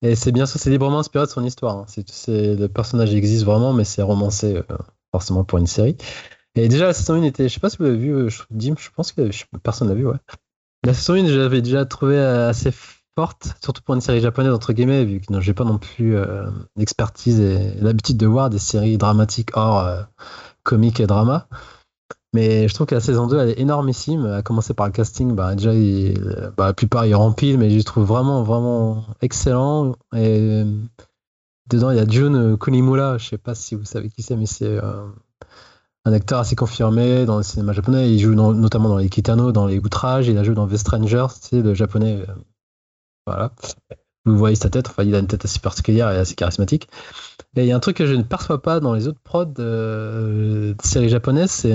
Et 0.02 0.16
c'est 0.16 0.32
bien 0.32 0.46
sûr, 0.46 0.60
c'est 0.60 0.70
librement 0.70 1.00
inspiré 1.00 1.26
de 1.26 1.32
son 1.32 1.44
histoire. 1.46 1.78
hein. 1.78 1.86
C'est, 1.88 2.56
le 2.56 2.68
personnage 2.68 3.14
existe 3.14 3.46
vraiment, 3.46 3.74
mais 3.74 3.84
c'est 3.86 4.02
romancé 4.02 4.58
euh, 4.58 4.64
forcément 5.12 5.44
pour 5.44 5.60
une 5.60 5.68
série. 5.68 5.98
Et 6.56 6.68
déjà, 6.70 6.88
la 6.88 6.94
saison 6.94 7.16
1 7.16 7.24
était, 7.24 7.50
je 7.50 7.54
sais 7.54 7.60
pas 7.60 7.70
si 7.70 7.78
vous 7.78 7.84
l'avez 7.86 7.98
vu, 7.98 8.12
euh, 8.14 8.30
je- 8.30 8.44
je 8.52 8.90
pense 8.96 9.12
que 9.12 9.30
personne 9.64 9.88
l'a 9.90 9.96
vu, 9.96 10.06
ouais. 10.08 10.18
La 10.86 10.94
saison 10.94 11.16
1, 11.16 11.28
j'avais 11.28 11.62
déjà 11.62 11.86
trouvé 11.86 12.18
euh, 12.18 12.50
assez 12.50 12.72
forte, 13.18 13.50
surtout 13.64 13.82
pour 13.84 13.96
une 13.96 14.02
série 14.02 14.22
japonaise 14.22 14.54
entre 14.54 14.74
guillemets, 14.74 15.06
vu 15.06 15.22
que 15.22 15.40
j'ai 15.42 15.54
pas 15.54 15.64
non 15.66 15.78
plus 15.78 16.16
euh, 16.16 16.50
l'expertise 16.76 17.40
et 17.40 17.76
l'habitude 17.82 18.18
de 18.18 18.28
voir 18.28 18.50
des 18.50 18.60
séries 18.60 18.98
dramatiques 18.98 19.52
hors 19.56 19.80
euh, 19.80 20.02
comique 20.64 21.00
et 21.00 21.08
drama. 21.08 21.48
Mais 22.34 22.68
je 22.68 22.74
trouve 22.74 22.88
que 22.88 22.96
la 22.96 23.02
saison 23.02 23.28
2 23.28 23.38
elle 23.38 23.50
est 23.50 23.60
énormissime, 23.60 24.26
à 24.26 24.42
commencer 24.42 24.74
par 24.74 24.88
le 24.88 24.92
casting, 24.92 25.34
bah, 25.36 25.56
déjà 25.56 25.72
bah, 26.58 26.68
la 26.68 26.74
plupart 26.74 27.06
ils 27.06 27.16
rempilent, 27.16 27.58
mais 27.60 27.70
je 27.70 27.78
les 27.78 27.84
trouve 27.84 28.06
vraiment 28.06 28.44
vraiment 28.44 29.06
excellent. 29.22 29.96
Et 30.16 30.40
euh, 30.40 30.66
dedans 31.70 31.92
il 31.92 31.98
y 31.98 32.00
a 32.00 32.08
Jun 32.08 32.58
Kunimura, 32.58 33.18
je 33.20 33.30
sais 33.30 33.38
pas 33.38 33.56
si 33.56 33.76
vous 33.76 33.86
savez 33.86 34.10
qui 34.10 34.24
c'est, 34.24 34.36
mais 34.36 34.48
c'est 34.48 34.66
euh, 34.68 35.06
un 36.06 36.14
acteur 36.14 36.40
assez 36.40 36.56
confirmé 36.56 37.26
dans 37.26 37.38
le 37.38 37.44
cinéma 37.44 37.72
japonais. 37.74 38.12
Il 38.12 38.20
joue 38.20 38.34
notamment 38.34 38.90
dans 38.90 38.98
les 38.98 39.10
Kitano, 39.10 39.52
dans 39.52 39.68
les 39.68 39.80
Outrages. 39.80 40.28
Il 40.28 40.38
a 40.38 40.44
joué 40.44 40.56
dans 40.56 40.68
The 40.68 40.78
Strangers, 40.78 41.28
c'est 41.40 41.62
le 41.62 41.74
japonais. 41.74 42.26
euh, 42.28 42.34
voilà. 43.26 43.52
Vous 44.26 44.38
voyez 44.38 44.56
sa 44.56 44.70
tête, 44.70 44.88
enfin, 44.90 45.04
il 45.04 45.14
a 45.16 45.20
une 45.20 45.28
tête 45.28 45.44
assez 45.44 45.60
particulière 45.60 46.10
et 46.12 46.18
assez 46.18 46.36
charismatique. 46.36 46.88
Et 47.56 47.64
il 47.64 47.68
y 47.68 47.72
a 47.72 47.76
un 47.76 47.80
truc 47.80 47.98
que 47.98 48.06
je 48.06 48.14
ne 48.14 48.24
perçois 48.24 48.62
pas 48.62 48.80
dans 48.80 48.94
les 48.94 49.08
autres 49.08 49.20
prods 49.22 49.54
euh, 49.60 50.74
de 50.74 50.82
séries 50.82 51.10
japonaises, 51.10 51.52
c'est 51.52 51.74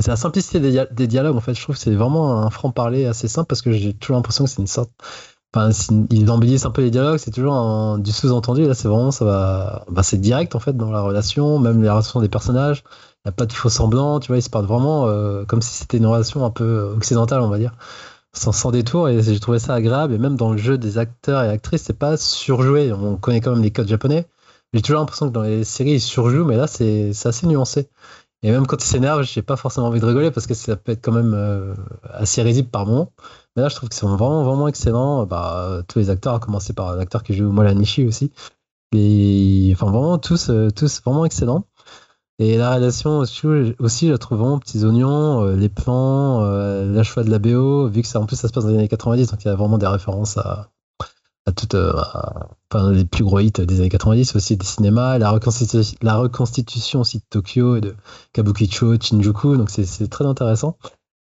c'est 0.00 0.10
la 0.10 0.16
simplicité 0.16 0.60
des, 0.60 0.70
dia- 0.72 0.86
des 0.90 1.06
dialogues. 1.06 1.36
En 1.36 1.40
fait, 1.40 1.54
je 1.54 1.62
trouve 1.62 1.76
que 1.76 1.80
c'est 1.82 1.94
vraiment 1.94 2.42
un 2.42 2.50
franc-parler 2.50 3.06
assez 3.06 3.28
simple 3.28 3.46
parce 3.48 3.62
que 3.62 3.72
j'ai 3.72 3.94
toujours 3.94 4.16
l'impression 4.16 4.44
que 4.44 4.50
c'est 4.50 4.60
une 4.60 4.66
sorte. 4.66 4.90
Enfin, 5.54 5.70
ils 6.10 6.30
embellissent 6.30 6.64
un 6.64 6.70
peu 6.70 6.82
les 6.82 6.90
dialogues, 6.92 7.18
c'est 7.18 7.32
toujours 7.32 7.98
du 7.98 8.12
sous-entendu. 8.12 8.66
Là, 8.66 8.74
c'est 8.74 8.86
vraiment, 8.88 9.10
va. 9.10 9.84
bah, 9.90 10.02
c'est 10.04 10.18
direct 10.20 10.54
en 10.54 10.60
fait 10.60 10.76
dans 10.76 10.92
la 10.92 11.00
relation, 11.00 11.58
même 11.58 11.82
les 11.82 11.90
relations 11.90 12.20
des 12.20 12.28
personnages. 12.28 12.84
Il 13.24 13.28
n'y 13.28 13.30
a 13.30 13.32
pas 13.32 13.46
de 13.46 13.52
faux 13.52 13.68
semblants, 13.68 14.20
tu 14.20 14.28
vois, 14.28 14.38
ils 14.38 14.42
se 14.42 14.50
parlent 14.50 14.66
vraiment 14.66 15.06
euh, 15.08 15.44
comme 15.44 15.60
si 15.62 15.74
c'était 15.74 15.98
une 15.98 16.06
relation 16.06 16.44
un 16.44 16.50
peu 16.50 16.82
occidentale, 16.96 17.40
on 17.42 17.48
va 17.48 17.58
dire, 17.58 17.74
sans, 18.32 18.52
sans 18.52 18.70
détour. 18.70 19.08
Et 19.08 19.22
j'ai 19.22 19.40
trouvé 19.40 19.58
ça 19.58 19.74
agréable. 19.74 20.14
Et 20.14 20.18
même 20.18 20.36
dans 20.36 20.52
le 20.52 20.58
jeu 20.58 20.78
des 20.78 20.98
acteurs 20.98 21.42
et 21.42 21.48
actrices, 21.48 21.82
c'est 21.84 21.98
pas 21.98 22.16
surjoué. 22.16 22.92
On 22.92 23.16
connaît 23.16 23.40
quand 23.40 23.52
même 23.52 23.62
les 23.62 23.70
codes 23.72 23.88
japonais. 23.88 24.26
J'ai 24.72 24.82
toujours 24.82 25.00
l'impression 25.00 25.28
que 25.28 25.32
dans 25.34 25.42
les 25.42 25.64
séries, 25.64 25.94
ils 25.94 26.00
surjouent, 26.00 26.44
mais 26.44 26.56
là, 26.56 26.66
c'est 26.66 27.10
assez 27.24 27.46
nuancé. 27.46 27.88
Et 28.42 28.50
même 28.50 28.66
quand 28.66 28.82
ils 28.82 28.86
s'énervent, 28.86 29.22
j'ai 29.22 29.42
pas 29.42 29.56
forcément 29.56 29.88
envie 29.88 30.00
de 30.00 30.06
rigoler 30.06 30.30
parce 30.30 30.46
que 30.46 30.54
ça 30.54 30.76
peut 30.76 30.92
être 30.92 31.04
quand 31.04 31.12
même 31.12 31.34
euh, 31.34 31.74
assez 32.04 32.42
risible 32.42 32.68
par 32.70 32.86
moment. 32.86 33.12
Mais 33.54 33.62
là, 33.62 33.68
je 33.68 33.76
trouve 33.76 33.88
que 33.88 33.94
c'est 33.94 34.06
vraiment, 34.06 34.44
vraiment 34.44 34.68
excellent. 34.68 35.26
Bah, 35.26 35.82
tous 35.88 35.98
les 35.98 36.10
acteurs, 36.10 36.34
à 36.34 36.40
commencer 36.40 36.72
par 36.72 36.96
l'acteur 36.96 37.22
qui 37.22 37.34
joue 37.34 37.50
Mola 37.50 37.74
Nishi 37.74 38.06
aussi. 38.06 38.32
Et, 38.92 39.70
enfin, 39.74 39.90
vraiment, 39.90 40.18
tous, 40.18 40.50
euh, 40.50 40.70
tous 40.70 41.00
vraiment 41.02 41.24
excellents. 41.24 41.64
Et 42.38 42.56
la 42.56 42.70
réalisation 42.70 43.18
aussi, 43.18 44.06
je 44.06 44.10
la 44.10 44.18
trouve 44.18 44.38
vraiment 44.38 44.58
petits 44.58 44.84
oignons, 44.84 45.44
euh, 45.44 45.56
les 45.56 45.68
plans, 45.68 46.42
euh, 46.42 46.90
la 46.90 47.02
choix 47.02 47.22
de 47.22 47.30
la 47.30 47.38
BO, 47.38 47.88
vu 47.88 48.00
que 48.02 48.08
ça, 48.08 48.18
en 48.18 48.26
plus 48.26 48.36
ça 48.36 48.48
se 48.48 48.52
passe 48.54 48.64
dans 48.64 48.70
les 48.70 48.78
années 48.78 48.88
90, 48.88 49.30
donc 49.30 49.44
il 49.44 49.48
y 49.48 49.50
a 49.50 49.54
vraiment 49.54 49.76
des 49.76 49.86
références 49.86 50.38
à, 50.38 50.69
à 51.50 51.52
toutes, 51.52 51.74
euh, 51.74 53.04
plus 53.10 53.24
gros 53.24 53.40
hits 53.40 53.50
des 53.52 53.80
années 53.80 53.88
90, 53.88 54.34
aussi 54.36 54.56
des 54.56 54.64
cinémas, 54.66 55.18
la 55.18 55.30
reconstitution, 55.30 57.00
aussi 57.00 57.18
de 57.18 57.24
Tokyo 57.28 57.76
et 57.76 57.80
de 57.80 57.94
Kabukicho, 58.32 58.94
Shinjuku, 59.00 59.56
donc 59.56 59.70
c'est 59.70 60.08
très 60.08 60.24
intéressant. 60.24 60.76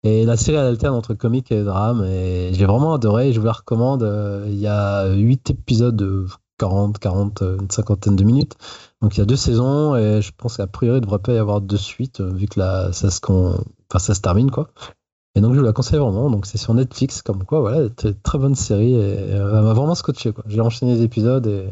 Et 0.03 0.23
la 0.25 0.37
série 0.37 0.57
elle 0.57 0.67
alterne 0.67 0.95
entre 0.95 1.13
comique 1.15 1.51
et 1.51 1.63
drame, 1.63 2.03
et 2.05 2.53
j'ai 2.53 2.65
vraiment 2.65 2.93
adoré, 2.93 3.33
je 3.33 3.39
vous 3.39 3.45
la 3.45 3.53
recommande. 3.53 4.03
euh, 4.03 4.45
Il 4.47 4.59
y 4.59 4.67
a 4.67 5.07
8 5.07 5.49
épisodes 5.49 5.95
de 5.95 6.27
40, 6.59 6.99
40, 6.99 7.41
euh, 7.41 7.57
une 7.59 7.69
cinquantaine 7.71 8.15
de 8.15 8.23
minutes. 8.23 8.53
Donc 9.01 9.15
il 9.17 9.19
y 9.19 9.23
a 9.23 9.25
deux 9.25 9.35
saisons, 9.35 9.95
et 9.95 10.21
je 10.21 10.31
pense 10.37 10.57
qu'a 10.57 10.67
priori 10.67 10.99
il 10.99 11.01
devrait 11.01 11.19
pas 11.19 11.33
y 11.33 11.37
avoir 11.37 11.59
de 11.61 11.77
suite, 11.77 12.21
vu 12.21 12.47
que 12.47 12.59
là, 12.59 12.91
ça 12.93 13.09
se 13.09 14.21
termine, 14.21 14.51
quoi. 14.51 14.69
Et 15.35 15.41
donc 15.41 15.53
je 15.53 15.59
vous 15.59 15.65
la 15.65 15.73
conseille 15.73 15.99
vraiment, 15.99 16.29
donc 16.29 16.45
c'est 16.45 16.57
sur 16.57 16.73
Netflix, 16.73 17.21
comme 17.21 17.43
quoi, 17.43 17.59
voilà, 17.59 17.89
très, 17.89 18.13
très 18.13 18.37
bonne 18.37 18.55
série, 18.55 18.93
et 18.93 18.97
euh, 19.01 19.57
elle 19.57 19.63
m'a 19.63 19.73
vraiment 19.73 19.95
scotché, 19.95 20.31
quoi. 20.31 20.43
J'ai 20.47 20.61
enchaîné 20.61 20.95
les 20.95 21.01
épisodes, 21.03 21.45
et 21.45 21.67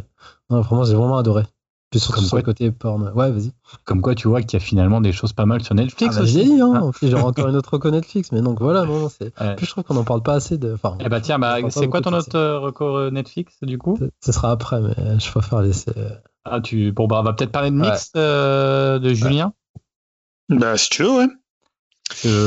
non, 0.49 0.61
vraiment, 0.61 0.83
j'ai 0.83 0.95
vraiment 0.95 1.17
adoré. 1.17 1.43
Puis 1.89 1.99
surtout 1.99 2.21
Comme 2.21 2.27
sur 2.27 2.37
le 2.37 2.41
côté 2.41 2.71
porn. 2.71 3.11
Ouais, 3.15 3.29
vas-y. 3.29 3.51
Comme 3.85 4.01
quoi, 4.01 4.15
tu 4.15 4.27
vois 4.27 4.41
qu'il 4.41 4.59
y 4.59 4.61
a 4.61 4.65
finalement 4.65 4.99
des 4.99 5.11
choses 5.11 5.31
pas 5.31 5.45
mal 5.45 5.63
sur 5.63 5.75
Netflix 5.75 6.15
Ah, 6.15 6.19
bah, 6.21 6.23
aussi. 6.23 6.43
dit, 6.43 6.59
hein. 6.59 6.73
Hein 6.73 6.81
En 6.81 6.91
plus, 6.91 7.07
j'aurai 7.07 7.21
encore 7.21 7.47
une 7.47 7.55
autre 7.55 7.71
reco 7.71 7.91
Netflix, 7.91 8.31
mais 8.31 8.41
donc 8.41 8.59
voilà, 8.59 8.83
non, 8.83 8.99
non, 8.99 9.09
c'est. 9.09 9.31
Ouais. 9.39 9.55
Plus, 9.55 9.67
je 9.67 9.71
trouve 9.71 9.83
qu'on 9.83 9.95
en 9.97 10.03
parle 10.03 10.23
pas 10.23 10.33
assez 10.33 10.57
de. 10.57 10.73
Enfin, 10.73 10.97
Eh 10.99 11.07
bah 11.07 11.21
tiens, 11.21 11.37
bah, 11.37 11.57
c'est 11.69 11.87
quoi 11.87 12.01
ton 12.01 12.11
autre 12.13 12.35
euh, 12.35 12.57
record 12.59 12.97
euh, 12.97 13.11
Netflix 13.11 13.57
du 13.61 13.77
coup? 13.77 13.97
Ce 14.25 14.31
sera 14.31 14.49
après, 14.49 14.81
mais 14.81 15.19
je 15.19 15.29
préfère 15.29 15.61
laisser. 15.61 15.91
ah, 16.45 16.59
tu... 16.61 16.91
Bon, 16.91 17.05
bah, 17.05 17.19
on 17.19 17.23
va 17.23 17.33
peut-être 17.33 17.51
parler 17.51 17.69
de 17.69 17.75
Mix 17.75 18.11
euh, 18.17 18.97
de 18.97 19.13
Julien. 19.13 19.53
Bah, 20.49 20.75
si 20.77 20.89
tu 20.89 21.03
veux, 21.03 21.15
ouais. 21.15 21.27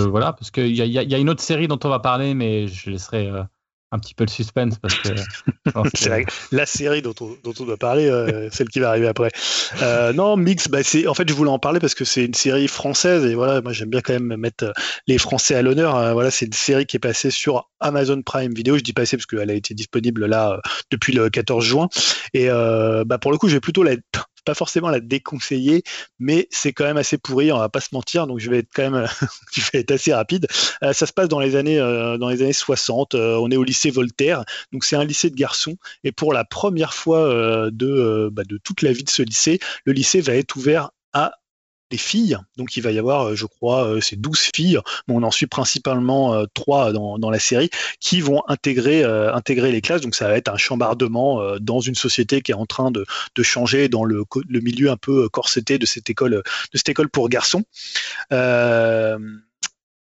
Voilà, 0.08 0.32
parce 0.32 0.50
qu'il 0.50 0.68
y 0.68 0.76
y 0.76 0.82
a- 0.98 1.02
il 1.02 1.10
y 1.10 1.14
a 1.14 1.18
une 1.18 1.30
autre 1.30 1.42
série 1.42 1.68
dont 1.68 1.78
on 1.84 1.88
va 1.88 1.98
parler, 2.00 2.34
mais 2.34 2.68
je 2.68 2.90
laisserai 2.90 3.28
euh, 3.28 3.42
un 3.92 3.98
petit 3.98 4.14
peu 4.14 4.24
le 4.24 4.30
suspense 4.30 4.78
parce 4.78 4.94
que. 5.00 5.08
la, 6.08 6.16
la 6.52 6.66
série 6.66 7.02
dont 7.02 7.14
on, 7.20 7.36
dont 7.44 7.52
on 7.60 7.64
doit 7.64 7.76
parler, 7.76 8.08
euh, 8.08 8.48
celle 8.50 8.68
qui 8.68 8.80
va 8.80 8.88
arriver 8.90 9.06
après. 9.06 9.30
Euh, 9.82 10.12
non, 10.12 10.36
Mix, 10.36 10.68
bah, 10.68 10.82
c'est, 10.82 11.06
en 11.06 11.14
fait, 11.14 11.28
je 11.28 11.34
voulais 11.34 11.50
en 11.50 11.58
parler 11.58 11.78
parce 11.80 11.94
que 11.94 12.04
c'est 12.04 12.24
une 12.24 12.34
série 12.34 12.68
française 12.68 13.24
et 13.24 13.34
voilà, 13.34 13.60
moi 13.62 13.72
j'aime 13.72 13.90
bien 13.90 14.00
quand 14.00 14.12
même 14.12 14.36
mettre 14.36 14.72
les 15.06 15.18
Français 15.18 15.54
à 15.54 15.62
l'honneur. 15.62 15.96
Euh, 15.96 16.12
voilà, 16.14 16.30
c'est 16.30 16.46
une 16.46 16.52
série 16.52 16.86
qui 16.86 16.96
est 16.96 17.00
passée 17.00 17.30
sur 17.30 17.68
Amazon 17.80 18.22
Prime 18.22 18.54
Video. 18.54 18.76
Je 18.76 18.82
dis 18.82 18.92
passée 18.92 19.16
parce 19.16 19.26
qu'elle 19.26 19.50
a 19.50 19.54
été 19.54 19.72
disponible 19.74 20.26
là 20.26 20.60
depuis 20.90 21.12
le 21.12 21.30
14 21.30 21.64
juin. 21.64 21.88
Et 22.34 22.48
bah, 22.48 23.18
pour 23.18 23.30
le 23.32 23.38
coup, 23.38 23.48
je 23.48 23.54
vais 23.54 23.60
plutôt 23.60 23.82
la 23.82 23.92
pas 24.46 24.54
forcément 24.54 24.88
la 24.88 25.00
déconseiller, 25.00 25.82
mais 26.18 26.48
c'est 26.50 26.72
quand 26.72 26.84
même 26.84 26.96
assez 26.96 27.18
pourri, 27.18 27.52
on 27.52 27.58
va 27.58 27.68
pas 27.68 27.80
se 27.80 27.88
mentir, 27.92 28.26
donc 28.26 28.38
je 28.38 28.48
vais 28.48 28.60
être 28.60 28.70
quand 28.74 28.90
même, 28.90 29.06
assez 29.90 30.14
rapide. 30.14 30.46
Euh, 30.82 30.94
ça 30.94 31.04
se 31.04 31.12
passe 31.12 31.28
dans 31.28 31.40
les 31.40 31.56
années, 31.56 31.78
euh, 31.78 32.16
dans 32.16 32.30
les 32.30 32.42
années 32.42 32.54
60. 32.54 33.14
euh, 33.14 33.36
on 33.36 33.50
est 33.50 33.56
au 33.56 33.64
lycée 33.64 33.90
Voltaire, 33.90 34.44
donc 34.72 34.84
c'est 34.84 34.96
un 34.96 35.04
lycée 35.04 35.28
de 35.28 35.34
garçons. 35.34 35.76
Et 36.04 36.12
pour 36.12 36.32
la 36.32 36.44
première 36.44 36.94
fois 36.94 37.26
bah, 37.70 38.42
de 38.48 38.58
toute 38.62 38.82
la 38.82 38.92
vie 38.92 39.04
de 39.04 39.10
ce 39.10 39.22
lycée, 39.22 39.58
le 39.84 39.92
lycée 39.92 40.20
va 40.20 40.34
être 40.34 40.56
ouvert 40.56 40.90
à 41.12 41.32
des 41.90 41.98
filles. 41.98 42.38
Donc 42.56 42.76
il 42.76 42.82
va 42.82 42.90
y 42.92 42.98
avoir, 42.98 43.28
euh, 43.28 43.34
je 43.36 43.46
crois, 43.46 43.86
euh, 43.86 44.00
c'est 44.00 44.16
12 44.16 44.50
filles, 44.54 44.78
mais 45.08 45.14
on 45.14 45.22
en 45.22 45.30
suit 45.30 45.46
principalement 45.46 46.34
euh, 46.34 46.44
trois 46.54 46.92
dans, 46.92 47.18
dans 47.18 47.30
la 47.30 47.38
série, 47.38 47.70
qui 48.00 48.20
vont 48.20 48.42
intégrer, 48.48 49.04
intégrer 49.04 49.72
les 49.72 49.80
classes. 49.80 50.00
Donc 50.00 50.14
ça 50.14 50.28
va 50.28 50.36
être 50.36 50.48
un 50.48 50.56
chambardement 50.56 51.58
dans 51.60 51.80
une 51.80 51.94
société 51.94 52.42
qui 52.42 52.52
est 52.52 52.54
en 52.54 52.66
train 52.66 52.90
de, 52.90 53.04
de 53.34 53.42
changer 53.42 53.88
dans 53.88 54.04
le, 54.04 54.24
le 54.48 54.60
milieu 54.60 54.90
un 54.90 54.96
peu 54.96 55.28
corseté 55.28 55.78
de 55.78 55.86
cette 55.86 56.10
école, 56.10 56.30
de 56.32 56.42
cette 56.78 56.88
école 56.88 57.08
pour 57.08 57.28
garçons. 57.28 57.64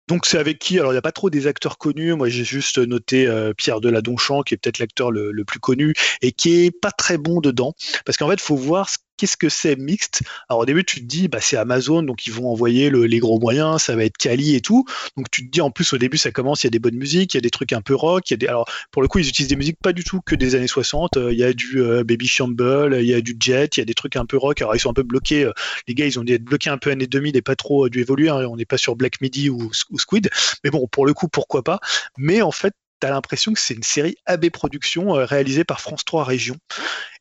Donc 0.08 0.26
c'est 0.26 0.38
avec 0.38 0.58
qui? 0.58 0.78
Alors 0.78 0.92
il 0.92 0.94
n'y 0.94 0.98
a 0.98 1.02
pas 1.02 1.12
trop 1.12 1.30
des 1.30 1.46
acteurs 1.46 1.78
connus. 1.78 2.14
Moi 2.14 2.28
j'ai 2.28 2.44
juste 2.44 2.78
noté 2.78 3.26
euh, 3.26 3.54
Pierre 3.54 3.80
Deladonchamp 3.80 4.42
qui 4.42 4.54
est 4.54 4.58
peut-être 4.58 4.78
l'acteur 4.78 5.10
le, 5.10 5.32
plus 5.44 5.60
connu 5.60 5.94
et 6.20 6.32
qui 6.32 6.64
est 6.64 6.70
pas 6.70 6.90
très 6.90 7.16
bon 7.16 7.40
dedans 7.40 7.74
parce 8.04 8.18
qu'en 8.18 8.28
fait 8.28 8.40
faut 8.40 8.56
voir 8.56 8.90
ce- 8.90 8.98
qu'est-ce 9.16 9.36
que 9.36 9.48
c'est 9.48 9.76
mixte? 9.76 10.22
Alors 10.48 10.60
au 10.62 10.66
début 10.66 10.84
tu 10.84 11.00
te 11.00 11.04
dis 11.06 11.28
bah 11.28 11.40
c'est 11.40 11.56
Amazon 11.56 12.02
donc 12.02 12.26
ils 12.26 12.32
vont 12.32 12.48
envoyer 12.50 12.90
le- 12.90 13.06
les 13.06 13.18
gros 13.18 13.38
moyens, 13.40 13.82
ça 13.82 13.96
va 13.96 14.04
être 14.04 14.16
Kali 14.16 14.54
et 14.54 14.60
tout. 14.60 14.84
Donc 15.16 15.30
tu 15.30 15.46
te 15.46 15.50
dis 15.50 15.60
en 15.60 15.70
plus 15.70 15.92
au 15.92 15.98
début 15.98 16.18
ça 16.18 16.30
commence 16.32 16.64
il 16.64 16.66
y 16.66 16.68
a 16.68 16.70
des 16.70 16.78
bonnes 16.78 16.96
musiques, 16.96 17.34
il 17.34 17.36
y 17.36 17.38
a 17.38 17.40
des 17.42 17.50
trucs 17.50 17.72
un 17.72 17.80
peu 17.82 17.94
rock, 17.94 18.30
y 18.30 18.34
a 18.34 18.36
des 18.36 18.46
alors 18.46 18.68
pour 18.90 19.02
le 19.02 19.08
coup 19.08 19.18
ils 19.18 19.28
utilisent 19.28 19.48
des 19.48 19.56
musiques 19.56 19.78
pas 19.82 19.92
du 19.92 20.04
tout 20.04 20.20
que 20.20 20.34
des 20.34 20.54
années 20.54 20.66
60. 20.68 21.16
Euh, 21.16 21.32
Il 21.32 21.38
y 21.38 21.44
a 21.44 21.52
du 21.52 21.80
euh, 21.80 22.04
Baby 22.04 22.26
Shamble, 22.26 22.98
il 23.00 23.06
y 23.06 23.14
a 23.14 23.20
du 23.20 23.36
Jet, 23.38 23.76
il 23.76 23.80
y 23.80 23.82
a 23.82 23.84
des 23.86 23.94
trucs 23.94 24.16
un 24.16 24.26
peu 24.26 24.36
rock. 24.36 24.60
Alors 24.62 24.74
ils 24.76 24.80
sont 24.80 24.90
un 24.90 24.94
peu 24.94 25.02
bloqués. 25.02 25.44
euh, 25.44 25.52
les 25.88 25.94
gars 25.94 26.06
ils 26.06 26.18
ont 26.18 26.24
dû 26.24 26.32
être 26.34 26.44
bloqués 26.44 26.70
un 26.70 26.78
peu 26.78 26.90
années 26.90 27.06
2000 27.06 27.36
et 27.36 27.42
pas 27.42 27.56
trop 27.56 27.88
dû 27.88 28.00
évoluer. 28.00 28.28
hein. 28.28 28.46
On 28.48 28.56
n'est 28.56 28.64
pas 28.66 28.78
sur 28.78 28.96
Black 28.96 29.20
Midi 29.20 29.50
ou, 29.50 29.70
Squid. 29.96 30.30
Mais 30.64 30.70
bon, 30.70 30.86
pour 30.88 31.06
le 31.06 31.14
coup, 31.14 31.28
pourquoi 31.28 31.62
pas? 31.62 31.80
Mais 32.18 32.42
en 32.42 32.50
fait, 32.52 32.74
t'as 33.00 33.10
l'impression 33.10 33.52
que 33.52 33.60
c'est 33.60 33.74
une 33.74 33.82
série 33.82 34.16
AB 34.26 34.50
Productions 34.50 35.12
réalisée 35.12 35.64
par 35.64 35.80
France 35.80 36.04
3 36.04 36.24
Régions. 36.24 36.56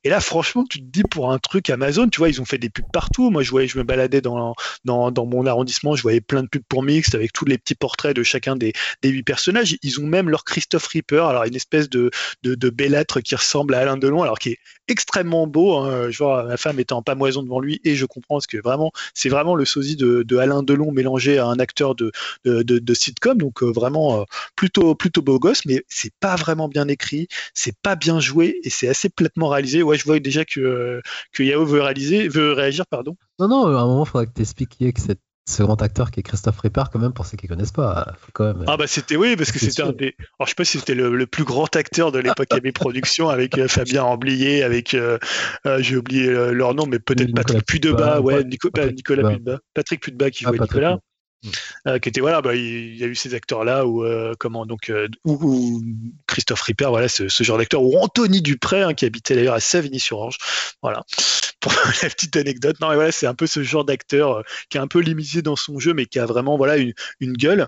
Et 0.03 0.09
là, 0.09 0.19
franchement, 0.19 0.65
tu 0.69 0.79
te 0.79 0.85
dis 0.85 1.03
pour 1.03 1.31
un 1.31 1.39
truc 1.39 1.69
Amazon, 1.69 2.09
tu 2.09 2.19
vois, 2.19 2.29
ils 2.29 2.41
ont 2.41 2.45
fait 2.45 2.57
des 2.57 2.69
pubs 2.69 2.91
partout. 2.91 3.29
Moi, 3.29 3.43
je 3.43 3.51
voyais, 3.51 3.67
je 3.67 3.77
me 3.77 3.83
baladais 3.83 4.21
dans, 4.21 4.55
dans, 4.85 5.25
mon 5.25 5.45
arrondissement, 5.45 5.95
je 5.95 6.01
voyais 6.01 6.21
plein 6.21 6.43
de 6.43 6.47
pubs 6.47 6.63
pour 6.67 6.83
Mixed 6.83 7.15
avec 7.15 7.31
tous 7.31 7.45
les 7.45 7.57
petits 7.57 7.75
portraits 7.75 8.15
de 8.15 8.23
chacun 8.23 8.55
des, 8.55 8.73
des 9.01 9.09
huit 9.09 9.23
personnages. 9.23 9.77
Ils 9.81 9.99
ont 10.01 10.05
même 10.05 10.29
leur 10.29 10.43
Christophe 10.43 10.87
Reaper, 10.87 11.25
alors 11.25 11.43
une 11.45 11.55
espèce 11.55 11.89
de, 11.89 12.11
de, 12.43 12.55
de 12.55 12.69
qui 13.21 13.35
ressemble 13.35 13.75
à 13.75 13.79
Alain 13.79 13.97
Delon, 13.97 14.23
alors 14.23 14.39
qui 14.39 14.49
est 14.49 14.59
extrêmement 14.87 15.47
beau. 15.47 15.77
Hein. 15.77 16.09
Je 16.09 16.17
vois 16.17 16.43
ma 16.43 16.57
femme 16.57 16.79
étant 16.79 16.97
en 16.97 17.01
pamoison 17.01 17.43
devant 17.43 17.59
lui 17.59 17.79
et 17.83 17.95
je 17.95 18.05
comprends 18.05 18.35
parce 18.35 18.47
que 18.47 18.57
vraiment, 18.57 18.91
c'est 19.13 19.29
vraiment 19.29 19.55
le 19.55 19.65
sosie 19.65 19.95
de, 19.95 20.23
de 20.23 20.37
Alain 20.37 20.63
Delon 20.63 20.91
mélangé 20.91 21.37
à 21.37 21.45
un 21.45 21.59
acteur 21.59 21.95
de, 21.95 22.11
de, 22.43 22.93
sitcom. 22.93 23.37
Donc 23.37 23.63
euh, 23.63 23.71
vraiment 23.71 24.21
euh, 24.21 24.23
plutôt, 24.55 24.95
plutôt 24.95 25.21
beau 25.21 25.39
gosse, 25.39 25.65
mais 25.65 25.83
c'est 25.87 26.13
pas 26.19 26.35
vraiment 26.35 26.67
bien 26.67 26.87
écrit, 26.87 27.27
c'est 27.53 27.75
pas 27.81 27.95
bien 27.95 28.19
joué 28.19 28.59
et 28.63 28.69
c'est 28.69 28.87
assez 28.87 29.09
platement 29.09 29.49
réalisé. 29.49 29.81
Je 29.97 30.03
vois 30.05 30.19
déjà 30.19 30.45
que, 30.45 31.01
que 31.31 31.43
Yao 31.43 31.65
veut 31.65 31.81
réaliser, 31.81 32.27
veut 32.27 32.53
réagir, 32.53 32.85
pardon. 32.87 33.15
Non, 33.39 33.47
non, 33.47 33.65
à 33.67 33.81
un 33.81 33.85
moment, 33.85 34.03
il 34.05 34.09
faudra 34.09 34.25
que 34.25 34.33
tu 34.35 34.41
expliques 34.41 34.69
qui 34.69 34.85
est 34.85 34.93
que 34.93 35.01
ce 35.45 35.61
grand 35.61 35.81
acteur 35.81 36.09
qui 36.09 36.21
est 36.21 36.23
Christophe 36.23 36.61
Ripper, 36.61 36.83
quand 36.91 36.99
même, 36.99 37.11
pour 37.11 37.25
ceux 37.25 37.35
qui 37.35 37.47
connaissent 37.47 37.73
pas. 37.73 38.13
Faut 38.17 38.31
quand 38.33 38.45
même. 38.45 38.63
Ah 38.65 38.77
bah 38.77 38.87
c'était 38.87 39.17
oui 39.17 39.35
parce 39.35 39.51
que 39.51 39.59
c'était 39.59 39.81
un 39.81 39.91
des. 39.91 40.15
Alors 40.39 40.45
je 40.45 40.51
sais 40.51 40.55
pas 40.55 40.63
si 40.63 40.79
c'était 40.79 40.95
le, 40.95 41.13
le 41.13 41.27
plus 41.27 41.43
grand 41.43 41.75
acteur 41.75 42.13
de 42.13 42.19
l'époque 42.19 42.47
AB 42.51 42.71
Productions 42.71 43.27
avec 43.27 43.57
euh, 43.57 43.67
Fabien 43.67 44.03
Amblier, 44.03 44.63
avec 44.63 44.93
euh, 44.93 45.17
euh, 45.65 45.79
j'ai 45.81 45.97
oublié 45.97 46.27
leur 46.53 46.73
nom 46.75 46.85
mais 46.85 46.99
peut-être 46.99 47.33
Patrick 47.35 47.65
Pudeba, 47.65 48.21
ouais, 48.21 48.45
Nico- 48.45 48.71
Patrick 48.71 48.95
Nicolas 48.95 49.23
Pudeba. 49.23 49.35
Pudeba, 49.37 49.59
Patrick 49.73 50.01
Pudeba 50.01 50.29
qui 50.31 50.45
Ah, 50.45 50.49
jouait 50.49 50.57
Patrick 50.59 50.75
Nicolas. 50.81 50.99
Euh, 51.87 51.99
qui 51.99 52.09
était 52.09 52.21
voilà, 52.21 52.41
bah, 52.41 52.55
il 52.55 52.95
y 52.95 53.03
a 53.03 53.07
eu 53.07 53.15
ces 53.15 53.33
acteurs-là 53.33 53.85
ou 53.85 54.03
euh, 54.03 54.33
comment 54.39 54.65
donc 54.65 54.89
euh, 54.89 55.07
ou, 55.25 55.81
Christophe 56.27 56.61
Ripper, 56.61 56.87
voilà, 56.89 57.07
ce, 57.07 57.27
ce 57.27 57.43
genre 57.43 57.57
d'acteur, 57.57 57.83
ou 57.83 57.97
Anthony 57.97 58.41
Dupré, 58.41 58.81
hein, 58.81 58.93
qui 58.93 59.05
habitait 59.05 59.35
d'ailleurs 59.35 59.55
à 59.55 59.59
Savigny-sur-Orge, 59.59 60.37
voilà. 60.81 61.03
Pour 61.63 61.73
la 62.03 62.09
petite 62.09 62.35
anecdote, 62.35 62.79
non, 62.81 62.89
mais 62.89 62.95
voilà, 62.95 63.11
c'est 63.11 63.25
un 63.25 63.33
peu 63.33 63.47
ce 63.47 63.63
genre 63.63 63.85
d'acteur 63.85 64.39
euh, 64.39 64.41
qui 64.69 64.77
est 64.77 64.81
un 64.81 64.87
peu 64.87 64.99
limité 64.99 65.41
dans 65.41 65.55
son 65.55 65.79
jeu, 65.79 65.93
mais 65.93 66.05
qui 66.05 66.19
a 66.19 66.25
vraiment 66.25 66.57
voilà 66.57 66.77
une, 66.77 66.93
une 67.21 67.33
gueule. 67.33 67.67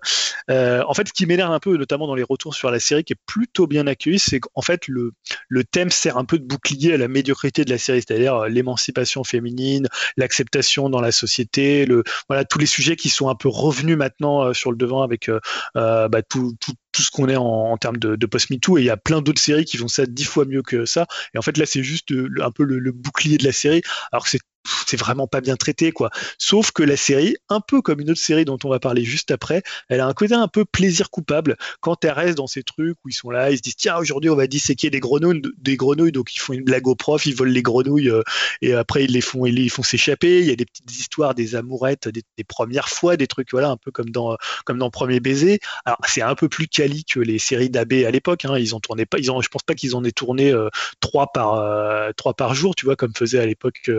Euh, 0.51 0.83
en 0.87 0.93
fait, 0.93 1.07
ce 1.07 1.13
qui 1.13 1.25
m'énerve 1.25 1.51
un 1.51 1.59
peu, 1.59 1.77
notamment 1.77 2.05
dans 2.05 2.15
les 2.15 2.23
retours 2.23 2.53
sur 2.53 2.69
la 2.69 2.79
série, 2.79 3.03
qui 3.05 3.13
est 3.13 3.19
plutôt 3.25 3.67
bien 3.67 3.87
accueilli, 3.87 4.19
c'est 4.19 4.41
qu'en 4.41 4.61
fait 4.61 4.87
le 4.87 5.13
le 5.47 5.63
thème 5.63 5.89
sert 5.89 6.17
un 6.17 6.25
peu 6.25 6.37
de 6.37 6.45
bouclier 6.45 6.93
à 6.93 6.97
la 6.97 7.07
médiocrité 7.07 7.65
de 7.65 7.69
la 7.69 7.77
série, 7.77 8.01
c'est-à-dire 8.05 8.35
euh, 8.35 8.47
l'émancipation 8.49 9.23
féminine, 9.23 9.87
l'acceptation 10.17 10.89
dans 10.89 11.01
la 11.01 11.11
société, 11.11 11.85
le 11.85 12.03
voilà 12.27 12.45
tous 12.45 12.59
les 12.59 12.65
sujets 12.65 12.95
qui 12.95 13.09
sont 13.09 13.29
un 13.29 13.35
peu 13.35 13.49
revenus 13.49 13.97
maintenant 13.97 14.43
euh, 14.43 14.53
sur 14.53 14.71
le 14.71 14.77
devant 14.77 15.01
avec 15.03 15.29
euh, 15.29 15.39
bah, 15.73 16.21
tout, 16.21 16.55
tout, 16.59 16.73
tout 16.95 17.01
ce 17.01 17.11
qu'on 17.11 17.27
est 17.27 17.35
en, 17.35 17.43
en 17.43 17.77
termes 17.77 17.97
de, 17.97 18.15
de 18.15 18.25
post-MeToo. 18.25 18.77
Et 18.77 18.81
il 18.81 18.85
y 18.85 18.89
a 18.89 18.97
plein 18.97 19.21
d'autres 19.21 19.41
séries 19.41 19.65
qui 19.65 19.77
font 19.77 19.89
ça 19.89 20.05
dix 20.05 20.23
fois 20.23 20.45
mieux 20.45 20.63
que 20.63 20.85
ça. 20.85 21.07
Et 21.33 21.37
en 21.37 21.41
fait, 21.41 21.57
là, 21.57 21.65
c'est 21.65 21.83
juste 21.83 22.11
euh, 22.13 22.29
un 22.41 22.51
peu 22.51 22.63
le, 22.63 22.79
le 22.79 22.91
bouclier 22.91 23.37
de 23.37 23.43
la 23.43 23.51
série, 23.51 23.81
alors 24.11 24.23
que 24.23 24.29
c'est 24.29 24.39
c'est 24.87 24.97
vraiment 24.97 25.27
pas 25.27 25.41
bien 25.41 25.55
traité 25.55 25.91
quoi. 25.91 26.09
Sauf 26.37 26.71
que 26.71 26.83
la 26.83 26.97
série, 26.97 27.35
un 27.49 27.61
peu 27.61 27.81
comme 27.81 27.99
une 28.01 28.11
autre 28.11 28.19
série 28.19 28.45
dont 28.45 28.57
on 28.63 28.69
va 28.69 28.79
parler 28.79 29.03
juste 29.03 29.31
après, 29.31 29.63
elle 29.89 29.99
a 29.99 30.07
un 30.07 30.13
côté 30.13 30.33
un 30.33 30.47
peu 30.47 30.65
plaisir 30.65 31.09
coupable 31.09 31.57
quand 31.81 32.03
elle 32.03 32.11
reste 32.11 32.37
dans 32.37 32.47
ces 32.47 32.63
trucs 32.63 32.97
où 33.03 33.09
ils 33.09 33.13
sont 33.13 33.29
là, 33.29 33.51
ils 33.51 33.57
se 33.57 33.61
disent 33.61 33.75
tiens 33.75 33.97
aujourd'hui 33.97 34.29
on 34.29 34.35
va 34.35 34.47
disséquer 34.47 34.89
des 34.89 34.99
grenouilles, 34.99 35.41
des 35.57 35.77
grenouilles 35.77 36.11
donc 36.11 36.35
ils 36.35 36.39
font 36.39 36.53
une 36.53 36.63
blague 36.63 36.87
au 36.87 36.95
prof, 36.95 37.25
ils 37.25 37.35
volent 37.35 37.51
les 37.51 37.61
grenouilles 37.61 38.09
euh, 38.09 38.23
et 38.61 38.73
après 38.73 39.05
ils 39.05 39.11
les 39.11 39.21
font 39.21 39.45
ils 39.45 39.55
les 39.55 39.69
font 39.69 39.83
s'échapper. 39.83 40.39
Il 40.39 40.47
y 40.47 40.51
a 40.51 40.55
des 40.55 40.65
petites 40.65 40.91
histoires, 40.91 41.35
des 41.35 41.55
amourettes, 41.55 42.07
des, 42.07 42.23
premières 42.47 42.89
fois, 42.89 43.17
des 43.17 43.27
trucs 43.27 43.51
voilà 43.51 43.69
un 43.69 43.77
peu 43.77 43.91
comme 43.91 44.09
dans 44.09 44.37
comme 44.65 44.77
dans 44.77 44.89
Premier 44.89 45.19
baiser. 45.19 45.59
Alors 45.85 45.99
c'est 46.05 46.21
un 46.21 46.35
peu 46.35 46.49
plus 46.49 46.67
quali 46.67 47.03
que 47.05 47.19
les 47.19 47.39
séries 47.39 47.69
d'AB 47.69 47.93
à 48.05 48.11
l'époque. 48.11 48.45
Hein. 48.45 48.57
Ils 48.57 48.75
ont 48.75 48.79
tourné 48.79 49.05
pas, 49.05 49.17
ils 49.19 49.31
ont, 49.31 49.41
je 49.41 49.49
pense 49.49 49.63
pas 49.63 49.75
qu'ils 49.75 49.95
en 49.95 50.03
aient 50.03 50.11
tourné 50.11 50.51
euh, 50.51 50.69
trois 50.99 51.31
par 51.31 51.55
euh, 51.55 52.11
trois 52.15 52.33
par 52.33 52.55
jour, 52.55 52.75
tu 52.75 52.85
vois, 52.85 52.95
comme 52.95 53.13
faisait 53.15 53.39
à 53.39 53.45
l'époque 53.45 53.89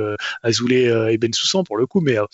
Azoulay 0.57 0.89
euh, 0.89 1.13
et 1.13 1.19
Ben 1.19 1.33
Soussan 1.33 1.65
pour 1.65 1.77
le 1.77 1.87
coup. 1.87 2.01
Mais 2.01 2.19
euh, 2.19 2.25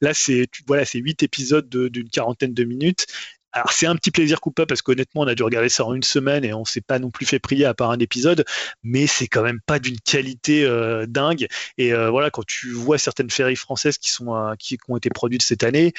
là 0.00 0.14
c'est 0.14 0.48
voilà 0.66 0.84
huit 0.94 1.22
épisodes 1.22 1.68
de- 1.68 1.88
d'une 1.88 2.08
quarantaine 2.08 2.54
de 2.54 2.64
minutes. 2.64 3.06
Alors 3.52 3.72
c'est 3.72 3.86
un 3.86 3.96
petit 3.96 4.10
plaisir 4.10 4.40
coupable 4.40 4.66
parce 4.66 4.82
qu'honnêtement 4.82 5.22
on 5.22 5.26
a 5.26 5.34
dû 5.34 5.42
regarder 5.42 5.70
ça 5.70 5.84
en 5.86 5.94
une 5.94 6.02
semaine 6.02 6.44
et 6.44 6.52
on 6.52 6.66
s'est 6.66 6.82
pas 6.82 6.98
non 6.98 7.10
plus 7.10 7.24
fait 7.24 7.38
prier 7.38 7.64
à 7.64 7.72
part 7.72 7.90
un 7.90 7.98
épisode, 7.98 8.44
mais 8.82 9.06
c'est 9.06 9.28
quand 9.28 9.42
même 9.42 9.60
pas 9.64 9.78
d'une 9.78 9.98
qualité 10.00 10.64
euh, 10.64 11.06
dingue. 11.06 11.46
Et 11.78 11.92
voilà 11.94 12.30
quand 12.30 12.44
tu 12.46 12.72
vois 12.72 12.98
certaines 12.98 13.30
séries 13.30 13.56
françaises 13.56 13.96
qui 13.96 14.10
sont 14.10 14.54
qui 14.58 14.76
ont 14.88 14.96
été 14.98 15.08
produites 15.08 15.42
cette 15.42 15.64
année, 15.64 15.94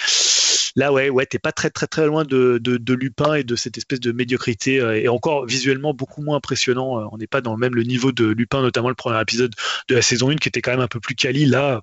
là 0.78 0.94
ouais 0.94 1.10
ouais 1.10 1.26
t'es 1.26 1.40
pas 1.40 1.52
très 1.52 1.70
très 1.70 1.88
très 1.88 2.06
loin 2.06 2.24
de, 2.24 2.58
de, 2.64 2.78
de 2.78 2.94
Lupin 2.94 3.34
et 3.34 3.44
de 3.44 3.56
cette 3.58 3.78
espèce 3.78 4.00
de 4.00 4.14
médiocrité 4.14 4.80
euh, 4.80 4.96
et 4.98 5.10
encore 5.10 5.46
visuellement 5.46 5.94
beaucoup 5.94 6.22
moins 6.22 6.38
impressionnant. 6.38 7.02
Euh, 7.02 7.08
On 7.12 7.18
n'est 7.18 7.28
pas 7.28 7.42
dans 7.42 7.52
le 7.52 7.58
même 7.60 7.76
le 7.76 7.84
niveau 7.84 8.14
de 8.14 8.28
Lupin, 8.28 8.62
notamment 8.62 8.88
le 8.90 8.96
premier 8.96 9.20
épisode 9.22 9.54
de 9.90 9.96
la 9.96 10.02
saison 10.02 10.30
1 10.30 10.36
qui 10.38 10.48
était 10.48 10.62
quand 10.62 10.72
même 10.72 10.80
un 10.80 10.88
peu 10.88 11.02
plus 11.02 11.16
quali. 11.16 11.46
Là, 11.46 11.82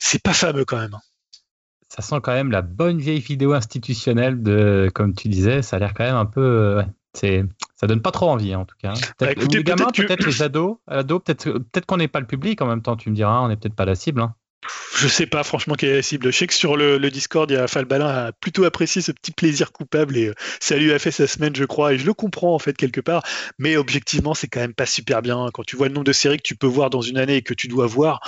c'est 0.00 0.22
pas 0.22 0.32
fameux 0.32 0.64
quand 0.64 0.78
même. 0.78 0.96
Ça 1.88 2.02
sent 2.02 2.16
quand 2.22 2.32
même 2.34 2.50
la 2.50 2.62
bonne 2.62 2.98
vieille 2.98 3.20
vidéo 3.20 3.52
institutionnelle 3.54 4.42
de, 4.42 4.90
comme 4.94 5.14
tu 5.14 5.28
disais, 5.28 5.62
ça 5.62 5.76
a 5.76 5.78
l'air 5.78 5.94
quand 5.94 6.04
même 6.04 6.16
un 6.16 6.26
peu. 6.26 6.40
euh, 6.42 6.76
ouais, 6.78 6.86
c'est, 7.14 7.44
ça 7.76 7.86
donne 7.86 8.02
pas 8.02 8.10
trop 8.10 8.28
envie 8.28 8.54
en 8.54 8.64
tout 8.66 8.76
cas. 8.78 8.92
Peut-être 8.92 9.16
Bah, 9.20 9.32
écoutez, 9.32 9.56
les 9.58 9.64
gamins, 9.64 9.86
peut-être 9.86 9.96
que- 9.96 10.02
peut-être 10.06 10.26
les 10.26 10.42
ados, 10.42 10.76
ados 10.86 11.22
peut-être, 11.24 11.50
peut-être 11.50 11.86
qu'on 11.86 11.96
n'est 11.96 12.08
pas 12.08 12.20
le 12.20 12.26
public 12.26 12.60
en 12.60 12.66
même 12.66 12.82
temps. 12.82 12.96
Tu 12.96 13.08
me 13.10 13.14
diras, 13.14 13.40
on 13.40 13.48
n'est 13.48 13.56
peut-être 13.56 13.74
pas 13.74 13.86
la 13.86 13.94
cible. 13.94 14.20
hein. 14.20 14.34
Je 14.96 15.06
sais 15.06 15.26
pas 15.26 15.44
franchement 15.44 15.74
quelle 15.74 15.90
est 15.90 15.96
la 15.96 16.02
cible. 16.02 16.32
Je 16.32 16.36
sais 16.36 16.46
que 16.48 16.52
sur 16.54 16.76
le, 16.76 16.98
le 16.98 17.10
Discord, 17.10 17.48
il 17.50 17.54
y 17.54 17.56
a 17.56 17.68
Falbalin 17.68 18.08
a 18.08 18.32
plutôt 18.32 18.64
apprécié 18.64 19.00
ce 19.00 19.12
petit 19.12 19.30
plaisir 19.30 19.70
coupable 19.72 20.16
et 20.16 20.28
euh, 20.28 20.34
ça 20.60 20.76
lui 20.76 20.92
a 20.92 20.98
fait 20.98 21.12
sa 21.12 21.26
semaine, 21.28 21.54
je 21.54 21.64
crois, 21.64 21.92
et 21.94 21.98
je 21.98 22.04
le 22.04 22.12
comprends 22.12 22.54
en 22.54 22.58
fait 22.58 22.76
quelque 22.76 23.00
part. 23.00 23.22
Mais 23.58 23.76
objectivement, 23.76 24.34
c'est 24.34 24.48
quand 24.48 24.60
même 24.60 24.74
pas 24.74 24.86
super 24.86 25.22
bien. 25.22 25.48
Quand 25.54 25.62
tu 25.64 25.76
vois 25.76 25.86
le 25.88 25.94
nombre 25.94 26.06
de 26.06 26.12
séries 26.12 26.38
que 26.38 26.42
tu 26.42 26.56
peux 26.56 26.66
voir 26.66 26.90
dans 26.90 27.00
une 27.00 27.18
année 27.18 27.36
et 27.36 27.42
que 27.42 27.54
tu 27.54 27.68
dois 27.68 27.86
voir, 27.86 28.20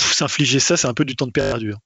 s'infliger 0.00 0.58
ça, 0.60 0.76
c'est 0.78 0.88
un 0.88 0.94
peu 0.94 1.04
du 1.04 1.16
temps 1.16 1.26
de 1.26 1.32
perdu. 1.32 1.74
hein. 1.74 1.78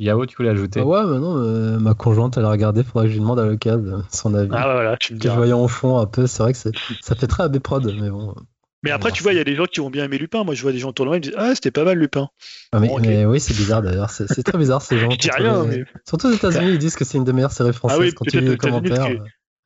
Yao, 0.00 0.24
tu 0.26 0.34
voulais 0.36 0.48
ajouter? 0.48 0.80
Ah 0.80 0.86
ouais, 0.86 1.04
mais 1.04 1.18
non, 1.18 1.36
euh, 1.36 1.78
ma 1.78 1.92
conjointe, 1.94 2.36
elle 2.38 2.46
a 2.46 2.50
regardé, 2.50 2.82
faudrait 2.82 3.04
que 3.04 3.10
je 3.10 3.14
lui 3.14 3.20
demande 3.20 3.38
à 3.38 3.44
l'occasion 3.44 4.02
son 4.10 4.34
avis. 4.34 4.50
Ah 4.52 4.62
voilà, 4.72 4.96
tu 4.96 5.14
me 5.14 5.18
Que 5.18 5.28
je 5.28 5.34
voyais 5.34 5.52
en 5.52 5.68
fond 5.68 5.98
un 5.98 6.06
peu, 6.06 6.26
c'est 6.26 6.42
vrai 6.42 6.52
que 6.54 6.58
ça 6.58 7.14
fait 7.14 7.26
très 7.26 7.42
AB 7.44 7.58
prod, 7.58 7.94
mais 8.00 8.08
bon. 8.10 8.34
Mais 8.82 8.90
après, 8.90 9.12
tu 9.12 9.22
vois, 9.22 9.32
il 9.32 9.36
y 9.36 9.40
a 9.40 9.44
des 9.44 9.56
gens 9.56 9.66
qui 9.66 9.80
ont 9.80 9.90
bien 9.90 10.04
aimé 10.04 10.16
Lupin. 10.18 10.42
Moi, 10.44 10.54
je 10.54 10.62
vois 10.62 10.72
des 10.72 10.78
gens 10.78 10.88
autour 10.88 11.04
de 11.04 11.10
moi, 11.10 11.16
ils 11.16 11.20
me 11.20 11.24
disent 11.24 11.34
Ah, 11.36 11.54
c'était 11.54 11.70
pas 11.70 11.84
mal 11.84 11.98
Lupin. 11.98 12.28
Ah, 12.72 12.80
mais, 12.80 12.88
Bon, 12.88 12.96
ok. 12.96 13.06
mais 13.06 13.26
oui, 13.26 13.38
c'est 13.40 13.54
bizarre 13.54 13.82
d'ailleurs, 13.82 14.10
c'est 14.10 14.26
c'est 14.32 14.42
très 14.42 14.56
bizarre 14.58 14.80
ces 14.82 14.98
gens. 14.98 15.10
Je 15.10 15.16
dis 15.18 15.30
rien, 15.30 15.64
mais. 15.64 15.84
Surtout 16.08 16.28
aux 16.28 16.32
États-Unis, 16.32 16.72
ils 16.72 16.78
disent 16.78 16.96
que 16.96 17.04
c'est 17.04 17.18
une 17.18 17.24
des 17.24 17.32
meilleures 17.32 17.52
séries 17.52 17.72
françaises 17.74 17.98
Ah 18.00 18.02
oui, 18.02 18.12
quand 18.14 18.24
tu 18.24 18.40
lis 18.40 18.48
les 18.48 18.56
commentaires. 18.56 19.06
que- 19.08 19.12
euh. 19.12 19.18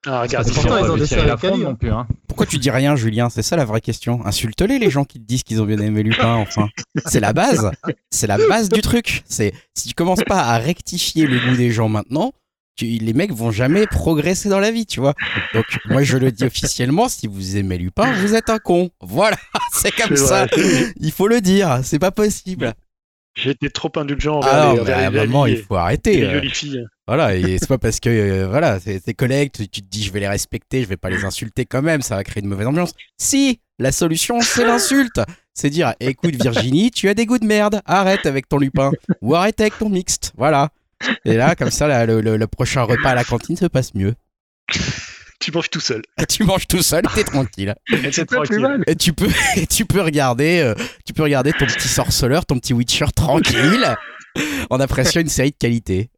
Ah, 0.06 0.20
regarde, 0.20 0.46
pourtant, 0.52 0.84
Ils 0.84 0.90
ont 0.90 0.96
des 0.98 1.06
séries 1.06 1.30
quali, 1.40 1.60
non 1.60 1.70
hein. 1.70 1.74
plus. 1.76 1.90
Hein. 1.90 2.06
Pourquoi 2.28 2.44
tu 2.44 2.58
dis 2.58 2.70
rien, 2.70 2.94
Julien? 2.94 3.30
C'est 3.30 3.40
ça 3.40 3.56
la 3.56 3.64
vraie 3.64 3.80
question. 3.80 4.20
Insulte-les 4.26 4.78
les 4.78 4.90
gens 4.90 5.04
qui 5.04 5.18
te 5.18 5.24
disent 5.26 5.44
qu'ils 5.44 5.62
ont 5.62 5.64
bien 5.64 5.78
aimé 5.78 6.02
Lupin, 6.02 6.34
enfin. 6.34 6.68
C'est 7.06 7.20
la 7.20 7.32
base. 7.32 7.70
C'est 8.10 8.26
la 8.26 8.36
base 8.36 8.68
du 8.68 8.82
truc. 8.82 9.22
C'est 9.26 9.54
si 9.74 9.88
tu 9.88 9.94
commences 9.94 10.22
pas 10.26 10.40
à 10.42 10.58
rectifier 10.58 11.26
le 11.26 11.38
goût 11.38 11.56
des 11.56 11.70
gens 11.70 11.88
maintenant, 11.88 12.32
les 12.80 13.12
mecs 13.12 13.32
vont 13.32 13.50
jamais 13.50 13.86
progresser 13.86 14.48
dans 14.48 14.60
la 14.60 14.70
vie, 14.70 14.86
tu 14.86 15.00
vois. 15.00 15.14
Donc 15.52 15.64
moi 15.86 16.02
je 16.02 16.16
le 16.16 16.32
dis 16.32 16.44
officiellement, 16.44 17.08
si 17.08 17.26
vous 17.26 17.56
aimez 17.56 17.78
Lupin, 17.78 18.12
vous 18.20 18.34
êtes 18.34 18.50
un 18.50 18.58
con. 18.58 18.90
Voilà, 19.00 19.36
c'est 19.72 19.94
comme 19.94 20.16
ça. 20.16 20.46
vrai. 20.46 20.92
Il 21.00 21.12
faut 21.12 21.28
le 21.28 21.40
dire. 21.40 21.80
C'est 21.82 21.98
pas 21.98 22.10
possible. 22.10 22.74
Été 23.44 23.68
trop 23.68 23.90
indulgent 23.96 24.36
envers 24.36 24.52
Ah 24.52 24.70
les, 24.70 24.76
non, 24.76 24.82
envers 24.82 24.98
à 24.98 25.00
un 25.00 25.10
moment 25.10 25.46
il 25.46 25.58
faut 25.58 25.74
arrêter. 25.74 26.18
les 26.18 26.24
euh. 26.24 26.34
jolies 26.34 26.50
filles. 26.50 26.86
Voilà, 27.06 27.34
et 27.34 27.58
c'est 27.60 27.66
pas 27.68 27.78
parce 27.78 27.98
que 27.98 28.08
euh, 28.08 28.46
voilà, 28.48 28.78
tes 28.78 29.14
collègues, 29.14 29.50
tu, 29.52 29.68
tu 29.68 29.82
te 29.82 29.88
dis 29.88 30.04
je 30.04 30.12
vais 30.12 30.20
les 30.20 30.28
respecter, 30.28 30.82
je 30.82 30.86
vais 30.86 30.96
pas 30.96 31.10
les 31.10 31.24
insulter 31.24 31.64
quand 31.66 31.82
même, 31.82 32.00
ça 32.00 32.14
va 32.14 32.22
créer 32.22 32.42
une 32.42 32.48
mauvaise 32.48 32.68
ambiance. 32.68 32.92
Si, 33.18 33.60
la 33.80 33.90
solution 33.90 34.40
c'est 34.40 34.64
l'insulte. 34.64 35.20
C'est 35.52 35.70
dire 35.70 35.94
écoute 36.00 36.34
Virginie, 36.40 36.90
tu 36.90 37.08
as 37.08 37.14
des 37.14 37.26
goûts 37.26 37.38
de 37.38 37.46
merde, 37.46 37.80
arrête 37.86 38.26
avec 38.26 38.48
ton 38.48 38.58
lupin 38.58 38.92
ou 39.20 39.34
arrête 39.34 39.60
avec 39.60 39.78
ton 39.78 39.88
mixte. 39.88 40.32
Voilà. 40.36 40.70
Et 41.24 41.34
là 41.36 41.54
comme 41.56 41.70
ça 41.70 41.86
là, 41.88 42.06
le, 42.06 42.20
le- 42.20 42.36
le 42.36 42.46
prochain 42.46 42.82
repas 42.82 43.10
à 43.10 43.14
la 43.14 43.24
cantine 43.24 43.56
se 43.56 43.66
passe 43.66 43.94
mieux. 43.94 44.14
Tu 45.40 45.52
manges 45.52 45.68
tout 45.70 45.80
seul. 45.80 46.02
Et 46.20 46.26
tu 46.26 46.44
manges 46.44 46.66
tout 46.66 46.82
seul, 46.82 47.02
t'es 47.14 47.24
tranquille. 47.24 47.74
Et 47.92 48.12
c'est 48.12 48.24
pas 48.24 48.40
plus 48.42 48.46
tranquille. 48.48 48.60
mal. 48.60 48.84
Et 48.86 48.96
tu 48.96 49.12
peux 49.12 49.28
et 49.56 49.66
tu 49.66 49.84
peux 49.84 50.00
regarder 50.00 50.60
euh, 50.60 50.74
tu 51.04 51.12
peux 51.12 51.22
regarder 51.22 51.52
ton 51.52 51.66
petit 51.66 51.88
sorceleur, 51.88 52.46
ton 52.46 52.58
petit 52.58 52.72
Witcher 52.72 53.06
tranquille 53.14 53.94
en 54.70 54.80
appréciant 54.80 55.20
une 55.20 55.28
série 55.28 55.50
de 55.50 55.56
qualité. 55.56 56.10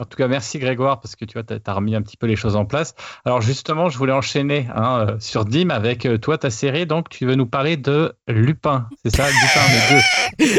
En 0.00 0.04
tout 0.06 0.16
cas, 0.16 0.26
merci 0.26 0.58
Grégoire 0.58 1.00
parce 1.00 1.14
que 1.14 1.24
tu 1.24 1.34
vois, 1.34 1.44
tu 1.44 1.54
as, 1.54 1.72
remis 1.72 1.94
un 1.94 2.02
petit 2.02 2.16
peu 2.16 2.26
les 2.26 2.36
choses 2.36 2.56
en 2.56 2.64
place. 2.64 2.94
Alors 3.24 3.40
justement, 3.40 3.88
je 3.88 3.96
voulais 3.96 4.12
enchaîner 4.12 4.66
hein, 4.74 5.06
euh, 5.08 5.16
sur 5.20 5.44
Dim 5.44 5.70
avec 5.70 6.04
euh, 6.04 6.18
toi 6.18 6.36
ta 6.36 6.50
série. 6.50 6.86
Donc, 6.86 7.08
tu 7.08 7.26
veux 7.26 7.36
nous 7.36 7.46
parler 7.46 7.76
de 7.76 8.12
Lupin, 8.26 8.88
c'est 9.04 9.14
ça, 9.14 9.24
Lupin 9.28 9.96
les 10.38 10.46
deux. 10.46 10.58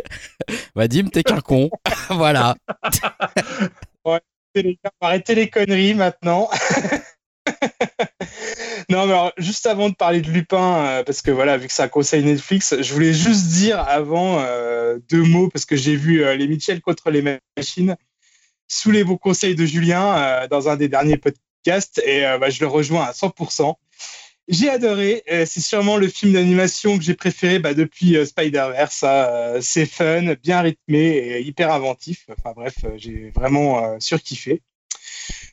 Vadim, 0.76 1.10
t'es 1.10 1.24
qu'un 1.24 1.42
con. 1.42 1.70
voilà. 2.10 2.56
les 4.56 4.80
gars, 4.84 4.92
arrêtez 5.02 5.36
les 5.36 5.50
conneries 5.50 5.96
maintenant. 5.96 6.50
non, 8.90 9.06
mais 9.06 9.14
alors, 9.14 9.34
juste 9.38 9.66
avant 9.66 9.90
de 9.90 9.96
parler 9.96 10.22
de 10.22 10.32
Lupin, 10.32 10.86
euh, 10.86 11.04
parce 11.04 11.22
que 11.22 11.32
voilà, 11.32 11.58
vu 11.58 11.68
que 11.68 11.74
c'est 11.74 11.84
un 11.84 11.88
conseil 11.88 12.24
Netflix, 12.24 12.76
je 12.80 12.94
voulais 12.94 13.14
juste 13.14 13.48
dire 13.48 13.80
avant 13.80 14.40
euh, 14.40 14.98
deux 15.10 15.24
mots, 15.24 15.50
parce 15.50 15.66
que 15.66 15.76
j'ai 15.76 15.96
vu 15.96 16.24
euh, 16.24 16.36
les 16.36 16.48
Mitchell 16.48 16.82
contre 16.82 17.12
les 17.12 17.40
machines 17.58 17.96
sous 18.68 18.92
les 18.92 19.04
bons 19.04 19.18
conseils 19.18 19.56
de 19.56 19.66
Julien 19.66 20.18
euh, 20.18 20.48
dans 20.48 20.70
un 20.70 20.76
des 20.76 20.88
derniers 20.88 21.18
podcasts, 21.18 22.02
et 22.06 22.26
euh, 22.26 22.38
bah, 22.38 22.50
je 22.50 22.60
le 22.62 22.68
rejoins 22.68 23.04
à 23.04 23.12
100%. 23.12 23.76
J'ai 24.48 24.70
adoré, 24.70 25.24
c'est 25.28 25.60
sûrement 25.60 25.98
le 25.98 26.08
film 26.08 26.34
d'animation 26.34 27.00
que 27.00 27.04
j'ai 27.04 27.16
préféré 27.16 27.58
bah, 27.58 27.74
depuis 27.74 28.16
euh, 28.16 28.26
Spider-Verse. 28.26 29.04
hein, 29.04 29.54
c'est 29.62 29.88
fun, 29.88 30.36
bien 30.36 30.62
rythmé 30.62 31.00
et 31.00 31.42
hyper 31.42 31.74
inventif. 31.74 32.28
Enfin 32.30 32.54
bref, 32.56 32.76
j'ai 32.98 33.32
vraiment 33.34 34.00
surkiffé. 34.00 34.62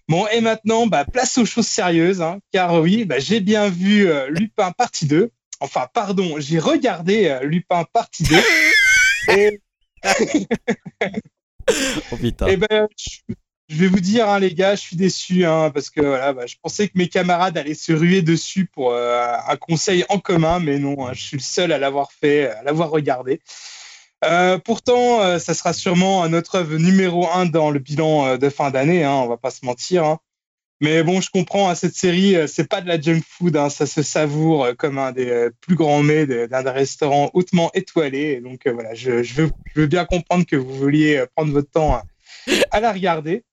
Bon, 0.09 0.27
et 0.29 0.41
maintenant, 0.41 0.87
bah, 0.87 1.05
place 1.05 1.39
aux 1.39 1.45
choses 1.45 1.67
sérieuses, 1.67 2.23
hein, 2.23 2.41
car 2.53 2.81
oui, 2.81 3.05
bah, 3.05 3.19
j'ai 3.19 3.41
bien 3.41 3.69
vu 3.69 4.09
euh, 4.09 4.29
Lupin 4.29 4.73
partie 4.73 5.07
2. 5.07 5.31
Enfin, 5.61 5.87
pardon, 5.93 6.35
j'ai 6.39 6.59
regardé 6.59 7.27
euh, 7.29 7.45
Lupin 7.45 7.85
partie 7.93 8.25
2. 8.25 8.37
et 9.37 9.61
Oh 12.13 12.17
putain. 12.17 12.47
eh 12.49 12.57
ben, 12.57 12.89
je, 13.69 13.77
vais 13.77 13.87
vous 13.87 14.01
dire, 14.01 14.29
hein, 14.29 14.39
les 14.39 14.55
gars, 14.55 14.75
je 14.75 14.81
suis 14.81 14.97
déçu, 14.97 15.45
hein, 15.45 15.71
parce 15.71 15.91
que 15.91 16.01
voilà, 16.01 16.33
bah, 16.33 16.47
je 16.47 16.57
pensais 16.63 16.89
que 16.89 16.93
mes 16.97 17.09
camarades 17.09 17.57
allaient 17.57 17.75
se 17.75 17.93
ruer 17.93 18.23
dessus 18.23 18.67
pour 18.67 18.93
euh, 18.93 19.35
un 19.49 19.57
conseil 19.57 20.05
en 20.09 20.19
commun, 20.19 20.59
mais 20.61 20.79
non, 20.79 21.07
hein, 21.07 21.13
je 21.15 21.23
suis 21.23 21.37
le 21.37 21.43
seul 21.43 21.73
à 21.73 21.79
l'avoir 21.79 22.13
fait, 22.13 22.49
à 22.49 22.63
l'avoir 22.63 22.91
regardé. 22.91 23.41
Euh, 24.25 24.59
pourtant, 24.59 25.23
euh, 25.23 25.39
ça 25.39 25.55
sera 25.55 25.73
sûrement 25.73 26.29
notre 26.29 26.57
œuvre 26.57 26.77
numéro 26.77 27.29
un 27.31 27.47
dans 27.47 27.71
le 27.71 27.79
bilan 27.79 28.37
de 28.37 28.49
fin 28.51 28.71
d'année, 28.71 29.05
hein, 29.05 29.15
on 29.15 29.27
va 29.27 29.37
pas 29.37 29.51
se 29.51 29.65
mentir. 29.65 30.19
Mais 30.83 31.05
bon, 31.05 31.21
je 31.21 31.31
comprends, 31.31 31.71
hein, 31.71 31.77
cette 31.77 31.95
série, 31.95 32.35
euh, 32.35 32.49
c'est 32.49 32.69
pas 32.69 32.81
de 32.81 32.89
la 32.89 33.01
junk 33.01 33.21
food, 33.25 33.57
hein, 33.57 33.71
ça 33.71 33.87
se 33.87 34.03
savoure 34.03 34.65
euh, 34.65 34.75
comme 34.75 34.99
un 34.99 35.13
des 35.13 35.31
euh, 35.31 35.51
plus 35.61 35.77
grands 35.77 36.03
mets 36.03 36.27
d'un 36.27 36.73
restaurant 36.73 37.31
hautement 37.35 37.71
étoilé. 37.73 38.41
Donc 38.41 38.67
voilà, 38.67 38.93
je, 38.93 39.23
veux, 39.77 39.87
bien 39.87 40.05
comprendre 40.05 40.45
que 40.45 40.57
vous 40.57 40.75
vouliez 40.75 41.25
prendre 41.37 41.53
votre 41.53 41.71
temps 41.71 41.95
hein, 41.95 42.03
à 42.73 42.81
la 42.81 42.93
regarder. 42.93 43.45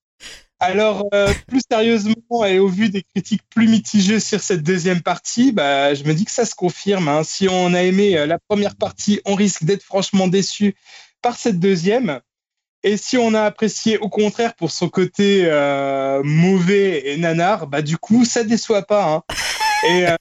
Alors, 0.60 1.08
plus 1.48 1.62
sérieusement 1.72 2.46
et 2.46 2.60
au 2.60 2.68
vu 2.68 2.90
des 2.90 3.04
critiques 3.04 3.44
plus 3.50 3.70
mitigées 3.70 4.20
sur 4.20 4.42
cette 4.42 4.62
deuxième 4.62 5.02
partie, 5.02 5.54
bah, 5.54 5.94
je 5.94 6.04
me 6.04 6.14
dis 6.14 6.26
que 6.26 6.32
ça 6.32 6.46
se 6.46 6.54
confirme. 6.54 7.24
Si 7.24 7.48
on 7.48 7.74
a 7.74 7.84
aimé 7.84 8.26
la 8.26 8.40
première 8.40 8.76
partie, 8.76 9.22
on 9.24 9.36
risque 9.36 9.64
d'être 9.64 9.84
franchement 9.84 10.28
déçu 10.28 10.76
par 11.22 11.38
cette 11.38 11.60
deuxième. 11.60 12.20
Et 12.84 12.96
si 12.96 13.18
on 13.18 13.34
a 13.34 13.42
apprécié 13.42 13.98
au 13.98 14.08
contraire 14.10 14.56
pour 14.56 14.72
son 14.72 14.88
côté 14.88 15.42
euh, 15.46 16.22
mauvais 16.24 17.10
et 17.12 17.18
nanar, 17.18 17.68
bah 17.68 17.82
du 17.82 17.98
coup 17.98 18.24
ça 18.24 18.44
déçoit 18.44 18.84
pas. 18.84 19.06
Hein. 19.14 19.24
Et 19.90 20.08
euh, 20.08 20.16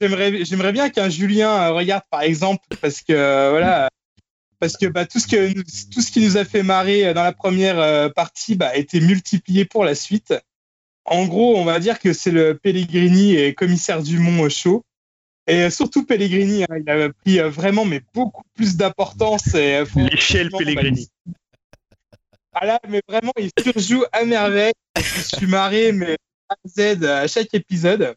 j'aimerais 0.00 0.72
bien 0.72 0.90
qu'un 0.90 1.08
Julien 1.08 1.50
euh, 1.50 1.72
regarde 1.72 2.02
par 2.10 2.22
exemple 2.22 2.64
parce 2.80 3.00
que 3.00 3.12
euh, 3.12 3.50
voilà 3.50 3.88
parce 4.58 4.76
que 4.76 4.86
bah, 4.86 5.06
tout 5.06 5.18
ce 5.20 5.26
que 5.28 5.54
nous- 5.54 5.62
tout 5.92 6.00
ce 6.00 6.10
qui 6.10 6.20
nous 6.20 6.36
a 6.36 6.44
fait 6.44 6.62
marrer 6.64 7.06
euh, 7.06 7.14
dans 7.14 7.22
la 7.22 7.32
première 7.32 8.12
partie 8.14 8.56
bah, 8.56 8.68
a 8.68 8.76
été 8.76 9.00
multiplié 9.00 9.64
pour 9.64 9.84
la 9.84 9.94
suite. 9.94 10.34
En 11.04 11.26
gros, 11.26 11.56
on 11.56 11.64
va 11.64 11.78
dire 11.80 11.98
que 11.98 12.12
c'est 12.12 12.30
le 12.30 12.56
Pellegrini 12.56 13.34
et 13.34 13.54
commissaire 13.54 14.02
Dumont 14.02 14.42
au 14.42 14.48
show. 14.48 14.84
Et 15.48 15.68
surtout 15.70 16.04
Pellegrini, 16.06 16.62
hein, 16.62 16.76
il 16.80 16.88
a 16.88 17.08
pris 17.12 17.38
vraiment 17.40 17.84
mais 17.84 18.02
beaucoup 18.14 18.44
plus 18.54 18.76
d'importance. 18.76 19.48
franchement, 19.84 20.58
Pellegrini. 20.58 21.08
bah, 21.26 21.32
ah 22.54 22.66
là, 22.66 22.80
mais 22.88 23.00
vraiment, 23.08 23.32
il 23.38 23.50
surjoue 23.62 24.04
à 24.12 24.24
merveille. 24.24 24.72
Je 24.96 25.36
suis 25.36 25.46
marré, 25.46 25.92
mais 25.92 26.16
à 26.48 26.54
Z 26.66 27.04
à 27.04 27.26
chaque 27.26 27.54
épisode. 27.54 28.14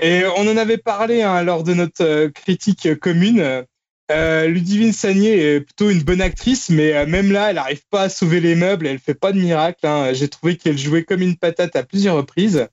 Et 0.00 0.24
on 0.36 0.48
en 0.48 0.56
avait 0.56 0.78
parlé 0.78 1.22
hein, 1.22 1.42
lors 1.42 1.62
de 1.62 1.74
notre 1.74 2.04
euh, 2.04 2.30
critique 2.30 2.98
commune. 3.00 3.66
Euh, 4.10 4.46
Ludivine 4.46 4.92
Sagné 4.92 5.38
est 5.38 5.60
plutôt 5.60 5.90
une 5.90 6.02
bonne 6.02 6.20
actrice, 6.20 6.70
mais 6.70 6.94
euh, 6.94 7.06
même 7.06 7.30
là, 7.30 7.50
elle 7.50 7.56
n'arrive 7.56 7.82
pas 7.90 8.02
à 8.02 8.08
sauver 8.08 8.40
les 8.40 8.54
meubles, 8.54 8.86
elle 8.86 8.98
fait 8.98 9.14
pas 9.14 9.32
de 9.32 9.38
miracle. 9.38 9.86
hein. 9.86 10.12
J'ai 10.12 10.28
trouvé 10.28 10.56
qu'elle 10.56 10.78
jouait 10.78 11.04
comme 11.04 11.22
une 11.22 11.36
patate 11.36 11.76
à 11.76 11.84
plusieurs 11.84 12.16
reprises. 12.16 12.66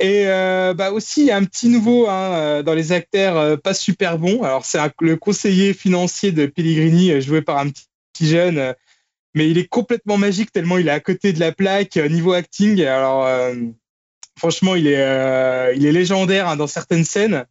Et 0.00 0.26
euh, 0.26 0.72
bah 0.72 0.92
aussi, 0.92 1.30
un 1.30 1.44
petit 1.44 1.68
nouveau 1.68 2.08
hein, 2.08 2.32
euh, 2.32 2.62
dans 2.62 2.74
les 2.74 2.92
acteurs 2.92 3.60
pas 3.60 3.74
super 3.74 4.18
bons. 4.18 4.42
Alors, 4.42 4.64
c'est 4.64 4.78
le 5.00 5.16
conseiller 5.16 5.74
financier 5.74 6.32
de 6.32 6.46
Pellegrini, 6.46 7.20
joué 7.20 7.42
par 7.42 7.58
un 7.58 7.68
petit, 7.68 7.86
jeune, 8.22 8.74
mais 9.34 9.48
il 9.48 9.58
est 9.58 9.68
complètement 9.68 10.18
magique 10.18 10.52
tellement 10.52 10.78
il 10.78 10.88
est 10.88 10.92
à 10.92 11.00
côté 11.00 11.32
de 11.32 11.40
la 11.40 11.52
plaque 11.52 11.96
euh, 11.96 12.08
niveau 12.08 12.32
acting. 12.32 12.82
Alors, 12.82 13.26
euh, 13.26 13.54
franchement, 14.36 14.74
il 14.74 14.86
est, 14.86 15.00
euh, 15.00 15.72
il 15.76 15.86
est 15.86 15.92
légendaire 15.92 16.48
hein, 16.48 16.56
dans 16.56 16.66
certaines 16.66 17.04
scènes. 17.04 17.44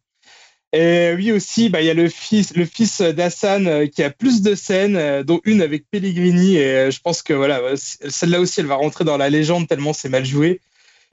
Et 0.72 1.12
oui 1.16 1.32
aussi, 1.32 1.68
bah, 1.68 1.82
il 1.82 1.86
y 1.86 1.90
a 1.90 1.94
le 1.94 2.08
fils, 2.08 2.54
le 2.54 2.64
fils 2.64 3.00
d'Hassan 3.00 3.88
qui 3.88 4.04
a 4.04 4.10
plus 4.10 4.40
de 4.40 4.54
scènes, 4.54 5.22
dont 5.24 5.40
une 5.42 5.62
avec 5.62 5.84
Pellegrini. 5.90 6.58
Et 6.58 6.92
je 6.92 7.00
pense 7.00 7.22
que 7.22 7.32
voilà, 7.32 7.60
celle-là 7.74 8.38
aussi, 8.38 8.60
elle 8.60 8.66
va 8.66 8.76
rentrer 8.76 9.04
dans 9.04 9.16
la 9.16 9.30
légende 9.30 9.66
tellement 9.66 9.92
c'est 9.92 10.08
mal 10.08 10.24
joué. 10.24 10.60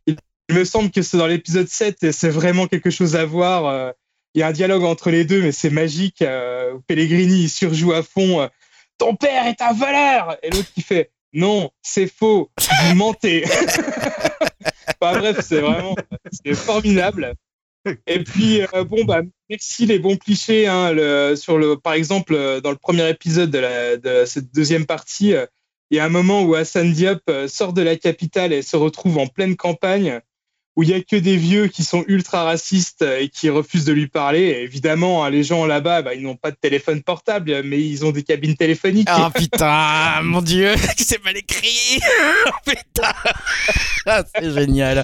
Il, 0.05 0.15
me 0.51 0.63
semble 0.63 0.91
que 0.91 1.01
c'est 1.01 1.17
dans 1.17 1.25
l'épisode 1.25 1.67
7 1.67 2.03
et 2.03 2.11
c'est 2.11 2.29
vraiment 2.29 2.67
quelque 2.67 2.91
chose 2.91 3.15
à 3.15 3.25
voir. 3.25 3.95
Il 4.35 4.41
y 4.41 4.43
a 4.43 4.47
un 4.47 4.51
dialogue 4.51 4.83
entre 4.83 5.09
les 5.09 5.25
deux, 5.25 5.41
mais 5.41 5.51
c'est 5.51 5.71
magique. 5.71 6.23
Pellegrini 6.85 7.45
il 7.45 7.49
surjoue 7.49 7.93
à 7.93 8.03
fond. 8.03 8.47
Ton 8.97 9.15
père 9.15 9.45
est 9.47 9.61
un 9.61 9.73
voleur 9.73 10.37
Et 10.43 10.49
l'autre 10.49 10.71
qui 10.73 10.81
fait 10.81 11.11
Non, 11.33 11.71
c'est 11.81 12.07
faux, 12.07 12.51
vous 12.85 12.95
mentez. 12.95 13.43
Enfin, 14.99 15.19
bref, 15.19 15.45
c'est 15.47 15.59
vraiment 15.59 15.95
c'est 16.31 16.55
formidable. 16.55 17.35
Et 18.05 18.23
puis, 18.23 18.61
euh, 18.61 18.83
bon, 18.83 19.05
bah, 19.05 19.21
merci 19.49 19.85
les 19.85 19.99
bons 19.99 20.17
clichés. 20.17 20.67
Hein, 20.67 20.91
le, 20.91 21.35
sur 21.35 21.57
le, 21.57 21.77
par 21.77 21.93
exemple, 21.93 22.33
euh, 22.33 22.61
dans 22.61 22.71
le 22.71 22.77
premier 22.77 23.09
épisode 23.09 23.51
de, 23.51 23.59
la, 23.59 23.97
de 23.97 24.25
cette 24.25 24.53
deuxième 24.53 24.85
partie, 24.85 25.33
euh, 25.33 25.45
il 25.89 25.97
y 25.97 25.99
a 25.99 26.05
un 26.05 26.09
moment 26.09 26.43
où 26.43 26.55
Hassan 26.55 26.91
Diop 26.91 27.31
sort 27.47 27.73
de 27.73 27.81
la 27.81 27.95
capitale 27.95 28.51
et 28.51 28.61
se 28.61 28.75
retrouve 28.75 29.17
en 29.19 29.27
pleine 29.27 29.55
campagne, 29.55 30.19
où 30.77 30.83
il 30.83 30.89
y 30.89 30.93
a 30.93 31.01
que 31.01 31.15
des 31.15 31.35
vieux 31.37 31.67
qui 31.67 31.83
sont 31.83 32.05
ultra 32.07 32.43
racistes 32.43 33.01
et 33.01 33.29
qui 33.29 33.49
refusent 33.49 33.85
de 33.85 33.93
lui 33.93 34.07
parler. 34.07 34.41
Et 34.41 34.61
évidemment, 34.61 35.23
hein, 35.25 35.31
les 35.31 35.43
gens 35.43 35.65
là-bas, 35.65 36.03
bah, 36.03 36.13
ils 36.13 36.21
n'ont 36.21 36.35
pas 36.35 36.51
de 36.51 36.55
téléphone 36.55 37.01
portable, 37.01 37.63
mais 37.63 37.81
ils 37.81 38.05
ont 38.05 38.11
des 38.11 38.21
cabines 38.21 38.55
téléphoniques. 38.55 39.07
Ah 39.09 39.31
putain, 39.33 40.21
mon 40.21 40.43
dieu, 40.43 40.75
c'est 40.97 41.23
mal 41.25 41.35
écrit. 41.35 41.99
Oh, 42.47 42.51
putain, 42.63 43.11
Ah, 44.05 44.23
c'est 44.35 44.51
génial. 44.51 45.03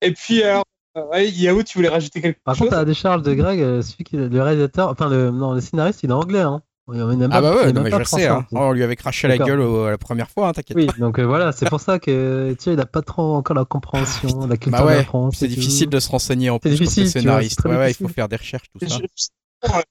Et 0.00 0.12
puis, 0.12 0.42
alors, 0.42 0.64
euh, 0.96 1.04
ouais, 1.06 1.28
Yao, 1.28 1.62
tu 1.62 1.78
voulais 1.78 1.88
rajouter 1.88 2.20
quelque 2.20 2.40
Par 2.44 2.54
chose? 2.54 2.66
contre, 2.68 2.74
à 2.76 2.80
la 2.80 2.84
décharge 2.84 3.22
de 3.22 3.34
Greg, 3.34 3.60
euh, 3.60 3.82
celui 3.82 4.04
qui, 4.04 4.16
le 4.16 4.42
réalisateur, 4.42 4.88
enfin 4.88 5.08
le, 5.08 5.30
non, 5.30 5.52
le 5.52 5.60
scénariste, 5.60 6.02
il 6.04 6.10
est 6.10 6.12
anglais. 6.12 6.40
Hein. 6.40 6.62
Est 6.92 6.98
même 6.98 7.28
Ah 7.32 7.40
bah 7.40 7.54
ouais, 7.56 7.66
même 7.66 7.74
non, 7.74 7.82
mais 7.82 7.90
pas 7.90 7.96
je 7.96 8.00
le 8.00 8.04
sais. 8.04 8.10
français, 8.10 8.26
Hein. 8.28 8.46
en 8.54 8.66
On 8.66 8.72
lui 8.72 8.82
avait 8.84 8.94
craché 8.96 9.26
la 9.26 9.38
gueule 9.38 9.60
au- 9.60 9.90
la 9.90 9.98
première 9.98 10.30
fois, 10.30 10.48
hein, 10.48 10.52
t'inquiète. 10.52 10.76
Oui, 10.76 10.86
donc 10.98 11.18
euh, 11.18 11.24
voilà, 11.24 11.50
c'est 11.52 11.68
pour 11.68 11.80
ça 11.80 11.98
que 11.98 12.54
tu 12.56 12.62
sais, 12.64 12.72
il 12.74 12.80
a 12.80 12.86
pas 12.86 13.02
trop 13.02 13.34
encore 13.34 13.56
la 13.56 13.64
compréhension, 13.64 14.40
la 14.46 14.56
culture 14.56 14.70
Bah 14.70 14.82
de 14.84 14.86
ouais, 14.90 14.96
la 14.98 15.04
France. 15.04 15.36
c'est 15.38 15.48
difficile 15.48 15.88
de 15.88 15.98
se 15.98 16.08
renseigner 16.08 16.50
en 16.50 16.58
plus 16.60 16.70
difficile, 16.70 17.04
comme 17.04 17.12
tu 17.12 17.18
vois, 17.18 17.22
scénariste. 17.22 17.64
Ouais, 17.64 17.76
ouais, 17.76 17.90
il 17.90 17.94
faut 17.94 18.08
faire 18.08 18.28
des 18.28 18.36
recherches, 18.36 18.66
tout 18.78 18.88
ça. 18.88 18.98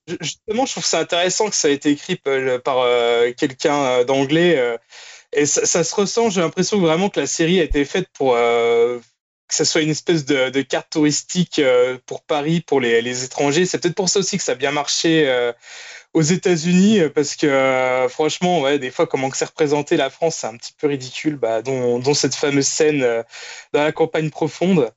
Je- 0.08 0.16
Justement, 0.22 0.66
je 0.66 0.72
trouve 0.72 0.86
ça 0.86 1.00
intéressant 1.00 1.50
que 1.50 1.56
ça 1.56 1.68
a 1.68 1.72
été 1.72 1.90
écrit 1.90 2.16
par, 2.16 2.80
euh, 2.80 3.32
quelqu'un 3.38 3.76
euh, 3.76 4.04
d'anglais. 4.06 4.58
euh, 4.58 4.78
et 5.34 5.46
ça, 5.46 5.66
ça 5.66 5.84
se 5.84 5.96
ressent, 5.96 6.30
j'ai 6.30 6.42
l'impression 6.42 6.80
vraiment 6.80 7.10
que 7.10 7.20
la 7.20 7.28
série 7.28 7.60
a 7.60 7.64
été 7.64 7.86
faite 7.86 8.08
pour 8.14 8.36
euh, 8.36 9.00
que 9.48 9.56
ça 9.56 9.66
soit 9.66 9.82
une 9.82 9.90
espèce 9.90 10.26
de, 10.26 10.50
de 10.50 10.62
carte 10.62 10.90
touristique 10.92 11.60
euh, 11.60 11.98
pour 12.06 12.24
Paris, 12.24 12.62
pour 12.62 12.80
les, 12.82 13.02
les 13.02 13.26
étrangers. 13.26 13.66
C'est 13.66 13.80
peut-être 13.80 13.96
pour 13.96 14.10
ça 14.10 14.20
aussi 14.20 14.38
que 14.38 14.44
ça 14.44 14.54
a 14.54 14.56
bien 14.56 14.72
marché 14.72 15.28
euh, 15.28 15.52
aux 16.16 16.22
États-Unis, 16.22 17.02
euh, 17.02 17.10
parce 17.10 17.36
que 17.36 17.46
euh, 17.46 18.08
franchement, 18.08 18.78
des 18.78 18.90
fois, 18.90 19.06
comment 19.06 19.30
que 19.30 19.36
c'est 19.36 19.46
représenté 19.46 19.98
la 19.98 20.10
France, 20.10 20.38
c'est 20.38 20.48
un 20.48 20.56
petit 20.56 20.74
peu 20.80 20.88
ridicule, 20.88 21.36
bah, 21.36 21.62
dont, 21.62 22.14
cette 22.14 22.36
fameuse 22.36 22.68
scène 22.68 23.04
euh, 23.04 23.22
dans 23.74 23.84
la 23.84 23.92
campagne 23.92 24.30
profonde. 24.30 24.92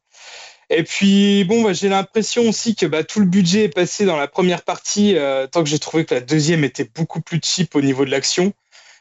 Et 0.71 0.85
puis, 0.85 1.45
bon, 1.45 1.63
bah, 1.63 1.73
j'ai 1.73 1.89
l'impression 1.89 2.49
aussi 2.49 2.77
que 2.77 2.87
bah, 2.87 3.03
tout 3.03 3.19
le 3.19 3.27
budget 3.27 3.65
est 3.65 3.75
passé 3.75 4.05
dans 4.05 4.17
la 4.17 4.29
première 4.29 4.63
partie, 4.63 5.17
tant 5.51 5.65
que 5.65 5.69
j'ai 5.69 5.79
trouvé 5.81 6.05
que 6.05 6.15
la 6.15 6.21
deuxième 6.21 6.63
était 6.65 6.85
beaucoup 6.85 7.21
plus 7.21 7.41
cheap 7.43 7.75
au 7.75 7.81
niveau 7.81 8.05
de 8.05 8.11
l'action. 8.11 8.53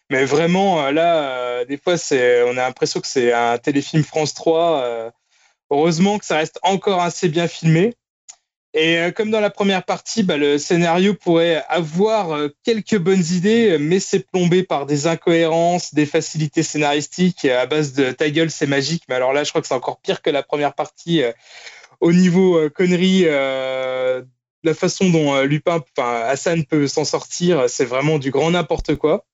Mais 0.10 0.26
vraiment, 0.26 0.90
là, 0.92 1.66
des 1.66 1.78
fois, 1.78 1.96
on 2.12 2.58
a 2.58 2.62
l'impression 2.62 3.02
que 3.02 3.08
c'est 3.08 3.34
un 3.34 3.58
téléfilm 3.58 4.04
France 4.04 4.34
3. 4.34 4.82
euh, 4.82 5.12
heureusement 5.70 6.18
que 6.18 6.26
ça 6.26 6.38
reste 6.38 6.60
encore 6.64 7.02
assez 7.02 7.30
bien 7.30 7.48
filmé. 7.48 7.94
Et 8.78 9.00
euh, 9.00 9.12
comme 9.12 9.32
dans 9.32 9.40
la 9.40 9.50
première 9.50 9.84
partie, 9.84 10.22
bah, 10.22 10.38
le 10.38 10.60
scénario 10.60 11.16
pourrait 11.16 11.64
avoir 11.68 12.34
euh, 12.34 12.50
quelques 12.64 13.00
bonnes 13.00 13.24
idées, 13.32 13.78
mais 13.80 14.00
c'est 14.00 14.20
plombé 14.20 14.62
par 14.62 14.86
des 14.86 15.08
incohérences, 15.08 15.96
des 15.96 16.06
facilités 16.06 16.62
scénaristiques 16.62 17.46
euh, 17.46 17.60
à 17.60 17.66
base 17.66 17.94
de 17.94 18.12
ta 18.12 18.30
gueule, 18.30 18.52
c'est 18.52 18.68
magique. 18.68 19.04
Mais 19.10 19.16
alors 19.16 19.34
là, 19.34 19.44
je 19.44 19.50
crois 19.50 19.62
que 19.62 19.68
c'est 19.68 19.74
encore 19.74 20.00
pire 20.00 20.22
que 20.22 20.30
la 20.30 20.44
première 20.44 20.76
partie 20.76 21.24
au 22.02 22.14
niveau 22.14 22.70
conneries. 22.70 23.26
la 23.26 24.74
façon 24.76 25.10
dont 25.10 25.42
Lupin, 25.42 25.84
enfin 25.98 26.22
Hassan 26.28 26.64
peut 26.66 26.88
s'en 26.88 27.06
sortir, 27.06 27.68
c'est 27.70 27.86
vraiment 27.86 28.20
du 28.20 28.30
grand 28.30 28.52
n'importe 28.52 28.96
quoi. 28.96 29.26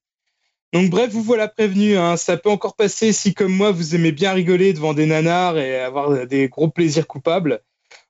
Donc 0.72 0.90
bref, 0.90 1.12
vous 1.12 1.22
voilà 1.24 1.48
prévenu, 1.50 1.98
hein, 1.98 2.16
ça 2.18 2.38
peut 2.38 2.50
encore 2.50 2.76
passer 2.76 3.12
si 3.12 3.34
comme 3.34 3.52
moi 3.54 3.72
vous 3.72 3.96
aimez 3.96 4.12
bien 4.12 4.34
rigoler 4.34 4.74
devant 4.74 4.94
des 4.94 5.06
nanars 5.06 5.58
et 5.58 5.80
avoir 5.80 6.26
des 6.28 6.48
gros 6.48 6.70
plaisirs 6.70 7.08
coupables. 7.08 7.62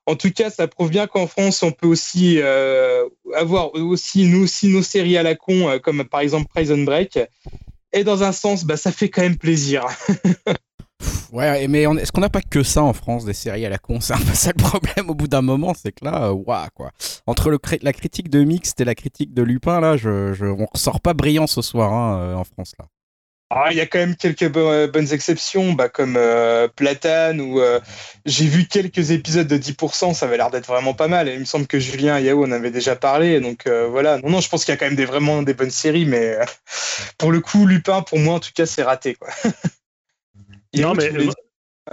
En 0.06 0.16
tout 0.16 0.30
cas, 0.30 0.50
ça 0.50 0.68
prouve 0.68 0.90
bien 0.90 1.06
qu'en 1.06 1.26
France, 1.26 1.62
on 1.62 1.72
peut 1.72 1.86
aussi 1.86 2.38
euh, 2.38 3.08
avoir 3.34 3.74
aussi 3.74 4.26
nous 4.26 4.42
aussi 4.42 4.68
nos 4.68 4.82
séries 4.82 5.16
à 5.16 5.22
la 5.22 5.34
con, 5.34 5.68
euh, 5.68 5.78
comme 5.78 6.04
par 6.04 6.20
exemple 6.20 6.46
Prison 6.48 6.82
Break. 6.82 7.18
Et 7.92 8.04
dans 8.04 8.22
un 8.22 8.32
sens, 8.32 8.64
bah, 8.64 8.76
ça 8.76 8.92
fait 8.92 9.08
quand 9.08 9.22
même 9.22 9.38
plaisir. 9.38 9.86
Ouais, 11.32 11.66
mais 11.66 11.82
est-ce 11.82 12.12
qu'on 12.12 12.20
n'a 12.20 12.30
pas 12.30 12.42
que 12.42 12.62
ça 12.62 12.84
en 12.84 12.92
France, 12.92 13.24
des 13.24 13.32
séries 13.32 13.66
à 13.66 13.68
la 13.68 13.78
con? 13.78 14.00
C'est 14.00 14.12
un 14.12 14.18
peu 14.18 14.34
ça 14.34 14.52
le 14.56 14.62
problème 14.62 15.10
au 15.10 15.14
bout 15.14 15.26
d'un 15.26 15.42
moment, 15.42 15.74
c'est 15.74 15.90
que 15.90 16.04
là, 16.04 16.32
waouh 16.32 16.68
quoi. 16.74 16.92
Entre 17.26 17.50
le 17.50 17.58
la 17.82 17.92
critique 17.92 18.30
de 18.30 18.44
Mixte 18.44 18.80
et 18.80 18.84
la 18.84 18.94
critique 18.94 19.34
de 19.34 19.42
Lupin, 19.42 19.80
là, 19.80 19.96
je, 19.96 20.32
je, 20.32 20.46
on 20.46 20.66
ressort 20.72 21.00
pas 21.00 21.12
brillant 21.12 21.48
ce 21.48 21.60
soir 21.60 21.92
hein, 21.92 22.18
euh, 22.20 22.34
en 22.34 22.44
France 22.44 22.74
là. 22.78 22.86
Ah, 23.56 23.68
il 23.70 23.76
y 23.76 23.80
a 23.80 23.86
quand 23.86 24.00
même 24.00 24.16
quelques 24.16 24.48
bo- 24.50 24.68
euh, 24.68 24.88
bonnes 24.88 25.12
exceptions, 25.12 25.74
bah, 25.74 25.88
comme 25.88 26.16
euh, 26.16 26.66
Platane, 26.66 27.40
où 27.40 27.60
euh, 27.60 27.78
j'ai 28.26 28.46
vu 28.46 28.66
quelques 28.66 29.12
épisodes 29.12 29.46
de 29.46 29.56
10%, 29.56 30.12
ça 30.12 30.26
avait 30.26 30.36
l'air 30.36 30.50
d'être 30.50 30.66
vraiment 30.66 30.92
pas 30.92 31.06
mal. 31.06 31.28
Et 31.28 31.34
il 31.34 31.38
me 31.38 31.44
semble 31.44 31.68
que 31.68 31.78
Julien 31.78 32.18
et 32.18 32.24
Yao 32.24 32.44
en 32.44 32.50
avaient 32.50 32.72
déjà 32.72 32.96
parlé. 32.96 33.40
Donc 33.40 33.68
euh, 33.68 33.86
voilà, 33.86 34.18
non, 34.18 34.30
non, 34.30 34.40
je 34.40 34.48
pense 34.48 34.64
qu'il 34.64 34.72
y 34.72 34.76
a 34.76 34.76
quand 34.76 34.86
même 34.86 34.96
des, 34.96 35.04
vraiment 35.04 35.42
des 35.42 35.54
bonnes 35.54 35.70
séries, 35.70 36.04
mais 36.04 36.36
pour 37.18 37.30
le 37.30 37.40
coup, 37.40 37.64
Lupin, 37.64 38.02
pour 38.02 38.18
moi 38.18 38.34
en 38.34 38.40
tout 38.40 38.50
cas, 38.52 38.66
c'est 38.66 38.82
raté. 38.82 39.14
Quoi. 39.14 39.28
Non, 40.76 40.94
mais 40.94 41.12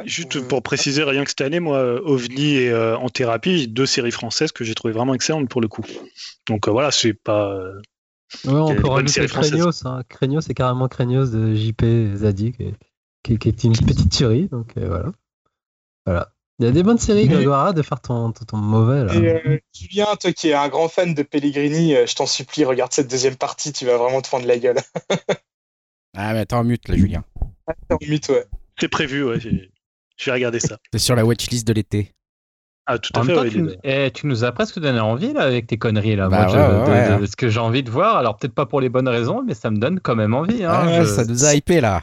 Juste 0.06 0.40
pour 0.48 0.64
préciser, 0.64 1.04
rien 1.04 1.24
que 1.24 1.30
cette 1.30 1.42
année, 1.42 1.60
moi, 1.60 2.02
OVNI 2.04 2.56
et 2.56 2.74
En 2.74 3.10
Thérapie, 3.10 3.68
deux 3.68 3.86
séries 3.86 4.12
françaises 4.12 4.52
que 4.52 4.64
j'ai 4.64 4.74
trouvées 4.74 4.94
vraiment 4.94 5.14
excellentes 5.14 5.50
pour 5.50 5.62
le 5.62 5.68
coup. 5.68 5.84
Donc 6.48 6.68
voilà, 6.68 6.90
c'est 6.90 7.14
pas. 7.14 7.56
Ouais, 8.46 8.54
on 8.54 8.76
peut 8.76 8.88
rajouter. 8.88 9.28
Hein. 9.86 10.42
C'est 10.42 10.54
carrément 10.54 10.88
Craignos 10.88 11.32
de 11.32 11.54
JP 11.54 12.16
Zadi, 12.16 12.54
qui, 12.54 12.74
qui, 13.24 13.38
qui 13.38 13.50
est 13.50 13.64
une 13.64 13.74
petite 13.74 14.12
tuerie. 14.12 14.48
Donc 14.48 14.74
euh, 14.78 14.88
voilà. 14.88 15.12
Voilà. 16.06 16.34
Il 16.60 16.66
y 16.66 16.68
a 16.68 16.72
des 16.72 16.84
bonnes 16.84 17.00
séries, 17.00 17.28
Mais- 17.28 17.36
Grégoire, 17.36 17.74
de 17.74 17.82
faire 17.82 18.02
ton, 18.02 18.32
ton, 18.32 18.46
ton 18.46 18.58
mauvais 18.58 19.04
là. 19.06 19.16
Et 19.16 19.48
euh, 19.48 19.60
Julien, 19.74 20.06
toi 20.20 20.32
qui 20.32 20.50
es 20.50 20.54
un 20.54 20.70
grand 20.70 20.88
fan 20.90 21.14
de 21.14 21.24
Pellegrini, 21.24 21.96
euh, 21.96 22.06
je 22.06 22.16
t'en 22.16 22.28
supplie, 22.28 22.66
regarde 22.66 22.94
cette 22.94 23.10
deuxième 23.10 23.36
partie, 23.36 23.74
tu 23.74 23.86
vas 23.86 23.98
vraiment 23.98 24.22
te 24.22 24.28
fendre 24.28 24.46
la 24.46 24.58
gueule. 24.58 24.78
Ah, 26.14 26.34
mais 26.34 26.40
attends, 26.40 26.60
en 26.60 26.64
mute 26.66 26.90
là, 26.90 26.98
Julien. 26.98 27.24
T'es 27.88 27.94
en 27.94 27.98
mythe, 28.06 28.28
ouais. 28.28 28.46
C'est 28.78 28.90
prévu, 28.90 29.24
ouais. 29.24 29.40
Je 29.40 30.26
vais 30.26 30.32
regarder 30.34 30.60
ça. 30.60 30.78
C'est 30.92 31.00
sur 31.00 31.16
la 31.16 31.26
watchlist 31.26 31.66
de 31.66 31.72
l'été. 31.72 32.12
Ah, 32.94 32.98
tout 33.00 33.12
En 33.16 33.22
à 33.22 33.24
fait, 33.26 33.34
temps, 33.34 33.42
ouais, 33.42 33.50
tu, 33.50 33.58
il 33.58 33.64
nous- 33.64 33.70
est- 33.72 34.06
eh, 34.08 34.12
tu 34.12 34.28
nous 34.28 34.44
as 34.44 34.52
presque 34.52 34.80
donné 34.80 35.00
envie 35.00 35.34
là 35.34 35.42
avec 35.42 35.68
tes 35.68 35.78
conneries 35.78 36.16
là. 36.16 36.28
Bah 36.30 36.44
Moi, 36.44 36.48
je- 36.50 36.58
ouais, 36.58 36.64
ouais, 36.64 36.86
de- 36.86 36.92
ouais. 37.12 37.16
de- 37.18 37.22
de 37.22 37.26
ce 37.28 37.36
que 37.36 37.50
j'ai 37.50 37.60
envie 37.60 37.84
de 37.84 37.90
voir, 37.92 38.18
alors 38.18 38.38
peut-être 38.38 38.54
pas 38.54 38.66
pour 38.66 38.82
les 38.82 38.90
bonnes 38.90 39.08
raisons, 39.08 39.44
mais 39.46 39.54
ça 39.54 39.70
me 39.72 39.78
donne 39.78 40.00
quand 40.00 40.16
même 40.16 40.34
envie. 40.34 40.64
hein. 40.64 40.72
Ah 40.88 41.04
Je- 41.04 41.08
Ça 41.08 41.26
nous 41.26 41.46
a 41.46 41.54
hypé 41.56 41.80
là. 41.82 42.02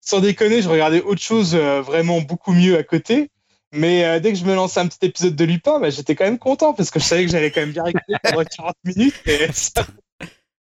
Sans 0.00 0.20
déconner, 0.20 0.62
je 0.62 0.68
regardais 0.68 1.02
autre 1.02 1.20
chose 1.22 1.54
euh, 1.56 1.82
vraiment 1.82 2.20
beaucoup 2.20 2.52
mieux 2.52 2.76
à 2.78 2.82
côté. 2.84 3.28
Mais 3.72 4.04
euh, 4.04 4.20
dès 4.20 4.32
que 4.32 4.38
je 4.38 4.44
me 4.44 4.54
lançais 4.54 4.78
un 4.78 4.86
petit 4.86 5.04
épisode 5.04 5.34
de 5.34 5.44
Lupin, 5.44 5.80
bah, 5.80 5.90
j'étais 5.90 6.14
quand 6.14 6.24
même 6.24 6.38
content 6.38 6.72
parce 6.72 6.90
que 6.90 7.00
je 7.00 7.04
savais 7.04 7.24
que 7.24 7.30
j'allais 7.32 7.50
quand 7.50 7.60
même 7.60 7.72
bien 7.72 7.82
rigoler 7.82 8.16
pendant 8.22 8.44
40 8.56 8.74
minutes. 8.84 9.14
Et 9.26 9.48
ça, 9.52 9.84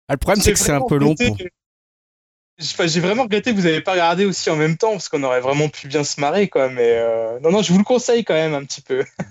Ah, 0.08 0.12
le 0.12 0.16
problème, 0.18 0.42
c'est 0.42 0.52
que 0.52 0.58
c'est 0.58 0.72
un 0.72 0.82
peu 0.86 0.96
long 0.96 1.14
pour. 1.14 1.36
J'ai 2.58 3.00
vraiment 3.00 3.24
regretté 3.24 3.50
que 3.50 3.56
vous 3.56 3.64
n'avez 3.64 3.80
pas 3.80 3.92
regardé 3.92 4.24
aussi 4.24 4.48
en 4.50 4.56
même 4.56 4.76
temps 4.76 4.92
parce 4.92 5.08
qu'on 5.08 5.22
aurait 5.22 5.40
vraiment 5.40 5.68
pu 5.68 5.88
bien 5.88 6.04
se 6.04 6.20
marrer. 6.20 6.48
Quoi. 6.48 6.68
Mais 6.68 6.96
euh, 6.98 7.40
non, 7.40 7.50
non, 7.50 7.62
je 7.62 7.72
vous 7.72 7.78
le 7.78 7.84
conseille 7.84 8.24
quand 8.24 8.34
même 8.34 8.54
un 8.54 8.64
petit 8.64 8.82
peu. 8.82 9.04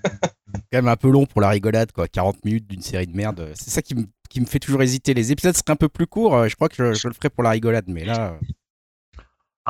quand 0.54 0.62
même 0.74 0.88
un 0.88 0.96
peu 0.98 1.10
long 1.10 1.26
pour 1.26 1.42
la 1.42 1.50
rigolade, 1.50 1.92
quoi. 1.92 2.08
40 2.08 2.44
minutes 2.44 2.68
d'une 2.68 2.82
série 2.82 3.08
de 3.08 3.16
merde. 3.16 3.52
C'est 3.56 3.70
ça 3.70 3.82
qui 3.82 3.96
me, 3.96 4.06
qui 4.30 4.44
fait 4.46 4.60
toujours 4.60 4.82
hésiter. 4.82 5.14
Les 5.14 5.32
épisodes 5.32 5.56
seraient 5.56 5.72
un 5.72 5.76
peu 5.76 5.90
plus 5.90 6.08
courts. 6.08 6.36
euh, 6.36 6.48
Je 6.48 6.56
crois 6.56 6.68
que 6.68 6.76
je, 6.76 6.94
je 6.94 7.08
le 7.08 7.14
ferais 7.14 7.30
pour 7.30 7.44
la 7.44 7.52
rigolade, 7.52 7.86
mais 7.88 8.04
là. 8.04 8.38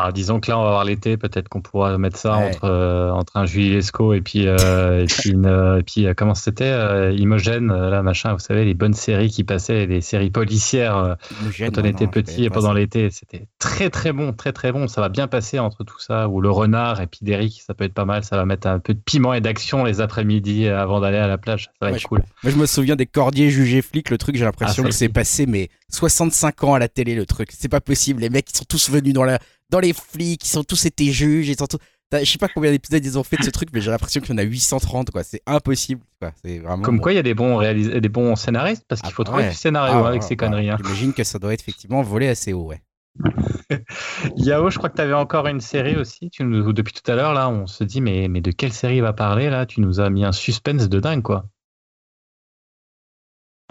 Alors, 0.02 0.14
disons 0.14 0.40
que 0.40 0.50
là, 0.52 0.58
on 0.60 0.64
va 0.64 0.70
voir 0.70 0.84
l'été. 0.86 1.18
Peut-être 1.18 1.48
qu'on 1.50 1.62
pourra 1.62 1.98
mettre 1.98 2.18
ça 2.18 2.38
Ouais. 2.38 2.48
entre, 2.50 2.66
euh, 2.66 3.12
entre 3.12 3.38
un 3.38 3.46
Julie 3.46 3.70
Lescaut 3.72 4.14
et 4.14 4.22
puis, 4.22 4.48
euh, 4.48 5.04
et 5.04 5.06
puis, 5.06 5.30
une, 5.32 5.46
euh, 5.46 5.80
et 5.80 5.84
puis 5.84 6.08
comment 6.18 6.34
c'était 6.36 7.14
Imogène, 7.16 7.68
là, 7.68 8.02
machin. 8.02 8.34
Vous 8.34 8.40
savez, 8.40 8.66
les 8.66 8.74
bonnes 8.74 8.94
séries 8.94 9.30
qui 9.30 9.44
passaient, 9.44 9.86
les 9.86 10.02
séries 10.02 10.32
policières 10.32 11.18
quand 11.60 11.78
on 11.78 11.82
non, 11.82 11.88
était 11.88 12.06
non, 12.06 12.12
petit 12.12 12.46
et 12.46 12.50
pendant 12.50 12.74
l'été. 12.74 13.10
C'était 13.12 13.46
très, 13.60 13.90
très 13.90 14.12
bon, 14.12 14.34
très, 14.34 14.52
très 14.54 14.72
bon. 14.72 14.88
Ça 14.88 15.02
va 15.02 15.10
bien 15.10 15.28
passer 15.28 15.60
entre 15.60 15.84
tout 15.84 16.00
ça. 16.00 16.28
Ou 16.28 16.42
le 16.42 16.50
renard 16.50 17.02
et 17.02 17.08
puis 17.08 17.20
Derrick, 17.22 17.62
ça 17.66 17.74
peut 17.74 17.84
être 17.84 17.94
pas 17.94 18.06
mal. 18.06 18.24
Ça 18.24 18.38
va 18.38 18.46
mettre 18.46 18.68
un 18.68 18.80
peu 18.80 18.94
de 18.94 19.00
piment 19.00 19.34
et 19.34 19.42
d'action 19.42 19.84
les 19.84 20.02
après-midi 20.02 20.68
avant 20.68 21.00
d'aller 21.00 21.18
à 21.18 21.28
la 21.28 21.38
plage. 21.38 21.66
Ça 21.66 21.72
va 21.82 21.88
Ouais, 21.88 21.94
être 21.94 22.02
je- 22.02 22.08
cool. 22.08 22.24
Moi, 22.44 22.52
je 22.52 22.58
me 22.58 22.66
souviens 22.66 22.96
des 22.96 23.06
Cordiers 23.06 23.50
jugés 23.50 23.82
flics. 23.82 24.10
Le 24.10 24.18
truc, 24.18 24.36
j'ai 24.36 24.46
l'impression 24.46 24.84
Ah, 24.84 24.88
que 24.90 24.94
c'est 24.94 25.10
passé, 25.10 25.46
mais 25.46 25.70
65 25.90 26.64
ans 26.64 26.74
à 26.74 26.80
la 26.80 26.88
télé, 26.88 27.16
le 27.16 27.26
truc. 27.26 27.50
C'est 27.52 27.70
pas 27.70 27.82
possible. 27.82 28.22
Les 28.22 28.30
mecs, 28.30 28.50
ils 28.52 28.58
sont 28.58 28.66
tous 28.68 28.90
venus 28.90 29.14
dans, 29.14 29.24
la, 29.24 29.40
dans 29.72 29.80
les 29.80 29.94
flics. 29.94 30.46
Ils 30.46 30.50
sont 30.50 30.64
tous 30.64 30.86
été 30.86 31.12
juges. 31.12 31.48
Ils 31.50 31.58
sont 31.58 31.66
tous... 31.68 31.80
Je 32.14 32.26
sais 32.26 32.38
pas 32.38 32.50
combien 32.50 32.72
d'épisodes 32.72 33.04
ils 33.06 33.18
ont 33.18 33.24
fait 33.24 33.38
de 33.38 33.44
ce 33.44 33.50
truc, 33.50 33.70
mais 33.72 33.80
j'ai 33.80 33.90
l'impression 33.90 34.20
qu'il 34.20 34.32
y 34.32 34.34
en 34.34 34.38
a 34.38 34.44
830, 34.44 35.12
quoi. 35.12 35.24
C'est 35.24 35.42
impossible, 35.46 36.02
quoi. 36.20 36.34
C'est 36.44 36.60
vraiment. 36.60 36.84
Comme 36.84 37.00
quoi, 37.00 37.14
il 37.14 37.16
y 37.16 37.20
a 37.20 37.24
des 37.24 37.34
bons, 37.34 37.58
réalis- 37.58 38.02
des 38.02 38.10
bons 38.10 38.36
scénaristes 38.36 38.84
parce 38.86 39.00
qu'il 39.02 39.12
Ah, 39.14 39.16
faut 39.16 39.24
trouver 39.24 39.44
ouais. 39.44 39.50
du 39.50 39.56
scénario 39.56 39.94
Ah, 39.96 40.00
hein, 40.02 40.06
avec 40.10 40.22
ces 40.24 40.32
ouais. 40.32 40.36
conneries. 40.36 40.70
hein. 40.70 40.78
J'imagine 40.84 41.14
que 41.14 41.24
ça 41.24 41.40
doit 41.40 41.54
être 41.54 41.62
effectivement 41.62 42.02
volé 42.02 42.28
assez 42.28 42.52
haut, 42.52 42.66
ouais. 42.66 42.82
Yao, 44.36 44.70
je 44.70 44.78
crois 44.78 44.90
que 44.90 44.96
tu 44.98 45.02
avais 45.02 45.14
encore 45.14 45.48
une 45.48 45.62
série 45.62 45.96
aussi. 45.96 46.30
Tu 46.30 46.44
nous, 46.44 46.74
depuis 46.74 46.92
tout 46.94 47.10
à 47.10 47.16
l'heure, 47.16 47.34
là, 47.34 47.50
on 47.50 47.66
se 47.66 47.86
dit, 47.86 48.02
mais, 48.02 48.28
mais 48.28 48.42
de 48.42 48.52
quelle 48.52 48.74
série 48.74 48.98
il 48.98 49.02
va 49.02 49.14
parler 49.14 49.50
là? 49.50 49.66
Tu 49.66 49.80
nous 49.80 50.02
as 50.02 50.10
mis 50.10 50.26
un 50.26 50.34
suspense 50.34 50.90
de 50.90 51.00
dingue, 51.00 51.22
quoi. 51.24 51.46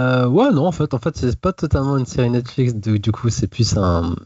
Euh, 0.01 0.27
ouais, 0.27 0.51
non, 0.51 0.67
en 0.67 0.73
fait, 0.73 0.95
en 0.95 0.99
fait, 0.99 1.15
c'est 1.17 1.39
pas 1.39 1.53
totalement 1.53 1.99
une 1.99 2.07
série 2.07 2.31
Netflix. 2.31 2.75
Du, 2.75 2.99
du 2.99 3.13
coup, 3.13 3.29
c'est 3.29 3.49
plus 3.49 3.77
un, 3.77 4.17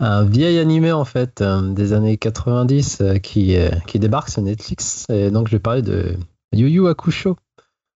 un 0.00 0.24
vieil 0.24 0.58
animé 0.58 0.92
en 0.92 1.04
fait 1.04 1.40
euh, 1.40 1.72
des 1.72 1.92
années 1.92 2.16
90 2.16 3.00
euh, 3.00 3.18
qui, 3.18 3.56
euh, 3.56 3.70
qui 3.86 3.98
débarque 3.98 4.28
sur 4.28 4.42
Netflix. 4.42 5.06
Et 5.08 5.30
donc, 5.30 5.48
je 5.48 5.52
vais 5.52 5.58
parler 5.58 5.82
de 5.82 6.16
Yu 6.52 6.68
Yu 6.68 6.88
Hakusho. 6.88 7.36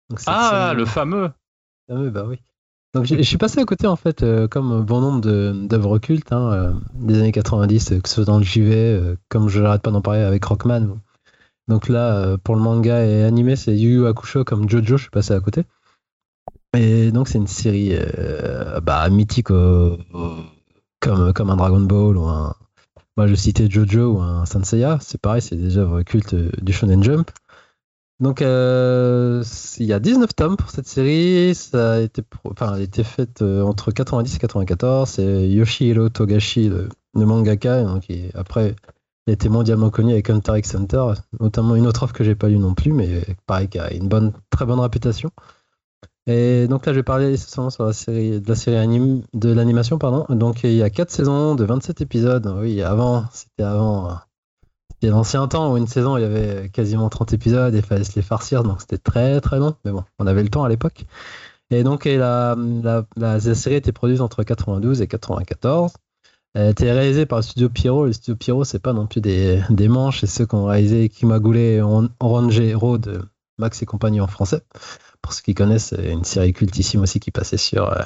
Donc, 0.08 0.20
Ah, 0.26 0.72
le 0.76 0.84
fameux 0.86 1.30
fameux, 1.88 2.10
bah 2.10 2.24
oui. 2.26 2.38
Donc, 2.94 3.04
je 3.04 3.22
suis 3.22 3.36
passé 3.36 3.60
à 3.60 3.64
côté 3.64 3.86
en 3.86 3.94
fait, 3.94 4.24
euh, 4.24 4.48
comme 4.48 4.82
bon 4.82 5.00
nombre 5.00 5.20
d'œuvres 5.20 5.98
cultes 5.98 6.32
hein, 6.32 6.52
euh, 6.52 6.72
des 6.94 7.18
années 7.18 7.30
90, 7.30 7.92
euh, 7.92 8.00
que 8.00 8.08
ce 8.08 8.16
soit 8.16 8.24
dans 8.24 8.38
le 8.38 8.44
JV, 8.44 9.16
comme 9.28 9.48
je 9.48 9.60
n'arrête 9.62 9.82
pas 9.82 9.92
d'en 9.92 10.00
parler 10.02 10.20
avec 10.20 10.44
Rockman. 10.44 10.98
Donc 11.68 11.88
là, 11.88 12.36
pour 12.38 12.56
le 12.56 12.62
manga 12.62 13.04
et 13.04 13.22
animé, 13.22 13.54
c'est 13.54 13.76
Yu 13.76 14.00
Yu 14.00 14.06
Hakusho 14.08 14.42
comme 14.42 14.68
Jojo, 14.68 14.96
je 14.96 15.02
suis 15.02 15.10
passé 15.10 15.34
à 15.34 15.40
côté. 15.40 15.62
Et 16.76 17.12
donc 17.12 17.28
c'est 17.28 17.38
une 17.38 17.46
série 17.46 17.96
bah, 18.82 19.08
mythique 19.08 19.52
euh, 19.52 19.96
euh, 20.14 20.36
comme, 21.00 21.32
comme 21.32 21.50
un 21.50 21.56
Dragon 21.56 21.80
Ball 21.80 22.16
ou 22.16 22.24
un... 22.24 22.54
Moi 23.16 23.26
je 23.26 23.34
citais 23.34 23.68
Jojo 23.68 24.14
ou 24.14 24.20
un 24.20 24.46
Senseiya, 24.46 24.98
c'est 25.00 25.20
pareil, 25.20 25.42
c'est 25.42 25.56
des 25.56 25.76
œuvres 25.78 26.02
cultes 26.02 26.34
du 26.34 26.72
Shonen 26.72 27.02
Jump. 27.02 27.30
Donc 28.20 28.42
euh, 28.42 29.42
il 29.78 29.86
y 29.86 29.92
a 29.94 29.98
19 29.98 30.34
tomes 30.34 30.56
pour 30.56 30.70
cette 30.70 30.86
série, 30.86 31.54
ça 31.54 31.94
a 31.94 31.98
été, 32.00 32.22
enfin, 32.44 32.74
elle 32.74 32.80
a 32.80 32.84
été 32.84 33.02
faite 33.02 33.40
euh, 33.40 33.62
entre 33.62 33.90
90 33.92 34.36
et 34.36 34.38
94, 34.38 35.08
c'est 35.08 35.48
Yoshihiro 35.48 36.10
Togashi, 36.10 36.68
le, 36.68 36.88
mangaka, 37.14 37.82
donc 37.82 38.08
il- 38.10 38.30
après 38.34 38.74
il 39.26 39.30
a 39.30 39.32
été 39.34 39.48
mondialement 39.48 39.88
connu 39.90 40.12
avec 40.12 40.28
Hunter 40.28 40.58
x 40.58 40.74
Hunter, 40.74 41.04
notamment 41.40 41.76
une 41.76 41.86
autre 41.86 42.02
offre 42.02 42.12
que 42.12 42.24
j'ai 42.24 42.34
pas 42.34 42.48
lue 42.48 42.58
non 42.58 42.74
plus, 42.74 42.92
mais 42.92 43.22
pareil 43.46 43.68
qui 43.68 43.78
a 43.78 43.90
une 43.92 44.08
bonne, 44.08 44.32
très 44.50 44.66
bonne 44.66 44.80
réputation. 44.80 45.30
Et 46.26 46.68
donc 46.68 46.86
là, 46.86 46.92
je 46.92 46.98
vais 46.98 47.02
parler 47.02 47.32
essentiellement 47.32 47.68
de 47.68 48.48
la 48.48 48.54
série 48.54 48.76
anime, 48.76 49.22
l'animation, 49.42 49.98
pardon. 49.98 50.26
Donc 50.28 50.62
il 50.64 50.74
y 50.74 50.82
a 50.82 50.90
4 50.90 51.10
saisons 51.10 51.54
de 51.54 51.64
27 51.64 52.00
épisodes. 52.00 52.54
Oui, 52.60 52.82
avant, 52.82 53.24
c'était 53.32 53.62
avant, 53.62 54.18
c'était 54.92 55.08
l'ancien 55.08 55.46
temps 55.48 55.72
où 55.72 55.76
une 55.76 55.86
saison, 55.86 56.16
il 56.16 56.22
y 56.22 56.24
avait 56.24 56.68
quasiment 56.68 57.08
30 57.08 57.32
épisodes 57.32 57.74
et 57.74 57.78
il 57.78 57.84
fallait 57.84 58.04
se 58.04 58.14
les 58.16 58.22
farcir, 58.22 58.62
donc 58.62 58.80
c'était 58.80 58.98
très 58.98 59.40
très 59.40 59.58
long. 59.58 59.74
Mais 59.84 59.92
bon, 59.92 60.04
on 60.18 60.26
avait 60.26 60.42
le 60.42 60.50
temps 60.50 60.64
à 60.64 60.68
l'époque. 60.68 61.06
Et 61.70 61.84
donc 61.84 62.04
la, 62.04 62.56
la, 62.82 63.06
la, 63.16 63.40
série 63.40 63.76
était 63.76 63.92
produite 63.92 64.20
entre 64.20 64.42
92 64.42 65.02
et 65.02 65.06
94. 65.06 65.92
Elle 66.54 66.70
été 66.70 66.90
réalisée 66.90 67.26
par 67.26 67.38
le 67.38 67.42
studio 67.42 67.68
Pierrot. 67.68 68.06
Le 68.06 68.12
studio 68.12 68.34
Pierrot, 68.34 68.64
c'est 68.64 68.80
pas 68.80 68.92
non 68.92 69.06
plus 69.06 69.20
des, 69.20 69.62
manches, 69.88 70.20
c'est 70.20 70.26
ceux 70.26 70.46
qui 70.46 70.54
ont 70.56 70.66
réalisé 70.66 71.08
Kimagure 71.08 71.56
et 71.56 71.80
Oran- 71.80 72.08
Orange 72.18 72.60
Road, 72.74 73.22
Max 73.58 73.82
et 73.82 73.86
compagnie 73.86 74.20
en 74.20 74.26
français. 74.26 74.62
Pour 75.22 75.32
ceux 75.32 75.42
qui 75.42 75.54
connaissent, 75.54 75.94
c'est 75.94 76.10
une 76.10 76.24
série 76.24 76.52
cultissime 76.52 77.02
aussi 77.02 77.20
qui 77.20 77.30
passait 77.30 77.56
sur 77.56 77.92
euh, 77.92 78.02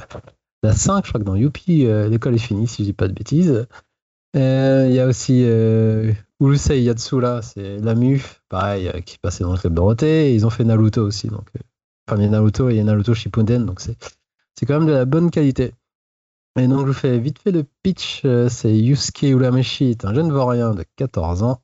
la 0.63 0.73
5, 0.73 1.05
je 1.05 1.11
crois 1.11 1.21
que 1.21 1.27
dans 1.27 1.37
Youpi, 1.37 1.87
euh, 1.87 2.09
l'école 2.09 2.35
est 2.35 2.39
finie, 2.39 2.67
si 2.67 2.83
je 2.83 2.89
dis 2.89 2.93
pas 2.93 3.09
de 3.09 3.13
bêtises. 3.13 3.67
Euh, 4.37 4.87
Il 4.89 4.95
y 4.95 5.01
a 5.01 5.07
aussi 5.07 5.43
euh, 5.45 6.13
Urusei 6.41 6.83
Yatsura, 6.83 7.43
c'est 7.43 7.79
la 7.79 7.95
MUF, 7.95 8.43
pareil, 8.49 8.89
euh, 8.89 9.01
qui 9.01 9.19
passait 9.19 9.45
dans 9.45 9.53
le 9.53 9.59
club 9.59 9.75
Dorothée. 9.75 10.35
Ils 10.35 10.47
ont 10.47 10.51
fait 10.51 10.65
Naruto 10.65 11.03
aussi, 11.03 11.29
donc 11.29 11.47
euh, 11.57 11.61
enfin 12.09 12.21
il 12.21 12.25
y 12.25 12.27
a 12.27 12.31
Naruto 12.31 12.69
et 12.69 12.75
il 12.75 12.77
y 12.79 12.81
a 12.81 12.85
Naruto 12.85 13.15
Shippuden, 13.15 13.65
donc 13.67 13.81
c'est 13.81 13.97
c'est 14.59 14.67
quand 14.67 14.79
même 14.79 14.89
de 14.89 14.93
la 14.93 15.05
bonne 15.05 15.31
qualité. 15.31 15.75
Et 16.59 16.69
donc 16.69 16.81
je 16.81 16.87
vous 16.87 16.93
fais 16.93 17.19
vite 17.19 17.39
fait 17.41 17.51
le 17.53 17.65
pitch, 17.83 18.23
euh, 18.25 18.49
c'est 18.49 18.77
Yusuke 18.77 19.23
Urameshi 19.23 19.97
un 20.05 20.15
jeune 20.15 20.33
vaurien 20.33 20.75
de 20.75 20.85
14 20.97 21.43
ans, 21.43 21.61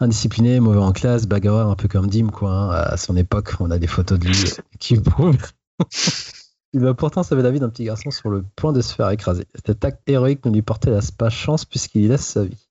indiscipliné, 0.00 0.60
mauvais 0.60 0.78
en 0.78 0.92
classe, 0.92 1.26
bagarreur 1.26 1.68
un 1.68 1.76
peu 1.76 1.88
comme 1.88 2.08
Dim 2.08 2.28
quoi. 2.28 2.50
hein. 2.50 2.70
À 2.70 2.96
son 2.96 3.16
époque, 3.16 3.54
on 3.60 3.70
a 3.70 3.78
des 3.78 3.86
photos 3.86 4.18
de 4.18 4.26
lui 4.26 4.44
euh, 4.44 4.62
qui 4.78 4.96
prouvent. 4.98 5.36
Il 6.72 6.80
va 6.80 6.92
pourtant 6.92 7.22
sauver 7.22 7.42
la 7.42 7.52
vie 7.52 7.60
d'un 7.60 7.68
petit 7.68 7.84
garçon 7.84 8.10
sur 8.10 8.30
le 8.30 8.44
point 8.56 8.72
de 8.72 8.80
se 8.80 8.92
faire 8.92 9.08
écraser. 9.10 9.46
Cet 9.64 9.84
acte 9.84 10.02
héroïque 10.08 10.44
ne 10.44 10.50
lui 10.50 10.62
portait 10.62 10.90
pas 11.16 11.30
chance 11.30 11.64
puisqu'il 11.64 12.02
y 12.02 12.08
laisse 12.08 12.26
sa 12.26 12.44
vie. 12.44 12.66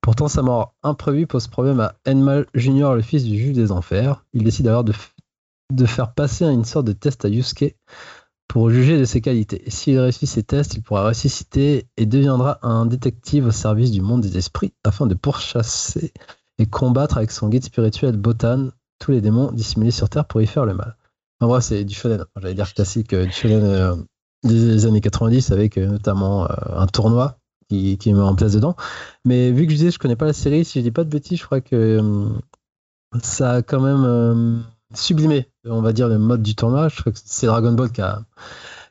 Pourtant, 0.00 0.28
sa 0.28 0.42
mort 0.42 0.74
imprévue 0.84 1.26
pose 1.26 1.48
problème 1.48 1.80
à 1.80 1.94
Enma 2.06 2.42
Junior, 2.54 2.94
le 2.94 3.02
fils 3.02 3.24
du 3.24 3.36
juge 3.36 3.54
des 3.54 3.72
enfers. 3.72 4.24
Il 4.32 4.44
décide 4.44 4.68
alors 4.68 4.84
de, 4.84 4.92
de 5.72 5.86
faire 5.86 6.14
passer 6.14 6.44
une 6.44 6.64
sorte 6.64 6.86
de 6.86 6.92
test 6.92 7.24
à 7.24 7.28
Yusuke 7.28 7.76
pour 8.46 8.70
juger 8.70 8.98
de 8.98 9.04
ses 9.04 9.20
qualités. 9.20 9.64
S'il 9.68 9.98
réussit 9.98 10.28
ces 10.28 10.42
tests, 10.42 10.74
il 10.74 10.82
pourra 10.82 11.06
ressusciter 11.06 11.86
et 11.96 12.06
deviendra 12.06 12.58
un 12.62 12.86
détective 12.86 13.46
au 13.46 13.50
service 13.50 13.90
du 13.90 14.02
monde 14.02 14.20
des 14.20 14.36
esprits 14.36 14.72
afin 14.84 15.06
de 15.06 15.14
pourchasser 15.14 16.12
combattre 16.66 17.16
avec 17.16 17.30
son 17.30 17.48
guide 17.48 17.64
spirituel 17.64 18.16
Botan 18.16 18.68
tous 18.98 19.10
les 19.10 19.20
démons 19.20 19.50
dissimulés 19.52 19.90
sur 19.90 20.08
Terre 20.08 20.26
pour 20.26 20.40
y 20.40 20.46
faire 20.46 20.64
le 20.64 20.74
mal. 20.74 20.96
En 21.40 21.48
vrai, 21.48 21.60
c'est 21.60 21.84
du 21.84 21.94
shonen, 21.94 22.24
j'allais 22.36 22.54
dire 22.54 22.72
classique, 22.72 23.12
euh, 23.14 23.26
du 23.26 23.32
shonen 23.32 23.64
euh, 23.64 23.96
des 24.44 24.86
années 24.86 25.00
90 25.00 25.50
avec 25.50 25.76
euh, 25.76 25.86
notamment 25.86 26.48
un 26.48 26.86
tournoi 26.86 27.38
qui, 27.68 27.98
qui 27.98 28.10
est 28.10 28.12
mis 28.12 28.20
en 28.20 28.34
place 28.34 28.52
dedans. 28.52 28.76
Mais 29.24 29.50
vu 29.50 29.66
que 29.66 29.72
je 29.72 29.76
disais, 29.76 29.90
je 29.90 29.98
connais 29.98 30.16
pas 30.16 30.26
la 30.26 30.32
série, 30.32 30.64
si 30.64 30.78
je 30.78 30.84
dis 30.84 30.90
pas 30.92 31.04
de 31.04 31.08
bêtises, 31.08 31.38
je 31.38 31.44
crois 31.44 31.60
que 31.60 32.00
ça 33.22 33.52
a 33.52 33.62
quand 33.62 33.80
même 33.80 34.64
sublimé, 34.94 35.48
on 35.64 35.82
va 35.82 35.92
dire, 35.92 36.08
le 36.08 36.18
mode 36.18 36.42
du 36.42 36.54
tournoi. 36.54 36.88
Je 36.88 37.00
crois 37.00 37.12
que 37.12 37.18
c'est 37.24 37.46
Dragon 37.46 37.72
Ball 37.72 37.90
qui 37.90 38.02
a, 38.02 38.22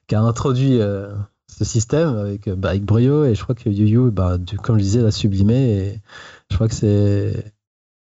qui 0.08 0.16
a 0.16 0.22
introduit 0.22 0.80
ce 0.80 1.64
système 1.64 2.18
avec, 2.18 2.50
bah, 2.50 2.70
avec 2.70 2.84
brio 2.84 3.24
et 3.26 3.36
je 3.36 3.44
crois 3.44 3.56
que 3.56 3.70
Yu 3.70 3.88
Yu, 3.88 4.12
bah, 4.12 4.38
comme 4.64 4.78
je 4.78 4.84
disais, 4.84 5.02
l'a 5.02 5.12
sublimé 5.12 6.02
je 6.52 6.56
crois 6.56 6.68
que 6.68 6.76
c'est. 6.76 7.54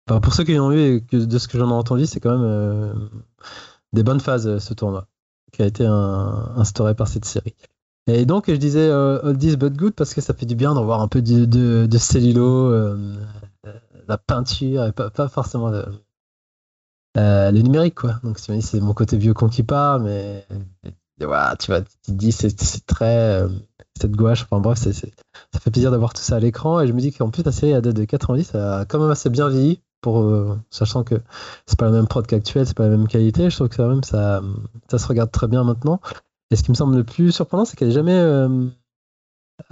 Pour 0.08 0.34
ceux 0.34 0.44
qui 0.44 0.56
l'ont 0.56 0.69
vu 0.69 0.80
et 0.80 1.02
que 1.02 1.18
de 1.18 1.38
ce 1.38 1.48
que 1.48 1.58
j'en 1.58 1.69
ai 1.69 1.74
entendu, 1.74 2.06
c'est 2.06 2.19
quand 2.19 2.38
même 2.38 2.48
euh, 2.48 2.94
des 3.94 4.03
bonnes 4.03 4.19
phases 4.19 4.48
euh, 4.48 4.60
ce 4.60 4.74
tournoi 4.74 5.08
qui 5.52 5.61
a 5.61 5.66
été 5.66 5.86
instauré 5.86 6.94
par 6.94 7.08
cette 7.08 7.26
série. 7.26 7.56
Et 8.08 8.26
donc, 8.26 8.45
je 8.48 8.56
disais 8.56 8.88
euh, 8.88 9.19
oldies 9.24 9.56
but 9.56 9.76
good 9.76 9.94
parce 9.94 10.14
que 10.14 10.22
ça 10.22 10.34
fait 10.34 10.45
du 10.45 10.56
bien 10.56 10.74
d'en 10.74 10.84
voir 10.84 11.02
un 11.02 11.08
peu 11.08 11.22
de, 11.22 11.45
de, 11.45 11.88
de 11.90 11.98
cellulo, 11.98 12.72
la 14.08 14.18
peinture, 14.18 14.86
et 14.86 14.92
pas, 14.92 15.30
forcément 15.30 15.69
le, 15.69 17.52
numérique, 17.52 17.95
quoi. 17.95 18.19
Donc, 18.24 18.40
c'est 18.40 18.80
mon 18.82 18.94
côté 18.94 19.18
vieux 19.18 19.34
con 19.34 19.48
qui 19.48 19.64
parle, 19.64 20.03
mais 20.03 20.45
voilà, 21.19 21.56
tu 21.56 21.72
vois, 21.72 21.82
tu 21.82 22.11
dis, 22.11 22.32
c'est 22.32 22.56
très. 22.86 23.44
cette 24.00 24.11
gouache, 24.11 24.44
enfin 24.44 24.60
bref, 24.60 24.77
ça 24.77 24.92
fait 24.92 25.72
plaisir 25.72 25.92
d'avoir 25.92 26.14
tout 26.14 26.22
ça 26.22 26.36
à 26.36 26.40
l'écran. 26.40 26.82
Et 26.82 26.88
je 26.88 26.94
me 26.94 27.00
dis 27.00 27.14
qu'en 27.14 27.30
plus, 27.30 27.44
la 27.44 27.53
série, 27.53 27.72
elle 27.72 27.82
date 27.82 27.95
de 27.95 28.06
90, 28.06 28.52
elle 28.53 28.61
a 28.61 28.86
quand 28.86 29.00
même 29.00 29.11
assez 29.11 29.30
bien 29.30 29.50
vieilli, 29.50 29.82
pour, 30.01 30.22
euh, 30.22 30.58
sachant 30.69 31.03
que 31.03 31.16
c'est 31.66 31.77
pas 31.77 31.85
la 31.85 31.92
même 31.92 32.08
prod 32.08 32.26
qu'actuelle, 32.26 32.66
c'est 32.67 32.77
pas 32.77 32.84
la 32.84 32.90
même 32.98 33.08
qualité. 33.08 33.50
Je 33.50 33.56
trouve 33.56 33.69
que 33.69 33.77
quand 33.77 33.90
même, 33.90 34.03
ça, 34.03 34.42
ça 34.90 34.98
se 35.00 35.08
regarde 35.08 35.32
très 35.32 35.48
bien 35.48 35.64
maintenant. 35.64 36.00
Et 36.51 36.56
ce 36.56 36.64
qui 36.64 36.72
me 36.72 36.76
semble 36.76 36.95
le 36.95 37.03
plus 37.03 37.32
surprenant, 37.32 37.66
c'est 37.66 37.76
qu'elle 37.77 37.90
n'est 37.90 37.93
jamais 37.93 38.14
euh, 38.17 38.67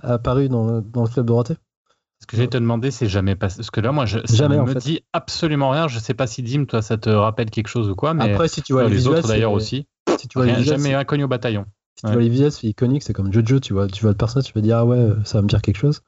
apparue 0.01 0.49
dans, 0.49 0.65
le- 0.67 0.81
dans 0.81 1.03
le 1.03 1.09
club 1.09 1.25
Dorothée. 1.25 1.55
Ce 2.21 2.25
que 2.27 2.37
j'allais 2.37 2.49
te 2.49 2.57
demander, 2.57 2.91
c'est 2.91 3.07
jamais 3.07 3.35
passé. 3.35 3.57
Parce 3.57 3.71
que 3.71 3.81
là, 3.81 3.91
moi, 3.91 4.05
je, 4.05 4.19
ça 4.25 4.35
Jamais, 4.35 4.57
ne 4.57 4.61
me 4.61 4.67
fait. 4.73 4.79
dit 4.79 5.01
absolument 5.13 5.69
rien. 5.69 5.87
Je 5.87 5.99
sais 5.99 6.13
pas 6.13 6.27
si 6.27 6.41
Dim, 6.43 6.65
toi, 6.65 6.81
ça 6.81 6.97
te 6.97 7.09
rappelle 7.09 7.49
quelque 7.49 7.67
chose 7.67 7.89
ou 7.89 7.95
quoi, 7.95 8.13
mais 8.13 8.33
Après, 8.33 8.47
si 8.47 8.61
tu 8.63 8.73
vois 8.73 8.85
les, 8.85 8.95
les 8.95 9.07
autres 9.07 9.27
d'ailleurs 9.27 9.51
aussi. 9.51 9.85
Si 10.17 10.27
tu 10.27 10.37
vois 10.37 10.47
les 10.47 10.63
jamais 10.63 10.93
inconnu 10.93 11.25
au 11.25 11.27
bataillon. 11.27 11.65
Si 11.97 12.03
tu 12.03 12.11
vois 12.11 12.21
les 12.21 12.29
visuels, 12.29 12.51
c'est 12.51 12.67
iconique, 12.67 13.03
c'est 13.03 13.13
comme 13.13 13.31
Jojo, 13.31 13.59
tu 13.59 13.73
vois, 13.73 13.87
tu 13.87 14.01
vois 14.01 14.11
le 14.11 14.17
personnage, 14.17 14.47
tu 14.47 14.53
vas 14.53 14.61
dire 14.61 14.77
ah 14.77 14.85
ouais, 14.85 15.09
ça 15.23 15.37
va 15.37 15.41
me 15.43 15.47
dire 15.47 15.61
quelque 15.61 15.77
chose. 15.77 16.01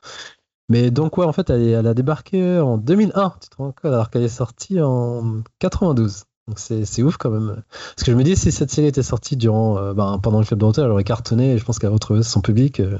Mais 0.69 0.91
donc 0.91 1.17
ouais, 1.17 1.25
en 1.25 1.33
fait, 1.33 1.49
elle, 1.49 1.87
a 1.87 1.93
débarqué 1.93 2.59
en 2.59 2.77
2001, 2.77 3.35
tu 3.41 3.49
te 3.49 3.55
rends 3.57 3.71
compte, 3.71 3.85
alors 3.85 4.09
qu'elle 4.09 4.23
est 4.23 4.27
sortie 4.27 4.81
en 4.81 5.43
92. 5.59 6.25
Donc 6.47 6.59
c'est 6.59 7.03
ouf 7.03 7.17
quand 7.17 7.29
même. 7.29 7.63
Parce 7.71 8.03
que 8.05 8.11
je 8.11 8.17
me 8.17 8.23
dis, 8.23 8.35
si 8.35 8.51
cette 8.51 8.71
série 8.71 8.87
était 8.87 9.03
sortie 9.03 9.35
durant, 9.35 9.77
euh, 9.77 9.93
ben, 9.93 10.19
pendant 10.19 10.39
le 10.39 10.45
Club 10.45 10.59
Dorothée, 10.59 10.81
elle 10.81 10.91
aurait 10.91 11.03
cartonné 11.03 11.53
et 11.53 11.57
je 11.57 11.65
pense 11.65 11.79
qu'elle 11.79 11.89
retrouvé 11.89 12.23
son 12.23 12.41
public, 12.41 12.79
euh, 12.79 12.97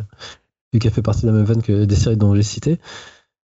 vu 0.74 0.80
qu'elle 0.80 0.92
fait 0.92 1.02
partie 1.02 1.22
de 1.24 1.28
la 1.28 1.34
même 1.34 1.46
veine 1.46 1.62
que 1.62 1.86
des 1.86 1.96
séries 1.96 2.18
dont 2.18 2.36
j'ai 2.36 2.44
cité. 2.44 2.80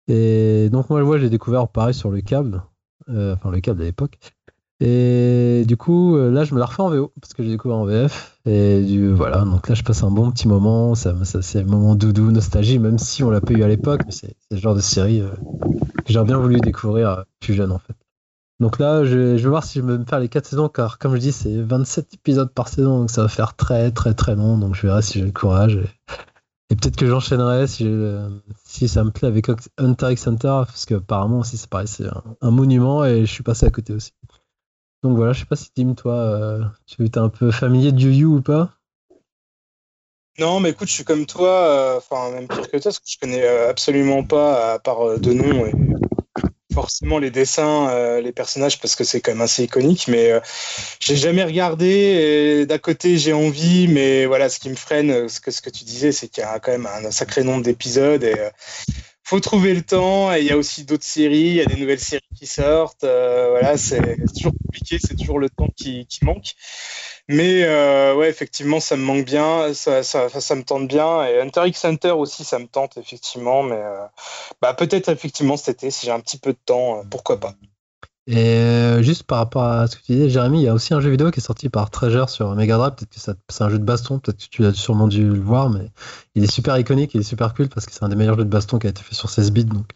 Et 0.07 0.69
donc 0.69 0.89
moi, 0.89 0.99
je 0.99 1.05
vois, 1.05 1.17
j'ai 1.17 1.29
découvert 1.29 1.67
pareil 1.67 1.93
sur 1.93 2.11
le 2.11 2.21
câble, 2.21 2.63
euh, 3.09 3.35
enfin 3.35 3.51
le 3.51 3.61
câble 3.61 3.81
à 3.81 3.85
l'époque. 3.85 4.19
Et 4.81 5.63
du 5.67 5.77
coup, 5.77 6.17
euh, 6.17 6.29
là, 6.31 6.43
je 6.43 6.53
me 6.53 6.59
la 6.59 6.65
refais 6.65 6.81
en 6.81 6.89
VO 6.89 7.13
parce 7.21 7.33
que 7.33 7.43
j'ai 7.43 7.49
découvert 7.49 7.77
en 7.77 7.85
VF. 7.85 8.39
Et 8.45 9.07
voilà, 9.07 9.41
donc 9.45 9.69
là, 9.69 9.75
je 9.75 9.83
passe 9.83 10.03
un 10.03 10.11
bon 10.11 10.31
petit 10.31 10.47
moment. 10.47 10.95
C'est 10.95 11.09
un 11.09 11.63
moment 11.63 11.95
doudou, 11.95 12.31
nostalgie, 12.31 12.77
même 12.79 12.97
si 12.97 13.23
on 13.23 13.29
l'a 13.29 13.41
pas 13.41 13.53
eu 13.53 13.63
à 13.63 13.67
l'époque. 13.67 14.01
Mais 14.05 14.11
c'est 14.11 14.35
le 14.51 14.57
genre 14.57 14.75
de 14.75 14.81
série 14.81 15.21
euh, 15.21 15.29
que 16.05 16.11
j'aurais 16.11 16.25
bien 16.25 16.37
voulu 16.37 16.59
découvrir 16.59 17.09
euh, 17.09 17.23
plus 17.39 17.53
jeune, 17.53 17.71
en 17.71 17.79
fait. 17.79 17.95
Donc 18.59 18.79
là, 18.79 19.03
je, 19.05 19.35
vais 19.35 19.49
voir 19.49 19.63
si 19.63 19.79
je 19.79 19.85
vais 19.85 19.97
me 19.97 20.05
faire 20.05 20.19
les 20.19 20.29
4 20.29 20.45
saisons, 20.45 20.69
car 20.69 20.97
comme 20.97 21.15
je 21.15 21.19
dis, 21.19 21.31
c'est 21.31 21.61
27 21.61 22.13
épisodes 22.13 22.51
par 22.51 22.67
saison, 22.67 22.99
donc 22.99 23.11
ça 23.11 23.21
va 23.21 23.27
faire 23.27 23.55
très, 23.55 23.91
très, 23.91 24.13
très 24.13 24.35
long. 24.35 24.57
Donc 24.57 24.75
je 24.75 24.87
verrai 24.87 25.01
si 25.01 25.19
j'ai 25.19 25.25
le 25.25 25.31
courage. 25.31 25.79
Et, 26.69 26.75
peut-être 26.75 26.95
que 26.95 27.05
j'enchaînerai 27.05 27.67
si, 27.67 27.89
si 28.63 28.87
ça 28.87 29.03
me 29.03 29.11
plaît 29.11 29.27
avec 29.27 29.49
Hunter 29.77 30.11
x 30.11 30.27
Hunter, 30.27 30.63
parce 30.65 30.85
qu'apparemment 30.85 31.39
aussi, 31.39 31.57
c'est 31.57 31.69
pareil, 31.69 31.87
c'est 31.87 32.05
un 32.41 32.51
monument 32.51 33.03
et 33.05 33.25
je 33.25 33.31
suis 33.31 33.43
passé 33.43 33.65
à 33.65 33.69
côté 33.69 33.93
aussi. 33.93 34.13
Donc 35.05 35.17
voilà, 35.17 35.33
je 35.33 35.41
sais 35.41 35.45
pas 35.45 35.55
si 35.55 35.69
Tim, 35.69 35.93
toi, 35.93 36.15
euh, 36.15 36.63
tu 36.87 37.05
es 37.05 37.17
un 37.19 37.29
peu 37.29 37.51
familier 37.51 37.91
de 37.91 37.99
Yu 37.99 38.11
Yu 38.11 38.25
ou 38.25 38.41
pas? 38.41 38.71
Non, 40.39 40.59
mais 40.59 40.71
écoute, 40.71 40.87
je 40.87 40.93
suis 40.93 41.03
comme 41.03 41.27
toi, 41.27 41.49
euh, 41.49 41.97
enfin 41.97 42.31
même 42.31 42.47
pire 42.47 42.63
que 42.63 42.77
toi, 42.77 42.79
parce 42.85 42.97
que 42.97 43.05
je 43.07 43.19
connais 43.19 43.43
euh, 43.43 43.69
absolument 43.69 44.23
pas, 44.23 44.73
à 44.73 44.79
part 44.79 45.19
de 45.19 45.31
nom 45.31 45.67
et 45.67 45.73
forcément 46.73 47.19
les 47.19 47.29
dessins, 47.29 48.19
les 48.19 48.31
personnages, 48.31 48.79
parce 48.79 48.95
que 48.95 49.03
c'est 49.03 49.21
quand 49.21 49.33
même 49.33 49.41
assez 49.41 49.65
iconique, 49.65 50.07
mais 50.07 50.31
euh, 50.31 50.39
j'ai 50.99 51.15
jamais 51.15 51.43
regardé. 51.43 52.65
D'à 52.65 52.79
côté, 52.79 53.19
j'ai 53.19 53.33
envie, 53.33 53.87
mais 53.87 54.25
voilà, 54.25 54.49
ce 54.49 54.57
qui 54.57 54.71
me 54.71 54.75
freine, 54.75 55.29
ce 55.29 55.39
que, 55.39 55.51
ce 55.51 55.61
que 55.61 55.69
tu 55.69 55.83
disais, 55.83 56.11
c'est 56.11 56.29
qu'il 56.29 56.41
y 56.41 56.47
a 56.47 56.59
quand 56.59 56.71
même 56.71 56.87
un, 56.87 57.11
sacré 57.11 57.43
nombre 57.43 57.61
d'épisodes 57.61 58.23
et 58.23 58.33
faut 59.25 59.39
trouver 59.41 59.73
le 59.73 59.81
temps. 59.83 60.33
Et 60.33 60.41
il 60.41 60.45
y 60.47 60.51
a 60.51 60.57
aussi 60.57 60.85
d'autres 60.85 61.03
séries, 61.03 61.39
il 61.49 61.55
y 61.55 61.61
a 61.61 61.65
des 61.65 61.75
nouvelles 61.77 61.99
séries 61.99 62.23
qui 62.37 62.47
sortent. 62.47 63.03
euh, 63.03 63.49
voilà, 63.51 63.77
c'est 63.77 63.99
toujours 64.33 64.53
compliqué, 64.65 64.97
c'est 64.99 65.15
toujours 65.17 65.39
le 65.39 65.49
temps 65.49 65.67
qui, 65.75 66.05
qui 66.07 66.23
manque. 66.25 66.53
Mais 67.27 67.63
euh, 67.63 68.15
ouais, 68.15 68.29
effectivement, 68.29 68.79
ça 68.79 68.95
me 68.97 69.03
manque 69.03 69.25
bien, 69.25 69.73
ça, 69.73 70.03
ça, 70.03 70.29
ça, 70.29 70.41
ça 70.41 70.55
me 70.55 70.63
tente 70.63 70.87
bien. 70.87 71.25
Et 71.25 71.39
Hunter 71.41 71.63
x 71.67 71.85
Hunter 71.85 72.11
aussi, 72.11 72.43
ça 72.43 72.59
me 72.59 72.67
tente, 72.67 72.97
effectivement. 72.97 73.63
Mais 73.63 73.77
euh, 73.77 74.05
bah, 74.61 74.73
peut-être, 74.73 75.09
effectivement, 75.09 75.57
cet 75.57 75.77
été, 75.77 75.91
si 75.91 76.05
j'ai 76.05 76.11
un 76.11 76.19
petit 76.19 76.37
peu 76.37 76.53
de 76.53 76.59
temps, 76.65 76.99
euh, 76.99 77.03
pourquoi 77.09 77.39
pas. 77.39 77.55
Et 78.27 78.37
euh, 78.57 79.03
juste 79.03 79.23
par 79.23 79.37
rapport 79.37 79.63
à 79.65 79.85
ce 79.87 79.97
que 79.97 80.01
tu 80.03 80.13
disais, 80.13 80.29
Jérémy, 80.29 80.61
il 80.61 80.63
y 80.63 80.67
a 80.67 80.73
aussi 80.73 80.95
un 80.95 80.99
jeu 80.99 81.11
vidéo 81.11 81.29
qui 81.29 81.39
est 81.39 81.43
sorti 81.43 81.69
par 81.69 81.91
Treasure 81.91 82.27
sur 82.29 82.55
Mega 82.55 82.77
Drive. 82.77 82.93
Peut-être 82.95 83.09
que 83.13 83.19
c'est 83.49 83.63
un 83.63 83.69
jeu 83.69 83.77
de 83.77 83.83
baston, 83.83 84.17
peut-être 84.17 84.37
que 84.39 84.49
tu 84.49 84.65
as 84.65 84.73
sûrement 84.73 85.07
dû 85.07 85.23
le 85.27 85.39
voir, 85.39 85.69
mais 85.69 85.91
il 86.33 86.43
est 86.43 86.51
super 86.51 86.75
iconique, 86.77 87.13
il 87.13 87.21
est 87.21 87.23
super 87.23 87.53
cool 87.53 87.69
parce 87.69 87.85
que 87.85 87.91
c'est 87.93 88.03
un 88.03 88.09
des 88.09 88.15
meilleurs 88.15 88.35
jeux 88.37 88.45
de 88.45 88.49
baston 88.49 88.79
qui 88.79 88.87
a 88.87 88.89
été 88.89 89.03
fait 89.03 89.13
sur 89.13 89.29
16 89.29 89.51
bits. 89.51 89.65
Donc, 89.65 89.91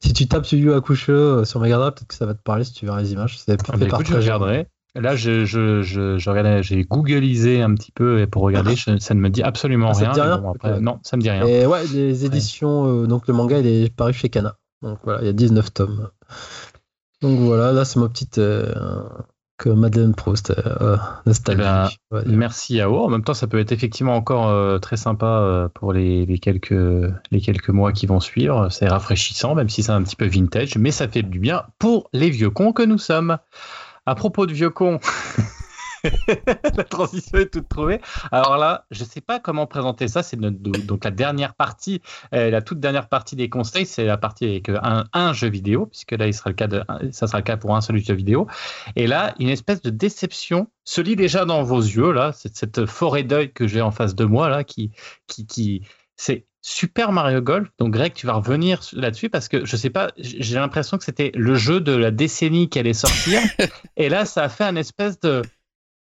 si 0.00 0.12
tu 0.12 0.28
tapes 0.28 0.46
Yu 0.52 0.74
Hakusho 0.74 1.12
euh, 1.12 1.44
sur 1.46 1.58
Mega 1.60 1.78
Drive, 1.78 1.92
peut-être 1.94 2.08
que 2.08 2.14
ça 2.14 2.26
va 2.26 2.34
te 2.34 2.42
parler 2.42 2.64
si 2.64 2.74
tu 2.74 2.84
verras 2.84 3.00
les 3.00 3.12
images. 3.12 3.38
C'est 3.38 3.52
Ah 3.52 3.72
par 3.78 3.82
écoute, 3.82 4.06
je 4.08 4.16
regarderai. 4.16 4.66
Là, 4.96 5.14
je, 5.16 5.44
je, 5.46 5.80
je, 5.82 6.18
je 6.18 6.30
regardais- 6.30 6.62
j'ai 6.64 6.82
googlisé 6.82 7.62
un 7.62 7.72
petit 7.74 7.92
peu 7.92 8.20
et 8.20 8.26
pour 8.26 8.42
regarder, 8.42 8.74
je- 8.76 8.98
ça 8.98 9.14
ne 9.14 9.20
me 9.20 9.30
dit 9.30 9.42
absolument 9.42 9.90
Ah, 9.90 9.94
ça 9.94 10.00
rien. 10.00 10.10
dit 10.12 10.20
mais 10.20 10.26
rien 10.26 10.38
bon, 10.38 10.50
après, 10.50 10.72
Ok. 10.74 10.80
non, 10.80 10.98
ça 11.02 11.16
me 11.16 11.22
dit 11.22 11.30
rien. 11.30 11.46
Et 11.46 11.64
ouais, 11.64 11.86
les 11.94 12.24
éditions, 12.26 13.04
euh, 13.04 13.06
donc 13.06 13.26
le 13.28 13.32
manga, 13.32 13.58
il 13.58 13.66
est 13.66 13.94
paru 13.94 14.12
chez 14.12 14.28
Kana. 14.28 14.56
Donc 14.82 14.98
voilà, 15.04 15.20
il 15.22 15.26
y 15.26 15.28
a 15.28 15.32
19 15.32 15.72
tomes. 15.72 16.08
Donc 17.22 17.38
voilà, 17.38 17.72
là, 17.72 17.84
c'est 17.84 18.00
ma 18.00 18.08
petite 18.08 18.38
euh, 18.38 18.72
que 19.60 19.68
Madeleine 19.68 20.14
Proust, 20.14 20.50
euh, 20.50 20.96
nostalgie. 21.26 21.60
Eh 21.60 22.14
ben, 22.14 22.22
dire. 22.22 22.38
Merci 22.38 22.76
Yao. 22.76 23.04
En 23.04 23.08
même 23.08 23.22
temps, 23.22 23.34
ça 23.34 23.46
peut 23.46 23.58
être 23.58 23.72
effectivement 23.72 24.16
encore 24.16 24.48
euh, 24.48 24.78
très 24.78 24.96
sympa 24.96 25.26
euh, 25.26 25.68
pour 25.68 25.92
les, 25.92 26.24
les 26.24 26.38
quelques, 26.38 26.74
les 27.30 27.40
quelques 27.40 27.68
mois 27.68 27.92
qui 27.92 28.06
vont 28.06 28.20
suivre. 28.20 28.70
C'est 28.70 28.88
rafraîchissant, 28.88 29.54
même 29.54 29.68
si 29.68 29.82
c'est 29.82 29.92
un 29.92 30.02
petit 30.02 30.16
peu 30.16 30.26
vintage, 30.26 30.78
mais 30.78 30.90
ça 30.90 31.08
fait 31.08 31.22
du 31.22 31.38
bien 31.38 31.64
pour 31.78 32.08
les 32.14 32.30
vieux 32.30 32.50
cons 32.50 32.72
que 32.72 32.82
nous 32.82 32.98
sommes. 32.98 33.36
À 34.06 34.14
propos 34.14 34.46
de 34.46 34.52
vieux 34.54 34.70
cons, 34.70 34.98
la 36.76 36.84
transition 36.84 37.38
est 37.38 37.52
toute 37.52 37.68
trouvée. 37.68 38.00
Alors 38.32 38.56
là, 38.56 38.86
je 38.90 39.04
sais 39.04 39.20
pas 39.20 39.40
comment 39.40 39.66
présenter 39.66 40.08
ça. 40.08 40.22
C'est 40.22 40.38
donc 40.38 41.04
la 41.04 41.10
dernière 41.10 41.54
partie, 41.54 42.00
euh, 42.34 42.50
la 42.50 42.62
toute 42.62 42.80
dernière 42.80 43.08
partie 43.08 43.36
des 43.36 43.48
conseils, 43.48 43.86
c'est 43.86 44.04
la 44.04 44.16
partie 44.16 44.44
avec 44.44 44.68
un, 44.68 45.04
un 45.12 45.32
jeu 45.32 45.48
vidéo, 45.48 45.86
puisque 45.86 46.12
là, 46.12 46.26
il 46.26 46.34
sera 46.34 46.50
le 46.50 46.56
cas 46.56 46.66
de, 46.66 46.82
ça 47.12 47.26
sera 47.26 47.38
le 47.38 47.44
cas 47.44 47.56
pour 47.56 47.76
un 47.76 47.80
seul 47.80 47.98
jeu 47.98 48.14
vidéo. 48.14 48.46
Et 48.96 49.06
là, 49.06 49.34
une 49.38 49.48
espèce 49.48 49.82
de 49.82 49.90
déception 49.90 50.68
se 50.84 51.00
lit 51.00 51.16
déjà 51.16 51.44
dans 51.44 51.62
vos 51.62 51.80
yeux, 51.80 52.12
là, 52.12 52.32
cette, 52.32 52.56
cette 52.56 52.86
forêt 52.86 53.22
d'œil 53.22 53.52
que 53.52 53.66
j'ai 53.66 53.80
en 53.80 53.90
face 53.90 54.14
de 54.14 54.24
moi, 54.24 54.48
là, 54.48 54.64
qui, 54.64 54.90
qui, 55.26 55.46
qui, 55.46 55.82
c'est 56.16 56.46
Super 56.62 57.12
Mario 57.12 57.40
Golf. 57.40 57.68
Donc, 57.78 57.92
Greg, 57.92 58.12
tu 58.12 58.26
vas 58.26 58.34
revenir 58.34 58.80
là-dessus 58.92 59.30
parce 59.30 59.48
que 59.48 59.64
je 59.64 59.76
sais 59.76 59.90
pas, 59.90 60.12
j'ai 60.18 60.56
l'impression 60.56 60.98
que 60.98 61.04
c'était 61.04 61.32
le 61.34 61.54
jeu 61.54 61.80
de 61.80 61.92
la 61.92 62.10
décennie 62.10 62.68
qui 62.68 62.78
allait 62.78 62.92
sortir. 62.92 63.40
et 63.96 64.08
là, 64.08 64.24
ça 64.26 64.44
a 64.44 64.48
fait 64.48 64.64
un 64.64 64.76
espèce 64.76 65.18
de 65.20 65.42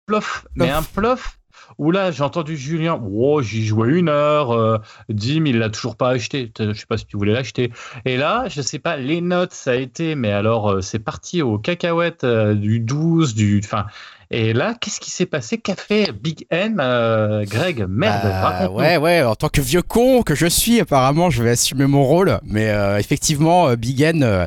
plof, 0.07 0.47
mais 0.57 0.71
un 0.71 0.83
plof 0.83 1.39
où 1.79 1.91
là, 1.91 2.11
j'ai 2.11 2.23
entendu 2.23 2.57
Julien, 2.57 3.01
oh, 3.11 3.43
j'y 3.43 3.65
jouais 3.65 3.91
une 3.91 4.09
heure, 4.09 4.53
euh, 4.53 4.79
Dim, 5.09 5.45
il 5.47 5.59
l'a 5.59 5.71
toujours 5.71 5.97
pas 5.97 6.11
acheté. 6.11 6.51
Je 6.59 6.73
sais 6.73 6.87
pas 6.87 6.99
si 6.99 7.07
tu 7.07 7.17
voulais 7.17 7.33
l'acheter. 7.33 7.73
Et 8.05 8.17
là, 8.17 8.45
je 8.49 8.61
sais 8.63 8.79
pas, 8.79 8.97
les 8.97 9.21
notes, 9.21 9.53
ça 9.53 9.73
a 9.73 9.75
été, 9.75 10.15
mais 10.15 10.33
alors, 10.33 10.71
euh, 10.71 10.81
c'est 10.81 10.99
parti 10.99 11.43
aux 11.43 11.59
cacahuètes 11.59 12.25
euh, 12.25 12.55
du 12.55 12.81
12, 12.81 13.35
du. 13.35 13.61
Enfin. 13.65 13.87
Et 14.35 14.55
là, 14.55 14.75
qu'est-ce 14.81 14.99
qui 14.99 15.11
s'est 15.11 15.27
passé 15.27 15.59
Qu'a 15.59 15.77
fait 15.77 16.11
Big 16.11 16.47
N 16.49 16.79
euh, 16.81 17.45
Greg, 17.45 17.85
merde, 17.87 18.23
Bah, 18.23 18.71
ouais, 18.71 18.97
ouais, 18.97 19.23
en 19.23 19.35
tant 19.35 19.51
que 19.51 19.61
vieux 19.61 19.83
con 19.83 20.23
que 20.23 20.35
je 20.35 20.47
suis, 20.47 20.81
apparemment, 20.81 21.29
je 21.29 21.43
vais 21.43 21.51
assumer 21.51 21.87
mon 21.87 22.03
rôle. 22.03 22.41
Mais 22.43 22.71
euh, 22.71 22.99
effectivement, 22.99 23.75
Big 23.75 24.01
N, 24.01 24.47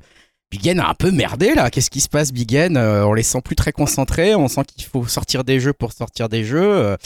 Big 0.52 0.80
a 0.80 0.90
un 0.90 0.94
peu 0.94 1.12
merdé 1.12 1.56
là. 1.56 1.70
Qu'est-ce 1.70 1.90
qui 1.90 2.02
se 2.02 2.10
passe, 2.10 2.32
Big 2.32 2.54
N 2.54 2.78
Euh, 2.78 3.06
On 3.06 3.14
les 3.14 3.24
sent 3.24 3.42
plus 3.42 3.56
très 3.56 3.72
concentrés. 3.72 4.36
On 4.36 4.48
sent 4.48 4.62
qu'il 4.66 4.84
faut 4.86 5.06
sortir 5.08 5.44
des 5.44 5.60
jeux 5.60 5.74
pour 5.74 5.92
sortir 5.92 6.30
des 6.30 6.44
jeux. 6.44 6.76
Euh, 6.76 6.98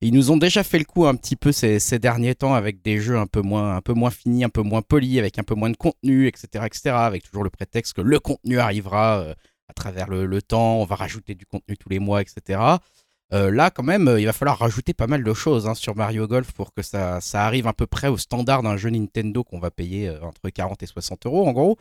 Ils 0.00 0.12
nous 0.12 0.30
ont 0.30 0.36
déjà 0.36 0.62
fait 0.62 0.78
le 0.78 0.84
coup 0.84 1.06
un 1.06 1.14
petit 1.14 1.36
peu 1.36 1.52
ces, 1.52 1.98
derniers 1.98 2.34
temps 2.34 2.54
avec 2.54 2.82
des 2.82 3.00
jeux 3.00 3.16
un 3.18 3.26
peu 3.26 3.40
moins, 3.40 3.76
un 3.76 3.80
peu 3.80 3.94
moins 3.94 4.10
finis, 4.10 4.44
un 4.44 4.50
peu 4.50 4.62
moins 4.62 4.82
polis, 4.82 5.18
avec 5.18 5.38
un 5.38 5.42
peu 5.42 5.54
moins 5.54 5.70
de 5.70 5.76
contenu, 5.76 6.26
etc., 6.26 6.64
etc. 6.66 6.90
Avec 6.96 7.24
toujours 7.24 7.44
le 7.44 7.50
prétexte 7.50 7.94
que 7.94 8.02
le 8.02 8.20
contenu 8.20 8.58
arrivera 8.58 9.18
euh, 9.20 9.34
à 9.68 9.72
travers 9.72 10.08
le, 10.08 10.42
temps. 10.42 10.80
On 10.80 10.84
va 10.84 10.96
rajouter 10.96 11.34
du 11.34 11.46
contenu 11.46 11.76
tous 11.76 11.88
les 11.88 11.98
mois, 11.98 12.22
etc. 12.22 12.60
Là, 13.32 13.70
quand 13.70 13.82
même, 13.82 14.16
il 14.18 14.24
va 14.24 14.32
falloir 14.32 14.58
rajouter 14.58 14.94
pas 14.94 15.08
mal 15.08 15.24
de 15.24 15.34
choses 15.34 15.66
hein, 15.66 15.74
sur 15.74 15.96
Mario 15.96 16.28
Golf 16.28 16.52
pour 16.52 16.72
que 16.72 16.82
ça, 16.82 17.20
ça 17.20 17.44
arrive 17.44 17.66
à 17.66 17.72
peu 17.72 17.86
près 17.86 18.06
au 18.08 18.16
standard 18.16 18.62
d'un 18.62 18.76
jeu 18.76 18.88
Nintendo 18.90 19.42
qu'on 19.42 19.58
va 19.58 19.70
payer 19.72 20.10
entre 20.22 20.48
40 20.48 20.82
et 20.84 20.86
60 20.86 21.26
euros 21.26 21.46
en 21.46 21.52
gros. 21.52 21.76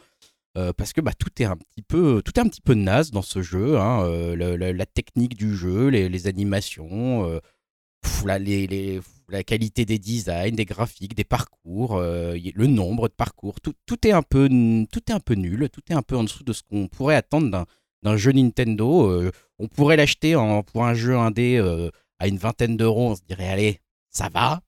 Euh, 0.58 0.72
parce 0.72 0.93
que 0.93 1.01
bah, 1.01 1.11
tout 1.14 1.42
est 1.42 1.45
un 1.45 1.58
petit 1.58 1.82
peu 1.82 2.22
tout 2.24 2.32
est 2.40 2.42
un 2.42 2.48
petit 2.48 2.61
peu 2.61 2.75
naze 2.75 3.11
dans 3.11 3.22
ce 3.22 3.42
jeu 3.42 3.77
hein, 3.77 4.06
euh, 4.06 4.74
la 4.74 4.85
technique 4.85 5.35
du 5.35 5.53
jeu 5.53 5.90
les, 5.90 6.27
animations 6.27 7.30
euh, 7.30 7.40
la, 8.24 9.43
qualité 9.43 9.84
des 9.84 10.00
designs 10.00 10.56
des 10.56 10.64
graphiques 10.64 11.14
des 11.14 11.25
parcours 11.25 12.00
le 12.00 12.67
nombre 12.67 13.09
de 13.09 13.14
parcours 13.14 13.59
tout, 13.59 13.74
tout 13.85 14.08
est 14.08 14.14
un 14.14 14.22
peu 14.22 14.48
tout 14.90 15.01
est 15.09 15.14
un 15.14 15.19
peu 15.19 15.34
nul 15.34 15.67
tout 15.74 15.82
est 15.90 15.93
un 15.93 16.01
peu 16.01 16.16
en 16.16 16.24
dessous 16.24 16.45
de 16.45 16.53
ce 16.53 16.64
qu'on 16.64 16.88
pourrait 16.88 17.16
attendre 17.16 17.66
d'un 18.01 18.17
jeu 18.17 18.32
Nintendo. 18.32 19.30
On 19.59 19.67
pourrait 19.67 19.98
l'acheter 19.98 20.35
pour 20.67 20.85
un 20.85 20.93
jeu 20.93 21.17
indé 21.17 21.58
à 22.19 22.27
une 22.30 22.38
vingtaine 22.38 22.77
d'euros 22.77 23.09
on 23.09 23.16
se 23.16 23.24
dirait 23.27 23.50
allez 23.50 23.82
ça 24.09 24.30
va 24.30 24.61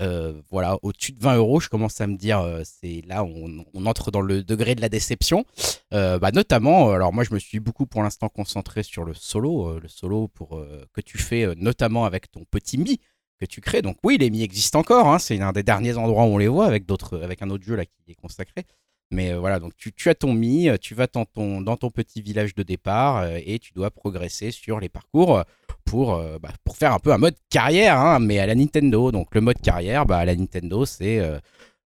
Euh, 0.00 0.40
voilà, 0.50 0.78
au-dessus 0.82 1.12
de 1.12 1.20
20 1.20 1.36
euros, 1.36 1.60
je 1.60 1.68
commence 1.68 2.00
à 2.00 2.06
me 2.06 2.16
dire, 2.16 2.40
euh, 2.40 2.62
c'est 2.64 3.02
là 3.06 3.24
on, 3.24 3.64
on 3.74 3.86
entre 3.86 4.10
dans 4.10 4.20
le 4.20 4.44
degré 4.44 4.74
de 4.74 4.80
la 4.80 4.88
déception. 4.88 5.44
Euh, 5.92 6.18
bah, 6.18 6.30
notamment, 6.30 6.90
alors 6.90 7.12
moi 7.12 7.24
je 7.24 7.34
me 7.34 7.38
suis 7.38 7.58
beaucoup 7.58 7.86
pour 7.86 8.02
l'instant 8.02 8.28
concentré 8.28 8.82
sur 8.82 9.04
le 9.04 9.14
solo, 9.14 9.78
le 9.80 9.88
solo 9.88 10.28
pour 10.28 10.64
que 10.92 11.00
tu 11.00 11.18
fais 11.18 11.54
notamment 11.56 12.04
avec 12.04 12.30
ton 12.30 12.44
petit 12.44 12.78
Mi 12.78 13.00
que 13.40 13.46
tu 13.46 13.60
crées. 13.60 13.82
Donc 13.82 13.96
oui, 14.04 14.18
les 14.18 14.30
Mi 14.30 14.42
existent 14.42 14.80
encore, 14.80 15.08
hein, 15.08 15.18
c'est 15.18 15.40
un 15.40 15.52
des 15.52 15.62
derniers 15.62 15.96
endroits 15.96 16.24
où 16.24 16.28
on 16.28 16.38
les 16.38 16.48
voit 16.48 16.66
avec 16.66 16.86
d'autres, 16.86 17.20
avec 17.20 17.42
un 17.42 17.50
autre 17.50 17.64
jeu 17.64 17.74
là 17.74 17.84
qui 17.84 17.92
est 18.08 18.14
consacré. 18.14 18.64
Mais 19.10 19.32
voilà, 19.34 19.58
donc 19.58 19.74
tu, 19.76 19.92
tu 19.92 20.10
as 20.10 20.14
ton 20.14 20.34
Mi, 20.34 20.68
tu 20.80 20.94
vas 20.94 21.06
dans 21.06 21.24
ton, 21.24 21.60
dans 21.62 21.76
ton 21.76 21.90
petit 21.90 22.20
village 22.20 22.54
de 22.54 22.62
départ 22.62 23.26
et 23.26 23.58
tu 23.58 23.72
dois 23.72 23.90
progresser 23.90 24.50
sur 24.50 24.80
les 24.80 24.90
parcours 24.90 25.42
pour, 25.88 26.14
euh, 26.14 26.38
bah, 26.38 26.50
pour 26.64 26.76
faire 26.76 26.92
un 26.92 26.98
peu 26.98 27.12
un 27.12 27.18
mode 27.18 27.36
carrière, 27.50 27.98
hein, 27.98 28.18
mais 28.18 28.38
à 28.38 28.46
la 28.46 28.54
Nintendo. 28.54 29.10
Donc 29.10 29.34
le 29.34 29.40
mode 29.40 29.60
carrière, 29.60 30.06
bah, 30.06 30.18
à 30.18 30.24
la 30.24 30.36
Nintendo, 30.36 30.84
c'est 30.84 31.18
euh, 31.18 31.38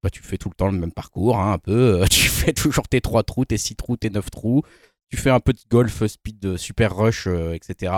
bah, 0.03 0.11
tu 0.11 0.23
fais 0.23 0.39
tout 0.39 0.49
le 0.49 0.55
temps 0.55 0.71
le 0.71 0.79
même 0.79 0.93
parcours, 0.93 1.39
hein, 1.39 1.53
un 1.53 1.59
peu. 1.59 2.03
euh, 2.03 2.07
tu 2.11 2.29
fais 2.29 2.53
toujours 2.53 2.89
tes 2.89 3.01
3 3.01 3.23
trous, 3.23 3.45
tes 3.45 3.59
6 3.59 3.77
trous, 3.77 3.97
tes 3.97 4.11
9 4.11 4.31
trous. 4.31 4.63
Tu 5.11 5.17
fais 5.17 5.31
un 5.31 5.41
peu 5.41 5.53
de 5.53 5.61
golf, 5.71 6.05
speed, 6.07 6.57
super 6.57 6.97
rush, 6.97 7.27
etc. 7.27 7.93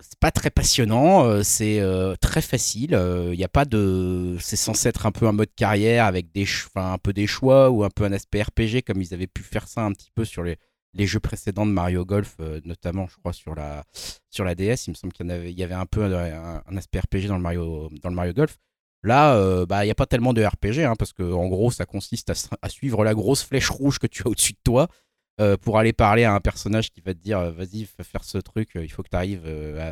C'est 0.00 0.18
pas 0.20 0.30
très 0.30 0.50
passionnant, 0.50 1.42
c'est 1.42 1.82
très 2.20 2.40
facile. 2.40 2.96
Il 3.32 3.38
y 3.38 3.42
a 3.42 3.48
pas 3.48 3.64
de, 3.64 4.36
c'est 4.38 4.54
censé 4.54 4.88
être 4.88 5.04
un 5.06 5.10
peu 5.10 5.26
un 5.26 5.32
mode 5.32 5.52
carrière 5.56 6.04
avec 6.04 6.30
des, 6.30 6.44
enfin, 6.44 6.92
un 6.92 6.98
peu 6.98 7.12
des 7.12 7.26
choix 7.26 7.70
ou 7.70 7.82
un 7.82 7.90
peu 7.90 8.04
un 8.04 8.12
aspect 8.12 8.42
RPG 8.42 8.82
comme 8.86 9.02
ils 9.02 9.12
avaient 9.14 9.26
pu 9.26 9.42
faire 9.42 9.66
ça 9.66 9.80
un 9.80 9.90
petit 9.90 10.12
peu 10.14 10.24
sur 10.24 10.44
les, 10.44 10.58
les 10.94 11.06
jeux 11.06 11.20
précédents 11.20 11.66
de 11.66 11.72
Mario 11.72 12.04
Golf, 12.04 12.36
euh, 12.40 12.60
notamment, 12.64 13.06
je 13.06 13.16
crois 13.16 13.32
sur 13.32 13.54
la, 13.54 13.84
sur 14.30 14.44
la 14.44 14.54
DS. 14.54 14.86
Il 14.86 14.90
me 14.90 14.94
semble 14.94 15.12
qu'il 15.12 15.26
y, 15.26 15.62
avait, 15.62 15.74
un 15.74 15.86
peu 15.86 16.04
un, 16.04 16.76
aspect 16.76 17.00
RPG 17.00 17.28
dans 17.28 17.36
le 17.36 17.42
Mario, 17.42 17.88
dans 18.02 18.08
le 18.08 18.14
Mario 18.14 18.32
Golf. 18.32 18.56
Là, 19.04 19.36
euh, 19.36 19.64
bah, 19.64 19.84
il 19.84 19.88
n'y 19.88 19.92
a 19.92 19.94
pas 19.94 20.06
tellement 20.06 20.32
de 20.32 20.44
RPG, 20.44 20.84
hein, 20.84 20.94
parce 20.98 21.12
que 21.12 21.22
en 21.22 21.46
gros, 21.46 21.70
ça 21.70 21.86
consiste 21.86 22.32
à, 22.62 22.68
suivre 22.68 23.04
la 23.04 23.14
grosse 23.14 23.44
flèche 23.44 23.70
rouge 23.70 23.98
que 23.98 24.06
tu 24.06 24.22
as 24.24 24.28
au-dessus 24.28 24.54
de 24.54 24.58
toi 24.64 24.88
euh, 25.40 25.56
pour 25.56 25.78
aller 25.78 25.92
parler 25.92 26.24
à 26.24 26.34
un 26.34 26.40
personnage 26.40 26.90
qui 26.90 27.00
va 27.00 27.14
te 27.14 27.20
dire 27.20 27.52
vas-y, 27.52 27.86
faire 28.02 28.24
ce 28.24 28.38
truc, 28.38 28.70
il 28.74 28.90
faut 28.90 29.04
que 29.04 29.10
tu 29.10 29.16
arrives 29.16 29.46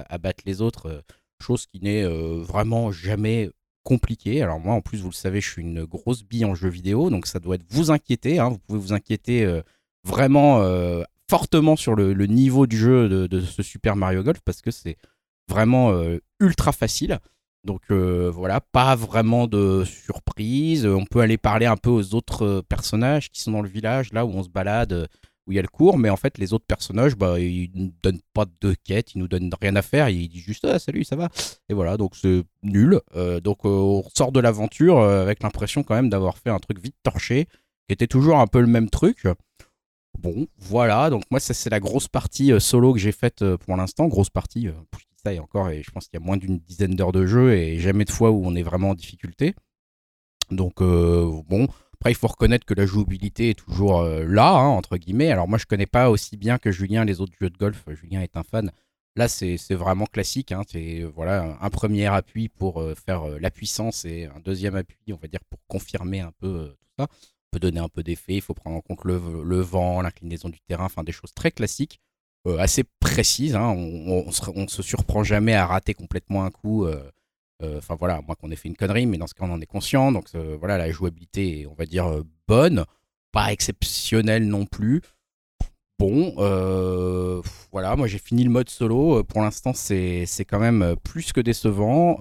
à, 0.09 0.19
battre 0.19 0.43
les 0.45 0.61
autres. 0.61 1.05
chose 1.41 1.67
qui 1.67 1.81
n'est 1.81 2.05
vraiment 2.05 2.91
jamais 2.91 3.51
compliquée. 3.85 4.43
Alors, 4.43 4.59
moi, 4.59 4.75
en 4.75 4.81
plus, 4.81 5.03
vous 5.03 5.11
le 5.11 5.15
savez, 5.15 5.41
je 5.41 5.49
suis 5.49 5.63
une 5.63 5.85
grosse 5.85 6.25
bille 6.25 6.45
en 6.45 6.57
jeu 6.57 6.69
vidéo, 6.69 7.09
donc 7.09 7.29
ça 7.29 7.39
doit 7.39 7.55
être 7.55 7.67
vous 7.69 7.93
inquiéter. 7.93 8.41
hein, 8.41 8.49
vous 8.49 8.59
pouvez 8.59 8.81
vous 8.81 8.93
inquiéter 8.93 9.63
vraiment 10.07 10.63
euh, 10.63 11.03
fortement 11.29 11.77
sur 11.77 11.95
le, 11.97 12.15
niveau 12.27 12.67
du 12.67 12.79
jeu 12.79 13.09
de, 13.29 13.41
ce 13.41 13.63
Super 13.63 13.97
Mario 13.97 14.23
Golf 14.23 14.41
parce 14.45 14.63
que 14.63 14.71
c'est 14.71 14.97
vraiment 15.49 15.91
euh, 15.93 16.19
ultra 16.41 16.73
facile. 16.73 17.19
Donc 17.65 17.83
euh, 17.91 18.31
voilà, 18.33 18.61
pas 18.61 18.95
vraiment 18.95 19.49
de 19.49 19.85
surprise. 19.85 20.87
On 20.87 21.05
peut 21.05 21.21
aller 21.21 21.37
parler 21.37 21.67
un 21.67 21.77
peu 21.77 21.91
aux 21.91 22.15
autres 22.15 22.63
personnages 22.69 23.31
qui 23.31 23.43
sont 23.43 23.51
dans 23.51 23.63
le 23.63 23.69
village, 23.69 24.13
là 24.13 24.25
où 24.25 24.31
on 24.31 24.45
se 24.45 24.49
balade, 24.49 25.09
où 25.49 25.53
il 25.53 25.57
y 25.57 25.59
a 25.59 25.63
le 25.63 25.69
cours. 25.69 25.99
Mais 25.99 26.09
en 26.09 26.17
fait, 26.17 26.39
les 26.39 26.53
autres 26.53 26.65
personnages, 26.65 27.17
bah, 27.17 27.41
ils 27.41 27.73
nous 27.75 27.93
donnent 28.05 28.21
pas 28.35 28.45
de 28.61 28.77
quête, 28.85 29.17
ils 29.17 29.19
nous 29.19 29.27
donnent 29.27 29.51
rien 29.61 29.75
à 29.75 29.83
faire. 29.83 30.09
Ils 30.09 30.29
disent 30.29 30.45
juste 30.45 30.65
ah, 30.65 30.79
salut, 30.79 31.03
ça 31.03 31.17
va. 31.17 31.29
Et 31.69 31.75
voilà, 31.75 31.97
donc 31.97 32.15
c'est 32.15 32.45
nul. 32.63 33.01
Donc 33.43 33.65
on 33.65 34.05
sort 34.15 34.31
de 34.31 34.39
l'aventure 34.39 35.01
avec 35.01 35.43
l'impression 35.43 35.83
quand 35.83 35.97
même 35.97 36.09
d'avoir 36.09 36.39
fait 36.39 36.51
un 36.51 36.61
truc 36.61 36.79
vite 36.79 36.97
torché, 37.03 37.47
qui 37.89 37.95
était 37.95 38.07
toujours 38.07 38.39
un 38.39 38.47
peu 38.47 38.61
le 38.61 38.69
même 38.69 38.91
truc. 38.91 39.27
Bon, 40.19 40.47
voilà, 40.59 41.11
donc 41.11 41.25
moi 41.31 41.41
ça 41.41 41.53
c'est 41.53 41.71
la 41.71 41.81
grosse 41.81 42.09
partie 42.09 42.53
euh, 42.53 42.61
solo 42.61 42.93
que 42.95 42.99
j'ai 42.99 43.13
faite 43.13 43.43
euh, 43.43 43.57
pour 43.59 43.77
l'instant, 43.77 44.07
grosse 44.09 44.31
partie, 44.31 44.69
euh, 44.69 44.73
je 44.99 45.05
dis 45.31 45.37
et 45.37 45.41
encore, 45.41 45.69
et 45.71 45.83
je 45.83 45.91
pense 45.91 46.07
qu'il 46.07 46.19
y 46.19 46.23
a 46.23 46.25
moins 46.25 46.37
d'une 46.37 46.59
dizaine 46.59 46.95
d'heures 46.95 47.13
de 47.13 47.27
jeu 47.27 47.55
et 47.55 47.79
jamais 47.81 48.05
de 48.05 48.11
fois 48.11 48.31
où 48.31 48.47
on 48.47 48.55
est 48.55 48.63
vraiment 48.63 48.91
en 48.91 48.95
difficulté. 48.95 49.55
Donc 50.51 50.81
euh, 50.81 51.43
bon, 51.49 51.67
après 51.95 52.13
il 52.13 52.15
faut 52.15 52.29
reconnaître 52.29 52.65
que 52.65 52.75
la 52.75 52.87
jouabilité 52.87 53.51
est 53.51 53.59
toujours 53.59 54.03
là, 54.05 54.53
hein, 54.53 54.69
entre 54.69 54.97
guillemets. 54.97 55.33
Alors 55.33 55.49
moi 55.49 55.59
je 55.59 55.67
connais 55.67 55.87
pas 55.87 56.11
aussi 56.11 56.37
bien 56.37 56.59
que 56.59 56.71
Julien 56.71 57.05
les 57.05 57.21
autres 57.21 57.35
jeux 57.41 57.51
de 57.51 57.59
golf, 57.59 57.85
Julien 57.89 58.23
est 58.23 58.37
un 58.37 58.45
fan. 58.45 58.71
Là 59.17 59.29
c'est 59.29 59.57
vraiment 59.73 60.07
classique, 60.07 60.53
hein. 60.53 60.63
c'est 60.69 61.03
voilà, 61.03 61.59
un 61.61 61.71
premier 61.71 62.07
appui 62.07 62.49
pour 62.49 62.83
faire 63.05 63.27
la 63.41 63.51
puissance 63.51 64.05
et 64.05 64.27
un 64.27 64.41
deuxième 64.41 64.77
appui, 64.77 65.13
on 65.13 65.17
va 65.17 65.27
dire, 65.27 65.41
pour 65.51 65.59
confirmer 65.67 66.21
un 66.21 66.33
peu 66.39 66.77
tout 66.79 66.89
ça 66.99 67.09
peut 67.51 67.59
donner 67.61 67.81
un 67.81 67.89
peu 67.89 68.03
d'effet, 68.03 68.35
il 68.35 68.41
faut 68.43 68.55
prendre 68.55 68.77
en 68.77 68.81
compte 68.81 69.05
le, 69.05 69.17
vent, 69.61 70.01
l'inclinaison 70.03 70.49
du 70.49 70.61
terrain, 70.61 70.85
enfin 70.85 71.05
des 71.05 71.13
choses 71.13 71.33
très 71.35 71.51
classiques, 71.51 72.01
euh, 72.47 72.59
assez 72.59 72.85
précises. 73.01 73.57
hein. 73.57 73.71
On, 73.75 74.31
se, 74.69 74.83
surprend 74.83 75.25
jamais 75.25 75.55
à 75.55 75.67
rater 75.67 75.95
complètement 75.95 76.45
un 76.45 76.51
coup. 76.51 76.85
euh, 76.87 77.11
euh, 77.63 77.79
Enfin 77.79 77.97
voilà, 77.97 78.17
à 78.17 78.21
moins 78.23 78.35
qu'on 78.35 78.51
ait 78.51 78.57
fait 78.57 78.69
une 78.69 78.77
connerie, 78.77 79.07
mais 79.07 79.19
dans 79.19 79.27
ce 79.27 79.35
cas 79.35 79.45
on 79.47 79.53
en 79.53 79.61
est 79.61 79.67
conscient. 79.67 80.13
Donc 80.13 80.29
voilà, 80.35 80.79
la 80.79 80.91
jouabilité 80.91 81.61
est, 81.63 81.67
on 81.67 81.75
va 81.75 81.87
dire, 81.87 82.23
bonne, 82.47 82.85
pas 83.33 83.53
exceptionnelle 83.53 84.47
non 84.47 84.67
plus. 84.67 85.03
Euh, 86.39 87.41
voilà, 87.73 87.97
moi 87.97 88.07
j'ai 88.07 88.19
fini 88.19 88.45
le 88.45 88.51
mode 88.51 88.69
solo. 88.69 89.19
Euh, 89.19 89.23
Pour 89.23 89.43
l'instant, 89.43 89.73
c'est 89.75 90.27
quand 90.49 90.59
même 90.59 90.83
euh, 90.83 90.95
plus 90.97 91.33
que 91.33 91.41
décevant. 91.41 92.19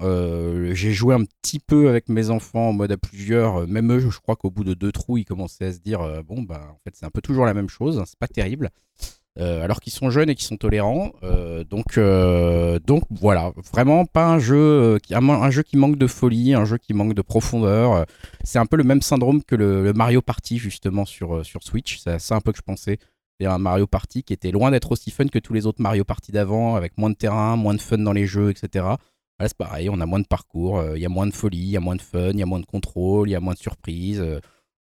J'ai 0.72 0.92
joué 0.92 1.14
un 1.14 1.24
petit 1.24 1.58
peu 1.58 1.88
avec 1.88 2.08
mes 2.08 2.30
enfants 2.30 2.68
en 2.68 2.72
mode 2.72 2.92
à 2.92 2.96
plusieurs. 2.96 3.66
Même 3.66 3.92
eux, 3.92 4.00
je 4.00 4.18
crois 4.18 4.36
qu'au 4.36 4.50
bout 4.50 4.64
de 4.64 4.74
deux 4.74 4.92
trous, 4.92 5.18
ils 5.18 5.24
commençaient 5.24 5.66
à 5.66 5.72
se 5.72 5.78
dire 5.78 6.00
bon, 6.24 6.42
bah 6.42 6.60
en 6.70 6.78
fait, 6.84 6.94
c'est 6.94 7.06
un 7.06 7.10
peu 7.10 7.20
toujours 7.20 7.46
la 7.46 7.54
même 7.54 7.68
chose. 7.68 7.98
hein, 7.98 8.04
c'est 8.06 8.18
pas 8.18 8.28
terrible. 8.28 8.70
Alors 9.38 9.80
qu'ils 9.80 9.92
sont 9.92 10.08
jeunes 10.08 10.30
et 10.30 10.34
qu'ils 10.34 10.46
sont 10.46 10.56
tolérants. 10.56 11.12
Donc, 11.68 11.98
donc 12.86 13.02
voilà, 13.10 13.52
vraiment 13.72 14.06
pas 14.06 14.26
un 14.28 14.38
jeu, 14.38 14.98
qui, 15.02 15.76
manque 15.76 15.98
de 15.98 16.06
folie, 16.06 16.54
un 16.54 16.64
jeu 16.64 16.78
qui 16.78 16.94
manque 16.94 17.14
de 17.14 17.22
profondeur. 17.22 18.06
C'est 18.44 18.58
un 18.58 18.66
peu 18.66 18.76
le 18.76 18.84
même 18.84 19.02
syndrome 19.02 19.42
que 19.42 19.54
le, 19.54 19.92
Mario 19.92 20.22
Party 20.22 20.58
justement 20.58 21.04
sur, 21.04 21.44
sur 21.44 21.62
Switch. 21.62 21.98
C'est 21.98 22.32
un 22.32 22.40
peu 22.40 22.52
que 22.52 22.58
je 22.58 22.62
pensais. 22.62 22.98
C'est 23.40 23.46
un 23.46 23.58
Mario 23.58 23.86
Party 23.86 24.22
qui 24.22 24.32
était 24.32 24.50
loin 24.50 24.70
d'être 24.70 24.92
aussi 24.92 25.10
fun 25.10 25.26
que 25.26 25.38
tous 25.38 25.52
les 25.52 25.66
autres 25.66 25.82
Mario 25.82 26.04
Party 26.04 26.32
d'avant, 26.32 26.76
avec 26.76 26.96
moins 26.96 27.10
de 27.10 27.14
terrain, 27.16 27.56
moins 27.56 27.74
de 27.74 27.80
fun 27.80 27.98
dans 27.98 28.12
les 28.12 28.26
jeux, 28.26 28.50
etc. 28.50 28.84
Là, 29.38 29.48
c'est 29.48 29.56
pareil, 29.56 29.90
on 29.90 30.00
a 30.00 30.06
moins 30.06 30.20
de 30.20 30.26
parcours, 30.26 30.78
euh, 30.78 30.96
il 30.96 31.02
y 31.02 31.06
a 31.06 31.10
moins 31.10 31.26
de 31.26 31.34
folie, 31.34 31.58
il 31.58 31.70
y 31.70 31.76
a 31.76 31.80
moins 31.80 31.96
de 31.96 32.02
fun, 32.02 32.30
il 32.30 32.38
y 32.38 32.42
a 32.42 32.46
moins 32.46 32.60
de 32.60 32.64
contrôle, 32.64 33.28
il 33.28 33.32
y 33.32 33.34
a 33.34 33.40
moins 33.40 33.52
de 33.52 33.58
surprises. 33.58 34.20
euh, 34.20 34.40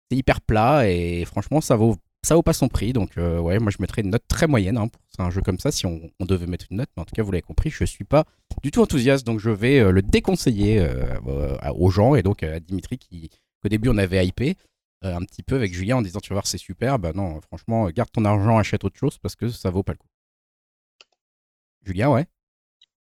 c'est 0.10 0.18
hyper 0.18 0.42
plat 0.42 0.90
et 0.90 1.24
franchement, 1.24 1.62
ça 1.62 1.78
vaut, 1.78 1.96
ça 2.22 2.36
vaut 2.36 2.44
pas 2.44 2.52
son 2.52 2.68
prix. 2.68 2.92
Donc, 2.92 3.18
euh, 3.18 3.40
ouais, 3.40 3.60
moi, 3.60 3.72
je 3.72 3.78
mettrais 3.80 4.02
une 4.02 4.10
note 4.10 4.26
très 4.28 4.48
moyenne 4.48 4.78
hein, 4.78 4.90
pour 4.90 5.26
un 5.26 5.30
jeu 5.30 5.42
comme 5.42 5.58
ça 5.58 5.72
si 5.72 5.86
on, 5.86 6.02
devait 6.20 6.48
mettre 6.48 6.66
une 6.70 6.78
note. 6.78 6.90
Mais 6.98 7.02
en 7.02 7.06
tout 7.06 7.16
cas, 7.16 7.24
vous 7.24 7.32
l'avez 7.32 7.42
compris, 7.42 7.70
je 7.70 7.86
suis 7.86 8.04
pas 8.04 8.26
du 8.62 8.72
tout 8.72 8.82
enthousiaste, 8.82 9.26
donc 9.26 9.40
je 9.40 9.50
vais 9.50 9.90
le 9.90 10.02
déconseiller 10.02 10.86
aux 11.74 11.90
gens 11.90 12.16
et 12.16 12.24
donc 12.24 12.44
à 12.44 12.60
Dimitri 12.60 12.98
qui, 12.98 13.30
qu'au 13.62 13.70
début, 13.70 13.88
on 13.88 13.98
avait 13.98 14.28
hypé 14.28 14.58
euh, 15.04 15.16
un 15.16 15.22
petit 15.26 15.44
peu 15.44 15.56
avec 15.56 15.74
Julien 15.74 15.98
en 15.98 16.02
disant 16.02 16.20
tu 16.20 16.30
vas 16.30 16.36
voir 16.36 16.48
c'est 16.48 16.58
super. 16.58 17.00
Bah 17.00 17.12
non 17.14 17.42
franchement 17.42 17.90
garde 17.90 18.12
ton 18.12 18.26
argent 18.26 18.58
achète 18.58 18.84
autre 18.84 18.98
chose 18.98 19.18
parce 19.18 19.36
que 19.36 19.50
ça 19.50 19.70
vaut 19.70 19.84
pas 19.84 19.94
le 19.94 19.98
coup. 19.98 20.08
Julien 21.84 22.10
ouais 22.10 22.28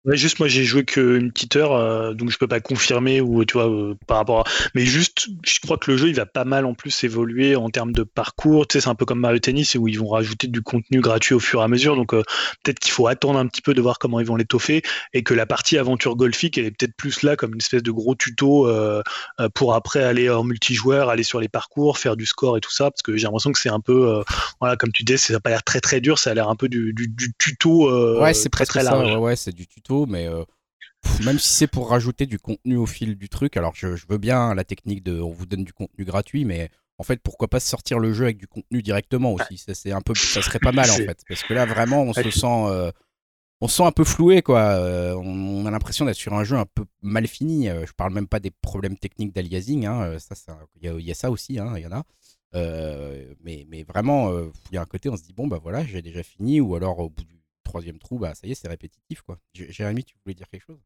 Ouais, 0.06 0.16
juste 0.16 0.38
moi 0.38 0.46
j'ai 0.46 0.62
joué 0.64 0.84
qu'une 0.84 1.32
petite 1.32 1.56
heure, 1.56 1.72
euh, 1.72 2.14
donc 2.14 2.30
je 2.30 2.38
peux 2.38 2.46
pas 2.46 2.60
confirmer 2.60 3.20
ou 3.20 3.44
tu 3.44 3.54
vois 3.54 3.68
euh, 3.68 3.94
par 4.06 4.18
rapport 4.18 4.40
à. 4.40 4.44
Mais 4.74 4.86
juste, 4.86 5.26
je 5.44 5.58
crois 5.60 5.78
que 5.78 5.90
le 5.90 5.96
jeu 5.96 6.08
il 6.08 6.14
va 6.14 6.26
pas 6.26 6.44
mal 6.44 6.64
en 6.64 6.74
plus 6.74 7.02
évoluer 7.02 7.56
en 7.56 7.70
termes 7.70 7.90
de 7.92 8.04
parcours. 8.04 8.68
Tu 8.68 8.74
sais, 8.74 8.82
c'est 8.82 8.88
un 8.88 8.94
peu 8.94 9.04
comme 9.04 9.18
Mario 9.18 9.40
Tennis 9.40 9.74
où 9.74 9.88
ils 9.88 9.98
vont 9.98 10.08
rajouter 10.08 10.46
du 10.46 10.62
contenu 10.62 11.00
gratuit 11.00 11.34
au 11.34 11.40
fur 11.40 11.60
et 11.60 11.64
à 11.64 11.68
mesure. 11.68 11.96
Donc 11.96 12.14
euh, 12.14 12.22
peut-être 12.62 12.78
qu'il 12.78 12.92
faut 12.92 13.08
attendre 13.08 13.38
un 13.38 13.46
petit 13.48 13.62
peu 13.62 13.74
de 13.74 13.80
voir 13.80 13.98
comment 13.98 14.20
ils 14.20 14.26
vont 14.26 14.36
l'étoffer 14.36 14.82
et 15.12 15.22
que 15.24 15.34
la 15.34 15.44
partie 15.44 15.76
aventure 15.76 16.14
golfique 16.14 16.56
elle 16.56 16.66
est 16.66 16.70
peut-être 16.70 16.94
plus 16.96 17.22
là 17.22 17.34
comme 17.34 17.52
une 17.54 17.60
espèce 17.60 17.82
de 17.82 17.90
gros 17.90 18.14
tuto 18.14 18.68
euh, 18.68 19.02
euh, 19.40 19.48
pour 19.54 19.74
après 19.74 20.04
aller 20.04 20.30
en 20.30 20.44
multijoueur, 20.44 21.08
aller 21.08 21.24
sur 21.24 21.40
les 21.40 21.48
parcours, 21.48 21.98
faire 21.98 22.16
du 22.16 22.26
score 22.26 22.56
et 22.56 22.60
tout 22.60 22.70
ça. 22.72 22.90
Parce 22.92 23.02
que 23.02 23.16
j'ai 23.16 23.24
l'impression 23.24 23.50
que 23.50 23.58
c'est 23.58 23.70
un 23.70 23.80
peu, 23.80 24.18
euh, 24.18 24.22
voilà, 24.60 24.76
comme 24.76 24.92
tu 24.92 25.02
dis, 25.02 25.18
ça 25.18 25.34
a 25.34 25.40
pas 25.40 25.50
l'air 25.50 25.64
très 25.64 25.80
très 25.80 26.00
dur, 26.00 26.18
ça 26.18 26.30
a 26.30 26.34
l'air 26.34 26.48
un 26.48 26.54
peu 26.56 26.68
du, 26.68 26.92
du, 26.92 27.08
du 27.08 27.32
tuto. 27.36 27.88
euh, 27.90 28.20
ouais 28.22 28.34
c'est 28.34 28.50
très 28.50 28.66
très 28.66 28.84
large. 28.84 29.16
ouais, 29.16 29.34
c'est 29.34 29.54
du 29.54 29.66
tuto 29.66 29.95
mais 30.04 30.26
euh, 30.28 30.44
pff, 31.02 31.20
même 31.20 31.38
si 31.38 31.50
c'est 31.54 31.66
pour 31.66 31.90
rajouter 31.90 32.26
du 32.26 32.38
contenu 32.38 32.76
au 32.76 32.86
fil 32.86 33.16
du 33.16 33.28
truc 33.28 33.56
alors 33.56 33.74
je, 33.74 33.96
je 33.96 34.06
veux 34.08 34.18
bien 34.18 34.54
la 34.54 34.64
technique 34.64 35.02
de 35.04 35.20
on 35.20 35.30
vous 35.32 35.46
donne 35.46 35.64
du 35.64 35.72
contenu 35.72 36.04
gratuit 36.04 36.44
mais 36.44 36.70
en 36.98 37.04
fait 37.04 37.20
pourquoi 37.22 37.48
pas 37.48 37.60
sortir 37.60 37.98
le 37.98 38.12
jeu 38.12 38.24
avec 38.24 38.38
du 38.38 38.46
contenu 38.48 38.82
directement 38.82 39.32
aussi? 39.32 39.58
Ça 39.58 39.74
c'est 39.74 39.92
un 39.92 40.02
peu 40.02 40.14
ça 40.14 40.42
serait 40.42 40.58
pas 40.60 40.72
mal 40.72 40.90
en 40.90 41.00
fait 41.00 41.24
parce 41.28 41.44
que 41.44 41.54
là 41.54 41.66
vraiment 41.66 42.02
on 42.02 42.12
se 42.12 42.30
sent 42.30 42.46
euh, 42.46 42.90
on 43.60 43.68
se 43.68 43.76
sent 43.78 43.84
un 43.84 43.92
peu 43.92 44.04
floué 44.04 44.42
quoi 44.42 44.60
Euh, 44.60 45.14
on, 45.14 45.62
on 45.62 45.66
a 45.66 45.70
l'impression 45.70 46.04
d'être 46.04 46.16
sur 46.16 46.34
un 46.34 46.44
jeu 46.44 46.56
un 46.56 46.66
peu 46.66 46.84
mal 47.02 47.26
fini 47.26 47.68
je 47.68 47.92
parle 47.92 48.12
même 48.12 48.28
pas 48.28 48.40
des 48.40 48.50
problèmes 48.50 48.96
techniques 48.98 49.32
d'aliasing 49.34 49.86
hein. 49.86 50.18
Ça 50.18 50.34
il 50.80 50.84
y, 50.84 50.88
a- 50.88 50.94
il 50.98 51.06
y 51.06 51.10
a 51.10 51.14
ça 51.14 51.30
aussi 51.30 51.58
hein, 51.58 51.74
il 51.76 51.82
y 51.82 51.86
en 51.86 51.92
a 51.92 52.04
Euh, 52.54 53.34
mais, 53.44 53.66
mais 53.68 53.82
vraiment, 53.82 54.30
euh, 54.30 54.50
il 54.70 54.76
y 54.76 54.78
a 54.78 54.82
un 54.82 54.86
côté, 54.86 55.08
on 55.10 55.16
se 55.16 55.22
dit, 55.22 55.34
bon, 55.34 55.46
bah 55.46 55.58
voilà, 55.62 55.84
j'ai 55.84 56.00
déjà 56.00 56.22
fini, 56.22 56.60
ou 56.60 56.74
alors 56.74 56.98
au 57.00 57.10
bout 57.10 57.24
du 57.24 57.35
troisième 57.76 57.98
trou, 57.98 58.18
bah 58.18 58.34
ça 58.34 58.46
y 58.46 58.52
est, 58.52 58.54
c'est 58.54 58.68
répétitif, 58.68 59.20
quoi. 59.20 59.36
Jérémy, 59.52 60.02
tu 60.04 60.14
voulais 60.24 60.34
dire 60.34 60.48
quelque 60.50 60.64
chose? 60.66 60.78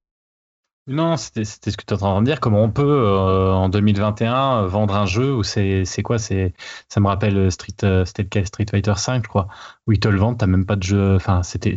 Non, 0.89 1.17
c'était 1.17 1.45
ce 1.45 1.59
que 1.61 1.85
tu 1.87 1.91
es 1.91 1.93
en 1.93 1.99
train 1.99 2.21
de 2.21 2.27
dire. 2.27 2.41
Comment 2.41 2.65
on 2.65 2.71
peut, 2.71 2.83
euh, 2.83 3.53
en 3.53 3.69
2021, 3.69 4.63
euh, 4.65 4.67
vendre 4.67 4.97
un 4.97 5.07
jeu 5.07 5.33
où 5.33 5.45
c'est 5.45 5.85
quoi 6.03 6.19
c'est 6.19 6.53
Ça 6.89 6.99
me 6.99 7.07
rappelle 7.07 7.37
euh, 7.37 7.51
Street, 7.51 7.75
euh, 7.85 8.05
c'était 8.05 8.25
lequel? 8.25 8.47
Street 8.47 8.67
Fighter 8.69 8.95
5, 8.97 9.23
je 9.23 9.29
crois, 9.29 9.47
où 9.87 9.93
ils 9.93 10.01
te 10.01 10.09
le 10.09 10.19
vendent, 10.19 10.39
t'as 10.39 10.47
même 10.49 10.67
pas 10.67 10.75
de 10.75 10.83
jeu. 10.83 11.15
Enfin, 11.15 11.45
c'était. 11.45 11.77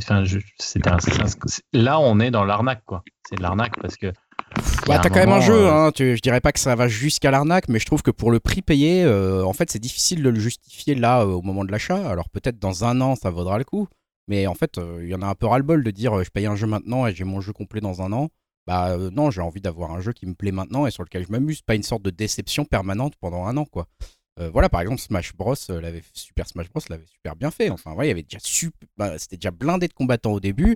Là, 1.74 2.00
on 2.00 2.20
est 2.20 2.32
dans 2.32 2.46
l'arnaque, 2.46 2.84
quoi. 2.86 3.04
C'est 3.30 3.36
de 3.36 3.42
l'arnaque 3.42 3.80
parce 3.82 3.98
que 3.98 4.14
Bah, 4.88 5.00
t'as 5.00 5.10
quand 5.10 5.16
même 5.20 5.30
un 5.32 5.42
jeu, 5.42 5.68
hein. 5.68 5.92
tu- 5.94 6.16
je 6.16 6.22
dirais 6.22 6.42
pas 6.42 6.52
que 6.52 6.60
ça 6.60 6.76
va 6.76 6.88
jusqu'à 6.88 7.30
l'arnaque, 7.32 7.68
mais 7.70 7.80
je 7.80 7.86
trouve 7.86 8.02
que 8.02 8.12
pour 8.12 8.32
le 8.32 8.40
prix 8.40 8.62
payé, 8.62 9.04
euh, 9.04 9.44
en 9.46 9.54
fait, 9.54 9.70
c'est 9.70 9.80
difficile 9.80 10.24
de 10.24 10.30
le 10.30 10.40
justifier 10.40 10.96
là 10.96 11.26
au 11.26 11.42
moment 11.42 11.64
de 11.66 11.72
l'achat. 11.72 12.10
Alors 12.10 12.30
peut-être 12.30 12.58
dans 12.60 12.84
un 12.86 13.00
an, 13.02 13.16
ça 13.16 13.30
vaudra 13.30 13.58
le 13.58 13.64
coup, 13.64 13.88
mais 14.28 14.48
en 14.48 14.56
fait, 14.56 14.78
euh, 14.78 15.00
il 15.04 15.10
y 15.10 15.16
en 15.16 15.22
a 15.22 15.28
un 15.28 15.36
peu 15.36 15.48
ras-le-bol 15.48 15.84
de 15.84 15.92
dire 15.92 16.18
euh, 16.18 16.24
je 16.24 16.30
paye 16.30 16.46
un 16.46 16.56
jeu 16.56 16.68
maintenant 16.68 17.08
et 17.08 17.14
j'ai 17.14 17.24
mon 17.24 17.42
jeu 17.42 17.54
complet 17.54 17.82
dans 17.82 18.02
un 18.02 18.12
an. 18.14 18.30
Bah 18.66 18.92
euh, 18.92 19.10
non, 19.12 19.30
j'ai 19.32 19.42
envie 19.42 19.60
d'avoir 19.62 19.92
un 19.92 20.00
jeu 20.00 20.14
qui 20.14 20.26
me 20.26 20.34
plaît 20.34 20.52
maintenant 20.54 20.88
et 20.88 20.92
sur 20.92 21.04
lequel 21.04 21.26
je 21.26 21.32
m'amuse, 21.32 21.62
pas 21.62 21.76
une 21.76 21.84
sorte 21.84 22.02
de 22.04 22.10
déception 22.10 22.64
permanente 22.66 23.16
pendant 23.20 23.46
un 23.46 23.58
an, 23.58 23.66
quoi. 23.66 23.88
Voilà, 24.52 24.68
par 24.68 24.82
exemple, 24.82 25.00
Smash 25.00 25.36
Bros, 25.36 25.54
l'avait, 25.70 26.02
Super 26.14 26.48
Smash 26.48 26.68
Bros 26.70 26.82
l'avait 26.90 27.06
super 27.06 27.36
bien 27.36 27.52
fait. 27.52 27.70
Enfin, 27.70 27.94
ouais, 27.94 28.06
il 28.06 28.08
y 28.08 28.12
avait 28.12 28.24
déjà 28.24 28.40
sup- 28.40 28.74
bah, 28.98 29.20
c'était 29.20 29.38
déjà 29.38 29.52
blindé 29.52 29.88
de 29.88 29.94
combattants 29.94 30.32
au 30.34 30.40
début. 30.40 30.76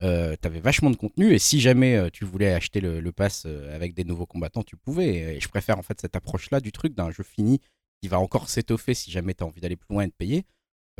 T'avais 0.00 0.60
vachement 0.60 0.90
de 0.90 0.96
contenu 0.96 1.32
et 1.32 1.40
si 1.40 1.60
jamais 1.60 2.10
tu 2.12 2.24
voulais 2.24 2.52
acheter 2.52 2.80
le, 2.80 3.00
le 3.00 3.12
pass 3.12 3.46
avec 3.72 3.94
des 3.94 4.04
nouveaux 4.04 4.26
combattants, 4.26 4.62
tu 4.62 4.76
pouvais. 4.76 5.36
Et 5.36 5.40
je 5.40 5.48
préfère 5.48 5.78
en 5.78 5.82
fait 5.82 6.00
cette 6.00 6.14
approche-là 6.14 6.60
du 6.60 6.70
truc 6.70 6.94
d'un 6.94 7.10
jeu 7.10 7.24
fini 7.24 7.60
qui 8.00 8.08
va 8.08 8.20
encore 8.20 8.48
s'étoffer 8.48 8.94
si 8.94 9.10
jamais 9.10 9.34
t'as 9.34 9.46
envie 9.46 9.60
d'aller 9.60 9.76
plus 9.76 9.92
loin 9.94 10.04
et 10.04 10.08
de 10.08 10.12
payer. 10.12 10.44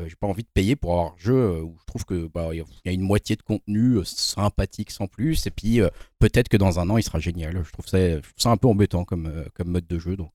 Euh, 0.00 0.08
J'ai 0.08 0.16
pas 0.16 0.26
envie 0.26 0.42
de 0.42 0.48
payer 0.48 0.74
pour 0.74 0.92
avoir 0.92 1.12
un 1.12 1.18
jeu 1.18 1.34
euh, 1.34 1.60
où 1.60 1.76
je 1.78 1.84
trouve 1.84 2.04
que 2.04 2.26
bah, 2.26 2.54
y 2.54 2.60
a 2.60 2.92
une 2.92 3.02
moitié 3.02 3.36
de 3.36 3.42
contenu 3.42 3.96
euh, 3.96 4.04
sympathique 4.04 4.90
sans 4.90 5.06
plus 5.06 5.46
et 5.46 5.50
puis 5.50 5.80
peut-être 6.18 6.48
que 6.48 6.56
dans 6.56 6.80
un 6.80 6.88
an 6.88 6.96
il 6.96 7.02
sera 7.02 7.18
génial. 7.18 7.62
Je 7.64 7.72
trouve 7.72 7.86
ça, 7.86 7.98
je 7.98 8.20
trouve 8.20 8.32
ça 8.38 8.50
un 8.50 8.56
peu 8.56 8.68
embêtant 8.68 9.04
comme, 9.04 9.44
comme 9.54 9.68
mode 9.68 9.86
de 9.86 9.98
jeu. 9.98 10.16
Donc 10.16 10.34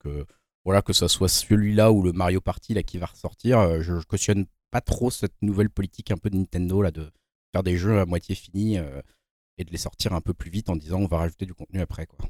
voilà, 0.64 0.82
que 0.82 0.94
ce 0.94 1.08
soit 1.08 1.30
celui-là 1.30 1.92
ou 1.92 2.04
le 2.04 2.12
Mario 2.12 2.42
Party 2.42 2.74
là, 2.74 2.84
qui 2.84 2.98
va 2.98 3.08
ressortir, 3.08 3.82
je, 3.82 4.00
je 4.00 4.06
cautionne 4.06 4.46
pas 4.70 4.82
trop 4.82 5.10
cette 5.10 5.42
nouvelle 5.42 5.70
politique 5.70 6.12
un 6.12 6.18
peu 6.18 6.30
de 6.30 6.36
Nintendo 6.38 6.82
là, 6.82 6.92
de 6.92 7.12
faire 7.54 7.64
des 7.64 7.78
jeux 7.78 8.00
à 8.00 8.06
moitié 8.06 8.36
finis 8.36 8.78
et 9.58 9.64
de 9.64 9.72
les 9.72 9.78
sortir 9.78 10.14
un 10.14 10.22
peu 10.22 10.34
plus 10.34 10.52
vite 10.52 10.70
en 10.70 10.76
disant 10.76 11.00
on 11.00 11.08
va 11.08 11.18
rajouter 11.18 11.46
du 11.46 11.54
contenu 11.54 11.82
après. 11.82 12.06
Quoi. 12.06 12.30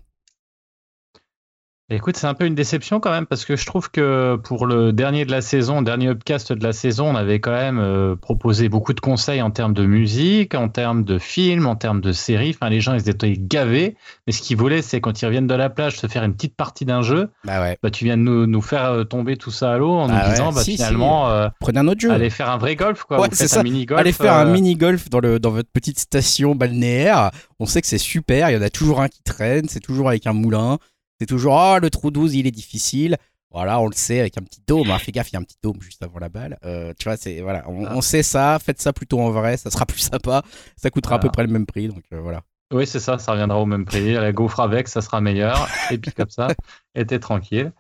Écoute, 1.90 2.18
c'est 2.18 2.28
un 2.28 2.34
peu 2.34 2.46
une 2.46 2.54
déception 2.54 3.00
quand 3.00 3.12
même 3.12 3.26
parce 3.26 3.46
que 3.46 3.56
je 3.56 3.66
trouve 3.66 3.90
que 3.90 4.36
pour 4.44 4.66
le 4.66 4.92
dernier 4.92 5.24
de 5.24 5.32
la 5.32 5.40
saison, 5.40 5.82
dernier 5.82 6.08
upcast 6.10 6.52
de 6.52 6.62
la 6.62 6.74
saison, 6.74 7.08
on 7.08 7.16
avait 7.16 7.40
quand 7.40 7.54
même 7.54 7.80
euh, 7.80 8.18
proposé 8.18 8.68
beaucoup 8.68 8.92
de 8.92 9.00
conseils 9.00 9.42
en 9.42 9.52
termes 9.52 9.74
de 9.74 9.86
musique, 9.86 10.54
en 10.54 10.68
termes 10.68 11.06
de 11.06 11.18
films, 11.18 11.66
en 11.66 11.78
termes 11.78 12.02
de 12.02 12.12
séries. 12.12 12.54
Enfin, 12.54 12.70
les 12.70 12.82
gens, 12.82 12.94
ils 12.94 13.08
étaient 13.08 13.38
gavés. 13.38 13.96
Mais 14.26 14.34
ce 14.34 14.42
qu'ils 14.42 14.58
voulaient, 14.58 14.82
c'est 14.82 15.00
quand 15.00 15.22
ils 15.22 15.26
reviennent 15.28 15.48
de 15.48 15.54
la 15.54 15.70
plage, 15.70 15.98
se 15.98 16.08
faire 16.08 16.26
une 16.26 16.34
petite 16.34 16.58
partie 16.58 16.84
d'un 16.84 17.04
jeu. 17.04 17.30
Bah 17.46 17.62
ouais. 17.62 17.78
Bah, 17.82 17.90
tu 17.90 18.04
viens 18.04 18.18
de 18.18 18.22
nous, 18.24 18.48
nous 18.48 18.62
faire 18.62 18.84
euh, 18.92 19.04
tomber 19.06 19.38
tout 19.38 19.52
ça 19.52 19.72
à 19.72 19.78
l'eau 19.78 19.92
en 19.94 20.10
nous 20.10 20.14
ouais, 20.14 20.30
disant, 20.32 20.52
bah, 20.52 20.60
si, 20.64 20.72
si. 20.72 20.76
finalement, 20.84 21.30
euh, 21.30 21.48
Prenez 21.62 21.80
un 21.80 21.88
autre 21.88 22.02
jeu. 22.02 22.12
allez 22.12 22.30
faire 22.30 22.50
un 22.50 22.58
vrai 22.58 22.76
golf, 22.76 23.04
quoi. 23.06 23.22
Ouais, 23.22 23.30
Vous 23.30 23.36
c'est 23.36 23.44
faites 23.46 23.52
ça. 23.52 23.60
un 23.62 23.64
mini 23.64 23.86
golf. 23.86 24.02
Allez 24.02 24.12
faire 24.12 24.34
un 24.34 24.44
mini 24.44 24.76
golf 24.76 25.10
dans, 25.10 25.22
le, 25.22 25.40
dans 25.40 25.52
votre 25.52 25.70
petite 25.72 26.00
station 26.00 26.54
balnéaire. 26.54 27.32
On 27.62 27.66
sait 27.66 27.80
que 27.80 27.88
c'est 27.88 27.98
super. 27.98 28.50
Il 28.50 28.56
y 28.56 28.58
en 28.58 28.62
a 28.62 28.70
toujours 28.70 29.00
un 29.00 29.08
qui 29.08 29.22
traîne. 29.24 29.70
C'est 29.70 29.80
toujours 29.80 30.10
avec 30.10 30.28
un 30.28 30.34
moulin. 30.34 30.80
C'est 31.20 31.26
toujours 31.26 31.58
ah 31.58 31.80
le 31.80 31.90
trou 31.90 32.12
12 32.12 32.36
il 32.36 32.48
est 32.48 32.52
difficile. 32.52 33.18
Voilà, 33.52 33.80
on 33.80 33.88
le 33.88 33.94
sait 33.96 34.20
avec 34.20 34.38
un 34.38 34.42
petit 34.44 34.62
dôme. 34.68 34.92
hein. 34.92 35.00
Fais 35.00 35.12
gaffe, 35.12 35.30
il 35.32 35.34
y 35.34 35.36
a 35.38 35.40
un 35.40 35.44
petit 35.44 35.58
dôme 35.64 35.82
juste 35.82 36.04
avant 36.04 36.20
la 36.20 36.28
balle. 36.30 36.58
Euh, 36.66 36.94
tu 37.00 37.06
vois, 37.06 37.16
c'est 37.18 37.40
voilà, 37.42 37.64
on, 37.70 37.86
Ah. 37.86 37.94
on 37.96 38.02
sait 38.02 38.22
ça. 38.22 38.60
Faites 38.64 38.82
ça 38.82 38.92
plutôt 38.94 39.20
en 39.22 39.32
vrai. 39.32 39.56
Ça 39.58 39.72
sera 39.72 39.86
plus 39.88 40.00
sympa. 40.00 40.44
Ça 40.76 40.90
coûtera 40.90 41.16
à 41.16 41.20
peu 41.20 41.30
près 41.30 41.44
le 41.44 41.50
même 41.52 41.66
prix. 41.66 41.88
Donc 41.88 42.04
euh, 42.14 42.20
voilà. 42.20 42.44
Oui, 42.74 42.86
c'est 42.86 43.00
ça, 43.00 43.18
ça 43.18 43.32
reviendra 43.32 43.58
au 43.60 43.66
même 43.66 43.86
prix. 43.86 44.14
La 44.14 44.34
gaufre 44.34 44.60
avec, 44.60 44.90
ça 44.90 45.02
sera 45.02 45.22
meilleur. 45.22 45.70
Et 45.90 45.98
puis 45.98 46.12
comme 46.12 46.30
ça, 46.30 46.48
et 46.96 47.06
t'es 47.06 47.18
tranquille. 47.20 47.72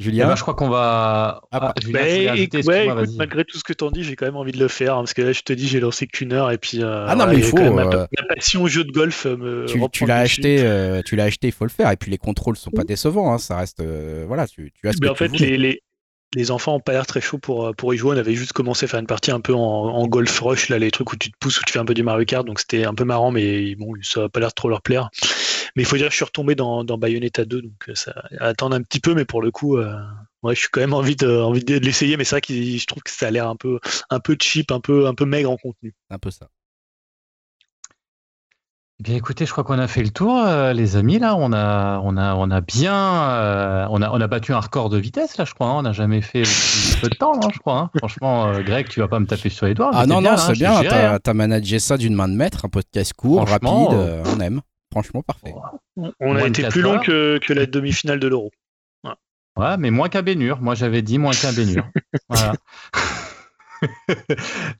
Julien, 0.00 0.26
ben, 0.26 0.34
je 0.34 0.42
crois 0.42 0.54
qu'on 0.54 0.68
va. 0.68 1.42
Ah, 1.52 1.58
Ah, 1.68 1.74
Julien, 1.80 2.00
Bah, 2.00 2.04
ouais, 2.72 2.86
écoute, 2.86 3.10
malgré 3.16 3.44
tout 3.44 3.56
ce 3.56 3.62
que 3.62 3.72
t'en 3.72 3.92
dis, 3.92 4.02
j'ai 4.02 4.16
quand 4.16 4.26
même 4.26 4.36
envie 4.36 4.50
de 4.50 4.58
le 4.58 4.66
faire. 4.66 4.94
hein, 4.94 5.02
parce 5.02 5.14
que 5.14 5.22
là, 5.22 5.32
je 5.32 5.42
te 5.42 5.52
dis, 5.52 5.68
j'ai 5.68 5.78
lancé 5.78 6.08
qu'une 6.08 6.32
heure. 6.32 6.50
Et 6.50 6.58
puis, 6.58 6.82
euh, 6.82 7.06
Ah 7.08 7.14
non, 7.14 7.26
mais 7.28 7.36
il 7.36 7.44
faut, 7.44 7.56
ma, 7.72 7.82
euh, 7.84 8.06
ma 8.18 8.34
passion 8.34 8.62
au 8.64 8.68
jeu 8.68 8.82
de 8.82 8.90
golf 8.90 9.26
euh, 9.26 9.36
me 9.36 9.66
tu, 9.66 9.80
tu 9.92 10.06
l'as 10.06 10.18
acheté, 10.18 10.58
euh, 10.64 11.02
tu 11.04 11.14
l'as 11.14 11.24
acheté, 11.24 11.46
il 11.48 11.52
faut 11.52 11.64
le 11.64 11.70
faire. 11.70 11.90
Et 11.92 11.96
puis 11.96 12.10
les 12.10 12.18
contrôles 12.18 12.56
sont 12.56 12.72
pas 12.72 12.82
décevants. 12.84 13.32
hein. 13.32 13.38
Ça 13.38 13.56
reste, 13.58 13.78
euh, 13.78 14.24
voilà, 14.26 14.48
tu, 14.48 14.72
tu 14.74 14.88
as 14.88 14.92
ce 14.92 14.98
Mais 15.00 15.06
que 15.06 15.12
en 15.12 15.14
tu 15.14 15.28
fait, 15.28 15.56
les, 15.56 15.82
les 16.34 16.50
enfants 16.50 16.76
ont 16.76 16.80
pas 16.80 16.92
l'air 16.92 17.06
très 17.06 17.20
chauds 17.20 17.38
pour, 17.38 17.66
euh, 17.66 17.72
pour 17.72 17.92
y 17.92 17.96
jouer. 17.96 18.14
On 18.16 18.18
avait 18.18 18.34
juste 18.34 18.52
commencé 18.52 18.84
à 18.84 18.88
faire 18.88 19.00
une 19.00 19.06
partie 19.06 19.30
un 19.30 19.40
peu 19.40 19.54
en, 19.54 20.06
golf 20.06 20.40
rush, 20.40 20.68
là, 20.68 20.78
les 20.78 20.90
trucs 20.90 21.12
où 21.12 21.16
tu 21.16 21.30
te 21.30 21.36
pousses, 21.38 21.60
où 21.60 21.64
tu 21.64 21.72
fais 21.72 21.78
un 21.78 21.84
peu 21.84 21.94
du 21.94 22.02
Mario 22.02 22.24
Kart. 22.24 22.46
Donc 22.46 22.60
c'était 22.60 22.84
un 22.84 22.94
peu 22.94 23.04
marrant, 23.04 23.30
mais 23.30 23.74
bon, 23.76 23.94
ça 24.02 24.24
a 24.24 24.28
pas 24.28 24.40
l'air 24.40 24.54
trop 24.54 24.68
leur 24.68 24.82
plaire. 24.82 25.10
Mais 25.76 25.82
il 25.82 25.86
faut 25.86 25.96
dire 25.96 26.06
que 26.06 26.12
je 26.12 26.16
suis 26.16 26.24
retombé 26.24 26.54
dans, 26.54 26.84
dans 26.84 26.98
Bayonetta 26.98 27.44
2, 27.44 27.62
donc 27.62 27.88
euh, 27.88 27.94
ça 27.94 28.14
attendre 28.40 28.76
un 28.76 28.82
petit 28.82 29.00
peu, 29.00 29.14
mais 29.14 29.24
pour 29.24 29.40
le 29.40 29.50
coup, 29.50 29.78
euh, 29.78 29.94
ouais, 30.42 30.54
je 30.54 30.60
suis 30.60 30.68
quand 30.70 30.80
même 30.80 30.92
envie 30.92 31.16
de, 31.16 31.40
envie 31.40 31.64
de 31.64 31.78
l'essayer. 31.78 32.16
Mais 32.16 32.24
c'est 32.24 32.34
vrai 32.34 32.40
que 32.40 32.52
je 32.52 32.86
trouve 32.86 33.02
que 33.02 33.10
ça 33.10 33.28
a 33.28 33.30
l'air 33.30 33.48
un 33.48 33.56
peu, 33.56 33.78
un 34.10 34.20
peu 34.20 34.36
cheap, 34.40 34.70
un 34.70 34.80
peu, 34.80 35.06
un 35.06 35.14
peu 35.14 35.24
maigre 35.24 35.50
en 35.50 35.56
contenu. 35.56 35.94
Un 36.10 36.18
peu 36.18 36.30
ça. 36.30 36.48
Bien, 39.02 39.16
écoutez, 39.16 39.46
je 39.46 39.50
crois 39.50 39.64
qu'on 39.64 39.80
a 39.80 39.88
fait 39.88 40.04
le 40.04 40.10
tour, 40.10 40.38
euh, 40.46 40.72
les 40.72 40.94
amis. 40.96 41.18
Là, 41.18 41.34
on 41.34 41.52
a, 41.52 41.98
on 42.04 42.16
a, 42.16 42.36
on 42.36 42.52
a 42.52 42.60
bien, 42.60 42.94
euh, 42.94 43.86
on 43.90 44.00
a, 44.00 44.08
on 44.10 44.20
a 44.20 44.26
battu 44.28 44.52
un 44.52 44.60
record 44.60 44.90
de 44.90 44.96
vitesse 44.98 45.36
là, 45.38 45.44
je 45.44 45.54
crois. 45.54 45.66
hein. 45.66 45.74
On 45.78 45.82
n'a 45.82 45.92
jamais 45.92 46.20
fait 46.20 46.42
aussi 46.42 46.96
peu 47.00 47.08
de 47.08 47.16
temps, 47.16 47.32
là, 47.32 47.48
je 47.52 47.58
crois. 47.58 47.78
hein. 47.78 47.90
Franchement, 47.98 48.46
euh, 48.46 48.62
Greg, 48.62 48.88
tu 48.88 49.00
vas 49.00 49.08
pas 49.08 49.18
me 49.18 49.26
taper 49.26 49.48
sur 49.48 49.66
les 49.66 49.74
doigts. 49.74 49.90
Ah 49.92 50.06
non, 50.06 50.20
non, 50.20 50.36
c'est 50.36 50.52
hein, 50.64 50.82
bien. 50.82 51.18
T'as 51.18 51.30
hein. 51.30 51.34
managé 51.34 51.80
ça 51.80 51.96
d'une 51.96 52.14
main 52.14 52.28
de 52.28 52.34
maître, 52.34 52.64
un 52.64 52.68
podcast 52.68 53.12
court, 53.14 53.48
rapide, 53.48 53.92
euh, 53.92 54.22
on 54.36 54.38
aime. 54.38 54.60
Franchement, 54.92 55.22
parfait. 55.22 55.52
On 56.20 56.36
a 56.36 56.46
été 56.46 56.62
plus 56.68 56.82
long 56.82 57.00
que, 57.00 57.40
que 57.44 57.52
la 57.52 57.66
demi-finale 57.66 58.20
de 58.20 58.28
l'Euro. 58.28 58.52
Ouais, 59.58 59.76
mais 59.78 59.90
moins 59.90 60.08
qu'à 60.08 60.22
Bénur. 60.22 60.60
Moi, 60.60 60.76
j'avais 60.76 61.02
dit 61.02 61.18
moins 61.18 61.32
qu'à 61.32 61.50
Bénur. 61.50 61.84
voilà. 62.28 62.52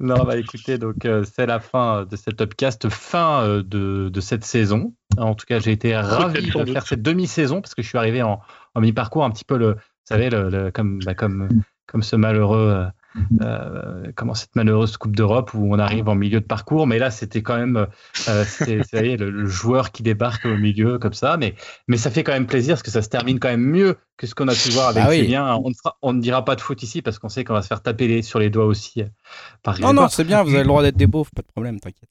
Non, 0.01 0.25
bah 0.25 0.37
écoutez, 0.37 0.79
donc 0.79 1.05
euh, 1.05 1.25
c'est 1.25 1.47
la 1.47 1.61
fin 1.61 2.05
de 2.05 2.17
cet 2.17 2.41
upcast, 2.41 2.89
fin 2.89 3.43
euh, 3.43 3.63
de, 3.63 4.09
de 4.09 4.21
cette 4.21 4.45
saison. 4.45 4.95
En 5.19 5.35
tout 5.35 5.47
cas, 5.47 5.59
j'ai 5.59 5.73
été 5.73 5.95
ravi 5.97 6.35
de 6.65 6.65
faire 6.73 6.87
cette 6.87 7.03
demi-saison 7.03 7.61
parce 7.61 7.75
que 7.75 7.83
je 7.83 7.89
suis 7.89 7.99
arrivé 7.99 8.23
en, 8.23 8.41
en 8.75 8.81
mi-parcours 8.81 9.25
un 9.25 9.31
petit 9.31 9.45
peu 9.45 9.57
le, 9.59 9.73
vous 9.75 9.79
savez, 10.05 10.31
le, 10.31 10.49
le- 10.51 10.71
comme, 10.71 10.99
bah, 11.05 11.15
comme, 11.15 11.49
comme 11.87 12.03
ce 12.03 12.17
malheureux, 12.17 12.87
euh, 13.17 13.45
euh, 13.45 14.13
comment 14.15 14.35
cette 14.35 14.55
malheureuse 14.57 14.97
Coupe 14.97 15.15
d'Europe 15.17 15.53
où 15.55 15.75
on 15.75 15.79
arrive 15.79 16.09
en 16.09 16.15
milieu 16.15 16.41
de 16.41 16.47
parcours. 16.47 16.87
Mais 16.87 16.99
là, 16.99 17.11
c'était 17.11 17.43
quand 17.43 17.57
même, 17.57 17.87
euh, 18.29 18.45
savez, 18.45 19.17
le, 19.17 19.31
le 19.31 19.47
joueur 19.47 19.93
qui 19.93 20.03
débarque 20.03 20.45
au 20.47 20.57
milieu 20.57 20.99
comme 20.99 21.13
ça. 21.13 21.37
Mais, 21.37 21.55
mais 21.89 21.97
ça 21.97 22.11
fait 22.11 22.25
quand 22.25 22.33
même 22.33 22.47
plaisir 22.47 22.75
parce 22.75 22.83
que 22.83 22.91
ça 22.91 23.03
se 23.03 23.09
termine 23.09 23.39
quand 23.39 23.49
même 23.51 23.61
mieux 23.65 23.97
que 24.17 24.27
ce 24.27 24.35
qu'on 24.35 24.49
a 24.49 24.55
pu 24.55 24.71
voir 24.71 24.89
avec 24.89 25.03
Ah 25.05 25.09
oui. 25.11 25.21
Julien. 25.21 25.55
On 25.65 25.69
ne, 25.71 25.75
fera- 25.75 25.97
on 26.03 26.13
ne 26.13 26.21
dira 26.21 26.45
pas 26.45 26.55
de 26.57 26.61
foot 26.61 26.83
ici 26.83 27.03
parce 27.03 27.19
qu'on 27.19 27.29
sait 27.29 27.45
qu'on 27.45 27.55
va 27.55 27.63
se 27.63 27.67
faire 27.69 27.83
taper 27.83 28.07
les- 28.09 28.23
sur 28.23 28.39
les 28.39 28.51
doigts 28.51 28.67
aussi 28.67 29.03
euh, 29.03 29.07
par 29.63 29.79
Non, 29.81 29.93
non, 29.93 30.09
c'est 30.09 30.25
bien, 30.25 30.43
vous 30.43 30.51
avez 30.51 30.61
le 30.61 30.69
droit 30.69 30.83
d'être 30.83 30.97
des 30.97 31.07
beaufs, 31.07 31.31
pas 31.35 31.43
de 31.43 31.49
problème, 31.49 31.81
t'inquiète. 31.81 32.09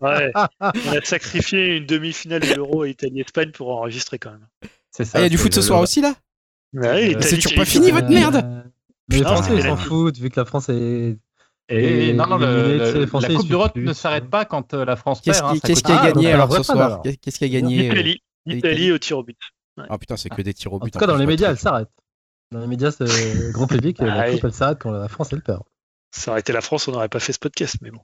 Ouais. 0.00 0.32
On 0.60 0.92
a 0.92 1.00
sacrifié 1.04 1.76
une 1.76 1.86
demi-finale 1.86 2.40
de 2.40 2.54
l'Euro 2.54 2.82
à 2.82 2.88
Italie-Espagne 2.88 3.50
pour 3.52 3.70
enregistrer 3.70 4.18
quand 4.18 4.30
même. 4.32 4.46
C'est 4.90 5.04
ça. 5.04 5.12
Ah, 5.14 5.20
il 5.20 5.22
y 5.24 5.26
a 5.26 5.28
du 5.28 5.38
foot 5.38 5.52
ce 5.54 5.62
soir 5.62 5.80
aussi 5.80 6.00
là? 6.00 6.14
Ouais, 6.72 7.14
Euh, 7.14 7.20
c'est 7.20 7.36
toujours 7.36 7.54
pas 7.54 7.64
fini, 7.64 7.90
votre 7.90 8.08
merde 8.08 8.36
Euh, 8.44 8.62
Mais 9.08 9.16
les 9.18 9.22
Ah, 9.24 9.34
Français, 9.34 9.54
ils 9.56 9.62
s'en 9.62 9.76
foutent, 9.76 10.18
vu 10.18 10.30
que 10.30 10.38
la 10.40 10.44
France 10.44 10.68
est. 10.68 11.16
Et, 11.68 12.08
Et 12.10 12.12
non, 12.12 12.26
non, 12.28 12.38
le- 12.38 12.78
le- 12.78 13.00
la 13.20 13.34
Coupe 13.34 13.48
d'Europe 13.48 13.72
suivent 13.72 13.86
ne 13.86 13.92
s'arrête 13.92 14.30
pas 14.30 14.44
quand 14.44 14.72
euh, 14.74 14.84
la 14.84 14.94
France 14.94 15.20
Qu'est-ce 15.20 15.40
perd. 15.40 15.50
hein, 15.50 15.54
qui, 15.54 15.60
ça 15.60 15.66
qu'est-ce 15.68 15.82
qui 15.82 15.92
a 15.92 16.00
Ah, 16.00 16.12
gagné 16.12 16.32
alors 16.32 16.52
ce 16.52 16.62
soir 16.62 17.02
Qu'est-ce 17.02 17.38
qui 17.38 17.44
a 17.44 17.48
gagné 17.48 17.80
euh, 17.88 17.92
Italie, 17.92 18.22
Italie. 18.46 18.58
Italie 18.58 18.92
au 18.92 18.98
tir 18.98 19.18
au 19.18 19.24
but. 19.24 19.36
Ah 19.88 19.98
putain, 19.98 20.16
c'est 20.16 20.28
que 20.30 20.42
des 20.42 20.54
tirs 20.54 20.72
au 20.72 20.76
En 20.76 20.84
but. 20.84 20.92
tout 20.92 20.98
cas, 21.00 21.06
dans 21.06 21.14
plus, 21.14 21.20
les 21.22 21.26
médias, 21.26 21.50
elle 21.50 21.58
s'arrête. 21.58 21.88
Dans 22.52 22.60
les 22.60 22.66
médias, 22.68 22.92
c'est 22.92 23.52
grand 23.52 23.66
public, 23.66 23.96
Ah 24.00 24.04
la 24.06 24.26
oui. 24.28 24.34
coupe, 24.36 24.44
elle 24.44 24.52
s'arrête 24.52 24.78
quand 24.80 24.92
la 24.92 25.08
France, 25.08 25.28
elle 25.32 25.42
perd. 25.42 25.62
Ça 26.12 26.30
aurait 26.30 26.40
été 26.40 26.52
la 26.52 26.60
France, 26.60 26.86
on 26.88 26.92
n'aurait 26.92 27.08
pas 27.08 27.18
fait 27.18 27.32
ce 27.32 27.38
podcast, 27.40 27.76
mais 27.82 27.90
bon. 27.90 28.00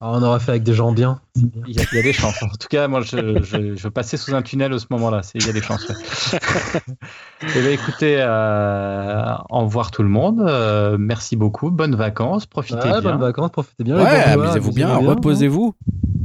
Alors, 0.00 0.14
on 0.14 0.22
aurait 0.22 0.38
fait 0.38 0.52
avec 0.52 0.62
des 0.62 0.74
gens 0.74 0.92
bien. 0.92 1.20
bien. 1.34 1.62
Il 1.66 1.74
y, 1.76 1.80
a, 1.80 1.84
il 1.92 1.96
y 1.96 1.98
a 1.98 2.02
des 2.02 2.12
chances. 2.12 2.40
En 2.42 2.48
tout 2.48 2.68
cas, 2.68 2.86
moi, 2.86 3.00
je, 3.00 3.42
je, 3.42 3.74
je 3.74 3.88
passais 3.88 4.16
sous 4.16 4.32
un 4.34 4.42
tunnel 4.42 4.72
à 4.72 4.78
ce 4.78 4.86
moment-là. 4.90 5.22
Il 5.34 5.44
y 5.44 5.48
a 5.48 5.52
des 5.52 5.60
chances. 5.60 5.88
ouais. 5.88 5.96
Eh 7.56 7.60
bien, 7.60 7.70
écoutez, 7.70 8.16
euh, 8.20 9.34
au 9.50 9.60
revoir 9.60 9.90
tout 9.90 10.02
le 10.04 10.08
monde. 10.08 10.40
Euh, 10.40 10.96
merci 11.00 11.34
beaucoup. 11.34 11.70
Bonnes 11.72 11.96
vacances. 11.96 12.46
Profitez 12.46 12.76
Ouais, 12.76 13.00
bien. 13.00 13.00
bonnes 13.00 13.20
vacances, 13.20 13.50
profitez 13.50 13.82
bien. 13.82 13.96
Ouais, 13.96 14.06
amusez-vous 14.22 14.72
bien, 14.72 14.88
amusez-vous 14.88 15.10
reposez-vous, 15.14 15.74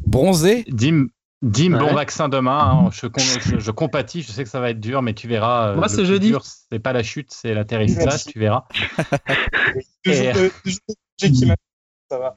bronzez. 0.06 0.66
Dim, 0.70 1.08
Dim 1.42 1.74
Ouais. 1.74 1.80
bon 1.80 1.94
vaccin 1.96 2.30
demain. 2.30 2.60
hein. 2.86 2.90
Je, 2.92 3.08
com- 3.08 3.24
je, 3.24 3.58
je 3.60 3.72
compatis. 3.72 4.22
Je 4.22 4.32
sais 4.32 4.44
que 4.44 4.50
ça 4.52 4.60
va 4.60 4.70
être 4.70 4.80
dur, 4.80 5.02
mais 5.02 5.14
tu 5.16 5.28
verras. 5.28 5.70
euh, 5.70 5.76
Moi, 5.76 5.90
c'est 5.90 6.06
jeudi. 6.06 6.32
C'est 6.70 6.80
pas 6.80 6.94
la 6.94 7.02
chute, 7.04 7.32
c'est 7.34 7.54
l'atterrissage. 7.56 8.26
Tu 8.26 8.38
verras. 8.40 8.66
Et- 10.06 10.30
euh, 10.30 10.50
toujours 10.64 10.80
le 10.90 10.96
sujet 11.20 11.32
qui 11.34 11.46
m'a- 11.48 11.56
Ça 12.12 12.20
va. 12.20 12.36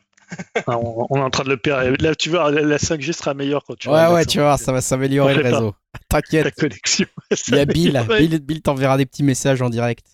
Ah, 0.67 0.79
on, 0.79 1.07
on 1.11 1.17
est 1.17 1.23
en 1.23 1.31
train 1.31 1.45
de 1.45 1.51
le 1.51 1.57
perdre. 1.57 1.97
Là, 2.03 2.15
tu 2.15 2.31
vois, 2.31 2.51
la, 2.51 2.63
la 2.63 2.77
5G 2.79 3.13
sera 3.13 3.35
meilleure 3.35 3.65
quand 3.65 3.77
tu 3.77 3.89
Ouais, 3.89 4.07
ouais, 4.09 4.25
tu 4.25 4.41
vois, 4.41 4.57
ça 4.57 4.73
va 4.73 4.81
s'améliorer 4.81 5.35
le 5.35 5.43
réseau. 5.43 5.75
T'inquiète, 6.09 6.55
connexion. 6.55 7.07
il 7.49 7.55
y 7.55 7.59
a 7.59 7.65
Bill. 7.65 8.05
Bill, 8.09 8.41
Bill 8.41 8.63
t'enverra 8.63 8.97
des 8.97 9.07
petits 9.07 9.23
messages 9.23 9.63
en 9.63 9.71
direct. 9.71 10.05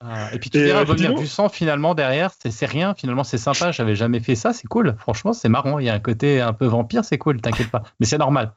Ah, 0.00 0.30
et 0.32 0.38
puis 0.38 0.50
tu 0.50 0.58
Et, 0.58 0.64
verras 0.64 0.80
euh, 0.80 0.94
dis-donc. 0.94 1.18
du 1.18 1.26
sang 1.26 1.48
finalement 1.48 1.94
derrière, 1.94 2.32
c'est 2.42 2.50
c'est 2.50 2.66
rien, 2.66 2.94
finalement 2.94 3.22
c'est 3.22 3.38
sympa, 3.38 3.70
j'avais 3.70 3.94
jamais 3.94 4.18
fait 4.18 4.34
ça, 4.34 4.52
c'est 4.52 4.66
cool, 4.66 4.96
franchement 4.98 5.32
c'est 5.32 5.48
marrant, 5.48 5.78
il 5.78 5.86
y 5.86 5.90
a 5.90 5.94
un 5.94 6.00
côté 6.00 6.40
un 6.40 6.52
peu 6.52 6.66
vampire, 6.66 7.04
c'est 7.04 7.18
cool, 7.18 7.40
t'inquiète 7.40 7.70
pas, 7.70 7.84
mais 8.00 8.06
c'est 8.06 8.18
normal, 8.18 8.52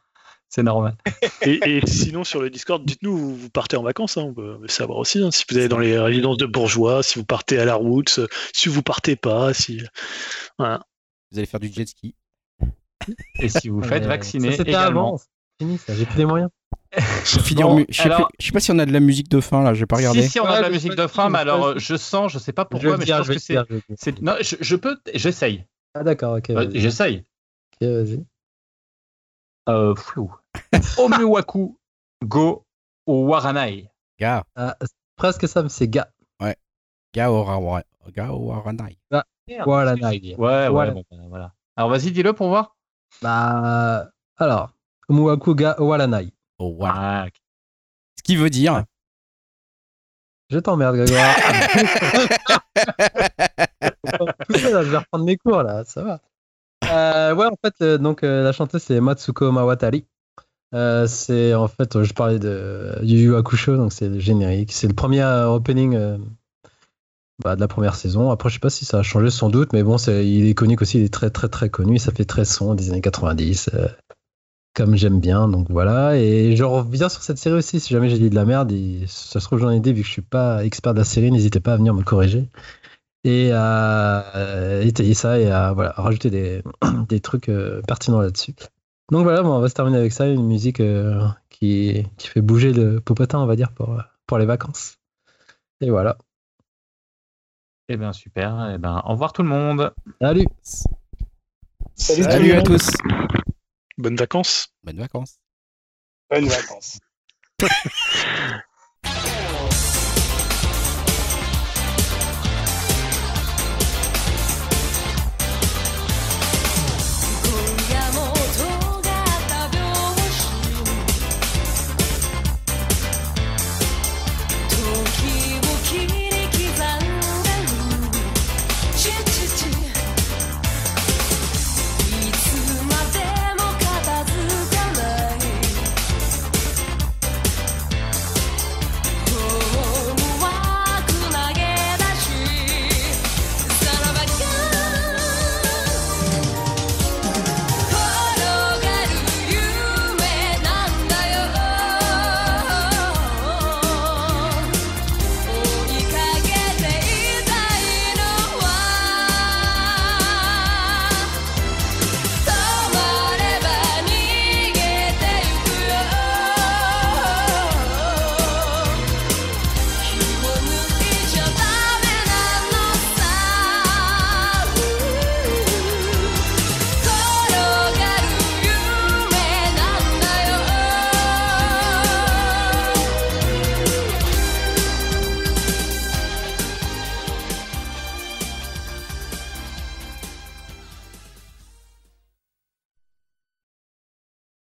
c'est 0.50 0.64
normal. 0.64 0.96
Et, 1.42 1.60
et 1.78 1.86
sinon, 1.88 2.24
sur 2.24 2.42
le 2.42 2.50
Discord, 2.50 2.84
dites-nous, 2.86 3.16
vous, 3.18 3.36
vous 3.36 3.50
partez 3.50 3.76
en 3.78 3.84
vacances, 3.84 4.18
hein, 4.18 4.24
on 4.28 4.34
peut 4.34 4.58
savoir 4.68 5.00
aussi. 5.00 5.20
hein, 5.20 5.32
si 5.32 5.44
vous 5.50 5.58
allez 5.58 5.68
dans 5.68 5.80
les 5.80 5.98
résidences 6.00 6.38
de 6.38 6.46
bourgeois, 6.46 7.04
si 7.04 7.20
vous 7.20 7.26
partez 7.26 7.60
à 7.60 7.66
la 7.66 7.76
route, 7.76 8.20
si 8.54 8.70
vous 8.70 8.82
partez 8.82 9.16
pas, 9.16 9.54
si. 9.54 9.82
Voilà. 10.58 10.82
Vous 11.32 11.38
allez 11.40 11.48
faire 11.48 11.60
du 11.60 11.72
jet 11.72 11.86
ski. 11.88 12.16
Et 13.40 13.50
si 13.50 13.70
vous 13.70 13.82
faites 13.84 14.06
vacciner 14.06 14.52
ça, 14.52 14.58
C'était 14.58 14.72
également. 14.72 15.10
avant. 15.16 15.22
Fini 15.60 15.78
ça, 15.78 15.94
j'ai 15.96 16.06
plus 16.06 16.18
les 16.20 16.26
moyens. 16.26 16.50
Finir 17.24 17.68
Bon, 17.68 17.76
mu- 17.78 17.86
je 17.90 17.96
sais 18.02 18.04
alors- 18.04 18.28
plus- 18.28 18.36
je 18.40 18.46
sais 18.46 18.52
pas 18.54 18.60
si 18.62 18.72
on 18.72 18.80
a 18.80 18.86
de 18.86 18.94
la 18.94 19.00
musique 19.02 19.28
de 19.30 19.42
fin 19.42 19.64
là, 19.64 19.74
j'ai 19.74 19.86
pas 19.86 19.98
regardé. 19.98 20.22
Si, 20.24 20.30
si, 20.30 20.40
on 20.40 20.46
a 20.46 20.52
Ouais, 20.52 20.58
de 20.58 20.62
la 20.62 20.68
je 20.70 20.74
musique 20.74 20.92
sais 20.92 20.96
de 20.98 21.02
pas 21.02 21.08
fin, 21.10 21.30
mais 21.30 21.40
alors 21.40 21.78
je 21.78 21.96
sens, 21.98 22.32
je 22.32 22.40
sais 22.40 22.54
pas 22.54 22.64
pourquoi, 22.66 22.98
mais 22.98 23.06
je 23.06 23.12
pense 23.14 23.28
je 23.28 23.34
que 23.34 23.40
c'est. 23.40 23.54
dire, 23.54 23.66
je 23.70 23.78
c'est- 23.98 24.22
Non, 24.22 24.36
peux, 24.82 24.98
j'essaye. 25.14 25.66
Ah 25.94 26.04
d'accord, 26.04 26.38
ok. 26.38 26.52
Vas-y. 26.52 26.80
J'essaye. 26.80 27.24
Ok, 27.82 27.88
vas-y. 27.90 28.24
Euh, 29.68 29.96
flou. 29.96 30.32
Omiwaku 30.98 31.78
go 32.24 32.66
Waranai. 33.08 33.90
Ga, 34.20 34.44
Ah, 34.56 34.76
c'est 34.82 34.88
presque 35.16 35.48
ça, 35.48 35.64
mais 35.64 35.70
c'est 35.70 35.88
ga. 35.88 36.08
ga 37.14 37.32
ora 37.32 37.84
ga 38.12 38.32
oranai. 38.34 38.98
Voilà, 39.66 39.96
Nai. 39.96 40.36
Ouais, 40.38 40.68
ouais, 40.68 40.92
bon, 40.92 41.04
ben, 41.10 41.28
voilà. 41.30 41.54
Alors 41.76 41.90
vas-y, 41.90 42.12
dis-le 42.12 42.34
pour 42.34 42.48
voir. 42.50 42.76
Bah, 43.22 44.10
alors, 44.38 44.72
Muaku 45.10 45.56
ga 45.56 45.76
Walanai. 45.80 46.34
Oh. 46.58 46.78
Ah, 46.84 47.28
Ce 48.18 48.24
qui 48.24 48.36
veut 48.36 48.50
dire 48.50 48.84
Je 50.50 50.58
t'emmerde, 50.60 50.96
Grégoire. 50.96 51.36
Tout 54.48 54.58
ça, 54.58 54.70
là, 54.72 54.84
je 54.84 54.90
vais 54.90 54.98
reprendre 54.98 55.26
mes 55.26 55.38
cours, 55.38 55.64
là, 55.64 55.84
ça 55.86 56.04
va. 56.04 56.20
Euh, 56.96 57.36
ouais, 57.36 57.46
en 57.46 57.58
fait, 57.64 57.74
euh, 57.82 57.98
donc, 57.98 58.24
euh, 58.24 58.44
la 58.44 58.52
chanteuse, 58.52 58.84
c'est 58.84 59.00
Matsuko 59.00 59.52
Mawatari. 59.52 60.06
C'est 61.08 61.54
en 61.54 61.68
fait, 61.68 62.04
je 62.04 62.14
parlais 62.14 62.40
de 62.40 62.98
Yu 63.02 63.18
Yu 63.20 63.36
Hakusho, 63.36 63.78
donc 63.78 63.94
c'est 63.94 64.10
le 64.10 64.20
générique. 64.20 64.74
C'est 64.74 64.88
le 64.88 64.94
premier 64.94 65.24
opening 65.24 65.98
bah, 67.44 67.56
de 67.56 67.62
la 67.62 67.68
première 67.68 67.96
saison. 67.96 68.30
Après, 68.30 68.50
je 68.50 68.56
sais 68.56 68.60
pas 68.60 68.70
si 68.70 68.84
ça 68.84 69.00
a 69.00 69.04
changé 69.04 69.30
sans 69.30 69.50
doute, 69.50 69.72
mais 69.72 69.84
bon, 69.84 69.98
c'est, 69.98 70.28
il 70.28 70.48
est 70.48 70.54
connu 70.54 70.76
aussi, 70.80 71.00
il 71.00 71.06
est 71.06 71.14
très 71.14 71.30
très 71.30 71.48
très 71.48 71.70
connu. 71.70 71.98
Ça 71.98 72.12
fait 72.12 72.26
très 72.26 72.44
son 72.44 72.76
des 72.76 72.90
années 72.90 73.02
90, 73.02 73.70
euh, 73.74 73.88
comme 74.74 74.96
j'aime 74.98 75.22
bien. 75.22 75.48
Donc 75.48 75.68
voilà. 75.70 76.18
Et 76.18 76.58
je 76.58 76.64
reviens 76.66 77.08
sur 77.08 77.24
cette 77.24 77.38
série 77.38 77.56
aussi. 77.56 77.80
Si 77.80 77.94
jamais 77.94 78.10
j'ai 78.10 78.20
dit 78.20 78.30
de 78.30 78.36
la 78.36 78.46
merde, 78.46 78.74
ça 79.08 79.40
se 79.40 79.46
trouve 79.46 79.60
j'en 79.60 79.70
ai 79.70 79.80
dit 79.80 79.94
vu 79.94 80.02
que 80.02 80.08
je 80.08 80.12
suis 80.12 80.22
pas 80.22 80.66
expert 80.66 80.94
de 80.94 81.00
la 81.00 81.06
série, 81.06 81.32
n'hésitez 81.32 81.62
pas 81.62 81.74
à 81.74 81.78
venir 81.78 81.94
me 81.94 82.04
corriger 82.04 82.50
et 83.26 83.52
à 83.52 84.36
euh, 84.36 84.82
étayer 84.84 85.16
ça 85.16 85.40
et 85.40 85.50
à 85.50 85.74
voilà, 85.74 85.92
rajouter 85.98 86.30
des, 86.30 86.64
des 87.10 87.20
trucs 87.20 87.50
euh, 87.50 87.82
pertinents 87.82 88.22
là-dessus. 88.22 88.54
Donc 89.12 89.24
voilà, 89.24 89.42
bon, 89.42 89.52
on 89.52 89.60
va 89.60 89.68
se 89.68 89.74
terminer 89.74 89.98
avec 89.98 90.12
ça, 90.14 90.28
une 90.28 90.46
musique 90.46 90.80
euh, 90.80 91.28
qui, 91.50 92.06
qui 92.18 92.28
fait 92.28 92.42
bouger 92.42 92.72
le 92.72 93.02
popotin, 93.02 93.40
on 93.40 93.48
va 93.48 93.56
dire, 93.56 93.72
pour, 93.72 94.00
pour 94.28 94.38
les 94.38 94.46
vacances. 94.46 95.00
Et 95.82 95.90
voilà. 95.90 96.18
eh 97.90 97.98
bien 97.98 98.14
super. 98.14 98.72
Eh 98.76 98.78
ben, 98.78 99.02
au 99.06 99.10
revoir 99.14 99.34
tout 99.34 99.42
le 99.42 99.50
monde. 99.50 99.92
Salut 100.22 100.46
Salut, 101.96 102.24
Salut 102.24 102.52
à 102.52 102.62
tous. 102.62 102.92
Bonnes 103.98 104.18
vacances. 104.18 104.68
Bonnes 104.84 105.00
vacances. 105.00 105.40
Bonnes 106.30 106.48
vacances. 106.48 107.00